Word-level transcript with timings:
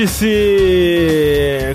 Vértice! 0.00 1.09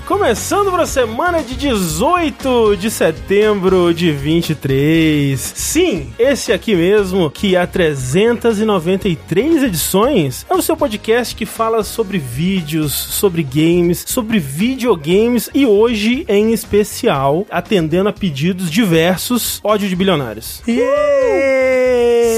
Começando 0.06 0.70
para 0.70 0.84
a 0.84 0.86
semana 0.86 1.42
de 1.42 1.56
18 1.56 2.76
de 2.76 2.92
setembro 2.92 3.92
de 3.92 4.12
23. 4.12 5.38
Sim, 5.38 6.12
esse 6.16 6.52
aqui 6.52 6.76
mesmo, 6.76 7.28
que 7.28 7.56
há 7.56 7.66
393 7.66 9.64
edições, 9.64 10.46
é 10.48 10.54
o 10.54 10.62
seu 10.62 10.76
podcast 10.76 11.34
que 11.34 11.44
fala 11.44 11.82
sobre 11.82 12.18
vídeos, 12.18 12.92
sobre 12.92 13.42
games, 13.42 14.04
sobre 14.06 14.38
videogames 14.38 15.50
e 15.52 15.66
hoje 15.66 16.24
em 16.28 16.52
especial 16.52 17.44
atendendo 17.50 18.08
a 18.08 18.12
pedidos 18.12 18.70
diversos, 18.70 19.60
ódio 19.64 19.88
de 19.88 19.96
bilionários. 19.96 20.62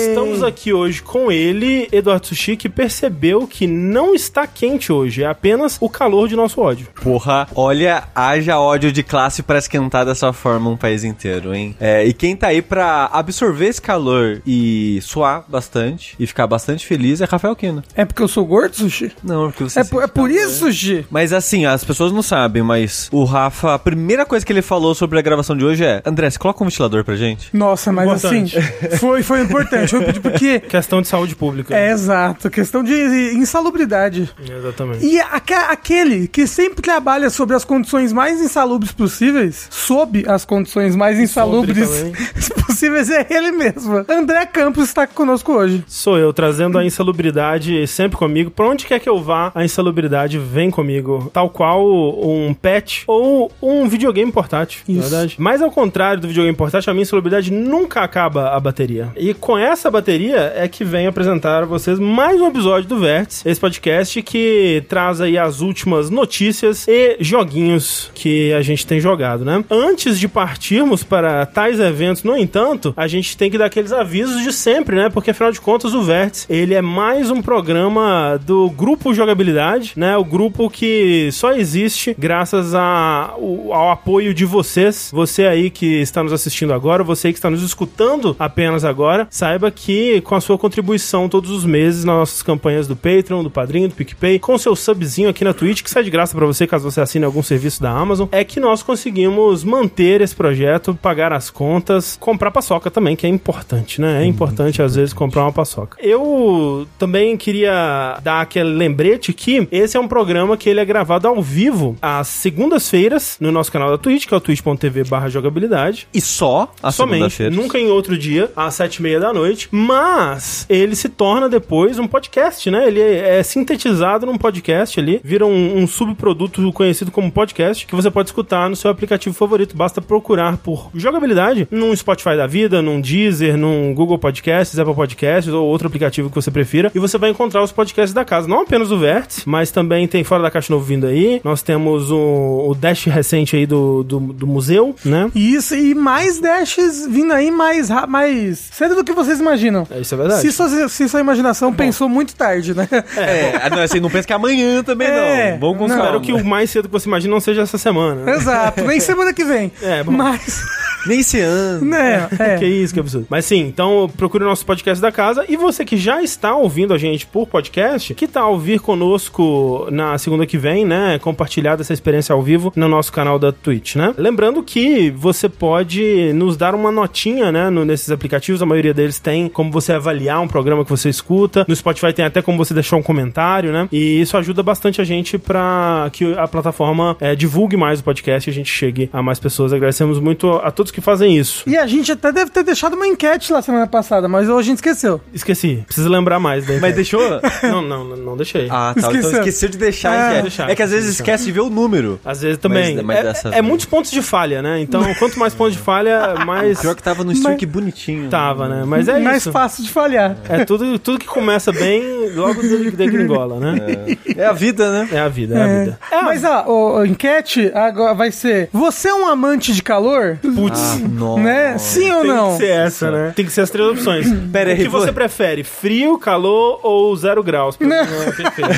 Estamos 0.08 0.42
aqui 0.42 0.72
hoje 0.72 1.02
com 1.02 1.30
ele, 1.30 1.88
Eduardo 1.92 2.26
Sushi, 2.26 2.56
que 2.56 2.68
percebeu 2.68 3.46
que 3.46 3.66
não 3.66 4.14
está 4.14 4.46
quente 4.46 4.92
hoje, 4.92 5.22
é 5.22 5.26
apenas 5.26 5.76
o 5.80 5.88
calor 5.88 6.28
de 6.28 6.36
nosso 6.36 6.60
ódio. 6.60 6.88
Porra, 7.02 7.46
olha, 7.60 8.04
haja 8.14 8.58
ódio 8.58 8.92
de 8.92 9.02
classe 9.02 9.42
pra 9.42 9.58
esquentar 9.58 10.06
dessa 10.06 10.32
forma 10.32 10.70
um 10.70 10.76
país 10.76 11.02
inteiro, 11.02 11.52
hein? 11.52 11.74
É, 11.80 12.04
e 12.04 12.12
quem 12.12 12.36
tá 12.36 12.48
aí 12.48 12.62
pra 12.62 13.10
absorver 13.12 13.66
esse 13.66 13.82
calor 13.82 14.40
e 14.46 15.00
suar 15.02 15.44
bastante 15.48 16.14
e 16.20 16.26
ficar 16.26 16.46
bastante 16.46 16.86
feliz 16.86 17.20
é 17.20 17.24
Rafael 17.24 17.56
Kino. 17.56 17.82
É 17.96 18.04
porque 18.04 18.22
eu 18.22 18.28
sou 18.28 18.44
gordo, 18.46 18.76
Sushi? 18.76 19.10
Não, 19.24 19.46
é 19.46 19.48
porque 19.48 19.64
você 19.64 19.80
É 19.80 19.84
por, 19.84 20.02
é 20.04 20.06
por 20.06 20.30
isso, 20.30 20.66
Sushi? 20.66 21.04
Mas 21.10 21.32
assim, 21.32 21.66
as 21.66 21.82
pessoas 21.82 22.12
não 22.12 22.22
sabem, 22.22 22.62
mas 22.62 23.08
o 23.10 23.24
Rafa, 23.24 23.74
a 23.74 23.78
primeira 23.78 24.24
coisa 24.24 24.46
que 24.46 24.52
ele 24.52 24.62
falou 24.62 24.94
sobre 24.94 25.18
a 25.18 25.22
gravação 25.22 25.56
de 25.56 25.64
hoje 25.64 25.84
é: 25.84 26.00
André, 26.06 26.30
você 26.30 26.38
coloca 26.38 26.62
um 26.62 26.68
ventilador 26.68 27.04
pra 27.04 27.16
gente? 27.16 27.48
Nossa, 27.56 27.90
mas 27.90 28.06
Importante. 28.06 28.56
assim, 28.56 28.96
foi, 28.98 29.22
foi 29.24 29.40
importante. 29.42 29.90
Foi 29.90 30.12
porque. 30.12 30.60
Questão 30.68 31.02
de 31.02 31.08
saúde 31.08 31.34
pública. 31.34 31.74
É 31.76 31.90
exato, 31.90 32.48
questão 32.50 32.84
de 32.84 32.92
insalubridade. 33.34 34.30
Exatamente. 34.48 35.04
E 35.04 35.20
aque- 35.20 35.52
aquele 35.54 36.28
que 36.28 36.46
sempre 36.46 36.82
trabalha 36.82 37.30
sobre 37.30 37.47
as 37.54 37.64
condições 37.64 38.12
mais 38.12 38.40
insalubres 38.40 38.92
possíveis, 38.92 39.68
sob 39.70 40.24
as 40.26 40.44
condições 40.44 40.94
mais 40.94 41.18
insalubres 41.18 41.88
possíveis, 42.66 43.10
é 43.10 43.26
ele 43.30 43.52
mesmo. 43.52 44.04
André 44.08 44.46
Campos 44.46 44.84
está 44.84 45.06
conosco 45.06 45.52
hoje. 45.52 45.84
Sou 45.86 46.18
eu, 46.18 46.32
trazendo 46.32 46.78
a 46.78 46.84
insalubridade 46.84 47.86
sempre 47.86 48.16
comigo. 48.16 48.50
Pra 48.50 48.66
onde 48.66 48.86
quer 48.86 49.00
que 49.00 49.08
eu 49.08 49.20
vá, 49.20 49.50
a 49.54 49.64
insalubridade 49.64 50.38
vem 50.38 50.70
comigo. 50.70 51.30
Tal 51.32 51.50
qual 51.50 51.84
um 51.86 52.54
pet 52.54 53.04
ou 53.06 53.50
um 53.62 53.88
videogame 53.88 54.30
portátil, 54.30 54.82
Isso. 54.88 55.00
verdade. 55.00 55.36
Mas 55.38 55.62
ao 55.62 55.70
contrário 55.70 56.20
do 56.20 56.28
videogame 56.28 56.56
portátil, 56.56 56.90
a 56.90 56.94
minha 56.94 57.02
insalubridade 57.02 57.52
nunca 57.52 58.00
acaba 58.02 58.50
a 58.50 58.60
bateria. 58.60 59.12
E 59.16 59.34
com 59.34 59.56
essa 59.58 59.90
bateria 59.90 60.52
é 60.54 60.68
que 60.68 60.84
venho 60.84 61.08
apresentar 61.08 61.62
a 61.62 61.66
vocês 61.66 61.98
mais 61.98 62.40
um 62.40 62.46
episódio 62.46 62.88
do 62.88 62.98
Vértice, 62.98 63.48
esse 63.48 63.60
podcast 63.60 64.22
que 64.22 64.84
traz 64.88 65.20
aí 65.20 65.38
as 65.38 65.60
últimas 65.60 66.10
notícias 66.10 66.86
e 66.88 67.16
joguinhos 67.38 68.10
que 68.14 68.52
a 68.52 68.62
gente 68.62 68.86
tem 68.86 69.00
jogado, 69.00 69.44
né? 69.44 69.64
Antes 69.70 70.18
de 70.18 70.26
partirmos 70.28 71.02
para 71.04 71.46
tais 71.46 71.78
eventos, 71.78 72.22
no 72.24 72.36
entanto, 72.36 72.92
a 72.96 73.06
gente 73.06 73.36
tem 73.36 73.50
que 73.50 73.56
dar 73.58 73.66
aqueles 73.66 73.92
avisos 73.92 74.42
de 74.42 74.52
sempre, 74.52 74.96
né? 74.96 75.08
Porque 75.08 75.30
afinal 75.30 75.52
de 75.52 75.60
contas 75.60 75.94
o 75.94 76.02
Vértice, 76.02 76.46
ele 76.50 76.74
é 76.74 76.82
mais 76.82 77.30
um 77.30 77.40
programa 77.40 78.38
do 78.44 78.68
grupo 78.70 79.14
Jogabilidade, 79.14 79.92
né? 79.96 80.16
O 80.16 80.24
grupo 80.24 80.68
que 80.68 81.28
só 81.32 81.52
existe 81.52 82.14
graças 82.18 82.74
a, 82.74 83.34
o- 83.38 83.72
ao 83.72 83.90
apoio 83.90 84.34
de 84.34 84.44
vocês. 84.44 85.10
Você 85.12 85.46
aí 85.46 85.70
que 85.70 86.00
está 86.00 86.22
nos 86.22 86.32
assistindo 86.32 86.72
agora, 86.72 87.04
você 87.04 87.32
que 87.32 87.38
está 87.38 87.48
nos 87.50 87.62
escutando 87.62 88.34
apenas 88.38 88.84
agora, 88.84 89.26
saiba 89.30 89.70
que 89.70 90.20
com 90.22 90.34
a 90.34 90.40
sua 90.40 90.58
contribuição 90.58 91.28
todos 91.28 91.50
os 91.50 91.64
meses 91.64 92.04
nas 92.04 92.16
nossas 92.16 92.42
campanhas 92.42 92.86
do 92.88 92.96
Patreon, 92.96 93.42
do 93.42 93.50
Padrinho, 93.50 93.88
do 93.88 93.94
PicPay, 93.94 94.38
com 94.38 94.58
seu 94.58 94.74
subzinho 94.74 95.28
aqui 95.28 95.44
na 95.44 95.52
Twitch, 95.54 95.82
que 95.82 95.90
sai 95.90 96.02
de 96.02 96.10
graça 96.10 96.36
pra 96.36 96.46
você 96.46 96.66
caso 96.66 96.90
você 96.90 97.00
assine 97.18 97.24
algum 97.24 97.42
serviço 97.42 97.82
da 97.82 97.90
Amazon, 97.90 98.28
é 98.30 98.44
que 98.44 98.60
nós 98.60 98.82
conseguimos 98.82 99.64
manter 99.64 100.20
esse 100.20 100.34
projeto, 100.34 100.94
pagar 100.94 101.32
as 101.32 101.50
contas, 101.50 102.16
comprar 102.18 102.50
paçoca 102.50 102.90
também, 102.90 103.16
que 103.16 103.26
é 103.26 103.28
importante, 103.28 104.00
né? 104.00 104.22
É 104.22 104.26
importante 104.26 104.80
às 104.80 104.94
vezes 104.94 105.12
comprar 105.12 105.42
uma 105.42 105.52
paçoca. 105.52 105.98
Eu 106.00 106.86
também 106.98 107.36
queria 107.36 108.18
dar 108.22 108.40
aquele 108.40 108.70
lembrete 108.70 109.32
que 109.32 109.66
esse 109.70 109.96
é 109.96 110.00
um 110.00 110.08
programa 110.08 110.56
que 110.56 110.68
ele 110.68 110.80
é 110.80 110.84
gravado 110.84 111.28
ao 111.28 111.42
vivo 111.42 111.96
às 112.00 112.28
segundas-feiras 112.28 113.36
no 113.40 113.50
nosso 113.50 113.70
canal 113.72 113.90
da 113.90 113.98
Twitch, 113.98 114.26
que 114.26 114.34
é 114.34 114.36
o 114.36 114.40
twitch.tv 114.40 115.04
barra 115.04 115.28
jogabilidade. 115.28 116.08
E 116.14 116.20
só 116.20 116.72
a 116.82 116.92
Somente, 116.92 117.50
nunca 117.50 117.78
em 117.78 117.88
outro 117.88 118.16
dia, 118.16 118.50
às 118.56 118.74
sete 118.74 118.96
e 118.96 119.02
meia 119.02 119.20
da 119.20 119.32
noite. 119.32 119.68
Mas 119.70 120.66
ele 120.68 120.94
se 120.94 121.08
torna 121.08 121.48
depois 121.48 121.98
um 121.98 122.06
podcast, 122.06 122.70
né? 122.70 122.86
Ele 122.86 123.00
é, 123.00 123.38
é 123.38 123.42
sintetizado 123.42 124.26
num 124.26 124.38
podcast 124.38 124.98
ali, 124.98 125.20
vira 125.22 125.44
um, 125.44 125.78
um 125.78 125.86
subproduto 125.86 126.72
conhecido 126.72 127.07
como 127.10 127.30
podcast, 127.30 127.86
que 127.86 127.94
você 127.94 128.10
pode 128.10 128.28
escutar 128.28 128.68
no 128.68 128.76
seu 128.76 128.90
aplicativo 128.90 129.34
favorito. 129.34 129.76
Basta 129.76 130.00
procurar 130.00 130.56
por 130.58 130.90
jogabilidade 130.94 131.66
num 131.70 131.94
Spotify 131.94 132.36
da 132.36 132.46
vida, 132.46 132.80
num 132.82 133.00
Deezer, 133.00 133.56
num 133.56 133.94
Google 133.94 134.18
Podcasts, 134.18 134.78
Apple 134.78 134.94
Podcasts 134.94 135.52
ou 135.52 135.66
outro 135.66 135.86
aplicativo 135.88 136.28
que 136.28 136.34
você 136.34 136.50
prefira. 136.50 136.90
E 136.94 136.98
você 136.98 137.18
vai 137.18 137.30
encontrar 137.30 137.62
os 137.62 137.72
podcasts 137.72 138.12
da 138.12 138.24
casa. 138.24 138.48
Não 138.48 138.62
apenas 138.62 138.90
o 138.90 138.98
Vértice, 138.98 139.42
mas 139.46 139.70
também 139.70 140.06
tem 140.06 140.24
Fora 140.24 140.42
da 140.42 140.50
Caixa 140.50 140.72
Novo 140.72 140.84
vindo 140.84 141.06
aí. 141.06 141.40
Nós 141.44 141.62
temos 141.62 142.10
o, 142.10 142.68
o 142.68 142.74
Dash 142.74 143.04
recente 143.04 143.56
aí 143.56 143.66
do, 143.66 144.02
do, 144.02 144.20
do 144.20 144.46
museu, 144.46 144.94
né? 145.04 145.30
Isso, 145.34 145.74
e 145.74 145.94
mais 145.94 146.40
dashes 146.40 147.06
vindo 147.06 147.32
aí 147.32 147.50
mais, 147.50 147.88
mais 148.08 148.58
cedo 148.72 148.94
do 148.94 149.04
que 149.04 149.12
vocês 149.12 149.40
imaginam. 149.40 149.86
É, 149.90 150.00
Isso 150.00 150.14
é 150.14 150.18
verdade. 150.18 150.40
Se 150.42 150.52
sua, 150.52 150.88
se 150.88 151.08
sua 151.08 151.20
imaginação 151.20 151.72
pensou 151.72 152.08
muito 152.08 152.34
tarde, 152.34 152.74
né? 152.74 152.88
É, 153.16 153.68
não, 153.70 153.80
assim, 153.82 154.00
não 154.00 154.10
pensa 154.10 154.26
que 154.26 154.32
amanhã 154.32 154.82
também 154.82 155.08
É, 155.08 155.52
não. 155.52 155.58
Vamos 155.60 155.78
com. 155.78 155.86
Espero 155.86 156.20
que 156.20 156.32
o 156.32 156.44
mais 156.44 156.70
cedo 156.70 156.88
que 156.88 156.92
você 156.98 157.08
imagina 157.08 157.32
não 157.32 157.40
seja 157.40 157.62
essa 157.62 157.78
semana. 157.78 158.24
né? 158.24 158.34
Exato, 158.34 158.82
nem 158.84 159.00
semana 159.00 159.32
que 159.32 159.44
vem. 159.44 159.70
É, 159.82 160.02
bom. 160.02 160.12
Mas, 160.12 160.62
Nem 161.06 161.20
esse 161.20 161.40
ano. 161.40 161.84
né, 161.86 162.28
é. 162.38 162.56
Que 162.58 162.66
isso, 162.66 162.92
que 162.92 163.00
absurdo. 163.00 163.26
Mas 163.30 163.44
sim, 163.44 163.60
então 163.60 164.10
procure 164.16 164.44
o 164.44 164.46
nosso 164.46 164.66
podcast 164.66 165.00
da 165.00 165.10
casa. 165.12 165.44
E 165.48 165.56
você 165.56 165.84
que 165.84 165.96
já 165.96 166.22
está 166.22 166.54
ouvindo 166.54 166.92
a 166.92 166.98
gente 166.98 167.26
por 167.26 167.46
podcast, 167.46 168.12
que 168.14 168.26
tal 168.26 168.52
ouvir 168.52 168.80
conosco 168.80 169.86
na 169.90 170.16
segunda 170.18 170.44
que 170.46 170.58
vem, 170.58 170.84
né? 170.84 171.18
Compartilhar 171.20 171.76
dessa 171.76 171.92
experiência 171.92 172.32
ao 172.32 172.42
vivo 172.42 172.72
no 172.76 172.88
nosso 172.88 173.12
canal 173.12 173.38
da 173.38 173.52
Twitch, 173.52 173.96
né? 173.96 174.14
Lembrando 174.18 174.62
que 174.62 175.10
você 175.10 175.48
pode 175.48 176.32
nos 176.34 176.56
dar 176.56 176.74
uma 176.74 176.90
notinha, 176.90 177.50
né? 177.52 177.70
no- 177.70 177.84
nesses 177.84 178.10
aplicativos, 178.10 178.60
a 178.62 178.66
maioria 178.66 178.92
deles 178.94 179.18
tem 179.18 179.48
como 179.48 179.70
você 179.70 179.92
avaliar 179.92 180.40
um 180.40 180.48
programa 180.48 180.84
que 180.84 180.90
você 180.90 181.08
escuta. 181.08 181.64
No 181.68 181.74
Spotify 181.76 182.12
tem 182.12 182.24
até 182.24 182.42
como 182.42 182.58
você 182.58 182.74
deixar 182.74 182.96
um 182.96 183.02
comentário, 183.02 183.72
né? 183.72 183.88
E 183.92 184.20
isso 184.20 184.36
ajuda 184.36 184.62
bastante 184.62 185.00
a 185.00 185.04
gente 185.04 185.38
para 185.38 186.08
que 186.12 186.34
a 186.34 186.46
plataforma 186.48 186.87
eh, 187.20 187.34
divulgue 187.34 187.76
mais 187.76 188.00
o 188.00 188.04
podcast 188.04 188.48
e 188.48 188.52
a 188.52 188.54
gente 188.54 188.70
chegue 188.70 189.08
a 189.12 189.22
mais 189.22 189.38
pessoas. 189.38 189.72
Agradecemos 189.72 190.18
muito 190.20 190.50
a 190.52 190.70
todos 190.70 190.90
que 190.92 191.00
fazem 191.00 191.36
isso. 191.36 191.62
E 191.66 191.76
a 191.76 191.86
gente 191.86 192.12
até 192.12 192.30
deve 192.32 192.50
ter 192.50 192.62
deixado 192.62 192.94
uma 192.94 193.06
enquete 193.06 193.52
lá 193.52 193.60
semana 193.62 193.86
passada, 193.86 194.28
mas 194.28 194.48
hoje 194.48 194.58
a 194.60 194.70
gente 194.70 194.76
esqueceu. 194.78 195.20
Esqueci. 195.32 195.82
Preciso 195.86 196.08
lembrar 196.08 196.38
mais. 196.38 196.66
daí. 196.66 196.80
Mas 196.80 196.94
deixou? 196.94 197.18
Não, 197.62 197.82
não, 197.82 198.04
não, 198.16 198.36
deixei. 198.36 198.68
Ah, 198.70 198.92
tá. 198.94 199.00
Então 199.00 199.10
Esqueceu. 199.12 199.38
esqueceu 199.40 199.68
de 199.68 199.78
deixar. 199.78 200.34
É. 200.34 200.38
É, 200.38 200.42
Deixar, 200.42 200.70
é 200.70 200.74
que 200.74 200.82
às 200.82 200.90
vezes 200.90 201.06
deixar. 201.16 201.22
esquece 201.22 201.44
de 201.44 201.52
ver 201.52 201.60
o 201.60 201.70
número. 201.70 202.20
Às 202.24 202.42
vezes 202.42 202.58
também. 202.58 202.96
Mas- 203.02 203.04
mas 203.24 203.44
é, 203.44 203.48
é 203.48 203.50
vez- 203.52 203.64
muitos 203.64 203.86
pontos 203.86 204.10
de 204.10 204.22
falha, 204.22 204.62
né? 204.62 204.80
Então, 204.80 205.02
quanto 205.18 205.38
mais 205.38 205.54
pontos 205.54 205.74
de 205.74 205.78
falha, 205.78 206.34
mais. 206.46 206.80
Pior 206.80 206.94
que 206.94 207.02
tava 207.02 207.24
no 207.24 207.32
streak 207.32 207.64
bonitinho. 207.66 208.28
Tava, 208.28 208.68
né? 208.68 208.84
Mas 208.86 209.08
é 209.08 209.18
mais 209.18 209.38
isso. 209.38 209.52
fácil 209.52 209.82
de 209.84 209.90
falhar. 209.90 210.36
É 210.48 210.64
tudo, 210.64 210.98
tudo 210.98 211.18
que 211.18 211.26
começa 211.26 211.72
bem, 211.72 212.30
logo 212.34 212.60
de- 212.62 212.90
degringola, 212.92 213.58
né? 213.58 214.16
É 214.36 214.44
a 214.46 214.52
vida, 214.52 214.90
né? 214.92 215.08
É 215.12 215.18
a 215.20 215.28
vida, 215.28 215.54
é, 215.56 215.62
a 215.62 215.66
É. 215.66 215.80
vida. 215.84 215.98
É, 216.12 216.22
Mas 216.22 216.44
ó, 216.44 216.64
o, 216.78 216.96
a 216.98 217.06
enquete 217.06 217.70
agora 217.74 218.14
vai 218.14 218.30
ser: 218.30 218.68
Você 218.72 219.08
é 219.08 219.14
um 219.14 219.26
amante 219.28 219.72
de 219.72 219.82
calor? 219.82 220.38
Putz. 220.42 221.00
Nossa. 221.00 221.40
Né? 221.40 221.78
Sim 221.78 222.10
ou 222.12 222.20
Tem 222.22 222.30
não? 222.30 222.50
que 222.52 222.56
ser 222.58 222.70
essa, 222.70 223.10
né? 223.10 223.32
Tem 223.34 223.44
que 223.44 223.52
ser 223.52 223.60
as 223.62 223.70
três 223.70 223.88
opções. 223.88 224.26
Pera 224.52 224.70
o 224.70 224.72
aí, 224.72 224.78
que 224.78 224.88
você 224.88 225.12
prefere? 225.12 225.64
Frio, 225.64 226.18
calor 226.18 226.80
ou 226.82 227.14
zero 227.16 227.42
graus? 227.42 227.76
Pra 227.76 227.86
mim 227.86 227.92
é 227.94 228.32
perfeito. 228.32 228.70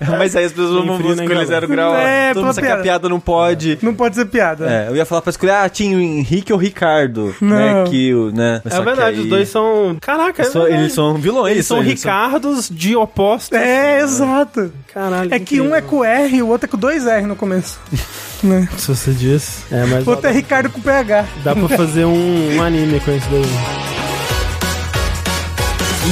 Mas 0.18 0.34
aí 0.36 0.44
as 0.44 0.52
pessoas 0.52 0.84
vão 0.84 1.12
escolher 1.12 1.46
zero 1.46 1.68
grau. 1.68 1.94
É, 1.94 2.32
Todo 2.34 2.44
mundo 2.44 2.54
sabe 2.54 2.66
que 2.66 2.72
piada. 2.72 2.80
a 2.80 2.84
piada 2.84 3.08
não 3.08 3.20
pode. 3.20 3.78
Não 3.82 3.94
pode 3.94 4.14
ser 4.16 4.26
piada. 4.26 4.68
É, 4.70 4.88
eu 4.88 4.96
ia 4.96 5.04
falar 5.04 5.22
pra 5.22 5.30
escolher, 5.30 5.52
ah, 5.52 5.68
tinha 5.68 5.96
o 5.96 6.00
Henrique 6.00 6.52
ou 6.52 6.58
o 6.58 6.62
Ricardo, 6.62 7.34
né, 7.40 7.74
Não. 7.74 7.84
que 7.90 8.14
o, 8.14 8.30
né, 8.30 8.60
É 8.64 8.80
verdade, 8.80 9.20
os 9.20 9.26
dois 9.26 9.48
são. 9.48 9.96
Caraca, 10.00 10.42
é 10.42 10.44
são, 10.44 10.62
verdade. 10.62 10.82
eles 10.82 10.92
são 10.92 11.14
vilões. 11.14 11.52
Eles 11.52 11.66
são 11.66 11.78
eles 11.78 12.02
Ricardos 12.02 12.68
de 12.68 12.96
opostos. 12.96 13.58
É, 13.58 14.00
exato. 14.00 14.72
Caralho. 14.92 15.32
É 15.32 15.38
que 15.38 15.60
um 15.60 15.74
é 15.74 15.80
com 15.80 16.04
R 16.04 16.36
e 16.36 16.42
o 16.42 16.48
outro 16.48 16.66
é 16.66 16.68
com 16.68 16.76
dois 16.76 16.97
R 17.06 17.26
no 17.26 17.36
começo. 17.36 17.78
né? 18.42 18.68
Se 18.76 18.88
você 18.88 19.12
diz. 19.12 19.64
É, 19.70 19.84
mas 19.84 20.06
O 20.06 20.10
outro 20.10 20.28
é 20.28 20.32
Ricardo 20.32 20.70
com 20.70 20.80
PH. 20.80 21.26
dá 21.44 21.54
pra 21.54 21.68
fazer 21.68 22.04
um, 22.04 22.56
um 22.56 22.62
anime 22.62 23.00
com 23.00 23.10
isso 23.12 23.28
daí. 23.30 23.77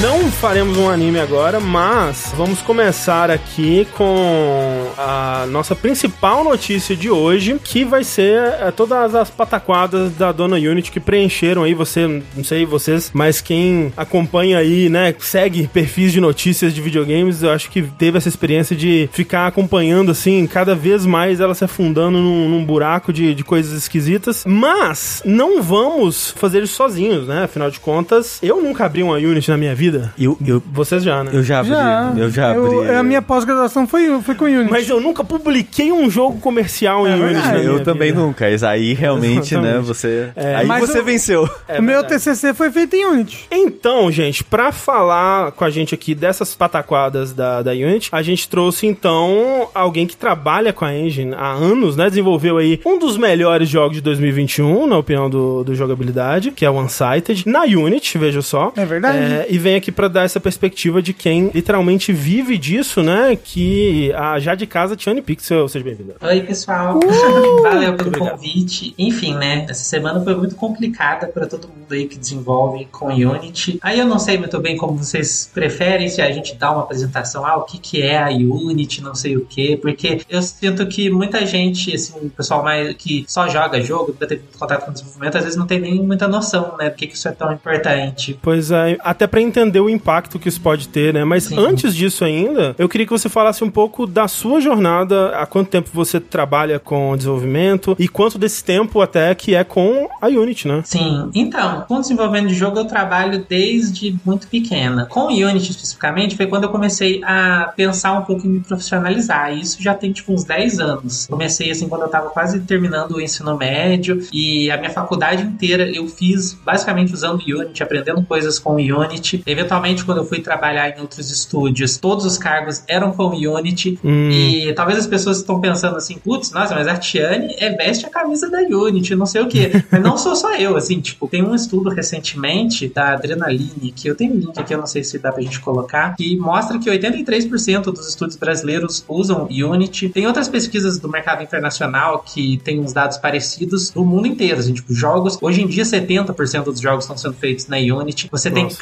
Não 0.02 0.30
faremos 0.30 0.76
um 0.76 0.90
anime 0.90 1.18
agora, 1.18 1.58
mas 1.58 2.30
vamos 2.36 2.60
começar 2.60 3.30
aqui 3.30 3.88
com 3.96 4.92
a 4.98 5.46
nossa 5.48 5.74
principal 5.74 6.44
notícia 6.44 6.94
de 6.94 7.08
hoje, 7.08 7.58
que 7.64 7.82
vai 7.82 8.04
ser 8.04 8.36
é, 8.60 8.70
todas 8.70 9.14
as 9.14 9.30
pataquadas 9.30 10.12
da 10.12 10.32
dona 10.32 10.56
Unity 10.56 10.92
que 10.92 11.00
preencheram 11.00 11.62
aí, 11.62 11.72
você, 11.72 12.22
não 12.36 12.44
sei 12.44 12.66
vocês, 12.66 13.10
mas 13.14 13.40
quem 13.40 13.90
acompanha 13.96 14.58
aí, 14.58 14.90
né, 14.90 15.14
segue 15.18 15.66
perfis 15.66 16.12
de 16.12 16.20
notícias 16.20 16.74
de 16.74 16.82
videogames, 16.82 17.42
eu 17.42 17.50
acho 17.50 17.70
que 17.70 17.80
teve 17.82 18.18
essa 18.18 18.28
experiência 18.28 18.76
de 18.76 19.08
ficar 19.12 19.46
acompanhando, 19.46 20.10
assim, 20.10 20.46
cada 20.46 20.74
vez 20.74 21.06
mais 21.06 21.40
ela 21.40 21.54
se 21.54 21.64
afundando 21.64 22.18
num, 22.18 22.50
num 22.50 22.64
buraco 22.64 23.14
de, 23.14 23.34
de 23.34 23.42
coisas 23.42 23.72
esquisitas, 23.72 24.44
mas 24.46 25.22
não 25.24 25.62
vamos 25.62 26.32
fazer 26.36 26.62
isso 26.62 26.74
sozinhos, 26.74 27.26
né, 27.26 27.44
afinal 27.44 27.70
de 27.70 27.80
contas, 27.80 28.38
eu 28.42 28.60
nunca 28.62 28.84
abri 28.84 29.02
uma 29.02 29.16
Unity 29.16 29.48
na 29.48 29.56
minha 29.56 29.74
vida. 29.74 29.85
Eu, 30.18 30.36
eu, 30.46 30.62
Vocês 30.72 31.02
já, 31.02 31.22
né? 31.24 31.30
eu 31.32 31.42
já 31.42 31.60
abri. 31.60 31.70
Já. 31.70 32.12
Eu 32.16 32.30
já 32.30 32.50
abri. 32.50 32.62
Eu- 32.62 32.98
a 32.98 33.02
minha 33.02 33.22
pós-graduação 33.22 33.86
foi, 33.86 34.20
foi 34.22 34.34
com 34.34 34.44
Unity. 34.46 34.70
Mas 34.70 34.88
eu 34.88 35.00
nunca 35.00 35.22
publiquei 35.24 35.92
um 35.92 36.08
jogo 36.10 36.38
comercial 36.40 37.06
em 37.06 37.12
É 37.12 37.14
Unity. 37.14 37.48
minha 37.48 37.62
eu 37.64 37.82
também 37.82 38.10
vida. 38.12 38.20
nunca. 38.22 38.50
Isso 38.50 38.66
aí 38.66 38.94
realmente, 38.94 39.54
né, 39.54 39.60
Exatamente. 39.78 39.86
você. 39.86 40.28
É, 40.36 40.54
aí 40.56 40.66
mas 40.66 40.80
você 40.88 40.98
eu- 41.00 41.04
venceu. 41.04 41.48
É 41.68 41.78
o 41.80 41.82
meu. 41.82 42.02
TCC 42.04 42.54
foi 42.54 42.70
feito 42.70 42.94
em 42.94 43.04
Unity. 43.04 43.46
Então, 43.50 44.10
gente, 44.12 44.44
pra 44.44 44.70
falar 44.72 45.52
com 45.52 45.64
a 45.64 45.70
gente 45.70 45.94
aqui 45.94 46.14
dessas 46.14 46.54
pataquadas 46.54 47.32
da, 47.32 47.62
da 47.62 47.72
Unity, 47.72 48.08
a 48.12 48.22
gente 48.22 48.48
trouxe 48.48 48.86
então 48.86 49.68
alguém 49.74 50.06
que 50.06 50.16
trabalha 50.16 50.72
com 50.72 50.84
a 50.84 50.94
engine 50.94 51.34
há 51.34 51.52
anos, 51.52 51.96
né? 51.96 52.08
Desenvolveu 52.08 52.58
aí 52.58 52.80
um 52.84 52.98
dos 52.98 53.16
melhores 53.16 53.68
jogos 53.68 53.96
de 53.96 54.00
2021, 54.02 54.86
na 54.86 54.98
opinião 54.98 55.28
do, 55.28 55.64
do 55.64 55.74
jogabilidade, 55.74 56.50
que 56.50 56.64
é 56.64 56.70
o 56.70 56.78
Unsighted, 56.80 57.44
na 57.46 57.62
Unity, 57.62 58.18
veja 58.18 58.42
só. 58.42 58.72
É 58.76 58.84
verdade. 58.84 59.18
É, 59.18 59.46
e 59.48 59.58
vem 59.66 59.74
aqui 59.74 59.90
pra 59.90 60.06
dar 60.06 60.22
essa 60.22 60.38
perspectiva 60.38 61.02
de 61.02 61.12
quem 61.12 61.50
literalmente 61.52 62.12
vive 62.12 62.56
disso, 62.56 63.02
né? 63.02 63.36
Que 63.36 64.12
a 64.12 64.38
já 64.38 64.54
de 64.54 64.64
casa, 64.64 64.94
Tiane 64.94 65.20
Pixel, 65.20 65.68
seja 65.68 65.84
bem-vinda. 65.84 66.14
Oi, 66.20 66.40
pessoal. 66.42 67.00
Uh! 67.00 67.62
Valeu 67.66 67.94
pelo 67.94 68.12
convite. 68.12 68.94
Enfim, 68.96 69.34
né? 69.34 69.66
Essa 69.68 69.82
semana 69.82 70.22
foi 70.22 70.36
muito 70.36 70.54
complicada 70.54 71.26
para 71.26 71.48
todo 71.48 71.66
mundo 71.66 71.92
aí 71.92 72.06
que 72.06 72.16
desenvolve 72.16 72.86
com 72.92 73.06
Unity. 73.06 73.80
Aí 73.82 73.98
eu 73.98 74.06
não 74.06 74.20
sei 74.20 74.38
muito 74.38 74.56
bem 74.60 74.76
como 74.76 74.98
vocês 74.98 75.50
preferem, 75.52 76.08
se 76.08 76.22
a 76.22 76.30
gente 76.30 76.54
dá 76.54 76.70
uma 76.70 76.82
apresentação, 76.82 77.44
ah, 77.44 77.56
o 77.56 77.64
que, 77.64 77.78
que 77.78 78.02
é 78.02 78.22
a 78.22 78.28
Unity, 78.28 79.02
não 79.02 79.16
sei 79.16 79.36
o 79.36 79.44
quê, 79.44 79.76
porque 79.80 80.20
eu 80.28 80.42
sinto 80.42 80.86
que 80.86 81.10
muita 81.10 81.44
gente, 81.44 81.92
assim, 81.92 82.14
o 82.22 82.30
pessoal 82.30 82.62
mais 82.62 82.94
que 82.94 83.24
só 83.26 83.48
joga 83.48 83.80
jogo, 83.80 84.12
nunca 84.12 84.28
teve 84.28 84.42
muito 84.42 84.58
contato 84.58 84.84
com 84.84 84.92
desenvolvimento, 84.92 85.38
às 85.38 85.42
vezes 85.42 85.58
não 85.58 85.66
tem 85.66 85.80
nem 85.80 86.00
muita 86.00 86.28
noção, 86.28 86.76
né, 86.78 86.88
do 86.88 86.94
que, 86.94 87.08
que 87.08 87.16
isso 87.16 87.26
é 87.26 87.32
tão 87.32 87.52
importante. 87.52 88.38
Pois 88.40 88.70
é, 88.70 88.96
até 89.00 89.26
pra 89.26 89.40
entender 89.56 89.80
o 89.80 89.88
impacto 89.88 90.38
que 90.38 90.48
isso 90.48 90.60
pode 90.60 90.88
ter, 90.88 91.14
né? 91.14 91.24
Mas 91.24 91.44
Sim. 91.44 91.58
antes 91.58 91.94
disso 91.94 92.24
ainda, 92.24 92.74
eu 92.78 92.88
queria 92.88 93.06
que 93.06 93.12
você 93.12 93.28
falasse 93.28 93.64
um 93.64 93.70
pouco 93.70 94.06
da 94.06 94.28
sua 94.28 94.60
jornada, 94.60 95.30
há 95.30 95.46
quanto 95.46 95.70
tempo 95.70 95.88
você 95.92 96.20
trabalha 96.20 96.78
com 96.78 97.16
desenvolvimento 97.16 97.96
e 97.98 98.06
quanto 98.06 98.38
desse 98.38 98.62
tempo 98.62 99.00
até 99.00 99.34
que 99.34 99.54
é 99.54 99.64
com 99.64 100.08
a 100.20 100.26
Unity, 100.26 100.68
né? 100.68 100.82
Sim, 100.84 101.30
então, 101.34 101.84
com 101.88 102.00
desenvolvimento 102.00 102.48
de 102.48 102.54
jogo 102.54 102.78
eu 102.78 102.84
trabalho 102.84 103.44
desde 103.48 104.16
muito 104.24 104.46
pequena. 104.48 105.06
Com 105.06 105.26
Unity 105.28 105.70
especificamente 105.70 106.36
foi 106.36 106.46
quando 106.46 106.64
eu 106.64 106.70
comecei 106.70 107.22
a 107.24 107.72
pensar 107.74 108.12
um 108.12 108.22
pouco 108.22 108.46
em 108.46 108.50
me 108.50 108.60
profissionalizar. 108.60 109.52
E 109.54 109.60
isso 109.60 109.82
já 109.82 109.94
tem 109.94 110.12
tipo 110.12 110.32
uns 110.32 110.44
10 110.44 110.80
anos. 110.80 111.26
Comecei 111.26 111.70
assim 111.70 111.88
quando 111.88 112.02
eu 112.02 112.08
tava 112.08 112.28
quase 112.30 112.60
terminando 112.60 113.12
o 113.12 113.20
ensino 113.20 113.56
médio 113.56 114.22
e 114.32 114.70
a 114.70 114.76
minha 114.76 114.90
faculdade 114.90 115.42
inteira 115.42 115.88
eu 115.88 116.06
fiz 116.08 116.52
basicamente 116.52 117.14
usando 117.14 117.40
Unity, 117.40 117.82
aprendendo 117.82 118.22
coisas 118.22 118.58
com 118.58 118.74
Unity. 118.74 119.42
Eventualmente 119.46 120.04
quando 120.04 120.18
eu 120.18 120.24
fui 120.24 120.40
trabalhar 120.40 120.90
em 120.96 121.00
outros 121.00 121.30
estúdios, 121.30 121.96
todos 121.96 122.24
os 122.24 122.36
cargos 122.38 122.82
eram 122.88 123.12
com 123.12 123.28
Unity 123.28 123.98
Hum. 124.04 124.30
e 124.30 124.72
talvez 124.74 124.98
as 124.98 125.06
pessoas 125.06 125.38
estão 125.38 125.60
pensando 125.60 125.96
assim, 125.96 126.18
putz, 126.18 126.50
nossa, 126.52 126.74
mas 126.74 126.86
a 126.88 126.96
Tiane 126.96 127.54
é 127.58 127.70
veste 127.70 128.06
a 128.06 128.10
camisa 128.10 128.50
da 128.50 128.58
Unity, 128.60 129.14
não 129.14 129.26
sei 129.26 129.42
o 129.42 129.48
quê. 129.48 129.70
mas 129.90 130.02
não 130.02 130.16
sou 130.18 130.34
só 130.34 130.54
eu, 130.56 130.76
assim, 130.76 131.00
tipo, 131.00 131.28
tem 131.28 131.42
um 131.42 131.54
estudo 131.54 131.90
recentemente 131.90 132.88
da 132.88 133.12
Adrenaline, 133.12 133.92
que 133.94 134.08
eu 134.08 134.14
tenho 134.14 134.34
um 134.34 134.38
link 134.38 134.58
aqui, 134.58 134.74
eu 134.74 134.78
não 134.78 134.86
sei 134.86 135.04
se 135.04 135.18
dá 135.18 135.32
pra 135.32 135.42
gente 135.42 135.60
colocar, 135.60 136.16
que 136.16 136.36
mostra 136.36 136.78
que 136.78 136.90
83% 136.90 137.84
dos 137.84 138.08
estúdios 138.08 138.36
brasileiros 138.36 139.04
usam 139.08 139.46
Unity. 139.50 140.08
Tem 140.08 140.26
outras 140.26 140.48
pesquisas 140.48 140.98
do 140.98 141.08
mercado 141.08 141.42
internacional 141.42 142.24
que 142.26 142.58
tem 142.58 142.80
uns 142.80 142.92
dados 142.92 143.16
parecidos 143.18 143.90
do 143.90 144.04
mundo 144.04 144.26
inteiro, 144.26 144.58
assim, 144.58 144.72
tipo, 144.74 144.92
jogos. 144.92 145.38
Hoje 145.40 145.62
em 145.62 145.66
dia, 145.66 145.84
70% 145.84 146.64
dos 146.64 146.80
jogos 146.80 147.04
estão 147.04 147.16
sendo 147.16 147.34
feitos 147.34 147.66
na 147.66 147.76
Unity. 147.76 148.28
Você 148.30 148.50
tem 148.50 148.64
Nossa. 148.64 148.76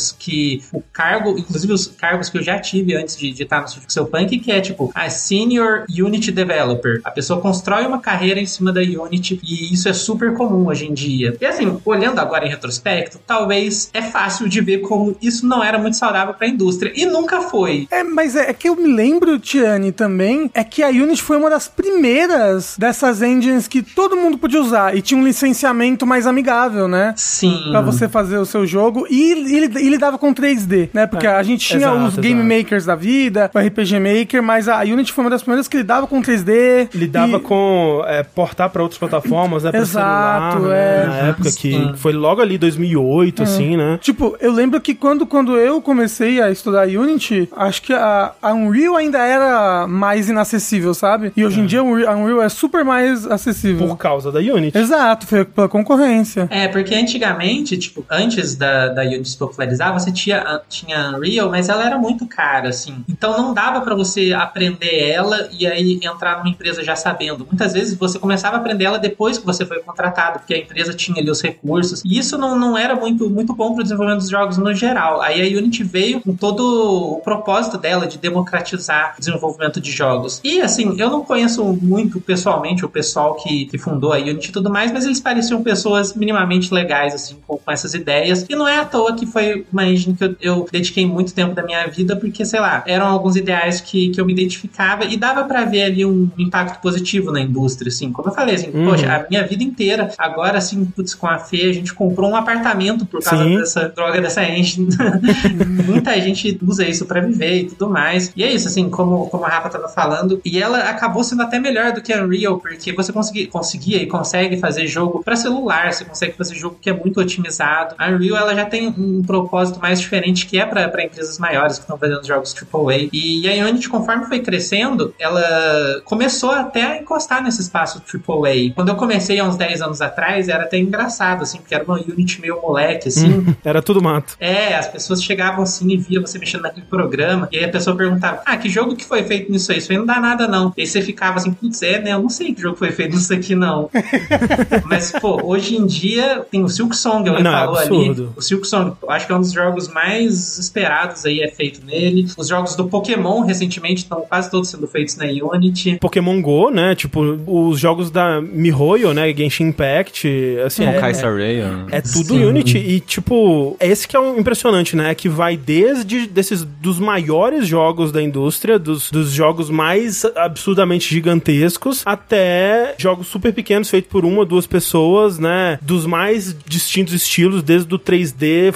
Cargos 0.00 0.16
que. 0.18 0.62
O 0.72 0.82
cargo, 0.92 1.38
inclusive 1.38 1.72
os 1.72 1.86
cargos 1.86 2.28
que 2.30 2.38
eu 2.38 2.42
já 2.42 2.58
tive 2.58 2.96
antes 2.96 3.16
de, 3.16 3.30
de 3.30 3.42
estar 3.42 3.60
no 3.60 3.68
Studio 3.68 3.86
Pixel 3.86 4.06
Punk, 4.06 4.38
que 4.38 4.50
é 4.50 4.60
tipo 4.60 4.90
a 4.94 5.08
Senior 5.10 5.84
Unity 5.88 6.32
Developer. 6.32 7.00
A 7.04 7.10
pessoa 7.10 7.40
constrói 7.40 7.86
uma 7.86 8.00
carreira 8.00 8.40
em 8.40 8.46
cima 8.46 8.72
da 8.72 8.80
Unity 8.80 9.40
e 9.42 9.72
isso 9.72 9.88
é 9.88 9.92
super 9.92 10.34
comum 10.34 10.66
hoje 10.66 10.86
em 10.86 10.94
dia. 10.94 11.36
E 11.40 11.44
assim, 11.44 11.78
olhando 11.84 12.18
agora 12.18 12.46
em 12.46 12.48
retrospecto, 12.48 13.20
talvez 13.26 13.90
é 13.92 14.02
fácil 14.02 14.48
de 14.48 14.60
ver 14.60 14.78
como 14.78 15.16
isso 15.20 15.46
não 15.46 15.62
era 15.62 15.78
muito 15.78 15.96
saudável 15.96 16.34
para 16.34 16.46
a 16.46 16.50
indústria. 16.50 16.92
E 16.94 17.04
nunca 17.04 17.42
foi. 17.42 17.86
É, 17.90 18.02
mas 18.02 18.36
é, 18.36 18.50
é 18.50 18.52
que 18.52 18.68
eu 18.68 18.76
me 18.76 18.92
lembro, 18.92 19.38
Tiane, 19.38 19.92
também, 19.92 20.50
é 20.54 20.64
que 20.64 20.82
a 20.82 20.88
Unity 20.88 21.22
foi 21.22 21.36
uma 21.36 21.50
das 21.50 21.68
primeiras 21.68 22.76
dessas 22.78 23.22
engines 23.22 23.66
que 23.68 23.82
todo 23.82 24.16
mundo 24.16 24.38
podia 24.38 24.60
usar 24.60 24.96
e 24.96 25.02
tinha 25.02 25.18
um 25.18 25.24
licenciamento 25.24 26.06
mais 26.06 26.26
amigável, 26.26 26.86
né? 26.88 27.14
Sim. 27.16 27.68
Pra 27.70 27.80
você 27.80 28.08
fazer 28.08 28.38
o 28.38 28.46
seu 28.46 28.66
jogo 28.66 29.06
e 29.10 29.32
ele, 29.32 29.78
ele 29.78 29.89
lidava 29.90 30.18
com 30.18 30.32
3D, 30.34 30.88
né? 30.92 31.06
Porque 31.06 31.26
É, 31.26 31.30
a 31.30 31.42
gente 31.42 31.66
tinha 31.66 31.80
exato, 31.88 32.04
os 32.06 32.16
Game 32.16 32.40
exato. 32.40 32.56
Makers 32.58 32.84
da 32.84 32.94
vida, 32.94 33.50
o 33.54 33.58
RPG 33.58 33.98
Maker, 34.00 34.42
mas 34.42 34.68
a 34.68 34.80
Unity 34.80 35.12
foi 35.12 35.24
uma 35.24 35.30
das 35.30 35.42
primeiras 35.42 35.68
que 35.68 35.76
lidava 35.76 36.06
com 36.06 36.20
3D. 36.22 36.88
Lidava 36.94 37.36
e- 37.36 37.40
com 37.40 38.02
é, 38.06 38.22
portar 38.22 38.70
pra 38.70 38.82
outras 38.82 38.98
plataformas, 38.98 39.64
né? 39.64 39.70
Pra 39.70 39.80
Exato, 39.80 40.56
celular, 40.58 40.76
é. 40.76 41.00
né, 41.00 41.06
Na 41.06 41.28
época 41.28 41.50
que 41.52 41.92
foi 41.96 42.12
logo 42.12 42.40
ali 42.40 42.56
2008, 42.58 43.42
assim, 43.42 43.76
né? 43.76 43.98
Tipo, 44.00 44.36
eu 44.40 44.52
lembro 44.52 44.80
que 44.80 44.94
quando, 44.94 45.26
quando 45.26 45.56
eu 45.56 45.80
comecei 45.80 46.40
a 46.40 46.50
estudar 46.50 46.86
Unity, 46.88 47.48
acho 47.56 47.82
que 47.82 47.92
a, 47.92 48.32
a 48.40 48.52
Unreal 48.52 48.96
ainda 48.96 49.18
era 49.18 49.86
mais 49.86 50.28
inacessível, 50.28 50.94
sabe? 50.94 51.32
E 51.36 51.44
hoje 51.44 51.60
em 51.60 51.66
dia 51.66 51.80
a 51.80 51.82
Unreal, 51.82 52.12
a 52.12 52.16
Unreal 52.16 52.42
é 52.42 52.48
super 52.48 52.84
mais 52.84 53.26
acessível. 53.26 53.86
Por 53.88 53.96
causa 53.96 54.30
da 54.32 54.38
Unity. 54.40 54.76
Exato, 54.76 55.26
foi 55.26 55.44
pela 55.44 55.68
concorrência. 55.68 56.48
É, 56.50 56.68
porque 56.68 56.94
antigamente, 56.94 57.76
tipo, 57.78 58.04
antes 58.10 58.54
da, 58.56 58.88
da 58.88 59.02
Unity 59.02 59.28
se 59.30 59.38
popularizar, 59.38 59.79
você 59.92 60.12
tinha, 60.12 60.60
tinha 60.68 61.16
Unreal, 61.16 61.48
mas 61.50 61.68
ela 61.68 61.84
era 61.84 61.98
muito 61.98 62.26
cara, 62.26 62.68
assim. 62.68 63.04
Então 63.08 63.36
não 63.36 63.54
dava 63.54 63.80
pra 63.80 63.94
você 63.94 64.32
aprender 64.32 65.10
ela 65.10 65.48
e 65.52 65.66
aí 65.66 66.00
entrar 66.02 66.38
numa 66.38 66.48
empresa 66.48 66.82
já 66.84 66.96
sabendo. 66.96 67.46
Muitas 67.46 67.72
vezes 67.72 67.96
você 67.96 68.18
começava 68.18 68.56
a 68.56 68.60
aprender 68.60 68.84
ela 68.84 68.98
depois 68.98 69.38
que 69.38 69.46
você 69.46 69.64
foi 69.64 69.80
contratado, 69.80 70.40
porque 70.40 70.54
a 70.54 70.58
empresa 70.58 70.92
tinha 70.92 71.20
ali 71.20 71.30
os 71.30 71.40
recursos. 71.40 72.02
E 72.04 72.18
isso 72.18 72.36
não, 72.36 72.58
não 72.58 72.76
era 72.76 72.94
muito, 72.94 73.30
muito 73.30 73.54
bom 73.54 73.74
pro 73.74 73.82
desenvolvimento 73.82 74.20
dos 74.20 74.30
jogos 74.30 74.58
no 74.58 74.74
geral. 74.74 75.20
Aí 75.20 75.40
a 75.40 75.58
Unity 75.58 75.82
veio 75.82 76.20
com 76.20 76.34
todo 76.34 77.16
o 77.16 77.20
propósito 77.20 77.78
dela 77.78 78.06
de 78.06 78.18
democratizar 78.18 79.14
o 79.16 79.20
desenvolvimento 79.20 79.80
de 79.80 79.90
jogos. 79.90 80.40
E 80.44 80.60
assim, 80.60 80.96
eu 80.98 81.10
não 81.10 81.24
conheço 81.24 81.64
muito 81.64 82.20
pessoalmente 82.20 82.84
o 82.84 82.88
pessoal 82.88 83.34
que, 83.36 83.66
que 83.66 83.78
fundou 83.78 84.12
a 84.12 84.16
Unity 84.16 84.48
e 84.48 84.52
tudo 84.52 84.70
mais, 84.70 84.92
mas 84.92 85.04
eles 85.04 85.20
pareciam 85.20 85.62
pessoas 85.62 86.14
minimamente 86.14 86.72
legais, 86.72 87.14
assim, 87.14 87.36
com, 87.46 87.56
com 87.56 87.70
essas 87.70 87.94
ideias. 87.94 88.44
E 88.48 88.54
não 88.54 88.66
é 88.66 88.78
à 88.78 88.84
toa 88.84 89.14
que 89.14 89.26
foi 89.26 89.66
uma 89.72 89.86
engine 89.86 90.14
que 90.16 90.24
eu, 90.24 90.36
eu 90.40 90.68
dediquei 90.70 91.06
muito 91.06 91.32
tempo 91.34 91.54
da 91.54 91.62
minha 91.62 91.86
vida, 91.86 92.16
porque, 92.16 92.44
sei 92.44 92.60
lá, 92.60 92.82
eram 92.86 93.06
alguns 93.06 93.36
ideais 93.36 93.80
que, 93.80 94.10
que 94.10 94.20
eu 94.20 94.24
me 94.26 94.32
identificava 94.32 95.04
e 95.04 95.16
dava 95.16 95.44
pra 95.44 95.64
ver 95.64 95.82
ali 95.84 96.04
um 96.04 96.30
impacto 96.38 96.80
positivo 96.80 97.32
na 97.32 97.40
indústria, 97.40 97.88
assim. 97.88 98.12
Como 98.12 98.28
eu 98.28 98.32
falei, 98.34 98.54
assim, 98.54 98.70
Uhum. 98.72 98.86
poxa, 98.86 99.12
a 99.12 99.26
minha 99.28 99.46
vida 99.46 99.62
inteira, 99.64 100.10
agora, 100.18 100.58
assim, 100.58 100.84
putz, 100.84 101.14
com 101.14 101.26
a 101.26 101.38
Fê, 101.38 101.62
a 101.68 101.72
gente 101.72 101.92
comprou 101.94 102.30
um 102.30 102.36
apartamento 102.36 103.04
por 103.06 103.22
causa 103.22 103.44
Sim. 103.44 103.56
dessa 103.56 103.88
droga 103.88 104.20
dessa 104.20 104.44
engine. 104.44 104.88
Muita 105.86 106.18
gente 106.20 106.58
usa 106.66 106.86
isso 106.86 107.06
pra 107.06 107.20
viver 107.20 107.62
e 107.62 107.64
tudo 107.70 107.90
mais. 107.90 108.32
E 108.36 108.42
é 108.42 108.52
isso, 108.52 108.68
assim, 108.68 108.88
como, 108.90 109.26
como 109.28 109.44
a 109.44 109.48
Rafa 109.48 109.68
tava 109.68 109.88
falando. 109.88 110.40
E 110.44 110.58
ela 110.60 110.78
acabou 110.90 111.22
sendo 111.24 111.42
até 111.42 111.58
melhor 111.58 111.92
do 111.92 112.00
que 112.00 112.12
a 112.12 112.22
Unreal, 112.22 112.58
porque 112.58 112.92
você 112.92 113.12
consegui, 113.12 113.46
conseguia 113.46 114.02
e 114.02 114.06
consegue 114.06 114.56
fazer 114.58 114.86
jogo 114.86 115.22
pra 115.24 115.36
celular, 115.36 115.92
você 115.92 116.04
consegue 116.04 116.36
fazer 116.36 116.54
jogo 116.54 116.76
que 116.80 116.88
é 116.90 116.92
muito 116.92 117.20
otimizado. 117.20 117.94
A 117.98 118.08
Unreal, 118.10 118.36
ela 118.36 118.54
já 118.54 118.64
tem 118.64 118.88
um 118.88 119.22
propósito 119.22 119.59
mais 119.80 120.00
diferente, 120.00 120.46
que 120.46 120.58
é 120.58 120.64
pra 120.64 121.04
empresas 121.04 121.38
maiores 121.38 121.76
que 121.76 121.82
estão 121.82 121.98
fazendo 121.98 122.26
jogos 122.26 122.54
AAA. 122.54 123.08
E 123.12 123.48
a 123.48 123.66
Unity, 123.66 123.88
conforme 123.88 124.26
foi 124.26 124.40
crescendo, 124.40 125.14
ela 125.18 126.00
começou 126.04 126.50
até 126.50 126.82
a 126.82 126.96
encostar 126.98 127.42
nesse 127.42 127.60
espaço 127.60 128.02
AAA. 128.12 128.72
Quando 128.74 128.88
eu 128.88 128.96
comecei 128.96 129.38
há 129.38 129.44
uns 129.44 129.56
10 129.56 129.82
anos 129.82 130.00
atrás, 130.00 130.48
era 130.48 130.64
até 130.64 130.78
engraçado, 130.78 131.42
assim, 131.42 131.58
porque 131.58 131.74
era 131.74 131.84
uma 131.84 132.00
Unity 132.00 132.40
meio 132.40 132.60
moleque, 132.60 133.08
assim. 133.08 133.54
Era 133.64 133.82
tudo 133.82 134.02
mato. 134.02 134.36
É, 134.40 134.74
as 134.74 134.88
pessoas 134.88 135.22
chegavam 135.22 135.62
assim 135.62 135.90
e 135.90 135.96
via 135.96 136.20
você 136.20 136.38
mexendo 136.38 136.62
naquele 136.62 136.86
programa, 136.86 137.48
e 137.52 137.58
aí 137.58 137.64
a 137.64 137.68
pessoa 137.68 137.96
perguntava: 137.96 138.42
Ah, 138.44 138.56
que 138.56 138.68
jogo 138.68 138.96
que 138.96 139.04
foi 139.04 139.22
feito 139.24 139.50
nisso 139.50 139.72
aí? 139.72 139.78
Isso 139.78 139.92
aí 139.92 139.98
não 139.98 140.06
dá 140.06 140.20
nada, 140.20 140.46
não. 140.46 140.72
E 140.76 140.82
aí 140.82 140.86
você 140.86 141.02
ficava 141.02 141.36
assim, 141.36 141.52
putz, 141.52 141.82
é, 141.82 142.00
né? 142.00 142.12
Eu 142.12 142.22
não 142.22 142.28
sei 142.28 142.54
que 142.54 142.60
jogo 142.62 142.76
foi 142.76 142.90
feito 142.90 143.14
nisso 143.14 143.32
aqui, 143.32 143.54
não. 143.54 143.90
Mas, 144.86 145.12
pô, 145.12 145.40
hoje 145.44 145.76
em 145.76 145.86
dia 145.86 146.44
tem 146.50 146.62
o 146.62 146.68
Silk 146.68 146.96
Song, 146.96 147.28
alguém 147.28 147.44
Não, 147.44 147.50
é 147.50 147.60
falou 147.60 147.78
absurdo. 147.78 148.22
ali. 148.22 148.32
O 148.36 148.42
Silk 148.42 148.66
Song, 148.66 148.92
eu 149.02 149.10
acho 149.10 149.26
que 149.26 149.32
é 149.32 149.36
um 149.36 149.39
dos 149.40 149.52
jogos 149.52 149.88
mais 149.88 150.58
esperados 150.58 151.24
aí, 151.24 151.40
é 151.40 151.48
feito 151.48 151.84
nele. 151.84 152.26
Os 152.36 152.48
jogos 152.48 152.76
do 152.76 152.86
Pokémon, 152.88 153.42
recentemente, 153.42 154.02
estão 154.02 154.20
quase 154.22 154.50
todos 154.50 154.68
sendo 154.68 154.86
feitos 154.86 155.16
na 155.16 155.26
Unity. 155.26 155.98
Pokémon 156.00 156.40
Go, 156.40 156.70
né? 156.70 156.94
Tipo, 156.94 157.38
os 157.46 157.78
jogos 157.78 158.10
da 158.10 158.40
MiHoYo, 158.40 159.12
né? 159.12 159.32
Genshin 159.34 159.68
Impact, 159.68 160.26
assim, 160.64 160.84
é, 160.84 161.14
Star 161.14 161.38
é, 161.40 161.96
é 161.96 162.00
tudo 162.00 162.34
Sim. 162.34 162.44
Unity. 162.44 162.78
E, 162.78 163.00
tipo, 163.00 163.76
esse 163.80 164.06
que 164.06 164.16
é 164.16 164.20
o 164.20 164.38
impressionante, 164.38 164.96
né? 164.96 165.14
Que 165.14 165.28
vai 165.28 165.56
desde 165.56 166.26
desses 166.26 166.64
dos 166.64 166.98
maiores 166.98 167.66
jogos 167.66 168.12
da 168.12 168.22
indústria, 168.22 168.78
dos, 168.78 169.10
dos 169.10 169.30
jogos 169.30 169.70
mais 169.70 170.24
absurdamente 170.36 171.12
gigantescos, 171.12 172.02
até 172.04 172.94
jogos 172.98 173.26
super 173.26 173.52
pequenos 173.52 173.88
feitos 173.90 174.10
por 174.10 174.24
uma 174.24 174.40
ou 174.40 174.44
duas 174.44 174.66
pessoas, 174.66 175.38
né? 175.38 175.78
Dos 175.82 176.06
mais 176.06 176.54
distintos 176.66 177.14
estilos, 177.14 177.62
desde 177.62 177.94
o 177.94 177.98
3D 177.98 178.72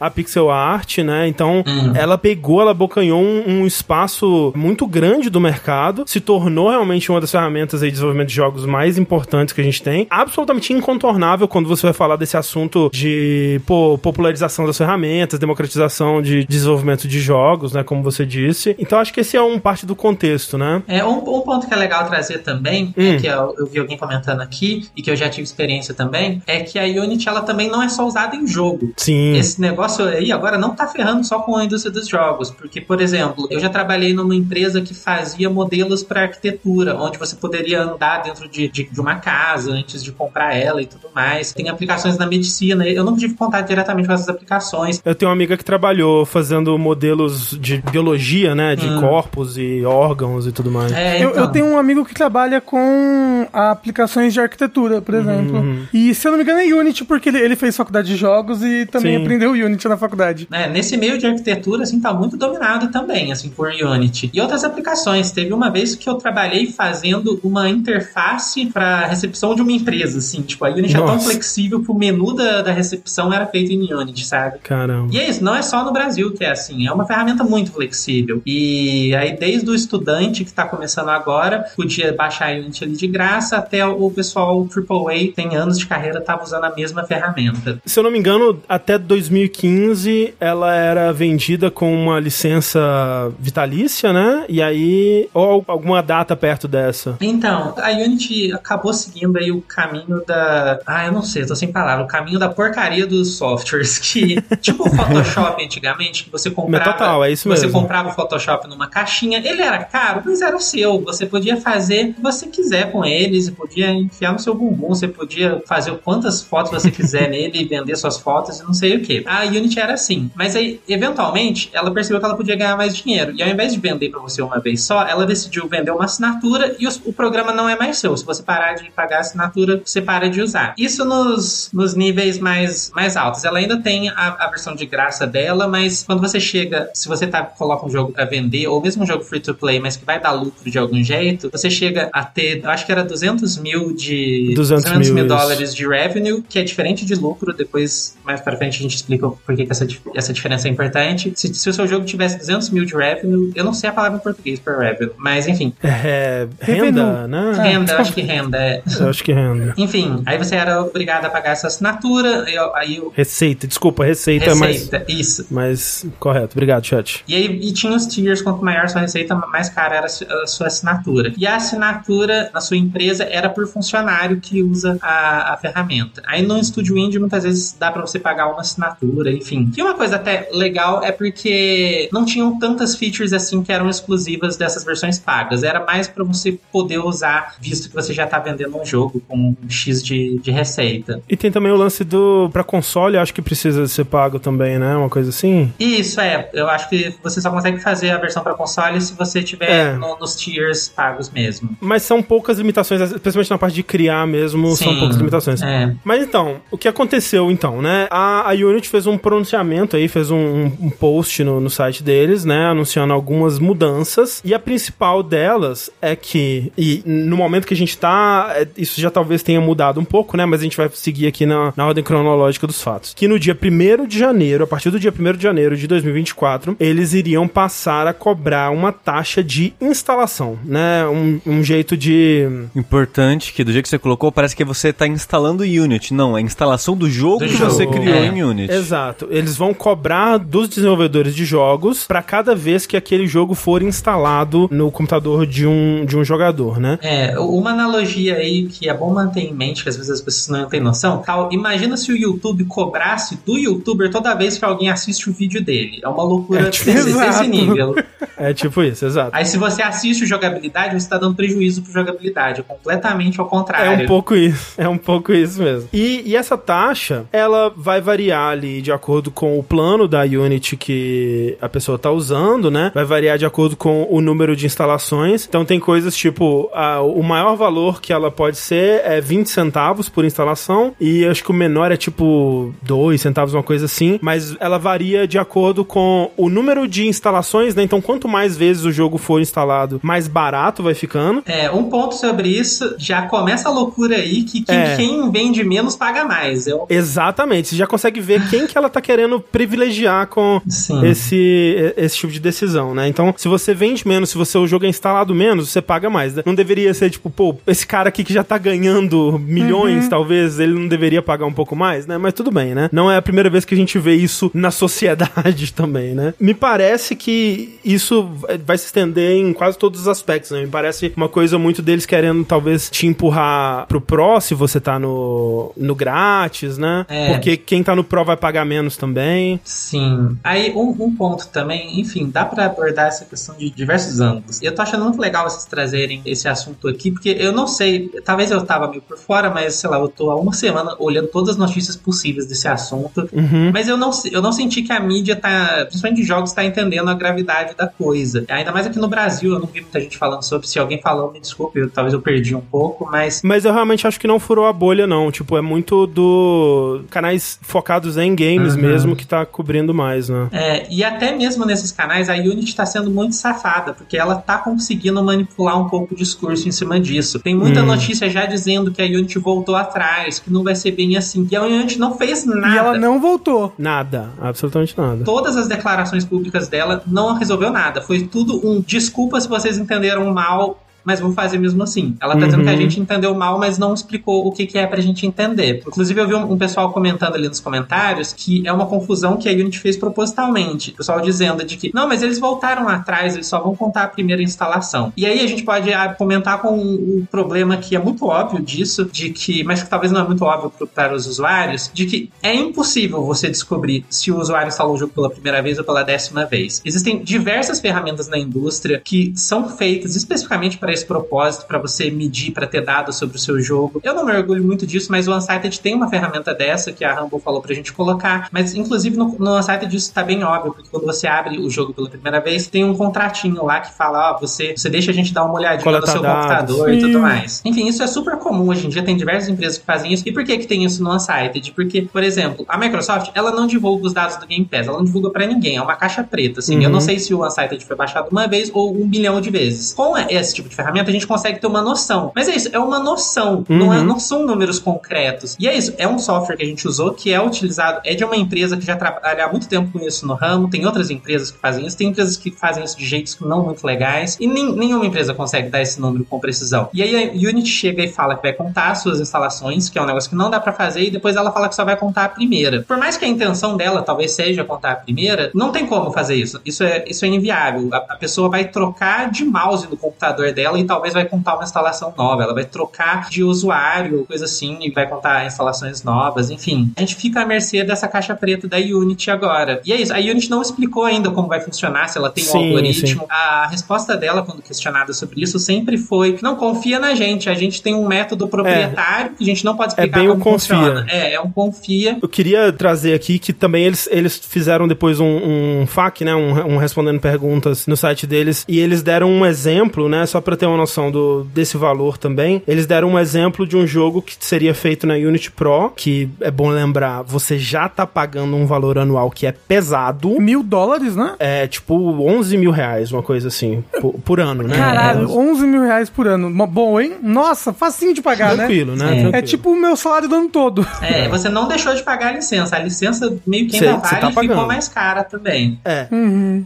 a 0.00 0.10
pixel 0.10 0.50
art, 0.50 0.98
né? 0.98 1.26
Então, 1.28 1.62
Uhum. 1.66 1.92
ela 1.94 2.16
pegou, 2.18 2.60
ela 2.60 2.70
abocanhou 2.72 3.20
um, 3.22 3.60
um 3.62 3.66
espaço 3.66 4.52
muito 4.56 4.86
grande 4.86 5.28
do 5.30 5.40
mercado, 5.40 6.04
se 6.06 6.20
tornou 6.20 6.70
realmente 6.70 7.10
uma 7.10 7.20
das 7.20 7.30
ferramentas 7.30 7.80
de 7.80 7.90
desenvolvimento 7.90 8.28
de 8.28 8.34
jogos 8.34 8.66
mais 8.66 8.98
importantes 8.98 9.52
que 9.54 9.60
a 9.60 9.64
gente 9.64 9.82
tem. 9.82 10.06
Absolutamente 10.10 10.72
incontornável 10.72 11.46
quando 11.48 11.68
você 11.68 11.82
vai 11.86 11.92
falar 11.92 12.16
desse 12.16 12.36
assunto 12.36 12.90
de 12.92 13.60
pô, 13.66 13.96
popularização 13.98 14.66
das 14.66 14.76
ferramentas, 14.78 15.38
democratização 15.38 16.20
de 16.22 16.44
desenvolvimento 16.44 17.06
de 17.08 17.20
jogos, 17.20 17.72
né? 17.72 17.82
Como 17.82 18.02
você 18.02 18.24
disse. 18.26 18.74
Então, 18.78 18.98
acho 18.98 19.12
que 19.12 19.20
esse 19.20 19.36
é 19.36 19.42
um 19.42 19.58
parte 19.58 19.86
do 19.86 19.94
contexto, 19.94 20.58
né? 20.58 20.82
É, 20.88 21.04
um, 21.04 21.18
um 21.18 21.40
ponto 21.42 21.66
que 21.66 21.72
é 21.74 21.76
legal 21.76 22.06
trazer 22.06 22.38
também, 22.38 22.92
Hum. 22.96 23.12
é 23.14 23.16
que 23.16 23.26
eu, 23.26 23.54
eu 23.58 23.66
vi 23.66 23.78
alguém 23.78 23.96
comentando 23.96 24.40
aqui, 24.40 24.86
e 24.96 25.02
que 25.02 25.10
eu 25.10 25.16
já 25.16 25.28
tive 25.28 25.42
experiência 25.44 25.94
também, 25.94 26.42
é 26.46 26.60
que 26.60 26.78
a 26.78 26.84
Unity 26.84 27.28
ela 27.28 27.42
também 27.42 27.68
não 27.70 27.82
é 27.82 27.88
só 27.88 28.06
usada 28.06 28.34
em 28.36 28.46
jogo. 28.46 28.92
Sim. 28.96 29.36
Esse 29.36 29.60
negócio 29.62 30.04
aí 30.04 30.30
agora 30.32 30.58
não 30.58 30.74
tá 30.74 30.86
ferrando 30.86 31.24
só 31.24 31.38
com 31.40 31.56
a 31.56 31.64
indústria 31.64 31.92
dos 31.92 32.06
jogos, 32.08 32.50
porque, 32.50 32.80
por 32.80 33.00
exemplo, 33.00 33.46
eu 33.50 33.58
já 33.60 33.68
trabalhei 33.68 34.12
numa 34.12 34.34
empresa 34.34 34.80
que 34.80 34.92
fazia 34.94 35.48
modelos 35.48 36.02
para 36.02 36.22
arquitetura, 36.22 36.94
onde 36.96 37.18
você 37.18 37.36
poderia 37.36 37.82
andar 37.82 38.22
dentro 38.22 38.48
de, 38.48 38.68
de, 38.68 38.84
de 38.84 39.00
uma 39.00 39.16
casa 39.16 39.72
antes 39.72 40.02
de 40.02 40.12
comprar 40.12 40.54
ela 40.54 40.82
e 40.82 40.86
tudo 40.86 41.08
mais. 41.14 41.52
Tem 41.52 41.68
aplicações 41.68 42.18
na 42.18 42.26
medicina, 42.26 42.86
eu 42.86 43.04
não 43.04 43.16
tive 43.16 43.34
contato 43.34 43.66
diretamente 43.68 44.06
com 44.06 44.14
essas 44.14 44.28
aplicações. 44.28 45.00
Eu 45.04 45.14
tenho 45.14 45.28
uma 45.30 45.34
amiga 45.34 45.56
que 45.56 45.64
trabalhou 45.64 46.26
fazendo 46.26 46.76
modelos 46.78 47.56
de 47.58 47.78
biologia, 47.90 48.54
né? 48.54 48.76
De 48.76 48.88
Hum. 48.88 49.00
corpos 49.00 49.56
e 49.56 49.84
órgãos 49.84 50.46
e 50.46 50.52
tudo 50.52 50.70
mais. 50.70 50.92
É, 50.92 51.22
Eu, 51.24 51.30
então. 51.30 51.44
eu 51.44 51.48
tenho 51.50 51.66
um 51.66 51.78
amigo 51.78 52.04
que 52.04 52.12
trabalha 52.14 52.60
com 52.60 53.46
aplicações 53.52 54.32
de 54.32 54.40
arquitetura, 54.40 55.00
por 55.00 55.14
exemplo. 55.14 55.62
E 55.92 56.14
se 56.14 56.26
eu 56.26 56.32
não 56.32 56.38
me 56.38 56.44
engano 56.44 56.60
é 56.60 56.64
Unity, 56.74 57.04
porque 57.04 57.28
ele, 57.28 57.38
ele 57.38 57.56
fez 57.56 57.76
faculdade 57.76 58.08
de 58.08 58.16
jogos 58.16 58.62
e 58.62 58.86
também 58.86 59.16
Sim. 59.16 59.22
aprendeu 59.22 59.51
Unity 59.52 59.88
na 59.88 59.96
faculdade. 59.96 60.46
né, 60.50 60.68
nesse 60.68 60.96
meio 60.96 61.18
de 61.18 61.26
arquitetura, 61.26 61.82
assim, 61.82 62.00
tá 62.00 62.12
muito 62.12 62.36
dominado 62.36 62.90
também, 62.90 63.32
assim, 63.32 63.48
por 63.48 63.68
Unity. 63.72 64.30
E 64.32 64.40
outras 64.40 64.64
aplicações. 64.64 65.30
Teve 65.30 65.52
uma 65.52 65.70
vez 65.70 65.94
que 65.94 66.08
eu 66.08 66.14
trabalhei 66.14 66.66
fazendo 66.66 67.40
uma 67.42 67.68
interface 67.68 68.66
para 68.66 69.06
recepção 69.06 69.54
de 69.54 69.62
uma 69.62 69.72
empresa, 69.72 70.18
assim. 70.18 70.42
Tipo, 70.42 70.64
a 70.64 70.70
Unity 70.70 70.94
é 70.94 70.98
tão 70.98 71.06
Nossa. 71.06 71.30
flexível 71.30 71.82
que 71.82 71.90
o 71.90 71.94
menu 71.94 72.34
da, 72.34 72.62
da 72.62 72.72
recepção 72.72 73.32
era 73.32 73.46
feito 73.46 73.72
em 73.72 73.92
Unity, 73.92 74.24
sabe? 74.26 74.58
Caramba. 74.62 75.08
E 75.12 75.18
é 75.18 75.28
isso, 75.28 75.42
não 75.42 75.54
é 75.54 75.62
só 75.62 75.84
no 75.84 75.92
Brasil 75.92 76.32
que 76.32 76.44
é 76.44 76.50
assim, 76.50 76.86
é 76.86 76.92
uma 76.92 77.06
ferramenta 77.06 77.44
muito 77.44 77.72
flexível. 77.72 78.42
E 78.46 79.14
aí, 79.14 79.36
desde 79.36 79.68
o 79.68 79.74
estudante 79.74 80.44
que 80.44 80.50
está 80.50 80.66
começando 80.66 81.08
agora, 81.08 81.64
podia 81.76 82.12
baixar 82.12 82.50
a 82.50 82.52
Unity 82.52 82.84
ali 82.84 82.96
de 82.96 83.06
graça, 83.06 83.56
até 83.56 83.84
o 83.86 84.10
pessoal 84.10 84.66
AAA, 84.66 85.32
tem 85.34 85.56
anos 85.56 85.78
de 85.78 85.86
carreira, 85.86 86.18
estava 86.18 86.42
usando 86.42 86.64
a 86.64 86.74
mesma 86.74 87.04
ferramenta. 87.04 87.80
Se 87.84 87.98
eu 87.98 88.02
não 88.02 88.10
me 88.10 88.18
engano, 88.18 88.60
até 88.68 88.98
2015 89.42 90.34
ela 90.38 90.74
era 90.74 91.12
vendida 91.12 91.70
com 91.70 91.92
uma 91.92 92.20
licença 92.20 93.32
vitalícia, 93.38 94.12
né? 94.12 94.44
E 94.48 94.62
aí, 94.62 95.28
ou 95.34 95.64
alguma 95.66 96.02
data 96.02 96.36
perto 96.36 96.68
dessa. 96.68 97.16
Então, 97.20 97.74
a 97.78 97.90
Unity 97.90 98.52
acabou 98.52 98.92
seguindo 98.92 99.38
aí 99.38 99.50
o 99.50 99.60
caminho 99.62 100.22
da. 100.26 100.80
Ah, 100.86 101.06
eu 101.06 101.12
não 101.12 101.22
sei, 101.22 101.42
eu 101.42 101.46
tô 101.48 101.56
sem 101.56 101.72
palavra. 101.72 102.04
O 102.04 102.08
caminho 102.08 102.38
da 102.38 102.48
porcaria 102.48 103.06
dos 103.06 103.36
softwares. 103.36 103.98
Que, 103.98 104.40
tipo 104.60 104.88
o 104.88 104.90
Photoshop 104.90 105.62
antigamente, 105.64 106.24
que 106.24 106.30
você 106.30 106.50
comprava. 106.50 106.84
Mas 106.84 106.94
total, 106.94 107.24
é 107.24 107.32
isso 107.32 107.48
Você 107.48 107.66
mesmo. 107.66 107.80
comprava 107.80 108.08
o 108.10 108.12
Photoshop 108.12 108.68
numa 108.68 108.88
caixinha. 108.88 109.38
Ele 109.38 109.62
era 109.62 109.84
caro, 109.84 110.22
mas 110.24 110.40
era 110.40 110.58
seu. 110.58 111.00
Você 111.02 111.26
podia 111.26 111.56
fazer 111.56 112.10
o 112.10 112.14
que 112.14 112.20
você 112.22 112.46
quiser 112.46 112.90
com 112.92 113.04
ele. 113.04 113.40
Você 113.40 113.50
podia 113.50 113.90
enfiar 113.92 114.32
no 114.32 114.38
seu 114.38 114.54
bumbum. 114.54 114.88
Você 114.88 115.08
podia 115.08 115.62
fazer 115.66 115.92
quantas 115.98 116.42
fotos 116.42 116.72
você 116.72 116.90
quiser 116.90 117.28
nele 117.30 117.62
e 117.62 117.64
vender 117.64 117.96
suas 117.96 118.18
fotos 118.18 118.60
e 118.60 118.64
não 118.64 118.74
sei 118.74 118.96
o 118.96 119.02
que. 119.02 119.24
A 119.40 119.44
Unity 119.46 119.78
era 119.80 119.94
assim. 119.94 120.30
Mas 120.34 120.54
aí, 120.56 120.80
eventualmente, 120.88 121.70
ela 121.72 121.90
percebeu 121.92 122.20
que 122.20 122.26
ela 122.26 122.36
podia 122.36 122.56
ganhar 122.56 122.76
mais 122.76 122.96
dinheiro. 122.96 123.32
E 123.36 123.42
ao 123.42 123.48
invés 123.48 123.72
de 123.72 123.80
vender 123.80 124.10
pra 124.10 124.20
você 124.20 124.40
uma 124.42 124.58
vez 124.60 124.84
só, 124.84 125.06
ela 125.06 125.24
decidiu 125.26 125.66
vender 125.68 125.90
uma 125.90 126.04
assinatura 126.04 126.76
e 126.78 126.86
os- 126.86 127.00
o 127.04 127.12
programa 127.12 127.52
não 127.52 127.68
é 127.68 127.76
mais 127.76 127.98
seu. 127.98 128.16
Se 128.16 128.24
você 128.24 128.42
parar 128.42 128.74
de 128.74 128.90
pagar 128.90 129.18
a 129.18 129.20
assinatura, 129.20 129.80
você 129.84 130.00
para 130.00 130.28
de 130.28 130.40
usar. 130.40 130.74
Isso 130.78 131.04
nos, 131.04 131.70
nos 131.72 131.94
níveis 131.94 132.38
mais, 132.38 132.90
mais 132.94 133.16
altos. 133.16 133.44
Ela 133.44 133.58
ainda 133.58 133.80
tem 133.80 134.08
a, 134.10 134.36
a 134.38 134.46
versão 134.48 134.74
de 134.74 134.86
graça 134.86 135.26
dela, 135.26 135.66
mas 135.68 136.02
quando 136.02 136.20
você 136.20 136.38
chega, 136.40 136.90
se 136.94 137.08
você 137.08 137.26
tá, 137.26 137.42
coloca 137.42 137.86
um 137.86 137.90
jogo 137.90 138.12
pra 138.12 138.24
vender, 138.24 138.66
ou 138.68 138.80
mesmo 138.80 139.02
um 139.02 139.06
jogo 139.06 139.24
free 139.24 139.40
to 139.40 139.54
play, 139.54 139.80
mas 139.80 139.96
que 139.96 140.04
vai 140.04 140.20
dar 140.20 140.32
lucro 140.32 140.70
de 140.70 140.78
algum 140.78 141.02
jeito, 141.02 141.50
você 141.50 141.70
chega 141.70 142.08
a 142.12 142.24
ter, 142.24 142.62
eu 142.62 142.70
acho 142.70 142.84
que 142.86 142.92
era 142.92 143.02
200 143.04 143.56
mil 143.58 143.94
de 143.94 144.52
200 144.54 144.90
mil, 144.92 145.14
mil 145.14 145.26
isso. 145.26 145.34
dólares 145.34 145.74
de 145.74 145.86
revenue, 145.86 146.42
que 146.48 146.58
é 146.58 146.62
diferente 146.64 147.04
de 147.04 147.14
lucro. 147.14 147.52
Depois, 147.52 148.16
mais 148.24 148.40
pra 148.40 148.56
frente, 148.56 148.78
a 148.78 148.82
gente 148.82 148.94
explica 148.96 149.21
por 149.30 149.54
que, 149.56 149.64
que 149.66 149.72
essa, 149.72 149.86
essa 150.14 150.32
diferença 150.32 150.68
é 150.68 150.70
importante. 150.70 151.32
Se, 151.36 151.52
se 151.54 151.68
o 151.70 151.72
seu 151.72 151.86
jogo 151.86 152.04
tivesse 152.04 152.38
200 152.38 152.70
mil 152.70 152.84
de 152.84 152.94
revenue, 152.94 153.52
eu 153.54 153.64
não 153.64 153.72
sei 153.72 153.88
a 153.90 153.92
palavra 153.92 154.18
em 154.18 154.22
português 154.22 154.58
para 154.60 154.78
revenue, 154.78 155.12
mas 155.16 155.46
enfim. 155.48 155.72
É, 155.82 156.46
Revenue. 156.60 156.86
renda, 156.86 157.28
né? 157.28 157.52
Renda, 157.62 157.92
eu 157.92 157.98
acho 157.98 158.12
que 158.12 158.20
renda 158.22 158.58
é. 158.58 158.82
Eu 159.00 159.08
acho 159.08 159.22
que 159.24 159.32
renda. 159.32 159.74
Enfim, 159.78 160.22
aí 160.26 160.36
você 160.38 160.54
era 160.56 160.82
obrigado 160.82 161.24
a 161.24 161.30
pagar 161.30 161.50
essa 161.52 161.66
assinatura, 161.66 162.44
eu- 162.50 162.74
aí 162.74 163.00
o 163.00 163.10
Receita, 163.14 163.66
desculpa, 163.66 164.04
receita, 164.04 164.46
é 164.50 164.54
receita, 164.54 165.04
isso. 165.08 165.46
mais 165.50 166.06
correto. 166.18 166.52
Obrigado, 166.54 166.84
chat. 166.86 167.24
E 167.28 167.34
aí 167.34 167.46
e 167.62 167.72
tinha 167.72 167.94
os 167.94 168.06
tiers, 168.06 168.42
quanto 168.42 168.64
maior 168.64 168.88
sua 168.88 169.00
receita, 169.00 169.34
mais 169.34 169.68
cara 169.68 169.96
era 169.96 170.06
a 170.06 170.08
su- 170.08 170.24
a 170.24 170.46
sua 170.46 170.66
assinatura. 170.66 171.32
E 171.36 171.46
a 171.46 171.56
assinatura 171.56 172.50
na 172.52 172.60
sua 172.60 172.76
empresa 172.76 173.24
era 173.24 173.48
por 173.48 173.66
funcionário 173.66 174.40
que 174.40 174.62
usa 174.62 174.98
a, 175.00 175.54
a 175.54 175.56
ferramenta. 175.56 176.22
Aí 176.26 176.42
no 176.42 176.62
Studio 176.62 176.96
Indie 176.96 177.18
muitas 177.18 177.44
vezes 177.44 177.76
dá 177.78 177.90
pra 177.90 178.00
você 178.02 178.18
pagar 178.18 178.46
uma 178.48 178.60
assinatura, 178.60 179.11
enfim. 179.26 179.70
E 179.76 179.82
uma 179.82 179.94
coisa 179.94 180.16
até 180.16 180.48
legal 180.52 181.02
é 181.02 181.12
porque 181.12 182.08
não 182.12 182.24
tinham 182.24 182.58
tantas 182.58 182.94
features 182.96 183.32
assim 183.32 183.62
que 183.62 183.72
eram 183.72 183.88
exclusivas 183.88 184.56
dessas 184.56 184.84
versões 184.84 185.18
pagas. 185.18 185.62
Era 185.62 185.84
mais 185.84 186.08
pra 186.08 186.24
você 186.24 186.58
poder 186.72 186.98
usar, 186.98 187.54
visto 187.60 187.88
que 187.88 187.94
você 187.94 188.12
já 188.12 188.26
tá 188.26 188.38
vendendo 188.38 188.76
um 188.80 188.84
jogo 188.84 189.22
com 189.28 189.36
um 189.36 189.56
X 189.68 190.02
de, 190.02 190.38
de 190.42 190.50
receita. 190.50 191.20
E 191.28 191.36
tem 191.36 191.50
também 191.50 191.72
o 191.72 191.76
lance 191.76 192.04
do. 192.04 192.48
Pra 192.52 192.64
console, 192.64 193.16
acho 193.16 193.32
que 193.34 193.42
precisa 193.42 193.86
ser 193.86 194.04
pago 194.04 194.38
também, 194.38 194.78
né? 194.78 194.96
Uma 194.96 195.08
coisa 195.08 195.30
assim. 195.30 195.72
Isso 195.78 196.20
é, 196.20 196.48
eu 196.52 196.68
acho 196.68 196.88
que 196.88 197.14
você 197.22 197.40
só 197.40 197.50
consegue 197.50 197.78
fazer 197.80 198.10
a 198.10 198.18
versão 198.18 198.42
para 198.42 198.54
console 198.54 199.00
se 199.00 199.14
você 199.14 199.42
tiver 199.42 199.70
É. 199.70 199.92
no- 199.96 200.16
nos 200.18 200.36
tiers 200.36 200.88
pagos 200.88 201.30
mesmo. 201.30 201.76
Mas 201.80 202.02
são 202.02 202.22
poucas 202.22 202.58
limitações, 202.58 203.00
especialmente 203.00 203.50
na 203.50 203.58
parte 203.58 203.74
de 203.74 203.82
criar 203.82 204.26
mesmo, 204.26 204.74
são 204.76 204.92
Sim, 204.92 204.98
poucas 204.98 205.16
limitações. 205.16 205.62
é. 205.62 205.94
Mas 206.04 206.22
então, 206.22 206.56
o 206.70 206.78
que 206.78 206.88
aconteceu 206.88 207.50
então, 207.50 207.80
né? 207.82 208.06
A, 208.10 208.50
a 208.50 208.54
Unity 208.54 208.88
fez 208.88 209.01
um 209.06 209.18
pronunciamento 209.18 209.96
aí, 209.96 210.08
fez 210.08 210.30
um, 210.30 210.70
um 210.80 210.90
post 210.90 211.42
no, 211.44 211.60
no 211.60 211.70
site 211.70 212.02
deles, 212.02 212.44
né? 212.44 212.66
Anunciando 212.66 213.12
algumas 213.12 213.58
mudanças. 213.58 214.40
E 214.44 214.54
a 214.54 214.58
principal 214.58 215.22
delas 215.22 215.90
é 216.00 216.14
que, 216.16 216.72
e 216.76 217.02
no 217.04 217.36
momento 217.36 217.66
que 217.66 217.74
a 217.74 217.76
gente 217.76 217.96
tá, 217.96 218.52
é, 218.56 218.66
isso 218.76 219.00
já 219.00 219.10
talvez 219.10 219.42
tenha 219.42 219.60
mudado 219.60 220.00
um 220.00 220.04
pouco, 220.04 220.36
né? 220.36 220.44
Mas 220.46 220.60
a 220.60 220.64
gente 220.64 220.76
vai 220.76 220.90
seguir 220.92 221.26
aqui 221.26 221.46
na, 221.46 221.72
na 221.76 221.86
ordem 221.86 222.04
cronológica 222.04 222.66
dos 222.66 222.82
fatos. 222.82 223.14
Que 223.14 223.28
no 223.28 223.38
dia 223.38 223.56
1 223.60 224.06
de 224.06 224.18
janeiro, 224.18 224.64
a 224.64 224.66
partir 224.66 224.90
do 224.90 224.98
dia 224.98 225.12
1 225.16 225.36
de 225.36 225.42
janeiro 225.42 225.76
de 225.76 225.86
2024, 225.86 226.76
eles 226.78 227.12
iriam 227.12 227.46
passar 227.48 228.06
a 228.06 228.12
cobrar 228.12 228.70
uma 228.70 228.92
taxa 228.92 229.42
de 229.42 229.74
instalação, 229.80 230.58
né? 230.64 231.06
Um, 231.06 231.40
um 231.46 231.64
jeito 231.64 231.96
de. 231.96 232.48
Importante 232.74 233.52
que 233.52 233.64
do 233.64 233.72
jeito 233.72 233.84
que 233.84 233.90
você 233.90 233.98
colocou, 233.98 234.30
parece 234.32 234.54
que 234.56 234.64
você 234.64 234.92
tá 234.92 235.06
instalando 235.06 235.62
Unity. 235.62 236.14
Não, 236.14 236.36
é 236.36 236.40
a 236.40 236.42
instalação 236.42 236.96
do 236.96 237.08
jogo 237.08 237.40
Do 237.40 237.46
que 237.46 237.56
jogo, 237.56 237.70
você 237.70 237.86
criou 237.86 238.16
é. 238.16 238.26
em 238.26 238.42
Unity. 238.42 238.72
Exato. 238.82 239.28
Eles 239.30 239.56
vão 239.56 239.72
cobrar 239.72 240.36
dos 240.38 240.68
desenvolvedores 240.68 241.34
de 241.34 241.44
jogos 241.44 242.04
para 242.04 242.22
cada 242.22 242.54
vez 242.54 242.84
que 242.84 242.96
aquele 242.96 243.26
jogo 243.26 243.54
for 243.54 243.82
instalado 243.82 244.68
no 244.70 244.90
computador 244.90 245.46
de 245.46 245.66
um, 245.66 246.04
de 246.04 246.16
um 246.16 246.24
jogador, 246.24 246.78
né? 246.80 246.98
É, 247.02 247.38
uma 247.38 247.70
analogia 247.70 248.36
aí 248.36 248.66
que 248.66 248.88
é 248.88 248.94
bom 248.94 249.12
manter 249.12 249.40
em 249.42 249.54
mente, 249.54 249.82
que 249.82 249.88
às 249.88 249.96
vezes 249.96 250.10
as 250.10 250.20
pessoas 250.20 250.48
não 250.60 250.68
têm 250.68 250.80
noção. 250.80 251.22
Imagina 251.50 251.96
se 251.96 252.12
o 252.12 252.16
YouTube 252.16 252.64
cobrasse 252.64 253.38
do 253.46 253.56
youtuber 253.56 254.10
toda 254.10 254.34
vez 254.34 254.58
que 254.58 254.64
alguém 254.64 254.90
assiste 254.90 255.30
o 255.30 255.32
vídeo 255.32 255.62
dele. 255.62 256.00
É 256.02 256.08
uma 256.08 256.22
loucura 256.24 256.62
É, 256.62 256.70
tipo, 256.70 256.86
desse, 256.92 257.12
desse 257.16 257.46
nível. 257.46 257.94
É 258.36 258.52
tipo 258.52 258.82
isso, 258.82 259.04
exato. 259.06 259.30
Aí 259.32 259.44
se 259.46 259.56
você 259.56 259.82
assiste 259.82 260.24
o 260.24 260.26
jogabilidade, 260.26 261.00
você 261.00 261.08
tá 261.08 261.18
dando 261.18 261.34
prejuízo 261.36 261.82
pro 261.82 261.92
jogabilidade. 261.92 262.60
É 262.60 262.64
completamente 262.64 263.40
ao 263.40 263.46
É 263.46 263.50
contrário. 263.50 264.04
um 264.04 264.06
pouco 264.08 264.34
isso, 264.34 264.74
é 264.76 264.88
um 264.88 264.98
pouco 264.98 265.32
isso 265.32 265.62
mesmo. 265.62 265.88
E, 265.92 266.22
e 266.26 266.34
essa 266.36 266.56
taxa, 266.58 267.24
ela 267.32 267.72
vai 267.76 268.00
variar 268.00 268.50
ali 268.52 268.71
de 268.80 268.92
acordo 268.92 269.30
com 269.30 269.58
o 269.58 269.62
plano 269.62 270.06
da 270.08 270.22
Unity 270.22 270.76
que 270.76 271.56
a 271.60 271.68
pessoa 271.68 271.98
tá 271.98 272.10
usando, 272.10 272.70
né? 272.70 272.90
Vai 272.94 273.04
variar 273.04 273.36
de 273.38 273.44
acordo 273.44 273.76
com 273.76 274.06
o 274.10 274.20
número 274.20 274.54
de 274.56 274.66
instalações. 274.66 275.46
Então 275.48 275.64
tem 275.64 275.78
coisas 275.80 276.16
tipo, 276.16 276.70
a, 276.72 277.00
o 277.00 277.22
maior 277.22 277.56
valor 277.56 278.00
que 278.00 278.12
ela 278.12 278.30
pode 278.30 278.56
ser 278.56 279.02
é 279.04 279.20
20 279.20 279.46
centavos 279.50 280.08
por 280.08 280.24
instalação 280.24 280.94
e 281.00 281.24
acho 281.26 281.42
que 281.44 281.50
o 281.50 281.54
menor 281.54 281.90
é 281.92 281.96
tipo 281.96 282.72
2 282.82 283.20
centavos, 283.20 283.54
uma 283.54 283.62
coisa 283.62 283.84
assim, 283.86 284.18
mas 284.22 284.56
ela 284.60 284.78
varia 284.78 285.26
de 285.26 285.38
acordo 285.38 285.84
com 285.84 286.30
o 286.36 286.48
número 286.48 286.86
de 286.86 287.06
instalações, 287.06 287.74
né? 287.74 287.82
Então 287.82 288.00
quanto 288.00 288.28
mais 288.28 288.56
vezes 288.56 288.84
o 288.84 288.92
jogo 288.92 289.18
for 289.18 289.40
instalado, 289.40 290.00
mais 290.02 290.28
barato 290.28 290.82
vai 290.82 290.94
ficando. 290.94 291.42
É, 291.46 291.70
um 291.70 291.84
ponto 291.84 292.14
sobre 292.14 292.48
isso, 292.48 292.94
já 292.98 293.22
começa 293.22 293.68
a 293.68 293.72
loucura 293.72 294.16
aí 294.16 294.42
que, 294.44 294.62
que 294.62 294.72
É. 294.72 294.96
quem 294.96 295.30
vende 295.30 295.64
menos 295.64 295.96
paga 295.96 296.24
mais. 296.24 296.66
Eu, 296.66 296.86
Exatamente, 296.88 297.68
você 297.68 297.76
já 297.76 297.86
consegue 297.86 298.20
ver 298.20 298.48
quem 298.48 298.61
que 298.68 298.76
ela 298.78 298.88
tá 298.88 299.00
querendo 299.00 299.40
privilegiar 299.40 300.26
com 300.26 300.60
Sim. 300.68 301.04
esse, 301.06 301.92
esse 301.96 302.16
tipo 302.16 302.32
de 302.32 302.40
decisão, 302.40 302.94
né? 302.94 303.08
Então, 303.08 303.34
se 303.36 303.48
você 303.48 303.74
vende 303.74 304.06
menos, 304.06 304.30
se 304.30 304.38
você 304.38 304.58
o 304.58 304.66
jogo 304.66 304.84
é 304.84 304.88
instalado 304.88 305.34
menos, 305.34 305.70
você 305.70 305.80
paga 305.80 306.08
mais. 306.10 306.34
né? 306.34 306.42
Não 306.44 306.54
deveria 306.54 306.92
ser 306.94 307.10
tipo, 307.10 307.30
pô, 307.30 307.56
esse 307.66 307.86
cara 307.86 308.08
aqui 308.08 308.22
que 308.24 308.32
já 308.32 308.44
tá 308.44 308.58
ganhando 308.58 309.38
milhões, 309.38 310.08
talvez, 310.08 310.58
ele 310.60 310.74
não 310.74 310.88
deveria 310.88 311.22
pagar 311.22 311.46
um 311.46 311.52
pouco 311.52 311.74
mais, 311.74 312.06
né? 312.06 312.18
Mas 312.18 312.32
tudo 312.34 312.50
bem, 312.50 312.74
né? 312.74 312.88
Não 312.92 313.10
é 313.10 313.16
a 313.16 313.22
primeira 313.22 313.48
vez 313.50 313.64
que 313.64 313.74
a 313.74 313.76
gente 313.76 313.98
vê 313.98 314.14
isso 314.14 314.50
na 314.54 314.70
sociedade 314.70 315.72
também, 315.74 316.14
né? 316.14 316.34
Me 316.38 316.54
parece 316.54 317.16
que 317.16 317.78
isso 317.84 318.28
vai 318.64 318.78
se 318.78 318.86
estender 318.86 319.36
em 319.36 319.52
quase 319.52 319.78
todos 319.78 320.02
os 320.02 320.08
aspectos, 320.08 320.50
né? 320.50 320.60
Me 320.62 320.68
parece 320.68 321.12
uma 321.16 321.28
coisa 321.28 321.58
muito 321.58 321.82
deles 321.82 322.06
querendo 322.06 322.44
talvez 322.44 322.90
te 322.90 323.06
empurrar 323.06 323.86
pro 323.86 324.00
Pro 324.00 324.40
se 324.40 324.54
você 324.54 324.80
tá 324.80 324.98
no, 324.98 325.72
no 325.76 325.94
grátis, 325.94 326.76
né? 326.76 327.06
É. 327.08 327.32
Porque 327.32 327.56
quem 327.56 327.82
tá 327.82 327.96
no 327.96 328.04
Pro 328.04 328.24
vai 328.24 328.36
pagar 328.36 328.51
menos 328.64 328.96
também. 328.96 329.60
Sim. 329.64 330.36
Aí, 330.44 330.72
um, 330.74 330.94
um 330.98 331.14
ponto 331.14 331.48
também, 331.48 332.00
enfim, 332.00 332.28
dá 332.30 332.44
pra 332.44 332.66
abordar 332.66 333.06
essa 333.06 333.24
questão 333.24 333.54
de 333.56 333.70
diversos 333.70 334.20
ângulos. 334.20 334.60
Eu 334.62 334.74
tô 334.74 334.82
achando 334.82 335.04
muito 335.04 335.20
legal 335.20 335.48
vocês 335.48 335.64
trazerem 335.64 336.20
esse 336.26 336.48
assunto 336.48 336.88
aqui, 336.88 337.10
porque 337.10 337.36
eu 337.38 337.52
não 337.52 337.66
sei, 337.66 338.08
talvez 338.24 338.50
eu 338.50 338.64
tava 338.64 338.88
meio 338.88 339.02
por 339.02 339.16
fora, 339.18 339.50
mas 339.50 339.74
sei 339.76 339.88
lá, 339.90 339.98
eu 339.98 340.08
tô 340.08 340.30
há 340.30 340.36
uma 340.36 340.52
semana 340.52 340.94
olhando 340.98 341.28
todas 341.28 341.50
as 341.50 341.56
notícias 341.56 341.96
possíveis 341.96 342.46
desse 342.46 342.68
assunto. 342.68 343.28
Uhum. 343.32 343.70
Mas 343.72 343.88
eu 343.88 343.96
não, 343.96 344.10
eu 344.30 344.42
não 344.42 344.52
senti 344.52 344.82
que 344.82 344.92
a 344.92 345.00
mídia 345.00 345.36
tá, 345.36 345.84
principalmente 345.86 346.20
de 346.20 346.26
jogos, 346.26 346.52
tá 346.52 346.64
entendendo 346.64 347.08
a 347.08 347.14
gravidade 347.14 347.74
da 347.76 347.86
coisa. 347.86 348.44
Ainda 348.48 348.72
mais 348.72 348.86
aqui 348.86 348.98
no 348.98 349.08
Brasil, 349.08 349.52
eu 349.52 349.58
não 349.58 349.66
vi 349.66 349.80
muita 349.80 350.00
gente 350.00 350.18
falando 350.18 350.42
sobre. 350.42 350.66
Se 350.68 350.78
alguém 350.78 351.00
falou, 351.00 351.32
me 351.32 351.40
desculpe, 351.40 351.78
eu- 351.80 351.90
talvez 351.90 352.12
eu 352.14 352.20
perdi 352.20 352.54
um 352.54 352.60
pouco, 352.60 353.08
mas 353.10 353.40
Mas 353.42 353.64
eu 353.64 353.72
realmente 353.72 354.06
acho 354.06 354.18
que 354.20 354.26
não 354.26 354.38
furou 354.38 354.66
a 354.66 354.72
bolha, 354.72 355.06
não. 355.06 355.30
Tipo, 355.30 355.56
é 355.56 355.60
muito 355.60 356.06
do 356.06 357.02
canais 357.10 357.58
focados 357.62 358.16
em 358.16 358.34
games 358.44 358.74
Uhum. 358.74 358.80
mesmo 358.82 359.16
que 359.16 359.26
tá 359.26 359.44
cobrindo 359.46 359.92
mais, 359.94 360.28
né? 360.28 360.48
É, 360.52 360.86
e 360.90 361.02
até 361.04 361.34
mesmo 361.36 361.64
nesses 361.64 361.92
canais, 361.92 362.28
a 362.28 362.34
Unity 362.34 362.64
está 362.70 362.84
sendo 362.86 363.10
muito 363.10 363.34
safada, 363.34 363.92
porque 363.92 364.16
ela 364.16 364.36
tá 364.36 364.58
conseguindo 364.58 365.22
manipular 365.22 365.78
um 365.80 365.88
pouco 365.88 366.14
o 366.14 366.16
discurso 366.16 366.68
em 366.68 366.72
cima 366.72 366.98
disso. 367.00 367.38
Tem 367.40 367.54
muita 367.54 367.82
Hum. 367.82 367.86
notícia 367.86 368.28
já 368.30 368.46
dizendo 368.46 368.90
que 368.92 369.00
a 369.00 369.04
Unity 369.04 369.38
voltou 369.38 369.76
atrás, 369.76 370.38
que 370.38 370.52
não 370.52 370.62
vai 370.64 370.74
ser 370.74 370.92
bem 370.92 371.16
assim. 371.16 371.46
E 371.50 371.56
a 371.56 371.62
Unity 371.62 371.98
não 371.98 372.16
fez 372.16 372.44
nada. 372.44 372.74
E 372.74 372.78
ela 372.78 372.98
não 372.98 373.20
voltou. 373.20 373.72
Nada, 373.78 374.30
absolutamente 374.40 374.94
nada. 374.96 375.24
Todas 375.24 375.56
as 375.56 375.68
declarações 375.68 376.24
públicas 376.24 376.68
dela 376.68 377.02
não 377.06 377.34
resolveu 377.34 377.70
nada. 377.70 378.00
Foi 378.02 378.22
tudo 378.22 378.60
um 378.66 378.80
desculpa 378.80 379.40
se 379.40 379.48
vocês 379.48 379.78
entenderam 379.78 380.32
mal. 380.32 380.82
Mas 381.04 381.20
vamos 381.20 381.34
fazer 381.34 381.58
mesmo 381.58 381.82
assim. 381.82 382.16
Ela 382.20 382.36
tá 382.36 382.46
dizendo 382.46 382.62
que 382.62 382.68
a 382.68 382.72
Uhum. 382.72 382.78
gente 382.78 383.00
entendeu 383.00 383.34
mal, 383.34 383.58
mas 383.58 383.78
não 383.78 383.92
explicou 383.94 384.46
o 384.46 384.52
que, 384.52 384.66
que 384.66 384.78
é 384.78 384.86
pra 384.86 385.00
gente 385.00 385.26
entender. 385.26 385.82
Inclusive, 385.86 386.20
eu 386.20 386.28
vi 386.28 386.34
um, 386.34 386.52
um 386.52 386.58
pessoal 386.58 386.92
comentando 386.92 387.34
ali 387.34 387.48
nos 387.48 387.60
comentários 387.60 388.32
que 388.32 388.66
é 388.66 388.72
uma 388.72 388.86
confusão 388.86 389.36
que 389.36 389.48
a 389.48 389.52
Unity 389.52 389.78
fez 389.78 389.96
propositalmente. 389.96 390.90
O 390.90 390.96
pessoal 390.96 391.20
dizendo 391.20 391.64
de 391.64 391.76
que, 391.76 391.90
não, 391.94 392.08
mas 392.08 392.22
eles 392.22 392.38
voltaram 392.38 392.84
lá 392.86 392.94
atrás, 392.96 393.34
eles 393.34 393.46
só 393.46 393.60
vão 393.60 393.74
contar 393.74 394.04
a 394.04 394.08
primeira 394.08 394.42
instalação. 394.42 395.12
E 395.16 395.26
aí 395.26 395.40
a 395.40 395.46
gente 395.46 395.62
pode 395.64 395.92
ah, 395.92 396.14
comentar 396.14 396.60
com 396.60 396.76
o 396.78 397.26
problema 397.30 397.76
que 397.76 397.94
é 397.96 397.98
muito 397.98 398.24
óbvio 398.26 398.62
disso, 398.62 399.04
de 399.12 399.30
que, 399.30 399.64
mas 399.64 399.82
que 399.82 399.90
talvez 399.90 400.12
não 400.12 400.20
é 400.20 400.24
muito 400.26 400.44
óbvio 400.44 400.70
pro- 400.70 400.86
para 400.86 401.14
os 401.14 401.26
usuários, 401.26 401.90
de 401.92 402.06
que 402.06 402.30
é 402.42 402.54
impossível 402.54 403.24
você 403.24 403.48
descobrir 403.48 404.04
se 404.08 404.30
o 404.30 404.38
usuário 404.38 404.68
instalou 404.68 404.94
o 404.94 404.98
jogo 404.98 405.12
pela 405.12 405.30
primeira 405.30 405.60
vez 405.62 405.78
ou 405.78 405.84
pela 405.84 406.02
décima 406.02 406.44
vez. 406.46 406.80
Existem 406.84 407.22
diversas 407.22 407.80
ferramentas 407.80 408.28
na 408.28 408.38
indústria 408.38 409.00
que 409.04 409.32
são 409.36 409.68
feitas 409.68 410.16
especificamente 410.16 410.78
para 410.78 410.91
esse 410.92 411.04
propósito, 411.04 411.66
para 411.66 411.78
você 411.78 412.10
medir, 412.10 412.52
para 412.52 412.66
ter 412.66 412.82
dados 412.82 413.16
sobre 413.16 413.36
o 413.36 413.38
seu 413.40 413.60
jogo. 413.60 414.00
Eu 414.04 414.14
não 414.14 414.24
me 414.24 414.32
orgulho 414.32 414.62
muito 414.64 414.86
disso, 414.86 415.08
mas 415.10 415.28
o 415.28 415.34
Unsighted 415.34 415.80
tem 415.80 415.94
uma 415.94 416.08
ferramenta 416.08 416.54
dessa 416.54 416.92
que 416.92 417.04
a 417.04 417.14
Rumble 417.14 417.40
falou 417.40 417.60
pra 417.60 417.74
gente 417.74 417.92
colocar, 417.92 418.48
mas 418.52 418.74
inclusive 418.74 419.16
no, 419.16 419.36
no 419.38 419.58
Unsighted 419.58 419.94
isso 419.94 420.12
tá 420.12 420.22
bem 420.22 420.42
óbvio, 420.44 420.72
porque 420.72 420.88
quando 420.90 421.06
você 421.06 421.26
abre 421.26 421.58
o 421.58 421.70
jogo 421.70 421.92
pela 421.92 422.08
primeira 422.08 422.40
vez, 422.40 422.66
tem 422.66 422.84
um 422.84 422.94
contratinho 422.94 423.64
lá 423.64 423.80
que 423.80 423.92
fala, 423.92 424.32
ó, 424.32 424.40
você, 424.40 424.74
você 424.76 424.88
deixa 424.88 425.10
a 425.10 425.14
gente 425.14 425.32
dar 425.32 425.44
uma 425.44 425.54
olhadinha 425.54 425.82
Coletar 425.82 426.06
no 426.06 426.12
seu 426.12 426.22
dados. 426.22 426.42
computador 426.42 426.92
e 426.92 427.00
Sim. 427.00 427.06
tudo 427.06 427.20
mais. 427.20 427.62
Enfim, 427.64 427.88
isso 427.88 428.02
é 428.02 428.06
super 428.06 428.36
comum 428.36 428.68
hoje 428.68 428.86
em 428.86 428.90
dia, 428.90 429.02
tem 429.02 429.16
diversas 429.16 429.48
empresas 429.48 429.78
que 429.78 429.84
fazem 429.84 430.12
isso. 430.12 430.22
E 430.26 430.32
por 430.32 430.44
que 430.44 430.58
que 430.58 430.66
tem 430.66 430.84
isso 430.84 431.02
no 431.02 431.14
Unsighted? 431.14 431.72
Porque, 431.72 432.02
por 432.02 432.22
exemplo, 432.22 432.64
a 432.68 432.76
Microsoft, 432.78 433.30
ela 433.34 433.50
não 433.50 433.66
divulga 433.66 434.06
os 434.06 434.12
dados 434.12 434.36
do 434.36 434.46
Game 434.46 434.64
Pass, 434.64 434.86
ela 434.86 434.98
não 434.98 435.04
divulga 435.04 435.30
pra 435.30 435.46
ninguém, 435.46 435.76
é 435.76 435.82
uma 435.82 435.96
caixa 435.96 436.22
preta, 436.22 436.60
assim. 436.60 436.76
Uhum. 436.76 436.82
Eu 436.82 436.90
não 436.90 437.00
sei 437.00 437.18
se 437.18 437.34
o 437.34 437.44
Unsighted 437.44 437.84
foi 437.84 437.96
baixado 437.96 438.28
uma 438.30 438.46
vez 438.46 438.70
ou 438.72 438.94
um 438.94 439.06
bilhão 439.06 439.40
de 439.40 439.50
vezes. 439.50 439.92
Com 439.94 440.16
esse 440.16 440.54
tipo 440.54 440.68
de 440.68 440.74
ferramenta, 440.82 441.10
a 441.10 441.12
gente 441.12 441.26
consegue 441.26 441.58
ter 441.60 441.66
uma 441.66 441.80
noção. 441.82 442.32
Mas 442.34 442.48
é 442.48 442.54
isso, 442.54 442.68
é 442.72 442.78
uma 442.78 442.98
noção, 442.98 443.64
não, 443.68 443.92
é- 443.92 443.98
Uhum. 443.98 444.04
não 444.04 444.18
são 444.20 444.44
números 444.44 444.78
concretos. 444.78 445.56
E 445.58 445.66
é 445.68 445.76
isso, 445.76 445.94
é 445.98 446.06
um 446.06 446.18
software 446.18 446.56
que 446.56 446.62
a 446.62 446.66
gente 446.66 446.86
usou, 446.86 447.12
que 447.12 447.32
é 447.32 447.40
utilizado, 447.42 448.00
é 448.04 448.14
de 448.14 448.24
uma 448.24 448.36
empresa 448.36 448.76
que 448.76 448.84
já 448.84 448.96
trabalha 448.96 449.44
há 449.44 449.48
muito 449.48 449.68
tempo 449.68 449.90
com 449.98 450.04
isso 450.06 450.26
no 450.26 450.34
ramo, 450.34 450.68
tem 450.68 450.84
outras 450.86 451.10
empresas 451.10 451.50
que 451.50 451.58
fazem 451.58 451.86
isso, 451.86 451.96
tem 451.96 452.08
empresas 452.08 452.36
que 452.36 452.50
fazem 452.50 452.84
isso 452.84 452.96
de 452.96 453.06
jeitos 453.06 453.36
não 453.40 453.64
muito 453.64 453.84
legais, 453.86 454.36
e 454.40 454.46
nem- 454.46 454.72
nenhuma 454.74 455.06
empresa 455.06 455.34
consegue 455.34 455.68
dar 455.68 455.80
esse 455.82 456.00
número 456.00 456.24
com 456.24 456.38
precisão. 456.38 456.88
E 456.92 457.02
aí 457.02 457.28
a 457.30 457.32
Unity 457.50 457.68
chega 457.68 458.02
e 458.02 458.08
fala 458.08 458.36
que 458.36 458.42
vai 458.42 458.52
contar 458.52 458.90
as 458.90 459.02
suas 459.02 459.20
instalações, 459.20 459.88
que 459.88 459.98
é 459.98 460.02
um 460.02 460.06
negócio 460.06 460.28
que 460.30 460.36
não 460.36 460.50
dá 460.50 460.60
pra 460.60 460.72
fazer, 460.72 461.02
e 461.04 461.10
depois 461.10 461.36
ela 461.36 461.50
fala 461.52 461.68
que 461.68 461.74
só 461.74 461.84
vai 461.84 461.96
contar 461.96 462.24
a 462.24 462.28
primeira. 462.28 462.82
Por 462.86 462.96
mais 462.96 463.16
que 463.16 463.24
a 463.24 463.28
intenção 463.28 463.76
dela 463.76 464.02
talvez 464.02 464.32
seja 464.32 464.64
contar 464.64 464.92
a 464.92 464.96
primeira, 464.96 465.50
não 465.54 465.70
tem 465.72 465.86
como 465.86 466.10
fazer 466.12 466.34
isso. 466.36 466.60
Isso 466.64 466.82
é, 466.84 467.04
isso 467.08 467.24
é 467.24 467.28
inviável. 467.28 467.88
A, 467.92 467.96
a 468.14 468.16
pessoa 468.16 468.48
vai 468.48 468.64
trocar 468.64 469.30
de 469.30 469.44
mouse 469.44 469.86
no 469.88 469.96
computador 469.96 470.52
dela 470.52 470.71
e 470.76 470.84
talvez 470.84 471.14
vai 471.14 471.24
contar 471.24 471.54
uma 471.54 471.64
instalação 471.64 472.12
nova. 472.16 472.42
Ela 472.42 472.54
vai 472.54 472.64
trocar 472.64 473.28
de 473.28 473.42
usuário, 473.42 474.24
coisa 474.26 474.44
assim, 474.44 474.78
e 474.80 474.90
vai 474.90 475.08
contar 475.08 475.46
instalações 475.46 476.02
novas, 476.02 476.50
enfim. 476.50 476.92
A 476.96 477.00
gente 477.00 477.16
fica 477.16 477.42
à 477.42 477.46
mercê 477.46 477.84
dessa 477.84 478.08
caixa 478.08 478.34
preta 478.34 478.68
da 478.68 478.76
Unity 478.76 479.30
agora. 479.30 479.80
E 479.84 479.92
é 479.92 480.00
isso, 480.00 480.12
a 480.12 480.18
Unity 480.18 480.50
não 480.50 480.62
explicou 480.62 481.04
ainda 481.04 481.30
como 481.30 481.48
vai 481.48 481.60
funcionar, 481.60 482.08
se 482.08 482.18
ela 482.18 482.30
tem 482.30 482.44
um 482.44 482.46
Sim, 482.46 482.66
algoritmo. 482.68 483.26
A 483.28 483.66
resposta 483.68 484.16
dela, 484.16 484.42
quando 484.42 484.62
questionada 484.62 485.12
sobre 485.12 485.42
isso, 485.42 485.58
sempre 485.58 485.96
foi: 485.96 486.38
não 486.42 486.56
confia 486.56 486.98
na 486.98 487.14
gente, 487.14 487.48
a 487.48 487.54
gente 487.54 487.82
tem 487.82 487.94
um 487.94 488.06
método 488.06 488.48
proprietário 488.48 489.32
que 489.36 489.42
a 489.42 489.46
gente 489.46 489.64
não 489.64 489.76
pode 489.76 489.92
explicar 489.92 490.18
bem 490.18 490.28
o 490.28 490.32
como 490.32 490.44
confia. 490.44 490.76
funciona. 490.76 491.06
É, 491.08 491.34
é 491.34 491.40
um 491.40 491.50
confia. 491.50 492.18
Eu 492.20 492.28
queria 492.28 492.72
trazer 492.72 493.14
aqui 493.14 493.38
que 493.38 493.52
também 493.52 493.84
eles, 493.84 494.08
eles 494.10 494.38
fizeram 494.38 494.86
depois 494.88 495.20
um, 495.20 495.80
um 495.82 495.86
FAQ, 495.86 496.24
né? 496.24 496.34
Um, 496.34 496.74
um 496.74 496.76
respondendo 496.76 497.20
perguntas 497.20 497.86
no 497.86 497.96
site 497.96 498.26
deles. 498.26 498.64
E 498.68 498.78
eles 498.78 499.02
deram 499.02 499.30
um 499.30 499.44
exemplo, 499.44 500.08
né? 500.08 500.26
Só 500.26 500.40
pra 500.40 500.56
ter 500.62 500.66
uma 500.66 500.76
noção 500.76 501.10
do, 501.10 501.42
desse 501.52 501.76
valor 501.76 502.16
também. 502.16 502.62
Eles 502.68 502.86
deram 502.86 503.08
um 503.08 503.18
exemplo 503.18 503.66
de 503.66 503.76
um 503.76 503.84
jogo 503.84 504.22
que 504.22 504.36
seria 504.38 504.72
feito 504.72 505.08
na 505.08 505.14
Unity 505.14 505.50
Pro, 505.50 505.90
que 505.96 506.28
é 506.40 506.52
bom 506.52 506.68
lembrar, 506.70 507.22
você 507.22 507.58
já 507.58 507.88
tá 507.88 508.06
pagando 508.06 508.54
um 508.54 508.64
valor 508.64 508.96
anual 508.96 509.28
que 509.28 509.44
é 509.44 509.50
pesado. 509.52 510.40
Mil 510.40 510.62
dólares, 510.62 511.16
né? 511.16 511.34
É 511.40 511.66
tipo 511.66 511.94
11 511.96 512.56
mil 512.56 512.70
reais, 512.70 513.10
uma 513.10 513.24
coisa 513.24 513.48
assim, 513.48 513.82
por, 514.00 514.12
por 514.20 514.38
ano, 514.38 514.62
né? 514.62 514.76
Caralho, 514.76 515.24
É, 515.24 515.32
11 515.32 515.66
mil 515.66 515.82
reais 515.82 516.08
por 516.08 516.28
ano. 516.28 516.48
Bom, 516.68 517.00
hein? 517.00 517.14
Nossa, 517.20 517.72
facinho 517.72 518.14
de 518.14 518.22
pagar, 518.22 518.50
né? 518.50 518.56
tranquilo, 518.58 518.94
né? 518.94 519.04
É. 519.04 519.08
Tranquilo. 519.08 519.36
É 519.36 519.42
tipo 519.42 519.70
o 519.72 519.76
meu 519.80 519.96
salário 519.96 520.28
do 520.28 520.34
ano 520.36 520.48
todo. 520.48 520.86
É, 521.00 521.28
você 521.28 521.48
não 521.48 521.66
deixou 521.66 521.92
de 521.94 522.02
pagar 522.04 522.28
a 522.28 522.32
licença. 522.36 522.76
A 522.76 522.78
licença 522.78 523.36
meio 523.44 523.66
que 523.66 523.78
Cê- 523.78 523.88
ainda 523.88 524.04
cê 524.06 524.14
vale 524.14 524.20
tá 524.20 524.26
e 524.28 524.30
ficou 524.30 524.48
pagando. 524.48 524.66
mais 524.68 524.86
cara 524.86 525.24
também. 525.24 525.80
É. 525.84 526.06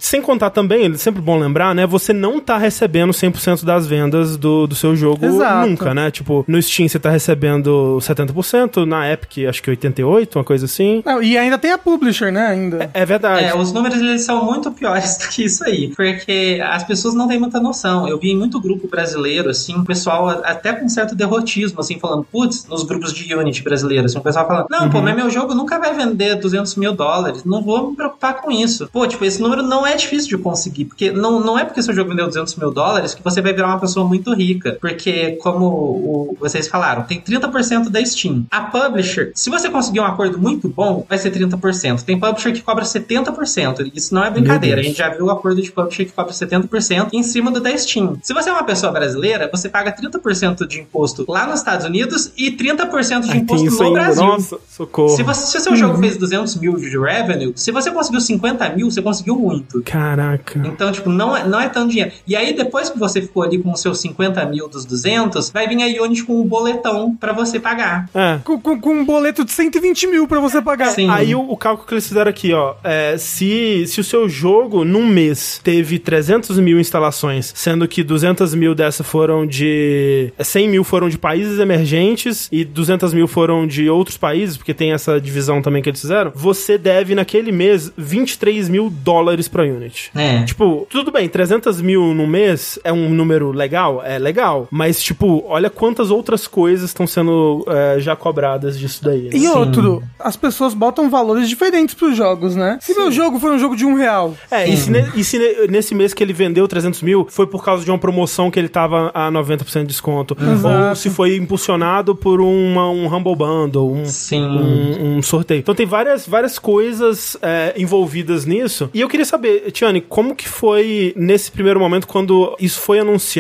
Sem 0.01 0.21
contar 0.21 0.51
também, 0.51 0.85
é 0.93 0.95
sempre 0.99 1.23
bom 1.23 1.39
lembrar, 1.39 1.75
né? 1.75 1.87
Você 1.87 2.13
não 2.13 2.41
tá 2.41 2.59
recebendo 2.59 3.13
100% 3.13 3.65
das 3.65 3.86
vendas 3.87 4.37
do, 4.37 4.67
do 4.67 4.75
seu 4.75 4.95
jogo 4.97 5.25
Exato. 5.25 5.69
nunca, 5.69 5.95
né? 5.95 6.11
Tipo, 6.11 6.45
no 6.47 6.61
Steam 6.61 6.89
você 6.89 6.99
tá 6.99 7.11
recebendo 7.11 7.99
70%, 8.01 8.85
na 8.85 9.11
Epic 9.11 9.47
acho 9.49 9.63
que 9.63 9.71
88%, 9.71 10.37
uma 10.37 10.45
coisa 10.45 10.65
assim. 10.67 11.03
Não, 11.05 11.23
e 11.23 11.37
ainda 11.39 11.59
tem 11.59 11.73
a 11.73 11.79
publisher, 11.79 12.31
né? 12.33 12.47
Ainda. 12.49 12.91
É 12.93 13.05
verdade. 13.05 13.45
É, 13.45 13.57
os 13.57 13.73
números 13.73 13.99
eles 14.01 14.23
são 14.23 14.45
muito 14.45 14.71
piores 14.73 15.17
do 15.19 15.29
que 15.29 15.45
isso 15.45 15.65
aí, 15.65 15.93
porque 15.95 16.61
as 16.63 16.85
pessoas 16.85 17.15
não 17.15 17.29
têm 17.29 17.39
muita 17.39 17.61
noção. 17.61 18.07
Eu 18.09 18.19
vi 18.19 18.31
em 18.33 18.37
muito 18.37 18.61
grupo 18.61 18.89
brasileiro, 18.89 19.51
assim, 19.51 19.77
o 19.77 19.85
pessoal 19.85 20.29
até 20.29 20.73
com 20.73 20.89
certo 20.89 21.15
derrotismo, 21.15 21.81
assim, 21.81 21.99
falando, 21.99 22.25
putz, 22.25 22.67
nos 22.67 22.83
grupos 22.83 23.13
de 23.13 23.35
Unity 23.35 23.63
brasileiros, 23.63 24.13
assim, 24.13 24.19
o 24.19 24.23
pessoal 24.23 24.47
falando, 24.47 24.67
não, 24.71 24.85
Uhum. 24.85 24.91
pô, 24.91 25.03
mas 25.03 25.17
meu 25.17 25.31
jogo 25.31 25.55
nunca 25.55 25.79
vai 25.79 25.95
vender 25.95 26.37
200 26.37 26.77
mil 26.77 26.93
dólares, 26.93 27.45
não 27.45 27.63
vou 27.63 27.91
me 27.91 27.97
preocupar 27.97 28.41
com 28.41 28.51
isso. 28.51 28.89
Pô, 28.93 29.07
tipo, 29.07 29.25
esse 29.25 29.41
número 29.41 29.63
não 29.63 29.87
é 29.87 29.95
difícil 29.97 30.29
de 30.37 30.39
conseguir, 30.43 30.85
porque 30.87 31.11
não, 31.11 31.41
não 31.41 31.59
é 31.59 31.65
porque 31.65 31.83
seu 31.83 31.95
jogo 31.95 32.11
vendeu 32.11 32.27
200 32.27 32.55
mil 32.57 32.71
dólares 32.71 33.15
que 33.15 33.23
você 33.23 33.41
vai 33.41 33.53
virar 33.53 33.67
é 33.69 33.76
uma 33.77 33.81
pessoa 33.81 34.07
muito 34.07 34.33
rica, 34.35 34.77
porque 34.81 35.33
como 35.43 35.67
o- 35.67 36.37
vocês 36.41 36.67
falaram, 36.69 37.03
tem 37.03 37.21
30% 37.21 37.91
da 37.91 38.05
Steam. 38.05 38.45
A 38.51 38.63
publisher, 38.63 39.33
se 39.35 39.49
você 39.51 39.69
conseguir 39.71 40.01
um 40.01 40.05
acordo 40.05 40.39
muito 40.39 40.69
bom, 40.69 41.05
vai 41.09 41.19
ser 41.19 41.31
30%. 41.31 42.03
Tem 42.05 42.19
publisher 42.19 42.53
que 42.53 42.63
cobra 42.63 42.85
70%. 42.85 43.91
Isso 43.95 44.15
não 44.15 44.25
é 44.25 44.31
brincadeira. 44.31 44.81
A 44.81 44.85
gente 44.85 44.99
já 44.99 45.09
viu 45.09 45.27
o 45.27 45.31
acordo 45.31 45.61
de 45.63 45.71
publisher 45.71 46.05
que 46.05 46.13
cobra 46.13 46.33
70% 46.33 47.09
em 47.13 47.23
cima 47.23 47.51
do 47.51 47.61
da 47.61 47.77
Steam. 47.77 48.19
Se 48.23 48.33
você 48.33 48.49
é 48.51 48.53
uma 48.53 48.65
pessoa 48.65 48.93
brasileira, 48.93 49.49
você 49.53 49.69
paga 49.69 49.93
30% 49.93 50.67
de 50.67 50.81
imposto 50.81 51.25
lá 51.29 51.47
nos 51.47 51.59
Estados 51.61 51.87
Unidos 51.87 52.33
e 52.37 52.51
30% 52.53 53.23
de 53.29 53.37
imposto 53.37 53.71
no. 53.83 53.93
Brasil. 53.93 54.25
Nossa, 54.25 54.59
socorro. 54.69 55.17
Se, 55.17 55.23
você, 55.23 55.47
se 55.47 55.59
o 55.59 55.61
seu 55.61 55.77
jogo 55.77 55.99
fez 55.99 56.17
200 56.17 56.57
mil 56.57 56.77
de 56.77 56.99
revenue, 56.99 57.53
se 57.57 57.71
você 57.73 57.91
conseguiu 57.91 58.21
50 58.21 58.69
mil, 58.71 58.91
você 58.91 59.01
conseguiu 59.03 59.37
muito. 59.37 59.83
Caraca. 59.83 60.61
Então, 60.67 60.91
tipo, 60.93 61.09
não 61.11 61.37
é, 61.37 61.47
não 61.47 61.61
é 61.61 61.69
tanto 61.69 61.91
dinheiro. 61.91 62.13
E 62.27 62.35
aí, 62.37 62.55
depois 62.55 62.91
que 62.91 62.99
você 62.99 63.21
ficou 63.23 63.43
ali 63.43 63.59
com 63.67 63.75
seus 63.77 63.99
50 64.01 64.45
mil 64.47 64.69
dos 64.69 64.85
200, 64.85 65.51
vai 65.51 65.67
vir 65.67 65.83
a 65.83 66.03
Unity 66.05 66.23
com 66.25 66.41
um 66.41 66.47
boletão 66.47 67.17
pra 67.17 67.33
você 67.33 67.59
pagar. 67.59 68.09
É. 68.15 68.39
Com, 68.45 68.61
com- 68.61 68.81
com 68.81 68.91
um 68.95 69.05
boleto 69.05 69.45
de 69.45 69.51
120 69.51 70.07
mil 70.07 70.29
pra 70.29 70.39
você 70.39 70.63
pagar. 70.63 70.91
Sim. 70.91 71.11
Aí 71.11 71.35
o, 71.35 71.41
o 71.41 71.57
cálculo 71.57 71.87
que 71.89 71.95
eles 71.95 72.07
fizeram 72.07 72.31
aqui, 72.31 72.53
ó, 72.53 72.75
é, 72.85 73.17
se, 73.19 73.85
se 73.89 74.01
o 74.01 74.05
seu 74.05 74.29
jogo 74.29 74.85
num 74.85 75.07
mês 75.07 75.61
teve 75.65 75.99
300 75.99 76.59
mil 76.61 76.79
instalações, 76.79 77.53
sendo 77.57 77.89
que 77.89 78.03
200 78.05 78.55
mil 78.55 78.75
dessa 78.75 79.03
foram 79.03 79.45
de... 79.47 80.33
100 80.39 80.69
mil 80.69 80.85
foram 80.85 81.09
de 81.09 81.19
países 81.19 81.59
emergentes 81.59 82.49
e 82.53 82.65
200 82.65 83.13
mil 83.13 83.27
foram 83.27 83.67
de 83.67 83.89
outros 83.91 84.17
países, 84.17 84.57
porque 84.57 84.73
tem 84.75 84.93
essa 84.93 85.21
divisão 85.21 85.61
também 85.61 85.83
que 85.83 85.89
eles 85.89 86.01
fizeram, 86.01 86.31
você 86.35 86.79
deve 86.79 87.15
naquele 87.15 87.51
mês 87.51 87.93
23 87.97 88.69
mil 88.69 88.91
dólares 88.91 89.49
pra 89.49 89.63
Unity. 89.65 90.11
É. 90.15 90.43
Tipo, 90.45 90.87
tudo 90.91 91.11
bem, 91.11 91.29
300 91.29 91.81
mil 91.81 92.15
no 92.15 92.27
mês 92.27 92.79
é 92.85 92.93
um 92.93 93.09
número 93.11 93.51
legal? 93.57 94.03
É 94.05 94.19
legal. 94.19 94.69
Mas, 94.71 95.03
tipo, 95.03 95.45
olha 95.49 95.69
quantas 95.71 96.11
outras 96.11 96.47
coisas 96.47 96.91
estão 96.91 97.07
sendo 97.07 97.65
é, 97.69 97.97
já 97.99 98.15
cobradas 98.15 98.79
disso 98.79 99.03
daí. 99.05 99.23
né? 99.25 99.31
E 99.35 99.49
outro, 99.49 100.03
as 100.19 100.37
pessoas 100.37 100.75
botam 100.75 101.11
valores 101.11 101.49
diferentes 101.49 101.95
pros 101.95 102.17
jogos, 102.17 102.55
né? 102.55 102.79
Se 102.81 102.95
meu 102.95 103.11
jogo 103.11 103.39
for 103.41 103.53
um 103.53 103.59
jogo 103.59 103.75
de 103.77 103.85
um 103.85 103.95
real, 103.95 104.35
É, 104.51 104.69
e 104.69 104.77
se, 104.77 104.91
ne- 104.91 105.11
e 105.15 105.25
se 105.25 105.39
ne- 105.39 105.67
nesse 105.69 105.95
mês 105.95 106.13
que 106.15 106.23
ele 106.23 106.33
vendeu 106.33 106.67
300 106.69 107.03
mil 107.03 107.27
foi 107.31 107.47
por 107.47 107.65
causa 107.65 107.85
de 107.85 107.91
uma 107.91 107.99
promoção 107.99 108.51
que 108.51 108.59
ele 108.59 108.69
tava 108.69 109.11
a 109.15 109.31
90% 109.31 109.81
de 109.81 109.87
desconto. 109.87 110.37
Ou 110.41 110.53
Exato. 110.53 110.99
se 110.99 111.11
foi 111.11 111.37
impulsionado 111.37 112.15
por 112.15 112.41
uma, 112.41 112.91
um 112.91 113.07
Humble 113.07 113.35
Bundle, 113.37 113.93
um, 113.93 114.05
Sim. 114.05 114.43
um, 114.47 115.17
um 115.19 115.23
sorteio. 115.23 115.61
Então 115.61 115.75
tem 115.75 115.87
várias, 115.87 116.27
várias 116.27 116.59
coisas 116.59 117.37
é, 117.43 117.75
envolvidas 117.77 118.45
nisso. 118.45 118.91
E 118.93 119.01
eu 119.01 119.09
queria 119.09 119.25
saber, 119.25 119.71
Tiane, 119.73 120.01
como 120.01 120.35
que 120.35 120.49
foi 120.49 121.13
nesse 121.17 121.51
primeiro 121.51 121.81
momento 121.81 122.07
quando 122.07 122.55
isso 122.61 122.81
foi 122.81 122.99
anunciado? 122.99 123.36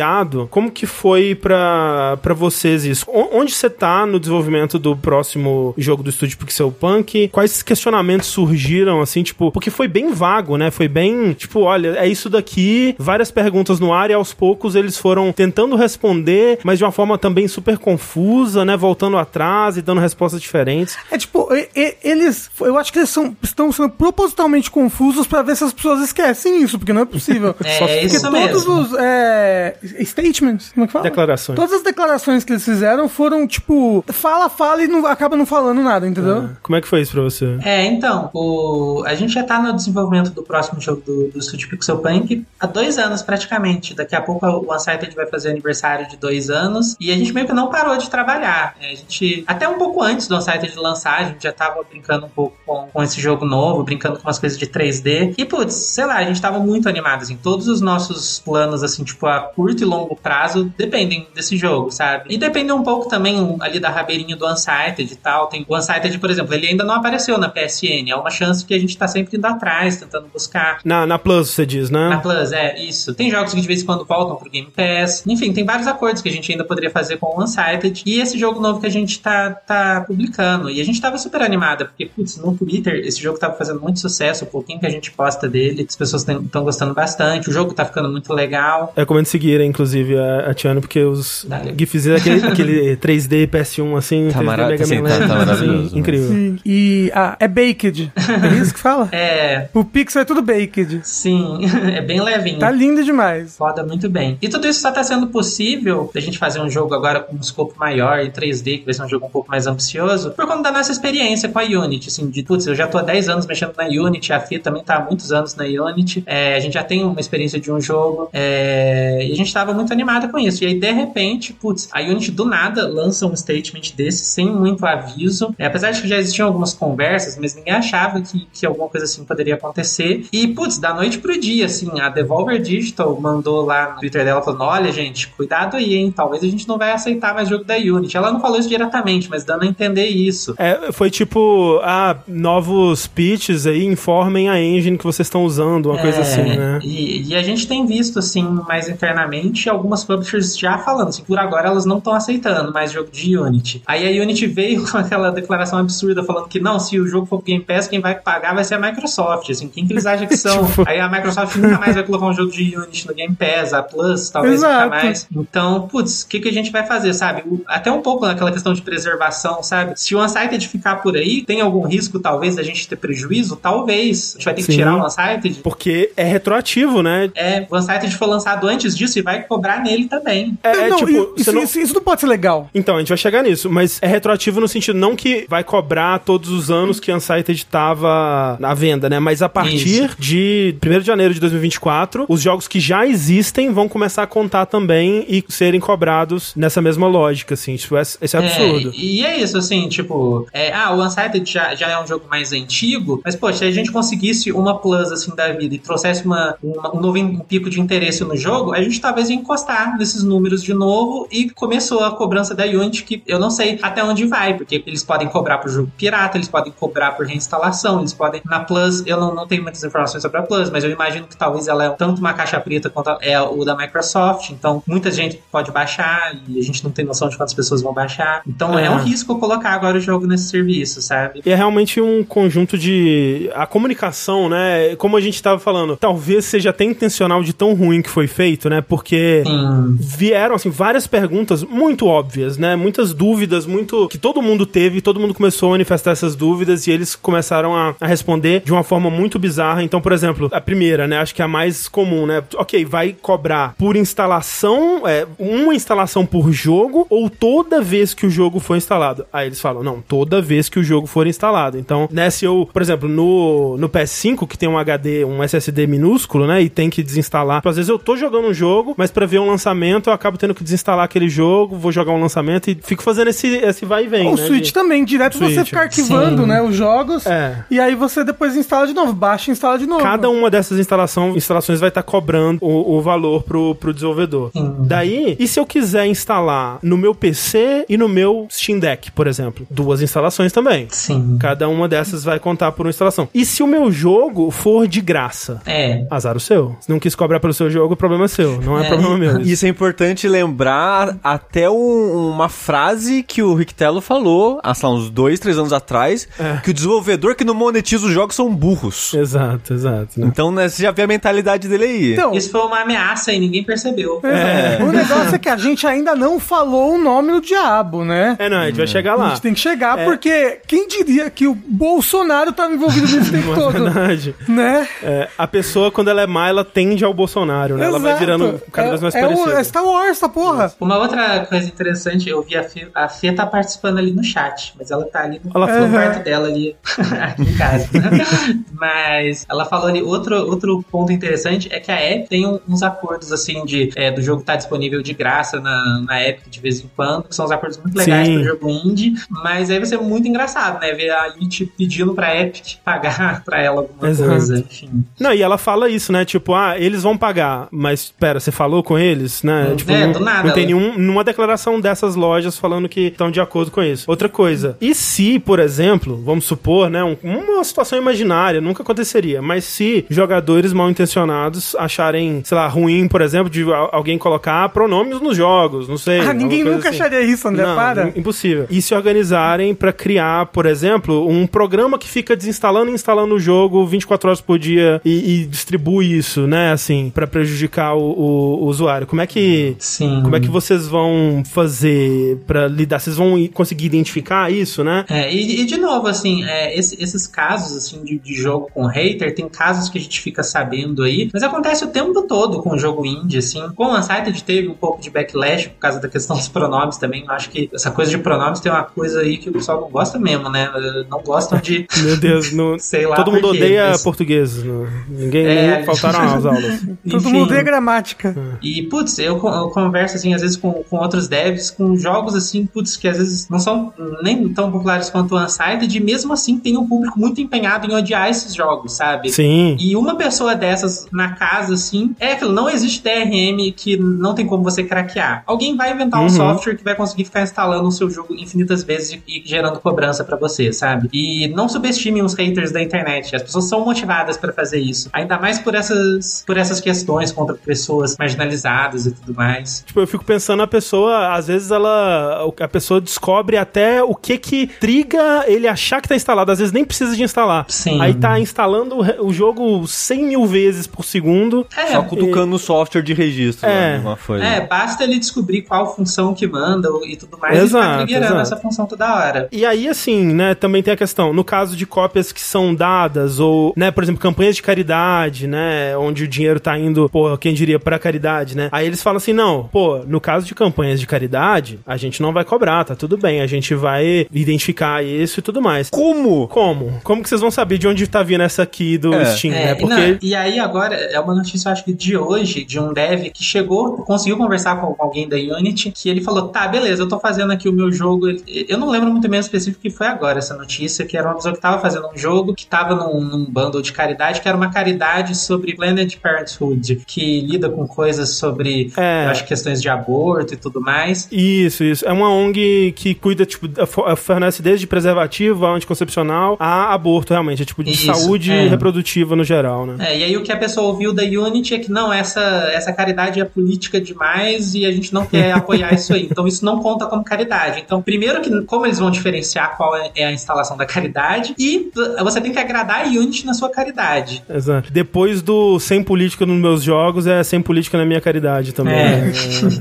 Como 0.50 0.70
que 0.70 0.86
foi 0.86 1.34
pra, 1.34 2.18
pra 2.22 2.34
vocês 2.34 2.84
isso? 2.84 3.04
O- 3.08 3.38
onde 3.38 3.52
você 3.54 3.68
tá 3.70 4.04
no 4.06 4.18
desenvolvimento 4.20 4.78
do 4.78 4.96
próximo 4.96 5.74
jogo 5.76 6.02
do 6.02 6.10
estúdio 6.10 6.38
Pixel 6.38 6.70
Punk? 6.72 7.28
Quais 7.28 7.62
questionamentos 7.62 8.28
surgiram, 8.28 9.00
assim, 9.00 9.22
tipo, 9.22 9.50
porque 9.52 9.70
foi 9.70 9.88
bem 9.88 10.12
vago, 10.12 10.56
né? 10.56 10.70
Foi 10.70 10.88
bem, 10.88 11.32
tipo, 11.32 11.60
olha, 11.60 11.96
é 11.98 12.06
isso 12.08 12.28
daqui, 12.28 12.94
várias 12.98 13.30
perguntas 13.30 13.80
no 13.80 13.92
ar 13.92 14.10
e 14.10 14.14
aos 14.14 14.32
poucos 14.34 14.74
eles 14.74 14.96
foram 14.98 15.32
tentando 15.32 15.76
responder, 15.76 16.58
mas 16.64 16.78
de 16.78 16.84
uma 16.84 16.92
forma 16.92 17.16
também 17.18 17.48
super 17.48 17.78
confusa, 17.78 18.64
né? 18.64 18.76
Voltando 18.76 19.16
atrás 19.16 19.76
e 19.76 19.82
dando 19.82 20.00
respostas 20.00 20.40
diferentes. 20.40 20.96
é 21.10 21.18
tipo, 21.18 21.48
e- 21.54 21.68
e- 21.76 21.94
eles. 22.04 22.50
Eu 22.60 22.76
acho 22.78 22.92
que 22.92 22.98
eles 22.98 23.10
são, 23.10 23.36
estão 23.42 23.70
sendo 23.72 23.88
propositalmente 23.90 24.70
confusos 24.70 25.26
pra 25.26 25.42
ver 25.42 25.56
se 25.56 25.64
as 25.64 25.72
pessoas 25.72 26.00
esquecem 26.02 26.62
isso, 26.62 26.78
porque 26.78 26.92
não 26.92 27.02
é 27.02 27.04
possível. 27.04 27.54
É, 27.64 27.78
Só- 27.78 27.84
é 27.86 28.00
Porque 28.00 28.16
isso 28.16 28.30
todos 28.30 28.66
mesmo. 28.66 28.80
os 28.80 28.94
é, 28.98 29.76
statements, 30.04 30.72
como 30.72 30.84
é 30.84 30.86
que 30.86 30.92
fala? 30.92 31.02
Declarações. 31.04 31.56
Todas 31.56 31.72
as 31.72 31.82
declarações 31.82 32.44
que 32.44 32.52
eles 32.52 32.64
fizeram 32.64 33.08
foram 33.08 33.46
tipo, 33.46 34.04
fala, 34.08 34.48
fala 34.48 34.82
e 34.82 34.88
não, 34.88 35.06
acaba 35.06 35.36
não 35.36 35.46
falando 35.46 35.82
nada, 35.82 36.06
entendeu? 36.06 36.50
Como 36.62 36.76
é 36.76 36.80
que 36.80 36.88
foi 36.88 37.00
isso 37.00 37.12
pra 37.12 37.22
você? 37.22 37.58
É, 37.62 37.84
então, 37.84 38.30
o... 38.32 39.02
a 39.06 39.14
gente 39.14 39.32
já 39.32 39.44
tá 39.44 39.60
no 39.60 39.72
desenvolvimento 39.72 40.30
do 40.30 40.42
próximo 40.42 40.80
jogo 40.80 41.02
do, 41.04 41.28
do 41.28 41.38
estúdio 41.38 41.68
Pixel 41.68 41.98
Punk 41.98 42.44
há 42.58 42.66
dois 42.66 42.98
anos 42.98 43.22
praticamente. 43.22 43.94
Daqui 43.94 44.14
a 44.14 44.20
pouco 44.20 44.46
o 44.46 44.74
Unsighted 44.74 45.14
vai 45.14 45.26
fazer 45.26 45.50
aniversário 45.50 46.08
de 46.08 46.16
dois 46.16 46.50
anos 46.50 46.96
e 47.00 47.10
a 47.10 47.16
gente 47.16 47.32
meio 47.32 47.46
que 47.46 47.52
não 47.52 47.68
parou 47.68 47.96
de 47.96 48.08
trabalhar. 48.10 48.74
É, 48.80 48.92
a 48.92 48.94
gente, 48.94 49.44
até 49.46 49.68
um 49.68 49.78
pouco 49.78 50.02
antes 50.02 50.28
do 50.28 50.36
Unsighted 50.36 50.76
lançar, 50.76 51.20
a 51.20 51.24
gente 51.24 51.42
já 51.42 51.52
tava 51.52 51.82
brincando 51.82 52.26
um 52.26 52.30
pouco 52.30 52.56
com, 52.64 52.88
com 52.92 53.02
esse 53.02 53.20
jogo 53.20 53.44
novo, 53.44 53.82
brincando 53.82 54.18
com 54.18 54.26
umas 54.26 54.38
coisas 54.38 54.58
de 54.58 54.66
3D. 54.66 55.34
E, 55.36 55.44
putz, 55.44 55.74
sei 55.74 56.06
lá, 56.06 56.16
a 56.16 56.24
gente 56.24 56.40
tava 56.40 56.58
muito 56.58 56.88
animado, 56.88 57.22
assim. 57.22 57.36
Todos 57.36 57.68
os 57.68 57.80
nossos 57.80 58.40
planos, 58.40 58.82
assim, 58.82 59.04
tipo, 59.04 59.26
a 59.26 59.40
curto 59.40 59.75
e 59.82 59.84
longo 59.84 60.16
prazo 60.16 60.72
dependem 60.76 61.26
desse 61.34 61.56
jogo, 61.56 61.90
sabe? 61.90 62.34
E 62.34 62.38
depende 62.38 62.72
um 62.72 62.82
pouco 62.82 63.08
também 63.08 63.56
ali 63.60 63.80
da 63.80 63.88
rabeirinha 63.90 64.36
do 64.36 64.46
Unsighted 64.46 65.12
e 65.12 65.16
tal. 65.16 65.46
Tem 65.48 65.64
o 65.68 65.76
Unsighted, 65.76 66.18
por 66.18 66.30
exemplo, 66.30 66.54
ele 66.54 66.68
ainda 66.68 66.84
não 66.84 66.94
apareceu 66.94 67.38
na 67.38 67.48
PSN. 67.48 68.10
É 68.10 68.16
uma 68.16 68.30
chance 68.30 68.64
que 68.64 68.74
a 68.74 68.78
gente 68.78 68.96
tá 68.96 69.08
sempre 69.08 69.36
indo 69.36 69.46
atrás, 69.46 69.96
tentando 69.96 70.28
buscar. 70.32 70.80
Na, 70.84 71.06
na 71.06 71.18
Plus, 71.18 71.50
você 71.50 71.66
diz, 71.66 71.90
né? 71.90 72.08
Na 72.08 72.18
Plus, 72.18 72.52
é, 72.52 72.78
isso. 72.80 73.14
Tem 73.14 73.30
jogos 73.30 73.54
que 73.54 73.60
de 73.60 73.66
vez 73.66 73.82
em 73.82 73.86
quando 73.86 74.04
voltam 74.04 74.36
pro 74.36 74.50
Game 74.50 74.70
Pass. 74.74 75.24
Enfim, 75.26 75.52
tem 75.52 75.64
vários 75.64 75.86
acordos 75.86 76.22
que 76.22 76.28
a 76.28 76.32
gente 76.32 76.50
ainda 76.50 76.64
poderia 76.64 76.90
fazer 76.90 77.16
com 77.18 77.26
o 77.26 77.42
Unsighted. 77.42 78.02
E 78.06 78.20
esse 78.20 78.38
jogo 78.38 78.60
novo 78.60 78.80
que 78.80 78.86
a 78.86 78.90
gente 78.90 79.20
tá, 79.20 79.50
tá 79.50 80.04
publicando. 80.06 80.70
E 80.70 80.80
a 80.80 80.84
gente 80.84 81.00
tava 81.00 81.18
super 81.18 81.42
animada, 81.42 81.86
porque, 81.86 82.06
putz, 82.06 82.36
no 82.36 82.56
Twitter 82.56 82.94
esse 83.04 83.20
jogo 83.20 83.38
tava 83.38 83.54
fazendo 83.54 83.80
muito 83.80 84.00
sucesso. 84.00 84.44
O 84.44 84.46
pouquinho 84.46 84.80
que 84.80 84.86
a 84.86 84.90
gente 84.90 85.10
posta 85.10 85.48
dele, 85.48 85.84
as 85.88 85.96
pessoas 85.96 86.26
estão 86.26 86.64
gostando 86.64 86.94
bastante. 86.94 87.48
O 87.48 87.52
jogo 87.52 87.74
tá 87.74 87.84
ficando 87.84 88.10
muito 88.10 88.32
legal. 88.32 88.92
Eu 88.96 89.02
recomendo 89.02 89.26
seguir, 89.26 89.60
inclusive, 89.66 90.16
a, 90.18 90.50
a 90.50 90.54
Tiana, 90.54 90.80
porque 90.80 91.00
os 91.00 91.44
Dale. 91.48 91.74
GIFs, 91.78 92.06
aquele, 92.08 92.46
aquele 92.46 92.96
3D 92.96 93.46
PS1, 93.48 93.96
assim, 93.96 94.28
Tá 94.32 94.40
3D 94.40 94.44
mara- 94.44 94.66
Mega 94.68 94.84
sim, 94.86 95.00
Man 95.00 95.08
tá- 95.08 95.18
tá 95.28 95.34
maravilhoso, 95.36 95.86
assim, 95.88 95.98
incrível. 95.98 96.28
Sim. 96.28 96.58
E 96.64 97.10
ah, 97.14 97.36
é 97.40 97.48
baked. 97.48 98.12
É 98.16 98.62
isso 98.62 98.72
que 98.74 98.80
fala? 98.80 99.08
É, 99.12 99.68
O 99.74 99.84
Pixel 99.84 100.22
é 100.22 100.24
tudo 100.24 100.42
baked. 100.42 101.00
sim, 101.04 101.58
é 101.94 102.00
bem 102.00 102.20
levinho. 102.22 102.58
Tá 102.58 102.70
lindo 102.70 103.02
demais. 103.04 103.56
Foda 103.56 103.84
muito 103.84 104.08
bem. 104.08 104.38
E 104.40 104.48
tudo 104.48 104.66
isso 104.66 104.80
só 104.80 104.90
tá 104.90 105.02
sendo 105.04 105.26
possível 105.28 106.10
da 106.14 106.20
gente 106.20 106.38
fazer 106.38 106.60
um 106.60 106.68
jogo 106.70 106.94
agora 106.94 107.20
com 107.20 107.36
um 107.36 107.40
escopo 107.40 107.74
maior 107.78 108.18
em 108.20 108.30
3D, 108.30 108.78
que 108.78 108.84
vai 108.84 108.94
ser 108.94 109.02
um 109.02 109.08
jogo 109.08 109.26
um 109.26 109.30
pouco 109.30 109.50
mais 109.50 109.66
ambicioso, 109.66 110.30
por 110.32 110.46
conta 110.46 110.62
da 110.64 110.72
nossa 110.72 110.92
experiência 110.92 111.48
com 111.48 111.58
a 111.58 111.62
Unity. 111.62 112.08
Assim, 112.08 112.28
de 112.30 112.42
putz, 112.42 112.66
eu 112.66 112.74
já 112.74 112.86
tô 112.86 112.98
há 112.98 113.02
10 113.02 113.28
anos 113.28 113.46
mexendo 113.46 113.72
na 113.76 113.84
Unity, 113.86 114.32
a 114.32 114.40
Fia 114.40 114.58
também 114.60 114.82
tá 114.82 114.96
há 114.96 115.00
muitos 115.04 115.32
anos 115.32 115.54
na 115.54 115.64
Unity. 115.64 116.22
É, 116.26 116.54
a 116.56 116.60
gente 116.60 116.74
já 116.74 116.82
tem 116.84 117.04
uma 117.04 117.20
experiência 117.20 117.58
de 117.60 117.70
um 117.70 117.80
jogo. 117.80 118.28
é, 118.32 119.26
e 119.26 119.32
a 119.32 119.34
gente 119.36 119.52
tava 119.56 119.72
muito 119.72 119.90
animado 119.90 120.28
com 120.30 120.38
isso. 120.38 120.62
E 120.62 120.66
aí, 120.66 120.78
de 120.78 120.92
repente, 120.92 121.54
putz, 121.54 121.88
a 121.90 122.02
Unity 122.02 122.30
do 122.30 122.44
nada 122.44 122.86
lança 122.86 123.26
um 123.26 123.34
statement 123.34 123.94
desse 123.96 124.26
sem 124.26 124.46
muito 124.46 124.84
aviso. 124.84 125.54
É, 125.58 125.64
apesar 125.64 125.92
de 125.92 126.02
que 126.02 126.08
já 126.08 126.18
existiam 126.18 126.46
algumas 126.46 126.74
conversas, 126.74 127.38
mas 127.40 127.54
ninguém 127.54 127.72
achava 127.72 128.20
que, 128.20 128.46
que 128.52 128.66
alguma 128.66 128.88
coisa 128.88 129.04
assim 129.04 129.24
poderia 129.24 129.54
acontecer. 129.54 130.26
E, 130.30 130.46
putz, 130.48 130.76
da 130.78 130.92
noite 130.92 131.18
pro 131.18 131.40
dia, 131.40 131.64
assim, 131.64 132.00
a 132.00 132.10
Devolver 132.10 132.60
Digital 132.60 133.18
mandou 133.18 133.64
lá 133.64 133.94
no 133.94 134.00
Twitter 134.00 134.24
dela 134.24 134.42
falando: 134.42 134.62
olha, 134.62 134.92
gente, 134.92 135.28
cuidado 135.28 135.76
aí, 135.76 135.94
hein? 135.94 136.12
Talvez 136.14 136.42
a 136.42 136.48
gente 136.48 136.68
não 136.68 136.76
vai 136.76 136.92
aceitar 136.92 137.34
mais 137.34 137.48
jogo 137.48 137.64
da 137.64 137.76
Unity. 137.76 138.14
Ela 138.16 138.30
não 138.30 138.40
falou 138.40 138.58
isso 138.58 138.68
diretamente, 138.68 139.30
mas 139.30 139.42
dando 139.42 139.62
a 139.62 139.66
entender 139.66 140.06
isso. 140.06 140.54
É, 140.58 140.92
foi 140.92 141.10
tipo, 141.10 141.80
ah, 141.82 142.18
novos 142.28 143.06
pitches 143.06 143.66
aí, 143.66 143.84
informem 143.84 144.50
a 144.50 144.60
engine 144.60 144.98
que 144.98 145.04
vocês 145.04 145.26
estão 145.26 145.44
usando, 145.44 145.86
uma 145.86 145.98
coisa 145.98 146.18
É, 146.18 146.20
assim, 146.20 146.42
né? 146.42 146.78
E, 146.82 147.28
e 147.28 147.34
a 147.34 147.42
gente 147.42 147.66
tem 147.66 147.86
visto, 147.86 148.18
assim, 148.18 148.42
mais 148.68 148.88
internamente, 148.88 149.45
algumas 149.68 150.04
publishers 150.04 150.56
já 150.58 150.78
falando, 150.78 151.08
assim, 151.08 151.22
por 151.22 151.38
agora 151.38 151.68
elas 151.68 151.84
não 151.84 151.98
estão 151.98 152.14
aceitando 152.14 152.72
mais 152.72 152.92
jogo 152.92 153.10
de 153.10 153.36
Unity. 153.36 153.82
Aí 153.86 154.06
a 154.18 154.22
Unity 154.22 154.46
veio 154.46 154.84
com 154.90 154.98
aquela 154.98 155.30
declaração 155.30 155.78
absurda 155.78 156.22
falando 156.22 156.48
que 156.48 156.60
não, 156.60 156.78
se 156.78 156.98
o 156.98 157.06
jogo 157.06 157.26
for 157.26 157.42
Game 157.42 157.62
Pass, 157.64 157.86
quem 157.88 158.00
vai 158.00 158.14
pagar 158.14 158.54
vai 158.54 158.64
ser 158.64 158.74
a 158.74 158.78
Microsoft, 158.78 159.50
assim, 159.50 159.68
quem 159.68 159.86
que 159.86 159.92
eles 159.92 160.06
acham 160.06 160.26
que 160.26 160.36
são? 160.36 160.66
Tipo- 160.66 160.84
Aí 160.88 161.00
a 161.00 161.08
Microsoft 161.08 161.56
nunca 161.56 161.78
mais 161.78 161.94
vai 161.94 162.04
colocar 162.04 162.26
um 162.26 162.34
jogo 162.34 162.50
de 162.50 162.76
Unity 162.76 163.06
no 163.06 163.14
Game 163.14 163.34
Pass, 163.34 163.72
a 163.72 163.82
Plus 163.82 164.30
talvez 164.30 164.60
nunca 164.62 164.86
mais. 164.86 165.26
Então, 165.34 165.88
putz, 165.88 166.22
o 166.22 166.28
que, 166.28 166.40
que 166.40 166.48
a 166.48 166.52
gente 166.52 166.70
vai 166.70 166.86
fazer, 166.86 167.12
sabe? 167.14 167.42
Até 167.66 167.90
um 167.90 168.02
pouco 168.02 168.26
naquela 168.26 168.52
questão 168.52 168.72
de 168.72 168.82
preservação, 168.82 169.62
sabe? 169.62 169.92
Se 169.96 170.14
o 170.14 170.22
Unsighted 170.24 170.66
ficar 170.68 170.96
por 170.96 171.16
aí, 171.16 171.42
tem 171.44 171.60
algum 171.60 171.86
risco, 171.86 172.18
talvez, 172.18 172.56
da 172.56 172.62
gente 172.62 172.88
ter 172.88 172.96
prejuízo? 172.96 173.56
Talvez. 173.56 174.32
A 174.34 174.38
gente 174.38 174.44
vai 174.44 174.54
ter 174.54 174.60
que 174.62 174.72
Sim. 174.72 174.78
tirar 174.78 174.96
o 174.96 175.06
Unsighted. 175.06 175.60
Porque 175.62 176.12
é 176.16 176.24
retroativo, 176.24 177.02
né? 177.02 177.30
É, 177.34 177.66
o 177.70 177.76
Unsighted 177.76 178.14
foi 178.16 178.28
lançado 178.28 178.66
antes 178.66 178.96
disso 178.96 179.18
e 179.18 179.22
vai 179.22 179.35
cobrar 179.42 179.82
nele 179.82 180.06
também. 180.08 180.56
É, 180.62 180.70
é 180.70 180.88
não, 180.88 180.98
tipo, 180.98 181.34
isso, 181.36 181.52
não... 181.52 181.62
isso- 181.62 181.78
isso 181.80 181.94
não 181.94 182.02
pode 182.02 182.20
ser 182.20 182.26
legal. 182.26 182.68
Então, 182.74 182.96
a 182.96 182.98
gente 182.98 183.08
vai 183.08 183.18
chegar 183.18 183.42
nisso, 183.42 183.70
mas 183.70 183.98
é 184.02 184.06
retroativo 184.06 184.60
no 184.60 184.68
sentido 184.68 184.98
não 184.98 185.14
que 185.16 185.46
vai 185.48 185.62
cobrar 185.64 186.18
todos 186.20 186.50
os 186.50 186.70
anos 186.70 186.98
que 187.00 187.10
a 187.10 187.16
Unsighted 187.16 187.64
tava 187.66 188.58
à 188.62 188.74
venda, 188.74 189.08
né? 189.08 189.18
Mas 189.18 189.42
a 189.42 189.48
partir 189.48 190.14
de 190.18 190.76
1 190.84 190.98
de 191.00 191.06
janeiro 191.06 191.34
de 191.34 191.40
2024, 191.40 192.26
os 192.28 192.40
jogos 192.40 192.66
que 192.68 192.80
já 192.80 193.06
existem 193.06 193.70
vão 193.72 193.88
começar 193.88 194.22
a 194.22 194.26
contar 194.26 194.66
também 194.66 195.24
e 195.28 195.44
serem 195.48 195.80
cobrados 195.80 196.52
nessa 196.56 196.80
mesma 196.82 197.06
lógica, 197.06 197.54
assim. 197.54 197.76
Tipo, 197.76 197.96
esse 197.98 198.18
esse 198.20 198.36
é 198.36 198.40
absurdo. 198.40 198.90
É, 198.90 198.92
e, 198.96 199.24
é 199.24 199.38
isso, 199.40 199.56
assim, 199.58 199.88
tipo, 199.88 200.46
é, 200.52 200.72
ah, 200.72 200.92
o 200.92 201.02
Unsighted 201.04 201.50
já, 201.50 201.74
já 201.74 201.88
é 201.90 202.00
um 202.02 202.06
jogo 202.06 202.24
mais 202.30 202.52
antigo, 202.52 203.20
mas, 203.24 203.34
poxa, 203.36 203.58
se 203.58 203.64
a 203.64 203.70
gente 203.70 203.90
conseguisse 203.92 204.52
uma 204.52 204.78
plus, 204.78 205.10
assim, 205.12 205.34
da 205.34 205.52
vida 205.52 205.74
e 205.74 205.78
trouxesse 205.78 206.24
uma, 206.24 206.56
uma- 206.62 206.94
um 206.96 207.00
novo 207.00 207.16
pico 207.44 207.70
de 207.70 207.80
interesse 207.80 208.22
no 208.24 208.36
jogo, 208.36 208.72
a 208.74 208.82
gente 208.82 209.00
tava 209.00 209.20
talvez 209.26 209.30
ia 209.30 209.36
encostar 209.36 209.96
nesses 209.98 210.22
números 210.22 210.62
de 210.62 210.72
novo 210.72 211.26
e 211.30 211.50
começou 211.50 212.04
a 212.04 212.10
cobrança 212.12 212.54
da 212.54 212.64
Unity, 212.64 213.04
que 213.04 213.22
eu 213.26 213.38
não 213.38 213.50
sei 213.50 213.78
até 213.82 214.02
onde 214.04 214.24
vai, 214.26 214.54
porque 214.54 214.82
eles 214.86 215.02
podem 215.04 215.28
cobrar 215.28 215.58
por 215.58 215.70
jogo 215.70 215.90
pirata, 215.96 216.36
eles 216.38 216.48
podem 216.48 216.72
cobrar 216.72 217.12
por 217.12 217.26
reinstalação, 217.26 218.00
eles 218.00 218.12
podem. 218.12 218.40
Na 218.44 218.60
Plus, 218.60 219.04
eu 219.06 219.18
não, 219.18 219.34
não 219.34 219.46
tenho 219.46 219.62
muitas 219.62 219.82
informações 219.82 220.22
sobre 220.22 220.38
a 220.38 220.42
Plus, 220.42 220.70
mas 220.70 220.84
eu 220.84 220.90
imagino 220.90 221.26
que 221.26 221.36
talvez 221.36 221.66
ela 221.68 221.84
é 221.84 221.90
tanto 221.90 222.20
uma 222.20 222.32
caixa 222.32 222.60
preta 222.60 222.88
quanto 222.90 223.10
é 223.20 223.40
o 223.40 223.64
da 223.64 223.76
Microsoft, 223.76 224.50
então 224.50 224.82
muita 224.86 225.10
gente 225.10 225.40
pode 225.50 225.70
baixar 225.70 226.34
e 226.48 226.58
a 226.58 226.62
gente 226.62 226.82
não 226.84 226.90
tem 226.90 227.04
noção 227.04 227.28
de 227.28 227.36
quantas 227.36 227.54
pessoas 227.54 227.82
vão 227.82 227.92
baixar. 227.92 228.42
Então 228.46 228.78
é, 228.78 228.86
É. 228.86 228.90
um 228.90 228.98
risco 228.98 229.38
colocar 229.38 229.70
agora 229.70 229.98
o 229.98 230.00
jogo 230.00 230.26
nesse 230.26 230.48
serviço, 230.48 231.02
sabe? 231.02 231.42
E 231.44 231.50
é 231.50 231.54
realmente 231.54 232.00
um 232.00 232.24
conjunto 232.24 232.78
de. 232.78 233.50
A 233.54 233.66
comunicação, 233.66 234.48
né? 234.48 234.94
Como 234.96 235.16
a 235.16 235.20
gente 235.20 235.42
tava 235.42 235.58
falando, 235.58 235.96
talvez 235.96 236.44
seja 236.44 236.70
até 236.70 236.84
intencional 236.84 237.42
de 237.42 237.52
tão 237.52 237.74
ruim 237.74 238.02
que 238.02 238.08
foi 238.10 238.26
feito, 238.26 238.68
né? 238.68 238.80
Porque 238.80 239.05
Sim. 239.14 239.96
vieram, 239.98 240.54
assim, 240.54 240.70
várias 240.70 241.06
perguntas 241.06 241.62
muito 241.62 242.06
óbvias, 242.06 242.58
né? 242.58 242.76
Muitas 242.76 243.12
dúvidas, 243.12 243.66
muito. 243.66 244.08
que 244.08 244.18
todo 244.18 244.42
mundo 244.42 244.66
teve, 244.66 245.00
todo 245.00 245.20
mundo 245.20 245.34
começou 245.34 245.68
a 245.68 245.72
manifestar 245.72 246.12
essas 246.12 246.34
dúvidas 246.34 246.86
e 246.86 246.90
eles 246.90 247.14
começaram 247.14 247.74
a, 247.74 247.94
a 248.00 248.06
responder 248.06 248.62
de 248.64 248.72
uma 248.72 248.82
forma 248.82 249.10
muito 249.10 249.38
bizarra. 249.38 249.82
Então, 249.82 250.00
por 250.00 250.12
exemplo, 250.12 250.48
a 250.52 250.60
primeira, 250.60 251.06
né? 251.06 251.18
Acho 251.18 251.34
que 251.34 251.42
é 251.42 251.44
a 251.44 251.48
mais 251.48 251.88
comum, 251.88 252.26
né? 252.26 252.42
Ok, 252.56 252.84
vai 252.84 253.14
cobrar 253.20 253.74
por 253.78 253.96
instalação, 253.96 255.06
é, 255.06 255.26
uma 255.38 255.74
instalação 255.74 256.24
por 256.24 256.52
jogo 256.52 257.06
ou 257.10 257.28
toda 257.28 257.80
vez 257.80 258.14
que 258.14 258.26
o 258.26 258.30
jogo 258.30 258.58
for 258.58 258.76
instalado? 258.76 259.26
Aí 259.32 259.46
eles 259.46 259.60
falam, 259.60 259.82
não, 259.82 260.00
toda 260.00 260.40
vez 260.40 260.68
que 260.68 260.78
o 260.78 260.84
jogo 260.84 261.06
for 261.06 261.26
instalado. 261.26 261.78
Então, 261.78 262.08
né, 262.10 262.30
se 262.30 262.44
eu, 262.44 262.68
por 262.72 262.82
exemplo, 262.82 263.08
no, 263.08 263.76
no 263.76 263.88
PS5, 263.88 264.46
que 264.46 264.58
tem 264.58 264.68
um 264.68 264.78
HD, 264.78 265.24
um 265.24 265.42
SSD 265.42 265.86
minúsculo, 265.86 266.46
né, 266.46 266.62
e 266.62 266.68
tem 266.68 266.90
que 266.90 267.02
desinstalar. 267.02 267.62
Às 267.64 267.76
vezes 267.76 267.88
eu 267.88 267.98
tô 267.98 268.16
jogando 268.16 268.48
um 268.48 268.54
jogo, 268.54 268.94
mas 268.96 269.10
pra 269.10 269.26
ver 269.26 269.38
um 269.40 269.46
lançamento 269.46 270.08
eu 270.10 270.12
acabo 270.14 270.36
tendo 270.38 270.54
que 270.54 270.62
desinstalar 270.64 271.04
aquele 271.04 271.28
jogo, 271.28 271.76
vou 271.76 271.92
jogar 271.92 272.12
um 272.12 272.20
lançamento 272.20 272.70
e 272.70 272.78
fico 272.82 273.02
fazendo 273.02 273.28
esse, 273.28 273.48
esse 273.48 273.84
vai 273.84 274.04
e 274.04 274.08
vem. 274.08 274.26
O 274.28 274.36
né, 274.36 274.46
Switch 274.46 274.66
de- 274.66 274.72
também, 274.72 275.04
direto 275.04 275.38
você 275.38 275.54
Switch. 275.54 275.68
fica 275.68 275.80
arquivando, 275.80 276.42
Sim. 276.42 276.48
né, 276.48 276.62
os 276.62 276.74
jogos. 276.74 277.26
É. 277.26 277.64
E 277.70 277.78
aí 277.80 277.94
você 277.94 278.24
depois 278.24 278.56
instala 278.56 278.86
de 278.86 278.92
novo, 278.94 279.12
baixa 279.12 279.50
e 279.50 279.52
instala 279.52 279.78
de 279.78 279.86
novo. 279.86 280.02
Cada 280.02 280.28
uma 280.30 280.50
dessas 280.50 280.78
instalação, 280.78 281.36
instalações 281.36 281.80
vai 281.80 281.88
estar 281.88 282.02
cobrando 282.02 282.58
o, 282.62 282.96
o 282.96 283.02
valor 283.02 283.42
pro, 283.42 283.74
pro 283.74 283.92
desenvolvedor. 283.92 284.50
Sim. 284.52 284.74
Daí, 284.80 285.36
e 285.38 285.46
se 285.48 285.58
eu 285.60 285.66
quiser 285.66 286.06
instalar 286.06 286.78
no 286.82 286.96
meu 286.96 287.14
PC 287.14 287.84
e 287.88 287.96
no 287.96 288.08
meu 288.08 288.46
Steam 288.50 288.78
Deck, 288.78 289.10
por 289.12 289.26
exemplo? 289.26 289.66
Duas 289.70 290.00
instalações 290.02 290.52
também. 290.52 290.86
Sim. 290.90 291.36
Cada 291.40 291.68
uma 291.68 291.88
dessas 291.88 292.24
vai 292.24 292.38
contar 292.38 292.72
por 292.72 292.86
uma 292.86 292.90
instalação. 292.90 293.28
E 293.34 293.44
se 293.44 293.62
o 293.62 293.66
meu 293.66 293.90
jogo 293.90 294.50
for 294.50 294.86
de 294.86 295.00
graça? 295.00 295.60
É. 295.66 296.06
Azar 296.10 296.36
o 296.36 296.40
seu. 296.40 296.76
Se 296.80 296.90
não 296.90 296.98
quis 296.98 297.14
cobrar 297.14 297.40
pelo 297.40 297.52
seu 297.52 297.68
jogo, 297.70 297.94
o 297.94 297.96
problema 297.96 298.24
é 298.24 298.28
seu, 298.28 298.60
não 298.62 298.78
é, 298.78 298.85
É, 298.85 298.85
problema 298.88 299.18
meu. 299.18 299.40
Isso 299.42 299.66
é 299.66 299.68
importante 299.68 300.28
lembrar 300.28 301.16
até 301.22 301.68
um- 301.70 302.30
uma 302.30 302.48
frase 302.48 303.22
que 303.22 303.42
o 303.42 303.54
Rictello 303.54 304.00
falou, 304.00 304.60
há 304.62 304.74
lá, 304.74 304.90
uns 304.90 305.10
dois, 305.10 305.38
três 305.40 305.58
anos 305.58 305.72
atrás, 305.72 306.28
É. 306.38 306.58
que 306.62 306.70
o 306.70 306.74
desenvolvedor 306.74 307.34
que 307.34 307.44
não 307.44 307.54
monetiza 307.54 308.06
os 308.06 308.12
jogos 308.12 308.34
são 308.36 308.52
burros. 308.54 309.12
Exato, 309.14 309.72
exato. 309.74 310.18
né? 310.20 310.26
Então, 310.26 310.50
né, 310.50 310.68
você 310.68 310.82
já 310.82 310.90
vê 310.90 311.02
a 311.02 311.06
mentalidade 311.06 311.68
dele 311.68 311.84
aí. 311.84 312.12
Então, 312.12 312.32
Isso 312.34 312.50
foi 312.50 312.60
uma 312.62 312.80
ameaça 312.82 313.32
e 313.32 313.38
ninguém 313.40 313.62
percebeu. 313.64 314.20
é. 314.22 314.82
o 314.82 314.92
negócio 314.92 315.34
é 315.34 315.38
que 315.38 315.48
a 315.48 315.56
gente 315.56 315.86
ainda 315.86 316.14
não 316.14 316.38
falou 316.38 316.94
o 316.94 316.98
nome 316.98 317.32
do 317.32 317.40
diabo, 317.40 318.04
né? 318.04 318.36
É, 318.38 318.48
não, 318.48 318.58
a 318.58 318.66
gente 318.66 318.76
vai 318.76 318.86
chegar 318.86 319.12
A 319.12 319.16
lá. 319.16 319.28
gente 319.30 319.40
tem 319.42 319.54
que 319.54 319.60
chegar, 319.60 319.98
É. 319.98 320.04
porque 320.04 320.58
quem 320.66 320.86
diria 320.88 321.28
que 321.30 321.46
o 321.46 321.54
Bolsonaro 321.54 322.52
tava 322.52 322.72
envolvido 322.72 323.06
nisso 323.06 323.30
o 323.30 323.32
tempo 323.32 323.52
é 323.52 323.54
todo, 323.54 323.72
verdade. 323.72 324.34
né? 324.48 324.88
É, 325.02 325.28
a 325.36 325.46
pessoa, 325.46 325.90
quando 325.90 326.08
ela 326.08 326.22
é 326.22 326.26
má, 326.26 326.48
ela 326.48 326.64
tende 326.64 327.04
ao 327.04 327.12
Bolsonaro, 327.14 327.76
né? 327.76 327.84
Ela 327.86 327.98
vai 327.98 328.12
Exato. 328.12 328.24
virando 328.24 328.62
cada 328.76 328.90
vez 328.90 329.02
mais 329.02 329.14
é, 329.14 329.20
é, 329.20 329.24
o, 329.24 329.28
parecida. 329.28 329.60
é 329.60 329.64
Star 329.64 329.84
Wars, 329.84 330.10
essa 330.10 330.28
porra. 330.28 330.72
Uma 330.80 330.98
outra 330.98 331.46
coisa 331.46 331.66
interessante, 331.66 332.28
eu 332.28 332.42
vi 332.42 332.56
a 332.56 332.62
Fê, 332.62 332.88
a 332.94 333.08
Fê 333.08 333.32
tá 333.32 333.46
participando 333.46 333.98
ali 333.98 334.12
no 334.12 334.22
chat, 334.22 334.74
mas 334.78 334.90
ela 334.90 335.04
tá 335.04 335.22
ali 335.22 335.40
no, 335.42 335.50
Ela 335.54 335.80
no 335.80 335.92
quarto 335.92 336.22
dela 336.22 336.48
ali, 336.48 336.76
aqui 337.22 337.42
em 337.42 337.56
casa. 337.56 337.88
mas 338.72 339.46
ela 339.48 339.64
falou 339.64 339.88
ali, 339.88 340.02
outro, 340.02 340.36
outro 340.36 340.84
ponto 340.90 341.12
interessante 341.12 341.68
é 341.72 341.80
que 341.80 341.90
a 341.90 342.12
Epic 342.12 342.28
tem 342.28 342.60
uns 342.68 342.82
acordos 342.82 343.32
assim 343.32 343.64
de 343.64 343.90
é, 343.96 344.10
do 344.10 344.22
jogo 344.22 344.42
tá 344.42 344.56
disponível 344.56 345.02
de 345.02 345.14
graça 345.14 345.60
na, 345.60 346.02
na 346.06 346.22
Epic 346.22 346.48
de 346.48 346.60
vez 346.60 346.80
em 346.80 346.90
quando, 346.94 347.24
que 347.24 347.34
são 347.34 347.44
uns 347.44 347.50
acordos 347.50 347.78
muito 347.78 347.96
legais 347.96 348.26
Sim. 348.26 348.34
pro 348.34 348.44
jogo 348.44 348.68
indie, 348.68 349.14
mas 349.28 349.70
aí 349.70 349.78
vai 349.78 349.86
ser 349.86 349.98
muito 349.98 350.28
engraçado, 350.28 350.80
né? 350.80 350.92
Ver 350.92 351.10
a 351.10 351.32
Unity 351.34 351.66
pedindo 351.66 352.14
pra 352.14 352.38
Epic 352.38 352.76
pagar 352.84 353.42
pra 353.44 353.60
ela 353.60 353.80
alguma 353.80 354.08
Exato. 354.08 354.30
coisa, 354.30 354.58
enfim. 354.58 355.04
Não, 355.18 355.32
e 355.32 355.42
ela 355.42 355.58
fala 355.58 355.88
isso, 355.88 356.12
né? 356.12 356.24
Tipo, 356.24 356.54
ah, 356.54 356.78
eles 356.78 357.02
vão 357.02 357.16
pagar, 357.16 357.68
mas 357.70 358.12
pera, 358.18 358.40
você 358.40 358.50
falou 358.66 358.82
com 358.82 358.98
eles, 358.98 359.44
né? 359.44 359.68
Hum, 359.70 359.76
tipo, 359.76 359.92
é, 359.92 360.06
não, 360.08 360.20
nada, 360.20 360.48
não 360.48 360.52
tem 360.54 360.64
ela- 360.64 360.74
nenhum, 360.74 360.98
nenhuma 360.98 361.22
declaração 361.22 361.80
dessas 361.80 362.16
lojas 362.16 362.58
falando 362.58 362.88
que 362.88 363.02
estão 363.02 363.30
de 363.30 363.40
acordo 363.40 363.70
com 363.70 363.80
isso. 363.80 364.04
Outra 364.08 364.28
coisa, 364.28 364.76
e 364.80 364.92
se, 364.92 365.38
por 365.38 365.60
exemplo, 365.60 366.20
vamos 366.24 366.44
supor, 366.46 366.90
né, 366.90 367.04
um- 367.04 367.16
uma 367.22 367.62
situação 367.62 367.96
imaginária, 367.96 368.60
nunca 368.60 368.82
aconteceria, 368.82 369.40
mas 369.40 369.62
se 369.64 370.04
jogadores 370.10 370.72
mal 370.72 370.90
intencionados 370.90 371.76
acharem, 371.78 372.40
sei 372.44 372.56
lá, 372.58 372.66
ruim, 372.66 373.06
por 373.06 373.20
exemplo, 373.20 373.48
de 373.48 373.62
al- 373.62 373.88
alguém 373.92 374.18
colocar 374.18 374.68
pronomes 374.70 375.20
nos 375.20 375.36
jogos, 375.36 375.88
não 375.88 375.96
sei. 375.96 376.18
Ah, 376.20 376.32
ninguém 376.34 376.64
nunca 376.64 376.88
assim. 376.88 376.98
acharia 376.98 377.20
isso, 377.22 377.46
André, 377.46 377.64
Não, 377.64 377.76
para. 377.76 378.08
im- 378.08 378.18
impossível. 378.20 378.66
E 378.68 378.82
se 378.82 378.94
organizarem 378.96 379.74
pra 379.76 379.92
criar, 379.92 380.46
por 380.46 380.66
exemplo, 380.66 381.28
um 381.28 381.46
programa 381.46 381.98
que 381.98 382.08
fica 382.08 382.34
desinstalando 382.34 382.90
e 382.90 382.94
instalando 382.94 383.36
o 383.36 383.38
jogo 383.38 383.86
24 383.86 384.28
horas 384.28 384.40
por 384.40 384.58
dia 384.58 385.00
e, 385.04 385.42
e 385.42 385.46
distribui 385.46 386.16
isso, 386.16 386.48
né, 386.48 386.72
assim, 386.72 387.12
pra 387.14 387.28
prejudicar 387.28 387.94
o, 387.94 388.00
o- 388.02 388.55
o 388.56 388.64
usuário. 388.66 389.06
Como 389.06 389.20
é 389.22 389.26
que 389.26 389.76
Sim. 389.78 390.20
como 390.22 390.36
é 390.36 390.40
que 390.40 390.48
vocês 390.48 390.86
vão 390.88 391.42
fazer 391.70 392.38
pra 392.46 392.66
lidar? 392.68 392.98
Vocês 393.00 393.16
vão 393.16 393.34
conseguir 393.52 393.86
identificar 393.86 394.50
isso, 394.52 394.82
né? 394.84 395.04
É, 395.08 395.32
e, 395.32 395.60
e 395.62 395.64
de 395.64 395.76
novo, 395.76 396.06
assim, 396.06 396.44
é, 396.44 396.76
esse- 396.78 397.02
esses 397.02 397.26
casos 397.26 397.76
assim 397.76 398.02
de, 398.04 398.18
de 398.18 398.34
jogo 398.34 398.68
com 398.72 398.86
hater, 398.86 399.34
tem 399.34 399.48
casos 399.48 399.88
que 399.88 399.98
a 399.98 400.00
gente 400.00 400.20
fica 400.20 400.42
sabendo 400.42 401.02
aí, 401.02 401.28
mas 401.32 401.42
acontece 401.42 401.84
o 401.84 401.88
tempo 401.88 402.22
todo 402.22 402.62
com 402.62 402.74
o 402.74 402.78
jogo 402.78 403.04
indie, 403.04 403.38
assim. 403.38 403.62
Com 403.74 403.86
o 403.86 403.96
Unsighted 403.98 404.42
teve 404.44 404.68
um 404.68 404.74
pouco 404.74 405.00
de 405.00 405.10
backlash 405.10 405.68
por 405.68 405.78
causa 405.78 406.00
da 406.00 406.08
questão 406.08 406.36
dos 406.36 406.48
pronomes 406.48 406.96
também. 406.96 407.24
Eu 407.24 407.30
acho 407.32 407.50
que 407.50 407.68
essa 407.72 407.90
coisa 407.90 408.10
de 408.10 408.18
pronomes 408.18 408.60
tem 408.60 408.70
uma 408.72 408.84
coisa 408.84 409.20
aí 409.20 409.36
que 409.38 409.50
o 409.50 409.52
pessoal 409.52 409.80
não 409.80 409.90
gosta 409.90 410.18
mesmo, 410.18 410.48
né? 410.50 410.68
Não 411.10 411.20
gostam 411.22 411.58
de. 411.60 411.86
Meu 412.02 412.16
Deus, 412.16 412.52
no- 412.52 412.78
Sei 412.80 413.06
lá 413.06 413.16
todo 413.16 413.32
mundo 413.32 413.50
quê, 413.52 413.56
odeia 413.58 413.88
mas- 413.90 414.02
português. 414.02 414.62
né? 414.62 414.86
Ninguém 415.08 415.46
É, 415.46 415.82
faltaram 415.84 416.20
as 416.34 416.44
aulas. 416.46 416.80
Todo 416.80 417.16
Enfim. 417.22 417.32
mundo 417.32 417.44
odeia 417.44 417.62
gramática. 417.62 418.34
E, 418.62 418.82
putz, 418.84 419.18
eu, 419.18 419.36
eu 419.36 419.68
converso, 419.70 420.16
assim, 420.16 420.34
às 420.34 420.42
vezes 420.42 420.56
com, 420.56 420.72
com 420.88 420.96
outros 420.96 421.28
devs, 421.28 421.70
com 421.70 421.96
jogos, 421.96 422.34
assim, 422.34 422.66
putz, 422.66 422.96
que 422.96 423.08
às 423.08 423.16
vezes 423.18 423.48
não 423.48 423.58
são 423.58 423.92
nem 424.22 424.48
tão 424.52 424.70
populares 424.70 425.10
quanto 425.10 425.34
o 425.34 425.38
Unsighted, 425.42 425.96
e 425.96 426.00
mesmo 426.00 426.32
assim 426.32 426.58
tem 426.58 426.76
um 426.76 426.86
público 426.86 427.18
muito 427.18 427.40
empenhado 427.40 427.86
em 427.90 427.94
odiar 427.94 428.28
esses 428.28 428.54
jogos, 428.54 428.92
sabe? 428.94 429.30
Sim. 429.30 429.76
E 429.78 429.96
uma 429.96 430.16
pessoa 430.16 430.54
dessas 430.54 431.06
na 431.12 431.30
casa, 431.34 431.74
assim, 431.74 432.14
é 432.18 432.32
aquilo, 432.32 432.52
não 432.52 432.68
existe 432.68 433.02
DRM 433.02 433.72
que 433.76 433.96
não 433.96 434.34
tem 434.34 434.46
como 434.46 434.62
você 434.62 434.82
craquear. 434.84 435.42
Alguém 435.46 435.76
vai 435.76 435.92
inventar 435.92 436.20
um 436.20 436.24
Uhum. 436.26 436.30
software 436.30 436.74
que 436.76 436.82
vai 436.84 436.94
conseguir 436.94 437.24
ficar 437.24 437.42
instalando 437.42 437.86
o 437.86 437.92
seu 437.92 438.10
jogo 438.10 438.34
infinitas 438.34 438.82
vezes 438.82 439.12
e, 439.12 439.22
e 439.26 439.42
gerando 439.46 439.78
cobrança 439.80 440.24
pra 440.24 440.36
você, 440.36 440.72
sabe? 440.72 441.08
E 441.12 441.48
não 441.48 441.68
subestime 441.68 442.20
os 442.22 442.34
haters 442.34 442.72
da 442.72 442.82
internet. 442.82 443.34
As 443.34 443.42
pessoas 443.42 443.64
são 443.66 443.84
motivadas 443.84 444.36
pra 444.36 444.52
fazer 444.52 444.80
isso. 444.80 445.08
Ainda 445.12 445.38
mais 445.38 445.58
por 445.58 445.74
essas, 445.74 446.42
por 446.46 446.56
essas 446.56 446.80
questões 446.80 447.30
contra 447.32 447.54
pessoas 447.54 448.16
marginalizadas 448.36 449.06
e 449.06 449.12
tudo 449.12 449.34
mais. 449.34 449.82
Tipo, 449.86 450.00
eu 450.00 450.06
fico 450.06 450.24
pensando 450.24 450.62
a 450.62 450.66
pessoa, 450.66 451.32
às 451.34 451.46
vezes 451.48 451.70
ela. 451.70 452.46
A 452.60 452.68
pessoa 452.68 453.00
descobre 453.00 453.56
até 453.56 454.02
o 454.02 454.14
que 454.14 454.38
que 454.38 454.66
triga 454.66 455.44
ele 455.46 455.66
achar 455.66 456.00
que 456.00 456.08
tá 456.08 456.14
instalado. 456.14 456.50
Às 456.52 456.58
vezes 456.58 456.72
nem 456.72 456.84
precisa 456.84 457.14
de 457.16 457.22
instalar. 457.22 457.64
Sim. 457.68 458.00
Aí 458.00 458.14
tá 458.14 458.38
instalando 458.38 458.96
o 459.24 459.32
jogo 459.32 459.86
100 459.86 460.24
mil 460.26 460.46
vezes 460.46 460.86
por 460.86 461.04
segundo. 461.04 461.66
É, 461.76 461.86
Só 461.92 462.02
cutucando 462.02 462.56
o 462.56 462.58
software 462.58 463.02
de 463.02 463.12
registro, 463.14 463.68
É. 463.68 463.96
né, 463.96 463.98
uma 463.98 464.16
folha. 464.16 464.44
é, 464.44 464.66
basta 464.66 465.04
ele 465.04 465.18
descobrir 465.18 465.62
qual 465.62 465.94
função 465.94 466.34
que 466.34 466.46
manda 466.46 466.88
e 467.06 467.16
tudo 467.16 467.38
mais 467.38 467.58
Exato, 467.58 467.76
e 467.76 467.88
ficar 467.90 467.96
triggerando 467.98 468.26
exato. 468.34 468.40
essa 468.42 468.56
função 468.56 468.86
toda 468.86 469.14
hora. 469.14 469.48
E 469.50 469.64
aí, 469.64 469.88
assim, 469.88 470.24
né, 470.34 470.54
também 470.54 470.82
tem 470.82 470.94
a 470.94 470.96
questão, 470.96 471.32
no 471.32 471.44
caso 471.44 471.76
de 471.76 471.86
cópias 471.86 472.32
que 472.32 472.40
são 472.40 472.74
dadas, 472.74 473.38
ou, 473.38 473.72
né, 473.76 473.90
por 473.90 474.02
exemplo, 474.02 474.20
campanhas 474.20 474.56
de 474.56 474.62
caridade, 474.62 475.46
né, 475.46 475.96
onde 475.96 476.24
o 476.24 476.28
dinheiro 476.28 476.60
tá 476.60 476.78
indo, 476.78 477.08
pô, 477.08 477.36
quem 477.38 477.54
diria, 477.54 477.78
pra 477.78 477.98
caridade, 477.98 478.15
né? 478.54 478.68
Aí 478.72 478.86
eles 478.86 479.02
falam 479.02 479.16
assim, 479.16 479.32
não, 479.32 479.64
pô, 479.64 479.98
no 480.06 480.20
caso 480.20 480.46
de 480.46 480.54
campanhas 480.54 481.00
de 481.00 481.06
caridade, 481.06 481.78
a 481.86 481.96
gente 481.96 482.20
não 482.20 482.32
vai 482.32 482.44
cobrar, 482.44 482.84
tá 482.84 482.94
tudo 482.94 483.16
bem, 483.16 483.40
a 483.40 483.46
gente 483.46 483.74
vai 483.74 484.26
identificar 484.32 485.04
isso 485.04 485.40
e 485.40 485.42
tudo 485.42 485.60
mais. 485.60 485.90
Como? 485.90 486.48
Como? 486.48 487.00
Como 487.02 487.22
que 487.22 487.28
vocês 487.28 487.40
vão 487.40 487.50
saber 487.50 487.78
de 487.78 487.88
onde 487.88 488.06
tá 488.06 488.22
vindo 488.22 488.42
essa 488.42 488.62
aqui 488.62 488.98
do 488.98 489.12
É. 489.14 489.24
Steam, 489.36 489.54
É, 489.54 489.66
né? 489.66 489.72
e 489.72 489.74
Porque... 489.76 489.94
não, 489.94 490.18
e 490.22 490.34
aí 490.34 490.58
agora 490.58 490.94
é 490.94 491.18
uma 491.20 491.34
notícia, 491.34 491.68
eu 491.68 491.72
acho 491.72 491.84
que 491.84 491.92
de 491.92 492.16
hoje, 492.16 492.64
de 492.64 492.78
um 492.78 492.92
dev 492.92 493.30
que 493.30 493.42
chegou, 493.42 493.96
conseguiu 494.04 494.36
conversar 494.36 494.80
com 494.80 494.94
alguém 494.98 495.28
da 495.28 495.36
Unity, 495.36 495.90
que 495.90 496.08
ele 496.08 496.20
falou, 496.20 496.48
tá, 496.48 496.66
beleza, 496.68 497.02
eu 497.02 497.08
tô 497.08 497.18
fazendo 497.18 497.52
aqui 497.52 497.68
o 497.68 497.72
meu 497.72 497.90
jogo. 497.92 498.26
Eu 498.46 498.78
não 498.78 498.90
lembro 498.90 499.10
muito 499.10 499.28
bem 499.28 499.40
específico 499.40 499.82
que 499.82 499.90
foi 499.90 500.06
agora 500.06 500.38
essa 500.38 500.56
notícia, 500.56 501.04
que 501.04 501.16
era 501.16 501.28
uma 501.28 501.34
pessoa 501.34 501.54
que 501.54 501.60
tava 501.60 501.80
fazendo 501.80 502.08
um 502.08 502.16
jogo, 502.16 502.54
que 502.54 502.66
tava 502.66 502.94
num, 502.94 503.20
num 503.20 503.44
bundle 503.44 503.82
de 503.82 503.92
caridade, 503.92 504.40
que 504.40 504.48
era 504.48 504.56
uma 504.56 504.70
caridade 504.70 505.36
sobre 505.36 505.74
Planet 505.74 506.16
Parenthood, 506.18 507.02
que 507.06 507.40
lida 507.40 507.68
com 507.68 507.86
coisas 507.86 508.05
sobre, 508.12 508.92
É. 508.96 509.26
acho, 509.26 509.44
questões 509.44 509.80
de 509.82 509.88
aborto 509.88 510.54
e 510.54 510.56
tudo 510.56 510.80
mais. 510.80 511.28
Isso, 511.30 511.82
isso. 511.84 512.06
É 512.06 512.12
uma 512.12 512.30
ONG 512.30 512.92
que 512.96 513.14
cuida, 513.14 513.44
tipo, 513.44 513.68
fornece 514.16 514.62
desde 514.62 514.86
preservativo 514.86 515.66
a 515.66 515.72
anticoncepcional 515.74 516.56
a 516.58 516.92
aborto, 516.92 517.32
realmente. 517.32 517.62
É 517.62 517.64
tipo 517.64 517.82
de 517.82 517.90
Isso, 517.90 518.06
saúde 518.06 518.52
é. 518.52 518.68
reprodutiva 518.68 519.34
no 519.36 519.44
geral, 519.44 519.86
né? 519.86 519.96
É, 520.10 520.18
e 520.18 520.24
aí 520.24 520.36
o 520.36 520.42
que 520.42 520.52
a 520.52 520.56
pessoa 520.56 520.88
ouviu 520.88 521.12
da 521.12 521.22
Unity 521.22 521.74
é 521.74 521.78
que 521.78 521.90
não, 521.90 522.12
essa, 522.12 522.40
essa 522.72 522.92
caridade 522.92 523.40
é 523.40 523.44
política 523.44 524.00
demais 524.00 524.74
e 524.74 524.84
a 524.86 524.92
gente 524.92 525.12
não 525.12 525.26
quer 525.26 525.52
apoiar 525.56 525.92
isso 525.94 526.12
aí. 526.12 526.28
Então 526.30 526.46
isso 526.46 526.64
não 526.64 526.80
conta 526.80 527.06
como 527.06 527.24
caridade. 527.24 527.82
Então, 527.84 528.02
primeiro 528.02 528.40
que 528.40 528.62
como 528.62 528.86
eles 528.86 528.98
vão 528.98 529.10
diferenciar 529.10 529.76
qual 529.76 529.96
é, 529.96 530.10
é 530.14 530.26
a 530.26 530.32
instalação 530.32 530.76
da 530.76 530.86
caridade 530.86 531.54
e 531.58 531.90
você 532.22 532.40
tem 532.40 532.52
que 532.52 532.58
agradar 532.58 533.04
a 533.04 533.08
Unity 533.08 533.46
na 533.46 533.54
sua 533.54 533.70
caridade. 533.70 534.42
Exato. 534.48 534.92
Depois 534.92 535.42
do 535.42 535.78
sem 535.78 536.02
política 536.02 536.44
nos 536.46 536.56
meus 536.56 536.82
jogos, 536.82 537.26
é 537.26 537.42
sem 537.42 537.60
política 537.60 537.95
na 537.96 538.04
minha 538.04 538.20
caridade 538.20 538.72
também. 538.72 538.94
É. 538.94 539.20
né? 539.20 539.32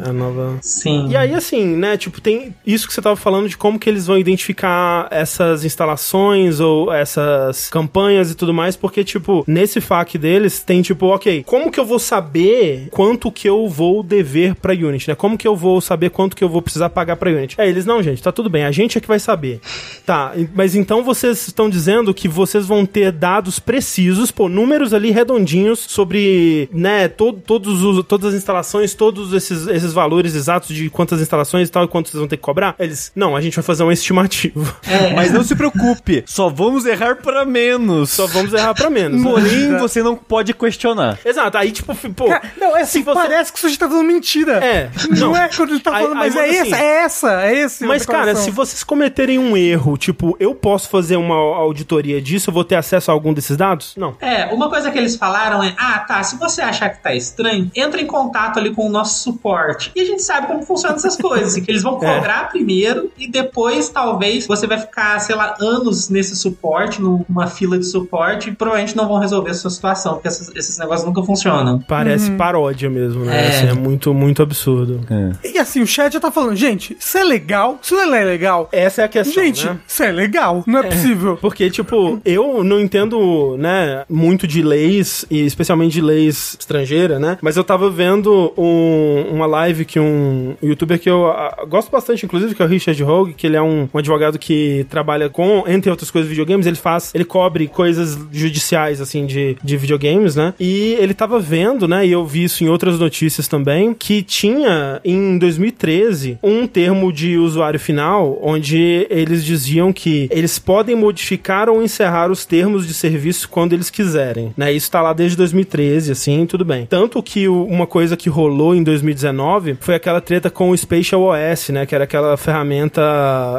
É 0.06 0.10
a 0.10 0.14
nova. 0.14 0.58
Sim. 0.62 1.08
E 1.10 1.18
aí, 1.18 1.34
assim, 1.34 1.66
né, 1.76 1.98
tipo, 1.98 2.22
tem 2.22 2.54
isso 2.66 2.88
que 2.88 2.94
você 2.94 3.02
tava 3.02 3.16
falando 3.16 3.48
de 3.48 3.58
como 3.58 3.80
que 3.80 3.90
eles 3.90 4.08
vão 4.08 4.18
identificar 4.18 5.08
essas 5.12 5.64
instalações 5.64 6.60
ou 6.60 6.92
essas 6.92 7.70
campanhas 7.70 8.32
e 8.32 8.36
tudo 8.36 8.54
mais, 8.54 8.76
porque, 8.76 9.04
tipo, 9.04 9.44
nesse 9.48 9.82
FAQ 9.82 10.18
deles 10.18 10.64
tem, 10.64 10.82
tipo, 10.82 11.08
ok, 11.08 11.44
como 11.44 11.72
que 11.72 11.80
eu 11.80 11.86
vou 11.86 12.00
saber 12.00 12.88
quanto 12.92 13.32
que 13.32 13.48
eu 13.48 13.68
vou 13.68 14.04
dever 14.04 14.56
pra 14.56 14.74
Unity, 14.74 15.10
né? 15.10 15.16
Como 15.16 15.38
que 15.38 15.48
eu 15.48 15.56
vou 15.56 15.82
saber 15.82 16.10
quanto 16.10 16.36
que 16.36 16.44
eu 16.44 16.50
vou 16.50 16.62
precisar 16.62 16.90
pagar 16.90 17.16
pra 17.16 17.30
Unity? 17.30 17.56
É, 17.60 17.68
eles, 17.68 17.86
não, 17.86 18.02
gente, 18.02 18.22
tá 18.22 18.32
tudo 18.32 18.50
bem, 18.50 18.66
a 18.66 18.72
gente 18.72 18.98
é 18.98 19.02
que 19.02 19.08
vai 19.08 19.20
saber. 19.20 19.60
Tá, 20.06 20.34
mas 20.54 20.76
então 20.76 21.04
vocês 21.04 21.48
estão 21.48 21.70
dizendo 21.70 22.14
que 22.14 22.28
vocês 22.28 22.66
vão 22.66 22.86
ter 22.86 23.12
dados 23.12 23.60
precisos, 23.60 24.32
pô, 24.32 24.48
números 24.48 24.94
ali 24.94 25.12
redondinhos 25.12 25.80
sobre, 25.80 26.70
né, 26.72 27.08
todo, 27.08 27.40
todos 27.40 27.84
os, 27.84 28.05
todas 28.06 28.30
as 28.34 28.36
instalações, 28.36 28.94
todos 28.94 29.34
esses, 29.34 29.68
esses 29.68 29.94
valores 29.94 30.36
exatos 30.36 30.76
de 30.76 30.90
quantas 30.90 31.20
instalações 31.22 31.68
e 31.68 31.72
tal, 31.72 31.84
e 31.84 31.88
quanto 31.88 32.10
vocês 32.10 32.20
vão 32.20 32.28
ter 32.28 32.38
que 32.38 32.44
cobrar? 32.44 32.76
Eles, 32.80 33.12
não, 33.16 33.36
a 33.36 33.42
gente 33.42 33.56
vai 33.56 33.64
fazer 33.64 33.84
um 33.84 33.92
estimativo. 33.92 34.66
É, 34.88 35.14
Mas 35.14 35.32
não 35.32 35.44
se 35.44 35.56
preocupe, 35.56 36.24
só 36.28 36.48
vamos 36.50 36.86
errar 36.86 37.16
pra 37.18 37.44
menos. 37.44 38.12
Só 38.12 38.28
vamos 38.28 38.54
errar 38.54 38.74
pra 38.74 38.90
menos. 38.90 39.22
né? 39.22 39.30
Porém, 39.30 39.78
você 39.78 40.02
não 40.04 40.16
pode 40.16 40.54
questionar. 40.54 41.18
Exato, 41.26 41.58
aí 41.58 41.72
tipo, 41.72 41.94
pô, 42.14 42.28
Cara, 42.28 42.42
não, 42.60 42.78
é 42.78 42.82
assim, 42.82 43.00
se 43.00 43.04
você- 43.04 43.20
parece 43.20 43.52
que 43.52 43.58
o 43.58 43.62
sujeito 43.62 43.80
tá 43.80 43.88
falando 43.90 44.06
mentira. 44.08 44.54
É, 44.64 44.90
Não, 45.10 45.32
não. 45.32 45.38
é 45.38 45.50
quando 45.50 45.72
ele 45.72 45.80
tá 45.80 45.96
Aí- 45.96 46.04
falando, 46.04 46.22
aí 46.22 46.30
mas 46.30 46.36
é 46.36 46.40
manda 46.40 46.54
essa, 46.54 46.62
assim. 46.76 46.84
é 46.86 46.96
essa, 47.04 47.42
é 47.46 47.58
esse. 47.58 47.86
Mas, 47.86 48.06
cara, 48.06 48.36
se 48.36 48.52
vocês 48.52 48.84
cometerem 48.84 49.40
um 49.40 49.58
erro, 49.58 49.98
tipo, 49.98 50.36
eu 50.40 50.54
posso 50.54 50.88
fazer 50.90 51.18
uma 51.18 51.36
auditoria 51.36 52.22
disso, 52.22 52.50
eu 52.50 52.54
vou 52.54 52.64
ter 52.64 52.76
acesso 52.76 53.10
a 53.12 53.14
algum 53.14 53.34
desses 53.34 53.58
dados? 53.58 53.94
Não. 53.98 54.16
É, 54.22 54.46
uma 54.54 54.70
coisa 54.70 54.92
que 54.92 54.98
eles 54.98 55.16
falaram 55.16 55.64
é: 55.64 55.74
ah, 55.78 56.00
tá, 56.00 56.22
se 56.24 56.38
você 56.38 56.62
achar 56.62 56.90
que 56.90 57.02
tá 57.02 57.14
estranho, 57.14 57.70
entra 57.76 57.95
em 58.02 58.08
contato 58.08 58.60
ali 58.60 58.72
com 58.72 58.88
o 58.88 58.90
nosso 58.90 59.24
suporte. 59.24 59.92
E 59.96 60.02
a 60.02 60.06
gente 60.06 60.22
sabe 60.22 60.48
como 60.48 60.64
funcionam 60.64 60.96
essas 60.98 61.16
coisas. 61.18 61.56
Que 61.64 61.72
eles 61.72 61.84
vão 61.84 61.96
É. 62.06 62.16
cobrar 62.16 62.50
primeiro 62.50 63.12
e 63.18 63.28
depois, 63.30 63.90
talvez, 63.90 64.46
você 64.46 64.68
vai 64.68 64.78
ficar, 64.78 65.18
sei 65.20 65.36
lá, 65.36 65.56
anos 65.60 66.10
nesse 66.10 66.36
suporte, 66.36 67.02
numa 67.02 67.48
fila 67.48 67.80
de 67.80 67.86
suporte, 67.86 68.50
e 68.50 68.56
provavelmente 68.56 68.96
não 68.96 69.08
vão 69.08 69.18
resolver 69.18 69.52
a 69.52 69.54
sua 69.54 69.70
situação, 69.70 70.14
porque 70.16 70.28
esses, 70.28 70.52
esses 70.56 70.78
negócios 70.78 71.06
nunca 71.08 71.24
funcionam. 71.24 71.80
Parece 71.88 72.32
paródia 72.32 72.90
mesmo, 72.90 73.26
né? 73.26 73.46
É. 73.46 73.48
Assim, 73.48 73.68
é 73.70 73.74
muito, 73.74 74.14
muito 74.14 74.42
absurdo. 74.44 75.02
E 75.44 75.58
assim, 75.58 75.82
o 75.82 75.88
chat 75.88 76.14
já 76.14 76.20
tá 76.20 76.32
falando, 76.32 76.56
gente, 76.56 76.96
isso 77.00 77.18
é 77.18 77.24
legal, 77.24 77.80
isso 77.82 77.96
não 77.96 78.14
é 78.14 78.24
legal. 78.26 78.70
Essa 78.72 79.02
é 79.04 79.06
a 79.06 79.08
questão, 79.08 79.44
Gente, 79.44 79.66
né? 79.66 79.80
isso 79.88 80.04
é 80.04 80.12
legal, 80.12 80.64
não 80.68 80.80
é, 80.80 80.84
possível. 80.84 81.38
Porque, 81.42 81.70
tipo, 81.70 82.20
eu 82.26 82.64
não 82.64 82.80
entendo, 82.80 83.56
né, 83.58 84.04
muito 84.10 84.46
de 84.48 84.62
leis, 84.62 85.26
e 85.30 85.46
especialmente 85.46 85.94
de 85.94 86.02
leis 86.02 86.56
estrangeiras, 86.60 87.20
né? 87.20 87.38
Mas 87.42 87.58
eu 87.58 87.64
tava 87.64 87.85
vendo 87.92 88.54
um- 88.58 89.26
uma 89.34 89.46
live 89.46 89.86
que 89.86 90.00
um 90.00 90.56
youtuber 90.62 91.00
que 91.00 91.10
eu 91.10 91.28
ah, 91.28 91.66
gosto 91.68 91.92
bastante, 91.92 92.26
inclusive, 92.26 92.56
que 92.56 92.62
é 92.62 92.66
o 92.66 92.68
Richard 92.68 93.04
Hogue, 93.04 93.34
que 93.34 93.46
ele 93.48 93.56
é 93.56 93.62
um, 93.62 93.88
um 93.94 93.98
advogado 93.98 94.38
que 94.40 94.86
trabalha 94.90 95.30
com, 95.30 95.64
entre 95.68 95.90
outras 95.90 96.10
coisas, 96.12 96.30
videogames. 96.30 96.66
Ele 96.68 96.76
faz, 96.76 97.12
ele 97.14 97.26
cobre 97.26 97.68
coisas 97.68 98.18
judiciais, 98.32 99.02
assim, 99.02 99.26
de, 99.26 99.58
de 99.64 99.78
videogames, 99.78 100.36
né? 100.36 100.54
E 100.60 100.96
ele 101.00 101.14
tava 101.14 101.40
vendo, 101.40 101.88
né, 101.88 102.06
e 102.06 102.12
eu 102.12 102.26
vi 102.26 102.44
isso 102.44 102.64
em 102.64 102.70
outras 102.70 103.00
notícias 103.00 103.48
também, 103.48 103.94
que 103.94 104.22
tinha, 104.22 105.00
em 105.04 105.38
2013, 105.38 106.38
um 106.44 106.68
termo 106.68 107.12
de 107.12 107.38
usuário 107.38 107.80
final, 107.80 108.40
onde 108.42 109.08
eles 109.10 109.44
diziam 109.44 109.92
que 109.92 110.28
eles 110.32 110.58
podem 110.60 110.96
modificar 110.96 111.70
ou 111.70 111.82
encerrar 111.84 112.32
os 112.32 112.46
termos 112.46 112.88
de 112.88 112.94
serviço 112.94 113.50
quando 113.50 113.74
eles 113.74 113.90
quiserem, 113.90 114.54
né? 114.58 114.72
Isso 114.72 114.90
tá 114.92 115.02
lá 115.02 115.14
desde 115.14 115.38
2013, 115.38 116.12
assim, 116.12 116.46
tudo 116.46 116.64
bem. 116.66 116.86
Tanto 116.86 117.22
que 117.22 117.48
o- 117.48 117.68
uma 117.76 117.88
coisa 117.88 118.16
que 118.16 118.30
rolou 118.30 118.74
em 118.74 118.84
2019 118.84 119.78
foi 119.80 119.96
aquela 119.96 120.22
treta 120.22 120.50
com 120.50 120.70
o 120.70 120.78
Spatial 120.78 121.22
OS, 121.22 121.70
né? 121.70 121.86
Que 121.86 121.94
era 121.94 122.06
aquela 122.06 122.38
ferramenta 122.38 123.02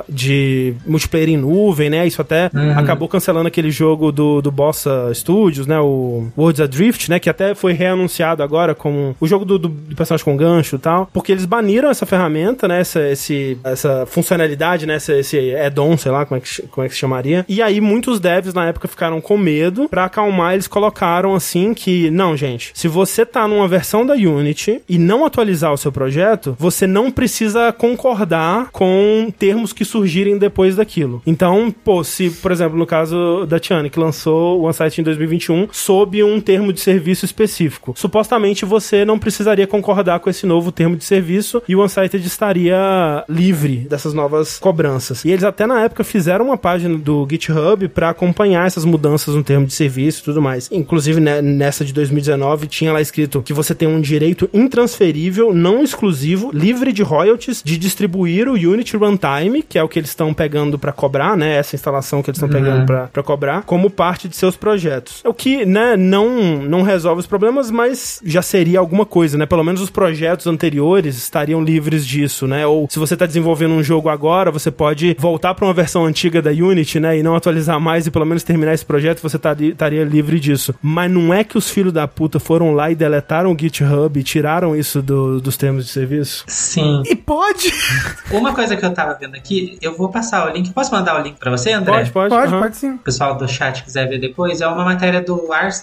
de 0.08 0.74
multiplayer 0.86 1.28
em 1.28 1.36
nuvem, 1.36 1.90
né? 1.90 2.06
Isso 2.06 2.20
até 2.20 2.50
acabou 2.76 3.08
cancelando 3.08 3.48
aquele 3.48 3.70
jogo 3.70 4.10
do, 4.10 4.40
do 4.40 4.50
Bossa 4.50 5.12
Studios, 5.14 5.66
né? 5.66 5.78
O 5.78 6.28
Worlds 6.36 6.60
Adrift, 6.60 7.10
né? 7.10 7.18
Que 7.18 7.28
até 7.28 7.54
foi 7.54 7.72
reanunciado 7.72 8.42
agora 8.42 8.74
como 8.74 9.14
o 9.20 9.26
jogo 9.26 9.44
do, 9.44 9.58
do, 9.58 9.68
do 9.68 9.96
personagem 9.96 10.24
com 10.24 10.36
gancho 10.36 10.76
e 10.76 10.78
tal. 10.78 11.08
Porque 11.12 11.32
eles 11.32 11.44
baniram 11.44 11.90
essa 11.90 12.06
ferramenta, 12.06 12.66
né? 12.66 12.80
Essa, 12.80 13.08
esse, 13.08 13.58
essa 13.62 14.06
funcionalidade, 14.06 14.86
né? 14.86 14.96
Esse, 14.96 15.12
esse 15.12 15.54
add-on, 15.54 15.96
sei 15.96 16.12
lá 16.12 16.24
como 16.24 16.38
é, 16.38 16.40
que, 16.40 16.62
como 16.68 16.84
é 16.84 16.88
que 16.88 16.94
se 16.94 17.00
chamaria. 17.00 17.44
E 17.48 17.60
aí 17.60 17.80
muitos 17.80 18.18
devs 18.18 18.54
na 18.54 18.66
época 18.66 18.88
ficaram 18.88 19.20
com 19.20 19.36
medo. 19.36 19.88
Pra 19.88 20.04
acalmar, 20.04 20.54
eles 20.54 20.66
colocaram 20.66 21.34
assim 21.34 21.74
que, 21.74 22.10
não, 22.10 22.36
gente, 22.36 22.72
se 22.74 22.88
você 22.88 23.26
tá 23.26 23.46
numa 23.46 23.68
versão 23.68 24.05
da 24.06 24.14
Unity 24.14 24.80
e 24.88 24.98
não 24.98 25.24
atualizar 25.24 25.72
o 25.72 25.76
seu 25.76 25.90
projeto, 25.90 26.56
você 26.58 26.86
não 26.86 27.10
precisa 27.10 27.72
concordar 27.72 28.70
com 28.70 29.32
termos 29.38 29.72
que 29.72 29.84
surgirem 29.84 30.38
depois 30.38 30.76
daquilo. 30.76 31.22
Então, 31.26 31.74
pô, 31.84 32.02
se, 32.04 32.30
por 32.30 32.52
exemplo, 32.52 32.78
no 32.78 32.86
caso 32.86 33.46
da 33.46 33.58
Tiana, 33.58 33.88
que 33.88 33.98
lançou 33.98 34.60
o 34.60 34.64
OneSite 34.64 35.00
em 35.00 35.04
2021 35.04 35.68
sob 35.72 36.22
um 36.22 36.40
termo 36.40 36.72
de 36.72 36.80
serviço 36.80 37.24
específico, 37.24 37.94
supostamente 37.96 38.64
você 38.64 39.04
não 39.04 39.18
precisaria 39.18 39.66
concordar 39.66 40.20
com 40.20 40.30
esse 40.30 40.46
novo 40.46 40.70
termo 40.70 40.96
de 40.96 41.04
serviço 41.04 41.62
e 41.68 41.74
o 41.74 41.80
OneSite 41.80 42.16
estaria 42.16 43.24
livre 43.28 43.86
dessas 43.88 44.14
novas 44.14 44.58
cobranças. 44.58 45.24
E 45.24 45.30
eles 45.30 45.44
até 45.44 45.66
na 45.66 45.82
época 45.82 46.04
fizeram 46.04 46.46
uma 46.46 46.56
página 46.56 46.96
do 46.96 47.26
GitHub 47.30 47.88
para 47.88 48.10
acompanhar 48.10 48.66
essas 48.66 48.84
mudanças 48.84 49.34
no 49.34 49.42
termo 49.42 49.66
de 49.66 49.72
serviço 49.72 50.20
e 50.20 50.24
tudo 50.24 50.42
mais. 50.42 50.68
Inclusive, 50.70 51.20
né, 51.20 51.40
nessa 51.40 51.84
de 51.84 51.92
2019 51.92 52.66
tinha 52.66 52.92
lá 52.92 53.00
escrito 53.00 53.42
que 53.42 53.52
você 53.52 53.74
tem 53.74 53.88
um 53.88 53.95
direito 54.00 54.48
intransferível, 54.52 55.52
não 55.54 55.82
exclusivo, 55.82 56.50
livre 56.52 56.92
de 56.92 57.02
royalties, 57.02 57.62
de 57.64 57.76
distribuir 57.76 58.48
o 58.48 58.52
Unity 58.54 58.96
Runtime, 58.96 59.62
que 59.62 59.78
é 59.78 59.82
o 59.82 59.88
que 59.88 59.98
eles 59.98 60.10
estão 60.10 60.32
pegando 60.32 60.78
para 60.78 60.92
cobrar, 60.92 61.36
né? 61.36 61.56
Essa 61.56 61.74
instalação 61.74 62.22
que 62.22 62.30
eles 62.30 62.38
estão 62.38 62.48
pegando 62.48 62.86
pra 62.86 63.06
para 63.12 63.22
cobrar, 63.22 63.62
como 63.62 63.88
parte 63.90 64.28
de 64.28 64.36
seus 64.36 64.56
projetos. 64.56 65.22
O 65.24 65.32
que, 65.32 65.64
né, 65.64 65.96
não, 65.96 66.58
não 66.62 66.82
resolve 66.82 67.20
os 67.20 67.26
problemas, 67.26 67.70
mas 67.70 68.20
já 68.24 68.42
seria 68.42 68.78
alguma 68.78 69.06
coisa, 69.06 69.38
né? 69.38 69.46
Pelo 69.46 69.64
menos 69.64 69.80
os 69.80 69.90
projetos 69.90 70.46
anteriores 70.46 71.16
estariam 71.16 71.62
livres 71.62 72.06
disso, 72.06 72.46
né? 72.46 72.66
Ou 72.66 72.86
se 72.90 72.98
você 72.98 73.16
tá 73.16 73.26
desenvolvendo 73.26 73.72
um 73.72 73.82
jogo 73.82 74.08
agora, 74.08 74.50
você 74.50 74.70
pode 74.70 75.16
voltar 75.18 75.54
para 75.54 75.64
uma 75.66 75.72
versão 75.74 76.04
antiga 76.04 76.42
da 76.42 76.50
Unity, 76.50 77.00
né? 77.00 77.18
E 77.18 77.22
não 77.22 77.34
atualizar 77.36 77.80
mais 77.80 78.06
e 78.06 78.10
pelo 78.10 78.26
menos 78.26 78.42
terminar 78.42 78.74
esse 78.74 78.84
projeto, 78.84 79.20
você 79.20 79.38
tari- 79.38 79.68
estaria 79.70 80.04
livre 80.04 80.38
disso. 80.40 80.74
Mas 80.82 81.10
não 81.10 81.32
é 81.32 81.42
que 81.44 81.56
os 81.56 81.70
filhos 81.70 81.92
da 81.92 82.06
puta 82.06 82.38
foram 82.38 82.72
lá 82.72 82.90
e 82.90 82.94
deletaram 82.94 83.52
o 83.52 83.56
GitHub 83.84 84.18
e 84.18 84.22
tiraram 84.22 84.74
isso 84.76 85.02
do- 85.02 85.40
dos 85.40 85.56
termos 85.56 85.84
de 85.86 85.90
serviço? 85.90 86.44
Sim. 86.46 87.02
E 87.06 87.14
pode? 87.16 87.72
Uma 88.30 88.54
coisa 88.54 88.76
que 88.76 88.84
eu 88.84 88.92
tava 88.94 89.14
vendo 89.14 89.34
aqui, 89.36 89.78
eu 89.80 89.96
vou 89.96 90.08
passar 90.08 90.48
o 90.48 90.52
link. 90.52 90.72
Posso 90.72 90.92
mandar 90.92 91.18
o 91.20 91.22
link 91.22 91.36
pra 91.38 91.50
você, 91.50 91.72
André? 91.72 91.92
Pode, 91.92 92.10
pode. 92.10 92.28
Pode, 92.30 92.52
aham. 92.52 92.60
pode 92.62 92.76
sim. 92.76 92.92
o 92.94 92.98
pessoal 92.98 93.36
do 93.36 93.46
chat 93.48 93.82
quiser 93.84 94.08
ver 94.08 94.18
depois, 94.18 94.60
é 94.60 94.66
uma 94.68 94.84
matéria 94.84 95.20
do 95.20 95.52
Ars 95.52 95.80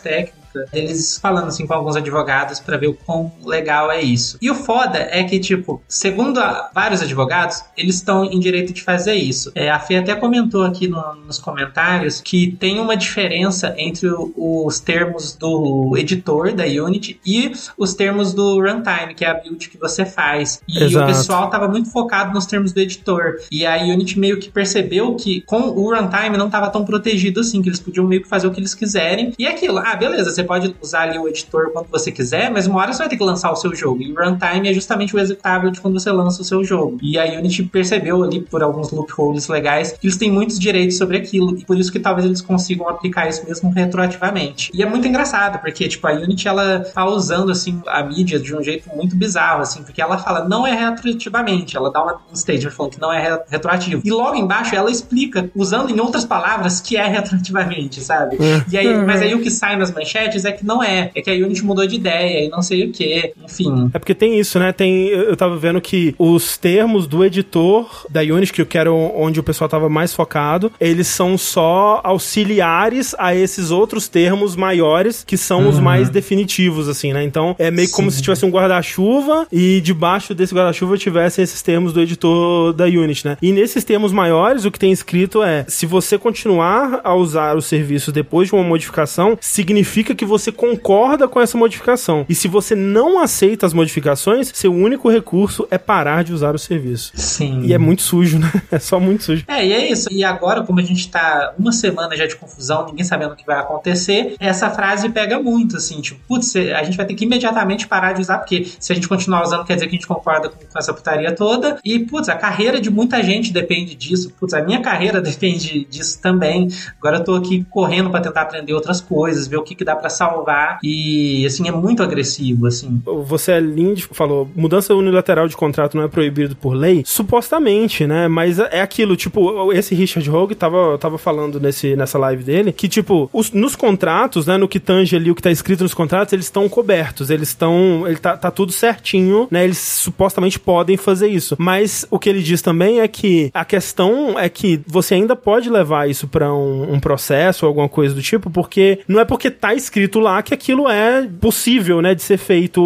Eles 0.71 1.17
falando 1.17 1.47
assim 1.47 1.65
com 1.65 1.73
alguns 1.73 1.95
advogados 1.95 2.59
pra 2.59 2.77
ver 2.77 2.87
o 2.87 2.93
quão 2.93 3.31
legal 3.43 3.91
é 3.91 4.01
isso. 4.01 4.37
E 4.41 4.49
o 4.49 4.55
foda 4.55 4.97
é 5.11 5.23
que, 5.23 5.39
tipo, 5.39 5.81
segundo 5.87 6.39
a- 6.39 6.69
vários 6.73 7.01
advogados, 7.01 7.63
eles 7.77 7.95
estão 7.95 8.25
em 8.25 8.39
direito 8.39 8.73
de 8.73 8.81
fazer 8.81 9.13
isso. 9.15 9.51
É, 9.55 9.69
a 9.69 9.79
Fê 9.79 9.97
até 9.97 10.15
comentou 10.15 10.63
aqui 10.63 10.87
no- 10.87 11.15
nos 11.25 11.39
comentários 11.39 12.21
que 12.21 12.51
tem 12.59 12.79
uma 12.79 12.95
diferença 12.95 13.73
entre 13.77 14.07
o- 14.09 14.33
os 14.65 14.79
termos 14.79 15.33
do 15.35 15.95
editor 15.97 16.53
da 16.53 16.63
Unity 16.65 17.19
e 17.25 17.51
os 17.77 17.93
termos 17.93 18.33
do 18.33 18.59
runtime, 18.61 19.13
que 19.15 19.23
é 19.25 19.29
a 19.29 19.33
build 19.33 19.69
que 19.69 19.77
você 19.77 20.05
faz. 20.05 20.61
E 20.67 20.83
Exato. 20.83 21.03
o 21.03 21.07
pessoal 21.07 21.49
tava 21.49 21.67
muito 21.67 21.91
focado 21.91 22.33
nos 22.33 22.45
termos 22.45 22.71
do 22.73 22.79
editor. 22.79 23.37
E 23.51 23.65
a 23.65 23.77
Unity 23.77 24.19
meio 24.19 24.39
que 24.39 24.49
percebeu 24.49 25.15
que 25.15 25.41
com 25.41 25.61
o 25.69 25.93
runtime 25.93 26.37
não 26.37 26.49
tava 26.49 26.69
tão 26.69 26.83
protegido 26.85 27.39
assim, 27.39 27.61
que 27.61 27.69
eles 27.69 27.79
podiam 27.79 28.05
meio 28.07 28.21
que 28.21 28.27
fazer 28.27 28.47
o 28.47 28.51
que 28.51 28.59
eles 28.59 28.73
quiserem. 28.73 29.33
E 29.37 29.45
é 29.45 29.49
aquilo, 29.51 29.77
ah, 29.79 29.95
beleza, 29.95 30.31
você 30.31 30.42
você 30.43 30.45
pode 30.45 30.75
usar 30.81 31.03
ali 31.03 31.17
o 31.17 31.27
editor 31.27 31.71
quando 31.71 31.87
você 31.89 32.11
quiser, 32.11 32.51
mas 32.51 32.67
uma 32.67 32.79
hora 32.79 32.91
você 32.91 32.99
vai 32.99 33.09
ter 33.09 33.17
que 33.17 33.23
lançar 33.23 33.51
o 33.51 33.55
seu 33.55 33.73
jogo. 33.73 34.01
E 34.01 34.11
o 34.11 34.15
runtime 34.15 34.69
é 34.69 34.73
justamente 34.73 35.15
o 35.15 35.19
executável 35.19 35.71
de 35.71 35.79
quando 35.79 35.99
você 35.99 36.11
lança 36.11 36.41
o 36.41 36.45
seu 36.45 36.63
jogo. 36.63 36.97
E 37.01 37.17
a 37.17 37.23
Unity 37.25 37.63
percebeu 37.63 38.23
ali, 38.23 38.41
por 38.41 38.61
alguns 38.61 38.91
loopholes 38.91 39.47
legais, 39.47 39.93
que 39.93 40.05
eles 40.05 40.17
têm 40.17 40.31
muitos 40.31 40.59
direitos 40.59 40.97
sobre 40.97 41.17
aquilo. 41.17 41.57
E 41.57 41.65
por 41.65 41.77
isso 41.77 41.91
que 41.91 41.99
talvez 41.99 42.25
eles 42.25 42.41
consigam 42.41 42.87
aplicar 42.89 43.27
isso 43.27 43.45
mesmo 43.45 43.71
retroativamente. 43.71 44.71
E 44.73 44.83
é 44.83 44.85
muito 44.85 45.07
engraçado, 45.07 45.59
porque, 45.59 45.87
tipo, 45.87 46.05
a 46.07 46.11
Unity, 46.11 46.47
ela 46.47 46.79
tá 46.93 47.05
usando, 47.05 47.51
assim, 47.51 47.81
a 47.87 48.03
mídia 48.03 48.39
de 48.39 48.55
um 48.55 48.61
jeito 48.61 48.89
muito 48.95 49.15
bizarro, 49.15 49.61
assim, 49.61 49.83
porque 49.83 50.01
ela 50.01 50.17
fala, 50.17 50.47
não 50.47 50.67
é 50.67 50.73
retroativamente. 50.73 51.77
Ela 51.77 51.91
dá 51.91 52.03
uma, 52.03 52.19
um 52.31 52.35
statement 52.35 52.71
falando 52.71 52.91
que 52.93 53.01
não 53.01 53.13
é 53.13 53.43
retroativo. 53.47 54.01
E 54.03 54.11
logo 54.11 54.35
embaixo 54.35 54.75
ela 54.75 54.91
explica, 54.91 55.49
usando 55.55 55.89
em 55.89 55.99
outras 55.99 56.25
palavras, 56.25 56.81
que 56.81 56.97
é 56.97 57.07
retroativamente, 57.07 58.01
sabe? 58.01 58.37
É. 58.39 58.65
E 58.69 58.77
aí, 58.77 58.97
mas 59.05 59.21
aí 59.21 59.33
o 59.33 59.41
que 59.41 59.49
sai 59.49 59.75
nas 59.75 59.91
manchetes 59.91 60.32
é 60.45 60.51
que 60.51 60.65
não 60.65 60.83
é. 60.83 61.11
É 61.15 61.21
que 61.21 61.29
a 61.29 61.33
Unity 61.33 61.63
mudou 61.65 61.85
de 61.85 61.95
ideia 61.95 62.45
e 62.45 62.49
não 62.49 62.61
sei 62.61 62.85
o 62.85 62.91
que. 62.91 63.33
Enfim. 63.43 63.89
É 63.93 63.99
porque 63.99 64.13
tem 64.13 64.39
isso, 64.39 64.59
né? 64.59 64.71
Tem. 64.71 65.07
Eu 65.07 65.35
tava 65.35 65.55
vendo 65.57 65.79
que 65.81 66.15
os 66.17 66.57
termos 66.57 67.07
do 67.07 67.23
editor 67.23 68.05
da 68.09 68.21
Unity, 68.21 68.53
que 68.53 68.61
eu 68.61 68.65
quero 68.65 68.95
onde 68.95 69.39
o 69.39 69.43
pessoal 69.43 69.69
tava 69.69 69.89
mais 69.89 70.13
focado, 70.13 70.71
eles 70.79 71.07
são 71.07 71.37
só 71.37 72.01
auxiliares 72.03 73.15
a 73.17 73.35
esses 73.35 73.71
outros 73.71 74.07
termos 74.07 74.55
maiores 74.55 75.23
que 75.23 75.37
são 75.37 75.61
uhum. 75.61 75.69
os 75.69 75.79
mais 75.79 76.09
definitivos, 76.09 76.87
assim, 76.87 77.13
né? 77.13 77.23
Então 77.23 77.55
é 77.59 77.69
meio 77.69 77.87
Sim. 77.87 77.95
como 77.95 78.11
se 78.11 78.21
tivesse 78.21 78.45
um 78.45 78.49
guarda-chuva 78.49 79.47
e 79.51 79.81
debaixo 79.81 80.33
desse 80.33 80.53
guarda-chuva 80.53 80.97
tivesse 80.97 81.41
esses 81.41 81.61
termos 81.61 81.93
do 81.93 82.01
editor 82.01 82.73
da 82.73 82.85
Unity, 82.85 83.27
né? 83.27 83.37
E 83.41 83.51
nesses 83.51 83.83
termos 83.83 84.11
maiores, 84.11 84.65
o 84.65 84.71
que 84.71 84.79
tem 84.79 84.91
escrito 84.91 85.43
é: 85.43 85.65
se 85.67 85.85
você 85.85 86.17
continuar 86.17 87.01
a 87.03 87.13
usar 87.15 87.55
o 87.55 87.61
serviço 87.61 88.11
depois 88.11 88.47
de 88.47 88.55
uma 88.55 88.63
modificação, 88.63 89.37
significa 89.39 90.15
que 90.15 90.22
você 90.23 90.51
concorda 90.51 91.27
com 91.27 91.39
essa 91.41 91.57
modificação. 91.57 92.25
E 92.27 92.35
se 92.35 92.47
você 92.47 92.75
não 92.75 93.21
aceita 93.21 93.65
as 93.65 93.73
modificações, 93.73 94.51
seu 94.53 94.73
único 94.73 95.09
recurso 95.09 95.67
é 95.69 95.77
parar 95.77 96.23
de 96.23 96.33
usar 96.33 96.55
o 96.55 96.59
serviço. 96.59 97.11
Sim. 97.15 97.61
E 97.63 97.73
é 97.73 97.77
muito 97.77 98.01
sujo, 98.01 98.39
né? 98.39 98.51
É 98.71 98.79
só 98.79 98.99
muito 98.99 99.23
sujo. 99.23 99.45
É, 99.47 99.65
e 99.65 99.71
é 99.71 99.91
isso. 99.91 100.07
E 100.11 100.23
agora, 100.23 100.63
como 100.63 100.79
a 100.79 100.83
gente 100.83 101.09
tá 101.09 101.53
uma 101.59 101.71
semana 101.71 102.15
já 102.17 102.25
de 102.25 102.35
confusão, 102.35 102.87
ninguém 102.87 103.03
sabendo 103.03 103.33
o 103.33 103.35
que 103.35 103.45
vai 103.45 103.59
acontecer, 103.59 104.35
essa 104.39 104.69
frase 104.69 105.09
pega 105.09 105.39
muito, 105.39 105.77
assim, 105.77 106.01
tipo, 106.01 106.19
putz, 106.27 106.55
a 106.55 106.83
gente 106.83 106.97
vai 106.97 107.05
ter 107.05 107.13
que 107.13 107.25
imediatamente 107.25 107.87
parar 107.87 108.13
de 108.13 108.21
usar, 108.21 108.39
porque 108.39 108.65
se 108.79 108.91
a 108.91 108.95
gente 108.95 109.07
continuar 109.07 109.43
usando, 109.43 109.63
quer 109.65 109.75
dizer 109.75 109.87
que 109.87 109.95
a 109.95 109.97
gente 109.99 110.07
concorda 110.07 110.49
com, 110.49 110.57
com 110.57 110.79
essa 110.79 110.93
putaria 110.93 111.35
toda. 111.35 111.77
E, 111.83 111.99
putz, 111.99 112.29
a 112.29 112.35
carreira 112.35 112.81
de 112.81 112.89
muita 112.89 113.21
gente 113.21 113.53
depende 113.53 113.95
disso. 113.95 114.33
Putz, 114.39 114.53
a 114.53 114.61
minha 114.63 114.81
carreira 114.81 115.19
depende 115.21 115.85
disso 115.85 116.19
também. 116.21 116.67
Agora 116.97 117.17
eu 117.17 117.23
tô 117.23 117.35
aqui 117.35 117.65
correndo 117.69 118.09
para 118.09 118.21
tentar 118.21 118.41
aprender 118.41 118.73
outras 118.73 119.01
coisas, 119.01 119.47
ver 119.47 119.57
o 119.57 119.63
que, 119.63 119.75
que 119.75 119.83
dá 119.83 119.95
para 119.95 120.09
salvar. 120.13 120.79
E, 120.83 121.45
assim, 121.45 121.67
é 121.67 121.71
muito 121.71 122.01
agressivo, 122.01 122.67
assim. 122.67 123.01
Você 123.05 123.53
é 123.53 123.59
lindo, 123.59 124.01
falou, 124.11 124.49
mudança 124.55 124.93
unilateral 124.93 125.47
de 125.47 125.55
contrato 125.55 125.97
não 125.97 126.03
é 126.03 126.07
proibido 126.07 126.55
por 126.55 126.73
lei? 126.73 127.03
Supostamente, 127.05 128.05
né? 128.07 128.27
Mas 128.27 128.59
é 128.59 128.81
aquilo, 128.81 129.15
tipo, 129.15 129.71
esse 129.73 129.95
Richard 129.95 130.29
Hogue 130.29 130.55
tava, 130.55 130.97
tava 130.97 131.17
falando 131.17 131.59
nesse, 131.59 131.95
nessa 131.95 132.17
live 132.17 132.43
dele, 132.43 132.71
que, 132.71 132.87
tipo, 132.87 133.29
os, 133.33 133.51
nos 133.51 133.75
contratos, 133.75 134.47
né, 134.47 134.57
no 134.57 134.67
que 134.67 134.79
tange 134.79 135.15
ali 135.15 135.31
o 135.31 135.35
que 135.35 135.41
tá 135.41 135.51
escrito 135.51 135.83
nos 135.83 135.93
contratos, 135.93 136.33
eles 136.33 136.45
estão 136.45 136.67
cobertos, 136.69 137.29
eles 137.29 137.49
estão, 137.49 138.07
ele 138.07 138.17
tá, 138.17 138.37
tá 138.37 138.51
tudo 138.51 138.71
certinho, 138.71 139.47
né? 139.49 139.63
Eles 139.63 139.77
supostamente 139.77 140.59
podem 140.59 140.97
fazer 140.97 141.27
isso. 141.27 141.55
Mas 141.57 142.05
o 142.09 142.19
que 142.19 142.29
ele 142.29 142.41
diz 142.41 142.61
também 142.61 142.99
é 142.99 143.07
que 143.07 143.49
a 143.53 143.65
questão 143.65 144.37
é 144.37 144.49
que 144.49 144.81
você 144.85 145.15
ainda 145.15 145.35
pode 145.35 145.69
levar 145.69 146.09
isso 146.09 146.27
para 146.27 146.53
um, 146.53 146.93
um, 146.93 146.99
processo 146.99 147.65
ou 147.65 147.67
alguma 147.67 147.89
coisa 147.89 148.13
do 148.13 148.21
tipo, 148.21 148.49
porque 148.49 148.99
não 149.07 149.19
é 149.19 149.25
porque 149.25 149.49
tá 149.49 149.73
escrito 149.73 150.02
lá 150.19 150.41
que 150.41 150.53
aquilo 150.53 150.89
é 150.89 151.27
possível, 151.41 152.01
né, 152.01 152.15
de 152.15 152.21
ser 152.21 152.37
feito 152.37 152.81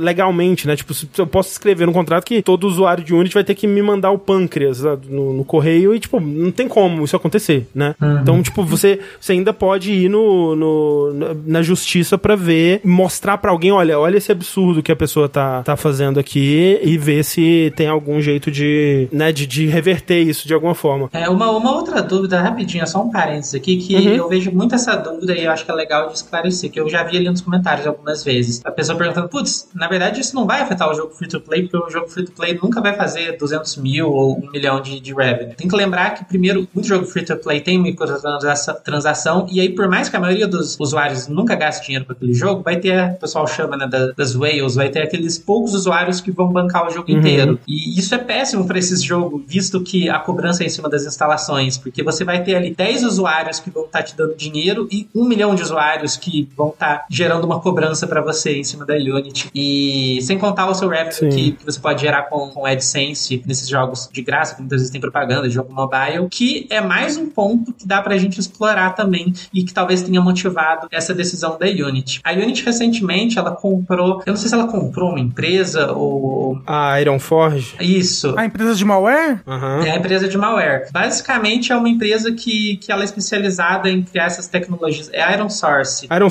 legalmente, 0.00 0.66
né? 0.66 0.76
Tipo, 0.76 0.92
eu 1.18 1.26
posso 1.26 1.50
escrever 1.50 1.86
no 1.86 1.92
contrato 1.92 2.24
que 2.24 2.42
todo 2.42 2.66
usuário 2.66 3.04
de 3.04 3.14
Unity 3.14 3.34
vai 3.34 3.44
ter 3.44 3.54
que 3.54 3.66
me 3.66 3.82
mandar 3.82 4.10
o 4.10 4.18
pâncreas 4.18 4.82
no, 5.08 5.32
no 5.32 5.44
correio 5.44 5.94
e, 5.94 6.00
tipo, 6.00 6.20
não 6.20 6.50
tem 6.50 6.68
como 6.68 7.04
isso 7.04 7.16
acontecer, 7.16 7.68
né? 7.74 7.94
Uhum. 8.00 8.20
Então, 8.20 8.42
tipo, 8.42 8.62
você, 8.64 9.00
você 9.20 9.32
ainda 9.32 9.52
pode 9.52 9.92
ir 9.92 10.08
no, 10.08 10.56
no 10.56 11.10
na 11.46 11.62
justiça 11.62 12.18
para 12.18 12.36
ver, 12.36 12.80
mostrar 12.84 13.38
para 13.38 13.50
alguém, 13.50 13.72
olha, 13.72 13.98
olha 13.98 14.16
esse 14.16 14.32
absurdo 14.32 14.82
que 14.82 14.92
a 14.92 14.96
pessoa 14.96 15.28
tá, 15.28 15.62
tá 15.62 15.76
fazendo 15.76 16.18
aqui 16.18 16.78
e 16.82 16.96
ver 16.96 17.24
se 17.24 17.72
tem 17.76 17.88
algum 17.88 18.20
jeito 18.20 18.50
de, 18.50 19.08
né, 19.12 19.32
de, 19.32 19.46
de 19.46 19.66
reverter 19.66 20.20
isso 20.20 20.46
de 20.46 20.54
alguma 20.54 20.74
forma. 20.74 21.08
É, 21.12 21.28
uma, 21.28 21.50
uma 21.50 21.74
outra 21.74 22.02
dúvida, 22.02 22.40
rapidinho, 22.40 22.86
só 22.86 23.02
um 23.02 23.10
parênteses 23.10 23.54
aqui, 23.54 23.76
que 23.76 23.94
uhum. 23.94 24.14
eu 24.14 24.28
vejo 24.28 24.50
muito 24.52 24.74
essa 24.74 24.96
dúvida 24.96 25.34
e 25.36 25.44
eu 25.44 25.52
acho 25.52 25.64
que 25.64 25.70
é 25.70 25.74
legal 25.74 26.08
de 26.08 26.14
esclarecer, 26.14 26.49
que 26.50 26.80
eu 26.80 26.88
já 26.88 27.02
vi 27.02 27.16
ali 27.16 27.28
nos 27.28 27.40
comentários 27.40 27.86
algumas 27.86 28.24
vezes. 28.24 28.60
A 28.64 28.70
pessoa 28.70 28.96
perguntando, 28.96 29.28
putz, 29.28 29.68
na 29.74 29.88
verdade 29.88 30.20
isso 30.20 30.34
não 30.34 30.46
vai 30.46 30.60
afetar 30.60 30.90
o 30.90 30.94
jogo 30.94 31.12
free-to-play, 31.14 31.62
porque 31.62 31.76
o 31.76 31.90
jogo 31.90 32.08
free-to-play 32.08 32.58
nunca 32.62 32.80
vai 32.80 32.94
fazer 32.94 33.36
200 33.36 33.76
mil 33.76 34.10
ou 34.10 34.38
1 34.38 34.50
milhão 34.50 34.80
de, 34.80 35.00
de 35.00 35.14
revenue. 35.14 35.54
Tem 35.54 35.68
que 35.68 35.76
lembrar 35.76 36.14
que, 36.14 36.24
primeiro, 36.24 36.66
muito 36.74 36.86
jogo 36.86 37.06
free-to-play 37.06 37.60
tem 37.60 37.78
microtransação, 37.78 39.46
e 39.50 39.60
aí, 39.60 39.68
por 39.70 39.88
mais 39.88 40.08
que 40.08 40.16
a 40.16 40.20
maioria 40.20 40.46
dos 40.46 40.78
usuários 40.78 41.28
nunca 41.28 41.54
gaste 41.54 41.86
dinheiro 41.86 42.04
com 42.04 42.12
aquele 42.12 42.34
jogo, 42.34 42.62
vai 42.62 42.76
ter, 42.76 43.12
o 43.12 43.18
pessoal 43.18 43.46
chama, 43.46 43.76
né, 43.76 43.88
das 44.16 44.34
whales, 44.34 44.74
vai 44.74 44.88
ter 44.88 45.02
aqueles 45.02 45.38
poucos 45.38 45.74
usuários 45.74 46.20
que 46.20 46.30
vão 46.30 46.48
bancar 46.48 46.86
o 46.86 46.90
jogo 46.90 47.10
uhum. 47.10 47.18
inteiro. 47.18 47.60
E 47.66 47.98
isso 47.98 48.14
é 48.14 48.18
péssimo 48.18 48.66
para 48.66 48.78
esses 48.78 49.02
jogos, 49.02 49.42
visto 49.46 49.80
que 49.82 50.08
a 50.08 50.18
cobrança 50.18 50.62
é 50.62 50.66
em 50.66 50.70
cima 50.70 50.88
das 50.88 51.04
instalações, 51.04 51.78
porque 51.78 52.02
você 52.02 52.24
vai 52.24 52.42
ter 52.42 52.56
ali 52.56 52.74
10 52.74 53.04
usuários 53.04 53.60
que 53.60 53.70
vão 53.70 53.84
estar 53.84 54.00
tá 54.00 54.04
te 54.04 54.16
dando 54.16 54.34
dinheiro 54.34 54.88
e 54.90 55.08
um 55.14 55.24
milhão 55.24 55.54
de 55.54 55.62
usuários 55.62 56.16
que 56.16 56.39
vão 56.56 56.68
estar 56.68 56.98
tá 56.98 57.06
gerando 57.10 57.44
uma 57.44 57.60
cobrança 57.60 58.06
para 58.06 58.20
você 58.20 58.56
em 58.56 58.64
cima 58.64 58.84
da 58.84 58.94
Unity. 58.94 59.50
E 59.54 60.18
sem 60.22 60.38
contar 60.38 60.68
o 60.68 60.74
seu 60.74 60.88
revenue 60.88 61.10
que, 61.10 61.52
que, 61.52 61.64
você 61.64 61.80
pode 61.80 62.00
gerar 62.02 62.22
com, 62.24 62.48
com 62.50 62.66
AdSense 62.66 63.42
nesses 63.46 63.68
jogos 63.68 64.08
de 64.12 64.22
graça, 64.22 64.54
que 64.54 64.60
muitas 64.60 64.80
vezes 64.80 64.90
tem 64.90 65.00
propaganda 65.00 65.48
de 65.48 65.54
jogo 65.54 65.72
mobile, 65.72 66.28
que 66.30 66.66
é 66.70 66.80
mais 66.80 67.16
um 67.16 67.28
ponto 67.28 67.72
que 67.72 67.86
dá 67.86 68.00
pra 68.02 68.16
gente 68.16 68.38
explorar 68.38 68.90
também 68.94 69.32
e 69.52 69.64
que 69.64 69.72
talvez 69.72 70.02
tenha 70.02 70.20
motivado 70.20 70.88
essa 70.90 71.14
decisão 71.14 71.58
da 71.58 71.66
Unity. 71.66 72.20
A 72.24 72.32
Unity 72.32 72.64
recentemente 72.64 73.38
ela 73.38 73.52
comprou, 73.52 74.22
eu 74.26 74.32
não 74.32 74.36
sei 74.36 74.48
se 74.48 74.54
ela 74.54 74.66
comprou 74.66 75.10
uma 75.10 75.20
empresa 75.20 75.92
ou. 75.92 76.60
A 76.66 77.00
Iron 77.00 77.18
Forge? 77.18 77.74
Isso. 77.80 78.34
A 78.36 78.44
empresa 78.44 78.74
de 78.74 78.84
malware? 78.84 79.40
Uhum. 79.46 79.82
É 79.82 79.90
a 79.90 79.96
empresa 79.96 80.28
de 80.28 80.36
malware. 80.36 80.88
Basicamente 80.92 81.72
é 81.72 81.76
uma 81.76 81.88
empresa 81.88 82.32
que, 82.32 82.76
que 82.76 82.90
ela 82.90 83.02
é 83.02 83.04
especializada 83.04 83.90
em 83.90 84.02
criar 84.02 84.26
essas 84.26 84.46
tecnologias. 84.46 85.10
É 85.12 85.22
a 85.22 85.32
Iron 85.34 85.48
Source. 85.48 86.06
Iron 86.10 86.29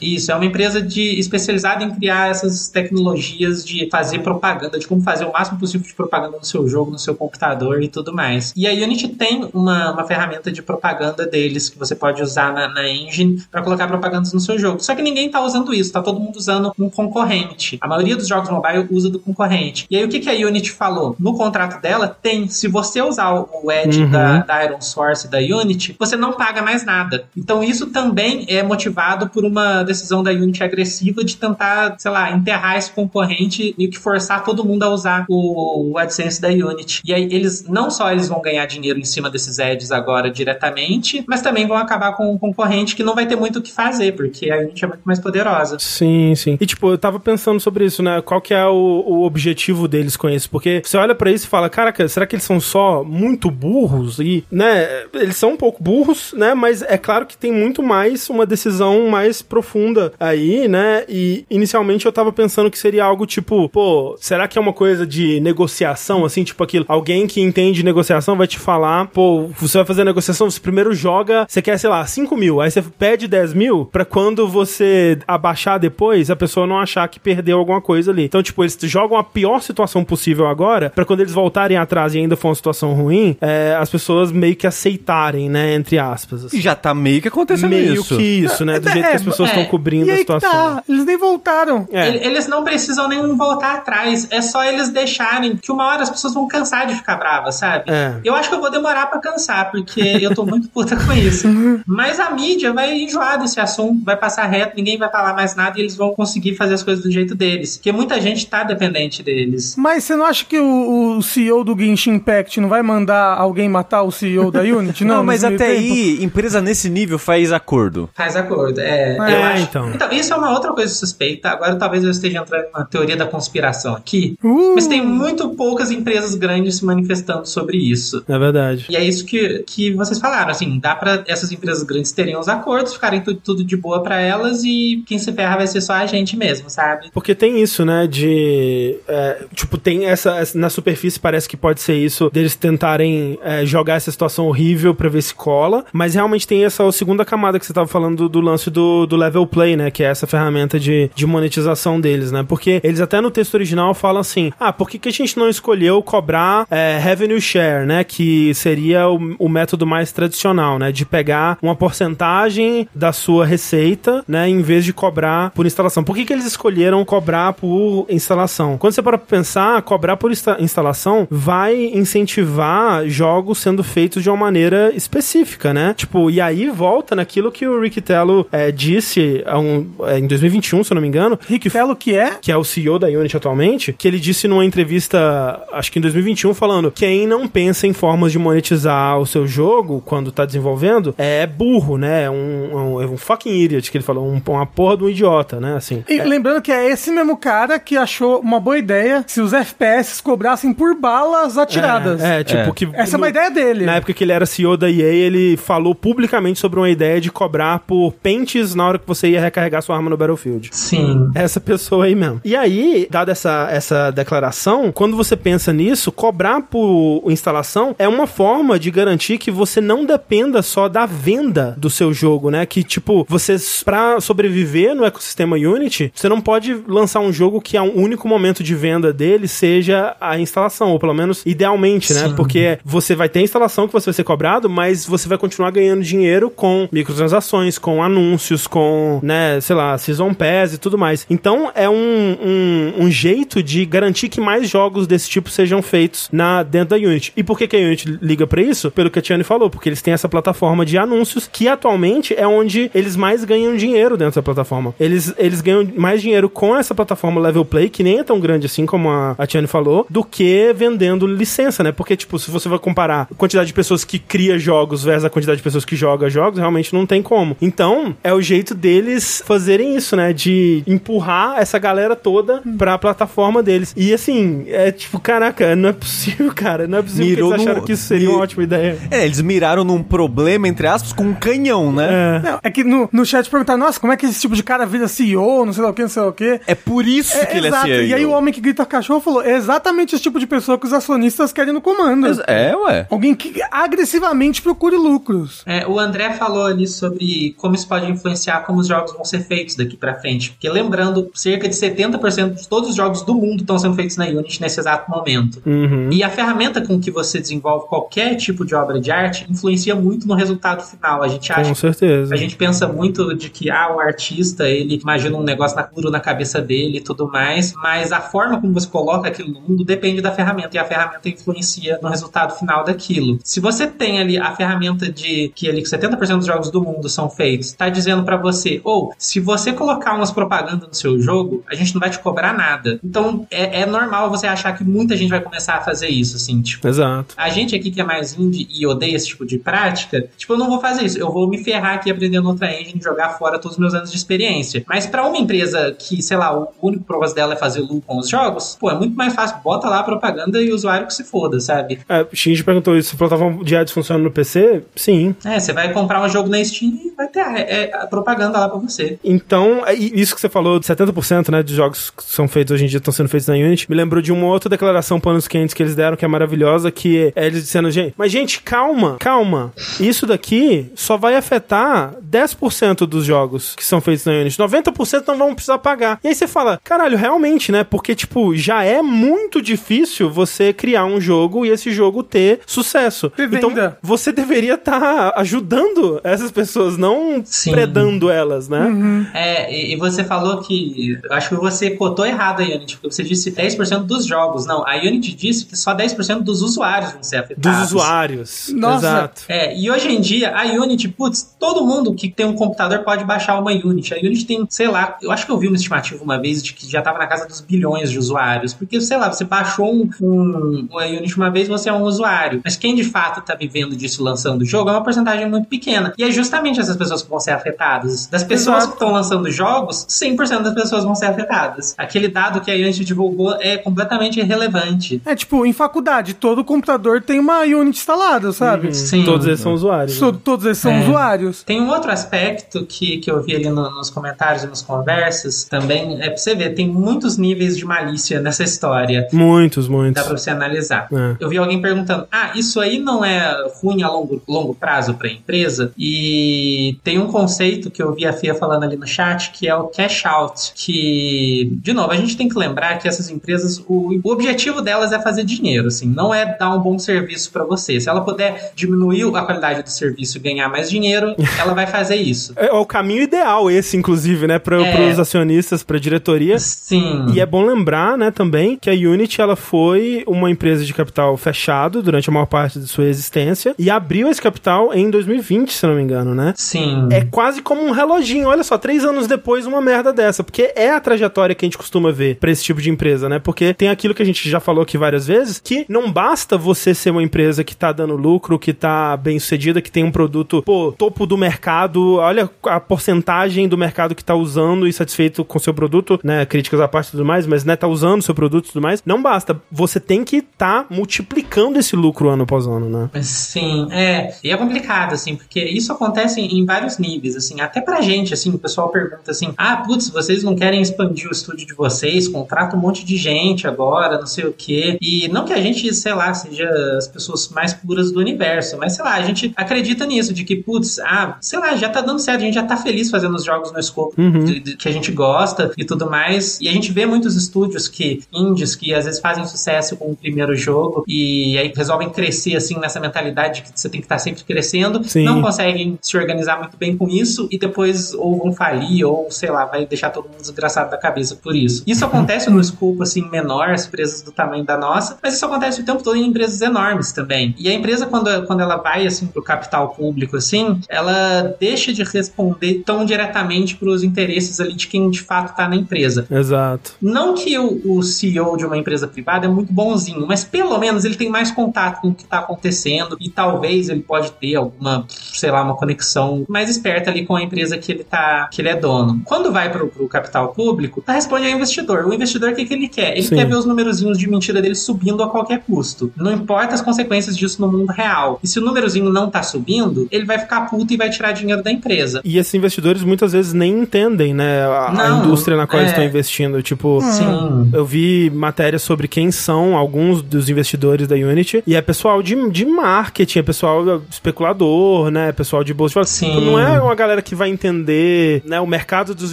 Isso. 0.00 0.30
É 0.30 0.34
uma 0.34 0.44
empresa 0.44 0.80
de, 0.80 1.18
especializada 1.18 1.84
em 1.84 1.90
criar 1.90 2.30
essas 2.30 2.68
tecnologias 2.68 3.64
de 3.64 3.88
fazer 3.90 4.20
propaganda, 4.20 4.78
de 4.78 4.86
como 4.86 5.02
fazer 5.02 5.24
o 5.24 5.32
máximo 5.32 5.58
possível 5.58 5.86
de 5.86 5.94
propaganda 5.94 6.38
no 6.38 6.44
seu 6.44 6.66
jogo, 6.68 6.90
no 6.90 6.98
seu 6.98 7.14
computador 7.14 7.82
e 7.82 7.88
tudo 7.88 8.12
mais. 8.12 8.52
E 8.56 8.66
a 8.66 8.72
Unity 8.72 9.08
tem 9.08 9.48
uma, 9.52 9.92
uma 9.92 10.04
ferramenta 10.04 10.50
de 10.50 10.62
propaganda 10.62 11.26
deles 11.26 11.68
que 11.68 11.78
você 11.78 11.94
pode 11.94 12.22
usar 12.22 12.52
na, 12.52 12.68
na 12.68 12.88
engine 12.88 13.42
para 13.50 13.62
colocar 13.62 13.86
propagandas 13.86 14.32
no 14.32 14.40
seu 14.40 14.58
jogo. 14.58 14.82
Só 14.82 14.94
que 14.94 15.02
ninguém 15.02 15.30
tá 15.30 15.40
usando 15.44 15.72
isso, 15.74 15.92
tá 15.92 16.02
todo 16.02 16.18
mundo 16.18 16.36
usando 16.36 16.72
um 16.78 16.88
concorrente. 16.88 17.78
A 17.80 17.88
maioria 17.88 18.16
dos 18.16 18.28
jogos 18.28 18.50
mobile 18.50 18.86
usa 18.90 19.10
do 19.10 19.18
concorrente. 19.18 19.86
E 19.90 19.96
aí 19.96 20.04
o 20.04 20.08
que, 20.08 20.20
que 20.20 20.28
a 20.28 20.46
Unity 20.46 20.70
falou? 20.70 21.16
No 21.18 21.36
contrato 21.36 21.80
dela 21.80 22.08
tem, 22.08 22.48
se 22.48 22.68
você 22.68 23.00
usar 23.00 23.32
o 23.32 23.70
Edge 23.70 24.02
uhum. 24.02 24.10
da, 24.10 24.38
da 24.38 24.64
Iron 24.64 24.80
Source 24.80 25.28
da 25.28 25.38
Unity, 25.38 25.96
você 25.98 26.16
não 26.16 26.32
paga 26.32 26.62
mais 26.62 26.84
nada. 26.84 27.24
Então 27.36 27.62
isso 27.62 27.86
também 27.90 28.44
é 28.48 28.62
motivado 28.62 29.01
por 29.28 29.44
uma 29.44 29.82
decisão 29.82 30.22
da 30.22 30.30
Unity 30.30 30.62
agressiva 30.62 31.24
de 31.24 31.36
tentar, 31.36 31.96
sei 31.98 32.10
lá, 32.10 32.30
enterrar 32.30 32.76
esse 32.76 32.90
concorrente 32.90 33.74
e 33.78 33.88
que 33.88 33.98
forçar 33.98 34.44
todo 34.44 34.64
mundo 34.64 34.82
a 34.82 34.90
usar 34.90 35.24
o, 35.28 35.92
o 35.92 35.98
AdSense 35.98 36.40
da 36.40 36.48
Unity. 36.48 37.02
E 37.04 37.12
aí 37.12 37.24
eles 37.30 37.66
não 37.68 37.90
só 37.90 38.10
eles 38.10 38.28
vão 38.28 38.40
ganhar 38.40 38.66
dinheiro 38.66 38.98
em 38.98 39.04
cima 39.04 39.30
desses 39.30 39.58
ads 39.58 39.90
agora 39.90 40.30
diretamente, 40.30 41.24
mas 41.26 41.42
também 41.42 41.66
vão 41.66 41.76
acabar 41.76 42.12
com 42.12 42.32
um 42.32 42.38
concorrente 42.38 42.94
que 42.94 43.02
não 43.02 43.14
vai 43.14 43.26
ter 43.26 43.36
muito 43.36 43.58
o 43.58 43.62
que 43.62 43.72
fazer, 43.72 44.12
porque 44.12 44.50
a 44.50 44.58
Unity 44.58 44.84
é 44.84 44.88
muito 44.88 45.02
mais 45.04 45.18
poderosa. 45.18 45.78
Sim, 45.78 46.34
sim. 46.34 46.56
E 46.60 46.66
tipo, 46.66 46.90
eu 46.90 46.98
tava 46.98 47.18
pensando 47.18 47.60
sobre 47.60 47.84
isso, 47.84 48.02
né? 48.02 48.20
Qual 48.22 48.40
que 48.40 48.54
é 48.54 48.66
o, 48.66 49.04
o 49.06 49.24
objetivo 49.24 49.88
deles 49.88 50.16
com 50.16 50.28
isso? 50.28 50.48
Porque 50.50 50.82
você 50.84 50.96
olha 50.96 51.14
para 51.14 51.30
isso 51.30 51.46
e 51.46 51.48
fala, 51.48 51.68
caraca, 51.68 52.06
será 52.08 52.26
que 52.26 52.34
eles 52.34 52.44
são 52.44 52.60
só 52.60 53.02
muito 53.02 53.50
burros? 53.50 54.18
E, 54.18 54.44
né, 54.50 55.04
eles 55.14 55.36
são 55.36 55.52
um 55.52 55.56
pouco 55.56 55.82
burros, 55.82 56.32
né? 56.36 56.54
Mas 56.54 56.82
é 56.82 56.98
claro 56.98 57.26
que 57.26 57.36
tem 57.36 57.52
muito 57.52 57.82
mais 57.82 58.28
uma 58.28 58.46
decisão 58.46 58.91
mais 59.10 59.42
profunda 59.42 60.12
aí, 60.18 60.68
né? 60.68 61.04
E 61.08 61.44
inicialmente 61.50 62.06
eu 62.06 62.12
tava 62.12 62.32
pensando 62.32 62.70
que 62.70 62.78
seria 62.78 63.04
algo 63.04 63.26
tipo, 63.26 63.68
pô, 63.68 64.16
será 64.20 64.46
que 64.48 64.58
é 64.58 64.60
uma 64.60 64.72
coisa 64.72 65.06
de 65.06 65.40
negociação, 65.40 66.24
assim, 66.24 66.44
tipo 66.44 66.62
aquilo? 66.62 66.84
Alguém 66.88 67.26
que 67.26 67.40
entende 67.40 67.82
negociação 67.82 68.36
vai 68.36 68.46
te 68.46 68.58
falar, 68.58 69.06
pô, 69.08 69.48
você 69.58 69.78
vai 69.78 69.86
fazer 69.86 70.04
negociação, 70.04 70.50
você 70.50 70.60
primeiro 70.60 70.94
joga, 70.94 71.46
você 71.48 71.62
quer, 71.62 71.78
sei 71.78 71.90
lá, 71.90 72.04
5 72.04 72.36
mil, 72.36 72.60
aí 72.60 72.70
você 72.70 72.82
pede 72.82 73.26
10 73.26 73.54
mil 73.54 73.86
pra 73.86 74.04
quando 74.04 74.46
você 74.48 75.18
abaixar 75.26 75.78
depois, 75.78 76.30
a 76.30 76.36
pessoa 76.36 76.66
não 76.66 76.78
achar 76.78 77.06
que 77.08 77.20
perdeu 77.20 77.58
alguma 77.58 77.80
coisa 77.80 78.10
ali. 78.10 78.24
Então, 78.24 78.42
tipo, 78.42 78.62
eles 78.62 78.78
jogam 78.82 79.16
a 79.16 79.24
pior 79.24 79.60
situação 79.60 80.04
possível 80.04 80.46
agora, 80.46 80.90
pra 80.90 81.04
quando 81.04 81.20
eles 81.20 81.32
voltarem 81.32 81.76
atrás 81.76 82.14
e 82.14 82.18
ainda 82.18 82.36
for 82.36 82.48
uma 82.48 82.54
situação 82.54 82.94
ruim, 82.94 83.36
é, 83.40 83.76
as 83.78 83.90
pessoas 83.90 84.32
meio 84.32 84.56
que 84.56 84.66
aceitarem, 84.66 85.48
né, 85.48 85.74
entre 85.74 85.98
aspas. 85.98 86.44
Assim. 86.46 86.58
E 86.58 86.60
já 86.60 86.74
tá 86.74 86.94
meio 86.94 87.20
que 87.20 87.28
acontecendo 87.28 87.70
meio 87.70 87.94
isso. 87.94 88.14
Meio 88.14 88.22
que 88.22 88.44
isso, 88.44 88.64
né? 88.64 88.80
Do 88.82 88.90
jeito 88.90 89.08
que 89.08 89.16
as 89.16 89.22
pessoas 89.22 89.48
é, 89.48 89.52
estão 89.52 89.64
cobrindo 89.66 90.06
E 90.06 90.10
a 90.10 90.14
aí 90.14 90.24
que 90.24 90.32
situação. 90.32 90.50
tá, 90.76 90.82
eles 90.88 91.04
nem 91.04 91.16
voltaram. 91.16 91.86
É. 91.92 92.08
Ele- 92.08 92.22
Eles 92.32 92.46
não 92.46 92.64
precisam 92.64 93.08
nem 93.08 93.36
voltar 93.36 93.74
atrás. 93.76 94.26
É 94.30 94.40
só 94.40 94.64
eles 94.64 94.88
deixarem 94.90 95.56
que 95.56 95.70
uma 95.70 95.86
hora 95.86 96.02
as 96.02 96.10
pessoas 96.10 96.34
vão 96.34 96.46
cansar 96.48 96.86
de 96.86 96.94
ficar 96.94 97.16
bravas, 97.16 97.56
sabe? 97.56 97.84
É. 97.90 98.16
Eu 98.24 98.34
acho 98.34 98.48
que 98.48 98.54
eu 98.54 98.60
vou 98.60 98.70
demorar 98.70 99.06
pra 99.06 99.18
cansar, 99.20 99.70
porque 99.70 100.00
eu 100.00 100.34
tô 100.34 100.44
muito 100.46 100.68
puta 100.68 100.96
com 100.96 101.12
isso. 101.12 101.46
Mas 101.86 102.18
a 102.20 102.30
mídia 102.30 102.72
vai 102.72 102.92
enjoar 102.94 103.38
desse 103.40 103.58
assunto, 103.60 104.04
vai 104.04 104.16
passar 104.16 104.46
reto, 104.46 104.76
ninguém 104.76 104.96
vai 104.98 105.10
falar 105.10 105.34
mais 105.34 105.54
nada 105.54 105.78
e 105.78 105.82
eles 105.82 105.96
vão 105.96 106.12
conseguir 106.14 106.54
fazer 106.56 106.74
as 106.74 106.82
coisas 106.82 107.04
do 107.04 107.10
jeito 107.10 107.34
deles. 107.34 107.76
Porque 107.76 107.92
muita 107.92 108.20
gente 108.20 108.46
tá 108.46 108.62
dependente 108.64 109.22
deles. 109.22 109.74
Mas 109.76 110.04
você 110.04 110.16
não 110.16 110.24
acha 110.24 110.44
que 110.44 110.58
o, 110.58 111.16
o 111.18 111.22
CEO 111.22 111.64
do 111.64 111.78
Genshin 111.78 112.12
Impact 112.14 112.60
não 112.60 112.68
vai 112.68 112.82
mandar 112.82 113.36
alguém 113.38 113.68
matar 113.68 114.02
o 114.02 114.10
CEO 114.10 114.50
da 114.50 114.60
Unity? 114.60 115.04
Não, 115.12 115.16
Não, 115.16 115.24
mas 115.24 115.42
até 115.44 115.56
tempo? 115.58 115.70
aí, 115.80 116.22
empresa 116.24 116.60
nesse 116.62 116.88
nível 116.88 117.18
faz 117.18 117.52
acordo. 117.52 118.08
Faz 118.14 118.36
acordo. 118.36 118.71
É, 118.80 119.16
É, 119.16 119.16
eu 119.36 119.42
acho. 119.42 119.62
então. 119.62 119.92
Isso 120.12 120.32
é 120.32 120.36
uma 120.36 120.52
outra 120.52 120.72
coisa 120.72 120.92
suspeita. 120.92 121.50
Agora 121.50 121.76
talvez 121.76 122.04
eu 122.04 122.10
esteja 122.10 122.38
entrando 122.38 122.66
na 122.74 122.84
teoria 122.84 123.16
da 123.16 123.26
conspiração 123.26 123.94
aqui. 123.94 124.36
Uh, 124.42 124.74
Mas 124.74 124.86
tem 124.86 125.04
muito 125.04 125.50
poucas 125.50 125.90
empresas 125.90 126.34
grandes 126.34 126.76
se 126.76 126.84
manifestando 126.84 127.46
sobre 127.46 127.76
isso. 127.78 128.22
É 128.28 128.38
verdade. 128.38 128.86
E 128.88 128.96
é 128.96 129.04
isso 129.04 129.24
que, 129.24 129.64
que 129.66 129.92
vocês 129.92 130.18
falaram, 130.18 130.50
assim, 130.50 130.78
dá 130.78 130.94
pra 130.94 131.22
essas 131.26 131.50
empresas 131.52 131.82
grandes 131.82 132.12
terem 132.12 132.36
os 132.36 132.48
acordos, 132.48 132.94
ficarem 132.94 133.20
tudo, 133.20 133.40
tudo 133.42 133.64
de 133.64 133.76
boa 133.76 134.02
pra 134.02 134.20
elas 134.20 134.62
e 134.64 135.02
quem 135.06 135.18
se 135.18 135.32
ferra 135.32 135.56
vai 135.56 135.66
ser 135.66 135.80
só 135.80 135.94
a 135.94 136.06
gente 136.06 136.36
mesmo, 136.36 136.68
sabe? 136.70 137.10
Porque 137.12 137.34
tem 137.34 137.60
isso, 137.62 137.84
né? 137.84 138.06
De. 138.06 138.96
é, 139.08 139.44
tipo, 139.54 139.76
tem 139.78 140.06
essa, 140.06 140.36
essa- 140.38 140.58
Na 140.58 140.70
superfície 140.70 141.18
parece 141.18 141.48
que 141.48 141.56
pode 141.56 141.80
ser 141.80 141.94
isso, 141.96 142.30
deles 142.32 142.54
tentarem 142.54 143.38
é, 143.42 143.64
jogar 143.64 143.94
essa 143.96 144.10
situação 144.10 144.46
horrível 144.46 144.94
pra 144.94 145.08
ver 145.08 145.22
se 145.22 145.34
cola. 145.34 145.84
Mas 145.92 146.14
realmente 146.14 146.46
tem 146.46 146.64
essa 146.64 146.90
segunda 146.92 147.24
camada 147.24 147.58
que 147.58 147.66
você 147.66 147.72
tava 147.72 147.86
falando 147.86 148.16
do, 148.16 148.28
do 148.28 148.40
lance 148.40 148.61
do, 148.70 149.06
do 149.06 149.16
level 149.16 149.46
play, 149.46 149.76
né? 149.76 149.90
Que 149.90 150.02
é 150.02 150.06
essa 150.06 150.26
ferramenta 150.26 150.78
de, 150.78 151.10
de 151.14 151.26
monetização 151.26 152.00
deles, 152.00 152.30
né? 152.32 152.44
Porque 152.46 152.80
eles 152.82 153.00
até 153.00 153.20
no 153.20 153.30
texto 153.30 153.54
original 153.54 153.94
falam 153.94 154.20
assim: 154.20 154.52
ah, 154.58 154.72
por 154.72 154.88
que, 154.88 154.98
que 154.98 155.08
a 155.08 155.12
gente 155.12 155.38
não 155.38 155.48
escolheu 155.48 156.02
cobrar 156.02 156.66
é, 156.70 156.98
revenue 156.98 157.40
share, 157.40 157.86
né? 157.86 158.04
Que 158.04 158.54
seria 158.54 159.08
o, 159.08 159.18
o 159.38 159.48
método 159.48 159.86
mais 159.86 160.12
tradicional, 160.12 160.78
né? 160.78 160.92
De 160.92 161.04
pegar 161.04 161.58
uma 161.62 161.74
porcentagem 161.74 162.88
da 162.94 163.12
sua 163.12 163.44
receita, 163.46 164.24
né? 164.26 164.48
Em 164.48 164.60
vez 164.62 164.84
de 164.84 164.92
cobrar 164.92 165.50
por 165.50 165.66
instalação. 165.66 166.04
Por 166.04 166.14
que, 166.16 166.24
que 166.24 166.32
eles 166.32 166.46
escolheram 166.46 167.04
cobrar 167.04 167.52
por 167.54 168.06
instalação? 168.08 168.78
Quando 168.78 168.92
você 168.94 169.02
para 169.02 169.18
pensar, 169.18 169.80
cobrar 169.82 170.16
por 170.16 170.30
insta- 170.30 170.56
instalação 170.60 171.26
vai 171.30 171.74
incentivar 171.94 173.06
jogos 173.08 173.58
sendo 173.58 173.82
feitos 173.82 174.22
de 174.22 174.30
uma 174.30 174.36
maneira 174.36 174.92
específica, 174.94 175.72
né? 175.72 175.94
Tipo, 175.96 176.30
e 176.30 176.40
aí 176.40 176.68
volta 176.68 177.14
naquilo 177.16 177.52
que 177.52 177.66
o 177.66 177.80
Rick 177.80 178.00
Tello 178.00 178.41
é, 178.50 178.70
disse 178.72 179.44
um- 179.56 179.86
é, 180.06 180.18
em 180.18 180.26
2021, 180.26 180.82
se 180.84 180.92
eu 180.92 180.94
não 180.94 181.02
me 181.02 181.08
engano, 181.08 181.38
Rick 181.48 181.68
Fellow 181.70 181.94
que 181.94 182.14
é? 182.16 182.36
que 182.40 182.50
é 182.50 182.56
o 182.56 182.64
CEO 182.64 182.98
da 182.98 183.06
Unity 183.08 183.36
atualmente, 183.36 183.92
que 183.92 184.08
ele 184.08 184.18
disse 184.18 184.48
numa 184.48 184.64
entrevista, 184.64 185.62
acho 185.72 185.90
que 185.92 185.98
em 185.98 186.02
2021, 186.02 186.54
falando: 186.54 186.90
quem 186.90 187.26
não 187.26 187.46
pensa 187.48 187.86
em 187.86 187.92
formas 187.92 188.32
de 188.32 188.38
monetizar 188.38 189.18
o 189.18 189.26
seu 189.26 189.46
jogo 189.46 190.02
quando 190.04 190.30
tá 190.32 190.44
desenvolvendo 190.44 191.14
é 191.18 191.46
burro, 191.46 191.96
né? 191.98 192.24
É 192.24 192.30
um, 192.30 192.94
um, 192.96 193.02
é 193.02 193.06
um 193.06 193.16
fucking 193.16 193.50
idiot, 193.50 193.90
que 193.90 193.96
ele 193.96 194.04
falou, 194.04 194.26
um, 194.26 194.40
uma 194.48 194.66
porra 194.66 194.96
de 194.96 195.04
um 195.04 195.08
idiota, 195.08 195.60
né? 195.60 195.76
Assim. 195.76 196.04
E 196.08 196.20
lembrando 196.22 196.60
que 196.62 196.70
é 196.72 196.90
esse 196.90 197.10
mesmo 197.10 197.36
cara 197.36 197.78
que 197.78 197.96
achou 197.96 198.40
uma 198.40 198.60
boa 198.60 198.78
ideia 198.78 199.24
se 199.26 199.40
os 199.40 199.52
FPS 199.52 200.20
cobrassem 200.22 200.72
por 200.72 200.94
balas 200.94 201.58
atiradas. 201.58 202.22
É, 202.22 202.40
é, 202.40 202.44
tipo, 202.44 202.60
É. 202.60 202.72
que. 202.72 202.88
Essa 202.94 203.16
é 203.16 203.18
no- 203.18 203.24
uma 203.24 203.28
ideia 203.28 203.50
dele. 203.50 203.84
Na 203.84 203.96
época 203.96 204.12
que 204.12 204.24
ele 204.24 204.32
era 204.32 204.46
CEO 204.46 204.76
da 204.76 204.90
EA, 204.90 205.02
ele 205.12 205.56
falou 205.56 205.94
publicamente 205.94 206.58
sobre 206.58 206.78
uma 206.78 206.90
ideia 206.90 207.20
de 207.20 207.30
cobrar 207.30 207.80
por 207.80 208.12
pentes 208.32 208.74
na 208.74 208.86
hora 208.86 208.98
que 208.98 209.06
você 209.06 209.28
ia 209.28 209.40
recarregar 209.40 209.82
sua 209.82 209.96
arma 209.96 210.08
no 210.08 210.16
Battlefield. 210.16 210.70
Sim. 210.72 211.30
Essa 211.34 211.60
pessoa 211.60 212.06
aí 212.06 212.14
mesmo. 212.14 212.40
E 212.44 212.56
aí, 212.56 213.06
dada 213.10 213.32
essa, 213.32 213.68
essa 213.70 214.10
declaração, 214.10 214.90
quando 214.90 215.16
você 215.16 215.36
pensa 215.36 215.72
nisso, 215.72 216.10
cobrar 216.10 216.62
por 216.62 217.22
instalação 217.26 217.94
é 217.98 218.08
uma 218.08 218.26
forma 218.26 218.78
de 218.78 218.90
garantir 218.90 219.38
que 219.38 219.50
você 219.50 219.80
não 219.80 220.04
dependa 220.04 220.62
só 220.62 220.88
da 220.88 221.04
venda 221.04 221.74
do 221.76 221.90
seu 221.90 222.12
jogo, 222.12 222.50
né? 222.50 222.64
Que, 222.64 222.82
tipo, 222.82 223.26
você, 223.28 223.56
pra 223.84 224.20
sobreviver 224.20 224.94
no 224.94 225.04
ecossistema 225.04 225.56
Unity, 225.56 226.10
você 226.14 226.28
não 226.28 226.40
pode 226.40 226.74
lançar 226.86 227.20
um 227.20 227.32
jogo 227.32 227.60
que 227.60 227.76
a 227.76 227.82
um 227.82 228.00
único 228.02 228.26
momento 228.26 228.62
de 228.62 228.74
venda 228.74 229.12
dele 229.12 229.46
seja 229.46 230.16
a 230.20 230.38
instalação, 230.38 230.90
ou 230.90 230.98
pelo 230.98 231.14
menos 231.14 231.42
idealmente, 231.44 232.14
né? 232.14 232.28
Sim. 232.28 232.34
Porque 232.34 232.78
você 232.84 233.14
vai 233.14 233.28
ter 233.28 233.40
a 233.40 233.42
instalação 233.42 233.86
que 233.86 233.92
você 233.92 234.06
vai 234.06 234.14
ser 234.14 234.24
cobrado, 234.24 234.70
mas 234.70 235.04
você 235.04 235.28
vai 235.28 235.36
continuar 235.36 235.70
ganhando 235.70 236.02
dinheiro 236.02 236.48
com 236.48 236.88
microtransações, 236.90 237.78
com 237.78 238.02
anúncios, 238.02 238.21
com, 238.70 239.20
né, 239.22 239.60
sei 239.60 239.76
lá, 239.76 239.96
Season 239.98 240.32
Pass 240.34 240.74
e 240.74 240.78
tudo 240.78 240.98
mais. 240.98 241.26
Então 241.28 241.70
é 241.74 241.88
um, 241.88 241.94
um, 241.94 243.04
um 243.04 243.10
jeito 243.10 243.62
de 243.62 243.84
garantir 243.84 244.28
que 244.28 244.40
mais 244.40 244.68
jogos 244.68 245.06
desse 245.06 245.28
tipo 245.28 245.50
sejam 245.50 245.82
feitos 245.82 246.28
na, 246.32 246.62
dentro 246.62 246.90
da 246.90 246.96
Unity. 246.96 247.32
E 247.36 247.42
por 247.42 247.58
que, 247.58 247.66
que 247.66 247.76
a 247.76 247.78
Unity 247.78 248.18
liga 248.20 248.46
pra 248.46 248.62
isso? 248.62 248.90
Pelo 248.90 249.10
que 249.10 249.18
a 249.18 249.22
Tiane 249.22 249.44
falou, 249.44 249.70
porque 249.70 249.88
eles 249.88 250.02
têm 250.02 250.14
essa 250.14 250.28
plataforma 250.28 250.84
de 250.84 250.98
anúncios 250.98 251.48
que 251.50 251.68
atualmente 251.68 252.34
é 252.36 252.46
onde 252.46 252.90
eles 252.94 253.16
mais 253.16 253.44
ganham 253.44 253.76
dinheiro 253.76 254.16
dentro 254.16 254.34
da 254.34 254.42
plataforma. 254.42 254.94
Eles, 254.98 255.34
eles 255.38 255.60
ganham 255.60 255.88
mais 255.96 256.20
dinheiro 256.20 256.48
com 256.48 256.76
essa 256.76 256.94
plataforma 256.94 257.40
Level 257.40 257.64
Play, 257.64 257.88
que 257.88 258.02
nem 258.02 258.18
é 258.18 258.24
tão 258.24 258.40
grande 258.40 258.66
assim 258.66 258.86
como 258.86 259.10
a, 259.10 259.34
a 259.38 259.46
Tiane 259.46 259.66
falou, 259.66 260.06
do 260.08 260.24
que 260.24 260.72
vendendo 260.74 261.26
licença, 261.26 261.82
né? 261.82 261.92
Porque, 261.92 262.16
tipo, 262.16 262.38
se 262.38 262.50
você 262.50 262.68
vai 262.68 262.78
comparar 262.78 263.28
a 263.30 263.34
quantidade 263.34 263.68
de 263.68 263.74
pessoas 263.74 264.04
que 264.04 264.18
cria 264.18 264.58
jogos 264.58 265.04
versus 265.04 265.24
a 265.24 265.30
quantidade 265.30 265.58
de 265.58 265.62
pessoas 265.62 265.84
que 265.84 265.96
joga 265.96 266.28
jogos, 266.28 266.58
realmente 266.58 266.94
não 266.94 267.06
tem 267.06 267.22
como. 267.22 267.56
Então, 267.60 268.11
é 268.22 268.32
o 268.32 268.40
jeito 268.40 268.74
deles 268.74 269.42
fazerem 269.46 269.96
isso, 269.96 270.16
né? 270.16 270.32
De 270.32 270.82
empurrar 270.86 271.58
essa 271.58 271.78
galera 271.78 272.14
toda 272.16 272.62
pra 272.78 272.98
plataforma 272.98 273.62
deles. 273.62 273.92
E 273.96 274.12
assim, 274.12 274.64
é 274.68 274.90
tipo, 274.92 275.18
caraca, 275.20 275.74
não 275.76 275.90
é 275.90 275.92
possível, 275.92 276.52
cara. 276.54 276.86
Não 276.86 276.98
é 276.98 277.02
possível 277.02 277.26
Mirou 277.26 277.48
que 277.50 277.54
eles 277.54 277.64
no- 277.64 277.70
acharam 277.70 277.86
que 277.86 277.92
isso 277.92 278.04
seria 278.06 278.28
uma 278.28 278.36
mi- 278.38 278.42
ótima 278.42 278.62
ideia. 278.64 278.98
É, 279.10 279.24
eles 279.24 279.40
miraram 279.40 279.84
num 279.84 280.02
problema, 280.02 280.68
entre 280.68 280.86
aspas, 280.86 281.12
com 281.12 281.24
um 281.24 281.34
canhão, 281.34 281.92
né? 281.92 282.08
É. 282.12 282.38
Não, 282.50 282.58
é 282.62 282.70
que 282.70 282.84
no, 282.84 283.08
no 283.12 283.24
chat 283.24 283.48
perguntaram, 283.48 283.78
nossa, 283.80 283.98
como 284.00 284.12
é 284.12 284.16
que 284.16 284.26
esse 284.26 284.40
tipo 284.40 284.54
de 284.56 284.62
cara 284.62 284.84
vira 284.86 285.08
CEO, 285.08 285.64
não 285.64 285.72
sei 285.72 285.82
lá 285.82 285.90
o 285.90 285.94
que, 285.94 286.02
não 286.02 286.08
sei 286.08 286.22
lá 286.22 286.28
o 286.28 286.32
que. 286.32 286.60
É, 286.66 286.74
por 286.74 287.06
isso 287.06 287.38
que 287.46 287.56
ele 287.56 287.66
é 287.66 287.70
exato. 287.70 287.86
CEO. 287.86 288.02
E 288.04 288.14
aí 288.14 288.26
o 288.26 288.30
homem 288.30 288.52
que 288.52 288.60
grita 288.60 288.84
cachorro 288.86 289.20
falou, 289.20 289.42
é 289.42 289.56
exatamente 289.56 290.14
esse 290.14 290.22
tipo 290.22 290.38
de 290.38 290.46
pessoa 290.46 290.78
que 290.78 290.86
os 290.86 290.92
acionistas 290.92 291.52
querem 291.52 291.72
no 291.72 291.80
comando. 291.80 292.20
Mas- 292.20 292.38
É, 292.46 292.74
ué. 292.76 293.06
Alguém 293.10 293.34
que 293.34 293.60
agressivamente 293.70 294.62
procure 294.62 294.96
lucros. 294.96 295.62
É, 295.66 295.86
o 295.86 295.98
André 295.98 296.32
falou 296.32 296.66
ali 296.66 296.86
sobre 296.86 297.54
como 297.58 297.74
isso 297.74 297.86
pode 297.88 298.01
influenciar 298.08 298.60
como 298.60 298.80
os 298.80 298.86
jogos 298.86 299.12
vão 299.12 299.24
ser 299.24 299.40
feitos 299.40 299.76
daqui 299.76 299.96
pra 299.96 300.14
frente. 300.14 300.50
Porque 300.50 300.68
lembrando, 300.68 301.30
cerca 301.34 301.68
de 301.68 301.74
70% 301.74 302.54
de 302.54 302.68
todos 302.68 302.90
os 302.90 302.96
jogos 302.96 303.22
do 303.22 303.34
mundo 303.34 303.60
estão 303.60 303.78
sendo 303.78 303.94
feitos 303.94 304.16
na 304.16 304.26
Unity 304.26 304.60
nesse 304.60 304.80
exato 304.80 305.10
momento. 305.10 305.62
Uhum. 305.66 306.10
E 306.10 306.22
a 306.22 306.30
ferramenta 306.30 306.80
com 306.80 307.00
que 307.00 307.10
você 307.10 307.40
desenvolve 307.40 307.86
qualquer 307.86 308.36
tipo 308.36 308.64
de 308.64 308.74
obra 308.74 309.00
de 309.00 309.10
arte 309.10 309.46
influencia 309.50 309.94
muito 309.94 310.26
no 310.26 310.34
resultado 310.34 310.82
final. 310.82 311.22
A 311.22 311.28
gente 311.28 311.52
acha 311.52 311.68
Com 311.68 311.74
certeza. 311.74 312.34
a 312.34 312.36
gente 312.36 312.56
pensa 312.56 312.88
muito 312.88 313.34
de 313.34 313.50
que 313.50 313.70
ah, 313.70 313.94
o 313.94 314.00
artista, 314.00 314.68
ele 314.68 314.98
imagina 315.00 315.36
um 315.36 315.42
negócio 315.42 315.76
na 315.76 315.82
cura 315.82 316.10
na 316.10 316.20
cabeça 316.20 316.60
dele 316.60 316.98
e 316.98 317.00
tudo 317.00 317.28
mais, 317.28 317.74
mas 317.74 318.12
a 318.12 318.20
forma 318.20 318.60
como 318.60 318.72
você 318.72 318.86
coloca 318.86 319.28
aquilo 319.28 319.50
no 319.50 319.60
mundo 319.60 319.84
depende 319.84 320.20
da 320.20 320.32
ferramenta 320.32 320.76
e 320.76 320.78
a 320.78 320.84
ferramenta 320.84 321.28
influencia 321.28 321.98
no 322.02 322.08
resultado 322.08 322.58
final 322.58 322.84
daquilo. 322.84 323.38
Se 323.44 323.60
você 323.60 323.86
tem 323.86 324.20
ali 324.20 324.38
a 324.38 324.54
ferramenta 324.54 325.10
de 325.10 325.50
que 325.54 325.68
ali 325.68 325.82
que 325.82 325.88
70% 325.88 326.36
dos 326.36 326.46
jogos 326.46 326.70
do 326.70 326.82
mundo 326.82 327.08
são 327.08 327.28
feitos, 327.28 327.72
tá 327.72 327.88
dizendo 327.92 328.24
pra 328.24 328.36
você, 328.36 328.80
ou 328.84 329.14
se 329.18 329.38
você 329.38 329.72
colocar 329.72 330.14
umas 330.14 330.30
propagandas 330.30 330.88
no 330.88 330.94
seu 330.94 331.20
jogo, 331.20 331.62
a 331.70 331.74
gente 331.74 331.94
não 331.94 332.00
vai 332.00 332.10
te 332.10 332.18
cobrar 332.18 332.52
nada. 332.52 332.98
Então 333.04 333.46
é, 333.50 333.82
é 333.82 333.86
normal 333.86 334.30
você 334.30 334.46
achar 334.46 334.76
que 334.76 334.82
muita 334.82 335.16
gente 335.16 335.30
vai 335.30 335.40
começar 335.40 335.74
a 335.74 335.80
fazer 335.80 336.08
isso, 336.08 336.36
assim, 336.36 336.60
tipo, 336.62 336.86
Exato. 336.86 337.34
a 337.36 337.48
gente 337.50 337.74
aqui 337.74 337.90
que 337.90 338.00
é 338.00 338.04
mais 338.04 338.38
indie 338.38 338.66
e 338.70 338.86
odeia 338.86 339.16
esse 339.16 339.28
tipo 339.28 339.44
de 339.46 339.58
prática, 339.58 340.28
tipo, 340.36 340.52
eu 340.52 340.58
não 340.58 340.68
vou 340.68 340.80
fazer 340.80 341.04
isso. 341.04 341.18
Eu 341.18 341.30
vou 341.30 341.48
me 341.48 341.62
ferrar 341.62 341.94
aqui 341.94 342.10
aprendendo 342.10 342.48
outra 342.48 342.72
engine 342.72 342.98
e 342.98 343.02
jogar 343.02 343.30
fora 343.30 343.58
todos 343.58 343.76
os 343.76 343.80
meus 343.80 343.94
anos 343.94 344.10
de 344.10 344.16
experiência. 344.16 344.84
Mas 344.88 345.06
pra 345.06 345.26
uma 345.26 345.36
empresa 345.36 345.94
que, 345.98 346.22
sei 346.22 346.36
lá, 346.36 346.58
o 346.58 346.68
único 346.82 347.04
propósito 347.04 347.36
dela 347.36 347.54
é 347.54 347.56
fazer 347.56 347.80
lucro 347.80 348.02
com 348.06 348.18
os 348.18 348.28
jogos, 348.28 348.76
pô, 348.80 348.90
é 348.90 348.94
muito 348.96 349.14
mais 349.16 349.34
fácil. 349.34 349.56
Bota 349.62 349.88
lá 349.88 350.00
a 350.00 350.02
propaganda 350.02 350.60
e 350.60 350.70
o 350.70 350.74
usuário 350.74 351.06
que 351.06 351.14
se 351.14 351.24
foda, 351.24 351.60
sabe? 351.60 352.00
É, 352.08 352.22
o 352.22 352.34
Shinji 352.34 352.64
perguntou 352.64 352.96
isso, 352.96 353.10
se 353.10 353.16
plataforma 353.16 353.62
de 353.64 353.76
ads 353.76 353.92
funciona 353.92 354.22
no 354.22 354.30
PC? 354.30 354.82
Sim. 354.96 355.34
É, 355.44 355.58
você 355.58 355.72
vai 355.72 355.92
comprar 355.92 356.22
um 356.22 356.28
jogo 356.28 356.48
na 356.48 356.64
Steam 356.64 356.92
e 356.92 357.12
vai 357.16 357.28
ter 357.28 357.40
é, 357.40 357.81
a 357.84 358.06
propaganda 358.06 358.58
lá 358.58 358.68
pra 358.68 358.78
você. 358.78 359.18
Então, 359.24 359.82
é, 359.86 359.94
isso 359.94 360.34
que 360.34 360.40
você 360.40 360.48
falou 360.48 360.78
de 360.78 360.86
70% 360.86 361.50
né, 361.50 361.62
de 361.62 361.74
jogos 361.74 362.10
que 362.10 362.24
são 362.24 362.46
feitos 362.48 362.74
hoje 362.74 362.84
em 362.84 362.88
dia 362.88 362.98
estão 362.98 363.12
sendo 363.12 363.28
feitos 363.28 363.48
na 363.48 363.54
Unity, 363.54 363.90
me 363.90 363.96
lembrou 363.96 364.22
de 364.22 364.32
uma 364.32 364.46
outra 364.46 364.68
declaração 364.68 365.20
panos 365.20 365.48
quentes 365.48 365.74
que 365.74 365.82
eles 365.82 365.94
deram, 365.94 366.16
que 366.16 366.24
é 366.24 366.28
maravilhosa, 366.28 366.90
que 366.90 367.32
é 367.34 367.46
eles 367.46 367.64
dizendo, 367.64 367.90
gente, 367.90 368.14
mas 368.16 368.30
gente, 368.30 368.60
calma, 368.62 369.16
calma. 369.18 369.72
Isso 370.00 370.26
daqui 370.26 370.90
só 370.94 371.16
vai 371.16 371.36
afetar 371.36 372.14
10% 372.30 373.06
dos 373.06 373.24
jogos 373.24 373.74
que 373.74 373.84
são 373.84 374.00
feitos 374.00 374.24
na 374.24 374.32
Unity. 374.32 374.58
90% 374.58 375.28
não 375.28 375.38
vão 375.38 375.54
precisar 375.54 375.78
pagar. 375.78 376.18
E 376.22 376.28
aí 376.28 376.34
você 376.34 376.46
fala, 376.46 376.80
caralho, 376.82 377.16
realmente, 377.16 377.70
né? 377.72 377.84
Porque, 377.84 378.14
tipo, 378.14 378.54
já 378.54 378.84
é 378.84 379.02
muito 379.02 379.60
difícil 379.60 380.30
você 380.30 380.72
criar 380.72 381.04
um 381.04 381.20
jogo 381.20 381.66
e 381.66 381.70
esse 381.70 381.90
jogo 381.90 382.22
ter 382.22 382.60
sucesso. 382.66 383.32
Então, 383.38 383.72
você 384.02 384.32
deveria 384.32 384.74
estar 384.74 385.32
ajudando 385.36 386.20
essas 386.24 386.50
pessoas, 386.50 386.96
não 386.96 387.42
Sim. 387.44 387.71
Predando 387.72 388.30
elas, 388.30 388.68
né? 388.68 389.30
É, 389.34 389.74
e, 389.74 389.92
e 389.92 389.96
você 389.96 390.24
falou 390.24 390.58
que. 390.58 391.18
Acho 391.30 391.50
que 391.50 391.54
você 391.56 391.90
cotou 391.90 392.26
errado 392.26 392.60
a 392.60 392.64
Unity, 392.64 392.96
porque 392.96 393.14
você 393.14 393.22
disse 393.22 393.50
10% 393.50 394.04
dos 394.04 394.26
jogos. 394.26 394.66
Não, 394.66 394.86
a 394.86 394.96
Unity 394.96 395.34
disse 395.34 395.66
que 395.66 395.76
só 395.76 395.94
10% 395.94 396.40
dos 396.40 396.62
usuários 396.62 397.12
vão 397.12 397.22
ser 397.22 397.36
afetados. 397.36 397.80
Dos 397.80 397.90
usuários. 397.90 398.72
Nossa. 398.74 399.06
Exato. 399.06 399.42
É, 399.48 399.78
e 399.78 399.90
hoje 399.90 400.08
em 400.08 400.20
dia, 400.20 400.54
a 400.56 400.64
Unity, 400.64 401.08
putz, 401.08 401.54
todo 401.58 401.84
mundo 401.84 402.14
que 402.14 402.30
tem 402.30 402.46
um 402.46 402.54
computador 402.54 403.00
pode 403.00 403.24
baixar 403.24 403.58
uma 403.58 403.72
Unity. 403.72 404.14
A 404.14 404.18
Unity 404.18 404.44
tem, 404.44 404.66
sei 404.68 404.88
lá, 404.88 405.16
eu 405.22 405.30
acho 405.30 405.46
que 405.46 405.52
eu 405.52 405.58
vi 405.58 405.68
uma 405.68 405.76
estimativa 405.76 406.22
uma 406.22 406.40
vez 406.40 406.62
de 406.62 406.72
que 406.72 406.90
já 406.90 407.02
tava 407.02 407.18
na 407.18 407.26
casa 407.26 407.46
dos 407.46 407.60
bilhões 407.60 408.10
de 408.10 408.18
usuários. 408.18 408.74
Porque, 408.74 409.00
sei 409.00 409.16
lá, 409.16 409.32
você 409.32 409.44
baixou 409.44 409.92
um, 409.92 410.10
um, 410.20 410.88
uma 410.90 411.04
Unity 411.04 411.36
uma 411.36 411.50
vez, 411.50 411.68
você 411.68 411.88
é 411.88 411.92
um 411.92 412.02
usuário. 412.02 412.60
Mas 412.64 412.76
quem 412.76 412.94
de 412.94 413.04
fato 413.04 413.40
tá 413.42 413.54
vivendo 413.54 413.96
disso 413.96 414.22
lançando 414.22 414.62
o 414.62 414.64
jogo 414.64 414.90
é 414.90 414.92
uma 414.92 415.02
porcentagem 415.02 415.48
muito 415.48 415.68
pequena. 415.68 416.12
E 416.16 416.24
é 416.24 416.30
justamente 416.30 416.80
essas 416.80 416.96
pessoas 416.96 417.22
que 417.22 417.30
vão 417.30 417.40
ser 417.40 417.52
afetadas. 417.62 418.26
Das 418.26 418.42
pessoas 418.44 418.78
Exato. 418.78 418.88
que 418.88 418.92
estão 418.94 419.12
lançando 419.12 419.50
jogos, 419.50 420.04
100% 420.08 420.62
das 420.62 420.74
pessoas 420.74 421.04
vão 421.04 421.14
ser 421.14 421.26
afetadas. 421.26 421.94
Aquele 421.96 422.28
dado 422.28 422.60
que 422.60 422.70
a 422.70 422.74
Unity 422.74 423.04
divulgou 423.04 423.56
é 423.60 423.76
completamente 423.78 424.38
irrelevante. 424.40 425.22
É 425.24 425.34
tipo, 425.34 425.64
em 425.64 425.72
faculdade, 425.72 426.34
todo 426.34 426.64
computador 426.64 427.22
tem 427.22 427.38
uma 427.38 427.60
Unity 427.60 427.98
instalada, 427.98 428.52
sabe? 428.52 428.94
Sim. 428.94 429.24
Todos 429.24 429.46
eles 429.46 429.60
são 429.60 429.72
usuários. 429.72 430.16
So- 430.16 430.32
todos 430.32 430.66
eles 430.66 430.78
são 430.78 430.92
É. 430.92 431.00
usuários. 431.02 431.62
Tem 431.62 431.80
um 431.80 431.88
outro 431.88 432.10
aspecto 432.10 432.84
que, 432.86 433.18
que 433.18 433.30
eu 433.30 433.42
vi 433.42 433.54
ali 433.56 433.68
no- 433.68 433.90
nos 433.90 434.10
comentários 434.10 434.64
e 434.64 434.66
nos 434.66 434.82
conversas 434.82 435.64
também, 435.64 436.20
é 436.20 436.28
pra 436.28 436.36
você 436.36 436.54
ver, 436.54 436.70
tem 436.74 436.88
muitos 436.88 437.36
níveis 437.38 437.76
de 437.76 437.84
malícia 437.84 438.40
nessa 438.40 438.62
história. 438.64 439.28
Muitos, 439.32 439.86
Dá 439.86 439.92
muitos. 439.92 440.22
pra 440.22 440.36
você 440.36 440.50
analisar. 440.50 441.06
É. 441.12 441.36
Eu 441.38 441.48
vi 441.48 441.58
alguém 441.58 441.80
perguntando: 441.80 442.26
ah, 442.32 442.50
isso 442.54 442.80
aí 442.80 442.98
não 442.98 443.24
é 443.24 443.54
ruim 443.80 444.02
a 444.02 444.08
longo, 444.08 444.42
longo 444.48 444.74
prazo 444.74 445.14
pra 445.14 445.28
empresa? 445.28 445.92
E 445.96 446.96
tem 447.04 447.18
um 447.18 447.26
conceito 447.42 447.90
que 447.90 448.02
eu 448.02 448.14
vi 448.14 448.24
a 448.26 448.32
Fia 448.32 448.54
falando 448.54 448.84
ali 448.84 448.96
no 448.96 449.06
chat 449.06 449.50
que 449.52 449.68
é 449.68 449.74
o 449.74 449.84
cash 449.88 450.24
out. 450.26 450.72
Que, 450.74 451.70
de 451.82 451.92
novo, 451.92 452.12
a 452.12 452.16
gente 452.16 452.36
tem 452.36 452.48
que 452.48 452.58
lembrar 452.58 452.98
que 452.98 453.08
essas 453.08 453.28
empresas, 453.30 453.78
o, 453.88 454.18
o 454.22 454.30
objetivo 454.32 454.80
delas 454.80 455.12
é 455.12 455.20
fazer 455.20 455.44
dinheiro, 455.44 455.88
assim, 455.88 456.06
não 456.06 456.32
é 456.34 456.56
dar 456.58 456.70
um 456.74 456.80
bom 456.80 456.98
serviço 456.98 457.50
pra 457.50 457.64
você. 457.64 458.00
Se 458.00 458.08
ela 458.08 458.20
puder 458.20 458.72
diminuir 458.74 459.22
a 459.36 459.42
qualidade 459.42 459.82
do 459.82 459.90
serviço 459.90 460.38
e 460.38 460.40
ganhar 460.40 460.68
mais 460.68 460.88
dinheiro, 460.90 461.34
ela 461.58 461.74
vai 461.74 461.86
fazer 461.86 462.16
isso. 462.16 462.52
É 462.56 462.72
o 462.72 462.84
caminho 462.86 463.22
ideal 463.22 463.70
esse, 463.70 463.96
inclusive, 463.96 464.46
né? 464.46 464.58
Para 464.58 464.76
É. 464.84 465.10
os 465.10 465.18
acionistas, 465.18 465.82
pra 465.82 465.98
diretoria. 465.98 466.58
Sim. 466.58 467.26
E 467.34 467.40
é 467.40 467.46
bom 467.46 467.64
lembrar, 467.64 468.16
né, 468.18 468.30
também, 468.30 468.76
que 468.80 468.88
a 468.90 468.92
Unity 468.92 469.40
ela 469.40 469.56
foi 469.56 470.24
uma 470.26 470.50
empresa 470.50 470.84
de 470.84 470.92
capital 470.94 471.36
fechado 471.36 472.02
durante 472.02 472.28
a 472.28 472.32
maior 472.32 472.46
parte 472.46 472.78
de 472.78 472.86
sua 472.86 473.04
existência 473.04 473.74
e 473.78 473.90
abriu 473.90 474.28
esse 474.28 474.40
capital 474.40 474.92
em 474.94 475.10
2020, 475.10 475.72
se 475.72 475.86
não 475.86 475.94
me 475.94 476.02
engano, 476.02 476.34
né? 476.34 476.52
Sim. 476.56 477.08
É 477.10 477.24
quase 477.32 477.62
como 477.62 477.82
um 477.82 477.90
reloginho. 477.90 478.48
Olha 478.48 478.62
só, 478.62 478.78
três 478.78 479.04
anos 479.04 479.26
depois, 479.26 479.66
uma 479.66 479.80
merda 479.80 480.12
dessa. 480.12 480.44
Porque 480.44 480.72
é 480.76 480.90
a 480.90 481.00
trajetória 481.00 481.54
que 481.54 481.64
a 481.64 481.66
gente 481.66 481.78
costuma 481.78 482.12
ver 482.12 482.36
pra 482.36 482.50
esse 482.50 482.62
tipo 482.62 482.80
de 482.80 482.90
empresa, 482.90 483.28
né? 483.28 483.38
Porque 483.38 483.74
tem 483.74 483.88
aquilo 483.88 484.14
que 484.14 484.22
a 484.22 484.26
gente 484.26 484.48
já 484.48 484.60
falou 484.60 484.82
aqui 484.82 484.96
várias 484.96 485.26
vezes, 485.26 485.58
que 485.58 485.84
não 485.88 486.12
basta 486.12 486.56
você 486.56 486.94
ser 486.94 487.10
uma 487.10 487.22
empresa 487.22 487.64
que 487.64 487.74
tá 487.74 487.90
dando 487.90 488.14
lucro, 488.14 488.58
que 488.58 488.72
tá 488.72 489.16
bem 489.16 489.38
sucedida, 489.38 489.80
que 489.80 489.90
tem 489.90 490.04
um 490.04 490.12
produto, 490.12 490.62
pô, 490.62 490.92
topo 490.96 491.26
do 491.26 491.36
mercado. 491.36 492.16
Olha 492.16 492.48
a 492.64 492.78
porcentagem 492.78 493.66
do 493.66 493.78
mercado 493.78 494.14
que 494.14 494.24
tá 494.24 494.34
usando 494.34 494.86
e 494.86 494.92
satisfeito 494.92 495.44
com 495.44 495.58
seu 495.58 495.72
produto, 495.72 496.20
né? 496.22 496.44
Críticas 496.44 496.80
à 496.80 496.86
parte 496.86 497.08
e 497.08 497.10
tudo 497.12 497.24
mais, 497.24 497.46
mas, 497.46 497.64
né, 497.64 497.74
tá 497.74 497.88
usando 497.88 498.22
seu 498.22 498.34
produto 498.34 498.66
e 498.66 498.72
tudo 498.72 498.82
mais. 498.82 499.02
Não 499.06 499.22
basta. 499.22 499.60
Você 499.70 499.98
tem 499.98 500.24
que 500.24 500.42
tá 500.42 500.84
multiplicando 500.90 501.78
esse 501.78 501.96
lucro 501.96 502.28
ano 502.28 502.42
após 502.42 502.66
ano, 502.66 502.88
né? 502.88 503.22
Sim, 503.22 503.88
é. 503.90 504.34
E 504.44 504.50
é 504.50 504.56
complicado, 504.56 505.14
assim, 505.14 505.36
porque 505.36 505.60
isso 505.60 505.92
acontece 505.92 506.40
em, 506.40 506.64
vários 506.64 506.98
níveis, 506.98 507.21
assim, 507.36 507.60
até 507.60 507.80
pra 507.80 508.00
gente, 508.00 508.32
assim, 508.34 508.50
o 508.50 508.58
pessoal 508.58 508.88
pergunta 508.90 509.30
assim, 509.30 509.52
ah, 509.56 509.76
putz, 509.76 510.08
vocês 510.10 510.42
não 510.42 510.54
querem 510.54 510.80
expandir 510.82 511.28
o 511.28 511.32
estúdio 511.32 511.66
de 511.66 511.74
vocês, 511.74 512.28
contrata 512.28 512.76
um 512.76 512.80
monte 512.80 513.04
de 513.04 513.16
gente 513.16 513.66
agora, 513.66 514.18
não 514.18 514.26
sei 514.26 514.44
o 514.44 514.52
quê. 514.52 514.98
E 515.00 515.28
não 515.28 515.44
que 515.44 515.52
a 515.52 515.60
gente, 515.60 515.92
sei 515.94 516.14
lá, 516.14 516.32
seja 516.34 516.68
as 516.96 517.06
pessoas 517.08 517.48
mais 517.48 517.72
puras 517.72 518.12
do 518.12 518.18
universo, 518.20 518.76
mas 518.78 518.94
sei 518.94 519.04
lá, 519.04 519.14
a 519.14 519.22
gente 519.22 519.52
acredita 519.56 520.06
nisso, 520.06 520.32
de 520.32 520.44
que, 520.44 520.56
putz, 520.56 520.98
ah, 521.00 521.36
sei 521.40 521.58
lá, 521.58 521.76
já 521.76 521.88
tá 521.88 522.00
dando 522.00 522.18
certo, 522.18 522.40
a 522.40 522.44
gente 522.44 522.54
já 522.54 522.62
tá 522.64 522.76
feliz 522.76 523.10
fazendo 523.10 523.34
os 523.34 523.44
jogos 523.44 523.72
no 523.72 523.78
escopo 523.78 524.14
de- 524.16 524.60
de- 524.60 524.76
que 524.76 524.88
a 524.88 524.92
gente 524.92 525.10
gosta 525.12 525.72
e 525.76 525.84
tudo 525.84 526.08
mais. 526.10 526.58
E 526.60 526.68
a 526.68 526.72
gente 526.72 526.92
vê 526.92 527.06
muitos 527.06 527.36
estúdios 527.36 527.88
que, 527.88 528.22
indies, 528.32 528.74
que 528.74 528.92
às 528.94 529.04
vezes 529.04 529.20
fazem 529.20 529.44
sucesso 529.46 529.96
com 529.96 530.10
o 530.12 530.16
primeiro 530.16 530.54
jogo 530.56 531.04
e 531.06 531.56
aí 531.58 531.72
resolvem 531.74 532.10
crescer 532.10 532.56
assim 532.56 532.78
nessa 532.78 532.98
mentalidade 533.00 533.62
de 533.62 533.62
que 533.72 533.78
você 533.80 533.88
tem 533.88 534.00
que 534.00 534.04
estar 534.06 534.18
sempre 534.18 534.42
crescendo, 534.44 535.02
Sim. 535.04 535.24
não 535.24 535.40
conseguem 535.42 535.98
se 536.00 536.16
organizar 536.16 536.58
muito 536.58 536.76
bem 536.76 536.96
com 536.96 537.08
isso 537.18 537.48
e 537.50 537.58
depois 537.58 538.14
ou 538.14 538.38
vão 538.38 538.52
falir 538.52 539.06
ou 539.06 539.30
sei 539.30 539.50
lá, 539.50 539.64
vai 539.64 539.86
deixar 539.86 540.10
todo 540.10 540.28
mundo 540.28 540.40
desgraçado 540.40 540.90
da 540.90 540.98
cabeça 540.98 541.36
por 541.36 541.54
isso. 541.54 541.82
Isso 541.86 542.04
acontece 542.04 542.50
no 542.50 542.60
escopo 542.60 543.02
assim 543.02 543.28
menor, 543.30 543.70
as 543.70 543.86
empresas 543.86 544.22
do 544.22 544.32
tamanho 544.32 544.64
da 544.64 544.76
nossa, 544.76 545.18
mas 545.22 545.34
isso 545.34 545.44
acontece 545.44 545.80
o 545.80 545.84
tempo 545.84 546.02
todo 546.02 546.16
em 546.16 546.26
empresas 546.26 546.60
enormes 546.60 547.12
também. 547.12 547.54
E 547.58 547.68
a 547.68 547.72
empresa 547.72 548.06
quando, 548.06 548.46
quando 548.46 548.60
ela 548.60 548.76
vai 548.76 549.06
assim 549.06 549.26
pro 549.26 549.42
capital 549.42 549.90
público 549.90 550.36
assim, 550.36 550.80
ela 550.88 551.54
deixa 551.58 551.92
de 551.92 552.02
responder 552.02 552.82
tão 552.84 553.04
diretamente 553.04 553.76
para 553.76 553.88
os 553.88 554.02
interesses 554.02 554.60
ali 554.60 554.74
de 554.74 554.86
quem 554.86 555.10
de 555.10 555.20
fato 555.20 555.54
tá 555.56 555.68
na 555.68 555.76
empresa. 555.76 556.26
Exato. 556.30 556.92
Não 557.00 557.34
que 557.34 557.58
o, 557.58 557.96
o 557.96 558.02
CEO 558.02 558.56
de 558.56 558.64
uma 558.64 558.76
empresa 558.76 559.06
privada 559.06 559.46
é 559.46 559.48
muito 559.48 559.72
bonzinho, 559.72 560.26
mas 560.26 560.44
pelo 560.44 560.78
menos 560.78 561.04
ele 561.04 561.14
tem 561.14 561.28
mais 561.28 561.50
contato 561.50 562.00
com 562.00 562.08
o 562.08 562.14
que 562.14 562.22
está 562.22 562.38
acontecendo 562.38 563.16
e 563.20 563.28
talvez 563.28 563.88
ele 563.88 564.00
pode 564.00 564.32
ter 564.32 564.56
alguma, 564.56 565.06
sei 565.08 565.50
lá, 565.50 565.62
uma 565.62 565.76
conexão 565.76 566.44
mais 566.48 566.68
esperta 566.68 567.01
ali 567.10 567.24
com 567.24 567.36
a 567.36 567.42
empresa 567.42 567.78
que 567.78 567.90
ele 567.90 568.04
tá, 568.04 568.48
que 568.52 568.60
ele 568.60 568.68
é 568.68 568.76
dono. 568.76 569.20
Quando 569.24 569.50
vai 569.50 569.70
pro, 569.70 569.88
pro 569.88 570.08
capital 570.08 570.48
público, 570.48 571.00
tá 571.00 571.12
responde 571.12 571.46
ao 571.46 571.52
investidor. 571.52 572.04
O 572.06 572.12
investidor 572.12 572.50
o 572.50 572.54
que, 572.54 572.64
que 572.64 572.74
ele 572.74 572.88
quer? 572.88 573.12
Ele 573.12 573.22
Sim. 573.22 573.36
quer 573.36 573.46
ver 573.46 573.54
os 573.54 573.64
numerozinhos 573.64 574.18
de 574.18 574.28
mentira 574.28 574.60
dele 574.60 574.74
subindo 574.74 575.22
a 575.22 575.28
qualquer 575.28 575.60
custo. 575.60 576.12
Não 576.16 576.32
importa 576.32 576.74
as 576.74 576.82
consequências 576.82 577.36
disso 577.36 577.60
no 577.60 577.70
mundo 577.70 577.90
real. 577.90 578.38
E 578.42 578.48
se 578.48 578.58
o 578.58 578.62
númerozinho 578.62 579.10
não 579.10 579.30
tá 579.30 579.42
subindo, 579.42 580.06
ele 580.10 580.24
vai 580.24 580.38
ficar 580.38 580.62
puto 580.62 580.92
e 580.92 580.96
vai 580.96 581.10
tirar 581.10 581.32
dinheiro 581.32 581.62
da 581.62 581.70
empresa. 581.70 582.20
E 582.24 582.38
esses 582.38 582.52
investidores 582.54 583.02
muitas 583.02 583.32
vezes 583.32 583.52
nem 583.52 583.80
entendem, 583.80 584.34
né, 584.34 584.62
a, 584.66 584.88
a 584.88 584.92
Não, 584.92 585.24
indústria 585.24 585.56
na 585.56 585.66
qual 585.66 585.80
eles 585.80 585.92
é. 585.92 585.94
estão 585.94 586.04
investindo. 586.04 586.62
Tipo, 586.62 587.00
Sim. 587.00 587.70
eu 587.72 587.84
vi 587.84 588.30
matérias 588.30 588.82
sobre 588.82 589.08
quem 589.08 589.30
são 589.30 589.76
alguns 589.76 590.22
dos 590.22 590.48
investidores 590.48 591.08
da 591.08 591.16
Unity, 591.16 591.62
e 591.66 591.74
é 591.74 591.80
pessoal 591.80 592.22
de, 592.22 592.50
de 592.50 592.66
marketing, 592.66 593.38
é 593.38 593.42
pessoal 593.42 594.02
especulador, 594.10 595.10
né, 595.10 595.30
é 595.30 595.32
pessoal 595.32 595.64
de 595.64 595.72
bolsa 595.72 596.02
valores. 596.02 596.10
Sim. 596.10 596.30
Tipo, 596.30 596.40
Não 596.40 596.58
é 596.58 596.80
uma 596.92 596.96
galera 596.96 597.22
que 597.22 597.34
vai 597.34 597.48
entender, 597.48 598.42
né, 598.44 598.60
o 598.60 598.66
mercado 598.66 599.14
dos 599.14 599.32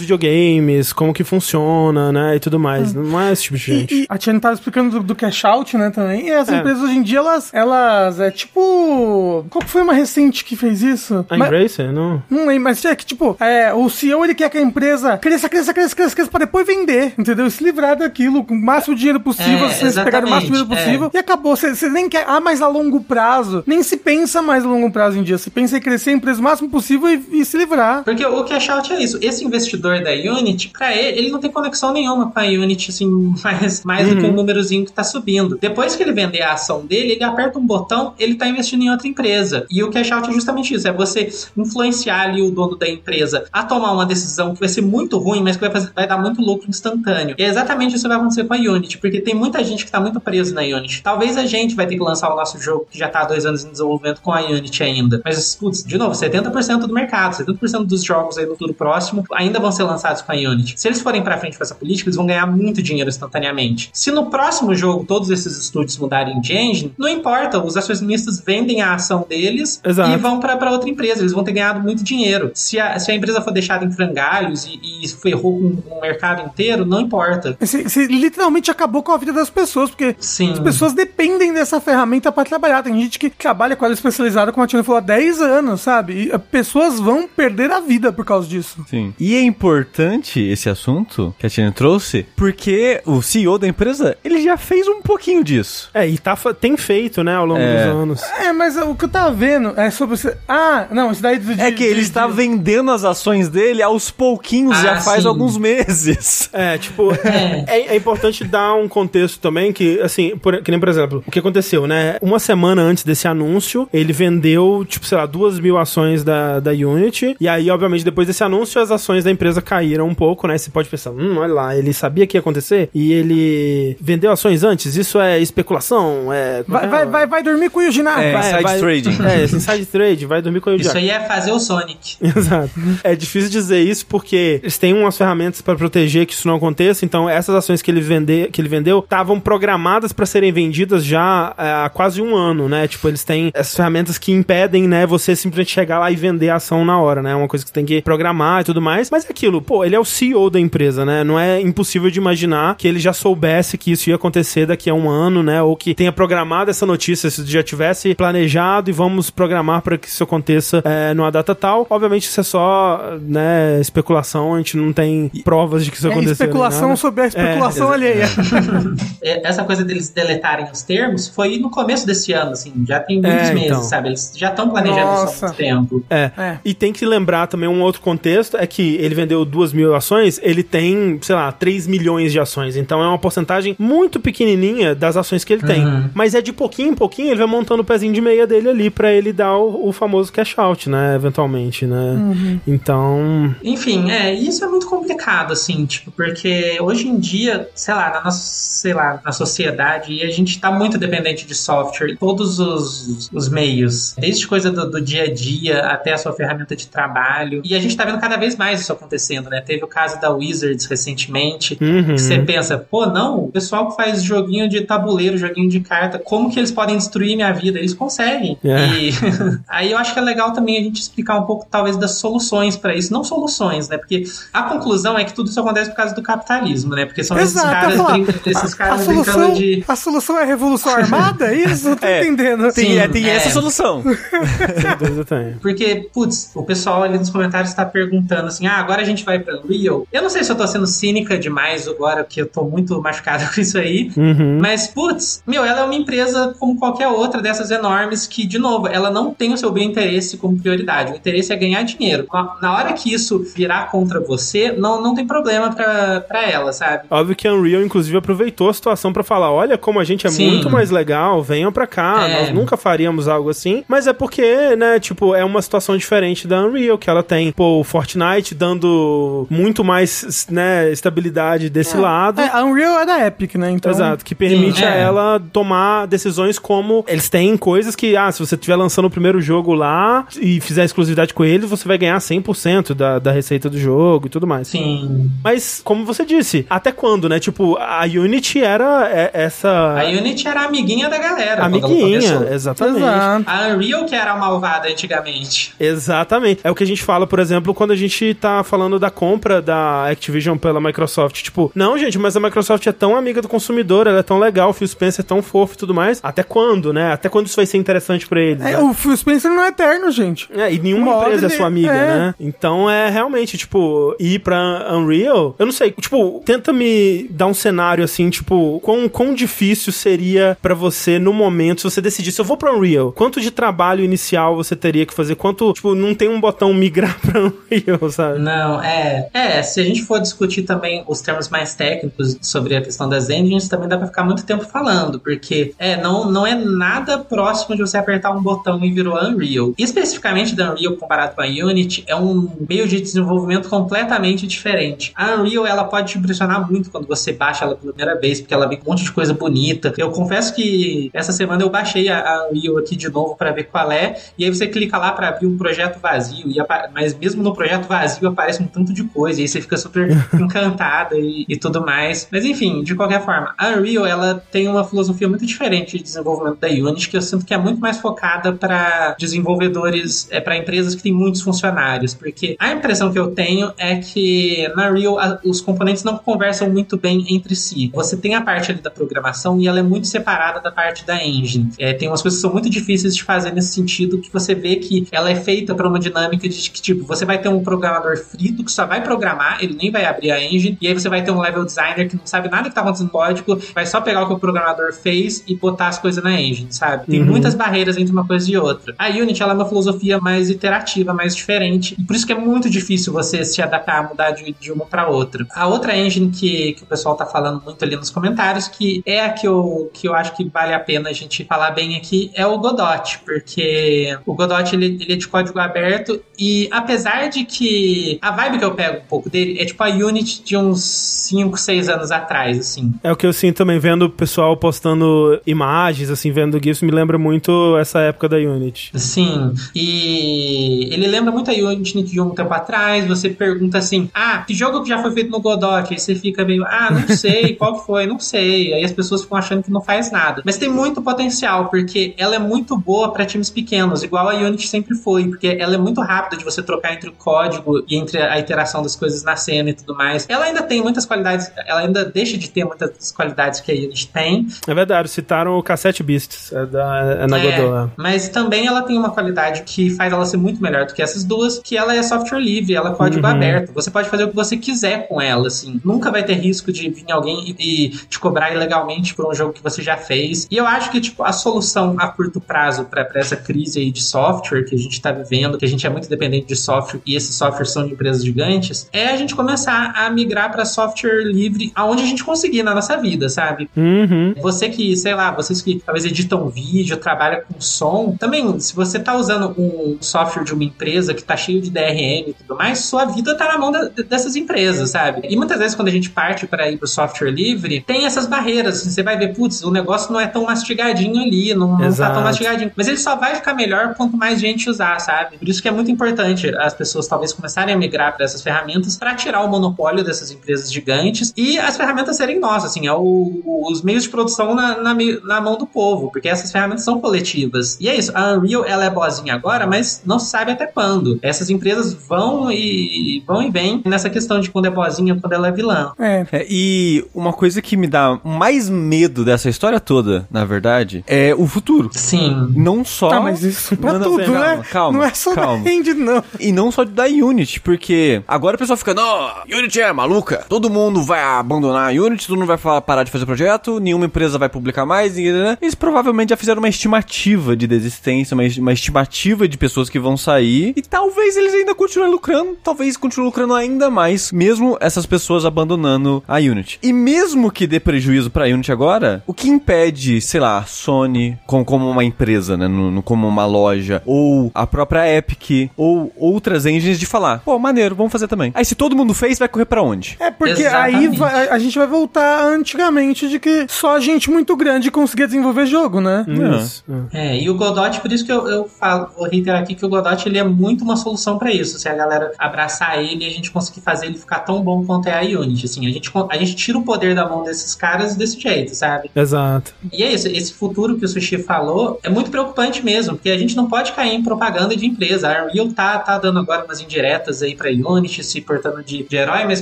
videogames, 0.00 0.92
como 0.94 1.12
que 1.12 1.22
funciona, 1.22 2.10
né, 2.10 2.36
e 2.36 2.40
tudo 2.40 2.58
mais. 2.58 2.94
Não 2.94 3.20
é 3.20 3.32
esse 3.32 3.42
tipo 3.44 3.56
de 3.58 3.62
gente. 3.64 3.94
E, 3.94 4.00
e 4.02 4.06
a 4.08 4.16
Tiane 4.16 4.40
tava 4.40 4.54
explicando 4.54 4.90
do, 4.98 5.02
do 5.04 5.14
cash 5.14 5.44
out, 5.44 5.76
né, 5.76 5.90
também. 5.90 6.28
E 6.28 6.32
as 6.32 6.48
É. 6.48 6.56
empresas 6.58 6.82
hoje 6.82 6.96
em 6.96 7.02
dia, 7.02 7.18
elas, 7.18 7.50
elas 7.52 8.18
é 8.18 8.30
tipo. 8.30 9.44
Qual 9.50 9.62
que 9.62 9.70
foi 9.70 9.82
uma 9.82 9.92
recente 9.92 10.44
que 10.44 10.56
fez 10.56 10.82
isso? 10.82 11.24
A 11.28 11.36
Mas- 11.36 11.48
Embracer, 11.48 11.92
não? 11.92 12.22
Não 12.30 12.46
lembro, 12.46 12.64
mas 12.64 12.82
é 12.84 12.96
que, 12.96 13.04
tipo, 13.04 13.36
é, 13.38 13.72
o 13.74 13.88
CEO 13.90 14.24
ele 14.24 14.34
quer 14.34 14.48
que 14.48 14.56
a 14.58 14.62
empresa 14.62 15.18
cresça, 15.18 15.48
cresça, 15.48 15.74
cresça, 15.74 15.94
cresça, 15.94 16.14
cresça, 16.14 16.30
pra 16.30 16.40
depois 16.40 16.66
vender, 16.66 17.12
entendeu? 17.18 17.46
E 17.46 17.50
se 17.50 17.62
livrar 17.62 17.96
daquilo 17.96 18.42
com 18.44 18.54
o 18.54 18.60
máximo 18.60 18.94
de 18.94 19.00
dinheiro 19.00 19.20
possível, 19.20 19.66
É, 19.66 19.68
vocês 19.68 19.94
pegarem 19.96 20.26
o 20.28 20.30
máximo 20.30 20.52
de 20.56 20.62
dinheiro 20.64 20.68
possível, 20.84 21.10
e 21.12 21.18
acabou. 21.18 21.54
Você 21.56 21.74
você 21.74 21.88
nem 21.90 22.08
quer, 22.08 22.24
ah, 22.26 22.40
mas 22.40 22.62
a 22.62 22.68
longo 22.68 23.00
prazo, 23.00 23.62
nem 23.66 23.82
se 23.82 23.96
pensa 23.98 24.40
mais 24.40 24.64
a 24.64 24.68
longo 24.68 24.90
prazo 24.90 25.18
em 25.18 25.22
dia. 25.22 25.36
Se 25.38 25.50
pensa 25.50 25.76
em 25.76 25.80
crescer 25.80 26.10
a 26.10 26.12
empresa 26.14 26.40
o 26.40 26.42
máximo 26.44 26.68
possível 26.70 27.08
e, 27.08 27.40
e 27.40 27.44
se 27.50 27.56
livrar. 27.58 28.04
Porque 28.04 28.24
o 28.24 28.44
cash 28.44 28.68
out 28.70 28.92
é 28.92 29.02
isso. 29.02 29.18
Esse 29.20 29.44
investidor 29.44 30.02
da 30.02 30.10
Unity, 30.12 30.68
pra 30.68 30.94
ele, 30.94 31.18
ele 31.18 31.30
não 31.30 31.38
tem 31.40 31.50
conexão 31.50 31.92
nenhuma 31.92 32.30
com 32.30 32.38
a 32.38 32.42
Unity, 32.44 32.90
assim, 32.90 33.06
mais, 33.42 33.82
mais 33.84 34.08
do 34.08 34.16
que 34.16 34.26
um 34.26 34.32
númerozinho 34.32 34.84
que 34.84 34.92
tá 34.92 35.02
subindo. 35.04 35.58
Depois 35.60 35.94
que 35.96 36.02
ele 36.02 36.12
vender 36.12 36.42
a 36.42 36.52
ação 36.52 36.84
dele, 36.86 37.12
ele 37.12 37.24
aperta 37.24 37.58
um 37.58 37.66
botão, 37.66 38.14
ele 38.18 38.34
tá 38.34 38.46
investindo 38.46 38.82
em 38.82 38.90
outra 38.90 39.06
empresa. 39.08 39.66
E 39.70 39.82
o 39.82 39.90
cash 39.90 40.10
out 40.12 40.28
é 40.28 40.32
justamente 40.32 40.74
isso: 40.74 40.86
é 40.88 40.92
você 40.92 41.30
influenciar 41.56 42.22
ali 42.22 42.42
o 42.42 42.50
dono 42.50 42.76
da 42.76 42.88
empresa 42.88 43.44
a 43.52 43.62
tomar 43.62 43.92
uma 43.92 44.06
decisão 44.06 44.54
que 44.54 44.60
vai 44.60 44.68
ser 44.68 44.80
muito 44.82 45.18
ruim, 45.18 45.42
mas 45.42 45.56
que 45.56 45.60
vai, 45.62 45.70
fazer- 45.70 45.92
vai 45.94 46.06
dar 46.06 46.18
muito 46.18 46.40
lucro 46.40 46.68
instantâneo. 46.68 47.34
E 47.38 47.42
é 47.42 47.46
exatamente 47.48 47.94
isso 47.94 48.04
que 48.04 48.08
vai 48.08 48.16
acontecer 48.16 48.44
com 48.44 48.54
a 48.54 48.56
Unity, 48.56 48.98
porque 48.98 49.20
tem 49.20 49.34
muita 49.34 49.62
gente 49.64 49.84
que 49.84 49.90
tá 49.90 50.00
muito 50.00 50.20
preso 50.20 50.54
na 50.54 50.62
Unity. 50.62 51.02
Talvez 51.02 51.36
a 51.36 51.44
gente 51.46 51.74
vai 51.74 51.86
ter 51.86 51.96
que 51.96 52.02
lançar 52.02 52.32
o 52.32 52.36
nosso 52.36 52.58
jogo 52.60 52.86
que 52.90 52.98
já 52.98 53.08
tá 53.08 53.20
há 53.20 53.24
dois 53.24 53.44
anos 53.46 53.64
em 53.64 53.70
desenvolvimento 53.70 54.20
com 54.20 54.32
a 54.32 54.40
Unity 54.40 54.82
ainda. 54.82 55.20
Mas, 55.24 55.54
putz, 55.54 55.82
de 55.84 55.96
novo, 55.98 56.14
70% 56.14 56.80
do 56.86 56.92
mercado, 56.94 57.34
70% 57.44 57.84
dos 57.84 58.04
jogos 58.04 58.38
aí 58.38 58.46
no 58.46 58.52
futuro 58.52 58.74
próximo 58.74 59.24
ainda 59.32 59.58
vão 59.58 59.72
ser 59.72 59.84
lançados 59.84 60.22
com 60.22 60.32
a 60.32 60.34
Unity. 60.34 60.74
Se 60.78 60.88
eles 60.88 61.00
forem 61.00 61.22
pra 61.22 61.38
frente 61.38 61.56
com 61.56 61.64
essa 61.64 61.74
política, 61.74 62.08
eles 62.08 62.16
vão 62.16 62.26
ganhar 62.26 62.46
muito 62.46 62.82
dinheiro 62.82 63.08
instantaneamente. 63.08 63.90
Se 63.92 64.10
no 64.10 64.30
próximo 64.30 64.74
jogo 64.74 65.04
todos 65.04 65.30
esses 65.30 65.56
estúdios 65.56 65.98
mudarem 65.98 66.40
de 66.40 66.56
engine, 66.56 66.92
não 66.98 67.08
importa, 67.08 67.62
os 67.62 67.76
acionistas 67.76 68.40
vendem 68.40 68.80
a 68.82 68.94
ação 68.94 69.24
deles 69.28 69.80
Exato. 69.84 70.10
e 70.10 70.16
vão 70.16 70.40
pra 70.40 70.56
pra 70.56 70.70
outra 70.70 70.88
empresa, 70.88 71.20
eles 71.20 71.32
vão 71.32 71.42
ter 71.42 71.52
ganhado 71.52 71.80
muito 71.80 72.04
dinheiro. 72.04 72.50
Se 72.54 72.78
a, 72.78 72.98
se 72.98 73.10
a 73.10 73.14
empresa 73.14 73.40
for 73.40 73.52
deixada 73.52 73.84
em 73.84 73.90
frangalhos 73.90 74.66
e, 74.66 75.04
e 75.04 75.08
ferrou 75.08 75.58
com 75.82 75.96
o 75.96 76.00
mercado 76.00 76.42
inteiro, 76.42 76.84
não 76.84 77.00
importa. 77.00 77.56
Você, 77.58 77.84
você 77.84 78.06
literalmente 78.06 78.70
acabou 78.70 79.02
com 79.02 79.12
a 79.12 79.16
vida 79.16 79.32
das 79.32 79.50
pessoas, 79.50 79.90
porque 79.90 80.14
Sim. 80.18 80.52
as 80.52 80.58
pessoas 80.58 80.92
dependem 80.92 81.52
dessa 81.52 81.80
ferramenta 81.80 82.30
pra 82.30 82.44
trabalhar. 82.44 82.82
Tem 82.82 82.98
gente 83.00 83.18
que 83.18 83.30
trabalha 83.30 83.76
com 83.76 83.84
ela 83.84 83.94
especializada, 83.94 84.52
como 84.52 84.64
a 84.64 84.66
Tina 84.66 84.84
falou, 84.84 84.98
há 84.98 85.02
10 85.02 85.40
anos, 85.40 85.80
sabe? 85.80 86.12
E 86.12 86.30
eh, 86.30 86.38
pessoas 86.38 87.00
vão 87.00 87.19
não 87.20 87.28
perder 87.28 87.70
a 87.70 87.80
vida 87.80 88.12
por 88.12 88.24
causa 88.24 88.48
disso. 88.48 88.84
Sim. 88.88 89.14
E 89.18 89.34
é 89.34 89.42
importante 89.42 90.40
esse 90.40 90.68
assunto 90.68 91.34
que 91.38 91.46
a 91.46 91.50
Tina 91.50 91.72
trouxe, 91.72 92.26
porque 92.36 93.00
o 93.06 93.22
CEO 93.22 93.58
da 93.58 93.66
empresa, 93.68 94.16
ele 94.24 94.42
já 94.42 94.56
fez 94.56 94.86
um 94.88 95.00
pouquinho 95.02 95.42
disso. 95.44 95.90
É, 95.94 96.06
e 96.08 96.18
tá, 96.18 96.36
tem 96.58 96.76
feito, 96.76 97.22
né, 97.22 97.34
ao 97.34 97.46
longo 97.46 97.60
É. 97.60 97.86
dos 97.86 97.94
anos. 97.94 98.22
É, 98.38 98.52
mas 98.52 98.76
o 98.76 98.94
que 98.94 99.04
eu 99.04 99.08
tava 99.08 99.30
vendo 99.32 99.72
é 99.78 99.90
sobre. 99.90 100.16
Ah, 100.48 100.86
não, 100.90 101.10
isso 101.12 101.22
daí 101.22 101.38
de, 101.38 101.60
É 101.60 101.70
que 101.72 101.82
ele 101.84 101.96
de- 101.96 102.00
está 102.00 102.26
de- 102.26 102.32
vendendo 102.32 102.90
as 102.90 103.04
ações 103.04 103.48
dele 103.48 103.82
aos 103.82 104.10
pouquinhos, 104.10 104.76
Ah, 104.78 104.82
já 104.82 105.00
faz 105.00 105.22
sim. 105.22 105.28
alguns 105.28 105.56
meses. 105.56 106.48
É, 106.52 106.78
tipo, 106.78 107.10
é. 107.24 107.64
é 107.92 107.96
importante 107.96 108.44
dar 108.44 108.74
um 108.74 108.88
contexto 108.88 109.38
também 109.40 109.72
que, 109.72 110.00
assim, 110.00 110.36
por, 110.36 110.62
que 110.62 110.70
nem, 110.70 110.78
por 110.80 110.88
exemplo, 110.88 111.22
o 111.26 111.30
que 111.30 111.38
aconteceu, 111.38 111.86
né? 111.86 112.16
Uma 112.20 112.38
semana 112.38 112.82
antes 112.82 113.04
desse 113.04 113.26
anúncio, 113.28 113.88
ele 113.92 114.12
vendeu, 114.12 114.84
tipo, 114.86 115.06
sei 115.06 115.18
lá, 115.18 115.26
duas 115.26 115.58
mil 115.60 115.78
ações 115.78 116.22
da, 116.24 116.60
da 116.60 116.70
Unity, 116.72 117.09
e 117.40 117.48
aí, 117.48 117.70
obviamente, 117.70 118.04
depois 118.04 118.26
desse 118.26 118.42
anúncio, 118.42 118.80
as 118.80 118.90
ações 118.90 119.24
da 119.24 119.30
empresa 119.30 119.60
caíram 119.60 120.06
um 120.06 120.14
pouco, 120.14 120.46
né? 120.46 120.56
Você 120.56 120.70
pode 120.70 120.88
pensar, 120.88 121.10
hum, 121.10 121.36
olha 121.38 121.52
lá, 121.52 121.76
ele 121.76 121.92
sabia 121.92 122.26
que 122.26 122.36
ia 122.36 122.40
acontecer, 122.40 122.88
e 122.94 123.12
ele 123.12 123.96
vendeu 124.00 124.30
ações 124.30 124.62
antes? 124.62 124.96
Isso 124.96 125.20
é 125.20 125.38
especulação? 125.40 126.32
É... 126.32 126.64
Vai, 126.66 126.88
vai, 126.88 127.06
vai, 127.06 127.26
vai 127.26 127.42
dormir 127.42 127.70
com 127.70 127.80
o 127.80 127.82
Yujiná. 127.82 128.22
É, 128.22 128.32
vai. 128.32 128.62
inside 128.62 128.80
trading. 128.80 129.18
É, 129.30 129.44
inside 129.44 129.86
trade, 129.86 130.26
vai 130.26 130.42
dormir 130.42 130.60
com 130.60 130.70
o 130.70 130.74
Isso 130.74 130.96
aí 130.96 131.10
é 131.10 131.20
fazer 131.20 131.52
o 131.52 131.60
Sonic. 131.60 132.16
Exato. 132.22 132.70
É 133.04 133.14
difícil 133.14 133.50
dizer 133.50 133.80
isso 133.80 134.06
porque 134.06 134.60
eles 134.62 134.78
têm 134.78 134.92
umas 134.92 135.16
ferramentas 135.16 135.60
para 135.60 135.76
proteger 135.76 136.26
que 136.26 136.32
isso 136.32 136.48
não 136.48 136.56
aconteça. 136.56 137.04
Então, 137.04 137.28
essas 137.28 137.54
ações 137.54 137.82
que 137.82 137.90
ele, 137.90 138.00
vende, 138.00 138.48
que 138.48 138.60
ele 138.60 138.68
vendeu 138.68 139.00
estavam 139.00 139.38
programadas 139.38 140.12
para 140.12 140.26
serem 140.26 140.52
vendidas 140.52 141.04
já 141.04 141.54
é, 141.56 141.84
há 141.84 141.90
quase 141.92 142.20
um 142.20 142.34
ano, 142.34 142.68
né? 142.68 142.88
Tipo, 142.88 143.08
eles 143.08 143.22
têm 143.24 143.50
essas 143.54 143.74
ferramentas 143.74 144.18
que 144.18 144.32
impedem, 144.32 144.88
né, 144.88 145.06
você 145.06 145.36
simplesmente 145.36 145.72
chegar 145.72 145.98
lá 145.98 146.10
e 146.10 146.16
vender 146.16 146.50
a 146.50 146.56
ação 146.56 146.84
na 146.84 146.99
hora, 147.00 147.22
né? 147.22 147.32
É 147.32 147.34
uma 147.34 147.48
coisa 147.48 147.64
que 147.64 147.68
você 147.70 147.74
tem 147.74 147.84
que 147.84 148.02
programar 148.02 148.60
e 148.60 148.64
tudo 148.64 148.80
mais. 148.80 149.10
Mas 149.10 149.24
é 149.24 149.28
aquilo, 149.30 149.60
pô, 149.62 149.84
ele 149.84 149.94
é 149.94 150.00
o 150.00 150.04
CEO 150.04 150.50
da 150.50 150.60
empresa, 150.60 151.04
né? 151.04 151.24
Não 151.24 151.38
é 151.38 151.60
impossível 151.60 152.10
de 152.10 152.18
imaginar 152.18 152.76
que 152.76 152.86
ele 152.86 152.98
já 152.98 153.12
soubesse 153.12 153.76
que 153.78 153.92
isso 153.92 154.08
ia 154.10 154.16
acontecer 154.16 154.66
daqui 154.66 154.88
a 154.90 154.94
um 154.94 155.08
ano, 155.08 155.42
né? 155.42 155.62
Ou 155.62 155.76
que 155.76 155.94
tenha 155.94 156.12
programado 156.12 156.70
essa 156.70 156.84
notícia, 156.86 157.30
se 157.30 157.44
já 157.46 157.62
tivesse 157.62 158.14
planejado 158.14 158.90
e 158.90 158.92
vamos 158.92 159.30
programar 159.30 159.82
para 159.82 159.96
que 159.98 160.08
isso 160.08 160.22
aconteça 160.22 160.82
é, 160.84 161.14
numa 161.14 161.30
data 161.30 161.54
tal. 161.54 161.86
Obviamente 161.88 162.24
isso 162.24 162.40
é 162.40 162.42
só, 162.42 163.16
né, 163.20 163.78
especulação, 163.80 164.54
a 164.54 164.58
gente 164.58 164.76
não 164.76 164.92
tem 164.92 165.30
provas 165.44 165.84
de 165.84 165.90
que 165.90 165.96
isso 165.96 166.06
É 166.06 166.10
aconteceu. 166.10 166.32
especulação 166.32 166.88
nada. 166.88 166.96
sobre 166.96 167.22
a 167.22 167.26
especulação 167.26 167.90
É, 167.90 167.94
alheia. 167.94 168.26
É, 169.22 169.46
Essa 169.46 169.64
coisa 169.64 169.84
deles 169.84 170.08
deletarem 170.10 170.66
os 170.72 170.82
termos 170.82 171.28
foi 171.28 171.58
no 171.58 171.70
começo 171.70 172.06
desse 172.06 172.32
ano, 172.32 172.52
assim, 172.52 172.72
já 172.86 173.00
tem 173.00 173.20
muitos 173.20 173.48
É, 173.48 173.52
meses, 173.54 173.70
então. 173.70 173.82
sabe? 173.82 174.08
Eles 174.08 174.32
já 174.36 174.48
estão 174.50 174.70
planejando 174.70 175.00
isso 175.14 175.24
Nossa. 175.24 175.46
há 175.46 175.48
muito 175.48 175.56
tempo. 175.58 176.04
É. 176.10 176.30
É. 176.36 176.58
E 176.64 176.74
tem 176.74 176.89
que 176.92 177.04
lembrar 177.04 177.46
também 177.46 177.68
um 177.68 177.82
outro 177.82 178.00
contexto, 178.00 178.56
é 178.56 178.66
que 178.66 178.96
ele 178.96 179.14
vendeu 179.14 179.44
duas 179.44 179.72
mil 179.72 179.94
ações, 179.94 180.40
ele 180.42 180.62
tem, 180.62 181.18
sei 181.22 181.34
lá, 181.34 181.50
3 181.52 181.86
milhões 181.86 182.32
de 182.32 182.40
ações. 182.40 182.76
Então 182.76 183.02
é 183.02 183.06
uma 183.06 183.18
porcentagem 183.18 183.76
muito 183.78 184.20
pequenininha 184.20 184.94
das 184.94 185.16
ações 185.16 185.44
que 185.44 185.52
ele 185.52 185.62
tem. 185.62 185.84
Uhum. 185.84 186.10
Mas 186.14 186.34
é 186.34 186.40
de 186.40 186.52
pouquinho 186.52 186.90
em 186.90 186.94
pouquinho, 186.94 187.28
ele 187.28 187.38
vai 187.38 187.46
montando 187.46 187.82
o 187.82 187.84
pezinho 187.84 188.12
de 188.12 188.20
meia 188.20 188.46
dele 188.46 188.68
ali 188.68 188.90
pra 188.90 189.12
ele 189.12 189.32
dar 189.32 189.56
o, 189.56 189.88
o 189.88 189.92
famoso 189.92 190.32
cash 190.32 190.54
out, 190.58 190.88
né? 190.88 191.14
Eventualmente, 191.14 191.86
né? 191.86 192.60
Então... 192.66 193.54
Enfim, 193.62 194.10
é, 194.10 194.32
isso 194.32 194.64
é 194.64 194.68
muito 194.68 194.86
complicado, 194.86 195.52
assim, 195.52 195.86
tipo, 195.86 196.10
porque 196.10 196.78
hoje 196.80 197.08
em 197.08 197.18
dia, 197.18 197.68
sei 197.74 197.94
lá, 197.94 198.10
na 198.10 198.24
nossa, 198.24 198.38
sei 198.40 198.94
lá, 198.94 199.20
na 199.24 199.32
sociedade, 199.32 200.22
a 200.22 200.30
gente 200.30 200.60
tá 200.60 200.70
muito 200.70 200.98
dependente 200.98 201.46
de 201.46 201.54
software, 201.54 202.16
todos 202.18 202.58
os, 202.58 203.30
os 203.32 203.48
meios, 203.48 204.14
desde 204.18 204.46
coisa 204.46 204.70
do, 204.70 204.90
do 204.90 205.00
dia 205.00 205.24
a 205.24 205.32
dia 205.32 205.80
até 205.86 206.12
a 206.12 206.18
sua 206.18 206.32
ferramenta 206.32 206.74
de 206.76 206.79
trabalho, 206.88 207.60
e 207.64 207.74
a 207.74 207.78
gente 207.80 207.96
tá 207.96 208.04
vendo 208.04 208.18
cada 208.20 208.36
vez 208.36 208.56
mais 208.56 208.80
isso 208.80 208.92
acontecendo, 208.92 209.48
né? 209.50 209.60
Teve 209.60 209.84
o 209.84 209.86
caso 209.88 210.20
da 210.20 210.30
Wizards 210.30 210.86
recentemente, 210.86 211.76
Uhum. 211.80 212.14
que 212.14 212.18
você 212.20 212.38
pensa, 212.38 212.78
pô, 212.78 213.06
não, 213.06 213.44
o 213.44 213.48
pessoal 213.52 213.88
que 213.90 213.96
faz 213.96 214.22
joguinho 214.22 214.68
de 214.68 214.80
tabuleiro, 214.82 215.36
joguinho 215.38 215.68
de 215.68 215.80
carta, 215.80 216.18
como 216.18 216.50
que 216.50 216.58
eles 216.58 216.70
podem 216.70 216.96
destruir 216.96 217.36
minha 217.36 217.52
vida? 217.52 217.78
Eles 217.78 217.94
conseguem. 217.94 218.58
É. 218.64 218.86
E 218.88 219.10
aí 219.68 219.90
eu 219.92 219.98
acho 219.98 220.12
que 220.12 220.18
é 220.18 220.22
legal 220.22 220.52
também 220.52 220.78
a 220.78 220.82
gente 220.82 221.00
explicar 221.00 221.38
um 221.38 221.42
pouco, 221.42 221.66
talvez, 221.70 221.96
das 221.96 222.12
soluções 222.18 222.76
pra 222.76 222.94
isso. 222.94 223.12
Não 223.12 223.24
soluções, 223.24 223.88
né? 223.88 223.96
Porque 223.98 224.24
a 224.52 224.62
conclusão 224.64 225.18
é 225.18 225.24
que 225.24 225.32
tudo 225.32 225.48
isso 225.50 225.60
acontece 225.60 225.90
por 225.90 225.96
causa 225.96 226.14
do 226.14 226.22
capitalismo, 226.22 226.94
né? 226.94 227.04
Porque 227.06 227.22
são 227.24 227.38
esses 227.38 227.54
Exato, 227.56 227.70
caras, 227.70 227.84
eu 227.84 227.90
ia 227.90 227.96
falar, 228.04 228.18
brin- 228.18 228.26
esses 228.46 228.72
A 228.72 228.76
caras 228.76 229.00
solução, 229.02 229.34
brincando 229.34 229.58
de. 229.58 229.84
a 229.86 229.96
solução 229.96 230.38
é 230.38 230.42
a 230.42 230.46
revolução 230.46 230.92
armada? 230.94 231.46
É 231.54 231.56
Isso? 231.56 231.88
Eu 231.88 231.96
tô 231.96 232.06
É, 232.10 232.20
entendendo. 232.26 232.72
Tem, 232.72 232.86
Sim, 232.86 232.98
é, 232.98 233.08
tem 233.08 233.26
é. 233.28 233.34
essa 233.36 233.50
solução. 233.50 234.02
Porque, 235.60 236.08
putz, 236.12 236.50
o 236.54 236.62
pessoal 236.70 237.02
ali 237.02 237.18
nos 237.18 237.30
comentários 237.30 237.74
tá 237.74 237.84
perguntando 237.84 238.46
assim: 238.46 238.64
ah, 238.68 238.76
agora 238.76 239.02
a 239.02 239.04
gente 239.04 239.24
vai 239.24 239.40
pra 239.40 239.58
Unreal. 239.58 240.06
Eu 240.12 240.22
não 240.22 240.30
sei 240.30 240.44
se 240.44 240.52
eu 240.52 240.56
tô 240.56 240.64
sendo 240.68 240.86
cínica 240.86 241.36
demais 241.36 241.88
agora, 241.88 242.22
porque 242.22 242.40
eu 242.40 242.46
tô 242.46 242.62
muito 242.62 243.02
machucado 243.02 243.44
com 243.52 243.60
isso 243.60 243.76
aí. 243.76 244.12
Uhum. 244.16 244.58
Mas, 244.60 244.86
putz, 244.86 245.42
meu, 245.44 245.64
ela 245.64 245.80
é 245.80 245.84
uma 245.84 245.94
empresa 245.96 246.54
como 246.60 246.78
qualquer 246.78 247.08
outra 247.08 247.42
dessas 247.42 247.72
enormes 247.72 248.24
que, 248.24 248.46
de 248.46 248.56
novo, 248.56 248.86
ela 248.86 249.10
não 249.10 249.34
tem 249.34 249.52
o 249.52 249.56
seu 249.56 249.72
bem 249.72 249.88
interesse 249.88 250.36
como 250.36 250.56
prioridade. 250.60 251.12
O 251.12 251.16
interesse 251.16 251.52
é 251.52 251.56
ganhar 251.56 251.82
dinheiro. 251.82 252.26
Na, 252.62 252.72
hora 252.72 252.92
que 252.92 253.12
isso 253.12 253.40
virar 253.40 253.90
contra 253.90 254.20
você, 254.20 254.70
não, 254.70 255.02
não 255.02 255.12
tem 255.12 255.26
problema 255.26 255.74
pra 255.74 256.48
ela, 256.48 256.72
sabe? 256.72 257.04
Óbvio 257.10 257.34
que 257.34 257.48
a 257.48 257.52
Unreal, 257.52 257.82
inclusive, 257.82 258.16
aproveitou 258.16 258.68
a 258.68 258.74
situação 258.74 259.12
pra 259.12 259.24
falar: 259.24 259.50
olha 259.50 259.76
como 259.76 259.98
a 259.98 260.04
gente 260.04 260.24
é 260.24 260.30
Sim. 260.30 260.50
muito 260.50 260.70
mais 260.70 260.90
legal, 260.90 261.42
venham 261.42 261.72
pra 261.72 261.86
cá, 261.86 262.28
É. 262.28 262.40
nós 262.40 262.54
nunca 262.54 262.76
faríamos 262.76 263.26
algo 263.26 263.50
assim. 263.50 263.82
Mas 263.88 264.06
é 264.06 264.12
porque, 264.12 264.76
né, 264.76 265.00
tipo, 265.00 265.34
é 265.34 265.44
uma 265.44 265.60
situação 265.60 265.96
diferente 265.96 266.46
da 266.46 266.59
Unreal, 266.62 266.98
que 266.98 267.08
ela 267.08 267.22
tem, 267.22 267.52
pô, 267.52 267.80
o 267.80 267.84
Fortnite 267.84 268.54
dando 268.54 269.46
muito 269.50 269.84
mais, 269.84 270.46
né, 270.50 270.90
estabilidade 270.90 271.70
desse 271.70 271.96
lado. 271.96 272.40
É, 272.40 272.48
a 272.48 272.64
Unreal 272.64 273.00
é 273.00 273.06
da 273.06 273.26
Epic, 273.26 273.54
né? 273.56 273.70
Então, 273.70 273.90
Exato, 273.90 274.24
que 274.24 274.34
permite 274.34 274.78
Sim, 274.78 274.84
a 274.84 274.94
é. 274.94 275.00
ela 275.00 275.42
tomar 275.52 276.06
decisões 276.06 276.58
como 276.58 277.04
eles 277.08 277.28
têm 277.28 277.56
coisas 277.56 277.94
que, 277.96 278.16
ah, 278.16 278.30
se 278.30 278.40
você 278.40 278.54
estiver 278.54 278.76
lançando 278.76 279.06
o 279.06 279.10
primeiro 279.10 279.40
jogo 279.40 279.72
lá 279.74 280.26
e 280.40 280.60
fizer 280.60 280.84
exclusividade 280.84 281.34
com 281.34 281.44
eles, 281.44 281.68
você 281.68 281.86
vai 281.86 281.98
ganhar 281.98 282.18
100% 282.18 282.94
da, 282.94 283.18
da 283.18 283.32
receita 283.32 283.68
do 283.68 283.78
jogo 283.78 284.26
e 284.26 284.30
tudo 284.30 284.46
mais. 284.46 284.68
Sim. 284.68 285.30
Mas, 285.42 285.80
como 285.84 286.04
você 286.04 286.24
disse, 286.24 286.66
até 286.68 286.92
quando, 286.92 287.28
né? 287.28 287.38
Tipo, 287.38 287.76
a 287.78 288.04
Unity 288.04 288.62
era 288.62 289.08
é, 289.08 289.30
essa 289.32 290.00
A 290.00 290.04
Unity 290.04 290.46
era 290.46 290.62
a 290.62 290.64
amiguinha 290.64 291.08
da 291.08 291.18
galera. 291.18 291.64
amiguinha, 291.64 292.48
exatamente. 292.50 292.98
Exato. 292.98 293.44
A 293.46 293.68
Unreal 293.68 294.04
que 294.06 294.14
era 294.14 294.32
a 294.32 294.36
malvada 294.36 294.88
antigamente. 294.88 295.74
Exatamente. 295.78 296.49
É 296.62 296.70
o 296.70 296.74
que 296.74 296.84
a 296.84 296.86
gente 296.86 297.02
fala, 297.02 297.26
por 297.26 297.38
exemplo, 297.38 297.74
quando 297.74 297.92
a 297.92 297.96
gente 297.96 298.34
tá 298.34 298.62
falando 298.62 298.98
da 298.98 299.10
compra 299.10 299.60
da 299.60 300.08
Activision 300.08 300.56
pela 300.56 300.80
Microsoft. 300.80 301.42
Tipo, 301.42 301.70
não, 301.74 301.98
gente, 301.98 302.18
mas 302.18 302.36
a 302.36 302.40
Microsoft 302.40 302.86
é 302.86 302.92
tão 302.92 303.16
amiga 303.16 303.42
do 303.42 303.48
consumidor, 303.48 304.06
ela 304.06 304.20
é 304.20 304.22
tão 304.22 304.38
legal, 304.38 304.70
o 304.70 304.72
Phil 304.72 304.88
Spencer 304.88 305.24
é 305.24 305.28
tão 305.28 305.42
fofo 305.42 305.74
e 305.74 305.76
tudo 305.76 305.94
mais. 305.94 306.20
Até 306.22 306.42
quando, 306.42 306.92
né? 306.92 307.12
Até 307.12 307.28
quando 307.28 307.46
isso 307.46 307.56
vai 307.56 307.66
ser 307.66 307.78
interessante 307.78 308.26
pra 308.26 308.40
eles? 308.40 308.64
É, 308.64 308.72
né? 308.72 308.78
o 308.78 308.92
Phil 308.94 309.16
Spencer 309.16 309.50
não 309.50 309.62
é 309.62 309.68
eterno, 309.68 310.10
gente. 310.10 310.48
É, 310.52 310.72
e 310.72 310.78
nenhuma 310.78 311.14
Uma 311.14 311.22
empresa 311.22 311.46
é 311.46 311.48
sua 311.48 311.66
amiga, 311.66 311.92
é. 311.92 312.18
né? 312.18 312.34
Então 312.38 312.88
é 312.88 313.08
realmente, 313.08 313.56
tipo, 313.56 314.14
ir 314.18 314.40
pra 314.40 314.88
Unreal. 314.92 315.54
Eu 315.58 315.66
não 315.66 315.72
sei, 315.72 315.90
tipo, 315.92 316.42
tenta 316.44 316.72
me 316.72 317.26
dar 317.30 317.46
um 317.46 317.54
cenário 317.54 318.04
assim, 318.04 318.30
tipo, 318.30 318.80
quão, 318.80 319.08
quão 319.08 319.34
difícil 319.34 319.92
seria 319.92 320.56
pra 320.60 320.74
você 320.74 321.18
no 321.18 321.32
momento, 321.32 321.80
se 321.80 321.90
você 321.90 322.00
decidisse, 322.00 322.38
eu 322.38 322.44
vou 322.44 322.56
pra 322.56 322.72
Unreal, 322.72 323.12
quanto 323.12 323.40
de 323.40 323.50
trabalho 323.50 324.04
inicial 324.04 324.56
você 324.56 324.74
teria 324.74 325.04
que 325.06 325.14
fazer? 325.14 325.34
Quanto, 325.34 325.72
tipo, 325.72 325.94
não 325.94 326.14
tem 326.14 326.28
um 326.30 326.40
botão 326.40 326.72
migrar 326.72 327.18
pra 327.20 327.40
Unreal, 327.70 328.10
sabe? 328.10 328.38
Não, 328.38 328.82
é. 328.82 329.28
É, 329.32 329.62
se 329.62 329.80
a 329.80 329.84
gente 329.84 330.02
for 330.02 330.20
discutir 330.20 330.62
também 330.62 331.04
os 331.06 331.20
termos 331.20 331.48
mais 331.48 331.74
técnicos 331.74 332.36
sobre 332.40 332.76
a 332.76 332.82
questão 332.82 333.08
das 333.08 333.28
engines, 333.30 333.68
também 333.68 333.88
dá 333.88 333.96
pra 333.96 334.06
ficar 334.06 334.24
muito 334.24 334.44
tempo 334.44 334.64
falando, 334.64 335.18
porque 335.20 335.74
é, 335.78 335.96
não, 335.96 336.30
não 336.30 336.46
é 336.46 336.54
nada 336.54 337.18
próximo 337.18 337.76
de 337.76 337.82
você 337.82 337.96
apertar 337.96 338.30
um 338.32 338.42
botão 338.42 338.84
e 338.84 338.90
virou 338.90 339.16
Unreal. 339.16 339.74
Especificamente 339.78 340.54
da 340.54 340.72
Unreal 340.72 340.96
comparado 340.96 341.34
com 341.34 341.42
a 341.42 341.46
Unity, 341.46 342.04
é 342.06 342.16
um 342.16 342.50
meio 342.68 342.86
de 342.86 343.00
desenvolvimento 343.00 343.68
completamente 343.68 344.46
diferente. 344.46 345.12
A 345.14 345.34
Unreal, 345.34 345.66
ela 345.66 345.84
pode 345.84 346.12
te 346.12 346.18
impressionar 346.18 346.70
muito 346.70 346.90
quando 346.90 347.06
você 347.06 347.32
baixa 347.32 347.64
ela 347.64 347.76
pela 347.76 347.92
primeira 347.92 348.20
vez, 348.20 348.40
porque 348.40 348.54
ela 348.54 348.66
vem 348.66 348.78
com 348.78 348.86
um 348.86 348.90
monte 348.92 349.04
de 349.04 349.12
coisa 349.12 349.32
bonita. 349.32 349.92
Eu 349.96 350.10
confesso 350.10 350.54
que 350.54 351.10
essa 351.12 351.32
semana 351.32 351.62
eu 351.62 351.70
baixei 351.70 352.08
a, 352.08 352.20
a 352.20 352.48
Unreal 352.48 352.78
aqui 352.78 352.96
de 352.96 353.08
novo 353.08 353.36
pra 353.36 353.50
ver 353.52 353.64
qual 353.64 353.90
é, 353.90 354.16
e 354.36 354.44
aí 354.44 354.50
você 354.50 354.66
clica 354.66 354.98
lá 354.98 355.12
pra 355.12 355.28
abrir 355.28 355.46
um 355.46 355.56
projeto 355.56 355.98
vazio, 356.00 356.19
e 356.28 356.60
apa- 356.60 356.88
mas 356.94 357.16
mesmo 357.16 357.42
no 357.42 357.54
projeto 357.54 357.86
vazio 357.88 358.28
aparece 358.28 358.62
um 358.62 358.66
tanto 358.66 358.92
de 358.92 359.04
coisa, 359.04 359.40
e 359.40 359.42
aí 359.42 359.48
você 359.48 359.60
fica 359.60 359.76
super 359.76 360.08
encantada 360.34 361.16
e, 361.16 361.44
e 361.48 361.56
tudo 361.56 361.80
mais. 361.84 362.28
Mas 362.30 362.44
enfim, 362.44 362.82
de 362.82 362.94
qualquer 362.94 363.24
forma, 363.24 363.54
a 363.58 363.68
Unreal 363.70 364.06
ela 364.06 364.42
tem 364.50 364.68
uma 364.68 364.84
filosofia 364.84 365.28
muito 365.28 365.46
diferente 365.46 365.96
de 365.98 366.02
desenvolvimento 366.04 366.58
da 366.58 366.68
Unity, 366.68 367.08
que 367.08 367.16
eu 367.16 367.22
sinto 367.22 367.44
que 367.44 367.54
é 367.54 367.58
muito 367.58 367.80
mais 367.80 367.98
focada 367.98 368.52
para 368.52 369.14
desenvolvedores, 369.18 370.28
é 370.30 370.40
para 370.40 370.56
empresas 370.56 370.94
que 370.94 371.02
têm 371.02 371.12
muitos 371.12 371.40
funcionários, 371.42 372.14
porque 372.14 372.56
a 372.58 372.72
impressão 372.72 373.12
que 373.12 373.18
eu 373.18 373.28
tenho 373.32 373.72
é 373.78 373.96
que 373.96 374.68
na 374.76 374.90
Unreal 374.90 375.18
a- 375.18 375.38
os 375.44 375.60
componentes 375.60 376.04
não 376.04 376.18
conversam 376.18 376.68
muito 376.70 376.96
bem 376.96 377.24
entre 377.34 377.54
si. 377.56 377.90
Você 377.94 378.16
tem 378.16 378.34
a 378.34 378.40
parte 378.42 378.70
ali 378.72 378.80
da 378.80 378.90
programação 378.90 379.60
e 379.60 379.66
ela 379.66 379.78
é 379.78 379.82
muito 379.82 380.06
separada 380.06 380.60
da 380.60 380.70
parte 380.70 381.04
da 381.04 381.22
engine. 381.24 381.70
É, 381.78 381.92
tem 381.92 382.08
umas 382.08 382.22
coisas 382.22 382.38
que 382.38 382.42
são 382.42 382.52
muito 382.52 382.68
difíceis 382.70 383.14
de 383.14 383.22
fazer 383.22 383.52
nesse 383.52 383.72
sentido, 383.72 384.18
que 384.20 384.32
você 384.32 384.54
vê 384.54 384.76
que 384.76 385.06
ela 385.12 385.30
é 385.30 385.34
feita 385.36 385.74
para 385.74 385.88
uma 385.88 385.98
dinâmica 386.10 386.48
de 386.48 386.70
que, 386.70 386.80
tipo, 386.82 387.04
você 387.04 387.24
vai 387.24 387.38
ter 387.38 387.48
um 387.48 387.62
programador 387.62 388.16
frito 388.18 388.64
que 388.64 388.70
só 388.72 388.86
vai 388.86 389.02
programar, 389.02 389.58
ele 389.62 389.74
nem 389.74 389.90
vai 389.90 390.04
abrir 390.04 390.30
a 390.30 390.42
engine, 390.42 390.76
e 390.80 390.86
aí 390.86 390.94
você 390.94 391.08
vai 391.08 391.22
ter 391.22 391.30
um 391.30 391.40
level 391.40 391.64
designer 391.64 392.08
que 392.08 392.16
não 392.16 392.26
sabe 392.26 392.48
nada 392.48 392.68
que 392.68 392.74
tá 392.74 392.80
acontecendo 392.82 393.06
no 393.06 393.12
código, 393.12 393.60
vai 393.74 393.86
só 393.86 394.00
pegar 394.00 394.22
o 394.22 394.26
que 394.26 394.32
o 394.34 394.38
programador 394.38 394.92
fez 394.92 395.42
e 395.46 395.54
botar 395.54 395.88
as 395.88 395.98
coisas 395.98 396.22
na 396.22 396.38
engine, 396.40 396.68
sabe? 396.70 397.06
Tem 397.06 397.20
Uhum. 397.20 397.26
muitas 397.26 397.54
barreiras 397.54 397.96
entre 397.96 398.12
uma 398.12 398.26
coisa 398.26 398.50
e 398.50 398.56
outra. 398.56 398.94
A 398.98 399.08
Unity, 399.08 399.42
ela 399.42 399.52
é 399.52 399.54
uma 399.56 399.66
filosofia 399.68 400.18
mais 400.18 400.50
iterativa, 400.50 401.12
mais 401.14 401.34
diferente, 401.36 401.94
e 401.98 402.02
por 402.04 402.16
isso 402.16 402.26
que 402.26 402.32
é 402.32 402.36
muito 402.38 402.68
difícil 402.68 403.12
você 403.12 403.44
se 403.44 403.60
adaptar, 403.62 404.08
mudar 404.08 404.30
de, 404.32 404.54
de 404.58 404.72
uma 404.72 404.84
para 404.86 405.08
outra. 405.08 405.46
A 405.54 405.66
outra 405.66 405.96
engine 405.96 406.30
que, 406.30 406.72
que 406.74 406.82
o 406.82 406.86
pessoal 406.86 407.14
tá 407.14 407.26
falando 407.26 407.62
muito 407.64 407.84
ali 407.84 407.96
nos 407.96 408.10
comentários, 408.10 408.68
que 408.68 409.02
é 409.06 409.20
a 409.24 409.30
que 409.30 409.46
eu, 409.46 409.90
que 409.92 410.08
eu 410.08 410.14
acho 410.14 410.34
que 410.36 410.44
vale 410.44 410.72
a 410.74 410.80
pena 410.80 411.10
a 411.10 411.12
gente 411.12 411.44
falar 411.44 411.70
bem 411.70 411.96
aqui, 411.96 412.30
é 412.34 412.46
o 412.46 412.58
Godot, 412.58 413.18
porque 413.24 414.16
o 414.26 414.34
Godot 414.34 414.74
ele, 414.74 414.98
ele 415.00 415.12
é 415.12 415.16
de 415.16 415.28
código 415.28 415.58
aberto 415.58 415.99
e 416.38 416.68
apesar 416.70 417.28
de 417.28 417.44
que 417.44 418.18
a 418.22 418.30
vibe 418.30 418.58
que 418.58 418.64
eu 418.64 418.74
pego 418.74 418.98
um 418.98 419.08
pouco 419.08 419.28
dele 419.28 419.58
é 419.58 419.64
tipo 419.64 419.82
a 419.82 419.88
Unity 419.88 420.42
de 420.42 420.56
uns 420.56 420.82
5, 420.82 421.56
6 421.56 421.88
anos 421.88 422.10
atrás, 422.10 422.58
assim. 422.58 422.92
É 423.02 423.12
o 423.12 423.16
que 423.16 423.26
eu 423.26 423.32
sinto 423.32 423.56
também 423.56 423.78
vendo 423.78 424.02
o 424.06 424.10
pessoal 424.10 424.56
postando 424.56 425.40
imagens, 425.46 426.10
assim, 426.10 426.30
vendo 426.30 426.62
GIFs, 426.62 426.82
me 426.82 426.90
lembra 426.90 427.18
muito 427.18 427.76
essa 427.78 428.00
época 428.00 428.28
da 428.28 428.36
Unity. 428.36 428.90
Sim, 428.94 429.52
e 429.74 430.88
ele 430.92 431.06
lembra 431.06 431.32
muito 431.32 431.50
a 431.50 431.54
Unity 431.54 432.02
de 432.02 432.20
um 432.20 432.30
tempo 432.30 432.52
atrás. 432.52 433.06
Você 433.06 433.28
pergunta 433.28 433.78
assim: 433.78 434.08
Ah, 434.14 434.38
que 434.46 434.54
jogo 434.54 434.82
que 434.82 434.88
já 434.88 435.00
foi 435.02 435.10
feito 435.12 435.30
no 435.30 435.40
Godot? 435.40 435.92
Aí 435.92 435.98
você 435.98 436.14
fica 436.14 436.44
meio, 436.44 436.64
ah, 436.64 436.88
não 436.90 437.08
sei, 437.16 437.54
qual 437.54 437.84
foi, 437.84 438.06
não 438.06 438.18
sei. 438.18 438.72
Aí 438.74 438.84
as 438.84 438.92
pessoas 438.92 439.22
ficam 439.22 439.38
achando 439.38 439.62
que 439.62 439.70
não 439.70 439.80
faz 439.80 440.10
nada. 440.10 440.42
Mas 440.44 440.56
tem 440.56 440.68
muito 440.68 441.02
potencial, 441.02 441.68
porque 441.68 442.14
ela 442.16 442.36
é 442.36 442.38
muito 442.38 442.76
boa 442.76 443.12
para 443.12 443.24
times 443.24 443.50
pequenos, 443.50 444.02
igual 444.02 444.28
a 444.28 444.34
Unity 444.34 444.68
sempre 444.68 444.94
foi, 444.94 445.26
porque 445.26 445.56
ela 445.58 445.74
é 445.74 445.78
muito 445.78 445.89
rápida 446.00 446.36
de 446.36 446.44
você 446.44 446.62
trocar 446.62 446.92
entre 446.94 447.08
o 447.08 447.12
código 447.12 447.82
e 447.88 447.96
entre 447.96 448.20
a 448.20 448.38
iteração 448.38 448.82
das 448.82 448.94
coisas 448.96 449.22
na 449.22 449.36
cena 449.36 449.70
e 449.70 449.74
tudo 449.74 449.94
mais. 449.94 450.26
Ela 450.28 450.44
ainda 450.46 450.62
tem 450.62 450.82
muitas 450.82 451.06
qualidades, 451.06 451.50
ela 451.66 451.80
ainda 451.80 452.04
deixa 452.04 452.36
de 452.36 452.48
ter 452.50 452.64
muitas 452.64 453.10
qualidades 453.12 453.60
que 453.60 453.72
a 453.72 453.74
Unity 453.74 454.08
tem, 454.08 454.46
É 454.66 454.74
verdade, 454.74 455.08
citaram 455.08 455.58
o 455.58 455.62
Cassette 455.62 456.02
Beasts, 456.02 456.52
é, 456.52 456.66
da, 456.66 457.16
é 457.20 457.26
na 457.26 457.38
é, 457.38 457.42
Godot. 457.60 457.90
é. 457.90 457.90
mas 457.96 458.28
também 458.28 458.66
ela 458.66 458.82
tem 458.82 458.96
uma 458.98 459.10
qualidade 459.10 459.62
que 459.62 459.90
faz 459.90 460.12
ela 460.12 460.24
ser 460.26 460.36
muito 460.36 460.62
melhor 460.62 460.86
do 460.86 460.94
que 460.94 461.02
essas 461.02 461.24
duas, 461.24 461.58
que 461.58 461.76
ela 461.76 461.94
é 461.94 462.02
software 462.02 462.40
livre, 462.40 462.74
ela 462.74 462.90
é 462.90 462.94
código 462.94 463.26
Uhum. 463.26 463.32
aberto. 463.32 463.72
Você 463.74 463.90
pode 463.90 464.08
fazer 464.08 464.24
o 464.24 464.28
que 464.28 464.36
você 464.36 464.56
quiser 464.56 465.06
com 465.08 465.20
ela, 465.20 465.46
assim. 465.48 465.80
Nunca 465.84 466.10
vai 466.10 466.22
ter 466.22 466.34
risco 466.34 466.72
de 466.72 466.88
vir 466.88 467.10
alguém 467.10 467.54
e, 467.58 467.86
e 467.86 467.88
te 467.90 468.18
cobrar 468.18 468.52
ilegalmente 468.52 469.14
por 469.14 469.26
um 469.30 469.34
jogo 469.34 469.52
que 469.52 469.62
você 469.62 469.82
já 469.82 469.96
fez. 469.96 470.46
E 470.50 470.56
eu 470.56 470.66
acho 470.66 470.90
que, 470.90 471.00
tipo, 471.00 471.22
a 471.22 471.32
solução 471.32 471.96
a 471.98 472.08
curto 472.08 472.40
prazo 472.40 472.84
para 472.84 473.06
essa 473.14 473.36
crise 473.36 473.78
aí 473.80 473.90
de 473.90 474.02
software 474.02 474.64
que 474.64 474.74
a 474.74 474.78
gente 474.78 475.00
tá 475.00 475.10
vivendo, 475.12 475.58
que 475.58 475.64
a 475.64 475.68
gente 475.68 475.79
é 475.86 475.90
muito 475.90 476.08
dependente 476.08 476.46
de 476.46 476.56
software 476.56 477.00
e 477.06 477.14
esses 477.14 477.34
softwares 477.34 477.70
são 477.72 477.86
de 477.86 477.92
empresas 477.92 478.24
gigantes, 478.24 478.88
é 478.92 479.08
a 479.08 479.16
gente 479.16 479.34
começar 479.34 479.92
a 479.96 480.10
migrar 480.10 480.50
para 480.50 480.64
software 480.64 481.24
livre 481.24 481.72
aonde 481.74 482.02
a 482.02 482.06
gente 482.06 482.24
conseguir 482.24 482.62
na 482.62 482.74
nossa 482.74 482.96
vida, 482.96 483.28
sabe? 483.28 483.68
Uhum. 483.76 484.34
Você 484.40 484.68
que, 484.68 484.96
sei 484.96 485.14
lá, 485.14 485.30
vocês 485.30 485.62
que 485.62 485.80
talvez 485.84 486.04
editam 486.04 486.48
vídeo, 486.48 486.96
trabalham 486.96 487.40
com 487.48 487.60
som, 487.60 488.16
também, 488.18 488.58
se 488.60 488.74
você 488.74 488.98
tá 488.98 489.16
usando 489.16 489.54
um 489.58 489.98
software 490.00 490.44
de 490.44 490.52
uma 490.54 490.64
empresa 490.64 491.14
que 491.14 491.22
tá 491.22 491.36
cheio 491.36 491.60
de 491.60 491.70
DRM 491.70 492.30
e 492.30 492.34
tudo 492.38 492.56
mais, 492.58 492.80
sua 492.80 493.04
vida 493.06 493.34
tá 493.36 493.46
na 493.46 493.58
mão 493.58 493.70
da- 493.72 493.88
dessas 494.08 494.36
empresas, 494.36 494.90
sabe? 494.90 495.22
E 495.28 495.36
muitas 495.36 495.58
vezes 495.58 495.74
quando 495.74 495.88
a 495.88 495.92
gente 495.92 496.10
parte 496.10 496.46
para 496.46 496.70
ir 496.70 496.76
pro 496.78 496.86
software 496.88 497.30
livre, 497.30 497.82
tem 497.86 498.04
essas 498.06 498.26
barreiras. 498.26 498.82
Você 498.84 499.02
vai 499.02 499.16
ver, 499.18 499.34
putz, 499.34 499.62
o 499.62 499.70
negócio 499.70 500.12
não 500.12 500.20
é 500.20 500.26
tão 500.26 500.44
mastigadinho 500.44 501.20
ali, 501.22 501.54
não, 501.54 501.78
não 501.78 501.92
tá 501.92 502.10
tão 502.10 502.22
mastigadinho. 502.22 502.70
Mas 502.76 502.88
ele 502.88 502.96
só 502.98 503.16
vai 503.16 503.34
ficar 503.34 503.54
melhor 503.54 503.94
quanto 503.94 504.16
mais 504.16 504.40
gente 504.40 504.68
usar, 504.68 504.98
sabe? 505.00 505.36
Por 505.38 505.48
isso 505.48 505.60
que 505.62 505.68
é 505.68 505.69
muito 505.72 505.90
importante 505.90 506.48
as 506.56 506.74
pessoas 506.74 507.06
talvez 507.06 507.32
começarem 507.32 507.74
a 507.74 507.78
migrar 507.78 508.14
para 508.16 508.24
essas 508.24 508.42
ferramentas 508.42 508.96
para 508.96 509.14
tirar 509.14 509.42
o 509.42 509.48
monopólio 509.48 510.04
dessas 510.04 510.30
empresas 510.30 510.72
gigantes 510.72 511.32
e 511.36 511.58
as 511.58 511.76
ferramentas 511.76 512.16
serem 512.16 512.38
nossas, 512.40 512.70
assim, 512.70 512.86
é 512.86 512.92
o- 512.92 513.42
os 513.70 513.82
meios 513.82 514.04
de 514.04 514.08
produção 514.08 514.54
na, 514.54 514.76
na, 514.78 514.94
na 515.24 515.40
mão 515.40 515.56
do 515.56 515.66
povo, 515.66 516.10
porque 516.10 516.28
essas 516.28 516.50
ferramentas 516.50 516.84
são 516.84 517.00
coletivas. 517.00 517.76
E 517.80 517.88
é 517.88 517.94
isso, 517.96 518.12
a 518.14 518.34
Unreal 518.34 518.64
ela 518.64 518.84
é 518.84 518.90
boazinha 518.90 519.34
agora, 519.34 519.66
mas 519.66 520.02
não 520.04 520.18
se 520.18 520.30
sabe 520.30 520.52
até 520.52 520.66
quando. 520.66 521.18
Essas 521.22 521.50
empresas 521.50 521.92
vão 521.92 522.50
e 522.50 523.22
vão 523.26 523.42
e 523.42 523.50
vêm 523.50 523.82
nessa 523.84 524.08
questão 524.10 524.40
de 524.40 524.50
quando 524.50 524.66
é 524.66 524.70
boazinha, 524.70 525.16
quando 525.20 525.32
ela 525.32 525.48
é 525.48 525.52
vilã. 525.52 525.92
É. 525.98 526.26
É, 526.32 526.46
e 526.48 527.04
uma 527.14 527.32
coisa 527.32 527.60
que 527.62 527.76
me 527.76 527.86
dá 527.86 528.18
mais 528.24 528.68
medo 528.68 529.24
dessa 529.24 529.48
história 529.48 529.78
toda, 529.80 530.26
na 530.30 530.44
verdade, 530.44 531.04
é 531.06 531.34
o 531.34 531.46
futuro. 531.46 531.90
Sim. 531.92 532.52
Não 532.54 532.84
só. 532.84 533.08
Tá, 533.10 533.20
mas 533.20 533.42
isso 533.42 533.76
pra 533.76 533.92
Não, 533.94 533.98
não, 534.00 534.10
tudo, 534.10 534.24
calma, 534.24 534.40
né? 534.56 534.62
Calma, 534.70 534.98
não 534.98 535.04
é 535.04 535.14
só 535.14 535.34
calma. 535.34 535.59
Da 535.60 535.70
End, 535.72 535.94
não. 535.94 536.22
E 536.38 536.52
não 536.52 536.70
só 536.70 536.84
da 536.84 537.04
Unity, 537.06 537.60
porque 537.60 538.22
agora 538.26 538.56
o 538.56 538.58
pessoal 538.58 538.76
fica, 538.76 538.94
não, 538.94 539.30
Unity 539.52 539.80
é 539.80 539.92
maluca, 539.92 540.44
todo 540.48 540.70
mundo 540.70 541.02
vai 541.02 541.22
abandonar 541.22 541.90
a 541.90 541.92
Unity, 541.92 542.26
todo 542.26 542.36
mundo 542.38 542.46
vai 542.48 542.56
fa- 542.58 542.80
parar 542.80 543.02
de 543.04 543.10
fazer 543.10 543.26
projeto, 543.26 543.78
nenhuma 543.80 544.06
empresa 544.06 544.38
vai 544.38 544.48
publicar 544.48 544.86
mais, 544.86 545.16
ninguém- 545.16 545.32
né? 545.32 545.58
eles 545.60 545.74
provavelmente 545.74 546.30
já 546.30 546.36
fizeram 546.36 546.60
uma 546.60 546.68
estimativa 546.68 547.56
de 547.56 547.66
desistência, 547.66 548.34
uma, 548.34 548.42
uma 548.58 548.72
estimativa 548.72 549.46
de 549.48 549.56
pessoas 549.58 549.88
que 549.88 549.98
vão 549.98 550.16
sair, 550.16 550.72
e 550.76 550.82
talvez 550.82 551.36
eles 551.36 551.54
ainda 551.54 551.74
continuem 551.74 552.10
lucrando, 552.10 552.56
talvez 552.62 552.96
continuem 552.96 553.26
lucrando 553.28 553.54
ainda 553.54 553.90
mais, 553.90 554.32
mesmo 554.32 554.76
essas 554.80 555.06
pessoas 555.06 555.44
abandonando 555.44 556.22
a 556.26 556.36
Unity. 556.36 556.78
E 556.82 556.92
mesmo 556.92 557.50
que 557.50 557.66
dê 557.66 557.78
prejuízo 557.80 558.30
pra 558.30 558.44
Unity 558.46 558.72
agora, 558.72 559.22
o 559.26 559.34
que 559.34 559.48
impede, 559.48 560.20
sei 560.20 560.40
lá, 560.40 560.58
a 560.58 560.64
Sony 560.64 561.38
com- 561.46 561.64
como 561.64 561.88
uma 561.88 562.04
empresa, 562.04 562.56
né, 562.56 562.66
no, 562.68 562.90
no- 562.90 563.02
como 563.02 563.26
uma 563.28 563.46
loja, 563.46 564.02
ou 564.06 564.50
a 564.54 564.66
própria 564.66 565.16
Epic, 565.16 565.49
ou 565.76 566.12
outras 566.16 566.66
engines 566.66 566.98
de 566.98 567.06
falar, 567.06 567.40
pô, 567.44 567.58
maneiro, 567.58 567.94
vamos 567.94 568.12
fazer 568.12 568.28
também. 568.28 568.50
Aí 568.54 568.64
se 568.64 568.74
todo 568.74 568.96
mundo 568.96 569.12
fez, 569.14 569.38
vai 569.38 569.48
correr 569.48 569.64
pra 569.64 569.82
onde? 569.82 570.16
É, 570.20 570.30
porque 570.30 570.62
Exatamente. 570.62 570.96
aí 570.96 571.16
vai- 571.16 571.48
a 571.48 571.58
gente 571.58 571.76
vai 571.78 571.86
voltar 571.86 572.44
antigamente 572.44 573.28
de 573.28 573.38
que 573.38 573.66
só 573.68 573.98
gente 574.00 574.30
muito 574.30 574.54
grande 574.56 574.90
conseguia 574.90 575.26
desenvolver 575.26 575.66
jogo, 575.66 576.00
né? 576.00 576.24
Isso. 576.60 576.84
É, 577.12 577.40
e 577.40 577.48
o 577.50 577.54
Godot, 577.54 578.00
por 578.00 578.12
isso 578.12 578.24
que 578.24 578.32
eu, 578.32 578.46
eu 578.48 578.68
falo, 578.68 579.08
vou 579.16 579.28
reiterar 579.28 579.60
aqui 579.62 579.74
que 579.74 579.84
o 579.84 579.88
Godot 579.88 580.26
ele 580.28 580.38
é 580.38 580.44
muito 580.44 580.84
uma 580.84 580.96
solução 580.96 581.38
pra 581.38 581.50
isso. 581.52 581.78
Se 581.78 581.88
a 581.88 581.94
galera 581.94 582.32
abraçar 582.38 582.98
ele 583.02 583.24
e 583.24 583.26
a 583.28 583.30
gente 583.30 583.50
conseguir 583.50 583.80
fazer 583.80 584.06
ele 584.06 584.18
ficar 584.18 584.40
tão 584.40 584.62
bom 584.62 584.84
quanto 584.84 585.08
é 585.08 585.18
a 585.18 585.40
Unity, 585.40 585.66
assim, 585.66 585.86
a 585.86 585.90
gente, 585.90 586.10
a 586.30 586.36
gente 586.36 586.54
tira 586.56 586.78
o 586.78 586.82
poder 586.82 587.14
da 587.14 587.28
mão 587.28 587.42
desses 587.42 587.74
caras 587.74 588.14
desse 588.16 588.38
jeito, 588.40 588.74
sabe? 588.74 589.10
Exato. 589.14 589.74
E 589.92 590.02
é 590.02 590.12
isso, 590.12 590.28
esse 590.28 590.52
futuro 590.52 590.96
que 590.98 591.04
o 591.04 591.08
Sushi 591.08 591.38
falou 591.38 591.98
é 592.02 592.08
muito 592.08 592.30
preocupante 592.30 592.84
mesmo, 592.84 593.14
porque 593.14 593.30
a 593.30 593.38
gente 593.38 593.56
não 593.56 593.68
pode 593.68 593.92
cair 593.92 594.14
em 594.14 594.22
propaganda 594.22 594.76
de 594.76 594.86
empresa. 594.86 595.29
A 595.30 595.44
Unreal 595.44 595.68
tá, 595.72 595.98
tá 595.98 596.18
dando 596.18 596.38
agora 596.38 596.64
umas 596.64 596.80
indiretas 596.80 597.42
aí 597.42 597.54
pra 597.54 597.70
Unity, 597.70 598.22
se 598.24 598.40
portando 598.40 598.82
de, 598.82 599.02
de 599.04 599.16
herói, 599.16 599.44
mas 599.44 599.60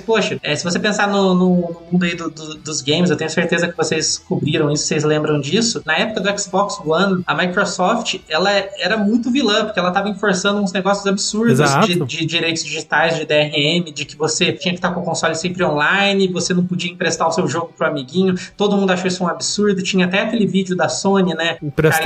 poxa, 0.01 0.39
é, 0.43 0.55
se 0.57 0.64
você 0.64 0.79
pensar 0.79 1.09
no, 1.09 1.35
no- 1.35 1.49
no 1.59 1.83
mundo 1.93 2.05
aí 2.05 2.14
do- 2.14 2.31
do- 2.31 2.55
dos 2.57 2.81
games, 2.83 3.11
eu 3.11 3.16
tenho 3.16 3.31
certeza 3.31 3.69
que 3.69 3.77
vocês 3.77 4.19
cobriram 4.19 4.71
isso, 4.71 4.85
vocês 4.85 5.05
lembram 5.05 5.41
disso. 5.41 5.83
Na 5.85 5.97
época 5.97 6.21
do 6.21 6.39
Xbox 6.41 6.79
One, 6.85 7.23
a 7.27 7.35
Microsoft, 7.35 8.16
ela 8.29 8.51
era 8.79 8.97
muito 8.97 9.31
vilã, 9.31 9.64
porque 9.64 9.79
ela 9.79 9.91
tava 9.91 10.09
enforçando 10.09 10.61
uns 10.61 10.73
negócios 10.73 11.07
absurdos 11.07 11.59
de, 11.87 12.19
de 12.19 12.27
direitos 12.27 12.64
digitais, 12.64 13.16
de 13.16 13.25
DRM, 13.25 13.93
de 13.93 14.05
que 14.05 14.16
você 14.16 14.53
tinha 14.53 14.73
que 14.73 14.79
estar 14.79 14.91
com 14.93 15.01
o 15.01 15.05
console 15.05 15.35
sempre 15.35 15.64
online, 15.64 16.29
você 16.29 16.55
não 16.55 16.64
podia 16.64 16.91
emprestar 16.91 17.29
o 17.29 17.33
seu 17.33 17.47
jogo 17.49 17.73
pro 17.77 17.87
amiguinho. 17.87 18.35
Todo 18.57 18.77
mundo 18.77 18.91
achou 18.91 19.07
isso 19.09 19.23
um 19.25 19.29
absurdo. 19.29 19.83
Tinha 19.83 20.07
até 20.07 20.21
aquele 20.21 20.47
vídeo 20.47 20.77
da 20.77 20.89
Sony, 20.89 21.35
né? 21.35 21.57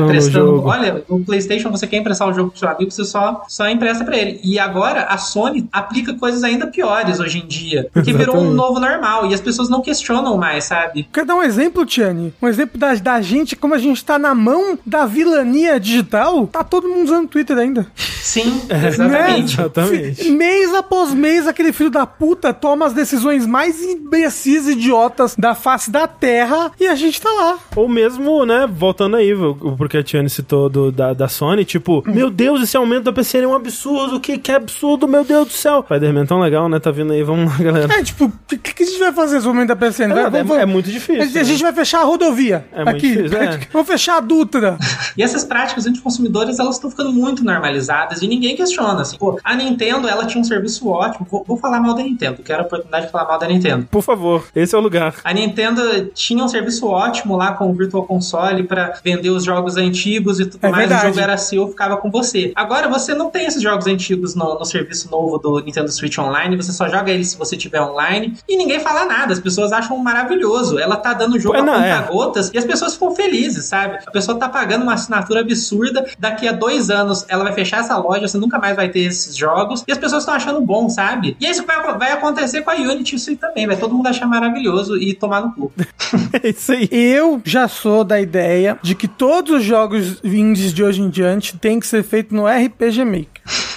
Emprestando 0.05 0.09
o 0.49 0.57
jogo. 0.57 0.69
Olha, 0.69 1.05
no 1.09 1.25
PlayStation 1.25 1.71
você 1.71 1.87
quer 1.87 1.99
emprestar 1.99 2.29
um 2.29 2.35
jogo 2.35 2.51
pro 2.51 2.59
seu 2.59 2.69
amigo, 2.69 2.91
você 2.91 3.05
só, 3.05 3.43
só 3.53 3.69
empresta 3.69 4.03
pra 4.03 4.17
ele. 4.17 4.41
E 4.43 4.59
agora 4.59 5.03
a 5.03 5.19
Sony 5.19 5.69
aplica 5.71 6.15
coisas 6.15 6.43
ainda 6.43 6.67
piores 6.67 7.21
hoje 7.21 7.39
em 7.39 7.47
dia. 7.47 7.87
Porque 7.93 8.11
virou 8.13 8.37
um 8.37 8.39
Exatamente. 8.49 8.57
novo 8.57 8.81
normal 8.81 9.27
e 9.31 9.35
as 9.35 9.41
pessoas 9.43 9.69
não 9.69 9.83
questionam 9.83 10.39
mais, 10.39 10.65
sabe? 10.65 11.07
Quer 11.13 11.27
dar 11.27 11.35
um 11.35 11.43
exemplo, 11.43 11.85
Tiane? 11.85 12.33
Um 12.41 12.49
exemplo 12.49 12.79
da, 12.81 12.95
da 12.95 13.21
gente, 13.21 13.55
como 13.55 13.75
a 13.75 13.79
gente 13.79 14.03
tá 14.03 14.19
na 14.19 14.35
mão 14.35 14.79
da 14.87 15.05
vilania 15.05 15.79
digital, 15.79 16.47
tá 16.47 16.65
todo 16.65 16.89
mundo 16.89 17.05
usando 17.05 17.29
Twitter 17.29 17.59
ainda. 17.59 17.87
Sim, 17.95 18.63
Né? 18.73 18.89
exatamente. 18.89 19.55
Exatamente. 19.61 20.15
Fi- 20.15 20.31
Mês 20.31 20.73
após 20.75 21.13
mês, 21.13 21.47
aquele 21.47 21.73
filho 21.75 21.91
da 21.91 22.07
puta 22.07 22.55
toma 22.55 22.87
as 22.87 22.95
decisões 22.95 23.47
mais 23.47 23.83
imbecis 23.83 24.67
e 24.67 24.73
idiotas 24.73 25.37
da 25.37 25.55
face 25.55 25.91
da 25.91 26.07
Terra 26.07 26.71
e 26.81 26.87
a 26.87 26.95
gente 26.95 27.21
tá 27.21 27.31
lá. 27.31 27.59
Ou 27.77 27.87
mesmo, 27.87 28.47
né, 28.47 28.67
voltando 28.71 29.17
aí, 29.17 29.35
porque 29.77 29.99
a 29.99 30.03
Tiane 30.03 30.31
citou 30.31 30.71
do, 30.71 30.91
da, 30.91 31.13
da 31.13 31.29
Sony, 31.29 31.65
tipo, 31.67 32.03
meu 32.07 32.31
Deus, 32.31 32.63
esse 32.63 32.77
aumento 32.77 33.05
da 33.05 33.13
PC 33.13 33.41
é 33.45 33.49
um 33.49 33.55
absurdo, 33.55 34.20
que, 34.20 34.38
que 34.38 34.53
absurdo, 34.53 35.07
meu 35.09 35.24
Deus 35.24 35.49
do 35.49 35.53
céu. 35.53 35.82
Spider-Man 35.84 36.26
tão 36.26 36.40
legal, 36.40 36.68
né, 36.68 36.78
tá 36.78 36.90
vindo 36.90 37.12
aí, 37.12 37.22
vamos 37.22 37.51
lá, 37.53 37.59
galera. 37.64 37.93
É, 37.95 38.03
tipo, 38.03 38.26
o 38.26 38.32
que, 38.59 38.59
que 38.74 38.82
a 38.82 38.86
gente 38.86 38.99
vai 38.99 39.12
fazer 39.12 39.40
no 39.40 39.47
momento 39.49 39.68
da? 39.68 39.74
Vai- 39.74 39.88
É, 39.88 40.30
vamos- 40.45 40.57
é 40.59 40.66
muito 40.66 40.90
difícil, 40.90 41.22
A 41.22 41.24
gente, 41.26 41.38
a 41.38 41.43
né? 41.43 41.45
gente 41.47 41.62
vai 41.62 41.72
fechar 41.72 42.01
a 42.01 42.05
rodovia 42.05 42.64
É 42.72 42.84
muito 42.84 42.97
aqui. 42.97 43.16
difícil, 43.16 43.38
é. 43.43 43.61
Vamos 43.72 43.88
fechar 43.88 44.16
a 44.16 44.20
Dutra. 44.20 44.76
E 45.16 45.22
essas 45.22 45.45
práticas 45.45 45.86
anticonsumidoras, 45.86 46.59
elas 46.59 46.76
estão 46.76 46.90
ficando 46.90 47.12
muito 47.12 47.45
normalizadas 47.45 48.22
e 48.22 48.26
ninguém 48.28 48.57
questiona, 48.57 49.03
assim. 49.03 49.18
Pô, 49.18 49.38
a 49.45 49.55
Nintendo, 49.55 50.09
ela 50.09 50.24
tinha 50.24 50.40
um 50.40 50.45
serviço 50.45 50.88
ótimo. 50.88 51.26
Vou, 51.30 51.45
vou 51.47 51.57
falar 51.59 51.80
mal 51.80 51.95
da 51.95 52.03
Nintendo, 52.03 52.43
quero 52.43 52.62
a 52.62 52.64
oportunidade 52.64 53.07
de 53.07 53.12
falar 53.12 53.28
mal 53.28 53.38
da 53.38 53.47
Nintendo. 53.47 53.86
Por 53.90 54.01
favor, 54.03 54.45
esse 54.57 54.74
é 54.74 54.78
o 54.78 54.80
lugar. 54.80 55.14
A 55.22 55.34
Nintendo 55.34 56.07
tinha 56.14 56.43
um 56.43 56.49
serviço 56.49 56.86
ótimo 56.86 57.36
lá 57.36 57.53
com 57.53 57.70
o 57.70 57.74
Virtual 57.74 58.05
Console 58.05 58.62
pra 58.62 58.95
vender 59.05 59.28
os 59.30 59.45
jogos 59.45 59.76
antigos 59.76 60.40
e 60.40 60.47
tudo 60.47 60.64
É 60.66 60.70
mais. 60.70 60.88
verdade. 60.88 61.07
O 61.07 61.09
jogo 61.11 61.20
era 61.20 61.36
seu, 61.36 61.68
ficava 61.68 61.97
com 61.99 62.11
você. 62.11 62.53
Agora 62.55 62.88
você 62.88 63.14
não 63.14 63.28
tem 63.33 63.47
esses 63.47 63.62
jogos 63.62 63.87
antigos 63.87 64.35
no, 64.35 64.59
no 64.59 64.64
serviço 64.64 65.11
novo 65.11 65.39
do 65.39 65.61
Nintendo 65.61 65.91
Switch 65.91 66.18
Online, 66.18 66.57
você 66.57 66.72
só 66.72 66.89
joga 66.89 67.11
ele 67.11 67.24
se 67.24 67.37
você 67.37 67.57
tiver 67.57 67.80
online 67.80 68.37
e 68.49 68.57
ninguém 68.57 68.80
fala 68.80 69.05
nada. 69.05 69.33
As 69.33 69.41
pessoas 69.41 69.72
acham 69.72 69.97
maravilhoso. 69.99 70.78
Ela 70.78 70.97
tá 70.97 71.12
dando 71.12 71.39
jogo 71.39 71.57
a 71.57 71.62
não, 71.62 71.74
é. 71.74 71.97
conta-gotas 71.97 72.51
e 72.53 72.59
as 72.59 72.64
pessoas 72.64 72.95
ficam 72.95 73.14
felizes, 73.14 73.64
sabe? 73.64 73.99
A 74.07 74.11
pessoa 74.11 74.39
tá 74.39 74.49
pagando 74.49 74.83
uma 74.83 74.95
assinatura 74.95 75.41
absurda, 75.41 76.07
daqui 76.18 76.47
a 76.47 76.53
dois 76.53 76.91
anos 76.91 77.24
ela 77.28 77.45
vai 77.45 77.53
fechar 77.53 77.80
essa 77.80 77.97
loja, 77.97 78.28
você 78.28 78.39
nunca 78.39 78.59
mais 78.59 78.76
vai 78.76 78.89
ter 78.89 79.01
esses 79.01 79.37
jogos 79.37 79.83
e 79.87 79.93
as 79.93 79.99
pessoas 79.99 80.22
estão 80.22 80.35
achando 80.35 80.61
bom, 80.61 80.89
sabe? 80.89 81.37
E 81.41 81.47
é 81.47 81.51
isso 81.51 81.62
que 81.62 81.66
vai, 81.66 81.99
vai 81.99 82.12
acontecer 82.12 82.62
com 82.62 82.70
a 82.70 82.74
Unity 82.74 83.16
isso 83.16 83.30
aí 83.30 83.37
também. 83.37 83.66
Vai 83.66 83.76
todo 83.76 83.95
mundo 83.95 84.07
achar 84.07 84.26
maravilhoso 84.26 84.97
e 84.97 85.14
tomar 85.14 85.41
no 85.41 85.53
cu. 85.53 85.72
É 86.33 86.49
isso 86.49 86.72
aí. 86.72 86.89
Eu 86.91 87.41
já 87.45 87.68
sou 87.68 88.05
da 88.05 88.20
ideia 88.20 88.78
de 88.83 88.95
que 88.95 89.07
todos 89.07 89.53
os 89.53 89.64
jogos 89.64 90.18
indies 90.24 90.72
de 90.72 90.83
hoje 90.83 91.03
em 91.03 91.11
diante 91.11 91.57
tem 91.59 91.78
que 91.78 91.87
ser 91.87 92.03
feito 92.03 92.35
no 92.35 92.47
RPG 92.47 93.05
Maker. 93.05 93.22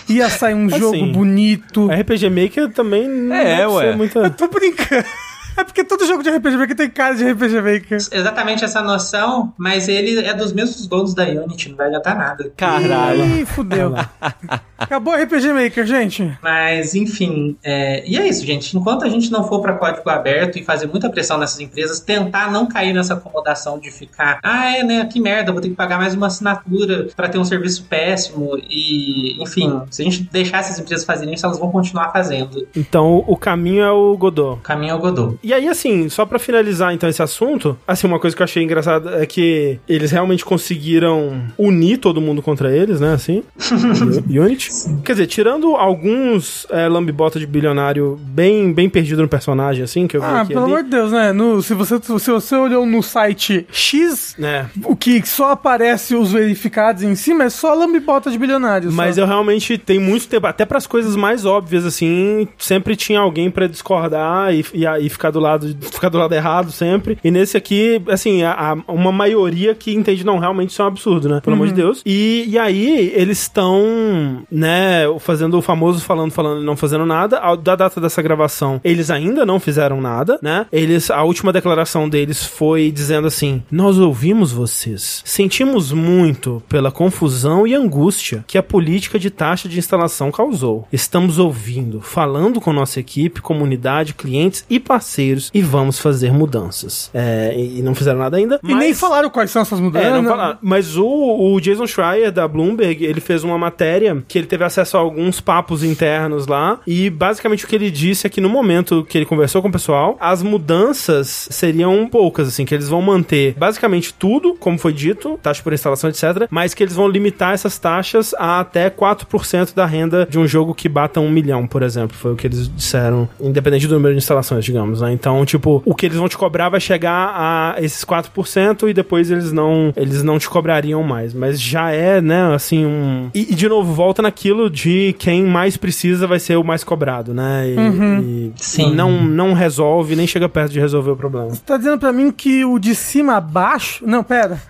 Ia 0.07 0.29
sair 0.29 0.53
um 0.53 0.67
Assim, 0.67 0.79
jogo 0.79 1.05
bonito. 1.07 1.87
RPG 1.87 2.29
Maker 2.29 2.69
também 2.71 3.07
não 3.07 3.35
É, 3.35 3.67
ué. 3.67 3.85
ser 3.91 3.97
muita... 3.97 4.29
Tô 4.29 4.47
brincando. 4.47 5.05
É 5.57 5.63
porque 5.63 5.85
todo 5.85 6.05
jogo 6.05 6.21
de 6.21 6.29
RPG 6.29 6.57
Maker 6.57 6.75
tem 6.75 6.89
cara 6.89 7.15
de 7.15 7.31
RPG 7.31 7.61
Maker. 7.61 7.97
Exatamente 8.11 8.65
essa 8.65 8.81
noção, 8.81 9.53
mas 9.57 9.87
ele 9.87 10.19
é 10.19 10.33
dos 10.33 10.51
mesmos 10.51 10.85
donos 10.85 11.13
da 11.13 11.23
Unity, 11.23 11.69
não 11.69 11.77
vai 11.77 11.87
adiantar 11.87 12.17
nada. 12.17 12.51
Caralho. 12.57 13.23
Ih, 13.39 13.45
fudeu. 13.45 13.93
Acabou 14.77 15.13
o 15.13 15.17
RPG 15.17 15.53
Maker, 15.53 15.85
gente. 15.85 16.37
Mas, 16.41 16.95
enfim, 16.95 17.55
é, 17.63 18.03
e 18.05 18.17
é 18.17 18.27
isso, 18.27 18.45
gente. 18.45 18.75
Enquanto 18.77 19.05
a 19.05 19.09
gente 19.09 19.31
não 19.31 19.47
for 19.47 19.61
para 19.61 19.73
código 19.73 20.09
aberto 20.09 20.57
e 20.57 20.63
fazer 20.63 20.87
muita 20.87 21.09
pressão 21.09 21.37
nessas 21.37 21.59
empresas, 21.59 21.99
tentar 21.99 22.51
não 22.51 22.67
cair 22.67 22.93
nessa 22.93 23.13
acomodação 23.13 23.79
de 23.79 23.89
ficar, 23.89 24.39
ah, 24.43 24.77
é, 24.77 24.83
né, 24.83 25.05
que 25.05 25.19
merda, 25.19 25.51
vou 25.51 25.61
ter 25.61 25.69
que 25.69 25.75
pagar 25.75 25.97
mais 25.97 26.13
uma 26.13 26.27
assinatura 26.27 27.07
para 27.15 27.29
ter 27.29 27.37
um 27.37 27.45
serviço 27.45 27.85
péssimo. 27.85 28.57
E, 28.69 29.41
enfim, 29.41 29.81
se 29.89 30.01
a 30.01 30.05
gente 30.05 30.23
deixar 30.23 30.59
essas 30.59 30.77
empresas 30.79 31.05
fazerem 31.05 31.33
isso, 31.33 31.45
elas 31.45 31.59
vão 31.59 31.71
continuar 31.71 32.11
fazendo. 32.11 32.67
Então, 32.75 33.23
o 33.27 33.37
caminho 33.37 33.83
é 33.83 33.91
o 33.91 34.17
Godot. 34.17 34.59
O 34.59 34.61
caminho 34.61 34.91
é 34.91 34.95
o 34.95 34.99
Godot. 34.99 35.37
E 35.41 35.53
aí, 35.53 35.67
assim, 35.67 36.09
só 36.09 36.25
pra 36.25 36.37
finalizar 36.37 36.93
então 36.93 37.07
esse 37.07 37.21
assunto, 37.21 37.77
assim, 37.87 38.07
uma 38.07 38.19
coisa 38.19 38.35
que 38.35 38.41
eu 38.41 38.45
achei 38.45 38.63
engraçada 38.63 39.21
é 39.21 39.25
que 39.25 39.79
eles 39.87 40.11
realmente 40.11 40.43
conseguiram 40.43 41.41
unir 41.57 41.97
todo 41.97 42.21
mundo 42.21 42.41
contra 42.41 42.75
eles, 42.75 42.99
né, 42.99 43.13
assim, 43.13 43.43
Unity. 44.29 44.64
Quer 45.03 45.13
dizer, 45.13 45.27
tirando 45.27 45.75
alguns 45.75 46.65
é, 46.69 46.87
lambibota 46.87 47.39
de 47.39 47.45
bilionário 47.47 48.19
bem, 48.21 48.71
bem 48.73 48.89
perdido 48.89 49.21
no 49.21 49.27
personagem, 49.27 49.83
assim, 49.83 50.07
que 50.07 50.17
eu 50.17 50.21
vi 50.21 50.27
Ah, 50.27 50.41
aqui 50.41 50.53
pelo 50.53 50.65
ali. 50.65 50.71
amor 50.73 50.83
de 50.83 50.89
Deus, 50.89 51.11
né? 51.11 51.31
No, 51.33 51.61
se, 51.61 51.73
você, 51.73 51.99
se 52.01 52.31
você 52.31 52.55
olhou 52.55 52.85
no 52.85 53.01
site 53.03 53.65
X, 53.71 54.35
né? 54.37 54.69
o 54.83 54.95
que 54.95 55.25
só 55.27 55.51
aparece 55.51 56.15
os 56.15 56.31
verificados 56.31 57.03
em 57.03 57.15
cima 57.15 57.45
é 57.45 57.49
só 57.49 57.73
lambibota 57.73 58.29
de 58.31 58.37
bilionários. 58.37 58.93
Mas 58.93 59.15
só. 59.15 59.21
eu 59.21 59.27
realmente 59.27 59.77
tem 59.77 59.99
muito 59.99 60.27
tempo, 60.27 60.47
até 60.47 60.65
pras 60.65 60.87
coisas 60.87 61.15
mais 61.15 61.45
óbvias, 61.45 61.85
assim, 61.85 62.47
sempre 62.57 62.95
tinha 62.95 63.19
alguém 63.19 63.49
pra 63.51 63.67
discordar 63.67 64.53
e, 64.53 64.65
e, 64.73 64.85
aí 64.87 65.09
ficar 65.09 65.31
do 65.31 65.39
lado 65.39 65.75
ficar 65.91 66.09
do 66.09 66.17
lado 66.17 66.33
errado 66.33 66.71
sempre. 66.71 67.17
E 67.23 67.31
nesse 67.31 67.57
aqui, 67.57 68.01
assim, 68.07 68.43
a, 68.43 68.51
a- 68.71 68.77
uma 68.91 69.11
maioria 69.11 69.73
que 69.75 69.93
entende, 69.93 70.25
não, 70.25 70.37
realmente 70.39 70.71
isso 70.71 70.81
é 70.81 70.85
um 70.85 70.87
absurdo, 70.87 71.29
né? 71.29 71.41
Pelo 71.43 71.55
amor 71.55 71.67
de 71.67 71.73
Deus. 71.73 72.01
E, 72.05 72.45
e 72.47 72.57
aí, 72.57 73.11
eles 73.15 73.39
estão, 73.41 74.43
né, 74.55 75.03
fazendo 75.19 75.57
o 75.57 75.61
famoso 75.61 76.01
falando, 76.01 76.31
falando 76.31 76.61
e 76.61 76.65
não 76.65 76.77
fazendo 76.77 77.05
nada. 77.05 77.41
Da 77.57 77.75
data 77.75 77.99
dessa 77.99 78.21
gravação, 78.21 78.79
eles 78.83 79.09
ainda 79.09 79.45
não 79.45 79.59
fizeram 79.59 79.99
nada, 79.99 80.39
né? 80.41 80.65
Eles, 80.71 81.11
a 81.11 81.23
última 81.23 81.51
declaração 81.51 82.07
deles 82.07 82.43
foi 82.45 82.91
dizendo 82.91 83.27
assim: 83.27 83.61
Nós 83.69 83.97
ouvimos 83.97 84.51
vocês. 84.51 85.21
Sentimos 85.25 85.91
muito 85.91 86.63
pela 86.69 86.91
confusão 86.91 87.67
e 87.67 87.73
angústia 87.73 88.43
que 88.47 88.57
a 88.57 88.63
política 88.63 89.19
de 89.19 89.29
taxa 89.29 89.67
de 89.67 89.77
instalação 89.77 90.31
causou. 90.31 90.87
Estamos 90.91 91.37
ouvindo, 91.37 91.99
falando 91.99 92.61
com 92.61 92.71
nossa 92.71 92.99
equipe, 92.99 93.41
comunidade, 93.41 94.13
clientes 94.13 94.65
e 94.69 94.79
parceiros 94.79 95.51
e 95.53 95.61
vamos 95.61 95.99
fazer 95.99 96.31
mudanças. 96.31 97.09
É, 97.13 97.53
e 97.57 97.81
não 97.81 97.93
fizeram 97.93 98.19
nada 98.19 98.37
ainda. 98.37 98.59
E 98.63 98.73
nem 98.73 98.93
falaram 98.93 99.29
quais 99.29 99.51
são 99.51 99.61
essas 99.61 99.79
mudanças. 99.79 100.09
É, 100.09 100.11
não 100.13 100.23
falaram. 100.23 100.57
Mas 100.61 100.95
o, 100.95 101.05
o 101.05 101.59
Jason 101.59 101.87
Schreier, 101.87 102.31
da 102.31 102.47
Bloomberg, 102.47 103.03
ele 103.03 103.19
fez 103.19 103.43
uma 103.43 103.57
matéria 103.57 104.23
que 104.27 104.37
ele 104.37 104.44
teve 104.45 104.63
acesso 104.63 104.97
a 104.97 104.99
alguns 104.99 105.39
papos 105.39 105.83
internos 105.83 106.47
lá. 106.47 106.79
E 106.85 107.09
basicamente 107.09 107.65
o 107.65 107.67
que 107.67 107.75
ele 107.75 107.91
disse 107.91 108.27
é 108.27 108.29
que 108.29 108.41
no 108.41 108.49
momento 108.49 109.05
que 109.07 109.17
ele 109.17 109.25
conversou 109.25 109.61
com 109.61 109.67
o 109.67 109.71
pessoal, 109.71 110.17
as 110.19 110.41
mudanças 110.41 111.47
seriam 111.51 112.07
poucas, 112.07 112.47
assim, 112.47 112.65
que 112.65 112.73
eles 112.73 112.89
vão 112.89 113.01
manter 113.01 113.55
basicamente 113.57 114.13
tudo, 114.13 114.55
como 114.55 114.77
foi 114.77 114.93
dito, 114.93 115.39
taxa 115.41 115.61
por 115.61 115.73
instalação, 115.73 116.09
etc. 116.09 116.47
Mas 116.49 116.73
que 116.73 116.83
eles 116.83 116.95
vão 116.95 117.07
limitar 117.07 117.53
essas 117.53 117.77
taxas 117.77 118.33
a 118.37 118.59
até 118.59 118.89
4% 118.89 119.73
da 119.73 119.85
renda 119.85 120.27
de 120.29 120.39
um 120.39 120.47
jogo 120.47 120.73
que 120.73 120.89
bata 120.89 121.19
um 121.19 121.29
milhão, 121.29 121.67
por 121.67 121.83
exemplo. 121.83 122.15
Foi 122.15 122.33
o 122.33 122.35
que 122.35 122.47
eles 122.47 122.67
disseram, 122.73 123.27
independente 123.39 123.87
do 123.87 123.95
número 123.95 124.13
de 124.13 124.19
instalações, 124.19 124.63
digamos, 124.63 125.01
né? 125.01 125.11
Então, 125.11 125.45
tipo, 125.45 125.81
o 125.85 125.95
que 125.95 126.05
eles 126.05 126.17
vão 126.17 126.27
te 126.27 126.37
cobrar 126.37 126.69
vai 126.69 126.79
chegar 126.79 127.33
a 127.35 127.75
esses 127.81 128.03
4% 128.03 128.89
e 128.89 128.93
depois 128.93 129.31
eles 129.31 129.51
não, 129.51 129.93
eles 129.95 130.23
não 130.23 130.39
te 130.39 130.49
cobrariam 130.49 131.03
mais. 131.03 131.33
Mas 131.33 131.59
já 131.59 131.91
é, 131.91 132.21
né, 132.21 132.53
assim, 132.53 132.85
um... 132.85 133.29
E, 133.33 133.51
e, 133.51 133.55
de 133.55 133.67
novo, 133.67 133.93
volta 133.93 134.21
naquilo 134.35 134.69
de 134.69 135.15
quem 135.17 135.45
mais 135.45 135.77
precisa 135.77 136.27
vai 136.27 136.39
ser 136.39 136.57
o 136.57 136.63
mais 136.63 136.83
cobrado, 136.83 137.33
né? 137.33 137.63
E, 137.69 137.73
e 138.21 138.53
Sim. 138.57 138.93
não, 138.93 139.23
não 139.23 139.53
resolve, 139.53 140.13
nem 140.15 140.27
chega 140.27 140.49
perto 140.49 140.73
de 140.73 140.79
resolver 140.79 141.11
o 141.11 141.15
problema. 141.15 141.51
Tá 141.65 141.77
dizendo 141.77 141.97
pra 141.97 142.11
mim 142.11 142.29
que 142.31 142.65
o 142.65 142.77
de 142.77 142.93
cima 142.93 143.37
abaixo. 143.37 144.05
Não, 144.05 144.21
pera. 144.23 144.61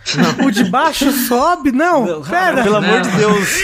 O 0.45 0.51
de 0.51 0.65
baixo 0.65 1.11
sobe? 1.11 1.71
Não, 1.71 2.21
pera. 2.21 2.61
Pelo 2.63 2.75
amor 2.75 2.95
Não. 2.99 3.01
de 3.01 3.09
Deus. 3.17 3.59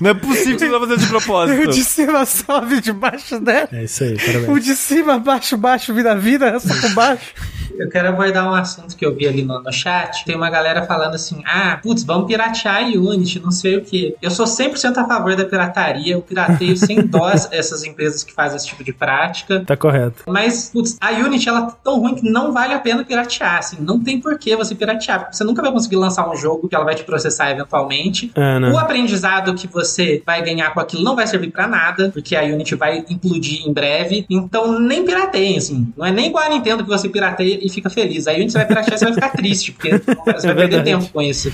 Não 0.00 0.10
é 0.10 0.14
possível 0.14 0.56
que 0.56 0.58
você 0.60 0.68
vai 0.68 0.80
fazer 0.80 0.96
de 0.96 1.02
O 1.02 1.06
de 1.06 1.10
propósito. 1.10 1.72
cima 1.82 2.24
sobe, 2.26 2.80
de 2.80 2.92
baixo 2.92 3.40
desce. 3.40 3.74
É 3.74 3.84
isso 3.84 4.04
aí, 4.04 4.14
O 4.14 4.18
parabéns. 4.18 4.64
de 4.64 4.76
cima, 4.76 5.18
baixo, 5.18 5.56
baixo, 5.56 5.92
vira 5.94 6.14
vida, 6.14 6.60
só 6.60 6.74
por 6.80 6.90
baixo. 6.94 7.32
Eu 7.78 7.88
quero 7.88 8.08
abordar 8.08 8.48
um 8.48 8.54
assunto 8.54 8.96
que 8.96 9.04
eu 9.04 9.14
vi 9.14 9.26
ali 9.26 9.42
no, 9.42 9.62
no 9.62 9.72
chat. 9.72 10.24
Tem 10.24 10.36
uma 10.36 10.50
galera 10.50 10.82
falando 10.84 11.14
assim: 11.14 11.42
ah, 11.44 11.78
putz, 11.82 12.02
vamos 12.02 12.26
piratear 12.26 12.76
a 12.76 12.86
Unity, 12.86 13.40
não 13.40 13.50
sei 13.50 13.76
o 13.76 13.82
que. 13.82 14.16
Eu 14.20 14.30
sou 14.30 14.46
100% 14.46 14.96
a 14.96 15.06
favor 15.06 15.36
da 15.36 15.44
pirataria. 15.44 16.14
Eu 16.14 16.22
pirateio 16.22 16.76
sem 16.76 17.06
dó 17.06 17.30
essas 17.30 17.84
empresas 17.84 18.24
que 18.24 18.32
fazem 18.32 18.56
esse 18.56 18.66
tipo 18.66 18.82
de 18.82 18.92
prática. 18.92 19.64
Tá 19.66 19.76
correto. 19.76 20.24
Mas, 20.26 20.70
putz, 20.70 20.96
a 21.00 21.10
Unity 21.12 21.48
ela 21.48 21.62
tá 21.62 21.76
tão 21.84 22.00
ruim 22.00 22.14
que 22.14 22.28
não 22.28 22.52
vale 22.52 22.74
a 22.74 22.78
pena 22.78 23.04
piratear, 23.04 23.58
assim. 23.58 23.76
Não 23.80 24.00
tem 24.00 24.20
por 24.20 24.38
que 24.38 24.54
você 24.56 24.74
piratear, 24.74 25.20
porque 25.20 25.36
você 25.36 25.44
nunca 25.44 25.62
vai 25.62 25.70
conseguir 25.70 25.96
lançar 25.96 26.28
um 26.30 26.36
jogo 26.36 26.68
que 26.68 26.74
ela 26.74 26.84
vai 26.84 26.94
te 26.94 27.04
processar 27.04 27.50
eventualmente. 27.50 28.30
É, 28.34 28.58
né? 28.58 28.70
O 28.70 28.78
aprendizado 28.78 29.54
que 29.54 29.66
você 29.66 30.22
vai 30.24 30.42
ganhar 30.42 30.72
com 30.72 30.80
aquilo 30.80 31.02
não 31.02 31.16
vai 31.16 31.26
servir 31.26 31.50
pra 31.50 31.66
nada, 31.66 32.10
porque 32.10 32.34
a 32.34 32.42
Unity 32.42 32.74
vai 32.74 33.04
implodir 33.08 33.66
em 33.66 33.72
breve. 33.72 34.26
Então, 34.30 34.78
nem 34.80 35.04
pirateiem, 35.04 35.58
assim. 35.58 35.92
Não 35.96 36.06
é 36.06 36.12
nem 36.12 36.28
igual 36.28 36.44
a 36.44 36.48
Nintendo 36.48 36.82
que 36.82 36.88
você 36.88 37.08
pirateia 37.08 37.65
e 37.66 37.70
fica 37.70 37.90
feliz. 37.90 38.26
A 38.26 38.32
Unity 38.32 38.52
você 38.52 38.64
vai 38.64 38.82
e 38.82 38.90
você 38.90 39.04
vai 39.04 39.14
ficar 39.14 39.30
triste, 39.30 39.72
porque 39.72 39.90
você 39.98 40.46
vai 40.46 40.56
perder 40.56 40.56
verdade. 40.56 40.84
tempo 40.84 41.12
com 41.12 41.22
isso. 41.22 41.50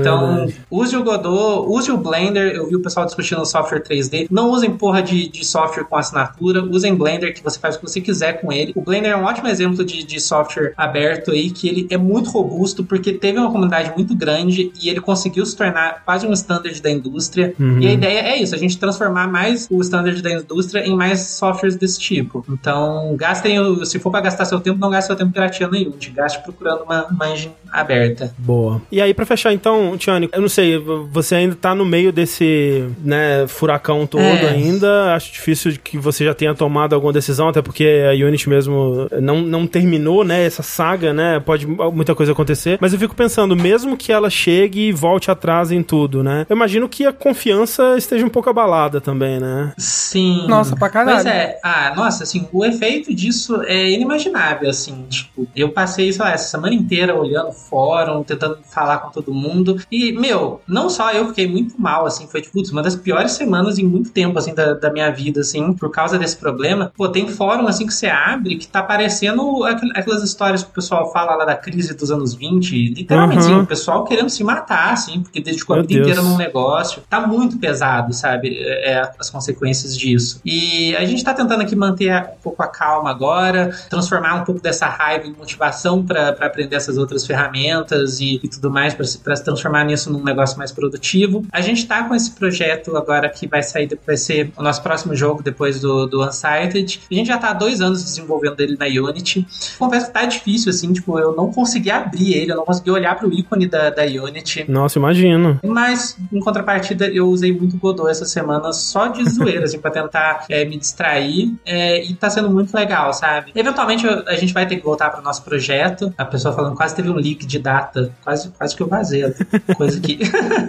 Então, 0.00 0.46
use 0.70 0.96
o 0.96 1.02
Godot, 1.02 1.66
use 1.68 1.90
o 1.90 1.96
Blender. 1.96 2.54
Eu 2.54 2.66
vi 2.66 2.76
o 2.76 2.80
pessoal 2.80 3.06
discutindo 3.06 3.40
o 3.40 3.44
software 3.44 3.82
3D. 3.82 4.26
Não 4.30 4.50
usem 4.50 4.70
porra 4.70 5.02
de, 5.02 5.28
de 5.28 5.44
software 5.44 5.84
com 5.84 5.96
assinatura. 5.96 6.62
Usem 6.62 6.94
Blender, 6.94 7.34
que 7.34 7.42
você 7.42 7.58
faz 7.58 7.76
o 7.76 7.80
que 7.80 7.88
você 7.88 8.00
quiser 8.00 8.40
com 8.40 8.52
ele. 8.52 8.72
O 8.74 8.80
Blender 8.80 9.12
é 9.12 9.16
um 9.16 9.24
ótimo 9.24 9.48
exemplo 9.48 9.84
de, 9.84 10.04
de 10.04 10.20
software 10.20 10.72
aberto 10.76 11.30
aí, 11.30 11.50
que 11.50 11.68
ele 11.68 11.86
é 11.90 11.96
muito 11.96 12.30
robusto, 12.30 12.84
porque 12.84 13.12
teve 13.12 13.38
uma 13.38 13.50
comunidade 13.50 13.92
muito 13.94 14.14
grande 14.14 14.72
e 14.80 14.88
ele 14.88 15.00
conseguiu 15.00 15.44
se 15.44 15.56
tornar 15.56 16.02
quase 16.04 16.26
um 16.26 16.32
standard 16.32 16.80
da 16.80 16.90
indústria. 16.90 17.54
E 17.80 17.86
a 17.86 17.92
ideia 17.92 18.20
é 18.20 18.36
isso, 18.40 18.54
a 18.54 18.58
gente 18.58 18.78
transformar 18.78 19.26
mais 19.28 19.68
o 19.70 19.80
standard 19.80 20.20
da 20.22 20.32
indústria 20.32 20.86
em 20.86 20.94
mais 20.94 21.20
softwares 21.20 21.76
desse 21.76 21.98
tipo. 21.98 22.44
Então, 22.48 23.14
gastem, 23.16 23.84
se 23.84 23.98
for 23.98 24.10
pra 24.10 24.20
gastar 24.20 24.44
seu 24.44 24.60
tempo, 24.60 24.78
não 24.78 24.90
gaste 24.90 25.08
seu 25.08 25.16
tempo 25.16 25.32
pirateando 25.34 25.76
em 25.76 25.86
Unity. 25.86 26.10
Gaste 26.10 26.42
procurando 26.42 26.84
uma, 26.84 27.06
uma 27.06 27.28
engine 27.30 27.52
aberta. 27.72 28.32
Boa. 28.38 28.80
E 28.90 29.00
aí, 29.00 29.12
pra 29.12 29.26
fechar 29.26 29.52
então, 29.52 29.96
Tiane, 29.98 30.28
eu 30.32 30.40
não 30.40 30.48
sei, 30.48 30.78
você 31.10 31.34
ainda 31.34 31.54
tá 31.56 31.74
no 31.74 31.84
meio 31.84 32.12
desse, 32.12 32.88
né, 33.02 33.46
furacão 33.48 34.06
todo 34.06 34.22
É. 34.22 34.48
ainda. 34.50 35.14
Acho 35.14 35.32
difícil 35.32 35.72
que 35.82 35.98
você 35.98 36.24
já 36.24 36.32
tenha 36.34 36.54
tomado 36.54 36.94
alguma 36.94 37.12
decisão, 37.12 37.48
até 37.48 37.60
porque 37.60 37.84
a 38.08 38.12
Unity 38.26 38.48
mesmo 38.48 39.08
não, 39.20 39.40
não 39.40 39.66
terminou, 39.66 40.24
né, 40.24 40.44
essa 40.46 40.62
saga, 40.62 41.12
né? 41.12 41.40
Pode 41.40 41.66
muita 41.66 42.14
coisa 42.14 42.32
acontecer. 42.32 42.78
Mas 42.80 42.92
eu 42.92 42.98
fico 42.98 43.14
pensando, 43.14 43.56
mesmo 43.56 43.96
que 43.96 44.12
ela 44.12 44.30
chegue 44.30 44.88
e 44.88 44.92
volte 44.92 45.30
atrás 45.30 45.72
em 45.72 45.82
tudo, 45.82 46.22
né? 46.22 46.46
Eu 46.48 46.54
imagino 46.56 46.88
que 46.88 47.04
a 47.06 47.12
confiança 47.12 47.96
esteja 47.96 48.24
um 48.24 48.28
pouco 48.30 48.48
abalada 48.48 49.00
também, 49.00 49.40
né? 49.40 49.72
Sim. 49.76 50.46
Nossa, 50.46 50.76
pra 50.76 50.88
caralho. 50.88 51.16
Pois 51.16 51.26
é. 51.26 51.58
Ah, 51.64 51.92
nossa, 51.96 52.22
assim, 52.22 52.46
o 52.52 52.64
efeito 52.64 53.12
disso 53.14 53.62
é 53.64 53.90
inimaginável, 53.90 54.68
assim. 54.70 54.94
Tipo, 55.24 55.46
eu 55.56 55.70
passei, 55.70 56.12
sei 56.12 56.24
lá, 56.24 56.32
essa 56.32 56.48
semana 56.48 56.74
inteira 56.74 57.14
olhando 57.14 57.52
fórum, 57.52 58.22
tentando 58.22 58.58
falar 58.64 58.98
com 58.98 59.10
todo 59.10 59.32
mundo. 59.32 59.80
E, 59.90 60.12
meu, 60.12 60.60
não 60.66 60.90
só 60.90 61.10
eu 61.12 61.28
fiquei 61.28 61.48
muito 61.48 61.80
mal, 61.80 62.06
assim, 62.06 62.26
foi, 62.26 62.40
tipo, 62.42 62.60
uma 62.70 62.82
das 62.82 62.96
piores 62.96 63.32
semanas 63.32 63.78
em 63.78 63.84
muito 63.84 64.10
tempo, 64.10 64.38
assim, 64.38 64.54
da, 64.54 64.74
da 64.74 64.92
minha 64.92 65.10
vida, 65.10 65.40
assim, 65.40 65.72
por 65.72 65.90
causa 65.90 66.18
desse 66.18 66.36
problema. 66.36 66.92
Pô, 66.96 67.08
tem 67.08 67.28
fórum, 67.28 67.66
assim, 67.66 67.86
que 67.86 67.94
você 67.94 68.06
abre 68.06 68.56
que 68.56 68.66
tá 68.66 68.82
parecendo 68.82 69.64
aquelas 69.64 70.22
histórias 70.22 70.62
que 70.62 70.70
o 70.70 70.74
pessoal 70.74 71.12
fala 71.12 71.34
lá 71.34 71.44
da 71.44 71.56
crise 71.56 71.94
dos 71.94 72.10
anos 72.10 72.34
20. 72.34 72.94
Literalmente, 72.94 73.44
uhum. 73.44 73.52
assim, 73.52 73.62
o 73.62 73.66
pessoal 73.66 74.04
querendo 74.04 74.28
se 74.28 74.44
matar, 74.44 74.92
assim, 74.92 75.22
porque 75.22 75.40
dedicou 75.40 75.76
a 75.76 75.80
vida 75.80 75.94
inteira 75.94 76.22
num 76.22 76.36
negócio. 76.36 77.02
Tá 77.08 77.26
muito 77.26 77.58
pesado, 77.58 78.12
sabe? 78.12 78.58
É, 78.58 78.92
é, 78.92 79.12
as 79.18 79.30
consequências 79.30 79.96
disso. 79.96 80.40
E 80.44 80.94
a 80.96 81.04
gente 81.04 81.24
tá 81.24 81.32
tentando 81.32 81.62
aqui 81.62 81.74
manter 81.74 82.12
um 82.14 82.42
pouco 82.42 82.62
a 82.62 82.66
calma 82.66 83.10
agora, 83.10 83.70
transformar 83.88 84.34
um 84.34 84.44
pouco 84.44 84.60
dessa 84.60 84.86
raiva 84.86 85.13
em 85.22 85.32
motivação 85.32 86.04
para 86.04 86.28
aprender 86.28 86.76
essas 86.76 86.98
outras 86.98 87.26
ferramentas 87.26 88.20
e, 88.20 88.40
e 88.42 88.48
tudo 88.48 88.70
mais, 88.70 88.94
para 88.94 89.04
se, 89.04 89.44
transformar 89.44 89.84
nisso 89.84 90.12
num 90.12 90.22
negócio 90.22 90.56
mais 90.58 90.72
produtivo. 90.72 91.44
A 91.52 91.60
gente 91.60 91.86
tá 91.86 92.04
com 92.04 92.14
esse 92.14 92.30
projeto 92.32 92.96
agora 92.96 93.28
que 93.28 93.46
vai 93.46 93.62
sair, 93.62 93.98
vai 94.06 94.16
ser 94.16 94.50
o 94.56 94.62
nosso 94.62 94.82
próximo 94.82 95.14
jogo 95.14 95.42
depois 95.42 95.80
do, 95.80 96.06
do 96.06 96.24
Unsighted. 96.24 97.00
A 97.10 97.14
gente 97.14 97.26
já 97.26 97.38
tá 97.38 97.50
há 97.50 97.54
dois 97.54 97.80
anos 97.80 98.02
desenvolvendo 98.02 98.60
ele 98.60 98.76
na 98.76 98.86
Unity. 98.86 99.46
Confesso 99.78 100.06
que 100.06 100.12
tá 100.12 100.24
difícil, 100.24 100.70
assim, 100.70 100.92
tipo, 100.92 101.18
eu 101.18 101.34
não 101.34 101.52
consegui 101.52 101.90
abrir 101.90 102.34
ele, 102.34 102.52
eu 102.52 102.56
não 102.56 102.64
consegui 102.64 102.90
olhar 102.90 103.16
pro 103.16 103.32
ícone 103.32 103.66
da, 103.66 103.90
da 103.90 104.02
Unity. 104.04 104.64
Nossa, 104.70 104.98
imagino. 104.98 105.60
Mas, 105.64 106.16
em 106.32 106.40
contrapartida, 106.40 107.06
eu 107.06 107.28
usei 107.28 107.52
muito 107.52 107.76
Godot 107.76 108.08
essa 108.08 108.24
semana 108.24 108.72
só 108.72 109.08
de 109.08 109.28
zoeira, 109.28 109.64
assim, 109.64 109.78
pra 109.78 109.90
tentar 109.90 110.44
é, 110.48 110.64
me 110.64 110.78
distrair. 110.78 111.54
É, 111.64 112.04
e 112.04 112.14
tá 112.14 112.30
sendo 112.30 112.50
muito 112.50 112.74
legal, 112.74 113.12
sabe? 113.12 113.52
Eventualmente 113.54 114.06
a 114.06 114.36
gente 114.36 114.52
vai 114.52 114.66
ter 114.66 114.76
que 114.76 114.84
voltar 114.84 115.03
pro 115.10 115.22
nosso 115.22 115.42
projeto. 115.42 116.12
A 116.16 116.24
pessoa 116.24 116.54
falando 116.54 116.76
quase 116.76 116.94
teve 116.94 117.10
um 117.10 117.14
leak 117.14 117.46
de 117.46 117.58
data. 117.58 118.12
Quase, 118.22 118.48
quase 118.50 118.76
que 118.76 118.82
eu 118.82 118.88
vazei. 118.88 119.22
Coisa 119.76 120.00
que. 120.00 120.18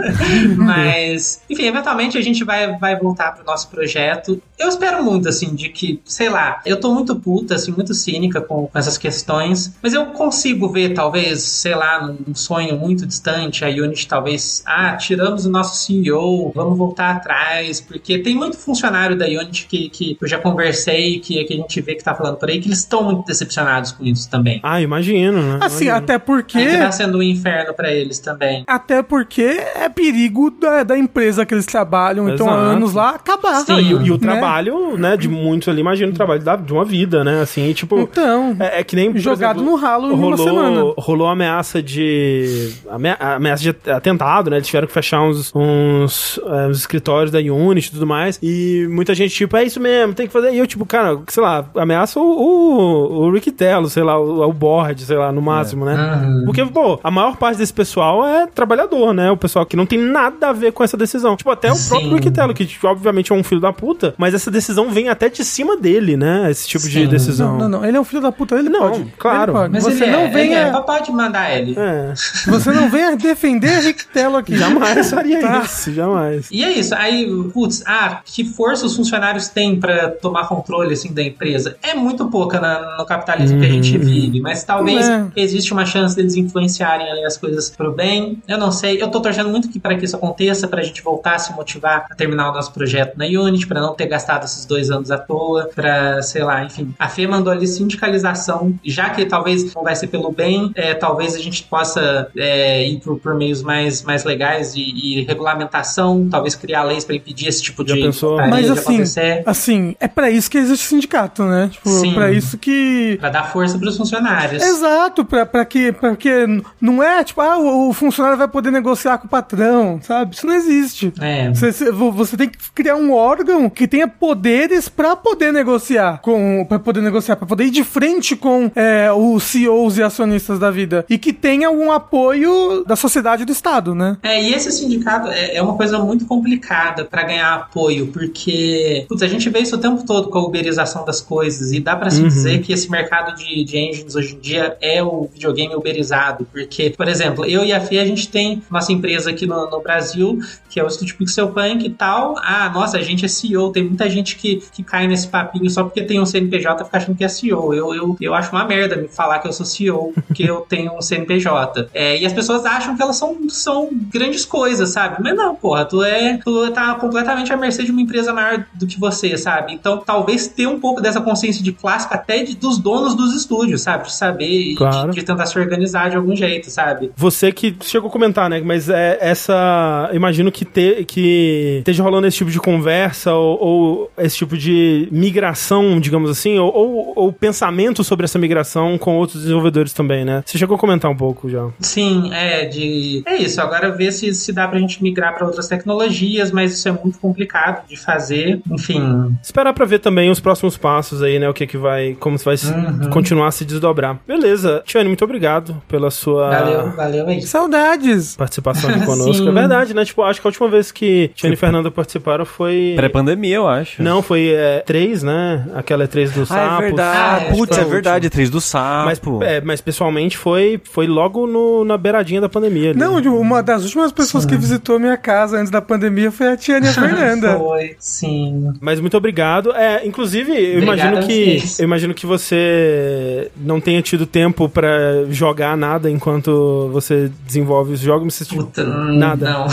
Mas, 0.57 1.41
enfim, 1.49 1.65
eventualmente 1.65 2.17
a 2.17 2.21
gente 2.21 2.43
vai, 2.43 2.77
vai 2.77 2.97
voltar 2.97 3.33
pro 3.33 3.45
nosso 3.45 3.69
projeto. 3.69 4.41
Eu 4.57 4.69
espero 4.69 5.03
muito, 5.03 5.27
assim, 5.27 5.53
de 5.53 5.69
que, 5.69 6.01
sei 6.05 6.29
lá, 6.29 6.61
eu 6.65 6.79
tô 6.79 6.93
muito 6.93 7.15
puta, 7.15 7.55
assim, 7.55 7.71
muito 7.71 7.93
cínica 7.93 8.39
com, 8.39 8.67
com 8.67 8.79
essas 8.79 8.97
questões, 8.97 9.75
mas 9.81 9.93
eu 9.93 10.05
consigo 10.07 10.69
ver, 10.69 10.93
talvez, 10.93 11.41
sei 11.41 11.75
lá, 11.75 12.07
num 12.07 12.33
sonho 12.33 12.77
muito 12.77 13.05
distante, 13.05 13.65
a 13.65 13.67
Unity 13.67 14.07
talvez, 14.07 14.63
ah, 14.65 14.95
tiramos 14.95 15.45
o 15.45 15.49
nosso 15.49 15.83
CEO, 15.85 16.51
vamos 16.55 16.77
voltar 16.77 17.15
atrás, 17.15 17.81
porque 17.81 18.19
tem 18.19 18.35
muito 18.35 18.57
funcionário 18.57 19.17
da 19.17 19.25
Unity 19.25 19.67
que, 19.67 19.89
que 19.89 20.17
eu 20.21 20.27
já 20.27 20.37
conversei, 20.37 21.19
que, 21.19 21.43
que 21.43 21.53
a 21.53 21.57
gente 21.57 21.81
vê 21.81 21.95
que 21.95 22.03
tá 22.03 22.15
falando 22.15 22.37
por 22.37 22.49
aí, 22.49 22.59
que 22.59 22.67
eles 22.67 22.79
estão 22.79 23.03
muito 23.03 23.25
decepcionados 23.25 23.91
com 23.91 24.05
isso 24.05 24.24
também. 24.27 24.59
Ah, 24.63 24.81
imagino, 24.81 25.41
né? 25.41 25.59
Assim, 25.61 25.85
imagino. 25.85 25.97
até 25.97 26.19
porque... 26.19 26.57
É 26.57 26.77
tá 26.77 26.91
sendo 26.91 27.17
um 27.19 27.23
inferno 27.23 27.73
para 27.73 27.91
eles 27.91 28.19
também. 28.19 28.63
Até 28.67 29.01
porque 29.01 29.61
é 29.75 29.89
perigo 29.89 30.51
da, 30.51 30.83
da 30.83 30.97
empresa 30.97 31.45
que 31.45 31.53
eles 31.53 31.65
trabalham, 31.65 32.27
Exato. 32.27 32.43
então 32.43 32.53
há 32.53 32.57
anos 32.57 32.93
lá, 32.93 33.11
acabar. 33.11 33.61
Sim, 33.61 33.77
e, 33.77 33.89
e, 34.07 34.11
o 34.11 34.13
né? 34.13 34.17
trabalho, 34.17 34.97
né, 34.97 35.17
de 35.17 35.27
muitos 35.27 35.67
ali, 35.67 35.81
imagina 35.81 36.11
o 36.11 36.15
trabalho 36.15 36.41
da, 36.41 36.55
de 36.55 36.71
uma 36.71 36.85
vida, 36.85 37.23
né, 37.23 37.41
assim, 37.41 37.71
tipo... 37.73 37.99
Então, 37.99 38.55
é, 38.59 38.79
é 38.79 38.83
que 38.83 38.95
nem... 38.95 39.15
Jogado 39.17 39.59
exemplo, 39.59 39.71
no 39.71 39.77
ralo 39.77 40.15
rolou, 40.15 40.17
em 40.17 40.27
uma 40.27 40.37
semana. 40.37 40.93
Rolou 40.97 41.27
ameaça 41.27 41.81
de... 41.81 42.71
Ameaça 42.89 43.63
de 43.63 43.75
atentado, 43.91 44.49
né, 44.49 44.57
eles 44.57 44.67
tiveram 44.67 44.87
que 44.87 44.93
fechar 44.93 45.21
uns, 45.21 45.51
uns, 45.55 46.39
é, 46.45 46.67
uns 46.67 46.77
escritórios 46.79 47.31
da 47.31 47.39
Unity 47.39 47.89
e 47.89 47.91
tudo 47.91 48.07
mais, 48.07 48.39
e 48.41 48.87
muita 48.89 49.13
gente, 49.13 49.33
tipo, 49.33 49.55
é 49.57 49.63
isso 49.63 49.79
mesmo, 49.79 50.13
tem 50.13 50.27
que 50.27 50.33
fazer... 50.33 50.53
E 50.53 50.57
eu, 50.57 50.67
tipo, 50.67 50.85
cara, 50.85 51.19
sei 51.27 51.41
lá, 51.41 51.65
ameaça 51.75 52.19
o, 52.19 52.23
o, 52.23 53.25
o 53.25 53.31
Rick 53.31 53.51
Tello, 53.51 53.89
sei 53.89 54.03
lá, 54.05 54.19
o, 54.19 54.47
o 54.47 54.53
board, 54.53 55.03
sei 55.03 55.17
lá, 55.17 55.31
no 55.31 55.41
máximo, 55.41 55.87
é. 55.89 55.95
né? 55.95 56.25
Uhum. 56.25 56.45
Porque, 56.45 56.65
pô, 56.65 56.99
a 57.03 57.11
maior 57.11 57.35
parte 57.37 57.57
desse 57.57 57.73
pessoal 57.73 58.25
é 58.25 58.47
trabalhador, 58.47 59.13
né? 59.13 59.31
O 59.31 59.37
pessoal 59.37 59.65
que 59.65 59.75
não 59.75 59.85
tem 59.85 59.99
nada 59.99 60.49
a 60.49 60.53
ver 60.53 60.71
com 60.71 60.83
essa 60.83 60.95
decisão. 60.95 61.35
Tipo, 61.35 61.51
até 61.51 61.71
o 61.71 61.75
Sim. 61.75 61.89
próprio 61.89 62.13
Rick 62.15 62.31
Tello, 62.31 62.53
que 62.53 62.65
tipo, 62.65 62.87
obviamente 62.87 63.31
é 63.31 63.35
um 63.35 63.43
filho 63.43 63.61
da 63.61 63.73
puta, 63.73 64.13
mas 64.17 64.33
essa 64.33 64.49
decisão 64.49 64.89
vem 64.89 65.09
até 65.09 65.29
de 65.29 65.43
cima 65.43 65.77
dele, 65.77 66.15
né? 66.15 66.49
Esse 66.49 66.67
tipo 66.67 66.83
Sim. 66.85 66.89
de 66.89 67.07
decisão. 67.07 67.53
Não, 67.53 67.69
não, 67.69 67.79
não, 67.79 67.85
ele 67.85 67.97
é 67.97 67.99
um 67.99 68.03
filho 68.03 68.21
da 68.21 68.31
puta, 68.31 68.55
ele 68.55 68.69
não, 68.69 68.91
pode. 68.91 69.13
Claro. 69.17 69.51
Ele 69.51 69.59
pode. 69.59 69.73
Mas 69.73 69.83
você 69.83 70.03
ele 70.03 70.11
não 70.11 70.19
é, 70.21 70.27
venha... 70.27 70.67
Ele 70.67 70.77
é, 70.77 70.81
pode 70.81 71.11
mandar 71.11 71.51
ele. 71.51 71.75
É. 71.77 72.13
Você 72.45 72.71
não 72.71 72.89
venha 72.89 73.15
defender 73.15 73.79
Rick 73.81 74.07
Tello 74.07 74.37
aqui. 74.37 74.55
Jamais 74.57 75.09
faria 75.09 75.41
tá. 75.41 75.61
isso, 75.63 75.93
jamais. 75.93 76.47
E 76.51 76.63
é 76.63 76.71
isso, 76.71 76.93
aí, 76.95 77.27
putz, 77.53 77.83
ah, 77.85 78.21
que 78.23 78.43
força 78.43 78.85
os 78.85 78.95
funcionários 78.95 79.47
têm 79.47 79.79
para 79.79 80.09
tomar 80.09 80.47
controle, 80.47 80.93
assim, 80.93 81.13
da 81.13 81.23
empresa? 81.23 81.77
É 81.81 81.93
muito 81.93 82.27
pouca 82.27 82.59
na, 82.59 82.97
no 82.97 83.05
capitalismo 83.05 83.59
que 83.59 83.65
a 83.65 83.69
gente 83.69 83.94
uhum. 83.97 84.03
vive, 84.03 84.41
mas 84.41 84.63
talvez 84.63 85.07
é. 85.07 85.25
existe 85.35 85.71
uma 85.73 85.85
chance 85.85 86.15
deles 86.15 86.35
influenciarem 86.35 87.09
ali 87.09 87.23
as 87.25 87.37
coisas 87.37 87.69
pro 87.69 87.91
bem. 87.91 88.41
Eu 88.47 88.57
não 88.57 88.71
sei, 88.71 89.01
eu 89.01 89.09
tô 89.09 89.21
torcendo 89.21 89.49
muito 89.49 89.69
que 89.69 89.79
para 89.79 89.95
que 89.95 90.05
isso 90.05 90.15
aconteça, 90.15 90.67
pra 90.67 90.81
gente 90.81 91.01
voltar 91.01 91.35
a 91.35 91.39
se 91.39 91.53
motivar 91.53 92.05
a 92.09 92.15
terminar 92.15 92.51
o 92.51 92.53
nosso 92.53 92.71
projeto 92.71 93.17
na 93.17 93.25
Unity, 93.25 93.67
para 93.67 93.81
não 93.81 93.93
ter 93.93 94.07
gastado 94.07 94.45
esses 94.45 94.65
dois 94.65 94.89
anos 94.89 95.11
à 95.11 95.17
toa, 95.17 95.69
pra, 95.73 96.21
sei 96.21 96.43
lá, 96.43 96.63
enfim. 96.63 96.93
A 96.97 97.07
Fê 97.07 97.27
mandou 97.27 97.51
ali 97.51 97.67
sindicalização, 97.67 98.73
já 98.83 99.09
que 99.09 99.25
talvez 99.25 99.73
não 99.73 99.83
vai 99.83 99.95
ser 99.95 100.07
pelo 100.07 100.31
bem, 100.31 100.71
é, 100.75 100.93
talvez 100.93 101.35
a 101.35 101.39
gente 101.39 101.63
possa 101.63 102.27
é, 102.35 102.87
ir 102.87 102.99
por, 102.99 103.19
por, 103.19 103.35
meios 103.35 103.61
mais, 103.61 104.01
mais 104.03 104.23
legais 104.23 104.75
e, 104.75 104.81
e 104.81 105.25
regulamentação, 105.25 106.27
talvez 106.29 106.55
criar 106.55 106.83
leis 106.83 107.03
para 107.03 107.15
impedir 107.15 107.47
esse 107.47 107.61
tipo 107.61 107.87
já 107.87 107.95
de. 107.95 108.01
Pensou? 108.01 108.37
Mas 108.37 108.69
assim, 108.69 109.01
assim, 109.45 109.95
é 109.99 110.07
para 110.07 110.29
isso 110.29 110.49
que 110.49 110.57
existe 110.57 110.85
sindicato, 110.85 111.43
né? 111.43 111.69
Tipo, 111.71 111.89
Sim. 111.89 112.13
pra 112.13 112.31
isso 112.31 112.57
que. 112.57 113.17
Pra 113.19 113.29
dar 113.29 113.43
força 113.51 113.77
pros 113.85 113.97
funcionários. 113.97 114.63
Exato, 114.63 115.23
pra 115.23 115.63
que. 115.63 115.91
Porque 115.91 116.45
não 116.81 117.03
é 117.03 117.23
tipo, 117.23 117.39
ah, 117.41 117.57
o, 117.59 117.89
o 117.89 117.93
funcionário 117.93 118.37
vai 118.37 118.47
poder 118.47 118.71
negociar 118.71 119.19
com 119.19 119.27
o 119.27 119.29
patrão, 119.29 119.99
sabe? 120.01 120.35
Isso 120.35 120.47
não 120.47 120.53
existe. 120.53 121.13
É. 121.21 121.51
Você, 121.51 121.91
você 121.91 122.35
tem 122.35 122.49
que 122.49 122.57
criar 122.73 122.95
um 122.95 123.13
órgão 123.13 123.69
que 123.69 123.87
tenha 123.87 124.07
poderes 124.07 124.89
para 124.89 125.15
poder 125.15 125.53
negociar 125.53 126.19
com. 126.21 126.65
para 126.67 126.79
poder 126.79 127.01
negociar, 127.01 127.35
para 127.35 127.47
poder 127.47 127.65
ir 127.65 127.71
de 127.71 127.83
frente 127.83 128.35
com 128.35 128.71
é, 128.75 129.11
os 129.11 129.43
CEOs 129.43 129.97
e 129.97 130.03
acionistas 130.03 130.57
da 130.57 130.71
vida. 130.71 131.05
E 131.07 131.17
que 131.17 131.31
tenha 131.31 131.67
algum 131.67 131.91
apoio 131.91 132.83
da 132.85 132.95
sociedade 132.95 133.43
e 133.43 133.45
do 133.45 133.51
Estado, 133.51 133.93
né? 133.93 134.17
É, 134.23 134.41
e 134.41 134.53
esse 134.53 134.71
sindicato 134.71 135.29
é, 135.29 135.55
é 135.55 135.61
uma 135.61 135.75
coisa 135.75 135.99
muito 135.99 136.25
complicada 136.25 137.05
para 137.05 137.23
ganhar 137.23 137.53
apoio, 137.53 138.07
porque 138.07 139.05
putz, 139.07 139.21
a 139.21 139.27
gente 139.27 139.49
vê 139.49 139.59
isso 139.59 139.75
o 139.75 139.79
tempo 139.79 140.03
todo 140.05 140.29
com 140.29 140.39
a 140.39 140.43
uberização 140.43 141.05
das 141.05 141.21
coisas, 141.21 141.71
e 141.71 141.79
dá 141.79 141.95
para 141.95 142.09
se 142.09 142.21
uhum. 142.21 142.27
dizer 142.27 142.61
que 142.61 142.73
esse 142.73 142.89
mercado 142.89 143.35
de, 143.35 143.63
de 143.63 143.74
engines 143.75 144.15
hoje 144.15 144.35
em 144.35 144.39
dia 144.39 144.77
é 144.81 145.03
o 145.03 145.29
videogame 145.31 145.75
uberizado, 145.75 146.47
porque, 146.51 146.89
por 146.89 147.07
exemplo, 147.07 147.45
eu 147.45 147.63
e 147.63 147.73
a 147.73 147.79
Fê, 147.79 147.99
a 147.99 148.05
gente 148.05 148.29
tem 148.29 148.61
nossa 148.69 148.91
empresa 148.91 149.29
aqui 149.29 149.45
no, 149.45 149.69
no 149.69 149.81
Brasil, 149.81 150.39
que 150.69 150.79
é 150.79 150.83
o 150.83 150.87
Estúdio 150.87 151.17
Pixel 151.17 151.49
Punk 151.49 151.85
e 151.85 151.89
tal. 151.89 152.35
Ah, 152.39 152.69
nossa, 152.69 152.97
a 152.97 153.01
gente 153.01 153.25
é 153.25 153.27
CEO. 153.27 153.71
Tem 153.71 153.83
muita 153.83 154.09
gente 154.09 154.35
que, 154.35 154.61
que 154.71 154.83
cai 154.83 155.07
nesse 155.07 155.27
papinho 155.27 155.69
só 155.69 155.83
porque 155.83 156.03
tem 156.03 156.19
um 156.19 156.25
CNPJ 156.25 156.85
fica 156.85 156.97
achando 156.97 157.15
que 157.15 157.23
é 157.23 157.27
CEO. 157.27 157.73
Eu, 157.73 157.93
eu, 157.93 158.17
eu 158.19 158.33
acho 158.33 158.51
uma 158.51 158.65
merda 158.65 158.95
me 158.95 159.07
falar 159.07 159.39
que 159.39 159.47
eu 159.47 159.53
sou 159.53 159.65
CEO 159.65 160.13
porque 160.27 160.43
eu 160.43 160.61
tenho 160.67 160.95
um 160.95 161.01
CNPJ. 161.01 161.89
É, 161.93 162.19
e 162.19 162.25
as 162.25 162.33
pessoas 162.33 162.65
acham 162.65 162.95
que 162.95 163.01
elas 163.01 163.15
são, 163.15 163.37
são 163.49 163.89
grandes 163.93 164.45
coisas, 164.45 164.89
sabe? 164.89 165.21
Mas 165.21 165.35
não, 165.35 165.55
porra, 165.55 165.85
tu 165.85 166.03
é. 166.03 166.39
Tu 166.43 166.71
tá 166.71 166.95
completamente 166.95 167.51
à 167.51 167.57
mercê 167.57 167.83
de 167.83 167.91
uma 167.91 168.01
empresa 168.01 168.33
maior 168.33 168.65
do 168.73 168.85
que 168.85 168.99
você, 168.99 169.37
sabe? 169.37 169.73
Então, 169.73 169.97
talvez 169.97 170.47
ter 170.47 170.67
um 170.67 170.79
pouco 170.79 171.01
dessa 171.01 171.21
consciência 171.21 171.63
de 171.63 171.71
classe 171.71 172.07
até 172.09 172.43
de, 172.43 172.55
dos 172.55 172.77
donos 172.77 173.15
dos 173.15 173.33
estúdios, 173.33 173.64
sabe? 173.77 174.05
De 174.05 174.13
saber 174.13 174.75
claro. 174.75 175.11
de, 175.11 175.19
de 175.19 175.25
tentar 175.25 175.45
se 175.45 175.57
organizar 175.57 176.09
de 176.09 176.15
algum 176.15 176.35
jeito, 176.35 176.69
sabe? 176.69 177.11
Você 177.15 177.51
que 177.51 177.75
chegou 177.81 178.09
a 178.09 178.11
comentar, 178.11 178.49
né? 178.49 178.61
Mas 178.63 178.89
é 178.89 179.17
essa. 179.19 180.09
Imagino 180.13 180.51
que, 180.51 180.65
te, 180.65 181.03
que 181.05 181.77
esteja 181.79 182.03
rolando 182.03 182.27
esse 182.27 182.37
tipo 182.37 182.51
de 182.51 182.59
conversa 182.59 183.33
ou, 183.33 183.63
ou 183.63 184.11
esse 184.17 184.37
tipo 184.37 184.57
de 184.57 185.07
migração, 185.11 185.99
digamos 185.99 186.29
assim, 186.29 186.57
ou, 186.57 186.73
ou, 186.73 187.13
ou, 187.15 187.33
pensamento 187.33 188.03
sobre 188.03 188.25
essa 188.25 188.39
migração 188.39 188.97
com 188.97 189.17
outros 189.17 189.41
desenvolvedores 189.41 189.93
também, 189.93 190.23
né? 190.23 190.43
Você 190.45 190.57
chegou 190.57 190.75
a 190.75 190.79
comentar 190.79 191.09
um 191.09 191.15
pouco 191.15 191.49
já. 191.49 191.67
Sim, 191.79 192.31
é 192.33 192.65
de. 192.65 193.23
É 193.25 193.35
isso. 193.37 193.59
Agora 193.61 193.91
ver 193.91 194.11
se, 194.11 194.33
se 194.33 194.53
dá 194.53 194.67
pra 194.67 194.79
gente 194.79 195.01
migrar 195.03 195.35
para 195.35 195.45
outras 195.45 195.67
tecnologias, 195.67 196.51
mas 196.51 196.73
isso 196.73 196.87
é 196.87 196.91
muito 196.91 197.19
complicado 197.19 197.87
de 197.87 197.97
fazer. 197.97 198.61
Enfim. 198.69 199.35
Esperar 199.41 199.73
para 199.73 199.85
ver 199.85 199.99
também 199.99 200.29
os 200.29 200.39
próximos 200.39 200.77
passos 200.77 201.21
aí, 201.21 201.39
né? 201.39 201.49
O 201.49 201.53
que 201.53 201.67
que 201.67 201.77
vai. 201.77 202.15
Como 202.19 202.37
vai 202.37 202.55
uhum. 202.55 203.09
continuar 203.09 203.51
se 203.55 203.65
desdobrar. 203.65 204.19
Beleza. 204.27 204.83
Tiane, 204.85 205.07
muito 205.07 205.23
obrigado 205.23 205.81
pela 205.87 206.11
sua. 206.11 206.49
Valeu, 206.49 206.91
valeu 206.91 207.27
aí. 207.27 207.41
Saudades! 207.41 208.35
Participação 208.35 208.89
aqui 208.89 209.03
conosco. 209.05 209.47
é 209.47 209.51
verdade, 209.51 209.93
né? 209.93 210.05
Tipo, 210.05 210.23
acho 210.23 210.41
que 210.41 210.47
a 210.47 210.49
última 210.49 210.67
vez 210.69 210.91
que 210.91 211.31
Tiane 211.35 211.55
e 211.55 211.57
Fernanda 211.57 211.89
participaram 211.89 212.45
foi. 212.45 212.93
Pré-pandemia, 212.95 213.55
eu 213.55 213.67
acho. 213.67 214.01
Não, 214.01 214.21
foi 214.21 214.49
é, 214.49 214.79
três, 214.85 215.23
né? 215.23 215.67
Aquela 215.73 216.03
é 216.03 216.07
três 216.07 216.31
do 216.31 216.45
sapo. 216.45 216.59
Ah, 216.59 216.77
é 216.77 216.81
verdade. 216.81 217.17
Ah, 217.17 217.47
é, 217.47 217.53
Putz, 217.53 217.77
é 217.77 217.83
verdade, 217.83 218.29
três 218.29 218.49
do 218.49 218.61
sapo. 218.61 219.05
Mas, 219.05 219.49
é, 219.49 219.61
mas 219.61 219.81
pessoalmente 219.81 220.37
foi, 220.37 220.79
foi 220.83 221.07
logo 221.07 221.47
no, 221.47 221.83
na 221.85 221.97
beiradinha 221.97 222.41
da 222.41 222.49
pandemia. 222.49 222.91
Ali. 222.91 222.99
Não, 222.99 223.15
uma 223.39 223.61
das 223.63 223.83
últimas 223.83 224.11
pessoas 224.11 224.43
sim. 224.43 224.49
que 224.49 224.57
visitou 224.57 224.99
minha 224.99 225.17
casa 225.17 225.57
antes 225.57 225.71
da 225.71 225.81
pandemia 225.81 226.31
foi 226.31 226.47
a 226.47 226.57
Tiane 226.57 226.87
e 226.87 226.89
a 226.89 226.93
Fernanda. 226.93 227.57
foi, 227.57 227.95
sim. 227.99 228.73
Mas 228.79 228.99
muito 228.99 229.15
obrigado. 229.17 229.71
É, 229.71 230.05
inclusive, 230.05 230.51
eu 230.51 230.81
Obrigado 230.81 231.07
imagino 231.07 231.27
que. 231.27 231.63
Eu 231.79 231.83
imagino 231.85 232.13
que 232.13 232.25
você 232.25 233.44
não 233.57 233.79
tenha 233.81 234.01
tido 234.01 234.25
tempo 234.25 234.67
pra 234.69 235.23
jogar 235.29 235.75
nada 235.77 236.09
enquanto 236.09 236.89
você 236.91 237.31
desenvolve 237.45 237.93
os 237.93 237.99
jogos, 237.99 238.33
você, 238.33 238.45
tipo, 238.45 238.63
Puta, 238.65 238.83
nada. 238.83 239.49
Não. 239.49 239.67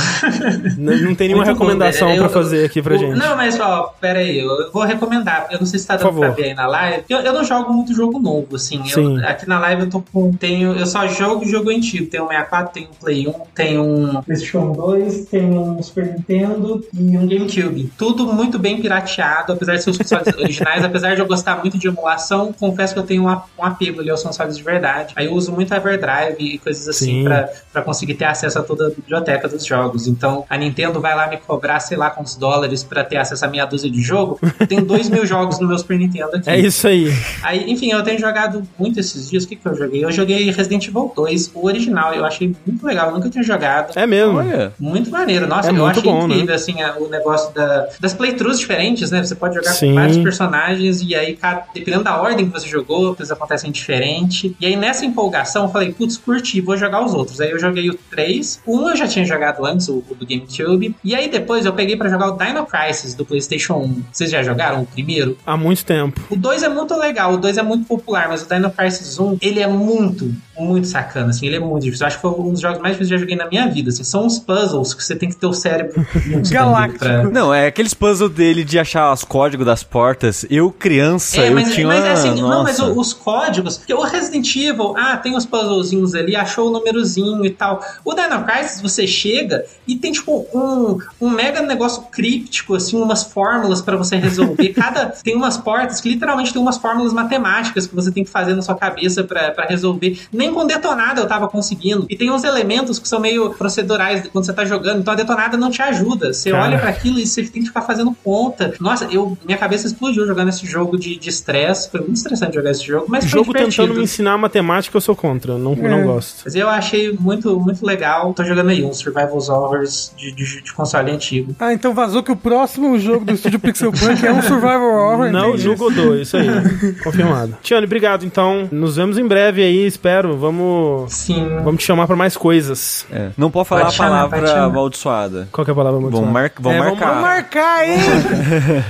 N- 0.78 1.00
Não 1.02 1.14
tem 1.14 1.28
nenhuma 1.28 1.44
Muito 1.44 1.54
recomendação 1.58 2.08
pra 2.16 2.26
Eu- 2.26 2.30
fazer 2.30 2.64
aqui 2.64 2.80
pra 2.82 2.94
O- 2.94 2.98
gente. 2.98 3.18
Não, 3.18 3.36
mas 3.36 3.58
ó, 3.60 3.94
pera 4.00 4.18
aí, 4.20 4.38
eu 4.38 4.70
vou 4.72 4.82
recomendar. 4.84 5.48
Eu 5.50 5.58
não 5.58 5.66
sei 5.66 5.78
se 5.78 5.86
tá 5.86 5.96
dando 5.96 6.18
pra 6.18 6.30
ver 6.30 6.44
aí 6.44 6.54
na 6.54 6.66
live. 6.66 7.04
Eu, 7.08 7.18
eu 7.20 7.32
não 7.32 7.44
jogo 7.44 7.72
muito 7.72 7.94
jogo 7.94 8.18
novo, 8.18 8.56
assim. 8.56 8.78
Eu- 8.80 8.86
Sim. 8.86 9.22
aqui 9.24 9.48
na 9.48 9.58
live 9.58 9.82
eu 9.82 9.90
tô 9.90 10.02
com. 10.12 10.32
Tenho, 10.32 10.72
eu 10.72 10.86
só 10.86 11.06
jogo 11.06 11.44
jogo 11.46 11.70
antigo. 11.70 12.06
Tem 12.06 12.20
um 12.20 12.28
64, 12.28 12.72
tem 12.72 12.84
um 12.84 12.94
Play 13.00 13.26
1, 13.28 13.32
tem 13.54 13.78
um 13.78 14.22
PlayStation 14.22 14.72
2, 14.72 15.26
tem 15.26 15.44
um 15.44 15.82
Super 15.82 16.06
Nintendo 16.14 16.84
e 16.92 17.16
um 17.16 17.26
GameCube. 17.26 17.90
Tudo 17.98 18.26
muito 18.32 18.58
bem 18.58 18.80
pirateado, 18.80 19.52
apesar 19.52 19.74
de 19.76 19.82
ser 19.82 19.90
os 19.90 19.98
consoles 19.98 20.26
originais. 20.38 20.84
Apesar 20.84 21.14
de 21.14 21.20
eu 21.20 21.26
gostar 21.26 21.56
muito 21.60 21.78
de 21.78 21.86
emulação, 21.88 22.52
confesso 22.52 22.94
que 22.94 23.00
eu 23.00 23.04
tenho 23.04 23.24
um 23.24 23.28
a- 23.28 23.44
um 23.62 23.66
apego 23.66 24.00
ali 24.00 24.10
aos 24.10 24.22
consoles 24.22 24.56
de 24.56 24.62
verdade. 24.62 25.12
Aí 25.16 25.26
eu 25.26 25.32
uso 25.34 25.52
muito 25.52 25.72
Everdrive 25.72 26.36
e 26.38 26.58
coisas 26.58 26.88
assim 26.88 27.24
pra 27.72 27.82
conseguir 27.82 28.14
ter 28.14 28.24
acesso 28.24 28.58
a 28.58 28.62
toda 28.62 28.88
a 28.88 28.90
biblioteca 28.90 29.48
dos 29.48 29.64
jogos. 29.64 30.06
Então 30.06 30.44
a 30.48 30.56
Nintendo 30.56 31.00
vai 31.00 31.14
lá 31.14 31.26
me 31.28 31.36
cobrar, 31.36 31.80
sei 31.80 31.96
lá, 31.96 32.10
quantos 32.10 32.36
dólares 32.36 32.82
pra 32.84 33.04
ter 33.04 33.16
acesso 33.16 33.44
a 33.44 33.48
meia 33.48 33.64
dúzia 33.64 33.90
de 33.90 34.00
jogo. 34.02 34.38
Eu 34.60 34.66
tenho 34.66 34.82
dois 34.84 35.08
mil 35.08 35.24
jogos 35.26 35.58
no 35.60 35.66
meu 35.68 35.78
Super 35.78 35.98
Nintendo 35.98 36.36
aqui. 36.36 36.48
É 36.50 36.58
isso 36.58 36.86
aí. 36.86 37.12
Aí, 37.42 37.70
enfim, 37.70 37.90
eu 37.92 38.02
tenho 38.02 38.18
jogado 38.18 38.62
muito 38.78 38.98
esses 39.00 39.28
dias. 39.30 39.44
O 39.44 39.48
que, 39.48 39.56
que 39.56 39.66
eu 39.66 39.74
joguei? 39.74 40.04
Eu 40.04 40.12
joguei 40.12 40.50
Resident 40.50 40.86
Evil 40.86 41.12
2, 41.14 41.50
o 41.54 41.66
original. 41.66 42.14
Eu 42.14 42.24
achei 42.24 42.54
muito 42.66 42.84
legal, 42.86 43.08
eu 43.08 43.14
nunca 43.14 43.28
tinha 43.28 43.42
jogado. 43.42 43.92
É 43.96 44.06
mesmo. 44.06 44.38
Olha. 44.38 44.72
Muito 44.78 45.10
maneiro. 45.10 45.46
Nossa, 45.46 45.70
É 45.70 45.76
eu 45.76 45.86
achei 45.86 46.02
bom, 46.02 46.26
né? 46.26 46.34
incrível, 46.34 46.54
assim, 46.54 46.80
a- 46.82 46.96
o 46.98 47.08
negócio 47.08 47.52
da, 47.54 47.88
das 48.00 48.14
playthroughs 48.14 48.58
diferentes, 48.58 49.10
né? 49.10 49.22
Você 49.24 49.34
pode 49.34 49.54
jogar 49.54 49.72
Sim. 49.72 49.88
com 49.90 49.94
vários 49.96 50.18
personagens 50.18 51.02
e 51.02 51.14
aí, 51.14 51.38
dependendo 51.74 52.04
da 52.04 52.20
ordem 52.20 52.46
que 52.46 52.52
você 52.52 52.68
jogou, 52.68 53.14
eles 53.18 53.30
acontecem 53.52 53.70
diferente. 53.70 54.56
E 54.58 54.66
aí, 54.66 54.76
nessa 54.76 55.04
empolgação, 55.04 55.64
eu 55.64 55.68
falei, 55.68 55.92
putz, 55.92 56.16
curti, 56.16 56.60
vou 56.60 56.76
jogar 56.76 57.04
os 57.04 57.14
outros. 57.14 57.40
Aí 57.40 57.50
eu 57.50 57.58
joguei 57.58 57.88
o 57.90 57.94
3. 58.10 58.60
O 58.66 58.78
1 58.78 58.90
eu 58.90 58.96
já 58.96 59.06
tinha 59.06 59.24
jogado 59.24 59.64
antes, 59.64 59.88
o, 59.88 60.02
o 60.08 60.14
do 60.14 60.26
GameCube. 60.26 60.96
E 61.04 61.14
aí, 61.14 61.28
depois, 61.28 61.64
eu 61.66 61.72
peguei 61.72 61.96
pra 61.96 62.08
jogar 62.08 62.28
o 62.32 62.36
Dino 62.36 62.66
Crisis 62.66 63.14
do 63.14 63.24
PlayStation 63.24 63.74
1. 63.74 64.02
Vocês 64.12 64.30
já 64.30 64.42
jogaram 64.42 64.82
o 64.82 64.86
primeiro? 64.86 65.36
Há 65.46 65.56
muito 65.56 65.84
tempo. 65.84 66.20
O 66.30 66.36
2 66.36 66.62
é 66.62 66.68
muito 66.68 66.96
legal, 66.96 67.34
o 67.34 67.36
2 67.36 67.58
é 67.58 67.62
muito 67.62 67.86
popular, 67.86 68.28
mas 68.28 68.42
o 68.42 68.48
Dino 68.48 68.70
Crisis 68.70 69.18
1, 69.18 69.38
ele 69.40 69.60
é 69.60 69.66
muito, 69.66 70.34
muito 70.58 70.86
sacana, 70.86 71.30
assim, 71.30 71.46
ele 71.46 71.56
é 71.56 71.60
muito 71.60 71.82
difícil. 71.84 72.04
Eu 72.04 72.08
acho 72.08 72.16
que 72.16 72.22
foi 72.22 72.30
um 72.30 72.52
dos 72.52 72.60
jogos 72.60 72.80
mais 72.80 72.94
difíceis 72.96 73.08
que 73.08 73.14
eu 73.14 73.18
já 73.18 73.20
joguei 73.22 73.36
na 73.36 73.48
minha 73.48 73.68
vida, 73.68 73.90
assim. 73.90 74.04
São 74.04 74.26
uns 74.26 74.38
puzzles 74.38 74.94
que 74.94 75.04
você 75.04 75.14
tem 75.14 75.28
que 75.28 75.36
ter 75.36 75.46
o 75.46 75.52
cérebro 75.52 76.04
muito 76.26 76.50
Galáctico. 76.52 76.98
pra... 76.98 77.24
Não, 77.24 77.52
é 77.52 77.66
aqueles 77.66 77.94
puzzles 77.94 78.30
dele 78.32 78.64
de 78.64 78.78
achar 78.78 79.12
os 79.12 79.24
códigos 79.24 79.66
das 79.66 79.82
portas. 79.82 80.46
Eu, 80.50 80.70
criança, 80.70 81.40
É, 81.40 81.48
eu 81.48 81.54
mas, 81.54 81.72
tinha 81.74 81.86
mas 81.86 81.98
é 82.04 82.08
uma... 82.08 82.12
assim, 82.12 82.40
não, 82.40 82.62
mas 82.62 82.78
os 82.78 83.12
códigos, 83.12 83.31
porque 83.78 83.94
o 83.94 84.02
Resident 84.02 84.54
Evil, 84.56 84.94
ah, 84.96 85.16
tem 85.16 85.36
os 85.36 85.46
puzzlezinhos 85.46 86.14
ali, 86.14 86.36
achou 86.36 86.68
o 86.68 86.70
númerozinho 86.70 87.44
e 87.44 87.50
tal. 87.50 87.84
O 88.04 88.14
Dino 88.14 88.44
Crisis, 88.44 88.80
você 88.80 89.06
chega 89.06 89.64
e 89.86 89.96
tem, 89.96 90.12
tipo, 90.12 90.46
um, 90.54 90.98
um 91.20 91.30
mega 91.30 91.62
negócio 91.62 92.02
críptico, 92.10 92.74
assim, 92.74 93.00
umas 93.00 93.22
fórmulas 93.22 93.80
pra 93.80 93.96
você 93.96 94.16
resolver. 94.16 94.68
Cada, 94.74 95.06
tem 95.06 95.36
umas 95.36 95.56
portas 95.56 96.00
que 96.00 96.08
literalmente 96.08 96.52
tem 96.52 96.60
umas 96.60 96.76
fórmulas 96.76 97.12
matemáticas 97.12 97.86
que 97.86 97.94
você 97.94 98.10
tem 98.10 98.24
que 98.24 98.30
fazer 98.30 98.54
na 98.54 98.62
sua 98.62 98.74
cabeça 98.74 99.24
pra, 99.24 99.50
pra 99.50 99.66
resolver. 99.66 100.20
Nem 100.32 100.52
com 100.52 100.66
detonada 100.66 101.20
eu 101.20 101.26
tava 101.26 101.48
conseguindo. 101.48 102.06
E 102.10 102.16
tem 102.16 102.30
uns 102.30 102.44
elementos 102.44 102.98
que 102.98 103.08
são 103.08 103.20
meio 103.20 103.50
procedurais 103.54 104.28
quando 104.28 104.44
você 104.44 104.52
tá 104.52 104.64
jogando, 104.64 105.00
então 105.00 105.12
a 105.12 105.16
detonada 105.16 105.56
não 105.56 105.70
te 105.70 105.80
ajuda. 105.82 106.32
Você 106.32 106.50
Cara. 106.50 106.64
olha 106.64 106.78
pra 106.78 106.90
aquilo 106.90 107.18
e 107.18 107.26
você 107.26 107.42
tem 107.44 107.62
que 107.62 107.68
ficar 107.68 107.82
fazendo 107.82 108.16
conta. 108.24 108.74
Nossa, 108.80 109.06
eu, 109.10 109.36
minha 109.44 109.58
cabeça 109.58 109.86
explodiu 109.86 110.26
jogando 110.26 110.48
esse 110.48 110.66
jogo 110.66 110.98
de 110.98 111.12
de 111.22 111.28
estresse. 111.28 111.90
Foi 111.90 112.00
muito 112.00 112.16
estressante 112.16 112.54
jogar 112.54 112.70
esse 112.70 112.84
jogo, 112.84 113.06
mas 113.08 113.21
foi 113.22 113.28
Jogo 113.28 113.52
divertido. 113.52 113.70
tentando 113.82 113.98
me 113.98 114.04
ensinar 114.04 114.36
matemática, 114.38 114.96
eu 114.96 115.00
sou 115.00 115.14
contra. 115.16 115.56
Não, 115.58 115.72
É. 115.72 115.76
não 115.88 116.04
gosto. 116.04 116.42
Mas 116.44 116.54
eu 116.54 116.68
achei 116.68 117.12
muito, 117.18 117.58
muito 117.58 117.84
legal. 117.84 118.32
Tô 118.34 118.44
jogando 118.44 118.70
aí 118.70 118.84
um 118.84 118.92
Survival 118.92 119.38
Horrors 119.38 120.12
de, 120.16 120.32
de, 120.32 120.62
de 120.62 120.72
console 120.72 121.10
antigo. 121.10 121.54
Ah, 121.58 121.72
então 121.72 121.94
vazou 121.94 122.22
que 122.22 122.32
o 122.32 122.36
próximo 122.36 122.98
jogo 122.98 123.24
do 123.24 123.32
estúdio 123.32 123.58
Pixel 123.60 123.92
Punk 123.92 124.24
é 124.26 124.32
um 124.32 124.42
Survival 124.42 124.92
Horror. 124.94 125.30
Não, 125.30 125.56
no 125.56 125.76
Godot, 125.76 126.20
isso 126.20 126.36
aí. 126.36 126.48
Confirmado. 127.02 127.56
Tiane, 127.62 127.86
obrigado 127.86 128.24
então. 128.24 128.68
Nos 128.70 128.96
vemos 128.96 129.18
em 129.18 129.26
breve 129.26 129.62
aí, 129.62 129.86
espero. 129.86 130.36
Vamos, 130.36 131.12
Sim. 131.12 131.48
vamos 131.64 131.80
te 131.82 131.86
chamar 131.86 132.06
pra 132.06 132.16
mais 132.16 132.36
coisas. 132.36 133.06
É, 133.10 133.30
Não 133.36 133.50
pode 133.50 133.68
falar 133.68 133.82
Pode 133.84 133.94
a 133.94 133.98
palavra 133.98 134.46
chamar. 134.46 134.64
amaldiçoada. 134.64 135.48
Qual 135.52 135.64
que 135.64 135.70
é 135.70 135.72
a 135.72 135.74
palavra 135.74 136.00
Vamos, 136.00 136.18
amaldiçoada? 136.18 136.32
mar... 136.32 136.52
vamos 136.58 136.76
É, 136.76 136.82
vamos 136.82 136.98
marcar. 136.98 137.08
Vamos 137.12 137.22
marcar, 137.22 137.88
hein? 137.88 137.98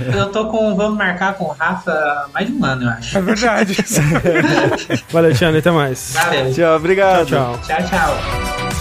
Eu 0.17 0.29
tô 0.31 0.45
com. 0.47 0.75
Vamos 0.75 0.97
marcar 0.97 1.33
com 1.35 1.45
o 1.45 1.51
Rafa 1.51 1.91
há 1.91 2.27
mais 2.33 2.47
de 2.47 2.53
um 2.53 2.63
ano, 2.65 2.83
eu 2.83 2.89
acho. 2.89 3.17
É 3.17 3.21
verdade. 3.21 3.73
Valeu, 5.11 5.33
Tiane, 5.33 5.57
até 5.57 5.71
mais. 5.71 6.13
Valeu. 6.13 6.53
Tchau, 6.53 6.75
obrigado. 6.75 7.27
Tchau. 7.27 7.59
Tchau, 7.65 7.77
tchau. 7.87 8.72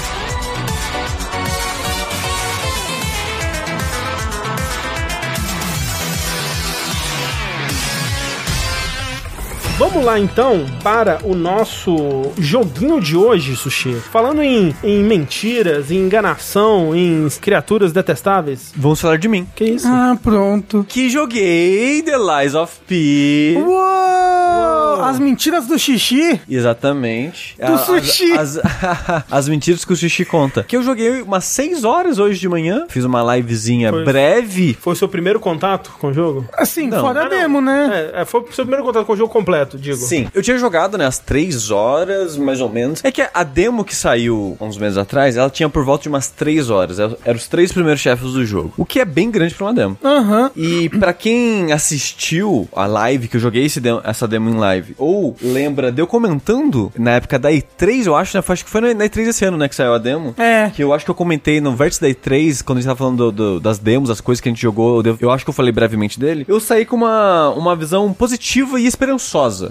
Vamos 9.82 10.04
lá 10.04 10.16
então 10.16 10.64
para 10.80 11.18
o 11.24 11.34
nosso 11.34 12.30
joguinho 12.38 13.00
de 13.00 13.16
hoje, 13.16 13.56
Sushi. 13.56 13.94
Falando 14.12 14.40
em, 14.40 14.72
em 14.84 15.02
mentiras, 15.02 15.90
em 15.90 15.96
enganação, 15.96 16.94
em 16.94 17.26
criaturas 17.40 17.92
detestáveis. 17.92 18.72
Vamos 18.76 19.00
falar 19.00 19.18
de 19.18 19.26
mim. 19.26 19.44
Que 19.56 19.64
isso? 19.64 19.88
ah, 19.88 20.16
pronto. 20.22 20.86
Que 20.88 21.10
joguei 21.10 22.00
The 22.00 22.16
Lies 22.16 22.54
of 22.54 22.72
P. 22.86 23.56
Uou! 23.66 25.02
As 25.02 25.18
mentiras 25.18 25.66
do 25.66 25.76
xixi. 25.76 26.40
Exatamente. 26.48 27.56
Do 27.58 27.72
A- 27.72 27.78
sushi. 27.78 28.32
As, 28.34 28.58
as, 28.58 29.24
as 29.30 29.48
mentiras 29.48 29.84
que 29.84 29.92
o 29.92 29.96
sushi 29.96 30.24
conta. 30.24 30.62
Que 30.62 30.76
eu 30.76 30.82
joguei 30.84 31.22
umas 31.22 31.44
6 31.46 31.82
horas 31.82 32.20
hoje 32.20 32.38
de 32.38 32.48
manhã. 32.48 32.84
Fiz 32.88 33.04
uma 33.04 33.34
livezinha 33.34 33.90
Foi. 33.90 34.04
breve. 34.04 34.76
Foi 34.80 34.92
o 34.92 34.96
seu 34.96 35.08
primeiro 35.08 35.40
contato 35.40 35.90
com 35.98 36.08
o 36.08 36.12
jogo? 36.14 36.46
Assim, 36.56 36.86
Não. 36.86 37.00
fora 37.00 37.24
Ah, 37.24 37.28
demo, 37.28 37.60
né? 37.60 38.10
É, 38.14 38.22
é, 38.22 38.24
foi 38.24 38.40
o 38.42 38.52
seu 38.52 38.64
primeiro 38.64 38.84
contato 38.84 39.04
com 39.04 39.12
o 39.12 39.16
jogo 39.16 39.32
completo, 39.32 39.71
digo. 39.78 39.96
Sim. 39.96 40.28
Eu 40.34 40.42
tinha 40.42 40.58
jogado, 40.58 40.96
né, 40.98 41.06
as 41.06 41.18
3 41.18 41.70
horas, 41.70 42.36
mais 42.36 42.60
ou 42.60 42.68
menos. 42.68 43.04
É 43.04 43.10
que 43.12 43.22
a 43.32 43.42
demo 43.44 43.84
que 43.84 43.94
saiu 43.94 44.56
uns 44.60 44.76
meses 44.76 44.98
atrás, 44.98 45.36
ela 45.36 45.50
tinha 45.50 45.68
por 45.68 45.84
volta 45.84 46.02
de 46.04 46.08
umas 46.08 46.28
3 46.28 46.70
horas. 46.70 46.98
Eram 46.98 47.16
os 47.36 47.46
três 47.46 47.72
primeiros 47.72 48.00
chefes 48.00 48.32
do 48.32 48.44
jogo. 48.44 48.72
O 48.76 48.84
que 48.84 49.00
é 49.00 49.04
bem 49.04 49.30
grande 49.30 49.54
pra 49.54 49.66
uma 49.66 49.74
demo. 49.74 49.96
Aham. 50.04 50.50
E 50.56 50.88
pra 50.88 51.12
quem 51.12 51.72
assistiu 51.72 52.68
a 52.74 52.86
live, 52.86 53.28
que 53.28 53.36
eu 53.36 53.40
joguei 53.40 53.68
demo- 53.80 54.00
essa 54.04 54.26
demo 54.28 54.48
em 54.50 54.54
live, 54.54 54.94
ou 54.98 55.36
lembra 55.42 55.90
de 55.92 56.00
eu 56.02 56.06
comentando 56.06 56.92
na 56.98 57.12
época 57.12 57.38
da 57.38 57.50
E3, 57.50 58.06
eu 58.06 58.14
acho, 58.16 58.36
né? 58.36 58.42
Acho 58.46 58.64
que 58.64 58.70
foi 58.70 58.80
na 58.80 58.92
na 58.92 59.04
E3 59.06 59.28
esse 59.28 59.44
ano, 59.44 59.56
né, 59.56 59.68
que 59.68 59.74
saiu 59.74 59.94
a 59.94 59.98
demo. 59.98 60.34
É. 60.36 60.70
Que 60.70 60.82
eu 60.84 60.92
acho 60.92 61.04
que 61.04 61.10
eu 61.10 61.14
comentei 61.14 61.60
no 61.60 61.74
vértice 61.74 62.00
da 62.00 62.08
E3, 62.08 62.62
quando 62.62 62.78
a 62.78 62.80
gente 62.80 62.88
tava 62.88 62.98
falando 62.98 63.30
do- 63.30 63.32
do- 63.32 63.60
das 63.60 63.78
demos, 63.78 64.10
as 64.10 64.20
coisas 64.20 64.40
que 64.40 64.48
a 64.48 64.52
gente 64.52 64.60
jogou, 64.60 65.02
eu, 65.02 65.16
eu 65.20 65.30
acho 65.30 65.44
que 65.44 65.50
eu 65.50 65.54
falei 65.54 65.72
brevemente 65.72 66.18
dele. 66.20 66.44
Eu 66.48 66.60
saí 66.60 66.84
com 66.84 66.96
uma, 66.96 67.50
uma 67.50 67.74
visão 67.74 68.12
positiva 68.12 68.78
e 68.78 68.86
esperançosa. 68.86 69.61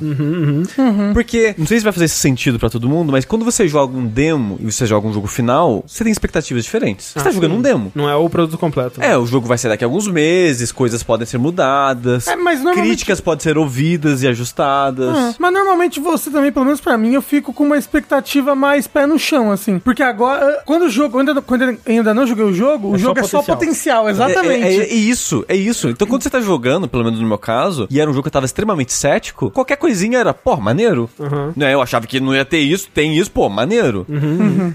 Porque, 1.13 1.55
não 1.57 1.65
sei 1.65 1.77
se 1.79 1.83
vai 1.83 1.93
fazer 1.93 2.05
esse 2.05 2.15
sentido 2.15 2.59
pra 2.59 2.69
todo 2.69 2.87
mundo, 2.87 3.11
mas 3.11 3.25
quando 3.25 3.43
você 3.45 3.67
joga 3.67 3.95
um 3.97 4.05
demo 4.05 4.57
e 4.61 4.71
você 4.71 4.85
joga 4.85 5.07
um 5.07 5.13
jogo 5.13 5.27
final, 5.27 5.83
você 5.87 6.03
tem 6.03 6.11
expectativas 6.11 6.63
diferentes. 6.63 7.07
Você 7.07 7.19
Ah, 7.19 7.23
tá 7.23 7.31
jogando 7.31 7.51
sim. 7.51 7.57
um 7.57 7.61
demo. 7.61 7.91
Não 7.95 8.09
é 8.09 8.15
o 8.15 8.29
produto 8.29 8.57
completo. 8.57 8.99
né? 8.99 9.11
É, 9.11 9.17
o 9.17 9.25
jogo 9.25 9.47
vai 9.47 9.57
sair 9.57 9.69
daqui 9.69 9.83
a 9.83 9.87
alguns 9.87 10.07
meses, 10.07 10.71
coisas 10.71 11.03
podem 11.03 11.25
ser 11.25 11.37
mudadas, 11.37 12.27
É, 12.27 12.35
mas 12.35 12.59
normalmente- 12.61 12.87
críticas 12.89 13.19
podem 13.21 13.41
ser 13.43 13.57
ouvidas 13.57 14.23
e 14.23 14.27
ajustadas. 14.27 15.15
Ah, 15.15 15.35
Mas 15.39 15.53
normalmente 15.53 15.99
você 15.99 16.29
também, 16.29 16.51
pelo 16.51 16.65
menos 16.65 16.81
pra 16.81 16.97
mim, 16.97 17.13
eu 17.13 17.21
fico 17.21 17.53
com 17.53 17.63
uma 17.63 17.77
expectativa 17.77 18.55
mais 18.55 18.87
pé 18.87 19.05
no 19.05 19.17
chão, 19.19 19.51
assim. 19.51 19.79
Porque 19.79 20.03
agora, 20.03 20.61
quando 20.65 20.83
o 20.83 20.89
jogo, 20.89 21.17
ainda, 21.19 21.41
quando 21.41 21.63
eu 21.63 21.77
ainda 21.85 22.13
não 22.13 22.25
joguei 22.27 22.45
o 22.45 22.53
jogo, 22.53 22.89
o 22.89 22.95
É 22.95 22.97
só 22.97 23.03
jogo 23.05 23.19
é 23.19 23.23
só 23.23 23.41
potencial. 23.41 23.57
potencial, 24.05 24.09
exatamente. 24.09 24.63
É, 24.63 24.75
é- 24.75 24.91
é 24.91 24.93
isso, 24.93 25.45
é 25.47 25.55
isso. 25.55 25.89
Então 25.89 26.07
quando 26.07 26.23
você 26.23 26.29
tá 26.29 26.39
jogando, 26.41 26.87
pelo 26.87 27.03
menos 27.03 27.19
no 27.19 27.27
meu 27.27 27.37
caso, 27.37 27.87
e 27.89 27.99
era 27.99 28.09
um 28.09 28.13
jogo 28.13 28.23
que 28.23 28.27
eu 28.29 28.31
tava 28.33 28.45
extremamente 28.45 28.93
cético, 28.93 29.49
qualquer 29.51 29.70
coisinha 29.77 30.19
era, 30.19 30.33
pô, 30.33 30.55
maneiro. 30.57 31.09
Uhum. 31.19 31.53
Né, 31.55 31.73
eu 31.73 31.81
achava 31.81 32.07
que 32.07 32.19
não 32.19 32.35
ia 32.35 32.45
ter 32.45 32.59
isso, 32.59 32.89
tem 32.93 33.17
isso, 33.17 33.31
pô, 33.31 33.49
maneiro. 33.49 34.05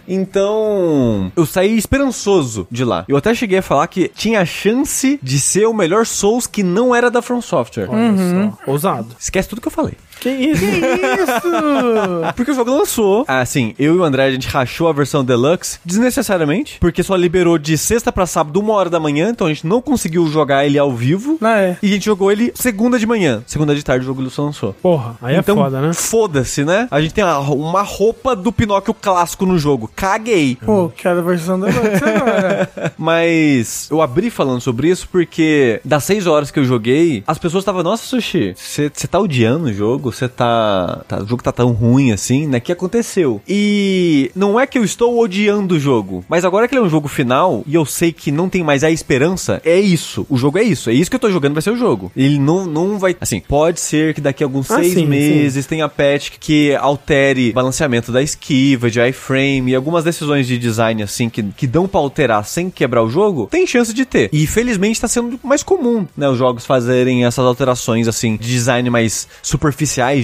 Então, 0.09 1.33
eu 1.37 1.47
saí 1.47 1.77
esperançoso 1.77 2.67
de 2.71 2.85
lá. 2.85 3.05
Eu 3.09 3.17
até 3.17 3.35
cheguei 3.35 3.59
a 3.59 3.63
falar 3.63 3.87
que 3.87 4.09
tinha 4.09 4.41
a 4.41 4.45
chance 4.45 5.19
de 5.23 5.41
ser 5.41 5.67
o 5.67 5.75
melhor 5.75 6.07
Souls 6.07 6.47
que 6.47 6.63
não 6.63 6.95
era 6.95 7.11
da 7.11 7.23
From 7.23 7.41
Software. 7.41 7.89
Olha 7.89 8.53
só. 8.65 8.71
Ousado. 8.71 9.09
Esquece 9.19 9.49
tudo 9.49 9.61
que 9.61 9.69
eu 9.69 9.73
falei. 9.73 9.95
Que 10.21 10.31
isso? 10.31 10.65
Isso! 10.65 12.33
Porque 12.35 12.51
o 12.51 12.55
jogo 12.55 12.71
lançou. 12.71 13.25
Assim, 13.29 13.75
eu 13.79 13.95
e 13.95 13.99
o 13.99 14.05
André, 14.05 14.25
a 14.27 14.31
gente 14.31 14.49
rachou 14.49 14.89
a 14.89 14.93
versão 14.93 15.25
deluxe 15.25 15.79
desnecessariamente. 15.85 16.79
Porque 16.81 17.03
só 17.03 17.15
liberou 17.17 17.59
de 17.59 17.77
sexta 17.79 18.11
pra 18.13 18.27
sábado, 18.27 18.59
uma 18.61 18.73
hora 18.75 18.91
da 18.91 18.99
manhã. 19.01 19.29
Então 19.31 19.47
a 19.47 19.51
gente 19.51 19.67
não 19.67 19.81
conseguiu 19.81 20.27
jogar 20.29 20.65
ele 20.67 20.79
ao 20.79 20.93
vivo. 20.93 21.39
Ah, 21.41 21.61
é. 21.61 21.77
E 21.83 21.87
a 21.89 21.93
gente 21.93 22.05
jogou 22.07 22.31
ele 22.33 22.53
segunda 22.55 22.99
de 22.99 23.07
manhã. 23.07 23.43
Segunda 23.47 23.75
de 23.75 23.83
tarde 23.85 24.05
o 24.05 24.07
jogo 24.07 24.29
só 24.31 24.45
lançou. 24.45 24.73
Porra, 24.75 25.17
aí 25.23 25.37
então, 25.37 25.57
é 25.57 25.63
foda, 25.65 25.81
né? 25.81 25.93
Foda-se, 25.93 26.65
né? 26.65 26.89
A 26.91 27.01
gente 27.01 27.15
tem 27.15 27.23
a- 27.25 27.39
uma 27.41 27.83
roupa 27.83 28.35
do 28.35 28.51
Pinóquio 28.53 28.95
clássico 28.95 29.47
no 29.47 29.59
jogo. 29.59 29.91
Caguei. 29.95 30.57
Pô, 30.65 30.91
quero 30.97 31.21
a 31.21 31.23
versão 31.23 31.59
Deluxe 31.61 32.05
agora. 32.05 32.71
Mas 32.99 33.89
eu 33.91 34.03
abri 34.03 34.31
falando 34.31 34.61
sobre 34.61 34.89
isso 34.89 35.09
porque 35.11 35.81
das 35.85 36.05
seis 36.05 36.27
horas 36.27 36.51
que 36.51 36.59
eu 36.59 36.65
joguei, 36.65 37.23
as 37.27 37.39
pessoas 37.39 37.63
estavam, 37.63 37.83
nossa, 37.83 38.05
Sushi, 38.05 38.55
você 38.57 38.91
tá 39.09 39.19
odiando 39.19 39.67
o 39.67 39.73
jogo? 39.73 40.06
Jogo, 40.07 40.13
você 40.13 40.29
tá, 40.29 41.05
tá. 41.09 41.23
O 41.23 41.27
jogo 41.27 41.43
tá 41.43 41.53
tão 41.53 41.73
ruim 41.73 42.13
assim, 42.13 42.47
né? 42.47 42.61
Que 42.61 42.73
aconteceu. 42.73 43.41
E 43.49 44.31
não 44.35 44.59
é 44.59 44.67
que 44.67 44.79
eu 44.79 44.85
estou 44.85 45.19
odiando 45.19 45.75
o 45.77 45.81
jogo, 45.81 46.25
mas 46.29 46.45
agora 46.45 46.69
que 46.69 46.75
ele 46.75 46.83
é 46.83 46.85
um 46.85 46.91
jogo 46.91 47.09
final 47.09 47.63
e 47.67 47.75
eu 47.75 47.85
sei 47.85 48.13
que 48.13 48.31
não 48.31 48.49
tem 48.49 48.63
mais 48.63 48.85
a 48.85 48.91
esperança, 48.91 49.61
é 49.65 49.79
isso. 49.79 50.27
O 50.29 50.37
jogo 50.37 50.59
é 50.59 50.63
isso. 50.63 50.91
É 50.91 50.93
isso 50.93 51.11
que 51.11 51.17
eu 51.17 51.21
tô 51.21 51.31
jogando, 51.31 51.55
vai 51.55 51.63
ser 51.63 51.71
o 51.71 51.77
jogo. 51.77 52.11
Ele 52.17 52.39
não, 52.39 52.67
não 52.67 52.99
vai. 52.99 53.17
Assim, 53.21 53.41
pode 53.41 53.81
ser 53.81 54.15
que 54.15 54.21
daqui 54.21 54.43
a 54.43 54.47
alguns 54.47 54.71
Ah, 54.71 54.77
seis 54.77 54.95
sim, 54.95 55.07
meses 55.07 55.67
tenha 55.67 55.89
patch 55.89 56.31
que 56.39 56.75
altere 56.77 57.51
o 57.51 57.55
balanceamento 57.55 58.13
da 58.13 58.23
esquiva, 58.23 58.91
de 58.91 59.01
iframe, 59.01 59.73
e 59.73 59.75
algumas 59.75 60.05
decisões 60.05 60.47
de 60.47 60.59
design, 60.59 61.03
assim, 61.03 61.29
que, 61.29 61.43
que 61.43 61.67
dão 61.67 61.87
pra 61.89 62.01
alterar 62.01 62.45
sem 62.45 62.71
quebrar 62.71 63.03
o 63.03 63.11
jogo, 63.11 63.49
tem 63.51 63.67
chance 63.67 63.93
de 63.93 64.05
ter. 64.05 64.29
E 64.33 64.47
felizmente 64.47 65.01
tá 65.01 65.09
sendo 65.09 65.39
mais 65.43 65.63
comum, 65.63 66.07
né? 66.17 66.29
Os 66.29 66.39
jogos 66.39 66.65
fazerem 66.65 67.25
essas 67.25 67.45
alterações, 67.45 68.09
assim, 68.09 68.37
de 68.37 68.49
design 68.49 68.89
mais 68.91 69.29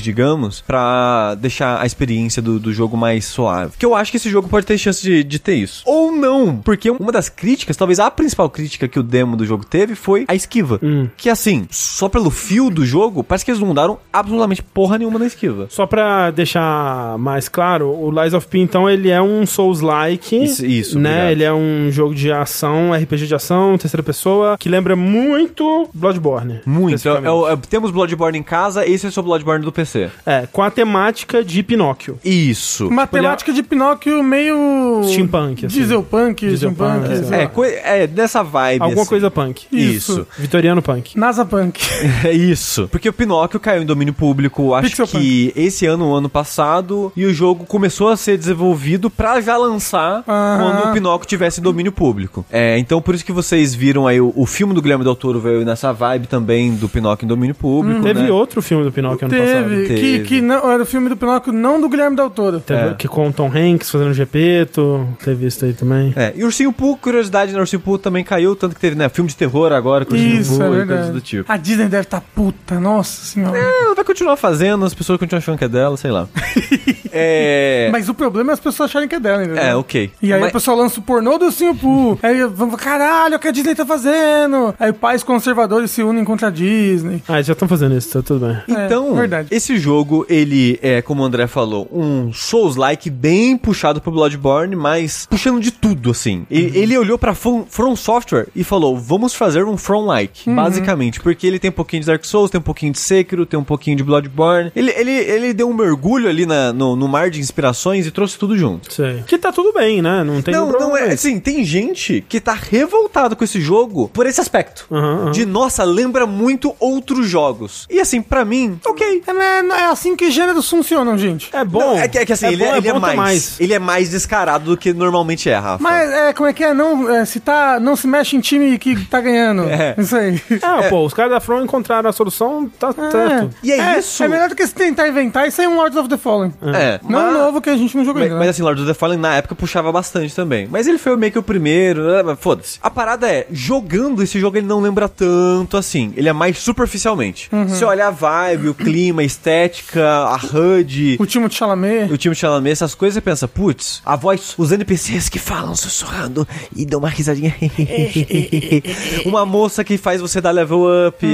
digamos, 0.03 0.61
pra 0.61 1.35
deixar 1.37 1.81
a 1.81 1.87
experiência 1.87 2.41
do, 2.43 2.59
do 2.59 2.73
jogo 2.73 2.97
mais 2.97 3.25
suave. 3.25 3.73
Que 3.79 3.87
eu 3.87 3.95
acho 3.95 4.11
que 4.11 4.17
esse 4.17 4.31
jogo 4.31 4.49
pode 4.49 4.67
ter 4.67 4.77
chance 4.79 5.03
de, 5.03 5.23
de 5.25 5.39
ter 5.39 5.55
isso. 5.55 5.83
Ou 5.87 6.13
não, 6.13 6.57
porque 6.57 6.91
uma 6.91 7.13
das 7.13 7.29
críticas, 7.29 7.77
talvez 7.77 7.99
a 7.99 8.11
principal 8.11 8.49
crítica 8.51 8.89
que 8.89 8.99
o 8.99 9.03
demo 9.03 9.37
do 9.37 9.45
jogo 9.47 9.65
teve 9.65 9.95
foi 9.95 10.25
a 10.29 10.35
esquiva. 10.35 10.81
Que 11.17 11.29
assim, 11.29 11.67
só 11.71 12.09
pelo 12.09 12.31
fio 12.31 12.71
do 12.71 12.85
jogo, 12.85 13.23
parece 13.25 13.45
que 13.45 13.51
eles 13.51 13.61
não 13.61 13.69
mudaram 13.69 13.99
absolutamente 14.13 14.63
porra 14.63 14.99
nenhuma 14.99 15.19
na 15.19 15.27
esquiva. 15.27 15.67
Só 15.71 15.87
pra 15.87 16.31
deixar 16.31 17.17
mais 17.19 17.49
claro, 17.49 17.89
o 17.89 18.11
Lies 18.11 18.35
of 18.35 18.47
P, 18.47 18.59
então, 18.59 18.89
ele 18.89 19.11
é 19.11 19.21
um 19.21 19.45
Souls-like. 19.47 20.37
Isso- 20.45 20.65
isso, 20.67 20.99
né? 20.99 21.11
obrigado. 21.11 21.31
Ele 21.33 21.45
é 21.45 21.53
um 21.53 21.91
jogo 21.91 22.15
de 22.15 22.31
ação, 22.33 22.93
RPG 22.93 23.27
de 23.27 23.35
ação, 23.35 23.77
terceira 23.79 24.03
pessoa, 24.03 24.57
que 24.59 24.69
lembra 24.69 24.95
muito 24.97 25.89
Bloodborne. 25.95 26.61
Muito. 26.67 27.09
É, 27.09 27.13
é 27.13 27.53
é- 27.53 27.57
temos 27.69 27.91
Bloodborne 27.91 28.39
em 28.39 28.43
casa, 28.43 28.87
esse 28.87 29.07
é 29.07 29.09
o 29.09 29.13
seu 29.13 29.23
Bloodborne 29.23 29.62
do 29.65 29.73
PC. 29.73 30.11
É, 30.27 30.47
com 30.51 30.63
a 30.63 30.71
temática 30.71 31.43
de 31.45 31.63
Pinóquio. 31.63 32.19
Isso. 32.25 32.91
Matemática 32.91 33.53
de 33.53 33.63
Pinóquio 33.63 34.23
meio. 34.23 35.03
Steampunk, 35.05 35.67
assim. 35.67 35.79
Dieselpunk, 35.79 36.47
Dieselpunk, 36.49 37.07
steampunk. 37.07 37.13
é. 37.13 37.25
sei 37.25 37.39
É, 37.41 37.47
coi- 37.47 37.75
é 37.85 38.07
dessa 38.07 38.43
vibe. 38.43 38.83
Alguma 38.83 39.03
assim. 39.03 39.09
coisa 39.09 39.31
punk. 39.31 39.67
Isso. 39.73 40.27
Vitoriano 40.39 40.83
punk. 40.83 41.19
NASA 41.19 41.45
Punk. 41.45 41.81
É 42.25 42.33
isso. 42.33 42.89
Porque 42.91 43.09
o 43.09 43.13
Pinóquio 43.13 43.59
caiu 43.59 43.83
em 43.83 43.87
domínio 43.87 44.15
público, 44.15 44.75
acho 44.75 44.89
Pixel 44.89 45.07
que 45.07 45.53
esse 45.57 45.87
ano, 45.87 46.09
o 46.11 46.15
ano 46.15 46.29
passado, 46.29 47.13
e 47.17 47.25
o 47.25 47.33
jogo 47.35 47.65
começou 47.65 48.09
a 48.09 48.17
ser 48.17 48.37
desenvolvido 48.39 49.11
pra 49.11 49.41
já 49.41 49.57
lançar 49.57 50.23
Aham. 50.29 50.59
quando 50.59 50.89
o 50.91 50.93
Pinóquio 50.93 51.27
tivesse 51.29 51.61
em 51.61 51.63
domínio 51.63 51.91
público. 51.93 52.45
É, 52.51 52.79
então 52.79 53.01
por 53.03 53.15
isso 53.15 53.25
que 53.25 53.33
vocês 53.33 53.75
viram 53.75 54.07
aí 54.07 54.21
o, 54.21 54.33
o 54.37 54.47
filme 54.47 54.73
do 54.75 54.81
Guilherme 54.83 55.05
Del 55.05 55.17
Toro 55.17 55.41
veio 55.41 55.65
nessa 55.65 55.93
vibe 55.93 56.27
também 56.27 56.75
do 56.75 56.89
Pinóquio 56.89 57.25
em 57.25 57.29
domínio 57.29 57.55
público, 57.55 58.03
Teve 58.03 58.23
né? 58.23 58.31
outro 58.31 58.63
filme 58.63 58.85
do 58.85 58.93
Pinóquio 58.93 59.27
ano 59.27 59.35
Teve, 59.55 59.83
que, 59.87 59.95
Teve. 60.01 60.25
que 60.25 60.41
não, 60.41 60.71
era 60.73 60.83
o 60.83 60.87
filme 60.87 61.09
do 61.09 61.17
Pinóquio, 61.17 61.53
não 61.53 61.81
do 61.81 61.89
Guilherme 61.89 62.17
Del 62.17 62.31
Toro. 62.31 62.61
Teve, 62.61 62.81
É. 62.91 62.95
Que 62.95 63.09
com 63.09 63.29
o 63.29 63.33
Tom 63.33 63.51
Hanks 63.55 63.91
fazendo 63.91 64.13
Gepeto. 64.15 65.07
Teve 65.25 65.47
isso 65.47 65.65
aí 65.65 65.73
também. 65.73 66.13
É, 66.17 66.33
e 66.37 66.45
Ursinho 66.45 66.73
Poo, 66.73 66.97
curiosidade, 66.97 67.53
né? 67.53 67.61
Ursinho 67.61 67.81
Poo 67.81 67.99
também 67.99 68.23
caiu, 68.25 68.55
tanto 68.57 68.75
que 68.75 68.81
teve, 68.81 68.97
né, 68.97 69.09
filme 69.09 69.29
de 69.31 69.37
terror 69.37 69.73
agora 69.73 70.05
com 70.05 70.13
Ursinho 70.15 70.41
Isso, 70.41 70.57
Poo 70.59 70.75
é 70.75 70.83
e 70.83 70.87
coisas 70.87 71.11
do 71.11 71.21
tipo. 71.21 71.51
A 71.53 71.57
Disney 71.57 71.87
deve 71.89 72.03
estar 72.05 72.21
puta, 72.35 72.79
nossa 72.81 73.25
senhora. 73.25 73.57
Ela 73.59 73.95
vai 73.95 74.05
continuar 74.05 74.37
fazendo, 74.37 74.85
as 74.85 74.95
pessoas 74.95 75.19
continuam 75.19 75.39
achando 75.39 75.59
que 75.59 75.65
é 75.65 75.69
dela, 75.69 75.97
sei 75.97 76.11
lá. 76.11 76.29
é... 77.13 77.89
Mas 77.93 78.09
o 78.09 78.15
problema 78.15 78.53
é 78.53 78.55
as 78.55 78.61
pessoas 78.61 78.91
acharem 78.91 79.09
que 79.09 79.15
é 79.15 79.21
dela, 79.21 79.45
entendeu? 79.45 79.63
É, 79.63 79.75
ok. 79.75 80.11
E 80.23 80.33
aí 80.33 80.41
Mas- 80.41 80.51
o 80.51 80.53
pessoal 80.53 80.77
lança 80.77 81.01
o 81.01 81.03
pornô 81.03 81.39
do 81.39 81.47
Ursinho 81.47 81.75
Poo. 81.75 82.19
Aí 82.23 82.45
vamos, 82.47 82.77
caralho, 82.81 83.37
o 83.37 83.39
que 83.39 83.49
a 83.49 83.51
Disney 83.51 83.75
tá 83.75 83.85
fazendo? 83.85 84.75
Aí 84.79 84.93
pais 84.93 85.23
conservadores 85.23 85.91
se 85.91 86.03
unem 86.03 86.25
contra 86.25 86.49
a 86.49 86.51
Disney. 86.51 87.23
Ah, 87.29 87.35
eles 87.35 87.47
já 87.47 87.53
estão 87.53 87.67
fazendo 87.69 87.97
isso, 87.97 88.13
tá 88.13 88.23
tudo 88.23 88.47
bem. 88.47 88.59
Então, 88.69 89.13
É, 89.13 89.21
verdade. 89.21 89.42
Esse 89.51 89.77
jogo, 89.79 90.25
ele 90.29 90.79
é, 90.83 91.01
como 91.03 91.23
o 91.23 91.25
André 91.25 91.47
falou, 91.47 91.89
um 91.93 92.33
Souls-like 92.33 93.09
bem 93.11 93.57
puxado 93.57 94.01
pro 94.01 94.11
Bloodborne, 94.13 94.77
mas 94.77 95.27
puxando 95.29 95.61
de 95.61 95.71
tudo, 95.71 96.11
assim. 96.11 96.47
Ele, 96.51 96.79
ele 96.79 96.99
olhou 96.99 97.19
pra 97.19 97.35
From, 97.35 97.65
From 97.69 97.97
Software 97.97 98.49
e 98.55 98.63
falou, 98.65 98.99
vamos 98.99 99.35
fazer 99.35 99.65
um 99.65 99.77
From-like, 99.77 100.49
basicamente. 100.51 101.21
Porque 101.21 101.47
ele 101.47 101.59
tem 101.59 101.71
um 101.71 101.75
pouquinho 101.75 102.01
de 102.01 102.07
Dark 102.07 102.25
Souls, 102.25 102.51
tem 102.51 102.59
um 102.59 102.63
pouquinho 102.63 102.93
de 102.93 102.99
Sekiro, 102.99 103.47
tem 103.47 103.59
um 103.59 103.65
pouquinho 103.65 103.97
de 103.97 104.03
Bloodborne. 104.05 104.73
Ele, 104.75 104.91
ele, 104.93 105.11
ele 105.11 105.53
deu 105.55 105.69
um 105.69 105.75
mergulho 105.75 106.29
ali 106.29 106.47
na- 106.47 106.73
no, 106.73 106.97
no 106.97 107.09
mar 107.09 107.31
de 107.31 107.41
inspirações 107.41 108.07
e 108.07 108.11
trouxe 108.11 108.39
tudo 108.39 108.57
junto. 108.57 108.93
Sei. 108.93 109.23
Que 109.27 109.39
tá 109.39 109.53
tudo 109.53 109.73
bem, 109.73 110.03
né? 110.03 110.23
Não 110.25 110.41
tem 110.43 110.53
Não, 110.55 110.71
não 110.71 110.97
é. 110.97 111.13
Assim, 111.13 111.39
tem 111.41 111.65
gente 111.65 112.25
que 112.29 112.41
tá 112.41 112.55
revoltado 112.55 113.37
com 113.37 113.45
esse 113.45 113.61
jogo 113.61 114.09
por 114.13 114.27
esse 114.27 114.41
aspecto. 114.41 114.87
Aham. 114.91 115.31
De, 115.31 115.45
nossa, 115.47 115.85
lembra 115.85 116.27
muito 116.27 116.75
outros 116.79 117.29
jogos. 117.29 117.87
E 117.91 118.01
assim, 118.01 118.21
pra 118.23 118.45
mim, 118.45 118.79
ok. 118.85 119.23
É, 119.27 119.32
é 119.41 119.85
assim 119.87 120.17
que 120.17 120.31
gêneros 120.31 120.69
funcionam, 120.69 121.17
gente. 121.17 121.51
É 121.53 121.65
bom. 121.65 121.79
Não, 121.81 121.99
é, 121.99 122.09
que, 122.09 122.19
é 122.19 122.27
que 122.27 122.33
assim, 122.33 122.47
ele, 122.49 122.65
bom, 122.65 122.75
é, 122.75 122.79
ele 122.79 122.89
é 122.89 122.93
ter 122.93 123.17
mais, 123.17 123.61
Ele 123.61 123.75
é 123.75 123.79
mais 123.79 124.11
descarado 124.11 124.65
do 124.65 124.77
que 124.77 124.93
normalmente 124.93 125.49
é, 125.49 125.57
Rafa. 125.57 125.83
Mas 125.83 126.11
é, 126.11 126.33
como 126.33 126.49
é 126.49 126.53
que 126.53 126.65
é? 126.65 126.75
Não, 126.75 127.11
é, 127.11 127.25
se 127.25 127.41
tá, 127.41 127.79
não 127.81 127.97
se 127.97 128.07
mexe 128.07 128.37
em 128.37 128.41
time 128.41 128.79
que 128.79 129.05
tá 129.07 129.21
ganhando. 129.21 129.63
É. 129.65 129.95
Isso 129.99 130.17
aí. 130.17 130.41
Ah, 130.63 130.89
pô, 130.89 131.05
os 131.05 131.15
caras 131.15 131.33
da 131.33 131.41
From 131.41 131.63
encontraram 131.63 132.09
a 132.09 132.13
solução, 132.13 132.69
tá 132.79 132.93
certo. 132.93 133.51
E 133.63 133.73
é, 133.73 133.99
isso. 133.99 134.23
É 134.23 134.29
melhor 134.29 134.49
do 134.49 134.55
que 134.57 134.67
se 134.67 134.75
tentar 134.75 135.09
inventar 135.09 135.47
e 135.47 135.51
sair 135.51 135.67
um 135.67 135.77
Lords 135.77 135.97
of 135.97 136.09
the 136.09 136.17
Fallen. 136.17 136.53
É, 136.63 137.01
Não 137.09 137.21
mas- 137.23 137.33
novo 137.33 137.61
que 137.61 137.71
a 137.71 137.77
gente 137.77 137.97
não 137.97 138.05
jogou 138.05 138.21
Mas, 138.21 138.25
ainda. 138.31 138.37
mas 138.39 138.47
né? 138.47 138.51
assim, 138.51 138.63
Lord 138.63 138.81
of 138.81 138.91
the 138.91 138.95
Fallen 138.95 139.19
na 139.19 139.37
época 139.37 139.55
puxava 139.55 139.91
bastante 139.93 140.35
também. 140.35 140.69
Mas 140.71 140.87
ele 140.87 140.99
foi 140.99 141.17
meio 141.17 141.33
que 141.33 141.39
o 141.39 141.43
primeiro, 141.43 142.07
né? 142.11 142.23
Mas 142.23 142.39
Foda-se. 142.39 142.79
A 142.83 142.91
parada 142.91 143.29
é, 143.31 143.47
jogando 143.51 144.23
esse 144.23 144.39
jogo 144.41 144.57
ele 144.57 144.67
não 144.67 144.81
lembra 144.81 145.09
tanto 145.09 145.77
assim. 145.77 146.13
Ele 146.17 146.29
é 146.29 146.33
mais 146.33 146.59
superficialmente. 146.59 147.49
Uhum. 147.53 147.69
Se 147.69 147.85
olhar 147.85 148.09
a 148.09 148.11
vibe, 148.11 148.69
o 148.69 148.75
clima, 148.75 149.22
a 149.23 149.25
estética, 149.25 150.05
a 150.07 150.37
HUD, 150.37 151.17
O 151.19 151.27
time 151.27 151.49
de 151.49 151.55
Chalamet. 151.55 152.13
o 152.13 152.17
time 152.19 152.35
de 152.35 152.41
Chalamet, 152.41 152.73
essas 152.73 152.95
coisas, 152.95 153.15
você 153.15 153.21
pensa, 153.21 153.47
putz, 153.49 154.03
a 154.05 154.17
voz, 154.17 154.55
os 154.59 154.73
NPCs 154.73 155.29
que 155.29 155.39
falam 155.39 155.75
sussurrando 155.75 156.47
e 156.77 156.85
dão 156.85 156.99
uma 156.99 157.09
risadinha. 157.09 157.55
uma 159.25 159.45
moça 159.47 159.85
que 159.85 159.97
faz 159.97 160.21
você 160.21 160.41
dar 160.41 160.51
level 160.51 160.85
up 161.09 161.27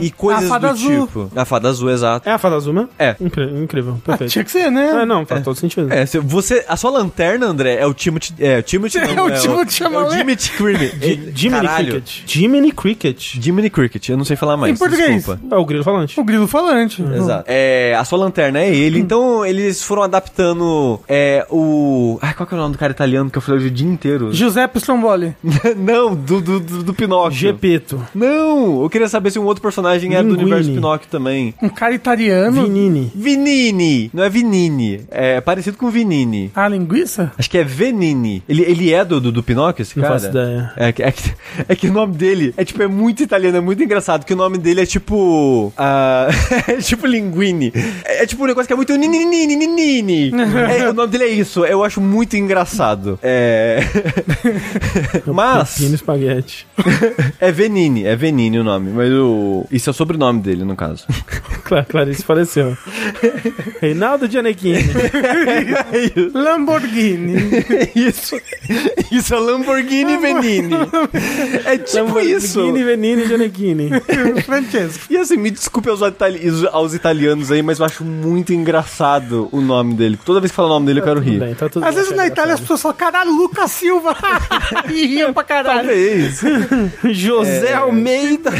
e 0.00 0.10
coisas 0.10 0.42
Hum. 0.44 0.46
a 0.46 0.48
fada 0.48 0.68
do 0.68 0.72
azul. 0.72 1.06
tipo. 1.06 1.30
A 1.36 1.44
fada 1.44 1.68
azul, 1.68 1.90
exato. 1.90 2.28
É 2.28 2.32
a 2.32 2.38
fada 2.38 2.56
azul 2.56 2.72
mesmo? 2.72 2.88
É. 2.98 3.16
Incri- 3.20 3.50
incrível, 3.62 4.00
perfeito. 4.04 4.30
Tinha 4.30 4.44
que 4.44 4.50
ser, 4.50 4.70
né? 4.70 5.02
É, 5.02 5.06
não, 5.06 5.24
faz 5.26 5.42
todo 5.44 5.54
sentido. 5.56 5.92
É, 5.92 6.04
se 6.06 6.18
você, 6.18 6.64
a 6.68 6.76
sua 6.76 6.90
lanterna, 6.90 7.46
André, 7.46 7.76
é 7.76 7.86
o 7.86 7.94
Timothy, 7.94 8.34
é 8.38 8.58
o 8.58 8.62
Timothy, 8.62 8.98
É 9.02 9.14
não, 9.14 9.26
o 9.26 9.30
Timothy 9.30 9.68
É 9.68 9.70
Chalamet. 9.70 10.08
o 10.08 10.16
Jimmy 10.16 10.36
Cricket. 10.36 11.36
Jiminy 11.36 11.68
Cricket. 11.68 12.10
Jiminy 12.26 12.72
Cricket. 12.72 13.34
Jiminy 13.40 13.70
Cricket, 13.70 14.08
eu 14.08 14.16
não 14.16 14.24
sei 14.24 14.36
falar 14.36 14.56
mais, 14.56 14.74
Em 14.74 14.78
português. 14.78 15.14
desculpa. 15.16 15.40
É 15.50 15.56
o 15.56 15.64
grilo 15.64 15.84
falante. 15.84 16.18
O 16.20 16.24
grilo 16.24 16.46
falante. 16.48 17.02
Exato. 17.02 17.21
É, 17.46 17.94
a 17.98 18.04
sua 18.04 18.18
lanterna 18.18 18.60
é 18.60 18.74
ele, 18.74 18.98
então 18.98 19.44
eles 19.44 19.82
foram 19.82 20.02
adaptando 20.02 21.00
é, 21.08 21.46
o... 21.50 22.18
Ai, 22.22 22.34
qual 22.34 22.46
que 22.46 22.54
é 22.54 22.56
o 22.56 22.60
nome 22.60 22.72
do 22.72 22.78
cara 22.78 22.92
italiano 22.92 23.30
que 23.30 23.38
eu 23.38 23.42
falei 23.42 23.60
hoje 23.60 23.68
o 23.68 23.70
dia 23.70 23.88
inteiro? 23.88 24.32
Giuseppe 24.32 24.78
Stromboli. 24.78 25.34
não, 25.76 26.14
do, 26.14 26.40
do, 26.40 26.60
do, 26.60 26.82
do 26.82 26.94
Pinóquio. 26.94 27.38
Gepeto. 27.38 28.00
Não, 28.14 28.82
eu 28.82 28.90
queria 28.90 29.08
saber 29.08 29.30
se 29.30 29.38
um 29.38 29.44
outro 29.44 29.62
personagem 29.62 30.14
era 30.14 30.22
do 30.22 30.30
Linguini. 30.30 30.44
universo 30.52 30.72
Pinóquio 30.72 31.08
também. 31.10 31.54
Um 31.62 31.68
cara 31.68 31.94
italiano. 31.94 32.62
Vinini. 32.64 33.10
Vinini, 33.14 34.10
não 34.12 34.24
é 34.24 34.28
Vinini, 34.30 35.00
é 35.10 35.40
parecido 35.40 35.76
com 35.76 35.90
Vinini. 35.90 36.50
A 36.54 36.68
linguiça? 36.68 37.32
Acho 37.38 37.50
que 37.50 37.58
é 37.58 37.64
Venini. 37.64 38.42
Ele, 38.48 38.62
ele 38.62 38.92
é 38.92 39.04
do, 39.04 39.20
do, 39.20 39.32
do 39.32 39.42
Pinóquio, 39.42 39.82
esse 39.82 39.96
Não 39.96 40.02
cara? 40.02 40.14
faço 40.14 40.28
ideia. 40.30 40.72
É, 40.76 40.92
que- 40.92 41.02
é, 41.02 41.12
que, 41.12 41.32
é 41.68 41.76
que 41.76 41.88
o 41.88 41.92
nome 41.92 42.14
dele 42.14 42.54
é 42.56 42.64
tipo, 42.64 42.82
é 42.82 42.86
muito 42.86 43.22
italiano, 43.22 43.56
é 43.56 43.60
muito 43.60 43.82
engraçado, 43.82 44.24
que 44.24 44.32
o 44.32 44.36
nome 44.36 44.58
dele 44.58 44.82
é 44.82 44.86
tipo. 44.86 45.72
ah, 45.76 46.28
é 46.68 46.76
tipo 46.76 47.01
linguine. 47.08 47.72
É, 48.04 48.22
é 48.22 48.26
tipo 48.26 48.42
um 48.44 48.46
negócio 48.46 48.66
que 48.66 48.72
é 48.72 48.76
muito. 48.76 48.94
nininini. 48.96 50.32
É, 50.78 50.88
o 50.88 50.92
nome 50.92 51.10
dele 51.12 51.24
é 51.24 51.28
isso, 51.28 51.64
eu 51.64 51.82
acho 51.84 52.00
muito 52.00 52.36
engraçado. 52.36 53.18
É. 53.22 53.80
Mas. 55.26 55.76
Pino 55.78 55.94
espaguete. 55.94 56.66
É 57.40 57.50
Venini, 57.50 58.04
é 58.04 58.14
Venini 58.14 58.58
o 58.58 58.64
nome, 58.64 58.90
mas 58.92 59.10
o. 59.12 59.66
Isso 59.70 59.90
é 59.90 59.92
o 59.92 59.94
sobrenome 59.94 60.40
dele, 60.40 60.64
no 60.64 60.76
caso. 60.76 61.04
Cla- 61.64 61.84
Clarice 61.84 62.22
faleceu. 62.22 62.76
Reinaldo 63.80 64.28
Gianecchini. 64.30 64.78
Lamborghini. 66.32 67.34
isso. 67.94 68.36
Isso 69.10 69.34
é 69.34 69.38
Lamborghini 69.38 70.16
Venini. 70.18 70.72
É 71.64 71.78
tipo 71.78 72.20
isso. 72.20 72.60
Lamborghini, 72.60 72.84
Venini, 72.84 73.26
Gianecchini. 73.26 73.90
Francesco. 74.44 75.04
E 75.10 75.16
assim, 75.16 75.36
me 75.36 75.50
desculpe 75.50 75.88
aos, 75.88 76.00
itali- 76.00 76.40
aos 76.70 76.91
italianos 76.94 77.50
aí, 77.50 77.62
mas 77.62 77.78
eu 77.78 77.84
acho 77.86 78.04
muito 78.04 78.52
engraçado 78.52 79.48
o 79.52 79.60
nome 79.60 79.94
dele. 79.94 80.18
Toda 80.24 80.40
vez 80.40 80.50
que 80.50 80.56
falo 80.56 80.68
o 80.68 80.72
nome 80.72 80.86
dele, 80.86 81.00
eu 81.00 81.04
quero 81.04 81.20
Tudo 81.20 81.30
rir. 81.30 81.38
bem, 81.40 81.54
tá 81.54 81.68
tudo 81.68 81.84
Às 81.84 81.94
bem, 81.94 81.98
vezes 82.02 82.10
tá 82.10 82.16
na 82.16 82.26
Itália 82.26 82.54
as 82.54 82.60
pessoas 82.60 82.82
falam, 82.82 82.96
caralho, 82.96 83.32
Lucas 83.32 83.70
Silva. 83.70 84.16
e 84.90 85.06
riam 85.06 85.32
pra 85.32 85.44
caralho. 85.44 85.88
Talvez. 85.88 86.40
José 87.10 87.74
Almeida. 87.74 88.50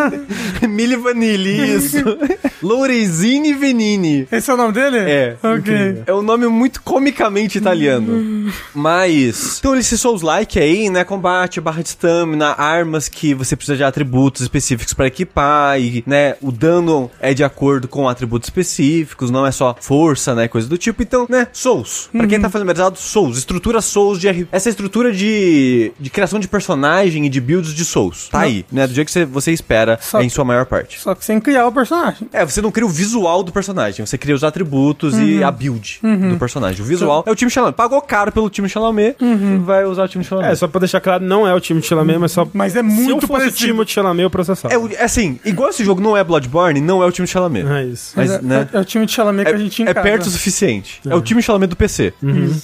Mili 0.68 0.96
Vanille, 0.96 1.74
isso. 1.76 1.96
Lorenzini 2.62 3.52
Venini. 3.54 4.26
Esse 4.30 4.50
é 4.50 4.54
o 4.54 4.56
nome 4.56 4.72
dele? 4.72 4.98
É. 4.98 5.36
Ok. 5.42 6.02
É 6.06 6.12
um 6.14 6.22
nome 6.22 6.46
muito 6.48 6.82
comicamente 6.82 7.58
italiano. 7.58 8.50
Mas. 8.74 9.58
Então, 9.58 9.76
esse 9.76 9.96
Souls-like 9.98 10.58
aí, 10.58 10.90
né? 10.90 11.04
Combate, 11.04 11.60
barra 11.60 11.82
de 11.82 11.88
stamina, 11.90 12.54
armas 12.58 13.08
que 13.08 13.34
você 13.34 13.54
precisa 13.56 13.76
de 13.76 13.84
atributos 13.84 14.42
específicos 14.42 14.94
pra 14.94 15.06
equipar. 15.06 15.80
E, 15.80 16.02
né? 16.06 16.34
O 16.40 16.50
dano 16.50 17.10
é 17.20 17.32
de 17.34 17.44
acordo 17.44 17.65
com 17.88 18.08
atributos 18.08 18.48
específicos, 18.48 19.30
não 19.30 19.46
é 19.46 19.50
só 19.52 19.76
força, 19.80 20.34
né? 20.34 20.48
Coisa 20.48 20.68
do 20.68 20.76
tipo. 20.78 21.02
Então, 21.02 21.26
né? 21.28 21.46
Souls. 21.52 22.08
Pra 22.12 22.26
quem 22.26 22.40
tá 22.40 22.48
familiarizado, 22.48 22.98
Souls. 22.98 23.38
Estrutura 23.38 23.80
Souls 23.80 24.18
de 24.18 24.28
R... 24.28 24.48
Essa 24.52 24.68
estrutura 24.68 25.12
de, 25.12 25.92
de 25.98 26.10
criação 26.10 26.38
de 26.38 26.48
personagem 26.48 27.24
e 27.26 27.28
de 27.28 27.40
builds 27.40 27.74
de 27.74 27.84
Souls. 27.84 28.28
Tá 28.28 28.38
Não. 28.38 28.44
aí, 28.46 28.64
né? 28.72 28.86
Do 28.86 28.94
jeito 28.94 29.06
que 29.06 29.12
você, 29.12 29.24
você 29.24 29.52
espera 29.52 29.98
Só 30.00 30.20
em 30.20 30.28
que- 30.28 30.34
sua 30.34 30.44
maior 30.44 30.66
parte. 30.66 30.98
Só 31.00 31.14
que 31.14 31.24
sem 31.24 31.40
criar 31.40 31.66
o 31.66 31.72
personagem. 31.72 32.28
É, 32.32 32.44
você 32.44 32.60
não 32.62 32.70
cria 32.70 32.86
o 32.86 32.88
visual 32.90 33.42
do 33.42 33.52
personagem, 33.52 34.04
você 34.04 34.16
cria 34.18 34.34
os 34.34 34.44
atributos 34.44 35.16
e 35.18 35.42
a 35.42 35.50
build 35.50 36.00
do 36.30 36.36
personagem. 36.38 36.82
O 36.82 36.84
visual 36.84 37.22
é 37.26 37.30
o 37.30 37.34
time 37.34 37.50
Chalamet. 37.50 37.76
Pagou 37.76 38.00
caro 38.02 38.30
pelo 38.32 38.48
time 38.50 38.68
Chalamet, 38.68 39.16
vai 39.64 39.84
usar 39.84 40.04
o 40.04 40.08
time 40.08 40.24
Chalamet. 40.24 40.52
É, 40.52 40.54
só 40.54 40.66
pra 40.68 40.80
deixar 40.80 41.00
claro, 41.00 41.24
não 41.24 41.46
é 41.46 41.54
o 41.54 41.60
time 41.60 41.82
Chalamet, 41.82 42.18
mas 42.18 42.32
só... 42.32 42.46
Mas 42.52 42.74
é 42.76 42.80
Se 42.82 42.86
eu 42.88 42.92
muito 42.92 43.26
fosse 43.26 43.44
parecido. 43.44 43.72
o 43.80 43.84
time 43.84 43.94
Chalamet, 43.94 44.22
eu 44.24 44.30
processava. 44.30 44.74
É, 44.74 44.94
é 44.94 45.04
assim, 45.04 45.38
igual 45.44 45.70
esse 45.70 45.84
jogo 45.84 46.00
não 46.00 46.16
é 46.16 46.22
Bloodborne, 46.24 46.80
não 46.80 47.02
é 47.02 47.06
o 47.06 47.12
time 47.12 47.26
Chalamet. 47.26 47.55
É 47.60 47.84
isso. 47.84 48.12
Mas, 48.16 48.30
é, 48.30 48.42
né? 48.42 48.68
é- 48.72 48.76
é 48.76 48.80
o 48.80 48.84
time 48.84 49.06
de 49.06 49.12
Chalamet 49.12 49.48
É, 49.48 49.50
que 49.50 49.56
a 49.56 49.58
gente 49.58 49.72
tinha 49.72 49.88
em 49.88 49.90
é 49.90 49.94
perto 49.94 50.26
o 50.26 50.30
suficiente. 50.30 51.00
É 51.06 51.14
o 51.14 51.20
time 51.20 51.42
Chalamet 51.42 51.70
do 51.70 51.76
PC. 51.76 52.12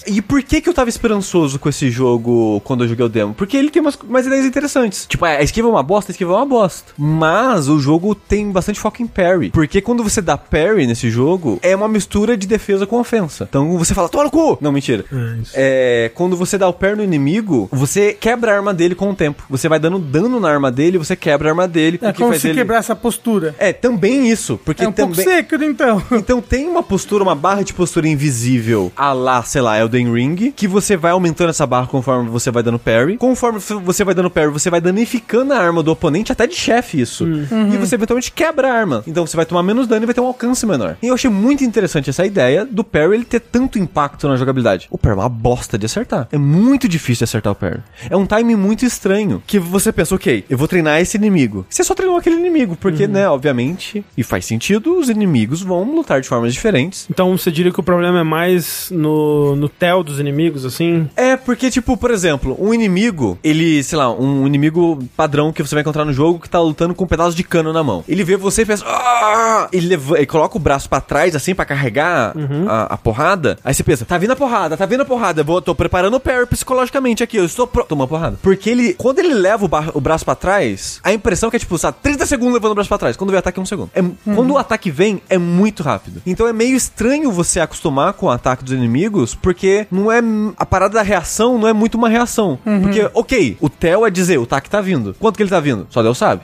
E 0.07 0.21
por 0.21 0.43
que 0.43 0.61
que 0.61 0.69
eu 0.69 0.75
tava 0.75 0.89
esperançoso 0.89 1.59
com 1.59 1.69
esse 1.69 1.91
jogo 1.91 2.61
quando 2.65 2.85
eu 2.85 2.89
joguei 2.89 3.05
o 3.05 3.09
demo? 3.09 3.35
Porque 3.35 3.57
ele 3.57 3.71
tem 3.71 3.81
umas, 3.81 3.97
umas 3.97 4.27
ideias 4.27 4.45
interessantes. 4.45 5.07
Tipo, 5.07 5.25
a 5.25 5.43
esquiva 5.43 5.69
é 5.69 5.71
uma 5.71 5.83
bosta, 5.83 6.11
a 6.11 6.13
esquiva 6.13 6.33
é 6.33 6.37
uma 6.37 6.47
bosta. 6.47 6.93
Mas 6.99 7.69
o 7.69 7.79
jogo 7.79 8.15
tem 8.15 8.51
bastante 8.51 8.81
foco 8.81 9.03
em 9.03 9.07
parry. 9.07 9.51
Porque 9.51 9.81
quando 9.81 10.03
você 10.03 10.21
dá 10.21 10.37
parry 10.37 10.87
nesse 10.87 11.11
jogo, 11.11 11.59
é 11.63 11.75
uma 11.75 11.89
mistura 11.89 12.37
de 12.37 12.47
defesa 12.47 12.87
com 12.87 12.99
ofensa. 12.99 13.47
Então 13.49 13.77
você 13.79 13.95
fala, 13.95 14.09
toma 14.09 14.25
no 14.25 14.31
cu! 14.31 14.59
Não, 14.61 14.73
mentira. 14.73 15.05
É 15.13 15.43
isso. 15.43 15.53
É, 15.55 16.11
quando 16.15 16.37
você 16.37 16.59
dá 16.59 16.69
o 16.69 16.73
parry 16.73 16.97
no 16.97 17.05
inimigo, 17.05 17.69
você 17.73 18.13
quebra 18.13 18.53
a 18.53 18.57
arma 18.57 18.75
dele 18.75 18.95
com 18.95 19.11
o 19.11 19.15
tempo. 19.15 19.45
Você 19.49 19.69
vai 19.69 19.79
dando 19.79 19.99
dano 19.99 20.41
na 20.41 20.51
arma 20.51 20.71
dele, 20.71 20.99
você 20.99 21.17
quebra 21.17 21.49
a 21.49 21.53
arma 21.53 21.69
dele. 21.69 21.99
É 22.03 22.13
como 22.13 22.31
faz 22.31 22.43
se 22.43 22.49
ele... 22.49 22.59
quebrar 22.59 22.79
essa 22.79 22.95
postura. 22.97 23.55
É, 23.59 23.73
também 23.73 24.31
isso. 24.31 24.59
Porque 24.65 24.82
É 24.85 24.89
um 24.89 24.93
também... 24.93 25.15
pouco 25.15 25.31
seco, 25.31 25.65
então. 25.65 26.03
Então 26.23 26.41
tem 26.41 26.69
uma 26.69 26.83
postura, 26.83 27.23
uma 27.23 27.35
barra 27.35 27.63
de 27.63 27.75
postura 27.75 28.07
invisível 28.07 28.93
a 28.97 29.13
lá, 29.13 29.43
sei 29.43 29.61
lá, 29.61 29.79
Elden 29.79 30.13
Ring, 30.13 30.53
que 30.53 30.69
você 30.69 30.97
vai 30.97 31.11
aumentando 31.11 31.51
essa 31.51 31.67
barra 31.67 31.87
conforme 31.87 32.31
você 32.31 32.51
vai 32.51 32.63
dando 32.63 32.79
parry. 32.79 33.17
Conforme 33.17 33.59
você 33.59 34.05
vai 34.05 34.15
dando 34.15 34.31
parry, 34.31 34.51
você 34.51 34.71
vai 34.71 34.81
danificando 34.81 35.53
a 35.53 35.59
arma 35.59 35.83
do 35.83 35.91
oponente, 35.91 36.31
até 36.31 36.47
de 36.47 36.55
chefe 36.55 37.01
isso. 37.01 37.27
E 37.27 37.77
você 37.77 37.97
eventualmente 37.97 38.31
quebra 38.31 38.73
a 38.73 38.73
arma. 38.73 39.03
Então 39.07 39.27
você 39.27 39.37
vai 39.37 39.45
tomar 39.45 39.63
menos 39.63 39.87
dano 39.87 40.05
e 40.05 40.07
vai 40.07 40.15
ter 40.15 40.21
um 40.21 40.27
alcance 40.27 40.65
menor. 40.65 40.97
E 41.03 41.09
eu 41.09 41.15
achei 41.15 41.31
muito 41.31 41.65
interessante 41.65 42.11
essa 42.11 42.25
ideia 42.25 42.65
do 42.65 42.85
parry 42.85 43.15
ele 43.15 43.25
ter 43.25 43.41
tanto 43.41 43.79
impacto 43.79 44.29
na 44.29 44.37
jogabilidade. 44.37 44.89
O 44.91 44.99
parry 44.99 45.17
é 45.17 45.21
uma 45.21 45.29
bosta 45.29 45.79
de 45.79 45.87
acertar. 45.87 46.29
É 46.31 46.39
muito 46.39 46.89
difícil 46.89 47.21
de 47.21 47.25
acertar 47.25 47.53
o 47.53 47.57
parry. 47.57 47.81
É 48.09 48.17
um 48.17 48.27
timing 48.27 48.57
muito 48.57 48.85
estranho. 48.85 49.43
Que 49.47 49.59
você 49.59 49.93
pensa, 49.93 50.15
ok, 50.15 50.45
eu 50.49 50.59
vou 50.59 50.69
treinar 50.69 51.01
esse 51.01 51.17
inimigo. 51.17 51.67
Você 51.69 51.85
só 51.85 51.95
treinou 51.95 52.17
aquele 52.17 52.37
inimigo, 52.37 52.77
porque, 52.77 53.07
né, 53.07 53.29
obviamente, 53.29 54.05
e 54.17 54.23
faz 54.23 54.45
sentido, 54.45 54.72
os 54.77 55.09
inimigos 55.09 55.63
vão 55.63 55.83
lutar 55.95 56.21
de 56.21 56.29
formas 56.29 56.53
diferentes. 56.53 57.07
Então 57.11 57.37
você 57.37 57.51
diria 57.51 57.73
que 57.73 57.81
o 57.81 57.83
problema 57.83 58.21
é 58.21 58.23
mais 58.23 58.89
no, 58.91 59.57
no 59.57 59.69
tel 59.69 60.03
dos 60.03 60.19
inimigos, 60.21 60.65
assim? 60.65 61.09
É, 61.17 61.37
porque, 61.37 61.71
tipo, 61.71 61.97
por 61.97 62.11
exemplo, 62.11 62.57
um 62.61 62.73
inimigo, 62.73 63.39
ele, 63.43 63.83
sei 63.83 63.99
lá, 63.99 64.11
um 64.13 64.47
inimigo 64.47 64.99
padrão 65.17 65.53
que 65.53 65.63
você 65.63 65.75
vai 65.75 65.83
encontrar 65.83 66.05
no 66.05 66.13
jogo 66.13 66.39
que 66.41 66.49
tá 66.49 66.61
lutando 66.61 66.95
com 66.95 67.05
um 67.05 67.09
pedaço 67.09 67.37
de 67.37 67.43
cano 67.43 67.73
na 67.73 67.83
mão. 67.83 68.05
Ele 68.09 68.25
vê 68.25 68.37
você 68.37 68.63
e 68.63 68.67
pensa. 68.67 68.85
"Ah!" 68.87 69.69
Ele, 69.73 69.89
leva, 69.89 70.17
ele 70.17 70.27
coloca 70.27 70.57
o 70.57 70.61
braço 70.61 70.89
pra 70.89 71.01
trás, 71.01 71.35
assim, 71.37 71.55
pra 71.55 71.65
carregar 71.65 72.35
a, 72.69 72.95
a 72.95 72.97
porrada. 72.97 73.59
Aí 73.65 73.73
você 73.75 73.83
pensa, 73.83 74.05
tá 74.05 74.19
vindo 74.19 74.33
a 74.33 74.37
porrada, 74.37 74.77
tá 74.77 74.87
vindo 74.87 75.01
a 75.03 75.05
porrada. 75.05 75.41
Eu 75.41 75.45
vou, 75.45 75.61
tô 75.63 75.75
preparando 75.75 76.15
o 76.15 76.21
parry 76.21 76.47
psicologicamente 76.47 77.23
aqui, 77.23 77.37
eu 77.37 77.45
estou 77.45 77.67
pro... 77.67 77.85
Toma 77.85 78.07
porrada. 78.07 78.39
Porque 78.43 78.71
ele, 78.71 78.95
quando 78.95 79.19
ele 79.19 79.35
leva 79.35 79.65
o, 79.65 79.99
o 79.99 80.01
braço 80.01 80.25
pra 80.25 80.35
trás, 80.35 81.01
a 81.03 81.13
impressão 81.13 81.49
é 81.49 81.51
que 81.51 81.57
é 81.57 81.59
tipo, 81.59 81.77
sabe, 81.79 81.97
30 82.03 82.27
segundos 82.27 82.55
levando 82.55 82.73
o 82.73 82.75
braço 82.75 82.89
pra 82.89 82.99
trás. 82.99 83.17
Quando 83.17 83.31
vem 83.31 83.37
o 83.37 83.39
ataque 83.39 83.59
é 83.59 83.63
um 83.63 83.67
segundo. 83.67 83.91
É, 83.95 84.03
Quando 84.35 84.51
o 84.53 84.59
ataque 84.63 84.91
vem, 84.91 85.21
é 85.29 85.39
muito 85.39 85.83
rápido. 85.83 86.23
Então 86.27 86.47
é 86.47 86.53
meio 86.53 86.77
estranho 86.77 87.31
você 87.31 87.61
acostumar 87.61 88.13
com 88.15 88.27
o 88.27 88.31
ataque 88.31 88.65
dos 88.65 88.73
inimigos, 88.73 89.35
porque 89.35 89.87
não 89.91 90.11
é. 90.11 90.21
A 90.57 90.65
parada 90.65 90.95
da 90.95 91.03
reação 91.03 91.59
não 91.59 91.69
é 91.69 91.73
muito 91.73 91.97
uma 91.97 92.09
reação. 92.09 92.59
Porque, 92.83 93.09
ok, 93.15 93.57
o 93.61 93.69
Theo 93.69 94.07
é 94.07 94.11
dizer, 94.11 94.39
o 94.39 94.45
ataque 94.45 94.71
tá 94.71 94.81
vindo. 94.81 95.15
Quanto 95.19 95.37
que 95.37 95.43
ele 95.43 95.51
tá 95.51 95.61
vindo? 95.61 95.87
Só 95.91 96.03
Deus 96.03 96.19
sabe. 96.19 96.43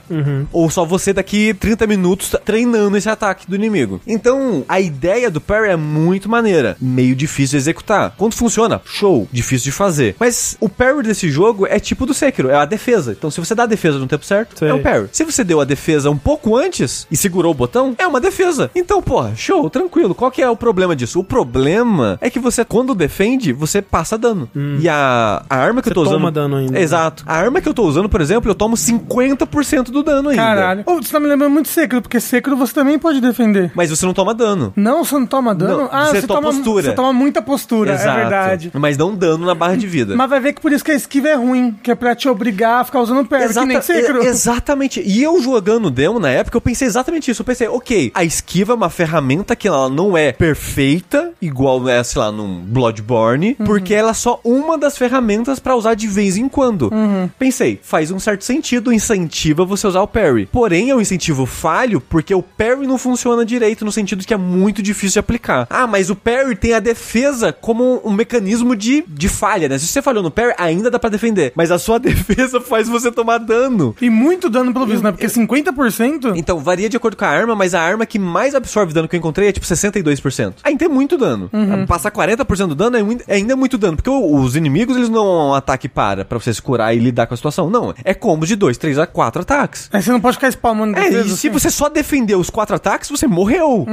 Ou 0.52 0.68
só 0.70 0.84
você 0.84 1.12
daqui 1.12 1.54
30 1.54 1.86
minutos 1.86 2.30
tá 2.30 2.38
treinando 2.38 2.96
esse 2.96 3.08
ataque 3.08 3.48
do 3.48 3.54
inimigo. 3.54 4.00
Então, 4.06 4.64
a 4.68 4.80
ideia 4.80 5.30
do 5.30 5.40
parry 5.40 5.68
é 5.70 5.76
muito 5.76 6.28
maneira. 6.28 6.76
Meio 6.80 7.14
difícil 7.14 7.52
de 7.52 7.62
executar. 7.62 8.14
Quando 8.16 8.34
funciona, 8.34 8.80
show. 8.84 9.28
Difícil 9.32 9.66
de 9.66 9.72
fazer. 9.72 10.16
Mas 10.18 10.56
o 10.60 10.68
parry 10.68 11.02
desse 11.02 11.30
jogo 11.30 11.66
é 11.66 11.78
tipo 11.78 12.06
do 12.06 12.14
Sekiro, 12.14 12.50
é 12.50 12.56
a 12.56 12.64
defesa. 12.64 13.12
Então, 13.12 13.30
se 13.30 13.40
você 13.40 13.54
dá 13.54 13.64
a 13.64 13.66
defesa 13.66 13.98
no 13.98 14.06
tempo 14.06 14.24
certo, 14.24 14.58
Sei. 14.58 14.68
é 14.68 14.74
um 14.74 14.82
parry. 14.82 15.08
Se 15.12 15.24
você 15.24 15.44
deu 15.44 15.60
a 15.60 15.64
defesa 15.64 16.10
um 16.10 16.18
pouco 16.18 16.56
antes 16.56 17.06
e 17.10 17.16
segurou 17.16 17.52
o 17.52 17.54
botão, 17.54 17.94
é 17.98 18.06
uma 18.08 18.20
defesa. 18.20 18.70
Então, 18.74 19.02
porra, 19.02 19.32
show, 19.36 19.68
tranquilo. 19.70 20.14
Qual 20.14 20.30
que 20.30 20.42
é 20.42 20.48
o 20.48 20.56
problema 20.56 20.94
disso? 20.96 21.20
O 21.20 21.24
problema 21.24 22.18
é 22.20 22.28
que 22.30 22.38
você, 22.38 22.64
quando 22.64 22.94
defende, 22.94 23.52
você 23.52 23.80
passa 23.82 24.16
dano. 24.18 24.48
E 24.80 24.88
a, 24.88 25.42
a 25.48 25.56
arma 25.56 25.82
que 25.82 25.88
Hum. 25.88 25.88
Você 25.88 25.90
eu 25.90 25.94
tô 25.94 26.02
usando. 26.02 26.14
toma 26.18 26.30
dano 26.32 26.56
ainda. 26.56 26.78
Exato. 26.78 27.24
A 27.26 27.34
arma 27.36 27.60
que 27.60 27.68
eu 27.68 27.72
tô 27.74 27.84
usando, 27.84 28.08
por 28.08 28.20
exemplo, 28.20 28.50
eu 28.50 28.54
tomo 28.54 28.76
50% 28.76 29.84
do 29.90 30.02
dano 30.02 30.28
ainda. 30.30 30.42
Caralho. 30.42 30.82
Ô, 30.86 30.96
você 30.96 31.10
tá 31.12 31.20
me 31.20 31.26
lembrando 31.26 31.52
muito 31.52 31.66
de 31.66 31.72
Sekiro, 31.72 32.02
porque 32.02 32.20
Sekiro 32.20 32.56
você 32.56 32.72
também 32.74 32.98
pode 32.98 33.20
defender. 33.20 33.70
Mas 33.74 33.90
você 33.90 34.04
não 34.04 34.12
toma 34.14 34.34
dano. 34.34 34.72
Não, 34.76 35.04
você 35.04 35.14
não 35.18 35.26
toma 35.26 35.54
dano? 35.54 35.88
Não, 35.92 36.06
você 36.06 36.22
toma 36.26 36.42
postura. 36.42 36.82
Você 36.86 36.92
toma 36.92 37.12
muita 37.12 37.40
postura, 37.42 37.92
é 37.92 37.96
verdade. 37.96 38.70
Mas 38.74 38.96
não 38.96 39.14
dano 39.14 39.46
na 39.46 39.54
barra 39.54 39.76
de 39.76 39.86
vida. 39.86 40.14
Mas 40.16 40.28
vai 40.28 40.40
ver 40.40 40.52
que 40.52 40.60
por 40.60 40.72
isso 40.72 40.84
que 40.84 40.90
a 40.90 40.94
esquiva 40.94 41.28
é 41.28 41.34
ruim, 41.34 41.74
que 41.82 41.90
é 41.90 41.94
pra 41.94 42.14
te 42.14 42.28
obrigar 42.28 42.80
a 42.80 42.84
ficar 42.84 43.00
usando 43.00 43.24
que 43.26 43.34
nem 43.34 43.44
Exata- 43.44 43.82
Sekiro. 43.82 44.22
e- 44.22 44.26
exatamente. 44.26 45.02
E 45.04 45.22
eu 45.22 45.40
jogando 45.42 45.86
o 45.86 45.90
demo 45.90 46.18
na 46.18 46.28
época, 46.30 46.56
eu 46.56 46.60
pensei 46.60 46.86
exatamente 46.86 47.30
isso. 47.30 47.42
Eu 47.42 47.46
pensei, 47.46 47.68
ok, 47.68 47.87
a 48.14 48.24
esquiva 48.24 48.72
é 48.72 48.76
uma 48.76 48.90
ferramenta 48.90 49.54
que 49.56 49.66
ela 49.68 49.88
não 49.88 50.16
é 50.16 50.32
perfeita, 50.32 51.32
igual 51.40 51.88
é, 51.88 52.02
sei 52.04 52.20
lá, 52.20 52.30
num 52.32 52.60
Bloodborne, 52.64 53.56
Uhum. 53.58 53.66
porque 53.66 53.94
ela 53.94 54.10
é 54.10 54.14
só 54.14 54.40
uma 54.44 54.76
das 54.76 54.96
ferramentas 54.98 55.58
pra 55.58 55.74
usar 55.76 55.94
de 55.94 56.06
vez 56.06 56.36
em 56.36 56.48
quando. 56.48 56.90
Uhum. 56.92 57.28
Pensei, 57.38 57.78
faz 57.82 58.10
um 58.10 58.18
certo 58.18 58.44
sentido, 58.44 58.92
incentiva 58.92 59.64
você 59.64 59.86
a 59.86 59.90
usar 59.90 60.02
o 60.02 60.06
parry. 60.06 60.46
Porém, 60.46 60.90
é 60.90 60.94
um 60.94 61.00
incentivo 61.00 61.46
falho, 61.46 62.00
porque 62.00 62.34
o 62.34 62.42
parry 62.42 62.86
não 62.86 62.98
funciona 62.98 63.44
direito, 63.44 63.84
no 63.84 63.92
sentido 63.92 64.24
que 64.24 64.34
é 64.34 64.36
muito 64.36 64.82
difícil 64.82 65.14
de 65.14 65.18
aplicar. 65.20 65.66
Ah, 65.70 65.86
mas 65.86 66.10
o 66.10 66.16
parry 66.16 66.54
tem 66.56 66.72
a 66.74 66.80
defesa 66.80 67.52
como 67.52 68.00
um 68.04 68.12
mecanismo 68.12 68.74
de, 68.76 69.04
de 69.06 69.28
falha, 69.28 69.68
né? 69.68 69.78
Se 69.78 69.86
você 69.86 70.02
falhou 70.02 70.22
no 70.22 70.30
parry, 70.30 70.54
ainda 70.58 70.90
dá 70.90 70.98
pra 70.98 71.10
defender. 71.10 71.52
Mas 71.54 71.70
a 71.70 71.78
sua 71.78 71.98
defesa 72.00 72.60
faz 72.60 72.88
você 72.88 73.10
tomar 73.10 73.38
dano. 73.38 73.94
E 74.00 74.10
muito 74.10 74.50
dano 74.50 74.72
pelo 74.72 74.86
visto, 74.86 75.02
né? 75.02 75.12
Porque 75.12 75.26
50%... 75.26 76.34
Então, 76.36 76.58
varia 76.58 76.88
de 76.88 76.96
acordo 76.96 77.16
com 77.16 77.24
a 77.24 77.28
arma, 77.28 77.54
mas 77.54 77.74
a 77.74 77.77
arma 77.80 78.06
que 78.06 78.18
mais 78.18 78.54
absorve 78.54 78.92
dano 78.92 79.08
que 79.08 79.16
eu 79.16 79.18
encontrei 79.18 79.48
é 79.48 79.52
tipo 79.52 79.66
62%. 79.66 80.54
Ainda 80.64 80.84
é 80.84 80.88
muito 80.88 81.16
dano. 81.18 81.50
Passar 81.86 82.10
40% 82.10 82.68
do 82.68 82.74
dano 82.74 82.96
é 82.96 83.02
muito- 83.02 83.24
é 83.28 83.34
ainda 83.36 83.56
muito 83.56 83.76
dano, 83.78 83.96
porque 83.96 84.10
os 84.10 84.56
inimigos 84.56 84.96
eles 84.96 85.08
não 85.08 85.18
é 85.26 85.44
um 85.50 85.54
ataque 85.54 85.88
para, 85.88 86.24
pra 86.24 86.38
você 86.38 86.52
se 86.52 86.60
curar 86.62 86.94
e 86.94 86.98
lidar 86.98 87.26
com 87.26 87.34
a 87.34 87.36
situação. 87.36 87.68
Não, 87.70 87.94
é 88.04 88.14
combos 88.14 88.48
de 88.48 88.56
2, 88.56 88.76
3 88.78 88.98
a 88.98 89.06
4 89.06 89.42
ataques. 89.42 89.88
Aí 89.92 90.02
você 90.02 90.10
não 90.10 90.20
pode 90.20 90.36
ficar 90.36 90.48
spamando 90.48 90.96
É, 90.98 91.00
e 91.00 91.04
defesa, 91.10 91.28
se 91.36 91.48
assim. 91.48 91.50
você 91.50 91.70
só 91.70 91.88
defender 91.88 92.34
os 92.36 92.50
quatro 92.50 92.74
ataques, 92.76 93.08
você 93.10 93.26
morreu. 93.26 93.86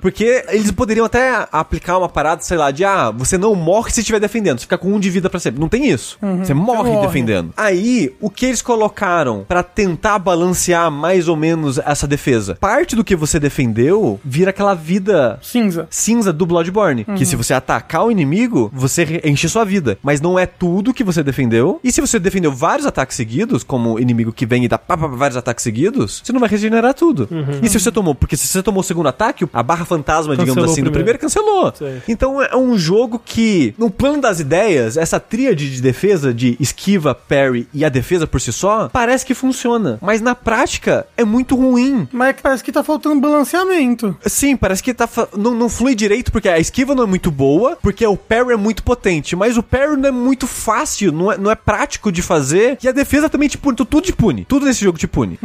Porque 0.00 0.44
eles 0.48 0.70
poderiam 0.70 1.06
até 1.06 1.46
aplicar 1.52 1.98
uma 1.98 2.08
parada, 2.08 2.42
sei 2.42 2.56
lá, 2.56 2.70
de 2.70 2.84
ah, 2.84 3.10
você 3.10 3.36
não 3.38 3.54
morre 3.54 3.90
se 3.90 4.00
estiver 4.00 4.20
defendendo, 4.20 4.58
você 4.58 4.62
fica 4.62 4.78
com 4.78 4.92
um 4.92 5.00
de 5.00 5.10
vida 5.10 5.28
pra 5.30 5.40
sempre. 5.40 5.60
Não 5.60 5.68
tem 5.68 5.88
isso. 5.88 6.18
Você 6.42 6.54
morre 6.54 6.90
morre. 6.90 7.06
defendendo. 7.06 7.52
Aí, 7.56 8.14
o 8.20 8.30
que 8.30 8.46
eles 8.46 8.62
colocaram 8.62 9.44
pra 9.46 9.62
tentar 9.62 10.18
balancear 10.18 10.90
mais 10.90 11.28
ou 11.28 11.36
menos 11.36 11.78
essa 11.78 12.06
defesa? 12.06 12.56
Parte 12.60 12.94
do 12.96 13.04
que 13.04 13.16
você 13.16 13.25
defendeu 13.38 14.20
vira 14.24 14.50
aquela 14.50 14.74
vida 14.74 15.38
Cinza. 15.42 15.86
cinza 15.90 16.32
do 16.32 16.46
Bloodborne. 16.46 17.04
Que 17.16 17.24
se 17.24 17.36
você 17.36 17.54
atacar 17.54 18.04
o 18.04 18.10
inimigo, 18.10 18.70
você 18.72 19.20
enche 19.24 19.48
sua 19.48 19.64
vida. 19.64 19.98
Mas 20.02 20.20
não 20.20 20.38
é 20.38 20.46
tudo 20.46 20.94
que 20.94 21.04
você 21.04 21.22
defendeu. 21.22 21.80
E 21.82 21.92
se 21.92 22.00
você 22.00 22.18
defendeu 22.18 22.52
vários 22.52 22.86
ataques 22.86 23.16
seguidos, 23.16 23.62
como 23.62 23.94
o 23.94 24.00
inimigo 24.00 24.32
que 24.32 24.46
vem 24.46 24.64
e 24.64 24.68
dá 24.68 24.78
pá, 24.78 24.96
pá, 24.96 25.08
pá, 25.08 25.16
vários 25.16 25.36
ataques 25.36 25.62
seguidos, 25.62 26.22
você 26.24 26.32
não 26.32 26.40
vai 26.40 26.48
regenerar 26.48 26.94
tudo. 26.94 27.28
E 27.62 27.68
se 27.68 27.78
você 27.78 27.90
tomou, 27.90 28.14
porque 28.14 28.36
se 28.36 28.46
você 28.46 28.62
tomou 28.62 28.80
o 28.80 28.84
segundo 28.84 29.08
ataque, 29.08 29.46
a 29.52 29.62
barra 29.62 29.84
fantasma, 29.84 30.36
digamos 30.36 30.54
Cancelou 30.54 30.72
assim, 30.72 30.82
o 30.82 30.84
do 30.84 30.92
primeiro 30.92 31.18
cancelou. 31.18 31.72
Sei. 31.76 32.02
Então 32.08 32.42
é 32.42 32.56
um 32.56 32.78
jogo 32.78 33.20
que, 33.24 33.74
no 33.78 33.90
plano 33.90 34.20
das 34.20 34.40
ideias, 34.40 34.96
essa 34.96 35.18
tríade 35.18 35.74
de 35.74 35.80
defesa, 35.80 36.32
de 36.32 36.56
esquiva, 36.60 37.14
parry 37.14 37.68
e 37.72 37.84
a 37.84 37.88
defesa 37.88 38.26
por 38.26 38.40
si 38.40 38.52
só, 38.52 38.88
parece 38.88 39.24
que 39.24 39.34
funciona. 39.34 39.98
Mas 40.00 40.20
na 40.20 40.34
prática, 40.34 41.06
é 41.16 41.24
muito 41.24 41.56
ruim. 41.56 42.08
Mas 42.12 42.30
é 42.30 42.32
parece 42.32 42.62
que 42.62 42.72
tá 42.72 42.82
faltando 42.82 43.15
balanceamento. 43.20 44.16
Sim, 44.26 44.56
parece 44.56 44.82
que 44.82 44.94
tá 44.94 45.08
não, 45.36 45.54
não 45.54 45.68
flui 45.68 45.94
direito 45.94 46.30
porque 46.32 46.48
a 46.48 46.58
esquiva 46.58 46.94
não 46.94 47.04
é 47.04 47.06
muito 47.06 47.30
boa, 47.30 47.78
porque 47.80 48.06
o 48.06 48.16
parry 48.16 48.52
é 48.52 48.56
muito 48.56 48.82
potente, 48.82 49.34
mas 49.36 49.56
o 49.56 49.62
parry 49.62 49.96
não 49.96 50.08
é 50.08 50.12
muito 50.12 50.46
fácil, 50.46 51.12
não 51.12 51.32
é, 51.32 51.38
não 51.38 51.50
é 51.50 51.54
prático 51.54 52.10
de 52.10 52.22
fazer, 52.22 52.78
e 52.82 52.88
a 52.88 52.92
defesa 52.92 53.28
também 53.28 53.48
te 53.48 53.58
pune, 53.58 53.74
então 53.74 53.86
tudo 53.86 54.04
te 54.04 54.12
pune. 54.12 54.44
Tudo 54.44 54.66
nesse 54.66 54.84
jogo 54.84 54.98
te 54.98 55.06
pune. 55.06 55.38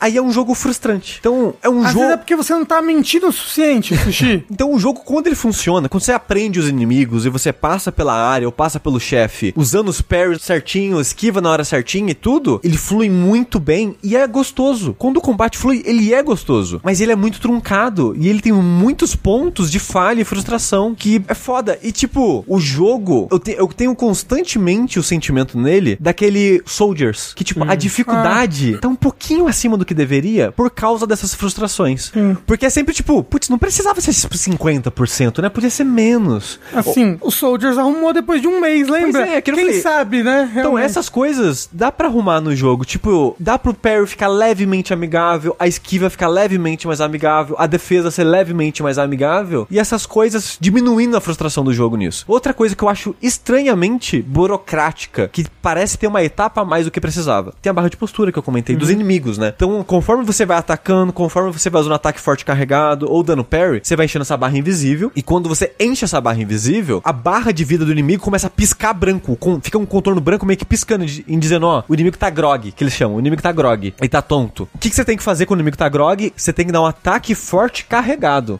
Aí 0.00 0.16
é 0.16 0.22
um 0.22 0.32
jogo 0.32 0.54
frustrante. 0.54 1.18
Então, 1.20 1.54
é 1.62 1.68
um 1.68 1.82
Às 1.84 1.92
jogo... 1.92 2.00
vezes 2.00 2.14
é 2.14 2.16
porque 2.16 2.36
você 2.36 2.52
não 2.52 2.64
tá 2.64 2.80
mentindo 2.82 3.28
o 3.28 3.32
suficiente, 3.32 3.96
Sushi. 3.96 4.44
Então 4.50 4.72
o 4.72 4.78
jogo, 4.78 5.00
quando 5.04 5.26
ele 5.26 5.36
funciona, 5.36 5.88
quando 5.88 6.02
você 6.02 6.12
aprende 6.12 6.58
os 6.58 6.68
inimigos 6.68 7.26
e 7.26 7.28
você 7.28 7.52
passa 7.52 7.92
pela 7.92 8.14
área 8.14 8.46
ou 8.46 8.52
passa 8.52 8.80
pelo 8.80 8.98
chefe, 8.98 9.52
usando 9.56 9.88
os 9.88 10.00
parries 10.00 10.42
certinho, 10.42 11.00
esquiva 11.00 11.40
na 11.40 11.50
hora 11.50 11.64
certinha 11.64 12.10
e 12.10 12.14
tudo, 12.14 12.60
ele 12.64 12.76
flui 12.76 13.08
muito 13.08 13.60
bem 13.60 13.96
e 14.02 14.16
é 14.16 14.26
gostoso. 14.26 14.94
Quando 14.98 15.18
o 15.18 15.20
combate 15.20 15.58
flui, 15.58 15.82
ele 15.84 16.12
é 16.12 16.22
gostoso. 16.22 16.80
Mas 16.82 17.00
ele 17.00 17.12
é 17.12 17.16
muito 17.18 17.40
truncado 17.40 18.14
e 18.16 18.28
ele 18.28 18.40
tem 18.40 18.52
muitos 18.52 19.14
pontos 19.14 19.70
de 19.70 19.78
falha 19.78 20.20
e 20.20 20.24
frustração 20.24 20.94
que 20.94 21.22
é 21.28 21.34
foda. 21.34 21.78
E 21.82 21.92
tipo, 21.92 22.44
o 22.46 22.58
jogo, 22.60 23.28
eu, 23.30 23.38
te- 23.38 23.56
eu 23.58 23.66
tenho 23.68 23.94
constantemente 23.94 24.98
o 24.98 25.02
sentimento 25.02 25.58
nele 25.58 25.96
daquele 26.00 26.62
Soldiers, 26.66 27.32
que 27.34 27.44
tipo, 27.44 27.64
a 27.64 27.74
dificuldade 27.74 28.78
tá 28.78 28.88
um 28.88 28.94
pouquinho 28.96 29.46
acima 29.46 29.76
do 29.76 29.84
que 29.84 29.94
deveria 29.94 30.52
por 30.52 30.70
causa 30.70 31.06
dessas 31.06 31.34
frustrações. 31.34 32.12
Porque 32.46 32.66
é 32.66 32.70
sempre 32.70 32.94
tipo, 32.94 33.22
putz, 33.22 33.48
não 33.48 33.58
precisava 33.58 34.00
ser 34.00 34.12
tipo 34.14 34.34
50%, 34.34 35.42
né? 35.42 35.48
Podia 35.48 35.70
ser 35.70 35.84
menos. 35.84 36.58
Assim, 36.74 37.16
o 37.20 37.30
Soldiers 37.30 37.78
arrumou 37.78 38.12
depois 38.12 38.40
de 38.40 38.48
um 38.48 38.60
mês, 38.60 38.88
lembra? 38.88 39.22
Pois 39.22 39.32
é, 39.34 39.40
Quem 39.40 39.54
falei. 39.54 39.80
sabe, 39.80 40.22
né? 40.22 40.46
Então, 40.50 40.62
Realmente. 40.62 40.84
essas 40.84 41.08
coisas 41.08 41.68
dá 41.72 41.90
pra 41.90 42.08
arrumar 42.08 42.40
no 42.40 42.54
jogo. 42.54 42.84
Tipo, 42.84 43.34
dá 43.38 43.58
pro 43.58 43.74
parry 43.74 44.06
ficar 44.06 44.28
levemente 44.28 44.92
amigável, 44.92 45.54
a 45.58 45.66
esquiva 45.66 46.10
ficar 46.10 46.28
levemente 46.28 46.86
mais 46.86 47.00
amigável, 47.00 47.07
a 47.58 47.66
defesa 47.66 48.10
ser 48.10 48.24
levemente 48.24 48.82
mais 48.82 48.98
amigável, 48.98 49.66
e 49.70 49.78
essas 49.78 50.06
coisas 50.06 50.56
diminuindo 50.60 51.16
a 51.16 51.20
frustração 51.20 51.64
do 51.64 51.72
jogo 51.72 51.96
nisso. 51.96 52.24
Outra 52.28 52.52
coisa 52.54 52.74
que 52.76 52.82
eu 52.82 52.88
acho 52.88 53.14
estranhamente 53.22 54.20
burocrática, 54.22 55.28
que 55.28 55.46
parece 55.62 55.96
ter 55.98 56.06
uma 56.06 56.22
etapa 56.22 56.60
a 56.60 56.64
mais 56.64 56.84
do 56.84 56.90
que 56.90 57.00
precisava. 57.00 57.54
Tem 57.62 57.70
a 57.70 57.72
barra 57.72 57.88
de 57.88 57.96
postura 57.96 58.30
que 58.32 58.38
eu 58.38 58.42
comentei, 58.42 58.76
dos 58.76 58.90
inimigos, 58.90 59.38
né? 59.38 59.52
Então, 59.54 59.82
conforme 59.82 60.24
você 60.24 60.44
vai 60.44 60.56
atacando, 60.58 61.12
conforme 61.12 61.52
você 61.52 61.70
vai 61.70 61.80
usando 61.80 61.94
ataque 61.94 62.20
forte 62.20 62.44
carregado 62.44 63.10
ou 63.10 63.22
dando 63.22 63.44
parry, 63.44 63.80
você 63.82 63.96
vai 63.96 64.06
enchendo 64.06 64.22
essa 64.22 64.36
barra 64.36 64.56
invisível, 64.58 65.10
e 65.16 65.22
quando 65.22 65.48
você 65.48 65.72
enche 65.80 66.04
essa 66.04 66.20
barra 66.20 66.40
invisível, 66.40 67.00
a 67.04 67.12
barra 67.12 67.52
de 67.52 67.64
vida 67.64 67.84
do 67.84 67.92
inimigo 67.92 68.22
começa 68.22 68.46
a 68.46 68.50
piscar 68.50 68.92
branco, 68.92 69.36
com- 69.36 69.60
fica 69.60 69.78
um 69.78 69.86
contorno 69.86 70.20
branco 70.20 70.44
meio 70.46 70.58
que 70.58 70.64
piscando, 70.64 71.04
em 71.26 71.38
dizendo, 71.38 71.66
ó, 71.66 71.82
o 71.88 71.94
inimigo 71.94 72.16
tá 72.16 72.28
grog, 72.30 72.72
que 72.72 72.82
eles 72.84 72.92
chamam, 72.94 73.16
o 73.16 73.20
inimigo 73.20 73.40
tá 73.42 73.52
grog, 73.52 73.94
ele 73.98 74.08
tá 74.08 74.20
tonto. 74.22 74.68
O 74.74 74.78
que, 74.78 74.90
que 74.90 74.96
você 74.96 75.04
tem 75.04 75.16
que 75.16 75.22
fazer 75.22 75.46
quando 75.46 75.60
o 75.60 75.62
inimigo 75.62 75.76
tá 75.76 75.88
grog? 75.88 76.32
Você 76.36 76.52
tem 76.52 76.66
que 76.66 76.72
dar 76.72 76.82
um 76.82 76.86
ataque 76.98 77.34
forte 77.34 77.84
carregado. 77.84 78.58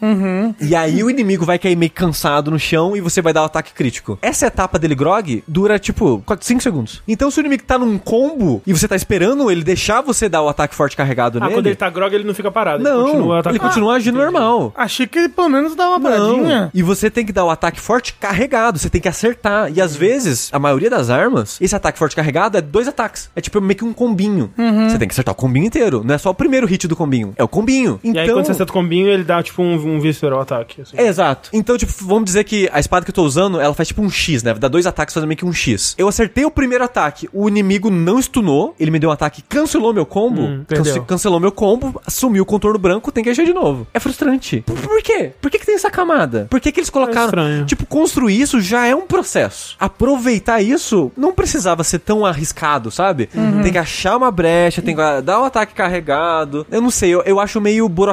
E 0.60 0.74
aí 0.76 1.02
o 1.02 1.10
inimigo 1.10 1.44
vai 1.44 1.58
cair 1.58 1.76
meio 1.76 1.90
cansado 1.90 2.50
no 2.50 2.58
chão 2.58 2.96
e 2.96 3.00
você 3.00 3.20
vai 3.20 3.32
dar 3.32 3.42
o 3.42 3.46
ataque 3.46 3.72
crítico. 3.72 4.18
Essa 4.22 4.46
etapa 4.46 4.78
dele 4.78 4.94
grog 4.94 5.42
dura, 5.46 5.78
tipo, 5.78 6.22
5 6.40 6.62
segundos. 6.62 7.02
Então 7.08 7.30
se 7.30 7.38
o 7.38 7.42
inimigo 7.42 7.64
tá 7.64 7.76
num 7.78 7.98
combo 7.98 8.62
e 8.66 8.72
você 8.72 8.86
tá 8.86 8.94
esperando 8.94 9.50
ele 9.50 9.64
deixar 9.64 10.00
você 10.00 10.28
dar 10.28 10.42
o 10.42 10.48
ataque 10.48 10.74
forte 10.74 10.96
carregado 10.96 11.38
Ah, 11.38 11.42
nele... 11.42 11.54
quando 11.54 11.66
ele 11.66 11.76
tá 11.76 11.90
grog, 11.90 12.14
ele 12.14 12.24
não 12.24 12.34
fica 12.34 12.50
parado. 12.50 12.82
Não, 12.82 13.00
ele 13.00 13.10
continua 13.10 13.42
ele 13.46 13.58
continua 13.58 13.94
agindo 13.96 14.18
normal. 14.18 14.72
Achei 14.76 15.06
que 15.06 15.18
ele 15.18 15.28
pelo 15.28 15.48
menos 15.48 15.74
dá 15.74 15.88
uma 15.88 16.00
paradinha. 16.00 16.60
Não. 16.62 16.70
E 16.72 16.82
você 16.82 17.10
tem 17.10 17.26
que 17.26 17.32
dar 17.32 17.44
o 17.44 17.50
ataque 17.50 17.80
forte 17.80 18.14
carregado. 18.14 18.78
Você 18.78 18.88
tem 18.88 19.00
que 19.00 19.08
acertar. 19.08 19.70
E 19.74 19.80
às 19.80 19.96
vezes, 19.96 20.48
a 20.52 20.58
maioria 20.58 20.88
das 20.88 21.10
armas, 21.10 21.58
esse 21.60 21.74
ataque 21.74 21.98
forte 21.98 22.14
carregado 22.14 22.56
é 22.56 22.60
dois 22.60 22.86
ataques. 22.86 23.30
É 23.34 23.40
tipo 23.40 23.60
meio 23.60 23.76
que 23.76 23.84
um 23.84 23.92
combinho. 23.92 24.50
Uhum. 24.56 24.88
Você 24.88 24.98
tem 24.98 25.08
que 25.08 25.14
acertar 25.14 25.32
o 25.32 25.36
combinho 25.36 25.66
inteiro. 25.66 26.02
Não 26.04 26.14
é 26.14 26.18
só 26.18 26.30
o 26.30 26.34
primeiro 26.34 26.66
hit 26.66 26.86
do 26.86 26.94
combinho. 26.96 27.32
É 27.36 27.42
o 27.42 27.48
combinho. 27.48 27.98
E 28.04 28.12
Então. 28.30 28.34
quando 28.42 28.46
você 28.46 28.52
acerta 28.52 28.70
o 28.70 28.74
combinho, 28.74 29.08
ele 29.08 29.24
dá 29.24 29.42
tipo 29.42 29.62
um, 29.62 29.74
um 29.74 30.00
visceral 30.00 30.40
ataque. 30.40 30.82
assim. 30.82 30.96
É, 30.96 31.06
exato. 31.06 31.50
Então, 31.52 31.76
tipo, 31.76 31.92
vamos 32.04 32.24
dizer 32.24 32.44
que 32.44 32.68
a 32.72 32.78
espada 32.80 33.04
que 33.04 33.10
eu 33.10 33.14
tô 33.14 33.22
usando, 33.22 33.60
ela 33.60 33.74
faz 33.74 33.88
tipo 33.88 34.02
um 34.02 34.10
X, 34.10 34.42
né? 34.42 34.54
Dá 34.54 34.68
dois 34.68 34.86
ataques 34.86 35.14
fazendo 35.14 35.28
meio 35.28 35.38
que 35.38 35.44
um 35.44 35.52
X. 35.52 35.94
Eu 35.98 36.08
acertei 36.08 36.44
o 36.44 36.50
primeiro 36.50 36.84
ataque, 36.84 37.28
o 37.32 37.48
inimigo 37.48 37.90
não 37.90 38.20
stunou, 38.20 38.74
ele 38.78 38.90
me 38.90 38.98
deu 38.98 39.10
um 39.10 39.12
ataque, 39.12 39.42
cancelou 39.42 39.92
meu 39.92 40.06
combo, 40.06 40.42
Hum, 40.42 40.64
cance- 40.68 41.00
cancelou 41.00 41.40
meu 41.40 41.52
combo, 41.52 42.00
sumiu 42.08 42.42
o 42.42 42.46
contorno 42.46 42.78
branco, 42.78 43.10
tem 43.12 43.22
que 43.24 43.30
agir 43.30 43.44
de 43.44 43.52
novo. 43.54 43.86
É 43.92 44.00
frustrante. 44.00 44.62
Por, 44.66 44.76
por 44.76 45.02
quê? 45.02 45.32
Por 45.40 45.50
que, 45.50 45.58
que 45.58 45.66
tem 45.66 45.74
essa 45.74 45.90
camada? 45.90 46.46
Por 46.50 46.60
que, 46.60 46.70
que 46.72 46.80
eles 46.80 46.90
colocaram. 46.90 47.26
estranho. 47.26 47.64
tipo, 47.66 47.86
construir 47.86 48.40
isso 48.40 48.60
já 48.60 48.86
é 48.86 48.94
um 48.94 49.06
processo. 49.06 49.76
Aproveitar 49.78 50.62
isso 50.62 51.10
não 51.16 51.32
precisava 51.32 51.82
ser 51.84 51.98
tão 51.98 52.24
arriscado, 52.24 52.90
sabe? 52.90 53.28
Tem 53.62 53.72
que 53.72 53.78
achar 53.78 54.16
uma 54.16 54.30
brecha, 54.30 54.80
tem 54.80 54.94
que 54.94 55.20
dar 55.22 55.40
um 55.40 55.44
ataque 55.44 55.74
carregado. 55.74 56.66
Eu 56.70 56.80
não 56.80 56.90
sei, 56.90 57.10
eu, 57.14 57.22
eu 57.22 57.38
acho 57.40 57.60
meio 57.60 57.88
burocrático 57.88 58.07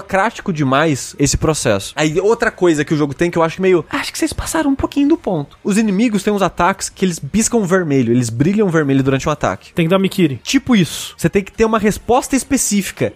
demais 0.54 1.16
esse 1.20 1.38
processo. 1.38 1.94
Aí, 1.96 2.20
outra 2.20 2.52
coisa 2.52 2.86
que 2.86 2.94
o 2.94 2.98
jogo 2.98 3.14
tem 3.14 3.30
que 3.30 3.38
eu 3.38 3.44
acho 3.44 3.62
meio. 3.62 3.86
Acho 3.90 4.12
que 4.12 4.18
vocês 4.18 4.34
passaram 4.34 4.72
um 4.72 4.76
pouquinho 4.76 5.10
do 5.10 5.18
ponto. 5.18 5.58
Os 5.64 5.78
inimigos 5.78 6.24
têm 6.24 6.34
uns 6.34 6.42
ataques 6.42 6.90
que 6.90 7.06
eles 7.06 7.20
piscam 7.20 7.64
vermelho, 7.66 8.14
eles 8.14 8.30
brilham 8.30 8.70
vermelho 8.70 9.04
durante 9.04 9.28
um 9.28 9.32
ataque. 9.32 9.74
Tem 9.74 9.86
que 9.86 9.90
dar 9.90 10.00
Mikiri. 10.00 10.40
Tipo 10.44 10.76
isso. 10.76 11.14
Você 11.18 11.30
tem 11.30 11.44
que 11.44 11.52
ter 11.52 11.66
uma 11.66 11.80
resposta 11.80 12.36
específica. 12.36 13.14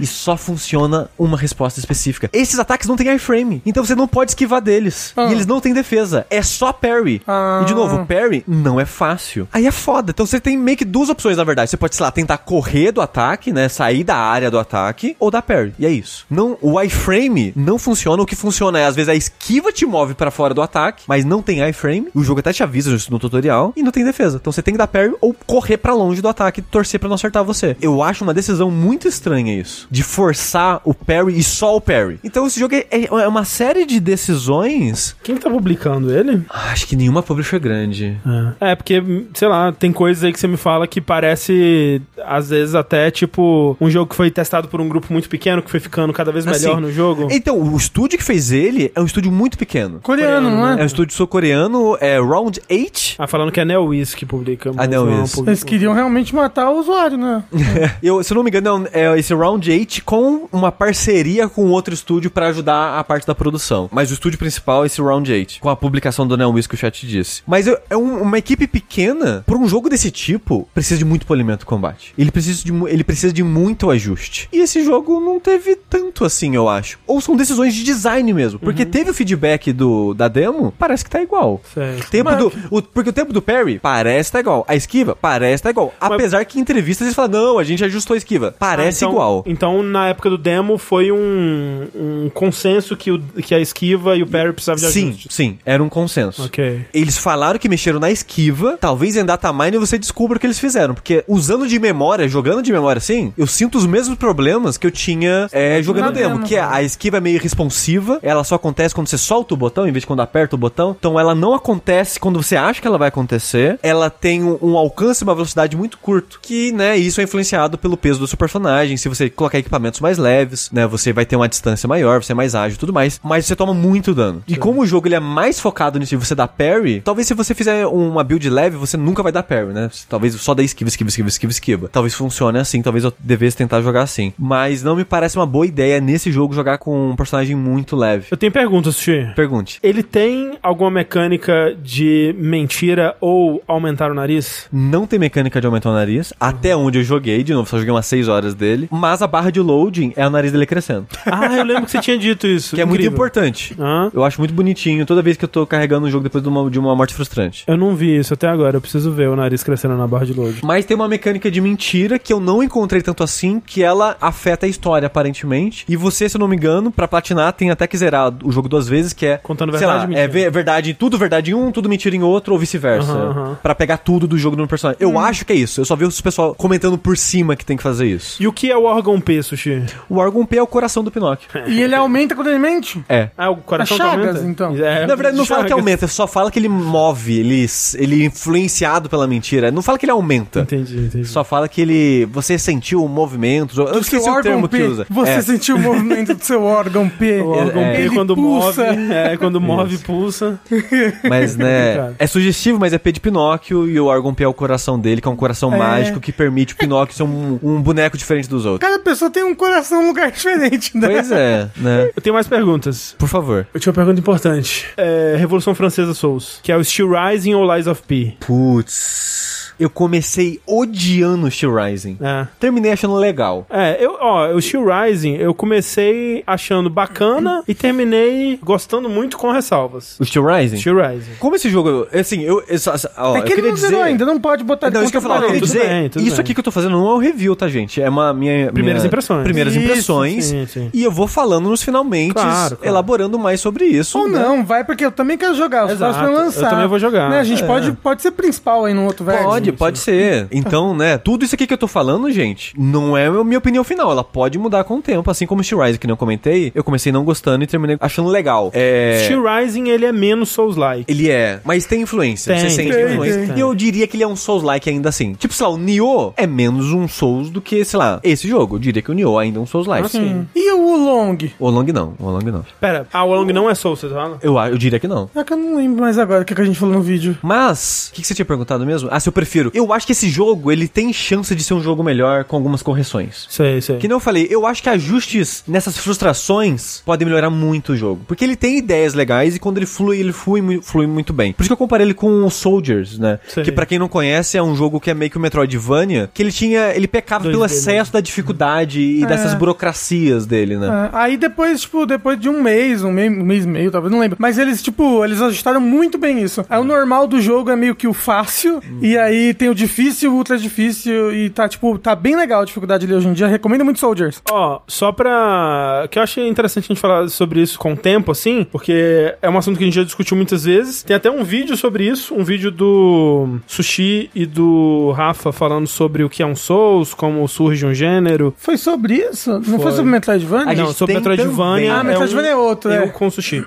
E 0.00 0.06
só 0.06 0.36
funciona 0.36 1.10
uma 1.18 1.36
resposta 1.36 1.78
específica. 1.80 2.28
Esses 2.32 2.58
ataques 2.58 2.88
não 2.88 2.96
têm 2.96 3.14
iframe. 3.14 3.62
Então 3.64 3.84
você 3.84 3.94
não 3.94 4.08
pode 4.08 4.32
esquivar 4.32 4.60
deles. 4.60 5.12
Ah. 5.16 5.26
E 5.26 5.32
eles 5.32 5.46
não 5.46 5.60
têm 5.60 5.72
defesa. 5.72 6.26
É 6.30 6.42
só 6.42 6.72
parry. 6.72 7.22
Ah. 7.26 7.60
E 7.62 7.66
de 7.66 7.74
novo, 7.74 8.04
parry 8.06 8.44
não 8.46 8.80
é 8.80 8.84
fácil. 8.84 9.48
Aí 9.52 9.66
é 9.66 9.70
foda. 9.70 10.10
Então 10.10 10.26
você 10.26 10.40
tem 10.40 10.56
meio 10.56 10.76
que 10.76 10.84
duas 10.84 11.08
opções, 11.08 11.36
na 11.36 11.44
verdade. 11.44 11.70
Você 11.70 11.76
pode, 11.76 11.94
sei 11.94 12.04
lá, 12.04 12.10
tentar 12.10 12.38
correr 12.38 12.92
do 12.92 13.00
ataque, 13.00 13.52
né? 13.52 13.68
Sair 13.68 14.04
da 14.04 14.16
área 14.16 14.50
do 14.50 14.58
ataque. 14.58 15.16
Ou 15.18 15.30
dar 15.30 15.42
parry. 15.42 15.74
E 15.78 15.86
é 15.86 15.90
isso. 15.90 16.26
Não, 16.32 16.56
o 16.60 16.80
iframe 16.80 17.52
não 17.54 17.78
funciona. 17.78 18.22
O 18.22 18.26
que 18.26 18.34
funciona 18.36 18.78
é, 18.78 18.86
às 18.86 18.96
vezes, 18.96 19.08
a 19.08 19.14
esquiva 19.14 19.72
te 19.72 19.84
move 19.86 20.14
pra 20.14 20.30
fora 20.30 20.54
do 20.54 20.62
ataque. 20.62 21.04
Mas 21.06 21.24
não 21.24 21.42
tem 21.42 21.66
iframe. 21.68 22.08
O 22.14 22.22
jogo 22.22 22.40
até 22.40 22.52
te 22.52 22.62
avisa 22.62 22.96
no 23.10 23.18
tutorial. 23.18 23.72
E 23.76 23.82
não 23.82 23.92
tem 23.92 24.04
defesa. 24.04 24.38
Então 24.40 24.52
você 24.52 24.62
tem 24.62 24.74
que 24.74 24.78
dar 24.78 24.86
parry 24.86 25.14
ou 25.20 25.34
correr 25.46 25.76
pra 25.76 25.94
longe 25.94 26.20
do 26.22 26.28
ataque 26.28 26.60
e 26.60 26.62
torcer 26.62 26.98
pra 26.98 27.08
não 27.08 27.14
acertar 27.14 27.44
você. 27.44 27.76
Eu 27.80 28.02
acho 28.02 28.24
uma 28.24 28.34
decisão 28.34 28.70
muito 28.70 29.06
estranha 29.06 29.58
isso. 29.58 29.86
De 29.90 30.02
forçar 30.02 30.80
o 30.84 30.94
parry 30.94 31.38
e 31.38 31.42
só 31.42 31.76
o 31.76 31.80
parry. 31.80 32.18
Então 32.24 32.46
esse 32.46 32.58
jogo 32.58 32.74
é, 32.74 32.86
é 32.90 33.28
uma 33.28 33.44
série 33.44 33.84
de 33.84 34.00
decisões. 34.00 35.16
Quem 35.22 35.36
que 35.36 35.40
tá 35.42 35.50
publicando 35.50 36.12
ele? 36.12 36.42
Ah, 36.48 36.72
Acho 36.72 36.86
que 36.86 36.96
nenhuma 36.96 37.22
publisher 37.22 37.58
grande. 37.58 38.16
É, 38.60 38.74
porque, 38.74 39.02
sei 39.34 39.48
lá, 39.48 39.72
tem 39.72 39.92
coisas 39.92 40.24
aí 40.24 40.32
que 40.32 40.40
você 40.40 40.48
me 40.48 40.56
fala 40.56 40.86
que 40.86 41.00
parece, 41.00 42.00
às 42.24 42.48
vezes, 42.50 42.74
até 42.74 43.10
tipo 43.10 43.76
um 43.80 43.90
jogo 43.90 44.08
que 44.10 44.16
foi 44.16 44.30
testado 44.30 44.68
por 44.68 44.80
um 44.80 44.88
grupo 44.88 45.12
muito 45.12 45.28
pequeno, 45.28 45.60
que 45.62 45.70
foi 45.70 45.80
ficando 45.80 46.12
cada 46.12 46.21
vez 46.30 46.44
melhor 46.44 46.72
Assim, 46.74 46.80
no 46.80 46.92
jogo. 46.92 47.28
Então, 47.30 47.58
o 47.60 47.76
estúdio 47.76 48.18
que 48.18 48.24
fez 48.24 48.52
ele 48.52 48.92
é 48.94 49.00
um 49.00 49.04
estúdio 49.06 49.32
muito 49.32 49.58
pequeno. 49.58 49.98
Coreano, 50.00 50.46
Coreano, 50.46 50.50
não 50.50 50.68
É 50.78 50.80
é? 50.80 50.82
um 50.82 50.86
estúdio 50.86 51.16
sul-coreano, 51.16 51.96
é 52.00 52.18
Round 52.20 52.60
8. 52.70 53.14
Ah, 53.18 53.26
falando 53.26 53.50
que 53.50 53.58
é 53.58 53.64
NeoWiz 53.64 54.14
que 54.14 54.24
publica. 54.26 54.70
mas 54.72 54.88
NeoWiz. 54.88 55.36
Eles 55.38 55.64
queriam 55.64 55.92
realmente 55.94 56.34
matar 56.34 56.70
o 56.70 56.78
usuário, 56.78 57.16
né? 57.16 57.42
Eu, 58.02 58.22
se 58.22 58.32
eu 58.32 58.36
não 58.36 58.42
me 58.44 58.50
engano, 58.50 58.86
é, 58.92 59.06
é 59.06 59.18
esse 59.18 59.34
Round 59.34 59.68
8 59.70 60.04
com 60.04 60.48
uma 60.52 60.70
parceria 60.70 61.48
com 61.48 61.68
outro 61.70 61.94
estúdio 61.94 62.30
pra 62.30 62.48
ajudar 62.48 62.98
a 62.98 63.04
parte 63.04 63.26
da 63.26 63.34
produção. 63.34 63.88
Mas 63.92 64.10
o 64.10 64.14
estúdio 64.14 64.38
principal 64.38 64.82
é 64.82 64.86
esse 64.86 65.00
Round 65.00 65.30
8, 65.30 65.60
com 65.60 65.68
a 65.70 65.76
publicação 65.76 66.26
do 66.26 66.36
Neon 66.36 66.52
Wiz 66.52 66.66
que 66.66 66.74
o 66.74 66.78
chat 66.78 67.06
disse. 67.06 67.42
Mas 67.46 67.66
eu- 67.66 67.78
é 67.88 67.96
um- 67.96 68.20
uma 68.22 68.38
equipe 68.38 68.66
pequena, 68.66 69.42
por 69.46 69.56
um 69.56 69.66
jogo 69.68 69.88
desse 69.88 70.10
tipo, 70.10 70.68
precisa 70.74 70.98
de 70.98 71.04
muito 71.04 71.26
polimento 71.26 71.64
combate. 71.64 72.12
Ele 72.18 72.30
precisa, 72.30 72.64
de, 72.64 72.72
ele 72.88 73.04
precisa 73.04 73.32
de 73.32 73.42
muito 73.42 73.90
ajuste. 73.90 74.48
E 74.52 74.58
esse 74.60 74.84
jogo 74.84 75.20
não 75.20 75.38
teve 75.40 75.76
tanto 75.88 76.01
assim, 76.24 76.54
eu 76.54 76.68
acho. 76.68 76.98
Ou 77.06 77.20
são 77.20 77.36
decisões 77.36 77.74
de 77.74 77.82
design 77.82 78.32
mesmo. 78.32 78.58
Porque 78.58 78.84
teve 78.84 79.10
o 79.10 79.14
feedback 79.14 79.72
do, 79.72 80.14
da 80.14 80.28
demo, 80.28 80.72
parece 80.78 81.04
que 81.04 81.10
tá 81.10 81.20
igual. 81.22 81.60
Sei. 81.74 81.96
Tempo 82.10 82.30
Mas- 82.30 82.38
do, 82.38 82.52
o- 82.70 82.82
porque 82.82 83.10
o 83.10 83.12
tempo 83.12 83.32
do 83.32 83.42
parry 83.42 83.78
parece 83.78 84.30
tá 84.32 84.40
igual. 84.40 84.64
A 84.68 84.74
esquiva 84.76 85.16
parece 85.20 85.62
tá 85.62 85.70
igual. 85.70 85.92
Apesar 86.00 86.44
que 86.44 86.58
em 86.58 86.62
entrevistas 86.62 87.06
eles 87.06 87.14
falam, 87.16 87.30
não, 87.32 87.58
a 87.58 87.64
gente 87.64 87.84
ajustou 87.84 88.14
a 88.14 88.18
esquiva. 88.18 88.54
Parece 88.58 89.04
Ah, 89.04 89.08
então- 89.08 89.10
igual. 89.12 89.44
Então, 89.46 89.82
na 89.82 90.08
época 90.08 90.30
do 90.30 90.38
demo, 90.38 90.78
foi 90.78 91.10
um, 91.12 91.88
um 91.94 92.30
consenso 92.30 92.96
que, 92.96 93.10
o, 93.10 93.18
que 93.42 93.54
a 93.54 93.60
esquiva 93.60 94.16
e 94.16 94.22
o 94.22 94.26
parry 94.26 94.52
precisavam 94.52 94.80
de 94.86 94.92
Sim, 94.92 95.08
ajuste. 95.08 95.28
sim, 95.30 95.58
era 95.64 95.82
um 95.82 95.88
consenso. 95.88 96.44
Ok. 96.44 96.84
Eles 96.92 97.18
falaram 97.18 97.58
que 97.58 97.68
mexeram 97.68 97.98
na 98.00 98.10
esquiva, 98.10 98.76
talvez 98.80 99.16
em 99.16 99.24
datamine 99.24 99.78
você 99.78 99.98
descubra 99.98 100.36
o 100.36 100.40
que 100.40 100.46
eles 100.46 100.58
fizeram. 100.58 100.94
Porque 100.94 101.24
usando 101.28 101.66
de 101.66 101.78
memória, 101.78 102.28
jogando 102.28 102.62
de 102.62 102.72
memória 102.72 102.98
assim, 102.98 103.32
eu 103.36 103.46
sinto 103.46 103.76
os 103.78 103.86
mesmos 103.86 104.16
problemas 104.18 104.76
que 104.76 104.86
eu 104.86 104.90
tinha 104.90 105.48
é, 105.52 105.82
jogando 105.94 106.14
Na 106.14 106.28
demo. 106.28 106.44
Que 106.44 106.56
é, 106.56 106.60
a 106.60 106.82
esquiva 106.82 107.18
é 107.18 107.20
meio 107.20 107.40
responsiva, 107.40 108.18
ela 108.22 108.44
só 108.44 108.56
acontece 108.56 108.94
quando 108.94 109.08
você 109.08 109.18
solta 109.18 109.54
o 109.54 109.56
botão, 109.56 109.86
em 109.86 109.92
vez 109.92 110.02
de 110.02 110.06
quando 110.06 110.20
aperta 110.20 110.56
o 110.56 110.58
botão. 110.58 110.96
Então 110.98 111.18
ela 111.18 111.34
não 111.34 111.54
acontece 111.54 112.18
quando 112.18 112.42
você 112.42 112.56
acha 112.56 112.80
que 112.80 112.86
ela 112.86 112.98
vai 112.98 113.08
acontecer. 113.08 113.78
Ela 113.82 114.10
tem 114.10 114.42
um, 114.42 114.58
um 114.62 114.76
alcance 114.76 115.22
e 115.22 115.24
uma 115.24 115.34
velocidade 115.34 115.76
muito 115.76 115.98
curto. 115.98 116.38
Que, 116.42 116.72
né, 116.72 116.96
isso 116.96 117.20
é 117.20 117.24
influenciado 117.24 117.78
pelo 117.78 117.96
peso 117.96 118.18
do 118.18 118.26
seu 118.26 118.38
personagem. 118.38 118.96
Se 118.96 119.08
você 119.08 119.28
colocar 119.30 119.58
equipamentos 119.58 120.00
mais 120.00 120.18
leves, 120.18 120.70
né, 120.70 120.86
você 120.86 121.12
vai 121.12 121.24
ter 121.24 121.36
uma 121.36 121.48
distância 121.48 121.88
maior, 121.88 122.22
você 122.22 122.32
é 122.32 122.34
mais 122.34 122.54
ágil 122.54 122.76
e 122.76 122.78
tudo 122.78 122.92
mais. 122.92 123.20
Mas 123.22 123.46
você 123.46 123.56
toma 123.56 123.74
muito 123.74 124.14
dano. 124.14 124.42
E 124.46 124.56
como 124.56 124.82
o 124.82 124.86
jogo 124.86 125.08
ele 125.08 125.14
é 125.14 125.20
mais 125.20 125.60
focado 125.60 125.98
nisso 125.98 126.10
de 126.10 126.16
você 126.16 126.34
dar 126.34 126.48
parry, 126.48 127.00
talvez 127.00 127.26
se 127.26 127.34
você 127.34 127.54
fizer 127.54 127.86
uma 127.86 128.22
build 128.22 128.48
leve, 128.48 128.76
você 128.76 128.96
nunca 128.96 129.22
vai 129.22 129.32
dar 129.32 129.42
parry, 129.42 129.72
né? 129.72 129.90
Talvez 130.08 130.34
só 130.34 130.54
dê 130.54 130.62
esquiva, 130.62 130.88
esquiva, 130.88 131.08
esquiva, 131.08 131.28
esquiva, 131.28 131.50
esquiva. 131.50 131.88
Talvez 131.88 132.14
funcione 132.14 132.58
assim, 132.58 132.82
talvez 132.82 133.04
eu 133.04 133.12
devesse 133.18 133.56
tentar 133.56 133.80
jogar 133.82 134.02
assim. 134.02 134.32
Mas 134.38 134.82
não 134.82 134.96
me 134.96 135.04
parece 135.04 135.36
uma 135.36 135.46
boa 135.46 135.66
ideia 135.66 135.81
nesse 136.00 136.30
jogo 136.32 136.54
jogar 136.54 136.78
com 136.78 137.10
um 137.10 137.16
personagem 137.16 137.56
muito 137.56 137.96
leve. 137.96 138.26
Eu 138.30 138.36
tenho 138.36 138.52
perguntas, 138.52 138.96
Sushi. 138.96 139.32
Pergunte. 139.34 139.78
Ele 139.82 140.02
tem 140.02 140.58
alguma 140.62 140.90
mecânica 140.90 141.76
de 141.82 142.34
mentira 142.38 143.16
ou 143.20 143.62
aumentar 143.66 144.10
o 144.10 144.14
nariz? 144.14 144.66
Não 144.72 145.06
tem 145.06 145.18
mecânica 145.18 145.60
de 145.60 145.66
aumentar 145.66 145.90
o 145.90 145.94
nariz, 145.94 146.32
até 146.38 146.76
onde 146.76 146.98
eu 146.98 147.04
joguei, 147.04 147.42
de 147.42 147.52
novo, 147.52 147.68
só 147.68 147.78
joguei 147.78 147.92
umas 147.92 148.06
6 148.06 148.28
horas 148.28 148.54
dele. 148.54 148.88
Mas 148.90 149.22
a 149.22 149.26
barra 149.26 149.50
de 149.50 149.60
loading 149.60 150.12
é 150.16 150.26
o 150.26 150.30
nariz 150.30 150.52
dele 150.52 150.66
crescendo. 150.66 151.06
Ah, 151.34 151.56
eu 151.56 151.64
lembro 151.64 151.84
que 151.86 151.90
você 151.90 151.98
tinha 152.00 152.18
dito 152.18 152.46
isso. 152.46 152.74
Que 152.76 152.82
é 152.82 152.84
muito 152.84 153.00
Incrível. 153.00 153.14
importante. 153.14 153.74
Eu 154.12 154.22
acho 154.22 154.38
muito 154.38 154.52
bonitinho 154.52 155.04
toda 155.06 155.22
vez 155.22 155.36
que 155.36 155.44
eu 155.44 155.48
tô 155.48 155.66
carregando 155.66 156.06
um 156.06 156.10
jogo 156.10 156.24
depois 156.24 156.42
de 156.42 156.48
uma, 156.48 156.70
de 156.70 156.78
uma 156.78 156.94
morte 156.94 157.14
frustrante. 157.14 157.64
Eu 157.66 157.76
não 157.76 157.96
vi 157.96 158.18
isso 158.18 158.34
até 158.34 158.46
agora, 158.46 158.76
eu 158.76 158.80
preciso 158.80 159.10
ver 159.12 159.28
o 159.28 159.36
nariz 159.36 159.62
crescendo 159.62 159.96
na 159.96 160.06
barra 160.06 160.26
de 160.26 160.34
load. 160.34 160.60
Mas 160.62 160.84
tem 160.84 160.94
uma 160.94 161.08
mecânica 161.08 161.50
de 161.50 161.60
mentira 161.60 162.18
que 162.18 162.32
eu 162.32 162.38
não 162.38 162.62
encontrei 162.62 163.00
tanto 163.00 163.22
assim, 163.24 163.60
que 163.64 163.82
ela 163.82 164.16
afeta 164.20 164.66
a 164.66 164.68
história, 164.68 165.06
aparentemente. 165.06 165.71
E 165.88 165.96
você, 165.96 166.28
se 166.28 166.36
eu 166.36 166.40
não 166.40 166.48
me 166.48 166.56
engano, 166.56 166.90
pra 166.90 167.06
platinar, 167.08 167.52
tem 167.52 167.70
até 167.70 167.86
que 167.86 167.96
zerar 167.96 168.32
o 168.44 168.50
jogo 168.52 168.68
duas 168.68 168.88
vezes, 168.88 169.12
que 169.12 169.26
é. 169.26 169.36
Contando 169.38 169.70
sei 169.70 169.80
verdade 169.80 170.00
lá, 170.00 170.06
mentira. 170.06 170.24
É 170.24 170.28
ve- 170.28 170.50
verdade, 170.50 170.94
tudo 170.94 171.18
verdade 171.18 171.50
em 171.50 171.54
um, 171.54 171.70
tudo 171.70 171.88
mentira 171.88 172.14
em 172.14 172.22
outro, 172.22 172.52
ou 172.52 172.58
vice-versa. 172.58 173.12
Aham, 173.12 173.30
aham. 173.30 173.58
Pra 173.62 173.74
pegar 173.74 173.98
tudo 173.98 174.26
do 174.26 174.36
jogo 174.38 174.56
no 174.56 174.66
personagem. 174.68 174.98
Eu 175.00 175.18
acho 175.18 175.44
que 175.44 175.52
é 175.52 175.56
isso. 175.56 175.80
Eu 175.80 175.84
só 175.84 175.96
vi 175.96 176.04
os 176.04 176.20
pessoal 176.20 176.54
comentando 176.54 176.96
por 176.98 177.16
cima 177.16 177.56
que 177.56 177.64
tem 177.64 177.76
que 177.76 177.82
fazer 177.82 178.06
isso. 178.06 178.42
E 178.42 178.46
o 178.46 178.52
que 178.52 178.70
é 178.70 178.76
o 178.76 178.84
órgão 178.84 179.20
P, 179.20 179.42
Sushi? 179.42 179.82
O 180.08 180.16
órgão 180.18 180.44
P 180.46 180.56
é 180.58 180.62
o 180.62 180.66
coração 180.66 181.02
do 181.02 181.10
Pinóquio. 181.10 181.48
E 181.66 181.80
ele 181.82 181.94
aumenta 181.94 182.34
quando 182.34 182.48
ele 182.48 182.58
mente? 182.58 183.02
É. 183.08 183.30
Ah, 183.36 183.50
o 183.50 183.56
coração 183.56 183.96
É 183.96 184.00
Chagas, 184.00 184.36
aumenta? 184.36 184.50
então. 184.50 184.76
É, 184.76 185.06
Na 185.06 185.14
verdade, 185.14 185.36
não 185.36 185.46
fala 185.46 185.62
que 185.62 185.68
Chagas. 185.70 185.78
aumenta, 185.84 186.06
só 186.08 186.26
fala 186.26 186.50
que 186.50 186.58
ele 186.58 186.68
move, 186.68 187.38
ele, 187.38 187.66
ele 187.96 188.22
é 188.22 188.26
influenciado 188.26 189.08
pela 189.08 189.26
mentira. 189.26 189.70
Não 189.70 189.80
fala 189.82 189.98
que 189.98 190.04
ele 190.04 190.12
aumenta. 190.12 190.60
Entendi, 190.60 190.98
entendi. 190.98 191.24
Só 191.26 191.42
fala 191.44 191.68
que 191.68 191.80
ele. 191.80 192.26
Você 192.32 192.58
sentiu 192.58 193.04
o 193.04 193.08
movimento. 193.08 193.80
Eu 193.80 193.92
Do 193.92 193.98
esqueci 194.00 194.24
seu 194.24 194.32
o 194.32 194.42
termo 194.42 194.64
órgão 194.64 194.68
que 194.68 194.76
P. 194.76 194.82
usa. 194.84 195.06
Você 195.08 195.30
É. 195.30 195.42
sentiu 195.42 195.61
o 195.70 195.78
movimento 195.78 196.34
do 196.34 196.42
seu 196.42 196.62
órgão 196.64 197.08
P. 197.08 197.40
O 197.42 197.48
órgão 197.50 197.82
É. 197.82 197.94
P 197.96 198.00
Ele 198.02 198.10
quando 198.14 198.34
pulsa. 198.34 198.92
move, 198.92 199.12
é, 199.12 199.36
quando 199.36 199.60
move, 199.60 199.98
pulsa. 199.98 200.58
Mas, 201.28 201.56
né, 201.56 201.88
Complicado. 201.94 202.16
é 202.18 202.26
sugestivo, 202.26 202.78
mas 202.80 202.92
é 202.92 202.98
P 202.98 203.12
de 203.12 203.20
Pinóquio 203.20 203.86
e 203.88 204.00
o 204.00 204.06
órgão 204.06 204.32
P 204.34 204.44
é 204.44 204.48
o 204.48 204.54
coração 204.54 204.98
dele, 204.98 205.20
que 205.20 205.28
é 205.28 205.30
um 205.30 205.36
coração 205.36 205.72
É. 205.74 205.76
mágico 205.78 206.18
que 206.20 206.32
permite 206.32 206.72
o 206.72 206.76
Pinóquio 206.76 207.14
ser 207.14 207.22
um, 207.24 207.58
um 207.62 207.80
boneco 207.82 208.16
diferente 208.16 208.48
dos 208.48 208.64
outros. 208.64 208.88
Cada 208.90 209.02
pessoa 209.02 209.30
tem 209.30 209.44
um 209.44 209.54
coração 209.54 210.00
num 210.02 210.08
lugar 210.08 210.30
diferente, 210.32 210.96
né? 210.96 211.08
Pois 211.08 211.30
é, 211.30 211.68
né? 211.76 212.10
Eu 212.16 212.22
tenho 212.22 212.32
mais 212.34 212.46
perguntas. 212.48 213.14
Por 213.18 213.28
favor. 213.28 213.66
Eu 213.74 213.78
tinha 213.80 213.90
uma 213.90 213.94
pergunta 213.96 214.18
importante. 214.20 214.86
É, 214.96 215.36
Revolução 215.38 215.74
Francesa 215.74 216.14
Souls, 216.14 216.58
que 216.62 216.72
é 216.72 216.76
o 216.76 216.82
Steel 216.84 217.10
Rising 217.10 217.54
ou 217.54 217.74
Lies 217.74 217.86
of 217.86 218.02
P? 218.02 218.34
Putz. 218.40 219.72
Eu 219.80 219.90
comecei 219.90 220.60
odiando 220.66 221.46
o 221.46 221.50
Steel 221.50 221.74
Rising. 221.74 222.16
É. 222.20 222.46
Terminei 222.60 222.92
achando 222.92 223.14
legal. 223.16 223.66
É, 223.68 223.96
eu, 223.98 224.16
ó, 224.20 224.48
o 224.54 224.60
Steel 224.62 224.84
Rising 224.86 225.34
eu 225.36 225.51
comecei 225.54 226.42
achando 226.46 226.88
bacana 226.90 227.62
e 227.66 227.74
terminei 227.74 228.58
gostando 228.62 229.08
muito 229.08 229.36
com 229.36 229.50
ressalvas. 229.50 230.16
O 230.20 230.24
Steel 230.24 230.44
Rising? 230.46 230.76
Steel 230.76 230.96
Rising. 230.96 231.32
Como 231.38 231.56
esse 231.56 231.68
jogo, 231.70 232.06
assim, 232.12 232.42
eu, 232.42 232.62
eu, 232.68 232.78
ó, 233.18 233.36
É 233.36 233.38
eu 233.40 233.42
que 233.44 233.52
ele 233.52 233.54
queria 233.54 233.68
não 233.68 233.74
dizer... 233.74 233.86
zerou 233.88 234.02
ainda, 234.02 234.24
não 234.24 234.40
pode 234.40 234.64
botar 234.64 234.90
Não, 234.90 235.02
isso 235.02 235.10
que 235.10 235.16
eu 235.16 235.22
falar, 235.22 235.36
eu 235.36 235.42
queria 235.46 235.60
tudo 235.60 235.66
dizer, 235.72 235.86
bem, 235.88 236.08
tudo 236.08 236.22
isso 236.22 236.36
bem. 236.36 236.40
aqui 236.42 236.54
que 236.54 236.60
eu 236.60 236.64
tô 236.64 236.70
fazendo 236.70 236.92
não 236.92 237.08
é 237.08 237.14
um 237.14 237.18
review, 237.18 237.54
tá, 237.56 237.68
gente? 237.68 238.00
É 238.00 238.08
uma 238.08 238.32
minha... 238.32 238.72
Primeiras 238.72 239.02
minha- 239.02 239.08
impressões. 239.08 239.42
Primeiras 239.44 239.74
Isso, 239.74 239.84
impressões. 239.84 240.44
sim, 240.44 240.66
sim. 240.66 240.90
E 240.92 241.02
eu 241.04 241.10
vou 241.10 241.26
falando 241.26 241.68
nos 241.68 241.82
finalmente, 241.82 242.32
Claro, 242.34 242.76
claro. 242.76 242.78
elaborando 242.82 243.38
mais 243.38 243.60
sobre 243.60 243.84
isso. 243.84 244.18
Ou 244.18 244.28
né? 244.28 244.38
não, 244.38 244.64
vai, 244.64 244.84
porque 244.84 245.04
eu 245.04 245.12
também 245.12 245.36
quero 245.38 245.54
jogar. 245.54 245.86
Os 245.86 245.92
Exato, 245.92 246.14
próximos 246.14 246.38
lançar. 246.40 246.62
eu 246.64 246.70
também 246.70 246.86
vou 246.86 246.98
jogar. 246.98 247.30
Né, 247.30 247.40
A 247.40 247.44
gente 247.44 247.62
É. 247.62 247.66
pode, 247.66 247.92
pode 247.92 248.22
ser 248.22 248.30
principal 248.32 248.84
aí 248.84 248.94
no 248.94 249.04
outro 249.04 249.24
verso. 249.24 249.44
Pode, 249.44 249.72
pode 249.72 249.98
ser. 249.98 250.46
Então, 250.50 250.94
né, 250.94 251.18
tudo 251.18 251.44
isso 251.44 251.54
aqui 251.54 251.66
que 251.66 251.72
eu 251.74 251.78
tô 251.78 251.86
falando, 251.88 252.30
gente, 252.30 252.74
não 252.78 253.16
é 253.16 253.26
a 253.26 253.44
minha 253.44 253.58
opinião 253.58 253.84
final. 253.84 254.10
Ela 254.10 254.24
pode 254.24 254.58
mudar 254.58 254.84
com 254.84 254.96
o 254.98 255.02
tempo. 255.02 255.30
Assim 255.30 255.41
como 255.46 255.60
o 255.60 255.64
Steel 255.64 255.80
Rising, 255.80 255.98
que 255.98 256.06
não 256.06 256.16
comentei, 256.16 256.72
eu 256.74 256.84
comecei 256.84 257.12
não 257.12 257.24
gostando 257.24 257.64
e 257.64 257.66
terminei 257.66 257.96
achando 258.00 258.28
legal. 258.28 258.70
É... 258.74 259.22
Steel 259.24 259.42
Rising, 259.42 259.88
ele 259.88 260.06
é 260.06 260.12
menos 260.12 260.50
Souls-like. 260.50 261.04
Ele 261.08 261.30
é, 261.30 261.60
mas 261.64 261.86
tem 261.86 262.02
influência. 262.02 262.54
Tem, 262.54 262.62
você 262.62 262.70
sente 262.70 262.92
tem, 262.92 263.12
influência. 263.12 263.46
tem. 263.46 263.56
E 263.56 263.60
eu 263.60 263.74
diria 263.74 264.06
que 264.06 264.16
ele 264.16 264.24
é 264.24 264.28
um 264.28 264.36
Souls-like 264.36 264.88
ainda 264.88 265.08
assim. 265.08 265.34
Tipo, 265.34 265.54
sei 265.54 265.66
lá, 265.66 265.72
o 265.72 265.78
Nioh 265.78 266.32
é 266.36 266.46
menos 266.46 266.92
um 266.92 267.06
Souls 267.08 267.50
do 267.50 267.60
que, 267.60 267.84
sei 267.84 267.98
lá, 267.98 268.20
esse 268.22 268.48
jogo. 268.48 268.76
Eu 268.76 268.80
diria 268.80 269.02
que 269.02 269.10
o 269.10 269.14
Nioh 269.14 269.38
ainda 269.38 269.58
é 269.58 269.62
um 269.62 269.66
Souls-like. 269.66 270.06
Ah, 270.06 270.08
sim. 270.08 270.46
E 270.54 270.72
o 270.72 270.96
Long? 270.96 271.38
O 271.58 271.70
Long 271.70 271.84
não, 271.84 272.14
o 272.18 272.30
Long 272.30 272.40
não. 272.40 272.64
Pera, 272.80 273.06
ah, 273.12 273.24
o 273.24 273.34
Long 273.34 273.46
não 273.46 273.68
é 273.68 273.74
Souls, 273.74 274.00
você 274.00 274.08
fala? 274.08 274.38
Eu, 274.42 274.58
eu 274.58 274.78
diria 274.78 274.98
que 274.98 275.08
não. 275.08 275.28
É 275.34 275.44
que 275.44 275.52
eu 275.52 275.56
não 275.56 275.76
lembro 275.76 276.02
mais 276.02 276.18
agora 276.18 276.42
o 276.42 276.44
que, 276.44 276.54
que 276.54 276.60
a 276.60 276.64
gente 276.64 276.78
falou 276.78 276.94
no 276.94 277.02
vídeo. 277.02 277.36
Mas, 277.42 278.08
o 278.10 278.14
que, 278.14 278.22
que 278.22 278.26
você 278.26 278.34
tinha 278.34 278.46
perguntado 278.46 278.84
mesmo? 278.84 279.08
Ah, 279.10 279.20
se 279.20 279.28
eu 279.28 279.32
prefiro. 279.32 279.70
Eu 279.74 279.92
acho 279.92 280.06
que 280.06 280.12
esse 280.12 280.28
jogo, 280.28 280.70
ele 280.70 280.88
tem 280.88 281.12
chance 281.12 281.54
de 281.54 281.62
ser 281.62 281.74
um 281.74 281.80
jogo 281.80 282.02
melhor 282.02 282.44
com 282.44 282.56
algumas 282.56 282.82
correções. 282.82 283.46
Sei, 283.48 283.80
sei. 283.80 283.96
Que 283.98 284.08
nem 284.08 284.14
eu 284.14 284.20
falei, 284.20 284.46
eu 284.50 284.66
acho 284.66 284.82
que 284.82 284.88
ajustes 285.32 285.64
nessas 285.66 285.96
frustrações 285.96 287.02
podem 287.04 287.26
melhorar 287.26 287.50
muito 287.50 287.92
o 287.92 287.96
jogo. 287.96 288.22
Porque 288.26 288.44
ele 288.44 288.56
tem 288.56 288.78
ideias 288.78 289.14
legais 289.14 289.56
e 289.56 289.58
quando 289.58 289.78
ele 289.78 289.86
flui, 289.86 290.18
ele 290.18 290.32
flui, 290.32 290.80
flui 290.82 291.06
muito 291.06 291.32
bem. 291.32 291.52
Por 291.52 291.62
isso 291.62 291.68
que 291.68 291.72
eu 291.72 291.76
comparei 291.76 292.06
ele 292.06 292.14
com 292.14 292.44
o 292.44 292.50
Soldiers, 292.50 293.18
né? 293.18 293.38
Sei. 293.48 293.64
Que 293.64 293.72
pra 293.72 293.86
quem 293.86 293.98
não 293.98 294.08
conhece, 294.08 294.56
é 294.56 294.62
um 294.62 294.74
jogo 294.74 295.00
que 295.00 295.10
é 295.10 295.14
meio 295.14 295.30
que 295.30 295.36
o 295.36 295.40
Metroidvania, 295.40 296.30
que 296.32 296.42
ele 296.42 296.52
tinha. 296.52 296.94
Ele 296.94 297.06
pecava 297.06 297.44
2D, 297.44 297.50
pelo 297.50 297.60
né? 297.60 297.66
excesso 297.66 298.12
da 298.12 298.20
dificuldade 298.20 299.00
e 299.00 299.26
dessas 299.26 299.54
burocracias 299.54 300.46
dele, 300.46 300.76
né? 300.76 301.10
É, 301.12 301.16
aí 301.16 301.36
depois, 301.36 301.82
tipo, 301.82 302.06
depois 302.06 302.38
de 302.38 302.48
um 302.48 302.62
mês, 302.62 303.02
um 303.02 303.12
mês, 303.12 303.32
um 303.32 303.44
mês 303.44 303.64
e 303.64 303.68
meio, 303.68 303.90
talvez, 303.90 304.12
não 304.12 304.20
lembro. 304.20 304.36
Mas 304.38 304.58
eles, 304.58 304.82
tipo, 304.82 305.24
eles 305.24 305.40
ajustaram 305.40 305.80
muito 305.80 306.18
bem 306.18 306.42
isso. 306.42 306.64
Aí 306.68 306.78
o 306.78 306.84
normal 306.84 307.26
do 307.26 307.40
jogo 307.40 307.70
é 307.70 307.76
meio 307.76 307.94
que 307.94 308.06
o 308.06 308.12
fácil, 308.12 308.82
e 309.00 309.16
aí 309.16 309.54
tem 309.54 309.68
o 309.68 309.74
difícil, 309.74 310.32
o 310.32 310.36
ultra 310.36 310.58
difícil, 310.58 311.32
e 311.32 311.50
tá, 311.50 311.68
tipo, 311.68 311.98
tá 311.98 312.14
bem 312.14 312.36
legal 312.36 312.62
a 312.62 312.64
dificuldade 312.64 313.06
ali 313.06 313.14
hoje 313.14 313.28
em 313.28 313.32
dia. 313.32 313.46
Recomendo 313.46 313.84
muito 313.84 314.00
Soldiers. 314.00 314.42
Ó, 314.50 314.80
só 314.86 315.11
pra. 315.12 316.06
que 316.10 316.18
eu 316.18 316.22
achei 316.22 316.48
interessante 316.48 316.84
a 316.84 316.88
gente 316.88 317.00
falar 317.00 317.28
sobre 317.28 317.60
isso 317.60 317.78
com 317.78 317.92
o 317.92 317.96
tempo, 317.96 318.30
assim, 318.30 318.64
porque 318.70 319.34
é 319.40 319.48
um 319.48 319.56
assunto 319.58 319.76
que 319.78 319.84
a 319.84 319.86
gente 319.86 319.94
já 319.96 320.04
discutiu 320.04 320.36
muitas 320.36 320.64
vezes. 320.64 321.02
Tem 321.02 321.16
até 321.16 321.30
um 321.30 321.44
vídeo 321.44 321.76
sobre 321.76 322.06
isso, 322.06 322.34
um 322.34 322.44
vídeo 322.44 322.70
do 322.70 323.58
Sushi 323.66 324.30
e 324.34 324.46
do 324.46 325.12
Rafa 325.16 325.52
falando 325.52 325.86
sobre 325.86 326.24
o 326.24 326.28
que 326.30 326.42
é 326.42 326.46
um 326.46 326.54
Souls, 326.56 327.14
como 327.14 327.46
surge 327.48 327.84
um 327.86 327.94
gênero. 327.94 328.54
Foi 328.58 328.76
sobre 328.76 329.14
isso? 329.14 329.50
Não 329.52 329.62
foi, 329.62 329.78
Foi. 329.78 329.92
sobre 329.92 330.10
Metroidvania? 330.10 330.72
A 330.72 330.74
Não, 330.74 330.92
sobre 330.92 331.14
Metroidvania. 331.14 331.94
Ah, 331.96 332.04
Metroidvania 332.04 332.50
é 332.50 332.56
outro, 332.56 332.90
eu 332.90 333.04
é. 333.04 333.08
com 333.08 333.30
Sushi. 333.30 333.64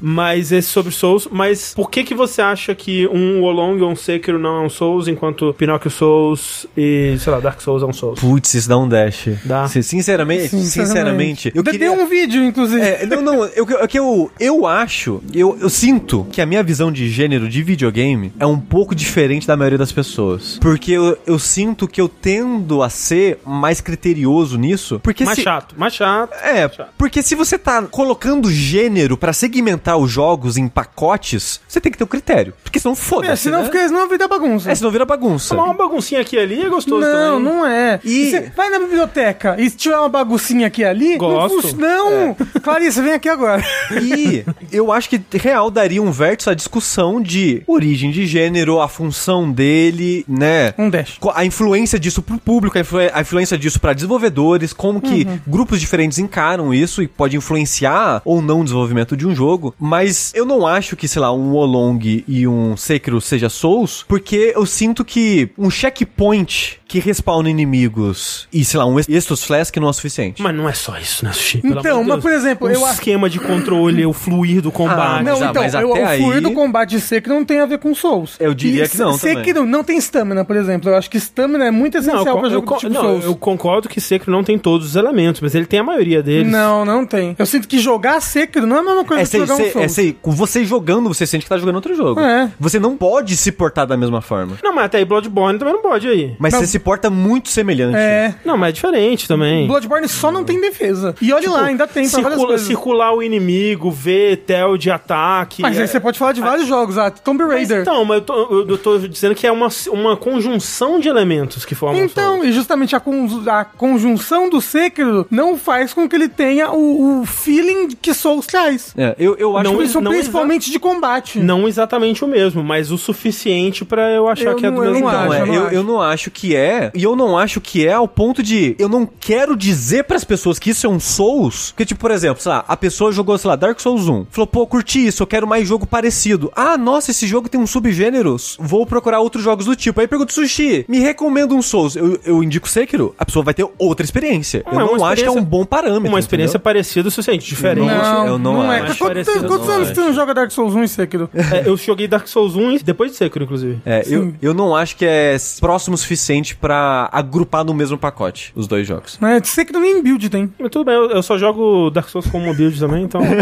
mas 0.00 0.52
esse 0.52 0.68
sobre 0.68 0.92
Souls. 0.92 1.28
Mas 1.30 1.72
por 1.74 1.90
que 1.90 2.04
que 2.04 2.14
você 2.14 2.40
acha 2.42 2.74
que 2.74 3.06
um 3.08 3.40
Wolong 3.40 3.80
ou 3.82 3.90
um 3.90 3.96
Sekiro 3.96 4.38
não 4.38 4.62
é 4.62 4.66
um 4.66 4.70
Souls, 4.70 5.08
enquanto 5.08 5.52
Pinocchio 5.54 5.90
Souls 5.90 6.66
e, 6.76 7.16
sei 7.18 7.32
lá, 7.32 7.40
Dark 7.40 7.60
Souls 7.60 7.82
é 7.82 7.86
um 7.86 7.92
Souls? 7.92 8.20
Putz, 8.20 8.54
isso 8.54 8.68
dá 8.68 8.76
um 8.78 8.88
dash. 8.88 9.28
Dá. 9.44 9.66
Se- 9.68 9.82
Sinceramente, 9.82 10.48
sinceramente, 10.86 11.52
eu 11.54 11.62
queria... 11.64 11.92
um 11.92 12.06
vídeo, 12.06 12.42
inclusive. 12.44 12.80
É, 12.80 13.06
não, 13.06 13.22
não, 13.22 13.44
eu, 13.46 13.68
eu, 13.68 13.88
que 13.88 13.98
eu, 13.98 14.30
eu 14.40 14.66
acho, 14.66 15.22
eu, 15.32 15.56
eu 15.60 15.68
sinto 15.70 16.26
que 16.30 16.40
a 16.40 16.46
minha 16.46 16.62
visão 16.62 16.90
de 16.92 17.08
gênero 17.08 17.48
de 17.48 17.62
videogame 17.62 18.32
é 18.38 18.46
um 18.46 18.58
pouco 18.58 18.94
diferente 18.94 19.46
da 19.46 19.56
maioria 19.56 19.78
das 19.78 19.92
pessoas. 19.92 20.58
Porque 20.60 20.92
eu, 20.92 21.16
eu 21.26 21.38
sinto 21.38 21.86
que 21.88 22.00
eu 22.00 22.08
tendo 22.08 22.82
a 22.82 22.88
ser 22.90 23.38
mais 23.44 23.80
criterioso 23.80 24.56
nisso. 24.58 25.00
Porque 25.02 25.24
Mais 25.24 25.36
se, 25.38 25.42
chato, 25.44 25.74
mais 25.78 25.94
chato. 25.94 26.32
É, 26.42 26.68
porque 26.98 27.22
se 27.22 27.34
você 27.34 27.58
tá 27.58 27.82
colocando 27.82 28.50
gênero 28.50 29.16
pra 29.16 29.32
segmentar 29.32 29.96
os 29.98 30.10
jogos 30.10 30.56
em 30.56 30.68
pacotes, 30.68 31.60
você 31.68 31.80
tem 31.80 31.90
que 31.92 31.98
ter 31.98 32.04
um 32.04 32.08
critério. 32.08 32.54
Porque 32.62 32.78
senão 32.78 32.92
É, 32.92 32.96
foda-se, 32.96 33.42
senão, 33.44 33.58
né? 33.60 33.64
fica, 33.66 33.86
senão 33.88 34.08
vira 34.08 34.26
bagunça. 34.28 34.70
É, 34.70 34.74
senão 34.74 34.90
vira 34.90 35.04
bagunça. 35.04 35.54
Tomar 35.54 35.64
uma 35.66 35.74
baguncinha 35.74 36.20
aqui 36.20 36.38
ali 36.38 36.62
é 36.62 36.68
gostoso 36.68 37.00
Não, 37.06 37.36
também. 37.38 37.44
não 37.54 37.66
é. 37.66 38.00
E- 38.04 38.14
E 38.24 38.30
você 38.30 38.52
vai 38.56 38.70
na 38.70 38.78
biblioteca 38.78 39.56
e 39.58 39.68
se 39.68 39.76
tiver 39.76 39.98
uma 39.98 40.08
baguncinha 40.08 40.66
aqui 40.74 40.84
ali, 40.84 41.16
Gosto. 41.16 41.76
não. 41.76 41.94
Não! 41.94 42.36
Clarice, 42.62 43.00
vem 43.00 43.12
aqui 43.12 43.28
agora. 43.28 43.62
E 43.92 44.44
eu 44.72 44.90
acho 44.90 45.08
que 45.08 45.20
real 45.38 45.70
daria 45.70 46.02
um 46.02 46.10
vértice 46.10 46.50
à 46.50 46.54
discussão 46.54 47.20
de 47.20 47.62
origem 47.66 48.10
de 48.10 48.26
gênero, 48.26 48.80
a 48.80 48.88
função 48.88 49.50
dele, 49.50 50.24
né? 50.28 50.74
Um 50.76 50.90
dash. 50.90 51.18
A 51.34 51.44
influência 51.44 51.98
disso 51.98 52.20
pro 52.22 52.38
público, 52.38 52.76
a, 52.76 52.80
influ- 52.80 52.98
a 53.12 53.20
influência 53.20 53.56
disso 53.56 53.78
pra 53.80 53.92
desenvolvedores, 53.92 54.72
como 54.72 55.00
que 55.00 55.26
grupos 55.46 55.80
diferentes 55.80 56.18
encaram 56.18 56.72
isso 56.74 57.02
e 57.02 57.06
pode 57.08 57.36
influenciar 57.36 58.20
ou 58.24 58.42
não 58.42 58.60
o 58.60 58.64
desenvolvimento 58.64 59.16
de 59.16 59.26
um 59.26 59.34
jogo. 59.34 59.74
Mas 59.78 60.32
eu 60.34 60.44
não 60.44 60.66
acho 60.66 60.96
que, 60.96 61.06
sei 61.06 61.20
lá, 61.22 61.32
um 61.32 61.52
Wolong 61.52 62.24
e 62.26 62.46
um 62.48 62.76
Sekiro 62.76 63.20
seja 63.20 63.48
Souls, 63.48 64.04
porque 64.08 64.52
eu 64.54 64.66
sinto 64.66 65.04
que 65.04 65.50
um 65.56 65.70
checkpoint 65.70 66.80
que 66.94 67.00
respawna 67.00 67.50
inimigos 67.50 68.46
e, 68.52 68.64
sei 68.64 68.78
lá, 68.78 68.86
um 68.86 68.98
Estus 69.00 69.42
Flask 69.42 69.76
não 69.78 69.88
é 69.88 69.90
o 69.90 69.92
suficiente. 69.92 70.40
Mas 70.40 70.54
não 70.54 70.68
é 70.68 70.72
só 70.72 70.96
isso, 70.96 71.24
né, 71.24 71.32
Sushi? 71.32 71.58
Pelo 71.58 71.80
Então, 71.80 72.02
de 72.02 72.08
mas 72.08 72.20
por 72.22 72.30
exemplo, 72.32 72.68
o 72.68 72.70
eu 72.70 72.84
acho. 72.84 72.94
esquema 72.94 73.28
de 73.28 73.40
controle, 73.40 74.06
o 74.06 74.12
fluir 74.12 74.62
do 74.62 74.70
combate. 74.70 75.20
Ah, 75.20 75.22
Não, 75.24 75.40
mas- 75.40 75.50
então, 75.50 75.62
mas 75.62 75.74
eu, 75.74 75.92
até 75.92 76.14
o 76.14 76.18
fluir 76.18 76.34
aí- 76.36 76.40
do 76.40 76.52
combate 76.52 76.90
de 76.90 77.00
Sekiro 77.00 77.34
não 77.34 77.44
tem 77.44 77.58
a 77.58 77.66
ver 77.66 77.78
com 77.78 77.92
Souls. 77.96 78.36
Eu 78.38 78.54
diria 78.54 78.84
E 78.84 78.88
que 78.88 78.96
não 78.96 79.18
também. 79.18 79.36
Sekiro 79.38 79.66
não 79.66 79.82
tem 79.82 79.96
stamina, 79.98 80.44
por 80.44 80.54
exemplo. 80.54 80.88
Eu 80.90 80.96
acho 80.96 81.10
que 81.10 81.16
stamina 81.18 81.64
é 81.66 81.70
muito 81.72 81.94
Não, 81.94 82.00
essencial 82.00 82.26
eu, 82.26 82.38
pra 82.38 82.46
eu, 82.46 82.50
jogo 82.52 82.70
do 82.74 82.78
tipo 82.78 82.92
não, 82.94 83.00
Souls. 83.02 83.24
eu 83.24 83.34
concordo 83.36 83.88
que 83.88 84.00
Sekiro 84.00 84.30
não 84.30 84.44
tem 84.44 84.56
todos 84.56 84.86
os 84.90 84.94
elementos, 84.96 85.40
mas 85.40 85.54
ele 85.54 85.66
tem 85.66 85.80
a 85.80 85.84
maioria 85.84 86.22
deles. 86.22 86.50
Não, 86.50 86.84
não 86.84 87.04
tem. 87.04 87.34
Eu 87.36 87.46
sinto 87.46 87.66
que 87.66 87.78
jogar 87.80 88.20
Sekiro 88.20 88.66
não 88.68 88.76
é 88.76 88.80
a 88.80 88.82
mesma 88.84 89.04
coisa 89.04 89.22
É, 89.22 89.24
que 89.24 89.30
sei, 89.30 89.40
jogar 89.40 89.56
sei, 89.56 89.68
um 89.68 89.72
Souls. 89.72 89.84
é 89.84 89.88
sei, 89.88 90.16
com 90.22 90.30
você 90.30 90.64
jogando, 90.64 91.08
você 91.08 91.26
sente 91.26 91.42
que 91.44 91.48
tá 91.48 91.58
jogando 91.58 91.74
outro 91.76 91.94
jogo. 91.96 92.20
É. 92.20 92.50
Você 92.60 92.78
não 92.78 92.96
pode 92.96 93.36
se 93.36 93.50
portar 93.50 93.84
da 93.86 93.96
mesma 93.96 94.20
forma. 94.20 94.56
Não, 94.62 94.72
mas 94.72 94.84
até 94.84 94.98
aí 94.98 95.04
Bloodborne 95.04 95.58
também 95.58 95.74
não 95.74 95.82
pode 95.82 96.06
aí. 96.06 96.36
Mas 96.38 96.52
Não, 96.52 96.60
você 96.60 96.66
se 96.66 96.78
porta 96.84 97.08
muito 97.10 97.48
semelhante. 97.48 97.96
É. 97.96 98.34
Não, 98.44 98.56
mas 98.56 98.68
é 98.68 98.72
diferente 98.72 99.26
também. 99.26 99.66
Bloodborne 99.66 100.08
só 100.08 100.30
não 100.30 100.44
tem 100.44 100.60
defesa. 100.60 101.14
E 101.20 101.32
olha 101.32 101.50
lá, 101.50 101.64
ainda 101.64 101.86
tem 101.86 102.08
pra 102.08 102.20
várias 102.20 102.32
Circula, 102.38 102.46
coisas. 102.48 102.66
circular 102.66 103.12
o 103.14 103.22
inimigo, 103.22 103.90
ver 103.90 104.38
tel 104.46 104.76
de 104.76 104.90
ataque. 104.90 105.62
Mas 105.62 105.78
é- 105.78 105.82
aí 105.82 105.88
você 105.88 105.98
pode 105.98 106.18
falar 106.18 106.32
de 106.32 106.40
vários 106.40 106.66
jogos, 106.68 106.98
ah, 106.98 107.10
Tomb 107.10 107.42
Mas 107.44 107.52
Raider. 107.52 107.80
então, 107.82 108.04
mas 108.04 108.16
eu 108.18 108.22
tô, 108.22 108.64
eu 108.68 108.78
tô 108.78 108.98
dizendo 108.98 109.34
que 109.34 109.46
é 109.46 109.52
uma, 109.52 109.68
uma 109.88 110.16
conjunção 110.16 111.00
de 111.00 111.08
elementos 111.08 111.64
que 111.64 111.74
formam 111.74 112.00
o 112.02 112.04
Então, 112.04 112.44
e 112.44 112.52
justamente 112.52 112.94
a, 112.94 113.00
con- 113.00 113.28
a 113.48 113.64
conjunção 113.64 114.48
do 114.50 114.60
Sekiro 114.60 115.26
não 115.30 115.56
faz 115.56 115.94
com 115.94 116.08
que 116.08 116.14
ele 116.14 116.28
tenha 116.28 116.70
o, 116.70 117.20
o 117.22 117.26
feeling 117.26 117.88
que 118.00 118.12
Souls 118.12 118.46
traz. 118.46 118.92
É, 118.96 119.14
eu, 119.18 119.36
eu 119.36 119.56
acho 119.56 119.70
Não, 119.70 119.78
que 119.78 119.84
Isso 119.84 120.00
não 120.00 120.10
principalmente 120.12 120.70
de 120.70 120.78
combate. 120.78 121.38
Não 121.38 121.66
exatamente 121.68 122.24
o 122.24 122.28
mesmo, 122.28 122.62
mas 122.62 122.90
o 122.90 122.98
suficiente 122.98 123.84
pra 123.84 124.10
eu 124.10 124.28
achar 124.28 124.50
Eu 124.50 124.56
que 124.56 124.66
é 124.66 124.70
do 124.70 124.76
não- 124.76 124.82
mesmo 124.92 125.00
não. 125.10 125.12
Não, 125.12 125.32
acho, 125.32 125.34
é, 125.34 125.40
eu 125.40 125.46
não 125.46 125.70
eu 125.70 125.82
não 125.82 126.00
acho 126.00 126.30
que 126.30 126.54
é. 126.54 126.63
E 126.94 127.02
eu 127.02 127.14
não 127.14 127.36
acho 127.36 127.60
que 127.60 127.86
é 127.86 127.92
ao 127.92 128.08
ponto 128.08 128.42
de. 128.42 128.74
Eu 128.78 128.88
não 128.88 129.06
quero 129.06 129.56
dizer 129.56 130.04
pras 130.04 130.24
pessoas 130.24 130.58
que 130.58 130.70
isso 130.70 130.86
é 130.86 130.90
um 130.90 130.98
Souls. 130.98 131.70
Porque, 131.70 131.84
tipo, 131.84 132.00
por 132.00 132.10
exemplo, 132.10 132.42
sei 132.42 132.50
lá, 132.50 132.64
a 132.66 132.76
pessoa 132.76 133.12
jogou, 133.12 133.36
sei 133.38 133.48
lá, 133.48 133.56
Dark 133.56 133.78
Souls 133.80 134.08
1. 134.08 134.26
Falou, 134.30 134.46
pô, 134.46 134.66
curti 134.66 135.06
isso, 135.06 135.22
eu 135.22 135.26
quero 135.26 135.46
mais 135.46 135.66
jogo 135.68 135.86
parecido. 135.86 136.52
Ah, 136.56 136.76
nossa, 136.76 137.10
esse 137.10 137.26
jogo 137.26 137.48
tem 137.48 137.60
um 137.60 137.66
subgênero. 137.66 138.36
Vou 138.58 138.86
procurar 138.86 139.20
outros 139.20 139.44
jogos 139.44 139.66
do 139.66 139.76
tipo. 139.76 140.00
Aí 140.00 140.08
pergunto, 140.08 140.32
Sushi, 140.32 140.84
me 140.88 140.98
recomenda 140.98 141.54
um 141.54 141.62
Souls. 141.62 141.94
Eu, 141.96 142.18
eu 142.24 142.42
indico 142.42 142.68
Sekiro, 142.68 143.14
a 143.18 143.24
pessoa 143.24 143.44
vai 143.44 143.54
ter 143.54 143.66
outra 143.78 144.04
experiência. 144.04 144.64
Não, 144.66 144.80
eu 144.80 144.94
é 144.94 144.98
não 144.98 145.04
acho 145.04 145.22
que 145.22 145.28
é 145.28 145.30
um 145.30 145.44
bom 145.44 145.64
parâmetro. 145.64 146.08
Uma 146.08 146.18
experiência 146.18 146.56
entendeu? 146.56 146.64
parecida 146.64 147.08
o 147.08 147.10
suficiente, 147.10 147.46
diferente. 147.46 147.86
Não, 147.86 148.26
eu 148.26 148.38
não 148.38 148.54
não 148.54 148.72
é. 148.72 148.80
acho. 148.80 148.98
Quantos, 148.98 149.24
quantos 149.26 149.68
anos 149.68 149.88
acho. 149.88 149.94
você 149.94 150.00
não 150.00 150.14
joga 150.14 150.34
Dark 150.34 150.50
Souls 150.50 150.74
1 150.74 150.84
e 150.84 150.88
Sekiro? 150.88 151.30
É, 151.34 151.68
eu 151.68 151.76
joguei 151.76 152.08
Dark 152.08 152.26
Souls 152.26 152.56
1 152.56 152.72
e 152.72 152.78
depois 152.80 153.10
de 153.10 153.16
Sekiro, 153.16 153.44
inclusive. 153.44 153.78
É, 153.84 154.02
eu, 154.06 154.34
eu 154.40 154.54
não 154.54 154.74
acho 154.74 154.96
que 154.96 155.04
é 155.04 155.36
próximo 155.60 155.94
o 155.94 155.98
suficiente 155.98 156.53
pra 156.54 157.08
agrupar 157.12 157.64
no 157.64 157.74
mesmo 157.74 157.96
pacote 157.98 158.52
os 158.54 158.66
dois 158.66 158.86
jogos. 158.86 159.18
É, 159.22 159.42
Sekiro 159.42 159.80
nem 159.80 160.02
build 160.02 160.28
tem. 160.28 160.52
Mas 160.58 160.70
tudo 160.70 160.84
bem, 160.86 160.94
eu, 160.94 161.10
eu 161.10 161.22
só 161.22 161.36
jogo 161.38 161.90
Dark 161.90 162.08
Souls 162.08 162.26
como 162.30 162.52
build 162.54 162.78
também, 162.78 163.04
então... 163.04 163.20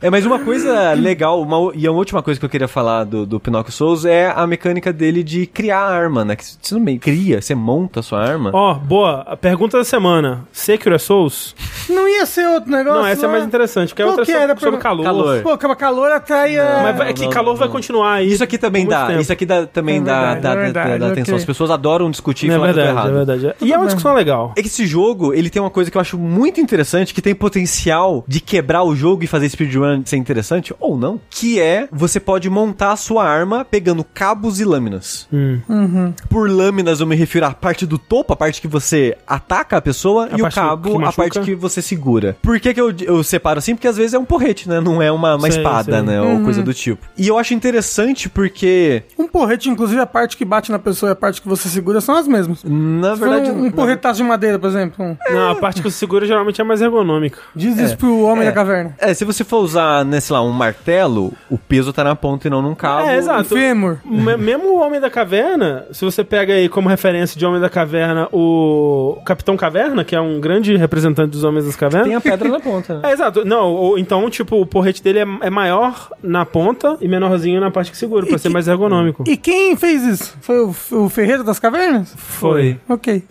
É, 0.00 0.10
mas 0.10 0.26
uma 0.26 0.38
coisa 0.38 0.92
legal, 0.92 1.40
uma, 1.40 1.72
e 1.74 1.86
a 1.86 1.90
última 1.92 2.22
coisa 2.22 2.38
que 2.38 2.44
eu 2.44 2.50
queria 2.50 2.68
falar 2.68 3.04
do, 3.04 3.24
do 3.24 3.40
Pinocchio 3.40 3.72
Souls 3.72 4.04
é 4.04 4.30
a 4.34 4.46
mecânica 4.46 4.92
dele 4.92 5.22
de 5.22 5.46
criar 5.46 5.78
a 5.80 5.90
arma, 5.94 6.24
né? 6.24 6.36
Que 6.36 6.44
você 6.44 6.74
não 6.74 6.80
meio 6.80 6.98
cria, 7.00 7.40
você 7.40 7.54
monta 7.54 8.00
a 8.00 8.02
sua 8.02 8.20
arma. 8.22 8.50
Ó, 8.52 8.74
boa. 8.74 9.22
A 9.26 9.36
pergunta 9.36 9.78
da 9.78 9.84
semana. 9.84 10.46
Sekiro 10.52 10.94
é 10.94 10.98
Souls? 10.98 11.54
Não 11.88 12.06
ia 12.08 12.26
ser 12.26 12.46
outro 12.48 12.70
negócio? 12.70 13.00
Não, 13.00 13.06
essa 13.06 13.24
é 13.24 13.26
lá? 13.26 13.32
mais 13.32 13.44
interessante, 13.44 13.88
porque 13.90 14.02
Qual 14.02 14.10
outra 14.10 14.24
é 14.24 14.26
que 14.26 14.32
sobre, 14.32 14.44
era 14.44 14.54
pra- 14.54 14.64
sobre 14.64 14.80
calor. 14.80 15.04
Calor. 15.04 15.42
Pô, 15.42 15.58
calor, 15.58 15.76
calor 15.76 16.12
atrai 16.12 16.58
a... 16.58 16.80
Mas 16.82 17.00
é 17.08 17.12
que 17.12 17.22
Não, 17.24 17.30
calor 17.30 17.50
não, 17.52 17.56
vai 17.56 17.68
não. 17.68 17.72
continuar 17.74 18.12
aí. 18.14 18.30
Isso 18.32 18.42
aqui 18.44 18.58
também 18.58 18.86
dá, 18.86 19.06
tempo. 19.06 19.20
isso 19.20 19.32
aqui 19.32 19.46
dá, 19.46 19.66
também 19.66 19.98
É 19.98 20.00
dá, 20.00 20.32
verdade, 20.34 20.40
dá, 20.42 20.50
é 20.50 20.54
dá- 20.54 20.60
verdade, 20.60 20.98
dá 21.00 21.06
atenção. 21.08 21.34
ok. 21.34 21.36
As 21.36 21.44
pessoas 21.44 21.70
adoram 21.70 22.10
discutir 22.10 22.33
e 22.42 22.50
É 22.50 22.52
falar 22.54 22.72
que 22.72 22.78
eu 22.80 22.82
tô 22.84 22.86
verdade, 22.86 22.88
é 22.88 22.90
errado. 22.90 23.26
verdade. 23.26 23.54
E 23.60 23.72
é 23.72 23.76
uma 23.76 23.86
discussão 23.86 24.14
legal. 24.14 24.52
É 24.56 24.60
que 24.62 24.68
esse 24.68 24.86
jogo, 24.86 25.32
ele 25.34 25.50
tem 25.50 25.60
uma 25.62 25.70
coisa 25.70 25.90
que 25.90 25.96
eu 25.96 26.00
acho 26.00 26.18
muito 26.18 26.60
interessante, 26.60 27.12
que 27.14 27.22
tem 27.22 27.34
potencial 27.34 28.24
de 28.26 28.40
quebrar 28.40 28.82
o 28.82 28.94
jogo 28.94 29.24
e 29.24 29.26
fazer 29.26 29.48
speedrun 29.48 30.02
ser 30.04 30.16
interessante, 30.16 30.74
ou 30.80 30.96
não, 30.96 31.20
que 31.30 31.60
é, 31.60 31.88
você 31.92 32.18
pode 32.20 32.48
montar 32.50 32.92
a 32.92 32.96
sua 32.96 33.24
arma 33.24 33.64
pegando 33.64 34.04
cabos 34.04 34.60
e 34.60 34.64
lâminas. 34.64 35.26
Hum. 35.32 35.60
Por 36.28 36.50
lâminas 36.50 37.00
eu 37.00 37.06
me 37.06 37.16
refiro 37.16 37.46
à 37.46 37.50
parte 37.52 37.86
do 37.86 37.98
topo, 37.98 38.32
a 38.32 38.36
parte 38.36 38.60
que 38.60 38.68
você 38.68 39.16
ataca 39.26 39.76
a 39.76 39.80
pessoa, 39.80 40.28
A 40.30 40.38
e 40.38 40.42
o 40.42 40.50
cabo, 40.50 41.04
a 41.04 41.12
parte 41.12 41.40
que 41.40 41.54
você 41.54 41.80
segura. 41.82 42.36
Por 42.42 42.58
que 42.60 42.72
que 42.74 42.80
eu, 42.80 42.92
eu 43.02 43.22
separo 43.22 43.58
assim? 43.58 43.74
Porque 43.74 43.88
às 43.88 43.96
vezes 43.96 44.14
é 44.14 44.18
um 44.18 44.24
porrete, 44.24 44.68
né? 44.68 44.80
Não 44.80 45.00
é 45.00 45.10
uma, 45.10 45.36
uma 45.36 45.50
Sei, 45.50 45.58
espada, 45.58 45.92
sei. 45.98 46.02
né? 46.02 46.20
Ou 46.20 46.40
coisa 46.42 46.62
do 46.62 46.72
tipo. 46.74 47.06
E 47.16 47.28
eu 47.28 47.38
acho 47.38 47.54
interessante 47.54 48.28
porque, 48.28 49.02
Um 49.18 49.28
porrete, 49.28 49.68
inclusive, 49.68 50.00
a 50.00 50.06
parte 50.06 50.36
que 50.36 50.44
bate 50.44 50.70
na 50.70 50.78
pessoa 50.78 51.10
e 51.10 51.12
a 51.12 51.16
parte 51.16 51.40
que 51.40 51.48
você 51.48 51.68
segura 51.68 52.00
são 52.00 52.14
as 52.16 52.23
mesmas. 52.28 52.62
na 52.64 53.14
Se 53.14 53.18
for 53.20 53.28
verdade... 53.28 53.50
um, 53.50 53.64
um 53.66 53.70
porretaço 53.70 54.16
de 54.18 54.24
madeira, 54.28 54.58
por 54.58 54.68
exemplo. 54.68 55.04
um- 55.04 55.16
Não, 55.32 55.50
a 55.50 55.54
parte 55.56 55.82
que 55.82 55.90
você 55.90 55.96
segura 55.98 56.26
geralmente 56.26 56.60
é 56.60 56.64
mais 56.64 56.80
ergonômica. 56.82 57.38
Diz 57.54 57.78
isso 57.78 57.96
pro 57.96 58.20
homem 58.22 58.42
É. 58.42 58.46
da 58.46 58.52
caverna. 58.52 58.94
É, 58.98 59.12
se 59.14 59.24
você 59.24 59.44
for 59.44 59.58
usar, 59.58 60.04
né, 60.04 60.20
sei 60.20 60.34
lá, 60.34 60.42
um 60.42 60.50
martelo, 60.52 61.32
o 61.50 61.56
peso 61.58 61.92
tá 61.92 62.04
na 62.04 62.14
ponta 62.16 62.46
e 62.46 62.50
não 62.50 62.60
num 62.62 62.74
cabo. 62.74 63.08
É, 63.08 63.14
Um 63.14 63.18
exato. 63.18 63.44
fêmur. 63.54 63.98
Me- 64.04 64.36
Mesmo 64.36 64.68
o 64.74 64.80
Homem 64.80 65.00
da 65.00 65.08
Caverna, 65.10 65.86
se 65.92 66.04
você 66.04 66.22
pega 66.24 66.52
aí 66.54 66.68
como 66.68 66.88
referência 66.88 67.38
de 67.38 67.44
Homem 67.46 67.60
da 67.60 67.68
Caverna 67.70 68.28
o 68.32 69.18
Capitão 69.24 69.56
Caverna, 69.56 70.04
que 70.04 70.14
é 70.14 70.20
um 70.20 70.40
grande 70.40 70.76
representante 70.76 71.30
dos 71.30 71.44
Homens 71.44 71.64
das 71.66 71.76
Cavernas. 71.76 72.08
Tem 72.08 72.16
a 72.16 72.20
pedra 72.20 72.48
na 72.48 72.60
ponta, 72.60 72.94
né? 72.98 73.00
É, 73.08 73.12
exato. 73.12 73.44
Não, 73.44 73.72
ou, 73.72 73.98
então, 73.98 74.28
tipo, 74.30 74.60
o 74.60 74.66
porrete 74.66 75.02
dele 75.02 75.20
é, 75.20 75.26
é 75.42 75.50
maior 75.50 76.10
na 76.22 76.44
ponta 76.44 76.96
e 77.00 77.08
menorzinho 77.08 77.60
na 77.60 77.70
parte 77.70 77.90
que 77.90 77.96
segura, 77.96 78.26
pra 78.26 78.36
E 78.36 78.38
ser 78.38 78.48
que- 78.48 78.52
mais 78.54 78.66
ergonômico. 78.68 79.24
E 79.26 79.36
quem 79.36 79.76
fez 79.76 80.02
isso? 80.04 80.36
Foi 80.40 80.58
o, 80.60 80.74
o 80.92 81.08
Ferreiro 81.08 81.44
das 81.44 81.58
Cavernas? 81.58 82.13
Foi. 82.16 82.78
Ok. 82.88 83.22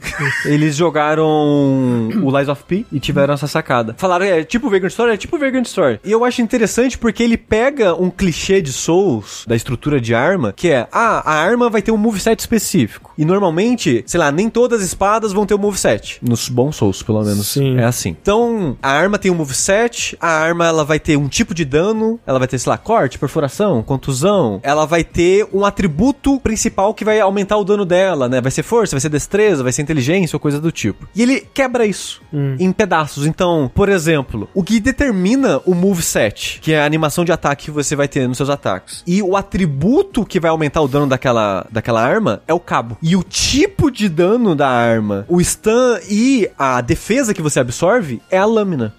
Eles 0.46 0.76
jogaram 0.76 2.10
o 2.24 2.38
Lies 2.38 2.50
of 2.50 2.64
P 2.64 2.86
e 2.92 3.00
tiveram 3.00 3.34
essa 3.34 3.48
sacada. 3.48 3.96
Falaram, 3.98 4.26
é 4.26 4.44
tipo 4.44 4.70
Vagrant 4.70 4.92
Story, 4.92 5.14
é 5.14 5.18
tipo 5.18 5.38
Vagrant 5.38 5.66
Story. 5.66 6.00
E 6.04 6.12
eu 6.12 6.24
acho 6.26 6.42
interessante 6.42 6.98
porque 6.98 7.24
ele 7.24 7.38
pega 7.38 7.94
um 7.96 8.10
clichê 8.10 8.62
de 8.62 8.72
Souls, 8.72 9.46
da 9.48 9.56
estrutura 9.56 10.00
de 10.00 10.14
arma, 10.14 10.54
que 10.54 10.70
é, 10.70 10.88
ah, 10.92 11.22
a 11.26 11.36
arma 11.36 11.70
vai 11.70 11.82
ter 11.82 11.92
um 11.92 11.98
moveset 11.98 12.40
específico. 12.40 13.14
E 13.18 13.26
normalmente, 13.26 14.04
sei 14.08 14.20
lá, 14.20 14.32
nem 14.32 14.50
todas 14.50 14.82
as 14.82 14.88
espadas 14.88 15.32
vão 15.32 15.46
ter 15.46 15.54
um 15.54 15.60
moveset. 15.60 16.20
Nos 16.22 16.50
bons 16.50 16.76
Souls, 16.76 17.04
pelo 17.04 17.24
menos. 17.24 17.48
Sim. 17.48 17.78
É 17.78 17.86
assim. 17.86 18.16
Então, 18.22 18.78
a 18.82 18.92
arma 18.92 19.18
tem 19.18 19.32
um 19.32 19.36
moveset, 19.36 20.18
a 20.20 20.30
arma 20.30 20.66
ela 20.66 20.84
vai 20.84 21.00
ter 21.00 21.18
um 21.18 21.28
tipo 21.28 21.54
de 21.54 21.66
dano, 21.66 22.20
ela 22.26 22.40
vai 22.40 22.48
ter, 22.48 22.58
sei 22.58 22.70
lá, 22.70 22.78
corte, 22.78 23.20
perfuração, 23.20 23.84
contusão. 23.84 24.60
Ela 24.64 24.86
vai 24.86 25.04
ter 25.04 25.48
um 25.54 25.66
atributo 25.66 26.40
principal 26.40 26.94
que 26.94 27.06
vai 27.06 27.20
aumentar 27.20 27.58
o 27.58 27.64
dano 27.64 27.86
dela, 27.86 28.28
né? 28.28 28.42
Vai 28.42 28.52
ser 28.52 28.64
força, 28.74 28.96
vai 28.96 29.02
ser 29.02 29.10
destreza, 29.10 29.62
vai 29.62 29.72
ser 29.72 29.84
inteligência 29.84 30.36
ou 30.36 30.40
coisa 30.40 30.60
do 30.60 30.72
tipo. 30.72 31.08
E 31.16 31.22
ele 31.22 31.48
quebra 31.54 31.86
isso 31.86 32.24
em 32.60 32.72
pedaços. 32.72 33.28
Então, 33.28 33.70
por 33.76 33.88
exemplo, 33.88 34.50
o 34.52 34.64
que 34.64 34.80
determina 34.80 35.62
o 35.64 35.76
moveset, 35.76 36.60
que 36.60 36.74
é 36.74 36.82
a 36.82 36.86
animação 36.86 37.24
de 37.24 37.32
ataque 37.32 37.66
que 37.66 37.72
você 37.72 37.96
vai 37.96 38.08
ter 38.08 38.28
nos 38.28 38.38
seus 38.38 38.50
ataques, 38.50 39.04
e 39.06 39.22
o 39.22 39.38
atributo 39.38 40.26
que 40.26 40.40
vai 40.40 40.50
aumentar 40.50 40.82
o 40.82 40.88
dano 40.88 41.06
daquela, 41.06 41.68
daquela 41.70 42.02
arma 42.04 42.42
é 42.48 42.54
o 42.54 42.60
cabo. 42.60 42.98
E 43.00 43.16
o 43.16 43.22
tipo 43.22 43.92
de 43.92 44.10
dano 44.10 44.56
da 44.56 44.68
arma, 44.68 45.24
o 45.30 45.40
stun 45.44 46.00
e 46.10 46.50
a 46.58 46.82
defesa 46.82 47.32
que 47.32 47.42
você 47.44 47.60
absorve 47.60 48.22
é 48.32 48.40
a 48.40 48.46
lâmina. 48.46 48.96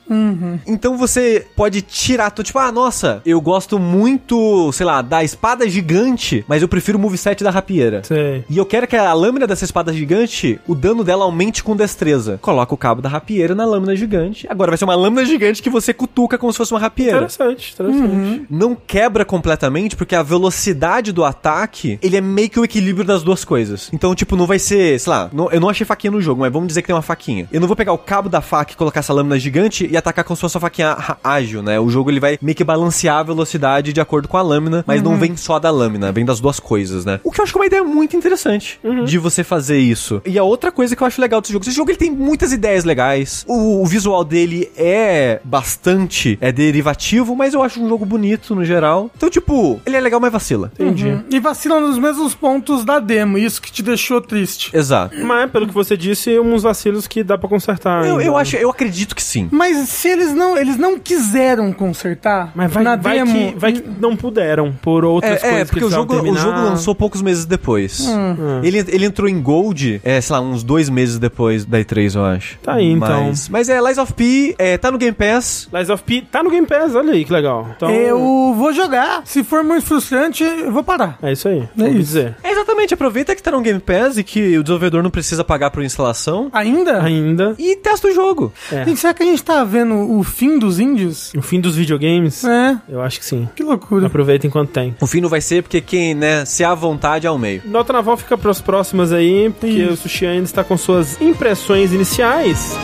Então 0.69 0.97
você 0.97 1.45
pode 1.57 1.83
tirar, 1.83 2.31
tipo, 2.31 2.61
ah, 2.61 2.71
nossa, 2.71 3.21
eu 3.27 3.41
gosto 3.41 3.77
muito, 3.77 4.71
sei 4.73 4.87
lá, 4.87 5.03
da 5.03 5.25
espada 5.25 5.69
gigante, 5.69 6.45
mas 6.47 6.63
eu 6.63 6.69
prefiro 6.69 6.97
o 6.97 7.01
moveset 7.01 7.43
da 7.43 7.51
rapieira. 7.51 8.03
Sei. 8.05 8.45
E 8.49 8.57
eu 8.57 8.65
quero 8.65 8.87
que 8.87 8.97
a 8.97 9.13
lâmina 9.13 9.49
dessa 9.49 9.64
espada 9.65 9.93
gigante, 9.93 10.59
o 10.66 10.74
dano 10.74 11.03
dela 11.05 11.24
aumente 11.24 11.62
com 11.62 11.74
destreza. 11.77 12.39
Coloca 12.41 12.74
o 12.74 12.77
cabo 12.78 13.01
da 13.03 13.09
rapieira 13.09 13.55
na 13.55 13.65
lâmina 13.65 13.95
gigante. 13.97 14.47
Agora 14.49 14.70
vai 14.70 14.78
ser 14.78 14.85
uma 14.85 14.95
lâmina 14.95 15.24
gigante 15.24 15.62
que 15.62 15.70
você 15.70 15.93
cutuca 15.93 16.36
como 16.39 16.53
se 16.53 16.59
fosse 16.59 16.73
uma 16.73 16.81
rapieira. 16.81 17.16
Interessante, 17.16 17.73
interessante. 17.73 18.47
Não 18.51 18.74
quebra 18.74 19.24
completamente, 19.24 19.97
porque 19.97 20.15
a 20.15 20.23
velocidade 20.23 21.12
do 21.12 21.24
ataque, 21.24 21.99
ele 22.03 22.16
é 22.16 22.20
meio 22.20 22.51
que 22.51 22.61
o 22.61 22.65
equilíbrio 22.65 23.05
das 23.05 23.23
duas 23.23 23.45
coisas. 23.45 23.91
Então, 23.93 24.15
tipo, 24.15 24.36
não 24.36 24.47
vai 24.47 24.59
ser, 24.59 24.99
sei 25.01 25.11
lá, 25.11 25.31
não- 25.32 25.51
eu 25.51 25.61
não 25.61 25.69
achei 25.69 25.86
faquinha 25.86 26.11
no 26.11 26.20
jogo, 26.20 26.41
mas 26.41 26.53
vamos 26.53 26.69
dizer 26.69 26.82
que 26.82 26.86
tem 26.89 26.97
uma 26.97 27.03
faquinha. 27.03 27.49
Eu 27.53 27.61
não 27.61 27.66
vou 27.66 27.77
pegar 27.77 27.93
o 27.93 27.99
cabo 27.99 28.28
da 28.28 28.41
faca 28.41 28.73
e 28.73 28.77
colocar 28.77 29.01
essa 29.01 29.12
lâmina 29.12 29.39
gigante 29.39 29.89
e 29.91 29.97
atacar 29.97 30.24
como 30.24 30.36
se 30.36 30.41
fosse 30.41 30.57
uma 30.57 30.61
faquinha 30.61 30.97
ágil, 31.23 31.62
né? 31.62 31.78
O 31.81 31.89
jogo 31.89 32.11
ele 32.11 32.20
vai 32.20 32.39
meio 32.41 32.55
que 32.55 32.65
balancear 32.65 33.16
a 33.19 33.23
velocidade 33.23 33.93
de 33.93 34.01
acordo 34.01 34.28
com 34.28 34.36
a 34.36 34.43
lâmina, 34.43 34.85
mas 34.86 35.03
não 35.03 35.16
vem 35.16 35.36
só 35.36 35.59
da 35.59 35.70
lâmina, 35.70 36.12
vem 36.12 36.24
das 36.24 36.41
duas 36.41 36.61
coisas, 36.61 37.05
né? 37.05 37.20
O 37.24 37.31
que 37.31 37.41
eu 37.41 37.45
acho 37.45 37.53
que 37.53 37.59
é 37.59 37.61
uma 37.62 37.66
ideia 37.66 37.85
muito 37.85 38.16
interessante 38.16 38.78
de 39.05 39.19
você 39.19 39.43
fazer 39.45 39.54
isso. 39.59 40.23
E 40.25 40.39
a 40.39 40.43
outra 40.45 40.71
coisa 40.71 40.95
que 40.95 41.03
eu 41.03 41.07
acho 41.07 41.21
legal 41.21 41.41
desse 41.41 41.53
jogo, 41.53 41.65
esse 41.65 41.75
jogo 41.75 41.91
ele 41.91 41.99
tem 41.99 42.11
muitas 42.11 42.53
ideias 42.53 42.85
legais. 42.85 43.45
O, 43.47 43.83
o 43.83 43.87
visual 43.87 44.25
dele 44.25 44.71
é 44.77 45.41
bastante 45.45 46.39
é 46.41 46.53
derivativo, 46.53 47.35
mas 47.35 47.55
eu 47.55 47.63
acho 47.63 47.83
um 47.83 47.89
jogo 47.89 48.05
bonito 48.05 48.55
no 48.55 48.65
geral. 48.65 49.11
Então, 49.17 49.31
tipo, 49.31 49.81
ele 49.87 49.97
é 49.97 50.01
legal, 50.01 50.21
mas 50.21 50.33
vacila. 50.33 50.71
Entendi. 50.75 51.19
E 51.31 51.41
vacilam 51.41 51.81
nos 51.81 51.99
mesmos 51.99 52.35
pontos 52.35 52.85
da 52.85 52.99
demo, 52.99 53.39
isso 53.39 53.61
que 53.61 53.73
te 53.73 53.83
deixou 53.83 54.21
triste. 54.21 54.75
Exato. 54.77 55.17
Mas, 55.25 55.51
pelo 55.51 55.67
que 55.67 55.75
você 55.75 55.97
disse, 55.97 56.39
uns 56.39 56.63
vacilos 56.63 57.07
que 57.07 57.23
dá 57.23 57.37
pra 57.39 57.49
consertar. 57.49 58.07
Eu, 58.07 58.21
eu 58.21 58.37
acho, 58.37 58.57
eu 58.57 58.71
acredito 58.71 59.15
que 59.15 59.23
sim. 59.23 59.49
Mas 59.51 59.89
se 59.89 60.09
eles 60.09 60.33
não, 60.35 60.57
eles 60.57 60.77
não 60.77 60.99
quiseram 60.99 61.73
consertar, 61.73 62.53
Mas 62.55 62.73
vai, 62.73 62.85
na 62.85 62.97
vai, 62.97 63.19
demo, 63.19 63.53
que, 63.53 63.59
vai 63.59 63.73
que 63.73 63.85
não 64.01 64.17
puderam, 64.17 64.73
por 64.83 65.05
outras 65.05 65.43
É, 65.43 65.47
é, 65.47 65.51
coisas 65.51 65.71
porque 65.71 65.81
que 65.81 65.87
o 65.87 65.91
jogo, 65.91 66.15
o 66.15 66.37
jogo 66.37 66.61
lançou 66.61 66.95
poucos 66.95 67.23
meses 67.23 67.45
depois. 67.45 68.01
Hum. 68.09 68.61
Ele, 68.63 68.79
ele 68.89 69.05
entrou 69.07 69.29
em 69.29 69.34
Gold, 69.40 70.01
é, 70.05 70.20
sei 70.20 70.35
lá, 70.35 70.40
uns 70.40 70.62
dois 70.62 70.89
meses 70.89 71.19
depois 71.19 71.65
da 71.65 71.78
E3, 71.78 72.15
eu 72.16 72.24
acho. 72.24 72.59
Tá 72.62 72.74
aí, 72.74 72.90
então. 72.90 73.27
Mas, 73.28 73.48
mas 73.48 73.69
é, 73.69 73.81
Lies 73.81 73.98
of 73.98 74.12
P, 74.12 74.55
é, 74.59 74.77
tá 74.78 74.90
no 74.90 74.98
Game 74.98 75.15
Pass. 75.15 75.69
Lies 75.73 75.90
of 75.90 76.02
P 76.05 76.23
tá 76.31 76.43
no 76.43 76.51
Game 76.51 76.66
Pass, 76.66 76.94
olha 76.94 77.12
aí 77.12 77.24
que 77.24 77.32
legal. 77.32 77.69
Então, 77.77 77.90
eu 77.90 78.55
vou 78.56 78.73
jogar. 78.73 79.23
Se 79.24 79.43
for 79.44 79.62
muito 79.65 79.85
frustrante, 79.86 80.43
eu 80.44 80.70
vou 80.73 80.82
parar. 80.82 81.19
é 81.23 81.32
isso 81.32 81.48
aí. 81.48 81.61
É 81.61 81.66
vou 81.77 81.89
isso. 81.89 81.98
dizer. 81.98 82.36
É, 82.43 82.51
exatamente, 82.52 82.94
aproveita 82.94 83.35
que 83.35 83.43
tá 83.43 83.51
no 83.51 83.61
Game 83.61 83.81
Pass 83.81 84.16
e 84.19 84.24
que 84.24 84.59
o 84.59 84.62
desenvolvedor 84.62 85.02
não 85.02 85.11
precisa 85.11 85.44
pagar 85.44 85.70
por 85.70 85.82
instalação. 85.82 86.48
Ainda? 86.52 87.02
Ainda. 87.02 87.55
E 87.59 87.77
testa 87.77 88.09
o 88.09 88.12
jogo. 88.15 88.52
É. 88.73 88.85
Gente, 88.85 89.01
será 89.01 89.15
que 89.15 89.23
a 89.23 89.27
gente 89.27 89.43
tá 89.43 89.62
vendo 89.65 89.94
o 90.19 90.23
fim 90.23 90.59
dos 90.59 90.78
índios? 90.78 91.32
O 91.36 91.43
fim 91.43 91.61
dos 91.61 91.77
videogames, 91.77 92.44
É, 92.44 92.77
eu 92.89 93.01
acho 93.02 93.19
que 93.19 93.27
sim. 93.27 93.48
que 93.55 93.62
loucura. 93.62 94.06
Aproveita 94.06 94.47
enquanto 94.47 94.70
tem. 94.70 94.94
O 95.01 95.06
fim 95.06 95.20
não 95.20 95.28
vai 95.28 95.40
ser 95.40 95.62
porque 95.62 95.81
quem, 95.81 96.15
né, 96.15 96.44
se 96.44 96.62
há 96.65 96.74
vontade 96.74 97.27
é 97.27 97.28
ao 97.28 97.39
meio. 97.39 97.62
Nota 97.65 97.93
naval 97.93 98.16
fica 98.16 98.36
pros 98.36 98.61
próximas 98.61 99.12
aí 99.12 99.24
aí, 99.25 99.87
o 99.87 99.97
Sushi 99.97 100.27
ainda 100.27 100.45
está 100.45 100.63
com 100.65 100.77
suas 100.77 101.21
impressões 101.21 101.93
iniciais. 101.93 102.77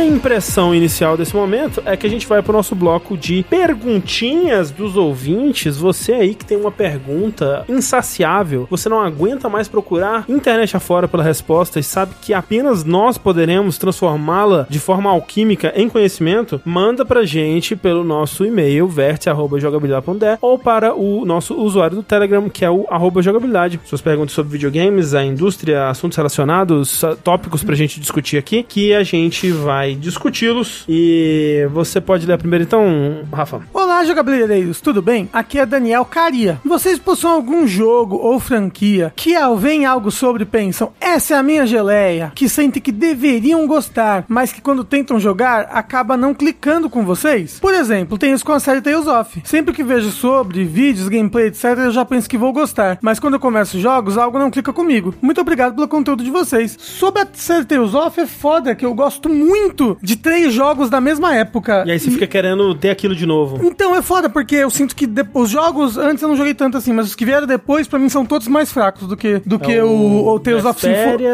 Minha 0.00 0.16
impressão 0.16 0.74
inicial 0.74 1.14
desse 1.14 1.36
momento 1.36 1.82
é 1.84 1.94
que 1.94 2.06
a 2.06 2.10
gente 2.10 2.26
vai 2.26 2.42
pro 2.42 2.54
nosso 2.54 2.74
bloco 2.74 3.18
de 3.18 3.44
perguntinhas 3.50 4.70
dos 4.70 4.96
ouvintes. 4.96 5.76
Você 5.76 6.12
aí 6.12 6.34
que 6.34 6.44
tem 6.44 6.56
uma 6.56 6.72
pergunta 6.72 7.64
insaciável, 7.68 8.66
você 8.70 8.88
não 8.88 9.00
aguenta 9.00 9.48
mais 9.48 9.68
procurar 9.68 10.24
internet 10.26 10.74
afora 10.74 11.06
pela 11.06 11.22
resposta 11.22 11.78
e 11.78 11.82
sabe 11.82 12.14
que 12.22 12.32
apenas 12.32 12.82
nós 12.82 13.18
poderemos 13.18 13.76
transformá-la 13.76 14.66
de 14.70 14.78
forma 14.78 15.10
alquímica 15.10 15.72
em 15.76 15.88
conhecimento, 15.88 16.60
manda 16.64 17.04
pra 17.04 17.24
gente 17.24 17.76
pelo 17.76 18.02
nosso 18.02 18.46
e-mail 18.46 18.88
verte@jogabilidade.de 18.88 20.38
ou 20.40 20.58
para 20.58 20.94
o 20.94 21.26
nosso 21.26 21.54
usuário 21.54 21.96
do 21.96 22.02
Telegram, 22.02 22.48
que 22.48 22.64
é 22.64 22.70
o 22.70 22.86
jogabilidade. 23.20 23.78
Suas 23.84 24.00
perguntas 24.00 24.32
sobre 24.32 24.52
videogames, 24.52 25.12
a 25.12 25.22
indústria, 25.22 25.88
assuntos 25.88 26.16
relacionados, 26.16 27.02
tópicos 27.22 27.62
pra 27.62 27.74
gente 27.74 28.00
discutir 28.00 28.38
aqui, 28.38 28.62
que 28.62 28.94
a 28.94 29.02
gente 29.02 29.50
vai 29.50 29.89
discuti-los. 29.96 30.84
E 30.88 31.66
você 31.72 32.00
pode 32.00 32.26
ler 32.26 32.38
primeiro 32.38 32.64
então, 32.64 33.24
Rafa. 33.32 33.62
Olá, 33.72 34.04
jogabilideiros, 34.04 34.80
tudo 34.80 35.00
bem? 35.00 35.28
Aqui 35.32 35.58
é 35.58 35.66
Daniel 35.66 36.04
Caria. 36.04 36.60
Vocês 36.64 36.98
possuem 36.98 37.32
algum 37.32 37.66
jogo 37.66 38.16
ou 38.16 38.38
franquia 38.38 39.12
que 39.16 39.34
ao 39.34 39.56
verem 39.56 39.84
algo 39.84 40.10
sobre 40.10 40.44
pensam, 40.44 40.92
essa 41.00 41.34
é 41.34 41.36
a 41.36 41.42
minha 41.42 41.66
geleia, 41.66 42.32
que 42.34 42.48
sentem 42.48 42.82
que 42.82 42.92
deveriam 42.92 43.66
gostar, 43.66 44.24
mas 44.28 44.52
que 44.52 44.60
quando 44.60 44.84
tentam 44.84 45.20
jogar, 45.20 45.68
acaba 45.72 46.16
não 46.16 46.34
clicando 46.34 46.90
com 46.90 47.04
vocês? 47.04 47.58
Por 47.60 47.72
exemplo, 47.72 48.18
tem 48.18 48.32
isso 48.32 48.44
com 48.44 48.52
a 48.52 48.60
série 48.60 48.80
Tales 48.80 49.06
of. 49.06 49.40
Sempre 49.44 49.74
que 49.74 49.82
vejo 49.82 50.10
sobre 50.10 50.64
vídeos, 50.64 51.08
gameplay, 51.08 51.46
etc, 51.46 51.64
eu 51.78 51.90
já 51.90 52.04
penso 52.04 52.28
que 52.28 52.38
vou 52.38 52.52
gostar, 52.52 52.98
mas 53.00 53.20
quando 53.20 53.34
eu 53.34 53.40
começo 53.40 53.78
jogos, 53.78 54.18
algo 54.18 54.38
não 54.38 54.50
clica 54.50 54.72
comigo. 54.72 55.14
Muito 55.22 55.40
obrigado 55.40 55.74
pelo 55.74 55.88
conteúdo 55.88 56.24
de 56.24 56.30
vocês. 56.30 56.76
Sobre 56.78 57.22
a 57.22 57.28
série 57.32 57.64
Tales 57.64 57.94
of, 57.94 58.20
é 58.20 58.26
foda 58.26 58.74
que 58.74 58.84
eu 58.84 58.94
gosto 58.94 59.28
muito 59.28 59.79
de 60.02 60.16
três 60.16 60.52
jogos 60.52 60.88
da 60.90 61.00
mesma 61.00 61.34
época. 61.34 61.84
E 61.86 61.90
aí 61.90 61.98
você 61.98 62.10
fica 62.10 62.26
querendo 62.26 62.74
ter 62.74 62.90
aquilo 62.90 63.14
de 63.14 63.26
novo. 63.26 63.60
Então 63.66 63.94
é 63.94 64.02
foda, 64.02 64.28
porque 64.28 64.56
eu 64.56 64.70
sinto 64.70 64.94
que 64.94 65.06
de- 65.06 65.26
os 65.34 65.50
jogos, 65.50 65.96
antes 65.96 66.22
eu 66.22 66.28
não 66.28 66.36
joguei 66.36 66.54
tanto 66.54 66.76
assim, 66.76 66.92
mas 66.92 67.06
os 67.06 67.14
que 67.14 67.24
vieram 67.24 67.46
depois, 67.46 67.86
pra 67.88 67.98
mim, 67.98 68.08
são 68.08 68.24
todos 68.24 68.46
mais 68.48 68.70
fracos 68.72 69.06
do 69.08 69.16
que, 69.16 69.40
do 69.46 69.58
que 69.58 69.80
o, 69.80 70.28
o 70.28 70.40
Tales 70.40 70.64
of 70.64 70.80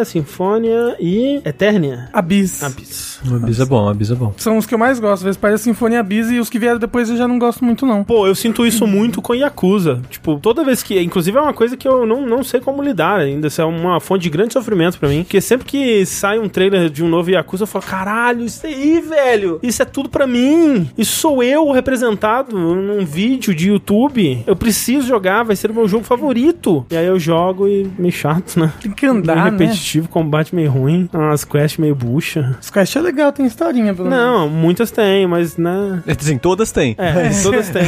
Sinfonia 0.05 0.97
e 1.01 1.41
Eternia. 1.45 2.09
Abyss. 2.13 2.63
Abyss. 2.63 3.16
Um 3.31 3.37
Abyss 3.37 3.61
é 3.61 3.65
bom, 3.65 3.85
um 3.85 3.89
Abyss 3.89 4.11
é 4.11 4.15
bom. 4.15 4.33
São 4.37 4.57
os 4.57 4.67
que 4.67 4.75
eu 4.75 4.79
mais 4.79 4.99
gosto, 4.99 5.25
Vesperia, 5.25 5.59
Sinfonia 5.59 5.99
e 5.99 6.01
Abyss, 6.01 6.31
e 6.31 6.39
os 6.39 6.51
que 6.51 6.59
vieram 6.59 6.79
depois 6.79 7.11
eu 7.11 7.17
já 7.17 7.27
não 7.27 7.39
gosto 7.39 7.65
muito, 7.65 7.87
não. 7.87 8.05
Pô, 8.05 8.27
eu 8.27 8.35
sinto 8.35 8.67
isso 8.67 8.87
muito 8.87 9.21
com 9.23 9.35
Yakuza. 9.35 10.01
Tipo, 10.11 10.39
toda 10.41 10.65
vez 10.65 10.83
que. 10.83 11.01
Inclusive 11.01 11.37
é 11.37 11.41
uma 11.41 11.53
coisa 11.53 11.77
que 11.77 11.87
eu 11.87 12.07
não, 12.07 12.27
não 12.27 12.43
sei 12.43 12.61
como 12.61 12.83
lidar 12.83 13.21
ainda. 13.21 13.49
Isso 13.49 13.61
é 13.61 13.65
uma 13.65 14.01
fonte 14.01 14.23
de 14.23 14.31
grande 14.31 14.53
sofrimento 14.53 14.99
pra 14.99 15.09
mim. 15.09 15.23
Porque 15.23 15.41
sempre 15.41 15.67
que 15.67 16.05
sai 16.07 16.39
um 16.39 16.49
trailer 16.49 16.89
de 16.91 17.03
um 17.03 17.09
novo 17.09 17.31
Yakuza, 17.31 17.65
eu 17.65 17.69
falo: 17.69 17.85
caralho, 17.85 18.45
isso 18.45 18.67
aí, 18.67 19.01
velho. 19.01 19.59
Isso 19.63 19.83
é 19.83 19.85
tudo 19.85 20.09
pra 20.09 20.27
mim. 20.27 20.89
Isso 20.97 21.17
sou 21.17 21.43
eu 21.43 21.71
representado 21.71 22.57
num 22.57 23.05
vídeo 23.05 23.55
de 23.55 23.69
YouTube. 23.69 24.43
Eu 24.47 24.57
preciso 24.57 25.07
jogar, 25.07 25.43
vai 25.43 25.57
ser 25.57 25.71
o 25.71 25.75
meu 25.75 25.89
jogo 25.89 26.05
favorito. 26.05 26.85
E 26.91 26.97
aí 26.97 27.07
eu 27.07 27.19
jogo 27.19 27.69
e 27.69 27.91
meio 27.99 28.13
chato, 28.13 28.59
né? 28.59 28.73
Tem 28.81 28.93
que 28.93 29.07
meio 29.07 29.19
andar, 29.19 29.37
né? 29.37 29.51
repetitivo, 29.51 30.09
combate 30.09 30.55
meio 30.55 30.71
ruim, 30.71 31.09
umas 31.13 31.45
quests 31.45 31.79
meio 31.79 31.95
bucha. 31.95 32.57
Os 32.61 32.71
Quest 32.71 32.97
é 32.97 33.01
legal, 33.01 33.16
tem 33.33 33.47
historinha, 33.47 33.95
pelo 33.95 34.09
menos. 34.09 34.25
Não, 34.25 34.49
muitas 34.49 34.91
tem, 34.91 35.27
mas 35.27 35.57
né. 35.57 36.03
Assim, 36.07 36.39
todas 36.39 36.71
têm. 36.73 36.95
É, 36.99 37.31
todas 37.43 37.69
têm. 37.69 37.83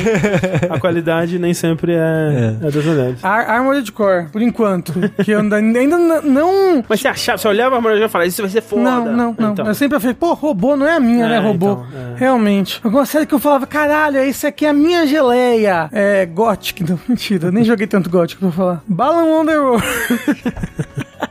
A 0.71 0.79
qualidade 0.79 1.39
nem 1.39 1.55
sempre 1.55 1.93
é, 1.95 2.57
é. 2.63 2.71
das 2.71 2.85
melhores. 2.85 3.25
Ar 3.25 3.49
Armored 3.49 3.91
Core, 3.93 4.29
por 4.31 4.43
enquanto. 4.43 4.93
que 5.25 5.31
eu 5.31 5.41
ainda, 5.41 5.57
ainda 5.57 5.99
não. 6.23 6.85
Mas 6.89 7.01
você 7.01 7.09
achava, 7.09 7.39
você 7.39 7.49
olhava 7.49 7.75
a 7.75 7.79
Armored 7.79 8.03
e 8.03 8.09
falava, 8.09 8.29
isso 8.29 8.43
vai 8.43 8.51
ser 8.51 8.63
foda. 8.63 8.83
Não, 8.83 9.05
não, 9.05 9.35
não. 9.39 9.53
Então. 9.53 9.67
Eu 9.67 9.75
sempre 9.75 9.99
falei, 10.01 10.15
pô, 10.15 10.35
robô 10.35 10.77
não 10.77 10.87
é 10.87 10.97
a 10.97 11.01
minha, 11.01 11.27
É, 11.27 11.29
né, 11.29 11.39
robô? 11.39 11.73
então, 11.73 11.87
é. 12.15 12.19
Realmente. 12.19 12.81
Alguma 12.83 13.07
série 13.07 13.27
que 13.27 13.35
eu 13.35 13.39
falava, 13.39 13.67
caralho, 13.67 14.19
esse 14.19 14.47
aqui 14.47 14.67
é 14.67 14.71
a 14.71 14.73
minha 14.73 15.07
geleia. 15.07 15.89
É, 15.93 16.27
Gothic. 16.27 16.83
Não, 16.89 16.99
mentira, 17.09 17.49
eu 17.49 17.53
nem 17.53 17.65
joguei 17.65 17.87
tanto 17.87 18.09
Gothic 18.11 18.39
pra 18.41 18.51
falar. 18.51 18.83
Balan 18.87 19.25
Wonderworld. 19.25 19.85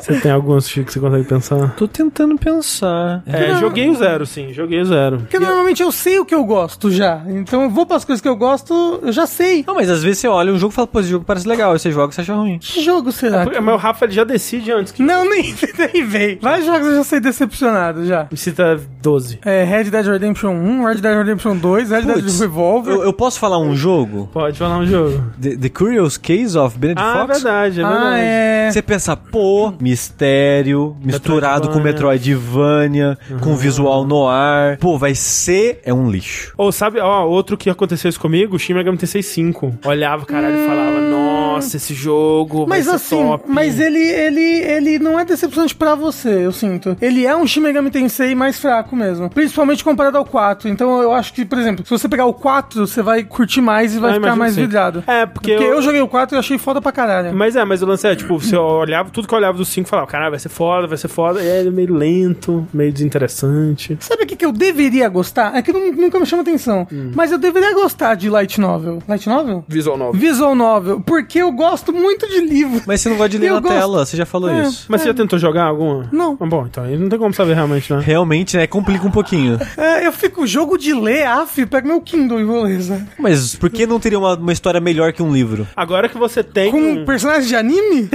Você 0.00 0.18
tem 0.20 0.30
alguns 0.32 0.68
que 0.72 0.82
você 0.84 0.98
consegue 0.98 1.24
pensar? 1.24 1.74
Tô 1.76 1.86
tentando 1.86 2.36
pensar. 2.38 3.22
É, 3.26 3.54
joguei 3.56 3.88
o 3.90 3.94
zero, 3.94 4.24
sim, 4.26 4.52
joguei 4.52 4.80
o 4.80 4.84
zero. 4.84 5.18
Porque 5.18 5.38
normalmente 5.38 5.82
eu 5.82 5.92
sei 5.92 6.18
o 6.18 6.24
que 6.24 6.34
eu 6.34 6.44
gosto 6.44 6.90
já. 6.90 7.22
Então 7.28 7.62
eu 7.62 7.70
vou 7.70 7.84
pras 7.86 8.04
coisas 8.04 8.20
que 8.22 8.28
eu 8.28 8.36
gosto, 8.36 9.00
eu 9.02 9.12
já 9.12 9.26
sei. 9.26 9.64
Não, 9.66 9.74
mas 9.74 9.90
às 9.90 10.02
vezes 10.02 10.18
você 10.18 10.28
olha 10.28 10.52
um 10.52 10.58
jogo 10.58 10.72
e 10.72 10.74
fala, 10.76 10.86
pô, 10.86 11.00
esse 11.00 11.08
jogo 11.10 11.24
parece 11.24 11.46
legal. 11.46 11.72
Aí 11.72 11.78
você 11.78 11.92
joga 11.92 12.12
e 12.12 12.14
você 12.14 12.20
acha 12.22 12.34
ruim. 12.34 12.58
Que 12.58 12.82
jogo 12.82 13.12
será? 13.12 13.44
Porque- 13.44 13.60
Mas 13.60 13.74
o 13.74 13.78
Rafa 13.78 14.04
ele 14.06 14.12
já 14.14 14.24
decide 14.24 14.72
antes. 14.72 14.92
Que... 14.92 15.02
Não, 15.02 15.24
nem, 15.28 15.54
nem 15.92 16.04
vem. 16.06 16.38
Vários 16.40 16.66
jogos 16.66 16.86
eu 16.86 16.96
já 16.96 17.04
sei 17.04 17.20
decepcionado 17.20 18.06
já. 18.06 18.26
Me 18.30 18.36
cita 18.36 18.80
12. 19.02 19.38
É, 19.44 19.64
Red 19.64 19.84
Dead 19.84 20.06
Redemption 20.06 20.52
1, 20.52 20.84
Red 20.84 20.94
Dead 20.96 21.16
Redemption 21.16 21.56
2, 21.56 21.90
Red 21.90 22.02
Dead 22.02 22.14
Putz, 22.14 22.40
Revolver. 22.40 22.94
Eu, 22.94 23.02
eu 23.04 23.12
posso 23.12 23.38
falar 23.38 23.58
um 23.58 23.74
jogo? 23.76 24.28
Pode 24.32 24.58
falar 24.58 24.78
um 24.78 24.86
jogo. 24.86 25.22
The, 25.40 25.56
The 25.56 25.68
Curious 25.68 26.16
Case 26.16 26.56
of 26.56 26.78
Benedict 26.78 27.04
Ah, 27.06 27.10
é 27.10 27.26
Fox? 27.26 27.42
verdade, 27.42 27.80
é 27.80 27.84
verdade. 27.84 28.04
Ah, 28.14 28.18
é. 28.18 28.70
Você 28.70 28.82
pensa, 28.82 29.16
pô, 29.16 29.59
mistério, 29.80 30.96
misturado 31.02 31.68
com 31.70 31.78
Metroidvania, 31.80 33.18
com 33.40 33.54
visual 33.56 34.04
no 34.06 34.26
ar. 34.26 34.76
Pô, 34.78 34.98
vai 34.98 35.14
ser. 35.14 35.80
É 35.84 35.92
um 35.92 36.10
lixo. 36.10 36.52
Ou 36.56 36.70
sabe, 36.72 37.00
ó, 37.00 37.24
outro 37.26 37.56
que 37.56 37.68
aconteceu 37.70 38.08
isso 38.08 38.20
comigo, 38.20 38.56
o 38.56 38.58
Shin 38.58 38.74
Megami 38.74 38.96
Tensei 38.98 39.22
5. 39.22 39.74
Olhava, 39.84 40.24
caralho, 40.26 40.56
e 40.56 40.66
falava, 40.66 41.00
nossa, 41.00 41.76
esse 41.76 41.94
jogo 41.94 42.66
vai 42.66 42.78
Mas 42.78 42.86
ser 42.86 42.94
assim, 42.94 43.16
top. 43.26 43.44
mas 43.48 43.78
ele, 43.80 43.98
ele, 43.98 44.40
ele 44.40 44.98
não 44.98 45.18
é 45.18 45.24
decepcionante 45.24 45.74
pra 45.74 45.94
você, 45.94 46.46
eu 46.46 46.52
sinto. 46.52 46.96
Ele 47.00 47.26
é 47.26 47.36
um 47.36 47.46
Shin 47.46 47.60
Megami 47.60 47.90
Tensei 47.90 48.34
mais 48.34 48.58
fraco 48.58 48.94
mesmo. 48.96 49.28
Principalmente 49.30 49.84
comparado 49.84 50.18
ao 50.18 50.24
4. 50.24 50.68
Então 50.68 51.02
eu 51.02 51.12
acho 51.12 51.32
que, 51.32 51.44
por 51.44 51.58
exemplo, 51.58 51.84
se 51.84 51.90
você 51.90 52.08
pegar 52.08 52.26
o 52.26 52.34
4, 52.34 52.86
você 52.86 53.02
vai 53.02 53.22
curtir 53.24 53.60
mais 53.60 53.94
e 53.94 53.98
vai 53.98 54.12
Ah, 54.12 54.14
ficar 54.14 54.36
mais 54.36 54.54
sim. 54.54 54.62
vidrado. 54.62 55.02
É, 55.06 55.26
porque, 55.26 55.52
Porque 55.54 55.64
eu... 55.64 55.74
eu... 55.76 55.82
joguei 55.82 56.00
o 56.00 56.08
4 56.08 56.36
e 56.36 56.38
achei 56.38 56.58
foda 56.58 56.80
pra 56.80 56.92
caralho. 56.92 57.34
Mas 57.34 57.56
é, 57.56 57.64
mas 57.64 57.82
o 57.82 57.86
lance 57.86 58.06
é, 58.06 58.14
tipo, 58.14 58.38
você 58.38 58.56
olhava, 58.56 59.10
tudo 59.10 59.26
que 59.28 59.34
eu 59.34 59.38
olhava 59.38 59.49
do 59.58 59.64
5 59.64 59.88
falava, 59.88 60.08
caralho, 60.08 60.30
vai 60.30 60.38
ser 60.40 60.48
foda, 60.48 60.86
vai 60.86 60.96
ser 60.98 61.08
foda. 61.08 61.42
E 61.42 61.50
aí 61.50 61.58
ele 61.60 61.68
é 61.68 61.72
meio 61.72 61.94
lento, 61.94 62.66
meio 62.72 62.92
desinteressante. 62.92 63.96
Sabe 64.00 64.24
o 64.24 64.26
que, 64.26 64.36
que 64.36 64.44
eu 64.44 64.52
deveria 64.52 65.08
gostar? 65.08 65.54
É 65.56 65.62
que 65.62 65.72
não- 65.72 65.92
nunca 65.92 66.18
me 66.18 66.26
chama 66.26 66.42
atenção. 66.42 66.86
Hum. 66.92 67.12
Mas 67.14 67.32
eu 67.32 67.38
deveria 67.38 67.72
gostar 67.74 68.14
de 68.14 68.28
Light 68.30 68.60
Novel. 68.60 69.02
Light 69.08 69.28
Novel? 69.28 69.64
Visual 69.68 69.96
novel. 69.96 70.20
Visual 70.20 70.54
Novel. 70.54 71.00
Porque 71.00 71.38
eu 71.40 71.50
gosto 71.52 71.92
muito 71.92 72.28
de 72.28 72.40
livro. 72.40 72.82
Mas 72.86 73.00
você 73.00 73.08
não 73.08 73.16
gosta 73.16 73.28
de 73.30 73.38
ler 73.38 73.52
na 73.52 73.60
gosto. 73.60 73.74
tela, 73.74 74.04
você 74.06 74.16
já 74.16 74.26
falou 74.26 74.50
É. 74.50 74.62
isso. 74.62 74.86
Mas 74.88 75.00
você 75.02 75.08
já 75.08 75.14
tentou 75.14 75.38
jogar 75.38 75.64
alguma? 75.64 76.08
Não. 76.12 76.36
Ah, 76.40 76.46
bom, 76.46 76.66
então 76.66 76.84
aí 76.84 76.96
não 76.96 77.08
tem 77.08 77.18
como 77.18 77.32
saber 77.34 77.54
realmente, 77.54 77.92
né? 77.92 78.00
Realmente, 78.04 78.56
né? 78.56 78.66
Complica 78.66 79.06
um 79.06 79.10
pouquinho. 79.10 79.58
É, 79.76 80.06
eu 80.06 80.12
fico, 80.12 80.46
jogo 80.46 80.76
de 80.76 80.92
ler, 80.92 81.26
af, 81.26 81.64
pego 81.66 81.88
meu 81.88 82.00
Kindle 82.00 82.40
e 82.40 82.44
vou 82.44 82.62
ler, 82.62 82.80
sabe? 82.82 83.06
Mas 83.18 83.54
por 83.54 83.70
que 83.70 83.86
não 83.86 84.00
teria 84.00 84.18
uma, 84.18 84.34
uma 84.34 84.52
história 84.52 84.80
melhor 84.80 85.12
que 85.12 85.22
um 85.22 85.32
livro? 85.32 85.66
Agora 85.76 86.08
que 86.08 86.18
você 86.18 86.42
tem. 86.42 86.70
Com 86.70 87.04
personagens 87.04 87.48
de 87.48 87.56
anime? 87.56 88.08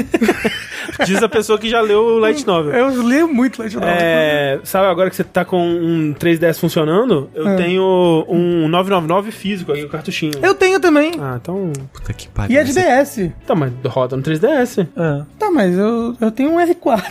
Diz 1.06 1.22
a 1.26 1.30
pessoa 1.30 1.58
que 1.60 1.70
já 1.70 1.82
leu 1.82 2.02
o 2.02 2.20
Light 2.20 2.46
Novel. 2.46 2.74
eu 2.74 3.04
leio 3.04 3.28
muito 3.28 3.60
Light 3.62 3.74
Novel. 3.74 3.90
É, 3.90 4.60
sabe 4.64 4.88
agora 4.88 5.10
que 5.10 5.16
você 5.16 5.24
tá 5.24 5.44
com 5.46 5.60
um 5.68 6.14
3DS 6.14 6.60
funcionando? 6.60 7.30
Eu 7.34 7.48
É. 7.50 7.56
tenho 7.56 8.26
um 8.30 8.68
999 8.68 9.32
físico 9.32 9.72
aqui, 9.72 9.84
o 9.84 9.90
cartuchinho. 9.90 10.34
Eu 10.42 10.54
tenho 10.54 10.80
também. 10.80 11.14
Ah, 11.20 11.38
então. 11.42 11.72
Puta 11.94 12.14
que 12.14 12.28
pariu. 12.28 12.56
E 12.56 12.58
é 12.58 12.64
de 12.64 12.74
DS. 12.74 13.32
Tá, 13.46 13.56
mas 13.56 13.72
roda 13.86 14.16
no 14.16 14.24
3DS. 14.24 14.88
É. 14.96 15.24
Tá, 15.40 15.52
mas 15.52 15.78
eu, 15.78 16.16
eu 16.20 16.32
tenho 16.32 16.52
um 16.52 16.58
R4. 16.58 17.04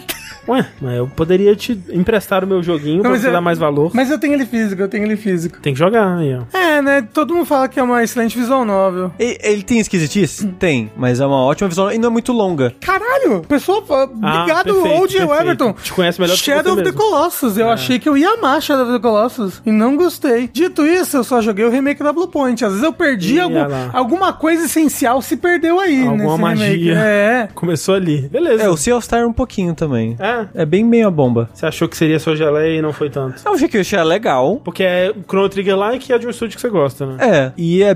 Ué, 0.48 0.66
mas 0.80 0.96
eu 0.96 1.06
poderia 1.08 1.54
te 1.56 1.78
emprestar 1.90 2.44
o 2.44 2.46
meu 2.46 2.62
joguinho 2.62 3.00
pra 3.02 3.10
mas 3.10 3.20
você 3.20 3.28
eu- 3.28 3.32
dar 3.32 3.40
mais 3.40 3.58
valor. 3.58 3.90
Mas 3.94 4.10
eu 4.10 4.18
tenho 4.18 4.34
ele 4.34 4.44
físico, 4.46 4.80
eu 4.82 4.88
tenho 4.88 5.04
ele 5.04 5.16
físico. 5.16 5.58
Tem 5.60 5.72
que 5.72 5.78
jogar 5.78 6.18
aí, 6.18 6.34
ó. 6.36 6.56
É, 6.56 6.82
né? 6.82 7.06
Todo 7.12 7.34
mundo 7.34 7.46
fala 7.46 7.68
que 7.68 7.78
é 7.78 7.82
uma 7.82 8.02
excelente 8.02 8.36
visual 8.38 8.64
novel. 8.64 9.12
E- 9.18 9.38
Ele 9.42 9.62
tem 9.62 9.78
esquisitice? 9.78 10.46
Tem, 10.58 10.90
mas 10.96 11.20
é 11.20 11.26
uma 11.26 11.42
ótima 11.44 11.68
visual 11.68 11.92
e 11.92 11.98
não 11.98 12.08
é 12.08 12.12
muito 12.12 12.32
longa. 12.32 12.74
Caralho! 12.80 13.42
Pessoa, 13.48 13.82
Ah, 13.88 14.02
obrigado, 14.04 14.64
perfeito, 14.74 14.98
Old 15.00 15.16
perfeito. 15.16 15.42
Everton. 15.42 15.72
Te 15.82 15.92
conhece 15.92 16.20
melhor 16.20 16.34
do 16.34 16.38
que 16.38 16.44
Shadow 16.44 16.62
você 16.74 16.80
of 16.80 16.82
the 16.82 16.90
mesmo. 16.92 16.98
É. 16.98 17.10
Colossus. 17.10 17.58
Eu 17.58 17.70
achei 17.70 17.98
que 17.98 18.08
eu 18.08 18.16
ia 18.16 18.30
amar 18.34 18.60
Shadow 18.62 18.84
of 18.84 18.92
the 18.92 18.98
Colossus 18.98 19.62
e 19.64 19.70
não 19.72 19.96
gostei. 19.96 20.48
Dito 20.52 20.84
isso, 20.86 21.16
eu 21.16 21.24
só 21.24 21.40
joguei 21.40 21.64
o 21.64 21.70
remake 21.70 22.02
da 22.02 22.12
Blue 22.12 22.28
Point. 22.28 22.64
Às 22.64 22.70
vezes 22.72 22.84
eu 22.84 22.92
perdi 22.92 23.38
algum- 23.40 23.58
alguma 23.92 24.32
coisa 24.32 24.64
essencial 24.66 25.20
se 25.22 25.36
perdeu 25.36 25.80
aí 25.80 26.06
Alguma 26.06 26.16
nesse 26.16 26.36
remake. 26.64 26.84
magia. 26.88 26.98
É. 26.98 27.48
Começou 27.54 27.94
ali. 27.94 28.22
Beleza. 28.28 28.62
É, 28.64 28.68
o 28.68 28.76
Sea 28.76 28.96
of 28.96 29.04
Star 29.04 29.26
um 29.26 29.32
pouquinho 29.32 29.74
também. 29.74 30.16
É. 30.24 30.62
É 30.62 30.64
bem 30.66 30.82
meio 30.84 31.06
a 31.08 31.10
bomba. 31.10 31.48
Você 31.52 31.66
achou 31.66 31.88
que 31.88 31.96
seria 31.96 32.18
sua 32.18 32.34
geleia 32.36 32.78
e 32.78 32.82
não 32.82 32.92
foi 32.92 33.10
tanto. 33.10 33.42
Eu 33.44 33.52
achei 33.52 33.68
que 33.68 33.76
eu 33.76 33.80
achei 33.82 34.02
legal. 34.02 34.60
Porque 34.64 34.82
é 34.82 35.12
Chrono 35.28 35.48
Trigger 35.48 35.76
like 35.76 36.10
e 36.10 36.14
é 36.14 36.18
de 36.18 36.26
um 36.26 36.30
estúdio 36.30 36.56
que 36.56 36.60
você 36.62 36.68
gosta, 36.70 37.06
né? 37.06 37.16
É, 37.20 37.52
e 37.56 37.82
é 37.82 37.94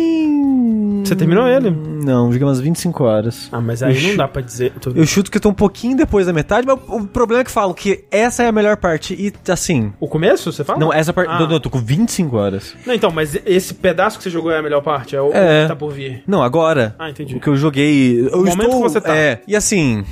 bem. 0.00 1.02
Você 1.04 1.16
terminou 1.16 1.48
ele? 1.48 1.70
Não, 1.70 2.30
joguei 2.32 2.46
umas 2.46 2.60
25 2.60 3.02
horas. 3.04 3.48
Ah, 3.50 3.60
mas 3.60 3.82
aí 3.82 3.96
Eu 4.02 4.08
não 4.10 4.16
dá 4.16 4.28
pra 4.28 4.40
dizer. 4.42 4.72
Tô- 4.80 4.90
Eu 4.94 5.04
chuto 5.06 5.30
que 5.30 5.38
eu 5.38 5.40
tô 5.40 5.48
um 5.48 5.54
pouquinho 5.54 5.96
depois 5.96 6.26
da 6.26 6.32
metade, 6.32 6.66
mas 6.66 6.78
o 6.88 7.04
problema 7.06 7.40
é 7.40 7.44
que 7.44 7.50
falam 7.50 7.74
que 7.74 8.04
essa 8.10 8.42
é 8.44 8.48
a 8.48 8.52
melhor 8.52 8.76
parte. 8.76 9.14
E 9.14 9.32
assim. 9.50 9.92
O 9.98 10.06
começo, 10.06 10.52
você 10.52 10.62
fala? 10.62 10.78
Não, 10.78 10.92
essa 10.92 11.12
parte. 11.12 11.30
Ah. 11.30 11.38
Não, 11.40 11.46
não, 11.46 11.54
eu 11.54 11.60
tô 11.60 11.68
com 11.70 11.78
25 11.80 12.36
horas. 12.36 12.76
Não, 12.86 12.94
então, 12.94 13.10
mas 13.10 13.36
esse 13.44 13.74
pedaço 13.74 14.18
que 14.18 14.24
você 14.24 14.30
jogou 14.30 14.50
é 14.52 14.58
a 14.58 14.62
melhor 14.62 14.82
parte? 14.82 15.16
É 15.16 15.20
o 15.20 15.30
É. 15.32 15.62
que 15.62 15.68
tá 15.68 15.76
por 15.76 15.90
vir? 15.92 16.22
Não, 16.26 16.42
agora. 16.42 16.94
Ah, 16.98 17.10
entendi. 17.10 17.34
O 17.36 17.40
que 17.40 17.48
eu 17.48 17.56
joguei. 17.56 18.20
Eu 18.20 18.26
O 18.34 18.38
momento 18.38 18.60
estou, 18.62 18.82
que 18.82 18.88
você 18.90 19.00
tá. 19.00 19.16
É. 19.16 19.40
E 19.48 19.56
assim. 19.56 20.04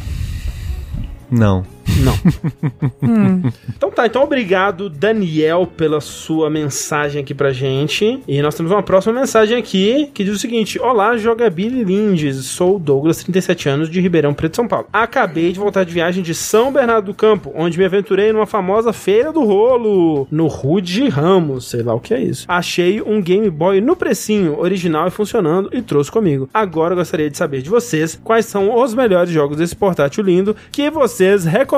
Não. 1.31 1.78
Não. 2.03 2.15
Então 3.77 3.91
tá, 3.91 4.07
então 4.07 4.23
obrigado, 4.23 4.89
Daniel, 4.91 5.67
pela 5.67 6.01
sua 6.01 6.51
mensagem 6.51 7.23
aqui 7.23 7.35
pra 7.35 7.53
gente. 7.53 8.21
E 8.27 8.43
nós 8.43 8.55
temos 8.55 8.73
uma 8.73 8.83
próxima 8.83 9.21
mensagem 9.21 9.57
aqui 9.57 10.11
que 10.13 10.25
diz 10.25 10.35
o 10.35 10.39
seguinte: 10.39 10.79
Olá, 10.81 11.17
Jogabili 11.17 11.85
Lindes. 11.85 12.45
Sou 12.47 12.77
o 12.77 12.79
Douglas, 12.79 13.23
37 13.23 13.69
anos, 13.69 13.91
de 13.91 14.01
Ribeirão 14.01 14.35
Preto, 14.35 14.57
São 14.57 14.69
Paulo. 14.69 14.87
Acabei 14.93 15.53
de 15.53 15.59
voltar 15.59 15.85
de 15.85 15.93
viagem 15.93 16.23
de 16.23 16.35
São 16.35 16.73
Bernardo 16.73 17.07
do 17.07 17.15
Campo, 17.15 17.53
onde 17.55 17.79
me 17.79 17.85
aventurei 17.85 18.33
numa 18.33 18.47
famosa 18.47 18.93
feira 18.93 19.33
do 19.33 19.45
rolo, 19.45 20.27
no 20.31 20.47
Rude 20.47 21.09
Ramos, 21.09 21.69
sei 21.71 21.83
lá 21.83 21.95
o 21.95 22.01
que 22.01 22.13
é 22.15 22.21
isso. 22.21 22.45
Achei 22.49 23.01
um 23.01 23.23
Game 23.23 23.49
Boy 23.51 23.81
no 23.81 23.97
precinho, 23.97 24.59
original 24.59 25.09
e 25.09 25.11
funcionando, 25.11 25.71
e 25.73 25.81
trouxe 25.81 26.11
comigo. 26.11 26.49
Agora 26.53 26.93
eu 26.93 26.99
gostaria 26.99 27.31
de 27.31 27.37
saber 27.37 27.63
de 27.63 27.71
vocês 27.71 28.19
quais 28.23 28.47
são 28.47 28.75
os 28.75 28.95
melhores 28.95 29.31
jogos 29.31 29.57
desse 29.57 29.77
portátil 29.77 30.23
lindo 30.25 30.57
que 30.71 30.91
vocês 30.91 31.45
recomendam. 31.45 31.78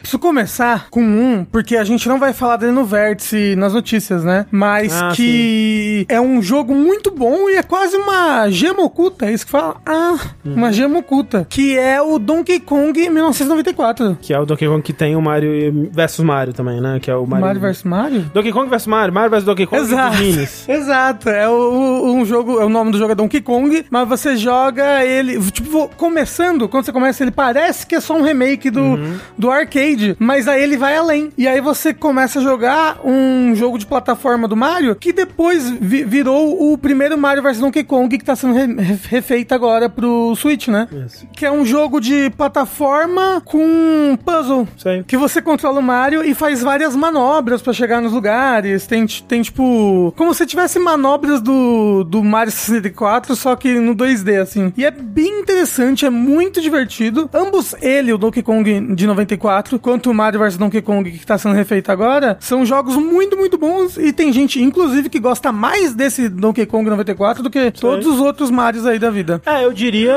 Preciso 0.00 0.18
começar 0.18 0.88
com 0.90 1.02
um, 1.02 1.44
porque 1.44 1.76
a 1.76 1.84
gente 1.84 2.08
não 2.08 2.18
vai 2.18 2.32
falar 2.32 2.56
dele 2.56 2.72
no 2.72 2.84
Vértice 2.84 3.54
nas 3.56 3.72
notícias, 3.74 4.24
né? 4.24 4.46
Mas 4.50 4.92
Ah, 5.00 5.12
que 5.14 6.04
é 6.08 6.20
um 6.20 6.40
jogo 6.42 6.74
muito 6.74 7.10
bom 7.10 7.48
e 7.50 7.54
é 7.56 7.62
quase 7.62 7.96
uma 7.96 8.48
gema 8.50 8.82
oculta, 8.82 9.26
é 9.26 9.32
isso 9.32 9.44
que 9.44 9.52
fala? 9.52 9.76
Ah, 9.86 10.16
Uhum. 10.44 10.54
uma 10.54 10.72
gema 10.72 10.98
oculta. 10.98 11.46
Que 11.48 11.76
é 11.78 12.00
o 12.00 12.18
Donkey 12.18 12.60
Kong 12.60 13.08
1994. 13.10 14.16
Que 14.20 14.32
é 14.32 14.38
o 14.38 14.44
Donkey 14.46 14.66
Kong 14.66 14.82
que 14.82 14.92
tem 14.92 15.16
o 15.16 15.22
Mario 15.22 15.90
versus 15.92 16.24
Mario 16.24 16.52
também, 16.52 16.80
né? 16.80 16.98
Que 17.00 17.10
é 17.10 17.14
o 17.14 17.26
Mario, 17.26 17.46
Mario 17.46 17.60
vs 17.60 17.82
Mario? 17.84 18.30
Donkey 18.32 18.52
Kong 18.52 18.68
versus 18.70 18.86
Mario, 18.86 19.12
Mario 19.14 19.30
versus 19.30 19.46
Donkey 19.46 19.66
Kong 19.66 19.82
Exato. 19.82 20.16
minis. 20.18 20.64
Exato. 20.68 21.28
É 21.28 21.48
o, 21.48 21.52
o- 21.52 22.14
um 22.14 22.24
jogo, 22.24 22.60
é 22.60 22.64
o 22.64 22.68
nome 22.68 22.90
do 22.92 22.98
jogo 22.98 23.12
é 23.12 23.14
Donkey 23.14 23.40
Kong, 23.40 23.84
mas 23.90 24.08
você 24.08 24.36
joga 24.36 25.04
ele, 25.04 25.38
tipo, 25.50 25.88
começando, 25.96 26.68
quando 26.68 26.84
você 26.84 26.92
começa, 26.92 27.22
ele 27.22 27.30
parece 27.30 27.86
que 27.86 27.94
é 27.94 28.00
só 28.00 28.16
um 28.16 28.22
remake 28.22 28.70
do, 28.70 28.80
Uhum. 28.80 28.99
Do 29.36 29.50
arcade, 29.50 30.16
mas 30.18 30.46
aí 30.48 30.62
ele 30.62 30.76
vai 30.76 30.96
além. 30.96 31.30
E 31.36 31.46
aí 31.48 31.60
você 31.60 31.92
começa 31.94 32.38
a 32.38 32.42
jogar 32.42 33.00
um 33.04 33.54
jogo 33.54 33.78
de 33.78 33.86
plataforma 33.86 34.46
do 34.48 34.56
Mario 34.56 34.94
que 34.96 35.12
depois 35.12 35.68
vi- 35.70 36.04
virou 36.04 36.72
o 36.72 36.78
primeiro 36.78 37.16
Mario 37.18 37.42
vs 37.42 37.58
Donkey 37.58 37.84
Kong 37.84 38.16
que 38.18 38.24
tá 38.24 38.34
sendo 38.36 38.54
re- 38.54 38.82
re- 38.82 38.98
refeito 39.08 39.54
agora 39.54 39.88
pro 39.88 40.34
Switch, 40.36 40.68
né? 40.68 40.88
Isso. 41.06 41.26
Que 41.36 41.46
é 41.46 41.52
um 41.52 41.64
jogo 41.64 42.00
de 42.00 42.30
plataforma 42.30 43.40
com 43.44 44.16
puzzle. 44.24 44.66
Aí. 44.84 45.04
Que 45.04 45.16
você 45.16 45.40
controla 45.42 45.80
o 45.80 45.82
Mario 45.82 46.24
e 46.24 46.34
faz 46.34 46.62
várias 46.62 46.94
manobras 46.94 47.60
pra 47.62 47.72
chegar 47.72 48.00
nos 48.00 48.12
lugares. 48.12 48.86
Tem, 48.86 49.06
tem 49.06 49.42
tipo. 49.42 50.12
Como 50.16 50.32
se 50.34 50.46
tivesse 50.46 50.78
manobras 50.78 51.40
do, 51.40 52.04
do 52.04 52.22
Mario 52.22 52.52
64, 52.52 53.34
só 53.36 53.56
que 53.56 53.74
no 53.78 53.94
2D, 53.94 54.40
assim. 54.40 54.72
E 54.76 54.84
é 54.84 54.90
bem 54.90 55.40
interessante, 55.40 56.04
é 56.06 56.10
muito 56.10 56.60
divertido. 56.60 57.28
Ambos, 57.32 57.74
ele, 57.80 58.12
o 58.12 58.18
Donkey 58.18 58.42
Kong 58.42 58.79
de 58.94 59.06
94, 59.06 59.78
quanto 59.78 60.10
o 60.10 60.14
Mario 60.14 60.40
vs 60.40 60.56
Donkey 60.56 60.82
Kong 60.82 61.10
que 61.10 61.26
tá 61.26 61.36
sendo 61.38 61.54
refeito 61.54 61.90
agora, 61.92 62.36
são 62.40 62.64
jogos 62.64 62.96
muito, 62.96 63.36
muito 63.36 63.56
bons. 63.58 63.96
E 63.96 64.12
tem 64.12 64.32
gente, 64.32 64.62
inclusive, 64.62 65.08
que 65.08 65.18
gosta 65.18 65.52
mais 65.52 65.94
desse 65.94 66.28
Donkey 66.28 66.66
Kong 66.66 66.88
94 66.88 67.42
do 67.42 67.50
que 67.50 67.70
todos 67.70 68.06
os 68.06 68.20
outros 68.20 68.50
Marios 68.50 68.86
aí 68.86 68.98
da 68.98 69.10
vida. 69.10 69.40
É, 69.46 69.64
eu 69.64 69.72
diria. 69.72 70.12